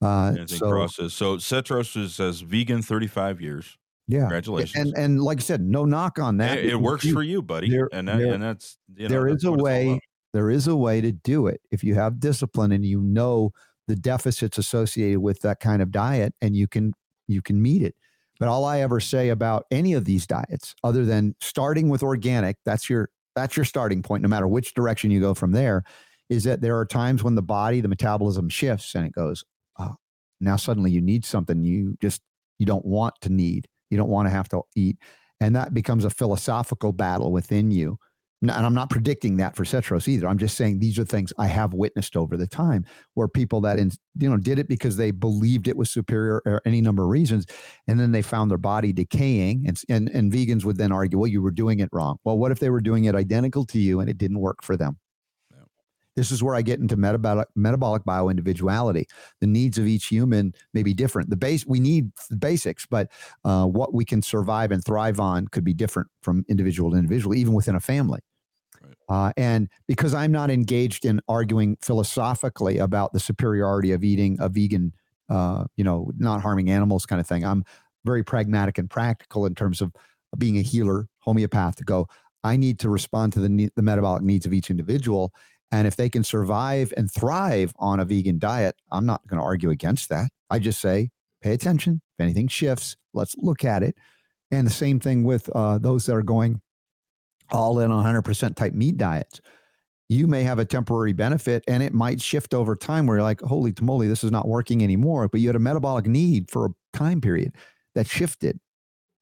uh 0.03 0.35
so. 0.47 0.87
So 1.09 1.37
Cetros 1.39 1.97
is, 2.01 2.15
says 2.15 2.41
vegan 2.41 2.83
35 2.83 3.41
years. 3.41 3.77
yeah 4.07 4.21
Congratulations. 4.21 4.77
and 4.77 4.97
and 4.97 5.21
like 5.23 5.39
i 5.39 5.41
said 5.41 5.61
no 5.61 5.85
knock 5.85 6.19
on 6.19 6.37
that 6.39 6.59
It, 6.59 6.67
it 6.67 6.77
works 6.81 7.05
you- 7.05 7.13
for 7.13 7.23
you, 7.23 7.43
buddy. 7.43 7.69
there- 7.71 7.89
and 7.93 8.07
that, 8.09 8.19
there- 8.19 8.33
and 8.35 8.43
that's 8.43 8.79
you 8.97 9.05
know, 9.05 9.09
there 9.09 9.31
that's 9.31 9.43
is 9.43 9.45
a 9.45 9.51
what 9.51 9.57
it's 9.59 9.61
all 9.61 9.65
way 9.65 10.01
there 10.35 10.51
is 10.51 10.67
a 10.69 10.77
way 10.77 11.01
to 11.01 11.11
do 11.13 11.47
it 11.47 11.61
if 11.71 11.83
you 11.83 11.95
have 11.95 12.21
discipline 12.21 12.71
and 12.73 12.85
you 12.85 13.01
know 13.01 13.51
the 13.89 13.97
deficits 13.97 14.59
associated 14.59 15.19
with 15.21 15.41
that 15.41 15.59
kind 15.61 15.81
of 15.83 15.91
diet 15.91 16.35
and 16.43 16.55
you 16.57 16.69
can 16.69 16.93
you 17.27 17.41
can 17.43 17.61
meet 17.61 17.83
it 17.83 17.95
but 18.39 18.47
all 18.49 18.65
i 18.65 18.81
ever 18.81 19.01
say 19.01 19.31
about 19.31 19.65
any 19.71 19.95
of 19.95 20.05
these 20.05 20.27
diets 20.27 20.75
other 20.85 21.05
than 21.05 21.35
starting 21.41 21.89
with 21.89 22.03
organic 22.03 22.57
that's 22.65 22.89
your 22.91 23.09
that's 23.35 23.57
your 23.57 23.65
starting 23.65 24.03
point 24.03 24.23
no 24.23 24.29
matter 24.29 24.47
which 24.47 24.75
direction 24.75 25.11
you 25.11 25.19
go 25.21 25.33
from 25.35 25.53
there 25.53 25.83
is 26.29 26.45
that 26.45 26.61
there 26.61 26.77
are 26.79 26.85
times 26.85 27.25
when 27.25 27.35
the 27.35 27.43
body 27.43 27.81
the 27.81 27.89
metabolism 27.89 28.49
shifts 28.51 28.95
and 28.95 29.07
it 29.07 29.13
goes 29.13 29.43
oh, 29.79 29.97
now 30.41 30.57
suddenly 30.57 30.91
you 30.91 31.01
need 31.01 31.25
something 31.25 31.65
you 31.65 31.97
just 32.01 32.23
you 32.59 32.67
don't 32.67 32.85
want 32.85 33.15
to 33.21 33.31
need 33.31 33.67
you 33.91 33.97
don't 33.97 34.09
want 34.09 34.27
to 34.27 34.31
have 34.31 34.49
to 34.49 34.63
eat 34.77 34.97
and 35.41 35.55
that 35.55 35.73
becomes 35.75 36.05
a 36.05 36.11
philosophical 36.11 36.93
battle 36.93 37.33
within 37.33 37.71
you 37.71 37.99
and 38.41 38.53
I'm 38.53 38.75
not 38.75 38.91
predicting 38.91 39.37
that 39.39 39.57
for 39.57 39.65
Cetros 39.65 40.07
either. 40.07 40.29
I'm 40.29 40.39
just 40.39 40.57
saying 40.57 40.79
these 40.79 40.99
are 40.99 41.05
things 41.05 41.33
I 41.39 41.49
have 41.49 41.75
witnessed 41.75 42.17
over 42.17 42.37
the 42.37 42.47
time 42.47 42.85
where 43.15 43.27
people 43.27 43.61
that 43.63 43.79
in, 43.79 43.91
you 44.17 44.31
know 44.31 44.37
did 44.37 44.61
it 44.61 44.69
because 44.69 44.97
they 44.97 45.11
believed 45.11 45.67
it 45.67 45.77
was 45.77 45.91
superior 45.91 46.41
or 46.47 46.63
any 46.65 46.81
number 46.81 47.03
of 47.03 47.09
reasons, 47.09 47.47
and 47.89 47.99
then 47.99 48.13
they 48.13 48.23
found 48.23 48.51
their 48.51 48.59
body 48.59 48.93
decaying, 48.93 49.65
and 49.67 49.81
and 49.89 50.09
and 50.11 50.33
vegans 50.33 50.65
would 50.65 50.79
then 50.79 50.93
argue, 50.93 51.19
well, 51.19 51.27
you 51.27 51.43
were 51.43 51.51
doing 51.51 51.81
it 51.81 51.89
wrong. 51.93 52.19
Well, 52.25 52.39
what 52.39 52.53
if 52.53 52.61
they 52.61 52.71
were 52.71 52.81
doing 52.81 53.07
it 53.07 53.15
identical 53.17 53.65
to 53.67 53.79
you 53.79 54.01
and 54.01 54.09
it 54.09 54.19
didn't 54.19 54.39
work 54.39 54.63
for 54.63 54.77
them? 54.77 54.99
This 56.19 56.33
is 56.33 56.43
where 56.43 56.57
I 56.57 56.63
get 56.63 56.81
into 56.81 56.97
metabolic 56.97 57.47
metabolic 57.55 58.03
bioindividuality. 58.03 59.05
The 59.41 59.47
needs 59.47 59.79
of 59.79 59.87
each 59.87 60.07
human 60.07 60.53
may 60.75 60.83
be 60.83 60.93
different. 60.93 61.31
The 61.31 61.37
base 61.37 61.65
we 61.65 61.79
need 61.79 62.11
the 62.29 62.37
basics, 62.37 62.87
but 62.87 63.09
uh, 63.45 63.67
what 63.67 63.95
we 63.95 64.05
can 64.05 64.21
survive 64.21 64.73
and 64.73 64.85
thrive 64.85 65.21
on 65.21 65.47
could 65.47 65.63
be 65.63 65.75
different 65.75 66.09
from 66.23 66.45
individual 66.49 66.91
to 66.91 66.97
individual, 66.97 67.37
even 67.37 67.55
within 67.55 67.77
a 67.77 67.81
family. 67.81 68.19
Uh, 69.09 69.33
and 69.37 69.69
because 69.87 70.13
I'm 70.13 70.33
not 70.33 70.51
engaged 70.51 71.05
in 71.05 71.21
arguing 71.29 71.79
philosophically 71.81 72.79
about 72.79 73.13
the 73.13 73.21
superiority 73.21 73.93
of 73.93 74.03
eating 74.03 74.37
a 74.41 74.49
vegan, 74.49 74.93
uh, 75.31 75.65
you 75.77 75.85
know, 75.85 76.11
not 76.19 76.43
harming 76.43 76.69
animals 76.69 77.07
kind 77.07 77.21
of 77.21 77.29
thing, 77.29 77.45
I'm 77.45 77.65
very 78.05 78.25
pragmatic 78.25 78.77
and 78.77 78.91
practical 78.91 79.47
in 79.47 79.55
terms 79.55 79.81
of 79.81 79.93
being 80.37 80.59
a 80.59 80.63
healer, 80.63 81.09
homeopath. 81.21 81.77
To 81.77 81.85
go, 81.85 82.09
I 82.43 82.57
need 82.57 82.79
to 82.81 82.91
respond 82.91 83.33
to 83.35 83.41
the 83.41 83.49
ne- 83.49 83.71
the 83.77 83.83
metabolic 83.83 84.23
needs 84.23 84.47
of 84.47 84.53
each 84.53 84.71
individual, 84.71 85.33
and 85.71 85.87
if 85.87 85.97
they 85.97 86.09
can 86.09 86.25
survive 86.25 86.93
and 86.97 87.11
thrive 87.11 87.73
on 87.79 88.01
a 88.01 88.05
vegan 88.05 88.39
diet, 88.39 88.77
I'm 88.91 89.07
not 89.07 89.27
going 89.27 89.39
to 89.39 89.45
argue 89.45 89.71
against 89.71 90.09
that. 90.09 90.31
I 90.51 90.59
just 90.59 90.81
say, 90.81 91.11
pay 91.43 91.53
attention. 91.53 92.01
If 92.19 92.23
anything 92.23 92.49
shifts, 92.49 92.97
let's 93.13 93.35
look 93.37 93.65
at 93.65 93.83
it. 93.83 93.97
And 94.51 94.67
the 94.67 94.73
same 94.73 94.99
thing 94.99 95.25
with 95.25 95.49
uh, 95.55 95.79
those 95.79 96.07
that 96.07 96.15
are 96.15 96.23
going 96.23 96.63
all 97.51 97.81
in 97.81 97.91
on 97.91 98.05
100% 98.05 98.57
type 98.57 98.73
meat 98.75 98.97
diets. 98.97 99.41
you 100.11 100.27
may 100.27 100.43
have 100.43 100.59
a 100.59 100.65
temporary 100.65 101.13
benefit 101.13 101.63
and 101.69 101.83
it 101.83 101.93
might 101.93 102.21
shift 102.21 102.55
over 102.55 102.75
time 102.75 103.07
where 103.07 103.19
you're 103.19 103.23
like, 103.23 103.43
holy 103.43 103.73
tamale, 103.73 104.09
this 104.09 104.25
is 104.25 104.31
not 104.31 104.49
working 104.49 104.83
anymore. 104.83 105.29
But 105.29 105.41
you 105.41 105.49
had 105.49 105.57
a 105.57 105.61
metabolic 105.61 106.07
need 106.07 106.51
for 106.51 106.67
a 106.67 106.97
time 106.97 107.21
period 107.21 107.53
that 107.95 108.07
shifted, 108.07 108.59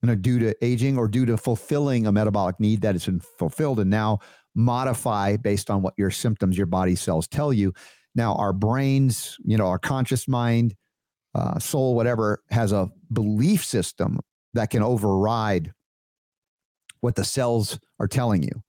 you 0.02 0.06
know, 0.06 0.14
due 0.14 0.39
to 0.39 0.55
aging 0.64 0.97
or 0.97 1.09
due 1.09 1.27
to 1.27 1.36
fulfilling 1.36 2.06
a 2.06 2.12
metabolic 2.12 2.60
need 2.60 2.82
that 2.82 2.94
has 2.94 3.06
been 3.06 3.18
fulfilled 3.18 3.81
and 3.81 3.90
now 3.90 4.20
modify 4.56 5.36
based 5.36 5.70
on 5.70 5.82
what 5.82 5.94
your 5.96 6.10
symptoms, 6.10 6.56
your 6.56 6.66
body 6.66 6.96
cells 6.96 7.28
tell 7.28 7.52
you. 7.52 7.72
Now, 8.14 8.34
our 8.34 8.52
brains, 8.52 9.36
you 9.44 9.56
know, 9.56 9.66
our 9.66 9.78
conscious 9.78 10.26
mind, 10.26 10.74
uh, 11.34 11.58
soul, 11.58 11.94
whatever, 11.94 12.42
has 12.50 12.72
a 12.72 12.90
belief 13.12 13.64
system 13.64 14.18
that 14.54 14.70
can 14.70 14.82
override 14.82 15.72
what 17.00 17.14
the 17.14 17.24
cells 17.24 17.78
are 18.00 18.08
telling 18.08 18.42
you. 18.42 18.62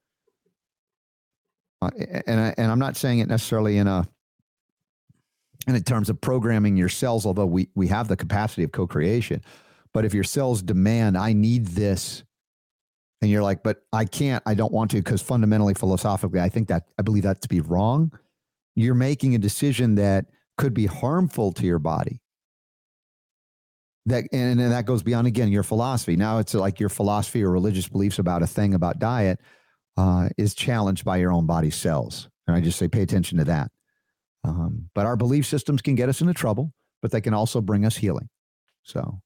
Uh, 1.81 1.91
and 2.27 2.39
I, 2.39 2.53
and 2.57 2.71
I'm 2.71 2.79
not 2.79 2.97
saying 2.97 3.19
it 3.19 3.29
necessarily 3.29 3.77
in 3.77 3.87
a 3.87 4.07
in 5.67 5.81
terms 5.83 6.09
of 6.09 6.19
programming 6.21 6.77
your 6.77 6.89
cells, 6.89 7.25
although 7.25 7.45
we 7.45 7.69
we 7.75 7.87
have 7.87 8.07
the 8.07 8.17
capacity 8.17 8.63
of 8.63 8.71
co-creation. 8.71 9.41
But 9.93 10.05
if 10.05 10.13
your 10.13 10.23
cells 10.23 10.61
demand, 10.61 11.17
I 11.17 11.33
need 11.33 11.67
this, 11.67 12.23
and 13.21 13.31
you're 13.31 13.43
like, 13.43 13.63
but 13.63 13.81
I 13.91 14.05
can't, 14.05 14.43
I 14.45 14.53
don't 14.53 14.71
want 14.71 14.91
to, 14.91 14.97
because 14.97 15.21
fundamentally, 15.21 15.73
philosophically, 15.73 16.39
I 16.39 16.49
think 16.49 16.67
that 16.67 16.83
I 16.99 17.01
believe 17.01 17.23
that 17.23 17.41
to 17.41 17.47
be 17.47 17.61
wrong. 17.61 18.11
You're 18.75 18.95
making 18.95 19.33
a 19.33 19.39
decision 19.39 19.95
that 19.95 20.25
could 20.57 20.73
be 20.73 20.85
harmful 20.85 21.51
to 21.53 21.65
your 21.65 21.79
body. 21.79 22.21
That 24.05 24.25
and, 24.31 24.59
and 24.61 24.71
that 24.71 24.85
goes 24.85 25.03
beyond 25.03 25.27
again 25.27 25.51
your 25.51 25.63
philosophy. 25.63 26.15
Now 26.15 26.37
it's 26.37 26.53
like 26.53 26.79
your 26.79 26.89
philosophy 26.89 27.43
or 27.43 27.51
religious 27.51 27.89
beliefs 27.89 28.19
about 28.19 28.41
a 28.41 28.47
thing 28.47 28.73
about 28.73 28.99
diet 28.99 29.39
uh, 29.97 30.29
is 30.37 30.55
challenged 30.55 31.03
by 31.03 31.17
your 31.17 31.31
own 31.31 31.45
body 31.45 31.71
cells. 31.71 32.29
And 32.47 32.55
i 32.55 32.61
just 32.61 32.79
say 32.79 32.87
pay 32.87 33.01
attention 33.01 33.37
to 33.39 33.43
that. 33.45 33.71
Um, 34.45 34.89
but 34.95 35.05
our 35.05 35.17
belief 35.17 35.45
systems 35.45 35.81
can 35.81 35.95
get 35.95 36.07
us 36.07 36.21
into 36.21 36.33
trouble 36.33 36.71
but 37.01 37.11
they 37.11 37.21
can 37.21 37.33
also 37.33 37.61
bring 37.61 37.85
us 37.85 37.97
healing. 37.97 38.29
So 38.83 39.21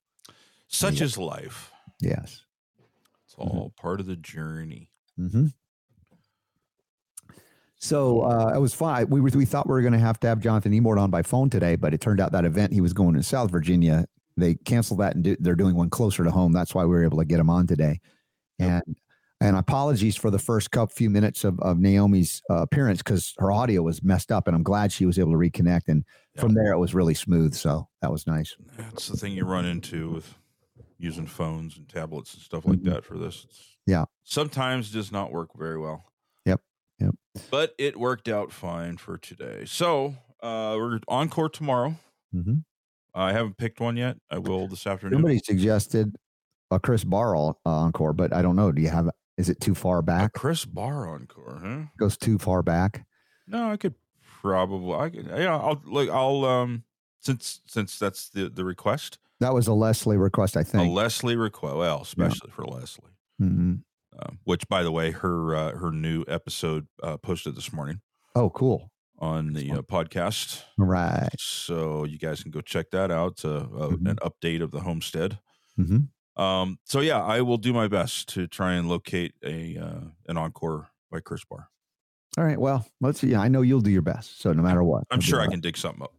Such 0.68 1.02
is 1.02 1.18
life. 1.18 1.72
yes 2.00 2.44
It's 3.32 3.36
all 3.38 3.74
part 3.78 4.02
of 4.02 4.08
the 4.08 4.18
journey. 4.18 4.90
hmm 5.16 5.48
So 7.80 8.22
uh, 8.22 8.52
it 8.54 8.60
was 8.60 8.74
fine. 8.74 9.10
We 9.10 9.22
were, 9.22 9.30
we 9.34 9.46
thought 9.46 9.68
we 9.68 9.72
were 9.72 9.82
going 9.82 9.94
to 9.94 10.00
have 10.00 10.20
to 10.22 10.28
have 10.28 10.40
Jonathan 10.40 10.74
Emord 10.74 11.00
on 11.00 11.10
by 11.12 11.22
phone 11.22 11.50
today, 11.50 11.78
but 11.78 11.94
it 11.94 12.02
turned 12.02 12.20
out 12.20 12.34
that 12.34 12.44
event 12.44 12.74
he 12.74 12.82
was 12.82 12.92
going 12.92 13.16
in 13.16 13.24
South 13.24 13.50
Virginia, 13.50 14.06
they 14.36 14.56
canceled 14.56 15.00
that 15.00 15.16
and 15.16 15.24
do, 15.24 15.38
they're 15.40 15.56
doing 15.56 15.76
one 15.76 15.90
closer 15.90 16.26
to 16.26 16.32
home. 16.32 16.52
That's 16.52 16.76
why 16.76 16.84
we 16.84 16.90
were 16.90 17.06
able 17.06 17.20
to 17.20 17.26
get 17.26 17.40
him 17.40 17.50
on 17.50 17.68
today. 17.68 18.02
And 18.60 18.84
and 19.40 19.58
apologies 19.58 20.16
for 20.16 20.30
the 20.30 20.38
first 20.38 20.70
couple 20.70 20.94
few 20.94 21.10
minutes 21.10 21.44
of, 21.44 21.60
of 21.62 21.80
Naomi's 21.80 22.44
uh, 22.50 22.62
appearance 22.62 23.00
because 23.00 23.34
her 23.40 23.52
audio 23.52 23.82
was 23.82 24.04
messed 24.04 24.32
up, 24.32 24.46
and 24.48 24.56
I'm 24.56 24.62
glad 24.62 24.92
she 24.92 25.08
was 25.08 25.18
able 25.18 25.32
to 25.32 25.38
reconnect. 25.38 25.88
And 25.88 26.04
from 26.38 26.54
there, 26.54 26.74
it 26.74 26.78
was 26.78 26.94
really 26.94 27.16
smooth. 27.16 27.56
So 27.56 27.88
that 28.02 28.12
was 28.12 28.28
nice. 28.28 28.56
That's 28.78 29.08
the 29.08 29.18
thing 29.18 29.34
you 29.34 29.46
run 29.46 29.66
into 29.66 30.12
with 30.12 30.36
using 31.02 31.26
phones 31.26 31.78
and 31.78 31.90
tablets 31.90 32.34
and 32.34 32.44
stuff 32.44 32.66
like 32.66 32.84
that 32.84 33.04
for 33.04 33.18
this. 33.18 33.46
It's 33.50 33.58
Mm-hmm. 33.58 33.92
Yeah. 33.94 34.06
sometimes 34.24 34.92
does 34.92 35.12
not 35.12 35.32
work 35.32 35.50
very 35.58 35.78
well. 35.80 36.06
Yep. 36.46 36.62
Yep. 37.00 37.16
But 37.50 37.74
it 37.80 37.98
worked 37.98 38.28
out 38.30 38.52
fine 38.52 38.98
for 38.98 39.18
today. 39.18 39.64
So 39.66 40.16
uh, 40.44 40.76
we're 40.78 41.00
encore 41.08 41.50
tomorrow. 41.50 41.96
hmm 42.32 42.60
I 43.16 43.34
haven't 43.34 43.58
picked 43.58 43.80
one 43.82 43.98
yet. 43.98 44.18
I 44.30 44.38
will 44.38 44.68
this 44.68 44.86
afternoon. 44.88 45.18
Somebody 45.18 45.40
suggested 45.40 46.16
a 46.70 46.80
Chris 46.80 47.04
Barr 47.04 47.36
uh, 47.36 47.54
encore, 47.66 48.14
but 48.14 48.32
I 48.34 48.42
don't 48.44 48.56
know. 48.56 48.72
Do 48.72 48.82
you 48.82 48.88
have? 48.90 49.10
Is 49.38 49.50
it 49.50 49.60
too 49.60 49.74
far 49.76 49.98
A 49.98 50.04
back? 50.04 50.32
Chris 50.34 50.64
Barr 50.64 51.10
encore, 51.10 51.60
huh? 51.62 51.82
Goes 51.98 52.16
too 52.18 52.38
far 52.38 52.62
back. 52.62 53.04
No, 53.48 53.70
I 53.72 53.76
could 53.78 53.96
probably. 54.42 54.94
I 54.94 55.10
could. 55.10 55.26
Yeah, 55.26 55.58
I'll 55.58 55.82
look. 55.86 56.08
I'll 56.10 56.46
um 56.46 56.84
since 57.20 57.60
since 57.68 57.98
that's 58.00 58.30
the 58.30 58.48
the 58.48 58.64
request. 58.64 59.18
That 59.42 59.54
was 59.54 59.68
a 59.68 59.74
Leslie 59.74 60.18
request, 60.18 60.56
I 60.56 60.64
think. 60.64 60.88
A 60.88 60.90
Leslie 60.90 61.36
request. 61.36 61.76
Well, 61.76 62.02
especially 62.02 62.52
for 62.52 62.64
Leslie. 62.66 63.12
hmm 63.40 63.74
Um, 64.20 64.40
which, 64.46 64.68
by 64.70 64.84
the 64.84 64.92
way, 64.92 65.12
her 65.12 65.54
uh, 65.56 65.72
her 65.78 65.92
new 65.92 66.24
episode 66.28 66.88
uh, 67.04 67.18
posted 67.18 67.56
this 67.56 67.74
morning 67.74 68.00
Oh, 68.36 68.50
cool. 68.52 68.90
on 69.20 69.54
the 69.54 69.72
uh, 69.72 69.82
podcast. 69.82 70.64
Right. 70.78 71.30
So 71.40 72.06
you 72.06 72.18
guys 72.18 72.42
can 72.44 72.52
go 72.52 72.62
check 72.62 72.92
that 72.92 73.12
out. 73.12 73.44
Uh, 73.44 73.66
uh, 73.78 73.90
An 74.06 74.18
update 74.22 74.62
of 74.62 74.72
the 74.72 74.82
homestead. 74.82 75.40
hmm 75.76 75.98
Um, 76.42 76.78
so 76.86 77.00
yeah, 77.02 77.22
I 77.22 77.42
will 77.42 77.58
do 77.58 77.74
my 77.74 77.88
best 77.88 78.30
to 78.36 78.48
try 78.48 78.74
and 78.74 78.88
locate 78.88 79.34
a 79.44 79.78
uh, 79.78 80.02
an 80.28 80.38
encore 80.38 80.90
by 81.12 81.20
Chris 81.20 81.44
Barr. 81.50 81.68
All 82.38 82.46
right. 82.46 82.60
Well, 82.60 82.86
let's 83.02 83.20
see. 83.20 83.36
I 83.36 83.48
know 83.50 83.62
you'll 83.64 83.82
do 83.82 83.92
your 83.92 84.02
best. 84.04 84.40
So 84.42 84.54
no 84.54 84.64
matter 84.64 84.84
what, 84.84 85.04
I'm 85.12 85.20
sure 85.22 85.42
I 85.42 85.48
can 85.48 85.60
dig 85.62 85.76
something 85.78 86.04
up. 86.04 86.14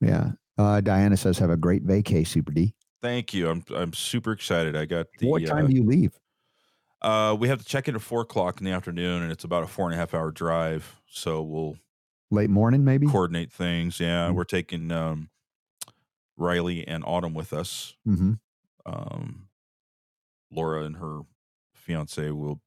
Yeah. 0.00 0.32
Uh, 0.56 0.80
Diana 0.80 1.16
says, 1.16 1.38
have 1.38 1.50
a 1.50 1.56
great 1.56 1.86
vacay, 1.86 2.26
Super 2.26 2.52
D. 2.52 2.74
Thank 3.02 3.34
you. 3.34 3.50
I'm 3.50 3.62
I'm 3.74 3.92
super 3.92 4.32
excited. 4.32 4.76
I 4.76 4.84
got 4.86 5.06
the. 5.18 5.28
what 5.28 5.44
time 5.46 5.64
uh, 5.64 5.68
do 5.68 5.74
you 5.74 5.84
leave? 5.84 6.18
Uh, 7.02 7.36
we 7.38 7.48
have 7.48 7.58
to 7.58 7.64
check 7.64 7.86
in 7.86 7.94
at 7.94 8.00
four 8.00 8.22
o'clock 8.22 8.60
in 8.60 8.64
the 8.64 8.70
afternoon, 8.72 9.22
and 9.22 9.30
it's 9.30 9.44
about 9.44 9.62
a 9.62 9.66
four 9.66 9.84
and 9.86 9.94
a 9.94 9.96
half 9.98 10.14
hour 10.14 10.30
drive. 10.30 11.00
So 11.06 11.42
we'll 11.42 11.76
Late 12.30 12.48
morning, 12.50 12.82
maybe? 12.84 13.06
coordinate 13.06 13.52
things. 13.52 14.00
Yeah, 14.00 14.28
Mhm. 14.30 14.34
we're 14.34 14.44
taking 14.44 14.90
um, 14.90 15.28
Riley 16.38 16.86
and 16.88 17.04
Autumn 17.06 17.34
with 17.34 17.52
us. 17.52 17.94
hmm 18.04 18.34
Um, 18.86 19.48
Laura 20.50 20.84
and 20.84 20.96
her 20.96 21.20
fiance 21.74 22.30
will 22.30 22.60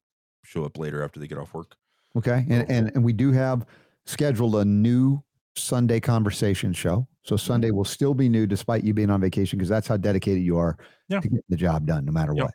show 0.44 0.64
up 0.64 0.78
later 0.78 1.02
after 1.02 1.18
they 1.18 1.26
get 1.26 1.38
off 1.38 1.52
work. 1.52 1.76
Okay. 2.16 2.46
And, 2.48 2.70
and, 2.70 2.92
and 2.94 3.04
we 3.04 3.12
do 3.12 3.32
have 3.32 3.66
scheduled 4.06 4.54
a 4.54 4.64
new 4.64 5.22
Sunday 5.58 6.00
conversation 6.00 6.72
show. 6.72 7.06
So 7.24 7.34
Mm-hmm. 7.34 7.46
Sunday 7.46 7.70
will 7.72 7.84
still 7.84 8.14
be 8.14 8.28
new 8.28 8.46
despite 8.46 8.84
you 8.84 8.94
being 8.94 9.10
on 9.10 9.20
vacation 9.20 9.58
because 9.58 9.68
that's 9.68 9.86
how 9.86 9.96
dedicated 9.96 10.42
you 10.42 10.56
are 10.58 10.78
Yeah. 11.08 11.20
to 11.20 11.28
get 11.28 11.44
the 11.48 11.56
job 11.56 11.86
done 11.86 12.04
no 12.06 12.12
matter 12.12 12.32
Yep. 12.34 12.44
what. 12.44 12.54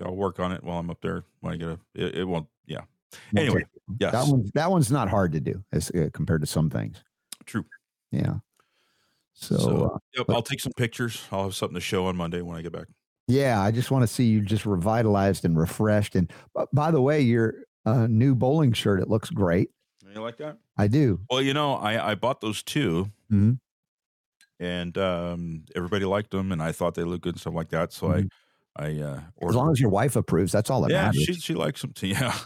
I'll, 0.00 0.08
I'll 0.08 0.16
work 0.16 0.40
on 0.40 0.50
it 0.52 0.62
while 0.64 0.78
I'm 0.78 0.90
up 0.90 1.00
there. 1.02 1.24
When 1.40 1.52
I 1.52 1.56
get 1.56 1.68
a, 1.68 1.78
it, 1.94 2.14
it 2.16 2.24
won't. 2.24 2.46
Yeah. 2.66 2.80
Anyway, 3.36 3.64
yes, 4.00 4.12
That 4.12 4.26
one's, 4.28 4.50
that 4.52 4.70
one's 4.70 4.90
not 4.90 5.08
hard 5.08 5.32
to 5.32 5.40
do 5.40 5.62
as 5.72 5.90
uh, 5.90 6.08
compared 6.12 6.40
to 6.40 6.46
some 6.46 6.68
things. 6.70 7.02
true. 7.46 7.64
Yeah. 8.10 8.36
So, 9.34 9.56
So, 9.56 9.84
uh, 9.94 9.98
yep, 10.16 10.26
but- 10.26 10.34
I'll 10.36 10.42
take 10.42 10.60
some 10.60 10.72
pictures. 10.76 11.22
I'll 11.30 11.44
have 11.44 11.54
something 11.54 11.74
to 11.74 11.80
show 11.80 12.06
on 12.06 12.16
Monday 12.16 12.42
when 12.42 12.56
I 12.56 12.62
get 12.62 12.72
back. 12.72 12.86
Yeah, 13.28 13.60
I 13.60 13.70
just 13.70 13.90
want 13.90 14.02
to 14.02 14.06
see 14.06 14.24
you 14.24 14.40
just 14.40 14.64
revitalized 14.66 15.44
and 15.44 15.56
refreshed. 15.58 16.16
And 16.16 16.32
by 16.72 16.90
the 16.90 17.00
way, 17.00 17.20
your 17.20 17.54
uh, 17.86 18.06
new 18.08 18.34
bowling 18.34 18.72
shirt, 18.72 19.00
it 19.00 19.08
looks 19.08 19.28
great. 19.30 19.70
You 20.14 20.20
like 20.22 20.38
that? 20.38 20.58
I 20.76 20.88
do. 20.88 21.20
Well, 21.30 21.42
you 21.42 21.54
know, 21.54 21.74
I 21.74 22.10
I 22.12 22.14
bought 22.14 22.40
those 22.40 22.62
2 22.62 23.10
Mhm. 23.32 23.58
and 24.60 24.98
um, 24.98 25.64
everybody 25.76 26.04
liked 26.04 26.30
them, 26.30 26.50
and 26.52 26.62
I 26.62 26.72
thought 26.72 26.94
they 26.94 27.04
looked 27.04 27.22
good 27.24 27.34
and 27.34 27.40
stuff 27.40 27.54
like 27.54 27.68
that. 27.70 27.92
So 27.92 28.08
Mhm. 28.08 28.28
I 28.76 28.86
I 28.86 29.00
uh, 29.00 29.20
As 29.48 29.54
long 29.56 29.70
as 29.72 29.80
your 29.80 29.90
wife 29.90 30.14
approves, 30.16 30.52
that's 30.52 30.70
all 30.70 30.80
that 30.82 30.90
yeah, 30.90 31.06
matters. 31.06 31.22
she 31.24 31.34
she 31.34 31.54
likes 31.54 31.80
them 31.82 31.92
too. 31.92 32.08
Yeah. 32.20 32.36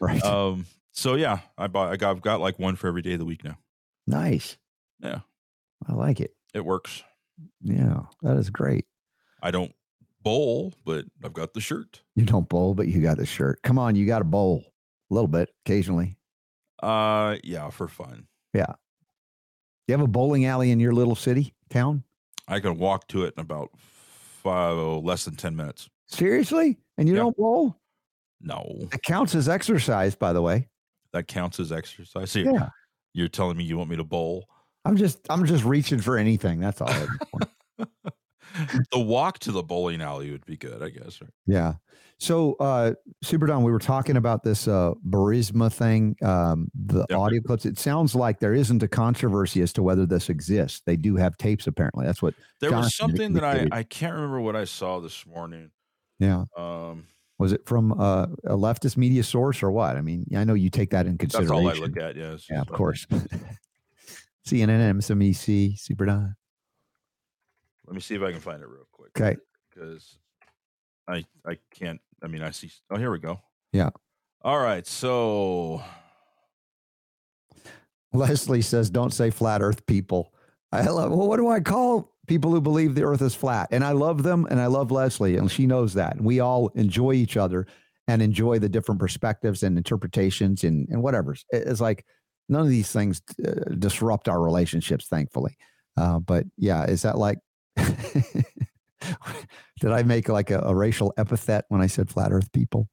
right. 0.00 0.22
Um. 0.22 0.66
So 0.92 1.14
yeah, 1.14 1.40
I 1.56 1.66
bought. 1.66 1.92
I 1.92 1.96
got 1.96 2.10
I've 2.10 2.22
got 2.22 2.40
like 2.40 2.58
one 2.58 2.76
for 2.76 2.88
every 2.88 3.02
day 3.02 3.12
of 3.14 3.18
the 3.18 3.24
week 3.24 3.42
now. 3.44 3.58
nice. 4.06 4.56
Yeah, 5.00 5.20
I 5.86 5.92
like 5.94 6.20
it. 6.20 6.34
it 6.54 6.64
works. 6.64 7.02
Yeah, 7.62 8.02
that 8.22 8.36
is 8.36 8.50
great. 8.50 8.84
I 9.42 9.50
don't 9.52 9.72
bowl, 10.22 10.74
but 10.84 11.04
I've 11.24 11.32
got 11.32 11.54
the 11.54 11.60
shirt. 11.60 12.02
You 12.16 12.24
don't 12.24 12.48
bowl, 12.48 12.74
but 12.74 12.88
you 12.88 13.00
got 13.00 13.16
the 13.16 13.26
shirt. 13.26 13.62
Come 13.62 13.78
on, 13.78 13.94
you 13.94 14.04
got 14.06 14.18
to 14.18 14.24
bowl 14.24 14.64
a 15.10 15.14
little 15.14 15.28
bit 15.28 15.50
occasionally. 15.64 16.17
Uh, 16.82 17.36
yeah, 17.44 17.70
for 17.70 17.88
fun. 17.88 18.26
Yeah. 18.54 18.74
You 19.86 19.92
have 19.92 20.00
a 20.02 20.06
bowling 20.06 20.44
alley 20.46 20.70
in 20.70 20.80
your 20.80 20.92
little 20.92 21.14
city, 21.16 21.54
town? 21.70 22.04
I 22.46 22.60
can 22.60 22.78
walk 22.78 23.08
to 23.08 23.24
it 23.24 23.34
in 23.36 23.40
about 23.40 23.70
five, 24.42 24.76
oh, 24.76 25.00
less 25.00 25.24
than 25.24 25.36
ten 25.36 25.56
minutes. 25.56 25.88
Seriously? 26.06 26.78
And 26.96 27.08
you 27.08 27.14
Yeah. 27.14 27.20
don't 27.22 27.36
bowl? 27.36 27.76
No, 28.40 28.88
It 28.92 29.02
counts 29.02 29.34
as 29.34 29.48
exercise, 29.48 30.14
by 30.14 30.32
the 30.32 30.40
way. 30.42 30.68
that 31.12 31.26
counts 31.26 31.58
as 31.58 31.72
exercise. 31.72 32.30
So 32.30 32.38
you're, 32.40 32.52
Yeah. 32.52 32.68
you're 33.14 33.28
telling 33.28 33.56
me 33.56 33.64
you 33.64 33.76
want 33.78 33.90
me 33.90 33.96
to 33.96 34.04
bowl? 34.04 34.46
I'm 34.84 34.96
just 34.96 35.18
I'm 35.28 35.44
just 35.46 35.64
reaching 35.64 36.00
for 36.00 36.16
anything. 36.16 36.60
That's 36.60 36.80
all. 36.80 36.94
At 38.58 38.66
this 38.68 38.72
point. 38.76 38.86
the 38.92 39.00
walk 39.00 39.38
to 39.40 39.52
the 39.52 39.62
bowling 39.62 40.00
alley 40.02 40.30
would 40.30 40.44
be 40.46 40.56
good, 40.56 40.82
I 40.82 40.90
guess. 40.90 41.20
Right? 41.20 41.30
Yeah. 41.46 41.74
So, 42.20 42.54
uh, 42.58 42.94
Super 43.22 43.46
Don, 43.46 43.62
we 43.62 43.70
were 43.70 43.78
talking 43.78 44.16
about 44.16 44.42
this 44.42 44.66
uh, 44.66 44.94
Burisma 45.08 45.72
thing, 45.72 46.16
um, 46.20 46.68
the 46.74 47.06
Yep. 47.10 47.18
audio 47.18 47.40
clips. 47.40 47.64
It 47.64 47.78
sounds 47.78 48.16
like 48.16 48.40
there 48.40 48.54
isn't 48.54 48.82
a 48.82 48.88
controversy 48.88 49.62
as 49.62 49.72
to 49.74 49.84
whether 49.84 50.04
this 50.04 50.28
exists. 50.28 50.82
They 50.84 50.96
do 50.96 51.14
have 51.14 51.36
tapes, 51.36 51.68
apparently. 51.68 52.06
That's 52.06 52.20
what. 52.20 52.34
There 52.60 52.72
was 52.72 52.96
something 52.96 53.34
that 53.34 53.44
I. 53.44 53.68
I 53.70 53.82
can't 53.84 54.14
remember 54.14 54.40
what 54.40 54.56
I 54.56 54.64
saw 54.64 54.98
this 54.98 55.24
morning. 55.26 55.70
Yeah. 56.18 56.46
Um, 56.56 57.06
Was 57.38 57.52
it 57.52 57.64
from 57.66 57.92
uh, 57.92 58.26
a 58.44 58.56
leftist 58.56 58.96
media 58.96 59.22
source 59.22 59.62
or 59.62 59.70
what? 59.70 59.96
I 59.96 60.00
mean, 60.00 60.26
I 60.36 60.42
know 60.42 60.54
you 60.54 60.70
take 60.70 60.90
that 60.90 61.06
in 61.06 61.18
consideration. 61.18 61.64
that's 61.66 61.78
all 61.78 61.84
I 61.84 61.86
look 61.86 61.96
at. 61.98 62.16
Yes. 62.16 62.46
Yeah, 62.50 62.60
of 62.62 62.66
course. 62.68 63.06
CNN, 64.46 64.96
MSNBC, 64.96 65.78
Super 65.78 66.06
Don. 66.06 66.34
Let 67.88 67.94
me 67.94 68.02
see 68.02 68.14
if 68.14 68.22
I 68.22 68.32
can 68.32 68.40
find 68.40 68.62
it 68.62 68.68
real 68.68 68.86
quick. 68.92 69.10
Okay. 69.18 69.38
Because 69.70 70.18
I 71.08 71.24
I 71.46 71.56
can't. 71.74 72.00
I 72.22 72.26
mean, 72.26 72.42
I 72.42 72.50
see. 72.50 72.70
Oh, 72.90 72.98
here 72.98 73.10
we 73.10 73.18
go. 73.18 73.40
Yeah. 73.72 73.88
All 74.42 74.58
right. 74.58 74.86
So 74.86 75.82
Leslie 78.12 78.60
says, 78.60 78.90
"Don't 78.90 79.12
say 79.12 79.30
flat 79.30 79.62
Earth 79.62 79.86
people." 79.86 80.34
I 80.70 80.82
love. 80.82 81.10
Well, 81.12 81.26
what 81.26 81.38
do 81.38 81.48
I 81.48 81.60
call 81.60 82.12
people 82.26 82.50
who 82.50 82.60
believe 82.60 82.94
the 82.94 83.04
Earth 83.04 83.22
is 83.22 83.34
flat? 83.34 83.68
And 83.70 83.82
I 83.82 83.92
love 83.92 84.22
them, 84.22 84.46
and 84.50 84.60
I 84.60 84.66
love 84.66 84.90
Leslie, 84.90 85.38
and 85.38 85.50
she 85.50 85.66
knows 85.66 85.94
that. 85.94 86.16
And 86.16 86.26
we 86.26 86.40
all 86.40 86.68
enjoy 86.74 87.12
each 87.12 87.38
other 87.38 87.66
and 88.06 88.20
enjoy 88.20 88.58
the 88.58 88.68
different 88.68 89.00
perspectives 89.00 89.62
and 89.62 89.78
interpretations 89.78 90.62
and 90.62 90.86
and 90.90 91.02
whatever. 91.02 91.34
It's 91.52 91.80
like 91.80 92.04
none 92.50 92.60
of 92.60 92.68
these 92.68 92.92
things 92.92 93.22
uh, 93.46 93.74
disrupt 93.78 94.28
our 94.28 94.42
relationships, 94.42 95.06
thankfully. 95.06 95.56
Uh, 95.96 96.18
but 96.18 96.44
yeah, 96.58 96.84
is 96.84 97.00
that 97.02 97.16
like? 97.16 97.38
Did 99.80 99.92
I 99.92 100.02
make 100.02 100.28
like 100.28 100.50
a, 100.50 100.58
a, 100.60 100.74
racial 100.74 101.14
epithet 101.16 101.64
when 101.68 101.80
I 101.80 101.86
said 101.86 102.10
flat 102.10 102.32
Earth 102.32 102.50
people? 102.52 102.88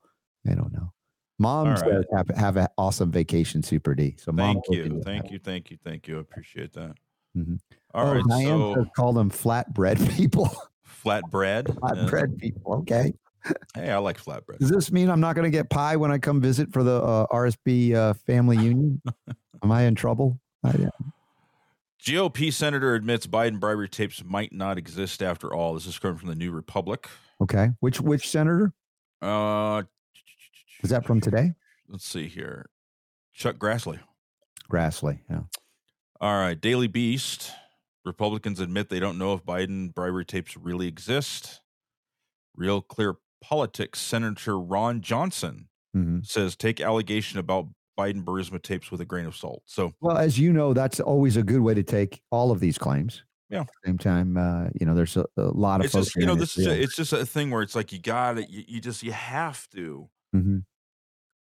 I 0.47 0.53
don't 0.53 0.71
know. 0.71 0.91
Mom 1.39 1.69
right. 1.69 1.79
says 1.79 2.05
have, 2.15 2.27
have 2.37 2.57
an 2.57 2.67
awesome 2.77 3.11
vacation, 3.11 3.63
Super 3.63 3.95
D. 3.95 4.15
So 4.17 4.31
thank 4.31 4.63
you, 4.69 5.01
thank 5.03 5.31
you, 5.31 5.39
thank 5.39 5.71
you, 5.71 5.77
thank 5.83 6.07
you. 6.07 6.17
I 6.17 6.21
appreciate 6.21 6.73
that. 6.73 6.95
Mm-hmm. 7.37 7.55
All 7.93 8.07
oh, 8.07 8.13
right, 8.13 8.23
Diane 8.29 8.75
so 8.75 8.85
call 8.95 9.13
them 9.13 9.29
flatbread 9.29 10.09
people. 10.15 10.55
Flatbread, 11.03 11.65
flatbread 11.65 12.33
yeah. 12.33 12.39
people. 12.39 12.73
Okay. 12.75 13.13
Hey, 13.75 13.91
I 13.91 13.97
like 13.97 14.17
flatbread. 14.17 14.59
Does 14.59 14.69
this 14.69 14.91
mean 14.91 15.09
I'm 15.09 15.19
not 15.19 15.35
going 15.35 15.45
to 15.45 15.55
get 15.55 15.69
pie 15.69 15.97
when 15.97 16.11
I 16.11 16.17
come 16.17 16.41
visit 16.41 16.71
for 16.71 16.83
the 16.83 17.01
uh, 17.01 17.27
RSB 17.27 17.93
uh, 17.93 18.13
family 18.13 18.57
union? 18.57 19.01
Am 19.63 19.71
I 19.71 19.83
in 19.83 19.95
trouble? 19.95 20.39
I, 20.63 20.73
GOP 22.05 22.53
senator 22.53 22.93
admits 22.93 23.25
Biden 23.25 23.59
bribery 23.59 23.89
tapes 23.89 24.23
might 24.23 24.53
not 24.53 24.77
exist 24.77 25.23
after 25.23 25.51
all. 25.51 25.73
This 25.73 25.87
is 25.87 25.97
coming 25.97 26.17
from 26.17 26.29
the 26.29 26.35
New 26.35 26.51
Republic. 26.51 27.09
Okay, 27.41 27.69
which 27.79 27.99
which 27.99 28.29
senator? 28.29 28.73
Uh, 29.23 29.81
is 30.83 30.91
that 30.91 31.03
from 31.03 31.19
today? 31.19 31.53
Let's 31.89 32.05
see 32.05 32.27
here. 32.27 32.67
Chuck 33.33 33.57
Grassley. 33.57 33.99
Grassley, 34.71 35.19
yeah. 35.29 35.41
All 36.21 36.39
right, 36.39 36.59
Daily 36.59 36.87
Beast. 36.87 37.51
Republicans 38.05 38.59
admit 38.59 38.89
they 38.89 38.99
don't 38.99 39.17
know 39.17 39.33
if 39.33 39.43
Biden 39.43 39.93
bribery 39.93 40.25
tapes 40.25 40.55
really 40.55 40.87
exist. 40.87 41.61
Real 42.55 42.81
Clear 42.81 43.15
Politics 43.41 43.99
Senator 43.99 44.59
Ron 44.59 45.01
Johnson 45.01 45.69
mm-hmm. 45.95 46.19
says 46.21 46.55
take 46.55 46.79
allegation 46.79 47.39
about 47.39 47.67
Biden 47.97 48.23
Burisma 48.23 48.61
tapes 48.61 48.91
with 48.91 49.01
a 49.01 49.05
grain 49.05 49.25
of 49.25 49.35
salt. 49.35 49.63
So, 49.65 49.93
well, 50.01 50.17
as 50.17 50.37
you 50.37 50.51
know, 50.51 50.73
that's 50.73 50.99
always 50.99 51.37
a 51.37 51.43
good 51.43 51.61
way 51.61 51.73
to 51.73 51.83
take 51.83 52.21
all 52.31 52.51
of 52.51 52.59
these 52.59 52.77
claims. 52.77 53.23
Yeah. 53.49 53.61
At 53.61 53.67
the 53.67 53.89
same 53.89 53.97
time, 53.97 54.37
uh, 54.37 54.69
you 54.79 54.85
know, 54.85 54.95
there's 54.95 55.17
a, 55.17 55.25
a 55.37 55.43
lot 55.43 55.79
of 55.79 55.85
it's 55.85 55.93
just 55.93 56.15
you 56.15 56.25
know 56.25 56.35
this 56.35 56.57
is 56.57 56.65
a, 56.65 56.81
it's 56.81 56.95
just 56.95 57.13
a 57.13 57.25
thing 57.25 57.51
where 57.51 57.61
it's 57.61 57.75
like 57.75 57.91
you 57.91 57.99
got 57.99 58.37
it. 58.39 58.49
You, 58.49 58.63
you, 58.67 58.81
just 58.81 59.03
you 59.03 59.11
have 59.11 59.67
to 59.69 60.09
mm-hmm. 60.35 60.57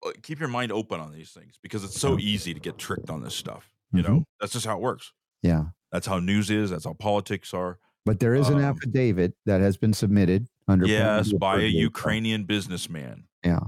Uh, 0.05 0.11
keep 0.21 0.37
your 0.37 0.49
mind 0.49 0.69
open 0.71 0.99
on 0.99 1.13
these 1.13 1.31
things 1.31 1.57
because 1.63 1.85
it's 1.85 1.97
so 1.97 2.19
easy 2.19 2.53
to 2.53 2.59
get 2.59 2.77
tricked 2.77 3.09
on 3.09 3.23
this 3.23 3.33
stuff. 3.33 3.73
You 3.93 4.03
mm-hmm. 4.03 4.13
know, 4.15 4.23
that's 4.41 4.51
just 4.51 4.65
how 4.65 4.75
it 4.75 4.81
works. 4.81 5.13
Yeah. 5.41 5.65
That's 5.93 6.05
how 6.05 6.19
news 6.19 6.49
is. 6.49 6.71
That's 6.71 6.83
how 6.83 6.91
politics 6.93 7.53
are. 7.53 7.79
But 8.05 8.19
there 8.19 8.35
is 8.35 8.49
an 8.49 8.57
um, 8.57 8.65
affidavit 8.65 9.33
that 9.45 9.61
has 9.61 9.77
been 9.77 9.93
submitted 9.93 10.47
under 10.67 10.85
yes 10.85 11.31
by 11.31 11.61
a 11.61 11.67
Ukrainian 11.67 12.43
business,man. 12.43 13.23
Yeah 13.45 13.59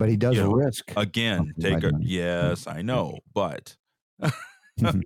but 0.00 0.08
he 0.08 0.16
does 0.16 0.34
know, 0.34 0.52
risk 0.52 0.92
again. 0.96 1.52
Take 1.60 1.84
a 1.84 1.92
yes, 2.00 2.66
I 2.66 2.80
know, 2.80 3.18
but 3.34 3.76
mm-hmm. 4.80 5.00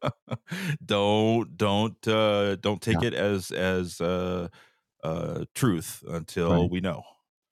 don't 0.86 1.56
don't 1.56 2.08
uh, 2.08 2.54
don't 2.54 2.80
take 2.80 3.02
yeah. 3.02 3.08
it 3.08 3.14
as 3.14 3.50
as 3.50 4.00
uh, 4.00 4.46
uh, 5.02 5.46
truth 5.52 6.04
until 6.08 6.62
right. 6.62 6.70
we 6.70 6.80
know. 6.80 7.02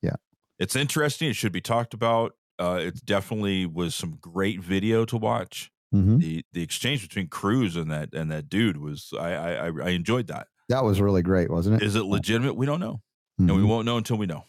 Yeah, 0.03 0.15
it's 0.61 0.77
interesting. 0.77 1.31
It 1.31 1.35
should 1.35 1.51
be 1.51 1.61
talked 1.61 1.95
about. 1.95 2.37
Uh, 2.61 2.79
it 2.81 3.05
definitely 3.05 3.67
was 3.67 3.97
some 3.97 4.19
great 4.21 4.61
video 4.61 5.05
to 5.07 5.17
watch. 5.17 5.73
Mm-hmm. 5.93 6.19
The 6.19 6.45
the 6.53 6.63
exchange 6.63 7.03
between 7.03 7.27
Cruz 7.27 7.75
and 7.75 7.91
that 7.91 8.15
and 8.15 8.31
that 8.31 8.49
dude 8.49 8.77
was 8.77 9.13
I 9.19 9.33
I, 9.33 9.67
I 9.67 9.89
enjoyed 9.89 10.29
that. 10.29 10.47
That 10.69 10.85
was 10.85 11.01
really 11.01 11.23
great, 11.23 11.51
wasn't 11.51 11.83
it? 11.83 11.85
Is 11.85 11.97
it 11.97 12.05
legitimate? 12.05 12.55
We 12.55 12.67
don't 12.67 12.79
know, 12.79 13.03
mm-hmm. 13.41 13.49
and 13.49 13.57
we 13.57 13.63
mm-hmm. 13.63 13.69
won't 13.69 13.87
know 13.87 13.97
until 13.97 14.17
we 14.17 14.27
know. 14.27 14.45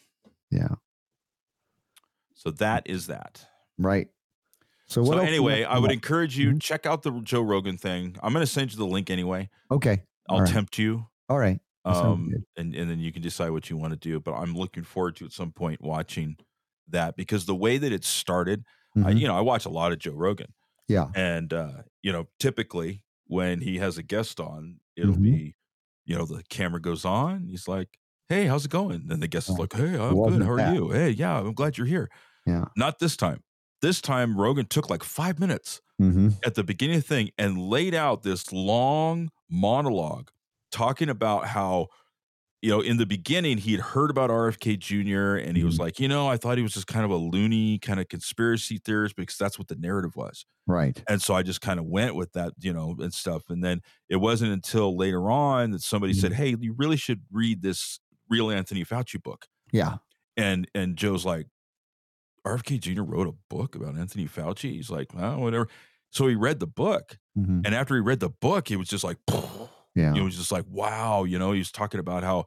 Yeah. 0.51 0.75
So 2.43 2.51
that 2.51 2.83
is 2.87 3.07
that. 3.07 3.45
Right. 3.77 4.09
So, 4.87 5.05
so 5.05 5.17
anyway, 5.17 5.63
I 5.63 5.79
would 5.79 5.93
encourage 5.93 6.37
you 6.37 6.49
mm-hmm. 6.49 6.57
check 6.57 6.85
out 6.85 7.03
the 7.03 7.11
Joe 7.21 7.41
Rogan 7.41 7.77
thing. 7.77 8.17
I'm 8.21 8.33
going 8.33 8.45
to 8.45 8.51
send 8.51 8.73
you 8.73 8.77
the 8.77 8.85
link 8.85 9.09
anyway. 9.09 9.49
Okay. 9.71 10.03
I'll 10.29 10.41
right. 10.41 10.49
tempt 10.49 10.77
you. 10.77 11.07
All 11.29 11.39
right. 11.39 11.59
Um, 11.85 12.31
and 12.57 12.75
and 12.75 12.89
then 12.89 12.99
you 12.99 13.13
can 13.13 13.21
decide 13.21 13.51
what 13.51 13.69
you 13.69 13.77
want 13.77 13.93
to 13.93 13.99
do. 13.99 14.19
But 14.19 14.33
I'm 14.33 14.55
looking 14.55 14.83
forward 14.83 15.15
to 15.17 15.25
at 15.25 15.31
some 15.31 15.51
point 15.51 15.81
watching 15.81 16.35
that 16.89 17.15
because 17.15 17.45
the 17.45 17.55
way 17.55 17.77
that 17.77 17.93
it 17.93 18.03
started, 18.03 18.65
mm-hmm. 18.95 19.07
I, 19.07 19.11
you 19.11 19.27
know, 19.27 19.37
I 19.37 19.41
watch 19.41 19.65
a 19.65 19.69
lot 19.69 19.93
of 19.93 19.99
Joe 19.99 20.11
Rogan. 20.11 20.53
Yeah. 20.89 21.07
And 21.15 21.53
uh, 21.53 21.83
you 22.01 22.11
know, 22.11 22.27
typically 22.39 23.03
when 23.27 23.61
he 23.61 23.77
has 23.77 23.97
a 23.97 24.03
guest 24.03 24.41
on, 24.41 24.79
it'll 24.97 25.13
mm-hmm. 25.13 25.23
be, 25.23 25.55
you 26.05 26.17
know, 26.17 26.25
the 26.25 26.43
camera 26.49 26.81
goes 26.81 27.05
on. 27.05 27.47
He's 27.49 27.67
like, 27.67 27.87
"Hey, 28.27 28.47
how's 28.47 28.65
it 28.65 28.71
going?" 28.71 29.07
And 29.09 29.23
the 29.23 29.27
guest 29.27 29.49
is 29.49 29.57
like, 29.57 29.73
"Hey, 29.73 29.97
I'm 29.97 30.15
good. 30.23 30.43
How 30.43 30.51
are 30.51 30.57
that. 30.57 30.75
you? 30.75 30.91
Hey, 30.91 31.09
yeah, 31.09 31.39
I'm 31.39 31.53
glad 31.53 31.77
you're 31.77 31.87
here." 31.87 32.09
Yeah. 32.45 32.65
Not 32.75 32.99
this 32.99 33.15
time. 33.15 33.43
This 33.81 33.99
time, 33.99 34.37
Rogan 34.37 34.65
took 34.65 34.89
like 34.89 35.03
five 35.03 35.39
minutes 35.39 35.81
mm-hmm. 36.01 36.29
at 36.45 36.55
the 36.55 36.63
beginning 36.63 36.97
of 36.97 37.03
the 37.03 37.07
thing 37.07 37.31
and 37.37 37.57
laid 37.57 37.93
out 37.93 38.23
this 38.23 38.51
long 38.53 39.29
monologue 39.49 40.29
talking 40.71 41.09
about 41.09 41.47
how, 41.47 41.87
you 42.61 42.69
know, 42.69 42.79
in 42.79 42.95
the 42.95 43.05
beginning, 43.05 43.57
he'd 43.57 43.81
heard 43.81 44.09
about 44.09 44.29
RFK 44.29 44.79
Jr. 44.79 45.35
and 45.35 45.57
he 45.57 45.65
was 45.65 45.75
mm-hmm. 45.75 45.83
like, 45.83 45.99
you 45.99 46.07
know, 46.07 46.29
I 46.29 46.37
thought 46.37 46.55
he 46.55 46.63
was 46.63 46.73
just 46.73 46.87
kind 46.87 47.03
of 47.03 47.11
a 47.11 47.17
loony 47.17 47.77
kind 47.77 47.99
of 47.99 48.07
conspiracy 48.07 48.77
theorist 48.77 49.17
because 49.17 49.37
that's 49.37 49.59
what 49.59 49.67
the 49.67 49.75
narrative 49.75 50.15
was. 50.15 50.45
Right. 50.65 51.03
And 51.09 51.21
so 51.21 51.33
I 51.33 51.43
just 51.43 51.59
kind 51.59 51.77
of 51.77 51.85
went 51.85 52.15
with 52.15 52.31
that, 52.33 52.53
you 52.59 52.71
know, 52.71 52.95
and 52.99 53.13
stuff. 53.13 53.43
And 53.49 53.61
then 53.61 53.81
it 54.07 54.15
wasn't 54.15 54.53
until 54.53 54.95
later 54.97 55.29
on 55.29 55.71
that 55.71 55.81
somebody 55.81 56.13
mm-hmm. 56.13 56.21
said, 56.21 56.33
hey, 56.33 56.55
you 56.57 56.73
really 56.77 56.97
should 56.97 57.23
read 57.31 57.61
this 57.61 57.99
real 58.29 58.49
Anthony 58.49 58.85
Fauci 58.85 59.21
book. 59.21 59.47
Yeah. 59.73 59.97
And 60.37 60.67
and 60.73 60.95
Joe's 60.95 61.25
like, 61.25 61.47
RFK 62.45 62.79
Jr. 62.79 63.03
wrote 63.03 63.27
a 63.27 63.33
book 63.49 63.75
about 63.75 63.97
Anthony 63.97 64.27
Fauci. 64.27 64.71
He's 64.71 64.89
like, 64.89 65.09
oh, 65.17 65.39
whatever. 65.39 65.67
So 66.09 66.27
he 66.27 66.35
read 66.35 66.59
the 66.59 66.67
book. 66.67 67.17
Mm-hmm. 67.37 67.61
And 67.65 67.73
after 67.73 67.95
he 67.95 68.01
read 68.01 68.19
the 68.19 68.29
book, 68.29 68.67
he 68.67 68.75
was 68.75 68.87
just 68.87 69.03
like, 69.03 69.17
yeah. 69.95 70.13
He 70.13 70.21
was 70.21 70.37
just 70.37 70.51
like, 70.51 70.65
wow. 70.69 71.23
You 71.23 71.39
know, 71.39 71.51
he 71.51 71.59
was 71.59 71.71
talking 71.71 71.99
about 71.99 72.23
how 72.23 72.45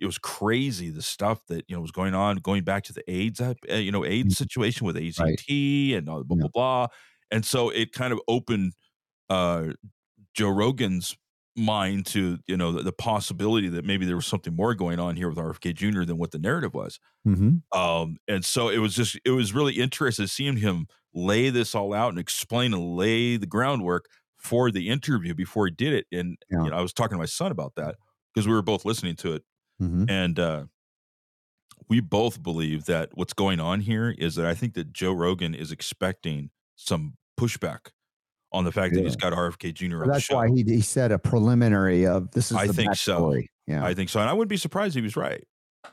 it 0.00 0.06
was 0.06 0.18
crazy 0.18 0.90
the 0.90 1.02
stuff 1.02 1.40
that, 1.48 1.64
you 1.68 1.74
know, 1.74 1.82
was 1.82 1.90
going 1.90 2.14
on, 2.14 2.36
going 2.36 2.62
back 2.62 2.84
to 2.84 2.92
the 2.92 3.10
AIDS, 3.10 3.40
uh, 3.40 3.54
you 3.68 3.90
know, 3.90 4.04
AIDS 4.04 4.34
mm-hmm. 4.34 4.42
situation 4.44 4.86
with 4.86 4.96
AZT 4.96 5.18
right. 5.20 5.96
and 5.96 6.06
blah, 6.06 6.22
blah, 6.22 6.36
yeah. 6.36 6.40
blah, 6.42 6.48
blah. 6.52 6.86
And 7.30 7.44
so 7.44 7.70
it 7.70 7.92
kind 7.92 8.12
of 8.12 8.20
opened 8.28 8.72
uh, 9.28 9.68
Joe 10.34 10.50
Rogan's 10.50 11.16
mind 11.58 12.06
to 12.06 12.38
you 12.46 12.56
know 12.56 12.72
the, 12.72 12.82
the, 12.82 12.92
possibility 12.92 13.68
that 13.68 13.84
maybe 13.84 14.06
there 14.06 14.16
was 14.16 14.26
something 14.26 14.54
more 14.54 14.74
going 14.74 14.98
on 14.98 15.16
here 15.16 15.28
with 15.28 15.38
RFK 15.38 15.74
Jr. 15.74 16.04
than 16.04 16.18
what 16.18 16.30
the 16.30 16.38
narrative 16.38 16.74
was. 16.74 16.98
Mm-hmm. 17.26 17.78
Um, 17.78 18.16
and 18.26 18.44
so 18.44 18.68
it 18.68 18.78
was 18.78 18.94
just 18.94 19.18
it 19.24 19.30
was 19.30 19.52
really 19.52 19.74
interesting 19.74 20.26
seeing 20.26 20.56
him 20.56 20.86
lay 21.14 21.50
this 21.50 21.74
all 21.74 21.92
out 21.92 22.10
and 22.10 22.18
explain 22.18 22.72
and 22.72 22.96
lay 22.96 23.36
the 23.36 23.46
groundwork 23.46 24.06
for 24.36 24.70
the 24.70 24.88
interview 24.88 25.34
before 25.34 25.66
he 25.66 25.72
did 25.72 25.92
it. 25.92 26.06
And 26.12 26.38
yeah. 26.50 26.64
you 26.64 26.70
know, 26.70 26.76
I 26.76 26.80
was 26.80 26.92
talking 26.92 27.16
to 27.16 27.18
my 27.18 27.26
son 27.26 27.50
about 27.50 27.74
that 27.76 27.96
because 28.32 28.46
we 28.46 28.54
were 28.54 28.62
both 28.62 28.84
listening 28.84 29.16
to 29.16 29.34
it, 29.34 29.42
mm-hmm. 29.82 30.04
and 30.08 30.38
uh, 30.38 30.64
we 31.88 32.00
both 32.00 32.42
believe 32.42 32.84
that 32.86 33.10
what's 33.14 33.32
going 33.32 33.60
on 33.60 33.80
here 33.80 34.14
is 34.16 34.36
that 34.36 34.46
I 34.46 34.54
think 34.54 34.74
that 34.74 34.92
Joe 34.92 35.12
Rogan 35.12 35.54
is 35.54 35.72
expecting 35.72 36.50
some 36.76 37.14
pushback 37.38 37.90
on 38.52 38.64
the 38.64 38.72
fact 38.72 38.92
yeah. 38.92 39.00
that 39.00 39.04
he's 39.04 39.16
got 39.16 39.32
RFK 39.32 39.74
Jr. 39.74 39.98
Well, 39.98 40.08
that's 40.08 40.30
why 40.30 40.48
he, 40.48 40.62
he 40.62 40.80
said 40.80 41.12
a 41.12 41.18
preliminary 41.18 42.06
of 42.06 42.30
this 42.30 42.50
is. 42.50 42.56
I 42.56 42.68
think 42.68 42.94
so. 42.94 43.34
Yeah, 43.66 43.84
I 43.84 43.94
think 43.94 44.08
so, 44.08 44.20
and 44.20 44.28
I 44.28 44.32
wouldn't 44.32 44.48
be 44.48 44.56
surprised 44.56 44.96
if 44.96 45.00
he 45.00 45.04
was 45.04 45.16
right. 45.16 45.44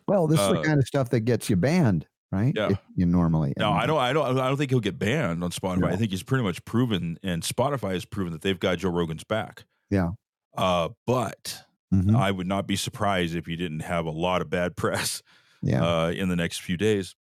Well, 0.08 0.28
this 0.28 0.40
uh, 0.40 0.44
is 0.44 0.50
the 0.54 0.60
uh, 0.60 0.64
kind 0.64 0.80
of 0.80 0.88
stuff 0.88 1.10
that 1.10 1.22
gets 1.22 1.50
you 1.50 1.56
banned, 1.56 2.08
right? 2.32 2.54
Yeah, 2.56 2.70
if 2.70 2.80
you 2.96 3.06
normally. 3.06 3.54
No, 3.58 3.72
I 3.72 3.86
don't. 3.86 4.00
I 4.00 4.14
don't. 4.14 4.40
I 4.40 4.48
don't 4.48 4.58
think 4.58 4.72
he'll 4.72 4.80
get 4.80 4.98
banned 4.98 5.44
on 5.44 5.52
Spotify. 5.52 5.80
No. 5.80 5.88
I 5.88 5.96
think 5.96 6.12
he's 6.12 6.24
pretty 6.24 6.44
much 6.44 6.64
proven, 6.66 7.18
and 7.24 7.44
Spotify 7.44 7.94
has 7.94 8.06
proven 8.06 8.32
that 8.34 8.42
they've 8.42 8.60
got 8.60 8.78
Joe 8.78 8.90
Rogan's 8.90 9.24
back. 9.24 9.66
Yeah. 9.90 10.12
Uh, 10.58 10.90
but 11.06 11.64
mm-hmm. 11.94 12.16
I 12.16 12.32
would 12.32 12.48
not 12.48 12.66
be 12.66 12.78
surprised 12.78 13.36
if 13.36 13.46
he 13.46 13.58
didn't 13.58 13.82
have 13.82 14.06
a 14.06 14.12
lot 14.12 14.42
of 14.42 14.50
bad 14.50 14.76
press. 14.78 15.22
Yeah. 15.62 15.84
Uh, 15.84 16.12
in 16.12 16.30
the 16.30 16.36
next 16.36 16.62
few 16.62 16.78
days 16.78 17.16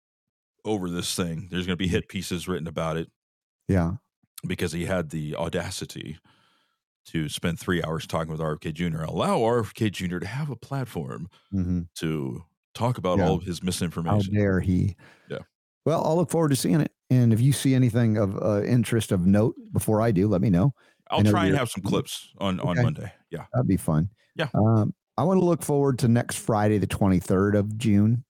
over 0.65 0.89
this 0.89 1.15
thing, 1.15 1.47
there's 1.51 1.65
going 1.65 1.77
to 1.77 1.81
be 1.81 1.87
hit 1.87 2.07
pieces 2.07 2.47
written 2.47 2.67
about 2.67 2.97
it. 2.97 3.09
Yeah 3.67 3.93
because 4.45 4.71
he 4.71 4.85
had 4.85 5.09
the 5.09 5.35
audacity 5.35 6.17
to 7.05 7.29
spend 7.29 7.59
three 7.59 7.83
hours 7.83 8.05
talking 8.05 8.31
with 8.31 8.41
RFK 8.41 8.73
Jr. 8.73 9.03
Allow 9.03 9.39
RFK 9.39 9.91
Jr. 9.91 10.19
to 10.19 10.27
have 10.27 10.49
a 10.49 10.55
platform 10.55 11.29
mm-hmm. 11.53 11.81
to 11.95 12.43
talk 12.73 12.97
about 12.97 13.17
yeah. 13.17 13.27
all 13.27 13.35
of 13.35 13.43
his 13.43 13.63
misinformation. 13.63 14.33
How 14.33 14.39
dare 14.39 14.59
he? 14.59 14.95
Yeah. 15.29 15.39
Well, 15.85 16.03
I'll 16.05 16.15
look 16.15 16.29
forward 16.29 16.49
to 16.49 16.55
seeing 16.55 16.81
it. 16.81 16.91
And 17.09 17.33
if 17.33 17.41
you 17.41 17.53
see 17.53 17.75
anything 17.75 18.17
of 18.17 18.41
uh, 18.41 18.63
interest 18.63 19.11
of 19.11 19.25
note 19.25 19.55
before 19.73 20.01
I 20.01 20.11
do, 20.11 20.27
let 20.27 20.41
me 20.41 20.49
know. 20.49 20.73
I'll 21.09 21.23
try 21.23 21.47
and 21.47 21.57
have 21.57 21.69
some 21.69 21.83
clips 21.83 22.29
on 22.37 22.59
okay. 22.61 22.69
on 22.69 22.81
Monday. 22.81 23.11
Yeah, 23.31 23.45
that'd 23.53 23.67
be 23.67 23.77
fun. 23.77 24.09
Yeah. 24.35 24.47
Um, 24.53 24.93
I 25.17 25.23
want 25.23 25.41
to 25.41 25.45
look 25.45 25.61
forward 25.61 25.99
to 25.99 26.07
next 26.07 26.37
Friday, 26.37 26.77
the 26.77 26.87
twenty 26.87 27.19
third 27.19 27.55
of 27.55 27.77
June. 27.77 28.23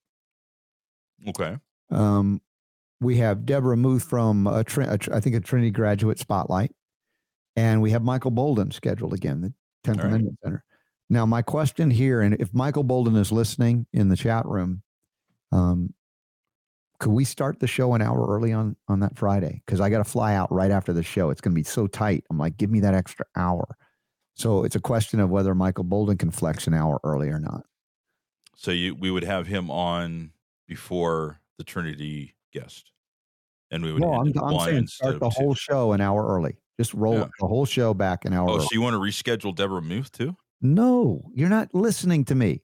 Okay. 1.27 1.57
Um, 1.91 2.41
we 3.01 3.17
have 3.17 3.45
Deborah 3.45 3.75
Muth 3.75 4.03
from 4.03 4.47
a, 4.47 4.63
I 5.11 5.19
think 5.19 5.35
a 5.35 5.39
Trinity 5.39 5.71
graduate 5.71 6.19
spotlight. 6.19 6.71
and 7.55 7.81
we 7.81 7.91
have 7.91 8.03
Michael 8.03 8.31
Boldin 8.31 8.71
scheduled 8.71 9.13
again, 9.13 9.41
the 9.41 9.53
10th 9.83 9.97
All 9.97 10.03
right. 10.03 10.05
Amendment 10.05 10.39
Center. 10.43 10.63
Now, 11.09 11.25
my 11.25 11.41
question 11.41 11.91
here, 11.91 12.21
and 12.21 12.35
if 12.39 12.53
Michael 12.53 12.85
Boldin 12.85 13.17
is 13.17 13.33
listening 13.33 13.85
in 13.91 14.07
the 14.07 14.15
chat 14.15 14.45
room, 14.45 14.81
um, 15.51 15.93
could 16.99 17.11
we 17.11 17.25
start 17.25 17.59
the 17.59 17.67
show 17.67 17.95
an 17.95 18.01
hour 18.01 18.25
early 18.29 18.53
on 18.53 18.77
on 18.87 18.99
that 18.99 19.17
Friday? 19.17 19.61
Because 19.65 19.81
I 19.81 19.89
got 19.89 19.97
to 19.97 20.03
fly 20.05 20.35
out 20.35 20.51
right 20.53 20.71
after 20.71 20.93
the 20.93 21.03
show. 21.03 21.31
It's 21.31 21.41
going 21.41 21.51
to 21.51 21.59
be 21.59 21.63
so 21.63 21.87
tight. 21.87 22.23
I'm 22.29 22.37
like, 22.37 22.57
give 22.57 22.69
me 22.69 22.79
that 22.81 22.93
extra 22.93 23.25
hour. 23.35 23.75
So 24.35 24.63
it's 24.63 24.75
a 24.75 24.79
question 24.79 25.19
of 25.19 25.29
whether 25.29 25.53
Michael 25.55 25.83
Boldin 25.83 26.19
can 26.19 26.31
flex 26.31 26.67
an 26.67 26.73
hour 26.73 26.99
early 27.03 27.27
or 27.29 27.39
not. 27.39 27.63
So 28.55 28.71
you 28.71 28.95
we 28.95 29.09
would 29.09 29.23
have 29.23 29.47
him 29.47 29.71
on 29.71 30.31
before 30.67 31.41
the 31.57 31.63
Trinity 31.63 32.35
guest, 32.53 32.90
and 33.71 33.83
we 33.83 33.91
would 33.93 34.01
No, 34.01 34.13
I'm, 34.13 34.31
I'm 34.43 34.59
saying 34.65 34.87
start 34.87 35.19
the 35.19 35.29
two. 35.29 35.35
whole 35.41 35.53
show 35.55 35.93
an 35.93 36.01
hour 36.01 36.27
early. 36.27 36.57
Just 36.79 36.93
roll 36.93 37.15
Yeah. 37.19 37.27
the 37.39 37.47
whole 37.47 37.65
show 37.65 37.93
back 37.93 38.25
an 38.25 38.33
hour 38.33 38.49
Oh, 38.49 38.55
early. 38.55 38.65
so 38.65 38.69
you 38.73 38.81
want 38.81 38.93
to 38.93 38.99
reschedule 38.99 39.55
Deborah 39.55 39.81
Muth 39.81 40.11
too? 40.11 40.35
no, 40.61 41.29
you're 41.33 41.49
not 41.49 41.73
listening 41.73 42.23
to 42.25 42.35
me. 42.35 42.61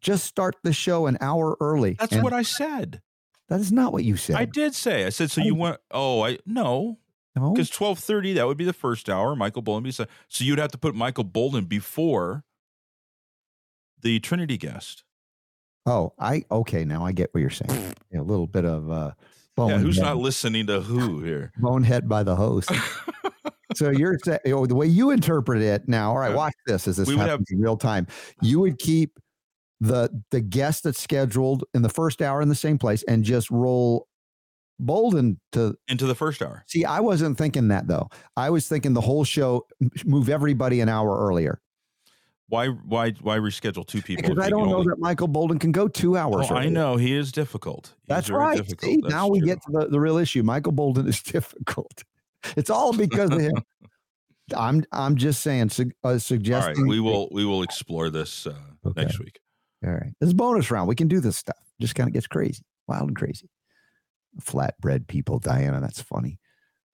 Just 0.00 0.24
start 0.26 0.56
the 0.62 0.72
show 0.72 1.06
an 1.06 1.16
hour 1.20 1.56
early. 1.60 1.94
That's 1.98 2.16
what 2.16 2.32
I 2.32 2.42
said. 2.42 3.00
That 3.48 3.60
is 3.60 3.70
not 3.72 3.92
what 3.92 4.04
you 4.04 4.16
said. 4.16 4.36
I 4.36 4.44
did 4.44 4.74
say. 4.74 5.04
I 5.04 5.08
said 5.10 5.30
so. 5.30 5.42
I 5.42 5.44
You 5.44 5.54
want? 5.54 5.78
Oh, 5.90 6.24
I 6.24 6.38
no. 6.46 6.98
No. 7.36 7.52
Because 7.52 7.68
twelve 7.70 7.98
thirty, 7.98 8.32
that 8.34 8.46
would 8.46 8.56
be 8.56 8.64
the 8.64 8.72
first 8.72 9.08
hour. 9.10 9.34
Michael 9.36 9.62
Boldin 9.62 9.82
be 9.82 9.90
so. 9.92 10.06
So 10.28 10.42
you'd 10.44 10.58
have 10.58 10.70
to 10.72 10.78
put 10.78 10.94
Michael 10.94 11.24
Boldin 11.24 11.68
before 11.68 12.44
the 14.00 14.20
Trinity 14.20 14.56
guest. 14.56 15.04
Oh, 15.86 16.12
I 16.18 16.44
okay. 16.50 16.84
Now 16.84 17.04
I 17.04 17.12
get 17.12 17.32
what 17.34 17.40
you're 17.40 17.50
saying. 17.50 17.94
A 18.14 18.22
little 18.22 18.46
bit 18.46 18.64
of 18.64 18.90
uh, 18.90 19.12
Yeah, 19.58 19.78
who's 19.78 19.98
not 19.98 20.16
listening 20.16 20.66
to 20.68 20.80
who 20.80 21.22
here? 21.22 21.52
bonehead 21.58 22.08
by 22.08 22.22
the 22.22 22.36
host. 22.36 22.70
so 23.74 23.90
you're 23.90 24.18
saying 24.24 24.40
oh, 24.46 24.66
the 24.66 24.74
way 24.74 24.86
you 24.86 25.10
interpret 25.10 25.62
it 25.62 25.88
now. 25.88 26.10
All 26.10 26.18
right, 26.18 26.34
watch 26.34 26.54
this 26.66 26.88
as 26.88 26.96
this 26.96 27.08
We 27.08 27.16
happens 27.16 27.50
in 27.50 27.60
real 27.60 27.76
time. 27.76 28.06
You 28.40 28.60
would 28.60 28.78
keep 28.78 29.18
the 29.80 30.10
the 30.30 30.40
guest 30.40 30.84
that's 30.84 31.00
scheduled 31.00 31.64
in 31.74 31.82
the 31.82 31.88
first 31.88 32.22
hour 32.22 32.40
in 32.42 32.48
the 32.48 32.54
same 32.54 32.78
place 32.78 33.02
and 33.04 33.24
just 33.24 33.50
roll 33.50 34.06
Boldin 34.80 35.36
to 35.52 35.74
Into 35.88 36.06
the 36.06 36.14
first 36.14 36.40
hour. 36.42 36.64
see. 36.66 36.84
I 36.84 37.00
wasn't 37.00 37.36
thinking 37.36 37.68
that 37.68 37.86
though. 37.86 38.08
I 38.36 38.50
was 38.50 38.66
thinking 38.68 38.94
the 38.94 39.00
whole 39.00 39.24
show 39.24 39.66
move 40.04 40.28
everybody 40.28 40.80
an 40.80 40.88
hour 40.88 41.18
earlier 41.26 41.60
Why? 42.50 42.66
Why? 42.68 43.12
Why 43.22 43.38
reschedule 43.38 43.86
two 43.86 44.02
people? 44.02 44.22
because 44.28 44.44
I 44.44 44.50
don't 44.50 44.68
know 44.68 44.76
only- 44.78 44.88
that 44.88 44.98
Michael 44.98 45.28
Boldin 45.28 45.58
can 45.60 45.72
go 45.72 45.88
two 45.88 46.16
hours. 46.16 46.48
Oh, 46.50 46.54
I 46.56 46.68
know 46.68 46.96
he 46.96 47.14
is 47.14 47.32
difficult. 47.32 47.94
That's 48.08 48.28
right. 48.28 48.56
difficult. 48.58 48.80
See, 48.82 48.98
That's 49.00 49.14
now 49.14 49.28
we 49.28 49.40
get 49.40 49.62
to 49.62 49.72
the, 49.72 49.86
the 49.88 50.00
real 50.00 50.18
issue. 50.18 50.42
Michael 50.42 50.72
Boldin 50.72 51.06
is 51.08 51.22
difficult. 51.36 52.04
It's 52.56 52.68
all 52.68 52.92
because 52.92 53.30
of 53.30 53.40
him. 53.40 53.54
I'm 54.56 54.84
I'm 54.92 55.14
just 55.16 55.42
saying, 55.42 55.68
su- 55.70 55.84
uh, 56.02 56.08
All 56.08 56.12
right, 56.14 56.20
suggesting. 56.20 56.88
we 56.88 56.98
will 56.98 57.28
we 57.30 57.44
will 57.44 57.62
explore 57.62 58.10
this 58.10 58.46
uh, 58.48 58.54
Okay. 58.84 59.02
next 59.02 59.20
week. 59.20 59.38
All 59.86 59.92
right, 59.92 60.12
this 60.20 60.26
is 60.26 60.34
bonus 60.34 60.70
round. 60.72 60.88
We 60.88 60.96
can 60.96 61.06
do 61.08 61.20
this 61.20 61.36
stuff. 61.36 61.56
Just 61.80 61.94
kind 61.94 62.08
of 62.08 62.12
gets 62.12 62.26
crazy, 62.26 62.62
wild 62.88 63.08
and 63.08 63.16
crazy. 63.16 63.48
Flatbread 64.42 65.06
people, 65.06 65.38
Diana. 65.38 65.80
That's 65.80 66.02
funny. 66.02 66.38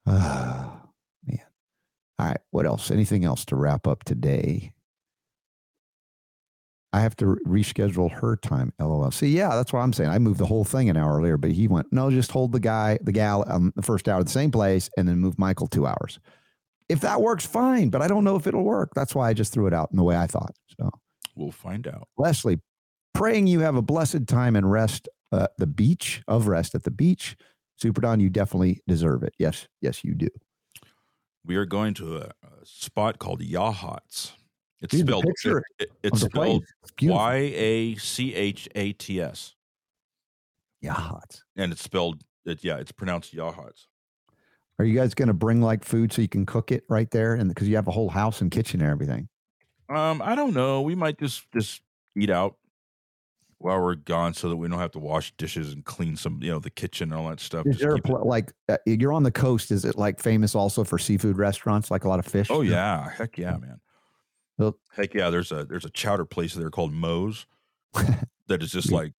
Ah, 0.06 0.82
man. 1.24 1.40
All 2.18 2.26
right. 2.26 2.40
What 2.50 2.66
else? 2.66 2.90
Anything 2.90 3.24
else 3.24 3.44
to 3.46 3.56
wrap 3.56 3.86
up 3.86 4.04
today? 4.04 4.72
I 6.92 7.00
have 7.00 7.16
to 7.16 7.36
reschedule 7.46 8.10
her 8.10 8.36
time. 8.36 8.72
LOL. 8.78 9.10
See, 9.10 9.28
yeah, 9.28 9.54
that's 9.54 9.72
what 9.72 9.80
I'm 9.80 9.92
saying. 9.92 10.10
I 10.10 10.18
moved 10.18 10.38
the 10.38 10.46
whole 10.46 10.64
thing 10.64 10.88
an 10.88 10.96
hour 10.96 11.18
earlier, 11.18 11.36
but 11.36 11.52
he 11.52 11.68
went, 11.68 11.92
no, 11.92 12.10
just 12.10 12.30
hold 12.30 12.52
the 12.52 12.60
guy, 12.60 12.98
the 13.02 13.12
gal, 13.12 13.44
um, 13.48 13.72
the 13.76 13.82
first 13.82 14.08
hour 14.08 14.20
at 14.20 14.26
the 14.26 14.32
same 14.32 14.50
place, 14.50 14.88
and 14.96 15.08
then 15.08 15.18
move 15.18 15.38
Michael 15.38 15.66
two 15.66 15.86
hours. 15.86 16.18
If 16.88 17.00
that 17.00 17.20
works, 17.20 17.44
fine. 17.44 17.90
But 17.90 18.02
I 18.02 18.08
don't 18.08 18.24
know 18.24 18.36
if 18.36 18.46
it'll 18.46 18.62
work. 18.62 18.92
That's 18.94 19.14
why 19.14 19.28
I 19.28 19.34
just 19.34 19.52
threw 19.52 19.66
it 19.66 19.74
out 19.74 19.90
in 19.90 19.96
the 19.96 20.04
way 20.04 20.16
I 20.16 20.26
thought. 20.26 20.54
So, 20.78 20.90
We'll 21.34 21.50
find 21.52 21.86
out. 21.86 22.08
Leslie, 22.16 22.60
praying 23.14 23.46
you 23.46 23.60
have 23.60 23.76
a 23.76 23.82
blessed 23.82 24.26
time 24.26 24.56
and 24.56 24.70
rest 24.70 25.08
at 25.32 25.50
the 25.58 25.66
beach 25.66 26.22
of 26.26 26.46
rest 26.46 26.74
at 26.74 26.84
the 26.84 26.90
beach. 26.90 27.36
Super 27.76 28.00
Don, 28.00 28.20
you 28.20 28.30
definitely 28.30 28.80
deserve 28.88 29.22
it. 29.22 29.34
Yes, 29.38 29.68
yes, 29.82 30.02
you 30.02 30.14
do. 30.14 30.28
We 31.44 31.56
are 31.56 31.66
going 31.66 31.94
to 31.94 32.16
a, 32.16 32.20
a 32.42 32.64
spot 32.64 33.18
called 33.18 33.42
Yachats. 33.42 34.32
It's 34.82 34.92
Dude, 34.92 35.06
spelled 35.06 35.24
it- 35.26 35.62
it- 35.78 35.92
it's 36.02 36.20
spelled 36.20 36.64
Y 37.00 37.34
A 37.36 37.94
C 37.96 38.34
H 38.34 38.68
A 38.74 38.92
T 38.92 39.20
S, 39.20 39.54
Yeah, 40.80 40.92
hot. 40.92 41.40
and 41.56 41.72
it's 41.72 41.82
spelled 41.82 42.22
it, 42.44 42.62
yeah, 42.62 42.76
it's 42.76 42.92
pronounced 42.92 43.34
Yachats. 43.34 43.86
Are 44.78 44.84
you 44.84 44.94
guys 44.94 45.14
going 45.14 45.28
to 45.28 45.34
bring 45.34 45.62
like 45.62 45.82
food 45.84 46.12
so 46.12 46.20
you 46.22 46.28
can 46.28 46.44
cook 46.44 46.70
it 46.70 46.84
right 46.88 47.10
there? 47.10 47.34
And 47.34 47.48
because 47.48 47.66
you 47.68 47.76
have 47.76 47.88
a 47.88 47.90
whole 47.92 48.10
house 48.10 48.40
and 48.42 48.50
kitchen 48.50 48.82
and 48.82 48.90
everything. 48.90 49.28
Um, 49.88 50.20
I 50.22 50.34
don't 50.34 50.52
know. 50.52 50.82
We 50.82 50.94
might 50.94 51.18
just 51.18 51.50
just 51.52 51.80
eat 52.16 52.28
out 52.30 52.56
while 53.58 53.80
we're 53.80 53.94
gone, 53.94 54.34
so 54.34 54.50
that 54.50 54.56
we 54.56 54.68
don't 54.68 54.78
have 54.78 54.90
to 54.92 54.98
wash 54.98 55.32
dishes 55.38 55.72
and 55.72 55.82
clean 55.84 56.14
some, 56.14 56.42
you 56.42 56.50
know, 56.50 56.58
the 56.58 56.68
kitchen 56.70 57.10
and 57.10 57.18
all 57.20 57.30
that 57.30 57.40
stuff. 57.40 57.64
Is 57.66 57.76
Just 57.76 57.80
there 57.80 57.94
a 57.94 57.98
pl- 58.00 58.28
like 58.28 58.52
uh, 58.68 58.76
you're 58.84 59.14
on 59.14 59.22
the 59.22 59.30
coast? 59.32 59.70
Is 59.70 59.86
it 59.86 59.96
like 59.96 60.20
famous 60.20 60.54
also 60.54 60.84
for 60.84 60.98
seafood 60.98 61.38
restaurants, 61.38 61.90
like 61.90 62.04
a 62.04 62.08
lot 62.08 62.18
of 62.18 62.26
fish? 62.26 62.48
Oh 62.50 62.60
yeah, 62.60 63.08
heck 63.08 63.38
yeah, 63.38 63.56
man. 63.56 63.80
Heck 64.92 65.14
yeah, 65.14 65.30
there's 65.30 65.52
a 65.52 65.64
there's 65.64 65.84
a 65.84 65.90
chowder 65.90 66.24
place 66.24 66.54
there 66.54 66.70
called 66.70 66.92
Moe's 66.92 67.46
that 68.48 68.62
is 68.62 68.72
just 68.72 68.90
like 68.92 69.12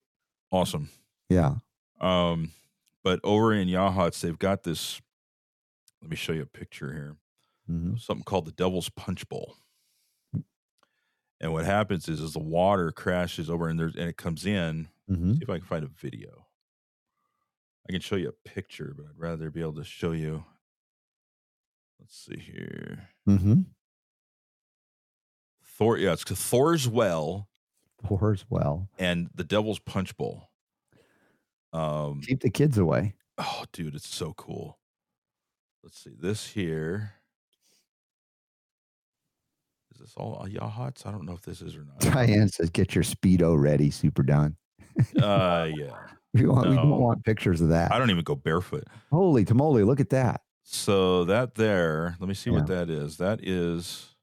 awesome. 0.51 0.89
yeah. 1.29 1.55
Um, 2.01 2.51
but 3.03 3.19
over 3.23 3.53
in 3.53 3.67
Yachats, 3.67 4.19
they've 4.21 4.37
got 4.37 4.63
this. 4.63 5.01
Let 6.01 6.09
me 6.11 6.15
show 6.15 6.33
you 6.33 6.43
a 6.43 6.45
picture 6.45 6.93
here. 6.93 7.15
Mhm. 7.69 7.99
Something 7.99 8.23
called 8.23 8.45
the 8.45 8.51
Devil's 8.51 8.89
Punch 8.89 9.27
Bowl. 9.29 9.55
And 11.39 11.53
what 11.53 11.65
happens 11.65 12.09
is, 12.09 12.19
is 12.19 12.33
the 12.33 12.39
water 12.39 12.91
crashes 12.91 13.49
over 13.49 13.67
and 13.67 13.79
there's 13.79 13.95
and 13.95 14.09
it 14.09 14.17
comes 14.17 14.45
in. 14.45 14.89
Mhm. 15.09 15.33
See 15.35 15.39
if 15.43 15.49
I 15.49 15.57
can 15.59 15.67
find 15.67 15.85
a 15.85 15.87
video. 15.87 16.47
I 17.87 17.91
can 17.93 18.01
show 18.01 18.15
you 18.15 18.29
a 18.29 18.49
picture, 18.49 18.93
but 18.97 19.05
I'd 19.05 19.17
rather 19.17 19.49
be 19.51 19.61
able 19.61 19.75
to 19.75 19.83
show 19.83 20.11
you. 20.11 20.43
Let's 21.99 22.17
see 22.17 22.37
here. 22.39 23.09
Mm-hmm. 23.27 23.61
Thor, 25.77 25.97
yeah, 25.97 26.13
it's 26.13 26.23
Thor's 26.23 26.87
Well 26.87 27.47
Thor's 28.05 28.45
well. 28.49 28.89
and 28.97 29.29
the 29.35 29.43
Devil's 29.43 29.79
Punch 29.79 30.15
Bowl. 30.17 30.49
Um, 31.73 32.21
Keep 32.25 32.41
the 32.41 32.49
kids 32.49 32.77
away. 32.77 33.13
oh, 33.37 33.65
dude, 33.73 33.95
it's 33.95 34.07
so 34.07 34.33
cool. 34.33 34.79
Let's 35.83 36.03
see 36.03 36.13
this 36.19 36.47
here. 36.47 37.13
Is 39.93 40.01
this 40.01 40.13
all 40.17 40.45
Yachats? 40.47 41.05
I 41.05 41.11
don't 41.11 41.25
know 41.25 41.33
if 41.33 41.41
this 41.41 41.61
is 41.61 41.75
or 41.75 41.83
not. 41.83 41.99
Diane 41.99 42.49
says, 42.49 42.69
"Get 42.69 42.93
your 42.93 43.03
speedo 43.03 43.59
ready, 43.59 43.89
Super 43.89 44.21
Don." 44.21 44.55
Uh, 45.21 45.69
yeah. 45.75 45.95
We, 46.33 46.45
want, 46.45 46.69
we 46.69 46.75
don't 46.75 46.89
want 46.99 47.23
pictures 47.23 47.61
of 47.61 47.69
that. 47.69 47.91
I 47.91 47.97
don't 47.97 48.11
even 48.11 48.23
go 48.23 48.35
barefoot. 48.35 48.83
Holy 49.11 49.45
tamale! 49.45 49.83
Look 49.83 49.99
at 49.99 50.09
that. 50.09 50.41
So 50.63 51.23
that 51.25 51.55
there, 51.55 52.15
let 52.19 52.27
me 52.27 52.35
see 52.35 52.49
what 52.49 52.67
that 52.67 52.89
is. 52.89 53.17
That 53.17 53.39
is 53.41 54.16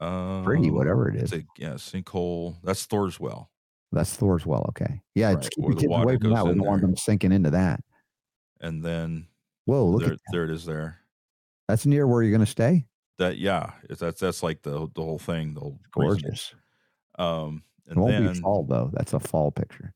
um, 0.00 0.44
Pretty, 0.44 0.70
whatever 0.70 1.08
it 1.08 1.16
is. 1.16 1.32
a- 1.32 1.44
yeah, 1.58 1.74
sinkhole. 1.74 2.56
That's 2.62 2.84
Thor's 2.86 3.18
well. 3.20 3.50
That's 3.92 4.14
Thor's 4.14 4.44
well. 4.44 4.66
Okay. 4.70 5.00
Yeah, 5.14 5.28
Right, 5.28 5.38
just 5.38 5.52
keep 5.52 5.64
where 5.64 5.70
the 5.74 5.76
the 5.76 5.80
kids 5.82 5.90
water 5.90 6.02
away 6.04 6.18
from 6.18 6.30
that. 6.34 6.44
We 6.44 6.54
don't 6.54 6.66
want 6.66 6.80
them 6.82 6.96
sinking 6.96 7.32
into 7.32 7.50
that. 7.50 7.80
And 8.60 8.82
then 8.84 9.28
Whoa! 9.64 9.86
Look 9.86 10.02
there, 10.02 10.12
at 10.12 10.18
that. 10.18 10.32
there 10.32 10.44
it 10.44 10.50
is 10.50 10.64
there. 10.64 10.98
That's 11.68 11.86
near 11.86 12.06
where 12.06 12.22
you're 12.22 12.30
going 12.30 12.44
to 12.44 12.50
stay. 12.50 12.86
That 13.18 13.38
yeah, 13.38 13.72
that's 13.88 14.20
that's 14.20 14.42
like 14.42 14.62
the 14.62 14.88
the 14.94 15.02
whole 15.02 15.18
thing. 15.18 15.54
The 15.54 15.60
whole. 15.60 15.78
Gorgeous. 15.92 16.54
Um, 17.18 17.62
It 17.86 17.92
and 17.92 18.00
won't 18.00 18.12
then 18.12 18.32
be 18.32 18.40
fall 18.40 18.64
though. 18.64 18.90
That's 18.92 19.12
a 19.14 19.20
fall 19.20 19.50
picture. 19.50 19.94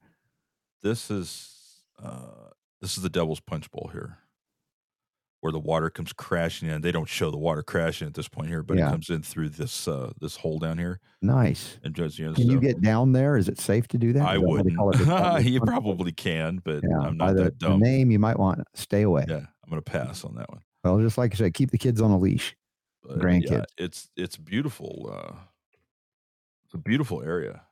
this 0.82 1.10
is 1.10 1.82
uh 2.02 2.48
this 2.80 2.96
is 2.96 3.02
the 3.02 3.10
Devil's 3.10 3.40
Punch 3.40 3.70
Bowl 3.70 3.90
here, 3.92 4.18
where 5.40 5.52
the 5.52 5.58
water 5.58 5.88
comes 5.88 6.12
crashing 6.12 6.68
in. 6.68 6.82
They 6.82 6.92
don't 6.92 7.08
show 7.08 7.30
the 7.30 7.38
water 7.38 7.62
crashing 7.62 8.06
at 8.06 8.14
this 8.14 8.28
point 8.28 8.48
here, 8.48 8.62
but 8.62 8.76
Yeah. 8.76 8.88
it 8.88 8.90
comes 8.90 9.08
in 9.10 9.22
through 9.22 9.50
this 9.50 9.88
uh 9.88 10.12
this 10.20 10.36
hole 10.36 10.58
down 10.58 10.76
here. 10.78 11.00
Nice. 11.22 11.78
And 11.82 11.94
just 11.94 12.18
you 12.18 12.26
know, 12.28 12.34
Can 12.34 12.50
you 12.50 12.60
get 12.60 12.80
down 12.82 13.12
there? 13.12 13.36
Is 13.36 13.48
it 13.48 13.58
safe 13.58 13.88
to 13.88 13.98
do 13.98 14.12
that? 14.12 14.22
I 14.22 14.34
Is 14.34 14.40
that 14.40 14.46
why 14.46 14.56
they 14.58 14.62
wouldn't. 14.62 14.76
call 14.76 14.90
it 14.90 14.98
the 14.98 15.04
Devil's 15.06 15.44
you 15.46 15.60
probably 15.60 16.12
can, 16.12 16.60
but 16.62 16.82
Yeah, 16.82 16.98
I'm 17.06 17.16
not 17.16 17.36
the, 17.36 17.44
that 17.44 17.58
the 17.58 17.76
name, 17.76 18.10
you 18.10 18.18
might 18.18 18.38
want 18.38 18.60
stay 18.74 19.02
away. 19.02 19.24
Yeah, 19.28 19.36
I'm 19.64 19.70
gonna 19.70 19.80
pass 19.82 20.24
on 20.24 20.34
that 20.36 20.48
one. 20.50 20.60
Well, 20.84 21.00
just 21.00 21.16
like 21.18 21.32
I 21.34 21.36
said, 21.36 21.54
keep 21.54 21.70
the 21.70 21.78
kids 21.78 22.00
on 22.00 22.10
a 22.10 22.18
leash. 22.18 22.56
But 23.02 23.16
yeah, 23.16 23.22
Grandkids. 23.22 23.64
it's 23.78 24.10
it's 24.16 24.36
beautiful. 24.36 25.10
Uh, 25.12 25.36
it's 26.66 26.74
a 26.74 26.78
beautiful 26.78 27.22
area. 27.22 27.62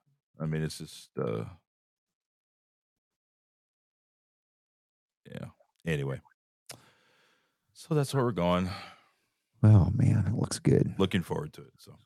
I 0.40 0.46
mean, 0.46 0.62
it's 0.62 0.78
just 0.78 1.10
uh, 1.18 1.44
yeah. 5.30 5.46
Anyway, 5.86 6.20
so 7.78 7.94
that's 7.94 8.12
where 8.12 8.24
we're 8.24 8.32
going. 8.32 8.68
Oh 9.62 9.90
man, 9.94 10.24
it 10.26 10.34
looks 10.34 10.58
good. 10.58 10.94
Looking 10.98 11.22
forward 11.22 11.52
to 11.54 11.62
it. 11.62 11.72
So, 11.78 11.96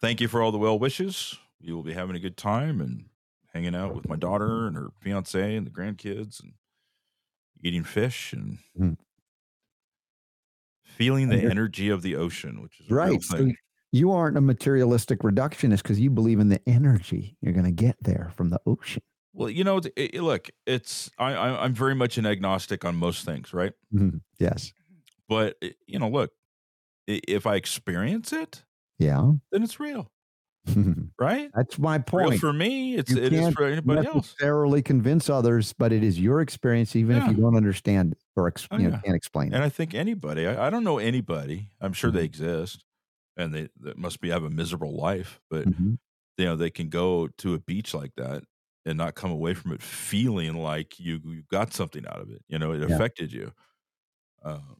thank 0.00 0.20
you 0.20 0.28
for 0.28 0.40
all 0.42 0.52
the 0.52 0.58
well 0.58 0.78
wishes. 0.78 1.36
We 1.60 1.72
will 1.72 1.82
be 1.82 1.92
having 1.94 2.14
a 2.16 2.20
good 2.20 2.36
time 2.36 2.80
and 2.80 3.06
hanging 3.52 3.74
out 3.74 3.94
with 3.94 4.08
my 4.08 4.16
daughter 4.16 4.66
and 4.66 4.76
her 4.76 4.88
fiance 5.00 5.56
and 5.56 5.66
the 5.66 5.70
grandkids 5.70 6.40
and 6.42 6.52
eating 7.62 7.84
fish 7.84 8.32
and 8.32 8.58
Mm. 8.78 8.96
feeling 10.84 11.28
the 11.28 11.42
energy 11.42 11.88
of 11.88 12.02
the 12.02 12.14
ocean, 12.16 12.60
which 12.62 12.78
is 12.80 12.90
a 12.90 12.94
real 12.94 12.96
Right. 13.14 13.22
So 13.22 13.50
you 13.92 14.12
aren't 14.12 14.36
a 14.36 14.40
materialistic 14.40 15.20
reductionist 15.20 15.82
because 15.82 15.98
you 15.98 16.10
believe 16.10 16.38
in 16.38 16.48
the 16.50 16.60
energy 16.68 17.36
you're 17.40 17.54
going 17.54 17.64
to 17.64 17.72
get 17.72 17.96
there 18.02 18.30
from 18.36 18.50
the 18.50 18.60
ocean. 18.66 19.02
Well, 19.32 19.50
you 19.50 19.64
know, 19.64 19.78
it, 19.78 19.92
it- 19.96 20.22
look, 20.22 20.50
it's 20.66 21.10
I, 21.18 21.32
I 21.34 21.64
I'm 21.64 21.74
very 21.74 21.94
much 21.94 22.18
an 22.18 22.26
agnostic 22.26 22.84
on 22.84 22.96
most 22.96 23.24
things, 23.24 23.52
right? 23.54 23.72
Mhm. 23.94 24.20
Yes. 24.38 24.72
But 25.28 25.56
you 25.86 25.98
know, 25.98 26.08
look, 26.08 26.32
if 27.06 27.46
I 27.46 27.56
experience 27.56 28.32
it, 28.32 28.64
Yeah. 28.98 29.32
then 29.52 29.62
it's 29.62 29.80
real, 29.80 30.10
right? 31.18 31.52
That's 31.54 31.78
my 31.78 31.98
Real 32.12 32.32
point. 32.32 32.40
for 32.40 32.52
me, 32.52 32.96
it's 32.96 33.10
You 33.10 33.18
it 33.18 33.32
is 33.32 33.50
for 33.50 33.64
anybody 33.64 34.06
else. 34.06 34.36
necessarily 34.38 34.82
convince 34.82 35.30
others, 35.30 35.72
but 35.72 35.92
it 35.92 36.02
is 36.04 36.18
your 36.20 36.40
experience, 36.40 36.96
even 36.96 37.16
if 37.16 37.26
you 37.26 37.34
don't 37.34 37.56
understand 37.56 38.16
or 38.36 38.48
ex- 38.48 38.68
Oh, 38.70 38.78
you 38.78 38.84
know, 38.84 38.90
yeah. 38.92 39.00
can't 39.04 39.16
explain 39.16 39.52
it. 39.52 39.56
And 39.56 39.62
it. 39.62 39.66
I 39.66 39.68
think 39.68 39.94
anybody, 39.94 40.46
I, 40.46 40.66
I 40.66 40.70
don't 40.70 40.84
know 40.84 40.98
anybody. 40.98 41.70
I'm 41.80 41.92
sure 41.92 42.10
Mm-hmm. 42.10 42.18
they 42.18 42.24
exist, 42.24 42.84
and 43.36 43.54
they, 43.54 43.68
they 43.80 43.94
must 43.96 44.20
be 44.20 44.30
have 44.30 44.44
a 44.44 44.50
miserable 44.50 44.96
life, 44.96 45.40
but 45.50 45.68
Mhm. 45.68 45.98
you 46.38 46.44
know 46.46 46.56
they 46.56 46.70
can 46.70 46.88
go 46.90 47.28
to 47.28 47.54
a 47.54 47.58
beach 47.60 47.94
like 47.94 48.14
that 48.16 48.44
and 48.86 48.98
not 48.98 49.14
come 49.16 49.30
away 49.32 49.54
from 49.54 49.72
it 49.72 49.82
feeling 49.82 50.56
like 50.56 50.98
you 51.00 51.20
you 51.24 51.42
got 51.50 51.72
something 51.74 52.06
out 52.06 52.20
of 52.20 52.30
it. 52.30 52.42
You 52.48 52.58
know, 52.58 52.72
it 52.72 52.82
Yeah. 52.86 52.96
affected 52.96 53.32
you. 53.32 53.52
Um, 54.42 54.78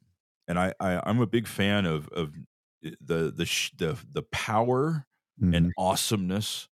and 0.48 0.58
I, 0.58 0.74
I 0.80 1.00
I'm 1.04 1.20
a 1.20 1.26
big 1.26 1.46
fan 1.46 1.86
of 1.86 2.08
of 2.08 2.34
the 2.82 3.32
the 3.34 3.46
sh- 3.46 3.72
the 3.76 3.98
the 4.10 4.22
power 4.22 5.06
Mhm. 5.40 5.56
and 5.56 5.72
awesomeness 5.78 6.68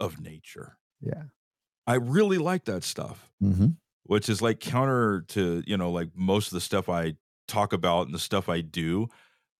of 0.00 0.20
nature. 0.20 0.78
Yeah. 1.00 1.24
I 1.86 1.94
really 1.94 2.38
like 2.38 2.64
that 2.64 2.84
stuff 2.84 3.30
hmm 3.40 3.78
which 4.04 4.28
is 4.28 4.42
like 4.42 4.60
counter 4.60 5.22
to 5.28 5.62
you 5.66 5.76
know 5.76 5.90
like 5.92 6.10
most 6.14 6.48
of 6.48 6.54
the 6.54 6.60
stuff 6.60 6.88
I 6.88 7.14
talk 7.48 7.72
about 7.72 8.06
and 8.06 8.14
the 8.14 8.18
stuff 8.20 8.48
I 8.48 8.60
do. 8.62 9.08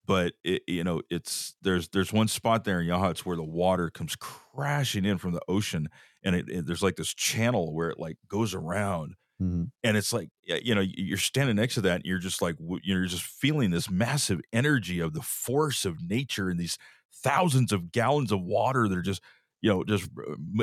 But 0.05 0.35
it, 0.43 0.63
you 0.67 0.83
know, 0.83 1.01
it's 1.11 1.55
there's 1.61 1.89
there's 1.89 2.13
one 2.13 2.27
spot 2.29 2.65
there 2.65 2.81
in 2.81 2.87
Yachats, 2.87 3.11
it's 3.11 3.25
where 3.27 3.37
the 3.37 3.43
water 3.43 3.89
comes 3.91 4.15
crashing 4.17 5.05
in 5.05 5.17
from 5.19 5.33
the 5.33 5.41
ocean, 5.47 5.89
and 6.23 6.35
it, 6.35 6.49
it- 6.49 6.65
there's 6.67 6.83
like 6.83 6.97
this 6.97 7.13
channel 7.13 7.73
where 7.73 7.89
it 7.91 7.99
like 7.99 8.17
goes 8.27 8.53
around, 8.55 9.15
hmm 9.39 9.71
and 9.83 9.95
it's 9.97 10.11
like 10.11 10.29
you 10.43 10.73
know 10.75 10.81
you're 10.81 11.17
standing 11.17 11.55
next 11.55 11.75
to 11.75 11.81
that, 11.81 11.97
and 11.97 12.05
you're 12.05 12.19
just 12.19 12.41
like 12.41 12.55
you're 12.83 13.05
just 13.05 13.23
feeling 13.23 13.71
this 13.71 13.89
massive 13.89 14.41
energy 14.53 14.99
of 14.99 15.13
the 15.13 15.21
force 15.21 15.85
of 15.85 16.01
nature 16.01 16.49
and 16.49 16.59
these 16.59 16.77
thousands 17.13 17.71
of 17.71 17.91
gallons 17.91 18.31
of 18.31 18.41
water 18.41 18.87
that 18.87 18.97
are 18.97 19.01
just 19.01 19.21
you 19.61 19.69
know 19.69 19.83
just 19.83 20.09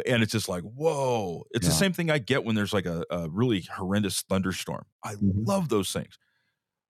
and 0.06 0.22
it's 0.22 0.32
just 0.32 0.48
like 0.48 0.62
whoa. 0.64 1.44
It's 1.52 1.66
the 1.66 1.72
same 1.72 1.92
thing 1.92 2.10
i 2.10 2.18
get 2.18 2.44
when 2.44 2.54
there's 2.56 2.72
like 2.72 2.86
a, 2.86 3.04
a 3.10 3.28
really 3.30 3.62
horrendous 3.62 4.22
thunderstorm. 4.22 4.84
I 5.04 5.16
Mhm. 5.20 5.46
love 5.46 5.68
those 5.68 5.92
things. 5.92 6.18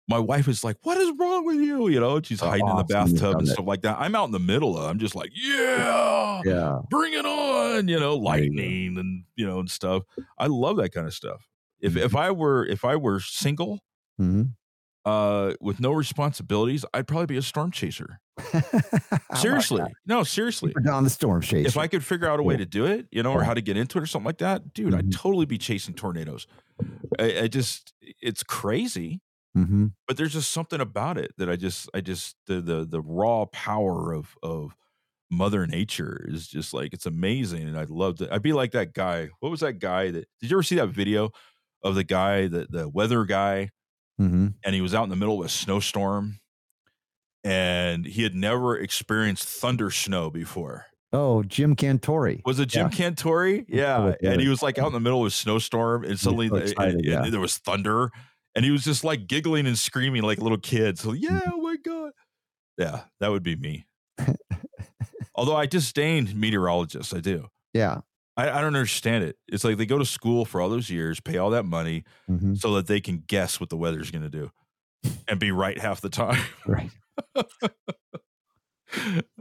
My 0.09 0.18
wife 0.18 0.49
is 0.49 0.65
like 0.65 0.76
what 0.83 0.99
is 0.99 1.12
wrong 1.18 1.44
with 1.47 1.59
you? 1.59 1.89
You 1.89 2.00
know 2.00 2.20
she's 2.23 2.41
Oh, 2.41 2.50
hiding 2.50 2.68
in 2.68 2.76
the 2.76 2.84
bathtub 2.84 3.39
and 3.41 3.49
stuff 3.49 3.67
like 3.67 3.83
that. 3.83 3.99
I'm 4.00 4.15
out 4.17 4.26
in 4.26 4.33
the 4.33 4.39
middle 4.41 4.76
of 4.78 4.84
i'm 4.91 4.99
just 4.99 5.15
like 5.15 5.31
yeah 5.34 6.42
Yeah. 6.42 6.83
bring 6.91 7.12
it 7.15 7.26
on 7.26 7.89
you 7.89 8.00
know 8.00 8.17
lightning 8.17 8.99
and 8.99 9.25
you 9.36 9.47
know 9.47 9.60
and 9.60 9.70
stuff. 9.70 10.05
I 10.39 10.47
love 10.49 10.76
that 10.78 10.91
kind 10.92 11.07
of 11.07 11.15
stuff 11.15 11.49
if 11.81 11.97
if 11.97 12.15
i 12.17 12.31
were 12.31 12.65
if 12.67 12.84
i 12.84 12.97
were 12.97 13.20
single 13.20 13.81
hmm 14.18 14.55
uh 15.05 15.55
with 15.60 15.81
no 15.81 15.92
responsibilities 15.92 16.84
i'd 16.94 17.09
probably 17.09 17.26
be 17.26 17.36
a 17.36 17.42
storm 17.42 17.70
chaser 17.70 18.20
Oh 19.33 19.34
seriously 19.34 19.97
no 20.07 20.23
seriously 20.25 20.78
down 20.84 21.05
the 21.05 21.10
storm 21.10 21.42
chase. 21.42 21.67
if 21.67 21.76
I 21.76 21.89
could 21.89 22.05
figure 22.05 22.28
out 22.28 22.41
a 22.41 22.42
way 22.44 22.55
Yeah. 22.55 22.59
to 22.59 22.67
do 22.67 22.86
it, 22.86 23.09
you 23.12 23.23
know, 23.23 23.33
or 23.33 23.42
how 23.44 23.55
to 23.55 23.60
get 23.62 23.76
into 23.76 23.99
it 23.99 24.02
or 24.02 24.07
something 24.07 24.26
like 24.26 24.39
that, 24.39 24.75
dude, 24.75 24.94
I'd 24.94 25.10
Mhm. 25.10 25.12
totally 25.12 25.47
be 25.47 25.59
chasing 25.59 25.94
tornadoes. 25.94 26.47
I, 27.18 27.41
I 27.42 27.49
just, 27.49 27.94
it's 28.02 28.42
crazy, 28.42 29.23
hmm 29.55 29.92
but 30.09 30.17
there's 30.17 30.34
just 30.34 30.52
something 30.52 30.81
about 30.81 31.18
it 31.18 31.33
that 31.39 31.50
I 31.50 31.57
just, 31.57 31.91
I 31.94 32.00
just, 32.02 32.36
the 32.47 32.60
the 32.62 32.84
the 32.86 33.00
raw 33.02 33.47
power 33.47 34.12
of 34.12 34.36
of 34.42 34.76
Mother 35.31 35.67
Nature 35.67 36.26
is 36.28 36.49
just 36.49 36.75
like 36.75 36.92
it's 36.94 37.07
amazing, 37.07 37.68
and 37.68 37.78
I'd 37.78 37.91
love 37.91 38.17
to. 38.18 38.33
I'd 38.34 38.42
be 38.42 38.52
like 38.52 38.73
that 38.73 38.94
guy. 38.94 39.31
What 39.41 39.50
was 39.50 39.60
that 39.60 39.75
guy 39.81 40.10
that? 40.10 40.28
Did 40.41 40.50
you 40.50 40.57
ever 40.57 40.62
see 40.65 40.76
that 40.76 40.89
video 40.89 41.31
of 41.83 41.94
the 41.94 42.05
guy, 42.05 42.47
the 42.47 42.67
the 42.68 42.89
weather 42.89 43.25
guy, 43.25 43.70
hmm 44.18 44.49
and 44.65 44.75
he 44.75 44.81
was 44.81 44.94
out 44.94 45.05
in 45.05 45.10
the 45.10 45.17
middle 45.17 45.41
of 45.41 45.47
a 45.47 45.49
snowstorm, 45.49 46.41
and 47.44 48.05
he 48.07 48.23
had 48.23 48.34
never 48.34 48.76
experienced 48.76 49.44
thunder 49.49 49.91
snow 49.91 50.31
before. 50.31 50.86
Oh, 51.12 51.42
Jim 51.42 51.75
Cantore. 51.75 52.41
Was 52.44 52.60
it 52.60 52.67
Jim 52.68 52.89
Yeah. 52.92 53.10
Cantore? 53.10 53.65
Yeah. 53.68 54.15
And 54.23 54.41
he 54.41 54.49
was 54.49 54.62
like 54.62 54.78
out 54.78 54.86
in 54.86 54.92
the 54.92 55.00
middle 55.00 55.23
of 55.23 55.26
a 55.26 55.31
snowstorm 55.31 56.05
and 56.05 56.18
suddenly 56.20 56.47
so 56.49 56.55
the- 56.55 56.60
and- 56.60 56.70
excited, 56.70 57.07
and 57.07 57.33
there 57.33 57.41
was 57.41 57.59
thunder 57.59 58.10
and 58.55 58.65
he 58.65 58.70
was 58.70 58.84
just 58.84 59.02
like 59.05 59.26
giggling 59.26 59.67
and 59.67 59.76
screaming 59.78 60.23
like 60.23 60.39
a 60.39 60.42
little 60.42 60.59
kid. 60.59 60.99
So, 60.99 61.10
Mm-hmm. 61.10 61.23
yeah, 61.34 61.41
oh 61.52 61.60
my 61.62 61.76
God. 61.84 62.12
Yeah, 62.78 63.00
that 63.18 63.28
would 63.31 63.42
be 63.42 63.57
me. 63.57 63.86
Although 65.34 65.57
I 65.57 65.67
disdain 65.67 66.33
meteorologists, 66.34 67.12
I 67.15 67.20
do. 67.20 67.49
Yeah. 67.73 68.00
I, 68.41 68.59
I 68.59 68.60
don't 68.60 68.75
understand 68.77 69.25
it. 69.25 69.36
It's 69.49 69.65
like 69.65 69.77
they 69.77 69.86
go 69.86 69.99
to 69.99 70.05
school 70.05 70.44
for 70.44 70.60
all 70.60 70.69
those 70.69 70.89
years, 70.91 71.20
pay 71.20 71.36
all 71.36 71.51
that 71.51 71.65
money 71.65 72.05
hmm 72.27 72.55
so 72.55 72.75
that 72.75 72.86
they 72.86 73.01
can 73.01 73.23
guess 73.27 73.60
what 73.60 73.69
the 73.70 73.77
weather's 73.77 74.10
going 74.10 74.23
to 74.23 74.28
do 74.31 74.51
and 75.28 75.39
be 75.39 75.51
right 75.52 75.78
half 75.78 76.01
the 76.01 76.09
time. 76.10 76.43
Right. 76.67 76.91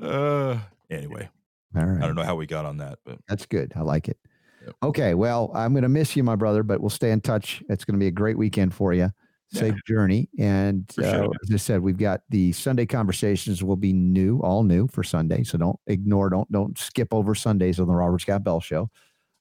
uh, 0.02 0.60
anyway, 0.90 1.30
All 1.76 1.86
right. 1.86 2.04
I 2.04 2.06
don't 2.08 2.16
know 2.16 2.24
how 2.24 2.36
we 2.36 2.46
got 2.46 2.66
on 2.66 2.78
that, 2.78 3.00
but 3.06 3.20
That's 3.28 3.46
good. 3.46 3.74
I 3.76 3.82
like 3.82 4.08
it. 4.08 4.18
Yep. 4.66 4.76
Okay. 4.84 5.14
Well, 5.14 5.52
I'm 5.56 5.74
going 5.74 5.84
to 5.84 5.90
miss 5.90 6.16
you, 6.16 6.24
my 6.24 6.36
brother, 6.36 6.64
but 6.64 6.82
we'll 6.82 6.90
stay 6.90 7.12
in 7.12 7.22
touch. 7.22 7.64
It's 7.70 7.86
going 7.86 7.94
to 7.96 8.00
be 8.00 8.08
a 8.08 8.12
great 8.12 8.38
weekend 8.38 8.74
for 8.74 8.94
you. 8.94 9.12
Safe 9.52 9.84
journey. 9.88 10.30
And 10.38 10.92
uh, 11.00 11.28
as 11.44 11.52
I 11.52 11.58
said, 11.58 11.82
we've 11.82 11.98
got 11.98 12.22
the 12.30 12.52
Sunday 12.52 12.86
conversations 12.86 13.64
will 13.64 13.76
be 13.76 13.94
new, 13.94 14.40
all 14.42 14.64
new 14.64 14.88
for 14.88 15.04
Sunday. 15.04 15.44
So 15.44 15.58
don't 15.58 15.80
ignore, 15.88 16.30
don't 16.30 16.52
don't 16.52 16.78
skip 16.78 17.12
over 17.12 17.34
Sundays 17.34 17.80
on 17.80 17.88
the 17.88 17.96
Robert 17.96 18.22
Scott 18.22 18.44
Bell 18.44 18.60
Show. 18.60 18.92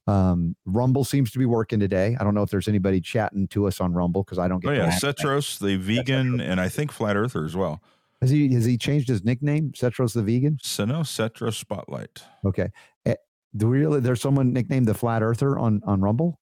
Um, 0.06 0.56
Rumble 0.64 1.04
seems 1.04 1.30
to 1.32 1.38
be 1.38 1.44
working 1.44 1.78
today. 1.78 2.16
I 2.18 2.24
don't 2.24 2.34
know 2.34 2.42
if 2.42 2.48
there's 2.48 2.68
anybody 2.68 3.02
chatting 3.02 3.46
to 3.48 3.66
us 3.66 3.78
on 3.82 3.92
Rumble 3.92 4.24
because 4.24 4.38
I 4.38 4.48
don't 4.48 4.60
get. 4.60 4.70
Oh 4.70 4.74
yeah. 4.74 4.90
Cetros, 4.90 5.58
the 5.58 5.76
vegan, 5.76 6.40
and 6.40 6.58
I 6.58 6.70
think 6.70 6.90
flat 6.90 7.14
earther 7.14 7.44
as 7.44 7.54
well. 7.54 7.82
Has 8.22 8.30
he 8.30 8.52
has 8.54 8.64
he 8.64 8.78
changed 8.78 9.08
his 9.08 9.22
nickname? 9.22 9.72
Cetros 9.72 10.14
the 10.14 10.22
vegan. 10.22 10.58
So 10.62 10.86
no 10.86 11.00
Cetros 11.00 11.54
Spotlight. 11.54 12.22
Okay. 12.46 12.70
Eh, 13.04 13.14
do 13.54 13.68
we 13.68 13.80
really? 13.80 14.00
There's 14.00 14.22
someone 14.22 14.54
nicknamed 14.54 14.86
the 14.86 14.94
Flat 14.94 15.22
Earther 15.22 15.58
on 15.58 15.82
on 15.84 16.00
Rumble. 16.00 16.40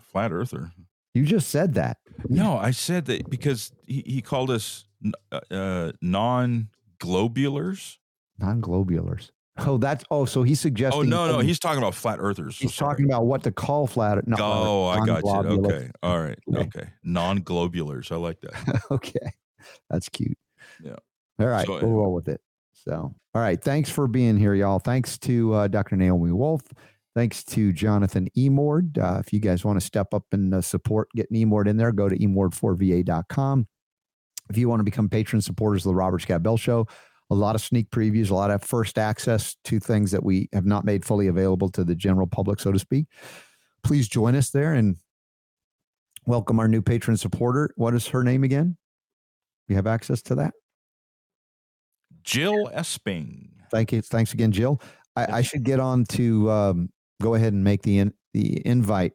Flat 0.00 0.32
earther. 0.32 0.72
You 1.16 1.24
just 1.24 1.48
said 1.48 1.72
that. 1.74 1.96
No, 2.28 2.58
I 2.58 2.72
said 2.72 3.06
that 3.06 3.30
because 3.30 3.72
he, 3.86 4.02
he 4.04 4.20
called 4.20 4.50
us 4.50 4.84
uh, 5.32 5.40
uh, 5.50 5.92
non-globulars. 6.02 7.96
Non-globulars. 8.38 9.30
Oh, 9.58 9.78
that's 9.78 10.04
oh. 10.10 10.26
So 10.26 10.42
he's 10.42 10.60
suggesting. 10.60 11.00
Oh 11.00 11.02
no, 11.02 11.32
no, 11.32 11.38
he's 11.38 11.58
talking 11.58 11.78
about 11.78 11.94
flat 11.94 12.18
earthers. 12.20 12.58
He's 12.58 12.74
sorry. 12.74 12.90
talking 12.90 13.06
about 13.06 13.24
what 13.24 13.44
to 13.44 13.50
call 13.50 13.86
flat. 13.86 14.28
Not 14.28 14.38
Oh, 14.42 14.84
I 14.88 15.06
got 15.06 15.24
you. 15.24 15.30
Okay, 15.64 15.90
all 16.02 16.20
right. 16.20 16.38
Okay. 16.54 16.60
Okay, 16.66 16.88
non-globulars. 17.02 18.12
I 18.12 18.16
like 18.16 18.38
that. 18.42 18.82
okay, 18.90 19.32
that's 19.88 20.10
cute. 20.10 20.36
Yeah. 20.84 20.96
All 21.38 21.46
right, 21.46 21.64
So, 21.64 21.72
we'll 21.72 21.80
anyway. 21.82 21.96
roll 21.96 22.12
with 22.12 22.28
it. 22.28 22.42
So, 22.74 23.14
all 23.34 23.42
right. 23.42 23.58
Thanks 23.58 23.88
for 23.88 24.06
being 24.06 24.36
here, 24.36 24.52
y'all. 24.52 24.78
Thanks 24.78 25.16
to 25.20 25.54
uh, 25.54 25.68
Dr. 25.68 25.96
Naomi 25.96 26.32
Wolf. 26.32 26.60
Thanks 27.16 27.42
to 27.44 27.72
Jonathan 27.72 28.28
Emord. 28.36 28.98
Uh, 28.98 29.18
if 29.20 29.32
you 29.32 29.40
guys 29.40 29.64
want 29.64 29.80
to 29.80 29.86
step 29.86 30.12
up 30.12 30.24
and 30.32 30.52
uh, 30.52 30.60
support 30.60 31.08
getting 31.16 31.48
Emord 31.48 31.66
in 31.66 31.78
there, 31.78 31.90
go 31.90 32.10
to 32.10 32.18
emord4va.com. 32.18 33.66
If 34.50 34.58
you 34.58 34.68
want 34.68 34.80
to 34.80 34.84
become 34.84 35.08
patron 35.08 35.40
supporters 35.40 35.86
of 35.86 35.92
the 35.92 35.94
Robert 35.94 36.20
Scott 36.20 36.42
Bell 36.42 36.58
Show, 36.58 36.86
a 37.30 37.34
lot 37.34 37.54
of 37.54 37.62
sneak 37.62 37.88
previews, 37.88 38.30
a 38.30 38.34
lot 38.34 38.50
of 38.50 38.62
first 38.62 38.98
access 38.98 39.56
to 39.64 39.80
things 39.80 40.10
that 40.10 40.22
we 40.22 40.50
have 40.52 40.66
not 40.66 40.84
made 40.84 41.06
fully 41.06 41.28
available 41.28 41.70
to 41.70 41.84
the 41.84 41.94
general 41.94 42.26
public, 42.26 42.60
so 42.60 42.70
to 42.70 42.78
speak. 42.78 43.06
Please 43.82 44.08
join 44.08 44.34
us 44.34 44.50
there 44.50 44.74
and 44.74 44.98
welcome 46.26 46.60
our 46.60 46.68
new 46.68 46.82
patron 46.82 47.16
supporter. 47.16 47.70
What 47.76 47.94
is 47.94 48.06
her 48.08 48.24
name 48.24 48.44
again? 48.44 48.76
You 49.68 49.76
have 49.76 49.86
access 49.86 50.20
to 50.24 50.34
that? 50.34 50.52
Jill 52.24 52.68
Esping. 52.74 53.52
Thank 53.70 53.92
you. 53.92 54.02
Thanks 54.02 54.34
again, 54.34 54.52
Jill. 54.52 54.82
I, 55.16 55.38
I 55.38 55.42
should 55.42 55.64
get 55.64 55.80
on 55.80 56.04
to 56.10 56.50
um, 56.50 56.90
go 57.20 57.34
ahead 57.34 57.52
and 57.52 57.62
make 57.64 57.82
the 57.82 57.98
in, 57.98 58.14
the 58.34 58.64
invite 58.66 59.12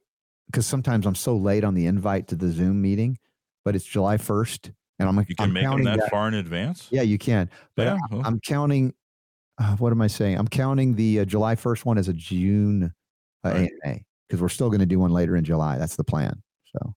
because 0.47 0.65
sometimes 0.65 1.05
I'm 1.05 1.15
so 1.15 1.35
late 1.37 1.63
on 1.63 1.75
the 1.75 1.85
invite 1.85 2.27
to 2.29 2.35
the 2.35 2.49
Zoom 2.49 2.81
meeting, 2.81 3.17
but 3.63 3.75
it's 3.75 3.85
July 3.85 4.17
1st, 4.17 4.71
and 4.99 5.07
I'm 5.07 5.17
You 5.19 5.35
can 5.35 5.45
I'm 5.45 5.53
make 5.53 5.63
them 5.63 5.71
counting 5.71 5.85
that, 5.85 5.99
that- 5.99 6.09
far 6.09 6.27
in 6.27 6.33
advance. 6.33 6.87
Yeah, 6.91 7.03
you 7.03 7.17
can. 7.17 7.49
But 7.75 7.83
Yeah, 7.87 7.97
I. 8.11 8.21
I'm 8.25 8.39
counting. 8.41 8.93
Uh, 9.57 9.75
what 9.77 9.91
am 9.91 10.01
I 10.01 10.07
saying? 10.07 10.37
I'm 10.37 10.47
counting 10.47 10.95
the 10.95 11.19
uh, 11.21 11.25
July 11.25 11.55
1st 11.55 11.85
one 11.85 11.97
as 11.97 12.07
a 12.07 12.13
June 12.13 12.93
uh, 13.45 13.49
Right. 13.49 13.71
AMA 13.85 13.99
because 14.27 14.41
we're 14.41 14.49
still 14.49 14.69
going 14.69 14.79
to 14.79 14.85
do 14.85 14.97
one 14.99 15.11
later 15.11 15.35
in 15.35 15.43
July. 15.43 15.77
That's 15.77 15.95
the 15.95 16.03
plan. 16.03 16.41
So 16.75 16.93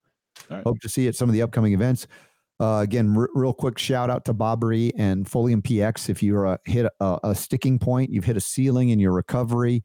right. 0.51 0.63
hope 0.65 0.81
to 0.81 0.89
see 0.89 1.03
you 1.03 1.09
at 1.09 1.17
some 1.17 1.29
of 1.29 1.33
the 1.35 1.43
upcoming 1.43 1.75
events. 1.75 2.07
Uh, 2.61 2.79
again, 2.83 3.15
r- 3.17 3.29
real 3.35 3.53
quick 3.53 3.77
shout 3.79 4.09
out 4.09 4.25
to 4.25 4.33
Bobbery 4.33 4.93
and 4.97 5.27
Folium 5.27 5.61
PX. 5.61 6.09
If 6.09 6.23
you're 6.23 6.47
a, 6.47 6.59
hit 6.65 6.87
a, 7.01 7.19
a 7.25 7.35
sticking 7.35 7.79
point, 7.79 8.11
you've 8.11 8.25
hit 8.25 8.37
a 8.37 8.41
ceiling 8.41 8.91
in 8.91 9.01
your 9.01 9.13
recovery, 9.13 9.83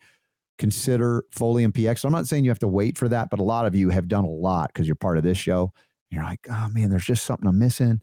consider 0.60 1.24
Folium 1.36 1.72
PX. 1.72 2.00
So 2.00 2.08
I'm 2.08 2.14
not 2.14 2.28
saying 2.28 2.44
you 2.44 2.52
have 2.52 2.60
to 2.60 2.68
wait 2.68 2.98
for 2.98 3.08
that, 3.08 3.30
but 3.32 3.40
a 3.40 3.44
lot 3.44 3.66
of 3.66 3.74
you 3.74 3.90
have 3.90 4.08
done 4.08 4.26
a 4.26 4.30
lot 4.30 4.72
because 4.72 4.86
you're 4.86 4.96
part 4.96 5.18
of 5.18 5.24
this 5.24 5.38
show. 5.38 5.74
You're 6.12 6.24
like, 6.24 6.46
oh 6.52 6.70
man, 6.74 6.90
there's 6.90 7.06
just 7.06 7.26
something 7.26 7.48
I'm 7.48 7.58
missing. 7.58 8.02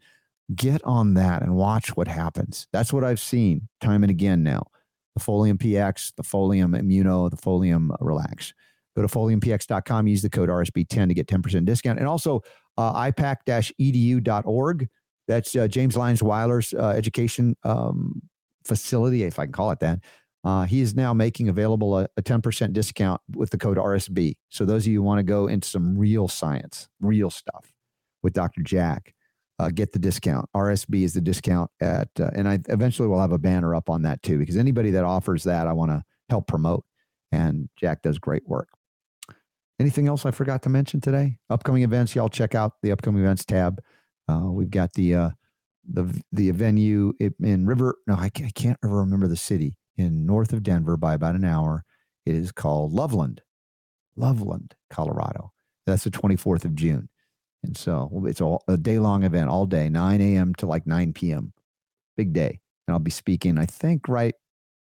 get 0.55 0.83
on 0.85 1.15
that 1.15 1.43
and 1.43 1.55
watch 1.55 1.97
what 1.97 2.09
happens. 2.09 2.67
That's 2.73 2.93
what 2.93 3.05
I've 3.05 3.20
seen 3.20 3.68
time 3.81 4.02
and 4.02 4.10
again 4.10 4.43
now. 4.43 4.65
The 5.15 5.20
Folium 5.20 5.59
PX, 5.59 6.15
the 6.17 6.23
Folium 6.23 6.78
Immuno, 6.78 7.31
the 7.31 7.36
Folium 7.36 7.94
Relax. 8.01 8.52
Go 8.97 9.02
to 9.02 9.09
foliumpx.com, 9.09 10.07
use 10.07 10.23
the 10.23 10.31
code 10.31 10.49
RSB10 10.49 11.09
to 11.09 11.15
get 11.15 11.26
10% 11.26 11.67
discount. 11.67 11.99
And 11.99 12.09
also 12.09 12.43
uh, 12.78 12.94
ipac-edu.org. 13.10 14.89
That's 15.28 15.57
uh, 15.57 15.68
James 15.68 15.97
Lyons 15.97 16.23
Weiler's 16.23 16.73
uh, 16.73 16.91
education 16.91 17.57
um, 17.65 18.23
facility, 18.65 19.25
if 19.25 19.39
I 19.39 19.44
can 19.44 19.52
call 19.52 19.70
it 19.70 19.81
that. 19.81 19.99
Uh, 20.47 20.62
he 20.62 20.81
is 20.81 20.94
now 20.94 21.12
making 21.12 21.49
available 21.49 21.99
a, 21.99 22.07
a 22.16 22.23
10% 22.23 22.73
discount 22.73 23.20
with 23.34 23.50
the 23.50 23.58
code 23.58 23.78
RSB. 23.78 24.36
So 24.49 24.65
those 24.65 24.84
of 24.84 24.92
you 24.92 25.00
who 25.00 25.02
want 25.02 25.18
to 25.18 25.25
go 25.25 25.49
into 25.49 25.68
some 25.68 25.99
real 25.99 26.28
science, 26.28 26.89
real 27.00 27.31
stuff 27.31 27.73
with 28.23 28.33
Dr. 28.33 28.62
Jack, 28.62 29.12
uh, 29.58 29.70
get 29.70 29.91
the 29.91 29.99
discount. 29.99 30.49
RSB 30.55 31.02
is 31.02 31.15
the 31.15 31.20
discount 31.20 31.68
at, 31.81 32.08
uh, 32.20 32.31
and 32.33 32.49
I 32.49 32.60
eventually 32.68 33.08
will 33.08 33.20
have 33.20 33.33
a 33.33 33.39
banner 33.39 33.75
up 33.75 33.91
on 33.91 34.02
that 34.02 34.23
too, 34.23 34.39
because 34.39 34.57
anybody 34.57 34.92
that 34.92 35.02
offers 35.02 35.42
that, 35.44 35.66
I 35.66 35.73
want 35.73 35.91
to 35.91 36.05
help 36.31 36.47
promote. 36.47 36.84
And 37.33 37.68
Jack 37.76 38.02
does 38.02 38.20
great 38.20 38.47
work. 38.47 38.68
Anything 39.81 40.07
else 40.07 40.25
I 40.25 40.31
forgot 40.31 40.62
to 40.62 40.68
mention 40.68 41.00
today? 41.00 41.39
Upcoming 41.50 41.83
events, 41.83 42.15
y'all 42.15 42.28
check 42.28 42.55
out 42.55 42.75
the 42.84 42.92
upcoming 42.92 43.25
events 43.25 43.44
tab. 43.44 43.83
Uh, 44.28 44.42
we've 44.44 44.70
got 44.70 44.92
the 44.92 45.12
uh, 45.12 45.31
the 45.92 46.23
the 46.31 46.52
venue 46.52 47.15
in 47.18 47.66
River. 47.66 47.97
No, 48.07 48.15
I 48.15 48.28
can't, 48.28 48.47
I 48.47 48.52
can't 48.52 48.78
ever 48.84 48.99
remember 48.99 49.26
the 49.26 49.36
city 49.36 49.76
in 49.97 50.26
north 50.26 50.52
of 50.52 50.62
Denver 50.62 50.97
by 50.97 51.15
about 51.15 51.34
an 51.34 51.44
hour. 51.44 51.84
It 52.25 52.34
is 52.34 52.52
called 52.52 52.92
Loveland, 52.92 53.42
Loveland, 54.16 54.75
Colorado. 54.91 55.52
That's 55.86 56.05
the 56.05 56.10
24th 56.10 56.65
of 56.65 56.75
June. 56.75 57.08
And 57.62 57.76
so 57.76 58.25
it's 58.26 58.41
all, 58.41 58.62
a 58.68 58.76
day 58.76 58.99
long 58.99 59.25
event 59.25 59.49
all 59.49 59.66
day, 59.66 59.89
9 59.89 60.20
a.m. 60.20 60.55
to 60.57 60.66
like 60.66 60.86
9 60.86 61.12
p.m. 61.12 61.52
Big 62.16 62.33
day. 62.33 62.60
And 62.86 62.94
I'll 62.94 63.00
be 63.00 63.10
speaking, 63.10 63.58
I 63.58 63.66
think, 63.66 64.08
right 64.08 64.34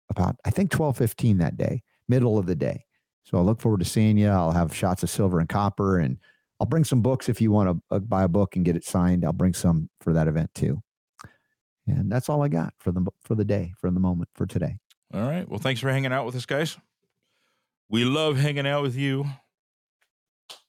about, 0.09 0.35
I 0.45 0.49
think 0.49 0.73
1215 0.73 1.37
that 1.37 1.57
day, 1.57 1.83
middle 2.07 2.37
of 2.37 2.45
the 2.45 2.55
day. 2.55 2.85
So 3.23 3.37
I 3.37 3.41
look 3.41 3.61
forward 3.61 3.79
to 3.79 3.85
seeing 3.85 4.17
you. 4.17 4.29
I'll 4.29 4.51
have 4.51 4.75
shots 4.75 5.03
of 5.03 5.09
silver 5.09 5.39
and 5.39 5.47
copper, 5.47 5.99
and 5.99 6.17
I'll 6.59 6.67
bring 6.67 6.83
some 6.83 7.01
books 7.01 7.29
if 7.29 7.39
you 7.39 7.51
want 7.51 7.69
to 7.69 7.95
uh, 7.95 7.99
buy 7.99 8.23
a 8.23 8.27
book 8.27 8.55
and 8.55 8.65
get 8.65 8.75
it 8.75 8.83
signed. 8.83 9.23
I'll 9.23 9.33
bring 9.33 9.53
some 9.53 9.89
for 10.01 10.13
that 10.13 10.27
event 10.27 10.51
too. 10.53 10.81
And 11.87 12.11
that's 12.11 12.29
all 12.29 12.41
I 12.41 12.47
got 12.47 12.73
for 12.79 12.91
the 12.91 13.05
for 13.23 13.35
the 13.35 13.45
day, 13.45 13.73
for 13.79 13.91
the 13.91 13.99
moment, 13.99 14.29
for 14.35 14.45
today. 14.45 14.77
All 15.13 15.21
right. 15.21 15.47
Well, 15.47 15.59
thanks 15.59 15.79
for 15.79 15.91
hanging 15.91 16.11
out 16.11 16.25
with 16.25 16.35
us, 16.35 16.45
guys. 16.45 16.77
We 17.89 18.03
love 18.03 18.37
hanging 18.37 18.65
out 18.65 18.81
with 18.81 18.95
you. 18.95 19.25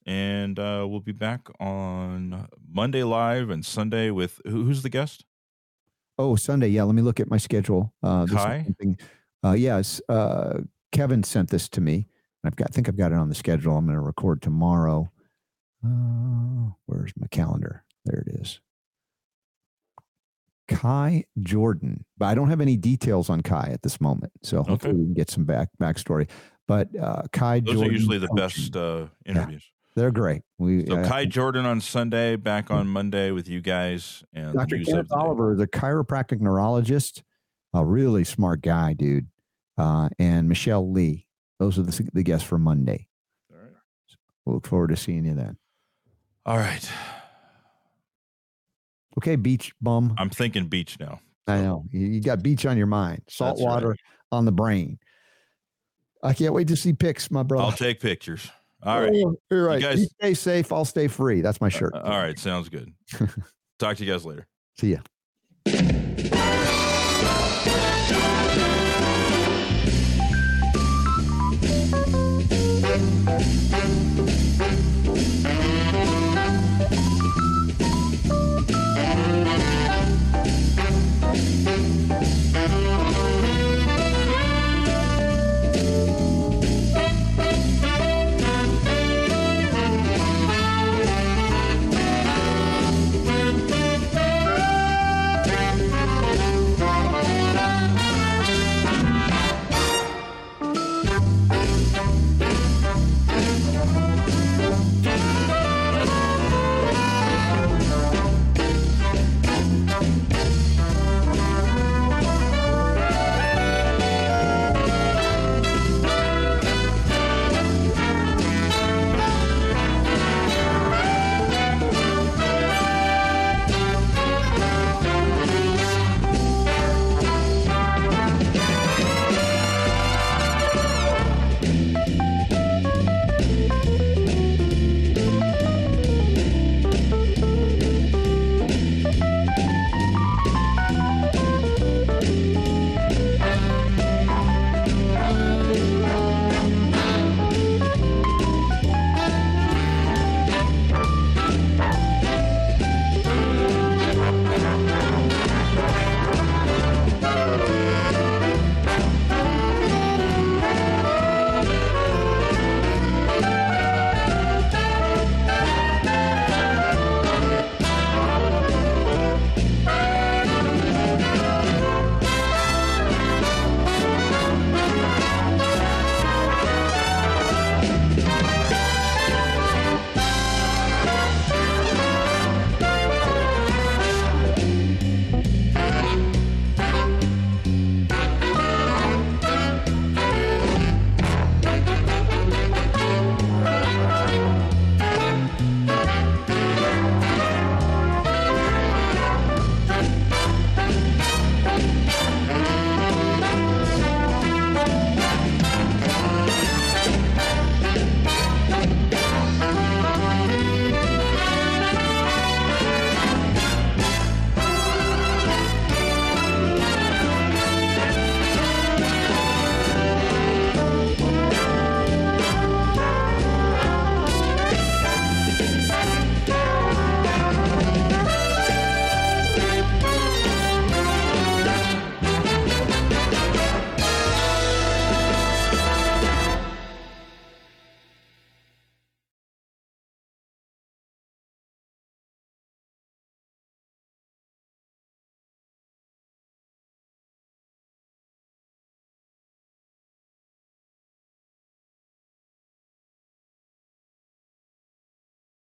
And 0.06 0.58
uh, 0.58 0.86
we'll 0.86 1.00
be 1.00 1.12
back 1.12 1.48
on 1.58 2.46
Monday 2.70 3.02
live 3.02 3.48
and 3.48 3.64
Sunday 3.64 4.10
with 4.10 4.40
who, 4.44 4.64
who's 4.64 4.82
the 4.82 4.90
guest? 4.90 5.24
Oh, 6.18 6.36
Sunday. 6.36 6.68
Yeah. 6.68 6.82
Let 6.82 6.94
me 6.94 7.00
look 7.00 7.20
at 7.20 7.30
my 7.30 7.38
schedule. 7.38 7.94
Uh, 8.02 8.26
Kai? 8.26 8.66
Uh, 9.42 9.52
yes. 9.52 10.02
Uh, 10.08 10.58
Kevin 10.92 11.22
sent 11.22 11.48
this 11.48 11.68
to 11.70 11.80
me. 11.80 12.06
I've 12.44 12.56
got, 12.56 12.68
I 12.70 12.74
think 12.74 12.88
I've 12.88 12.98
got 12.98 13.12
it 13.12 13.18
on 13.18 13.30
the 13.30 13.34
schedule. 13.34 13.78
I'm 13.78 13.86
going 13.86 13.96
to 13.96 14.02
record 14.02 14.42
tomorrow. 14.42 15.10
Uh, 15.82 16.72
where's 16.84 17.12
my 17.16 17.26
calendar? 17.28 17.84
There 18.04 18.22
it 18.26 18.40
is. 18.40 18.60
Kai 20.68 21.24
Jordan, 21.42 22.04
but 22.18 22.26
I 22.26 22.34
don't 22.34 22.48
have 22.48 22.60
any 22.60 22.76
details 22.76 23.28
on 23.30 23.42
Kai 23.42 23.70
at 23.72 23.82
this 23.82 24.00
moment. 24.00 24.32
So 24.42 24.62
hopefully 24.62 24.92
Okay. 24.92 24.98
we 24.98 25.04
can 25.06 25.14
get 25.14 25.30
some 25.30 25.44
back 25.44 25.68
backstory. 25.80 26.28
But 26.66 26.88
uh, 26.98 27.22
Kai 27.32 27.60
Those 27.60 27.74
Jordan, 27.74 27.90
are 27.90 27.92
usually 27.92 28.18
the 28.18 28.28
coaching. 28.28 28.36
best 28.70 28.76
uh, 28.76 29.06
interviews. 29.26 29.64
They're 29.96 30.10
great. 30.10 30.42
We 30.58 30.86
So 30.86 30.96
uh, 30.98 31.06
Kai 31.08 31.26
Jordan 31.26 31.66
on 31.66 31.80
Sunday, 31.80 32.36
back 32.36 32.70
on 32.70 32.88
Monday 32.88 33.30
with 33.30 33.48
you 33.48 33.60
guys, 33.60 34.24
and 34.32 34.54
Dr. 34.54 34.78
Kenneth 34.78 35.08
the. 35.08 35.14
Oliver 35.16 35.52
a 35.52 35.66
chiropractic 35.68 36.40
neurologist, 36.40 37.22
a 37.72 37.84
really 37.84 38.24
smart 38.24 38.60
guy, 38.62 38.92
dude. 38.94 39.28
Uh, 39.76 40.08
and 40.18 40.48
Michelle 40.48 40.90
Lee. 40.90 41.26
Those 41.60 41.78
are 41.78 41.82
the, 41.82 42.08
the 42.12 42.22
guests 42.22 42.46
for 42.46 42.58
Monday. 42.58 43.06
All 43.52 43.58
right. 43.60 43.70
We'll 44.44 44.54
look 44.56 44.66
forward 44.66 44.88
to 44.88 44.96
seeing 44.96 45.24
you 45.26 45.34
then. 45.34 45.58
All 46.46 46.58
right. 46.58 46.88
Okay, 49.18 49.36
beach 49.36 49.72
bum. 49.80 50.14
I'm 50.18 50.30
thinking 50.30 50.66
beach 50.66 50.98
now. 50.98 51.20
I 51.46 51.60
know. 51.60 51.84
You 51.90 52.20
got 52.20 52.42
beach 52.42 52.66
on 52.66 52.76
your 52.76 52.86
mind, 52.86 53.22
salt 53.28 53.56
That's 53.56 53.64
water 53.64 53.88
right. 53.90 53.98
on 54.32 54.44
the 54.44 54.52
brain. 54.52 54.98
I 56.22 56.32
can't 56.32 56.54
wait 56.54 56.68
to 56.68 56.76
see 56.76 56.94
pics, 56.94 57.30
my 57.30 57.42
brother. 57.42 57.64
I'll 57.64 57.72
take 57.72 58.00
pictures. 58.00 58.50
All 58.82 59.00
right. 59.00 59.12
Oh, 59.14 59.36
you're 59.50 59.66
right. 59.66 59.80
You 59.80 59.86
guys, 59.86 60.00
you 60.00 60.06
stay 60.06 60.34
safe. 60.34 60.72
I'll 60.72 60.84
stay 60.84 61.08
free. 61.08 61.42
That's 61.42 61.60
my 61.60 61.66
uh, 61.66 61.70
shirt. 61.70 61.94
All 61.94 62.18
right. 62.18 62.38
Sounds 62.38 62.68
good. 62.68 62.92
Talk 63.78 63.96
to 63.98 64.04
you 64.04 64.12
guys 64.12 64.24
later. 64.24 64.46
See 64.78 64.92
ya. 64.92 64.98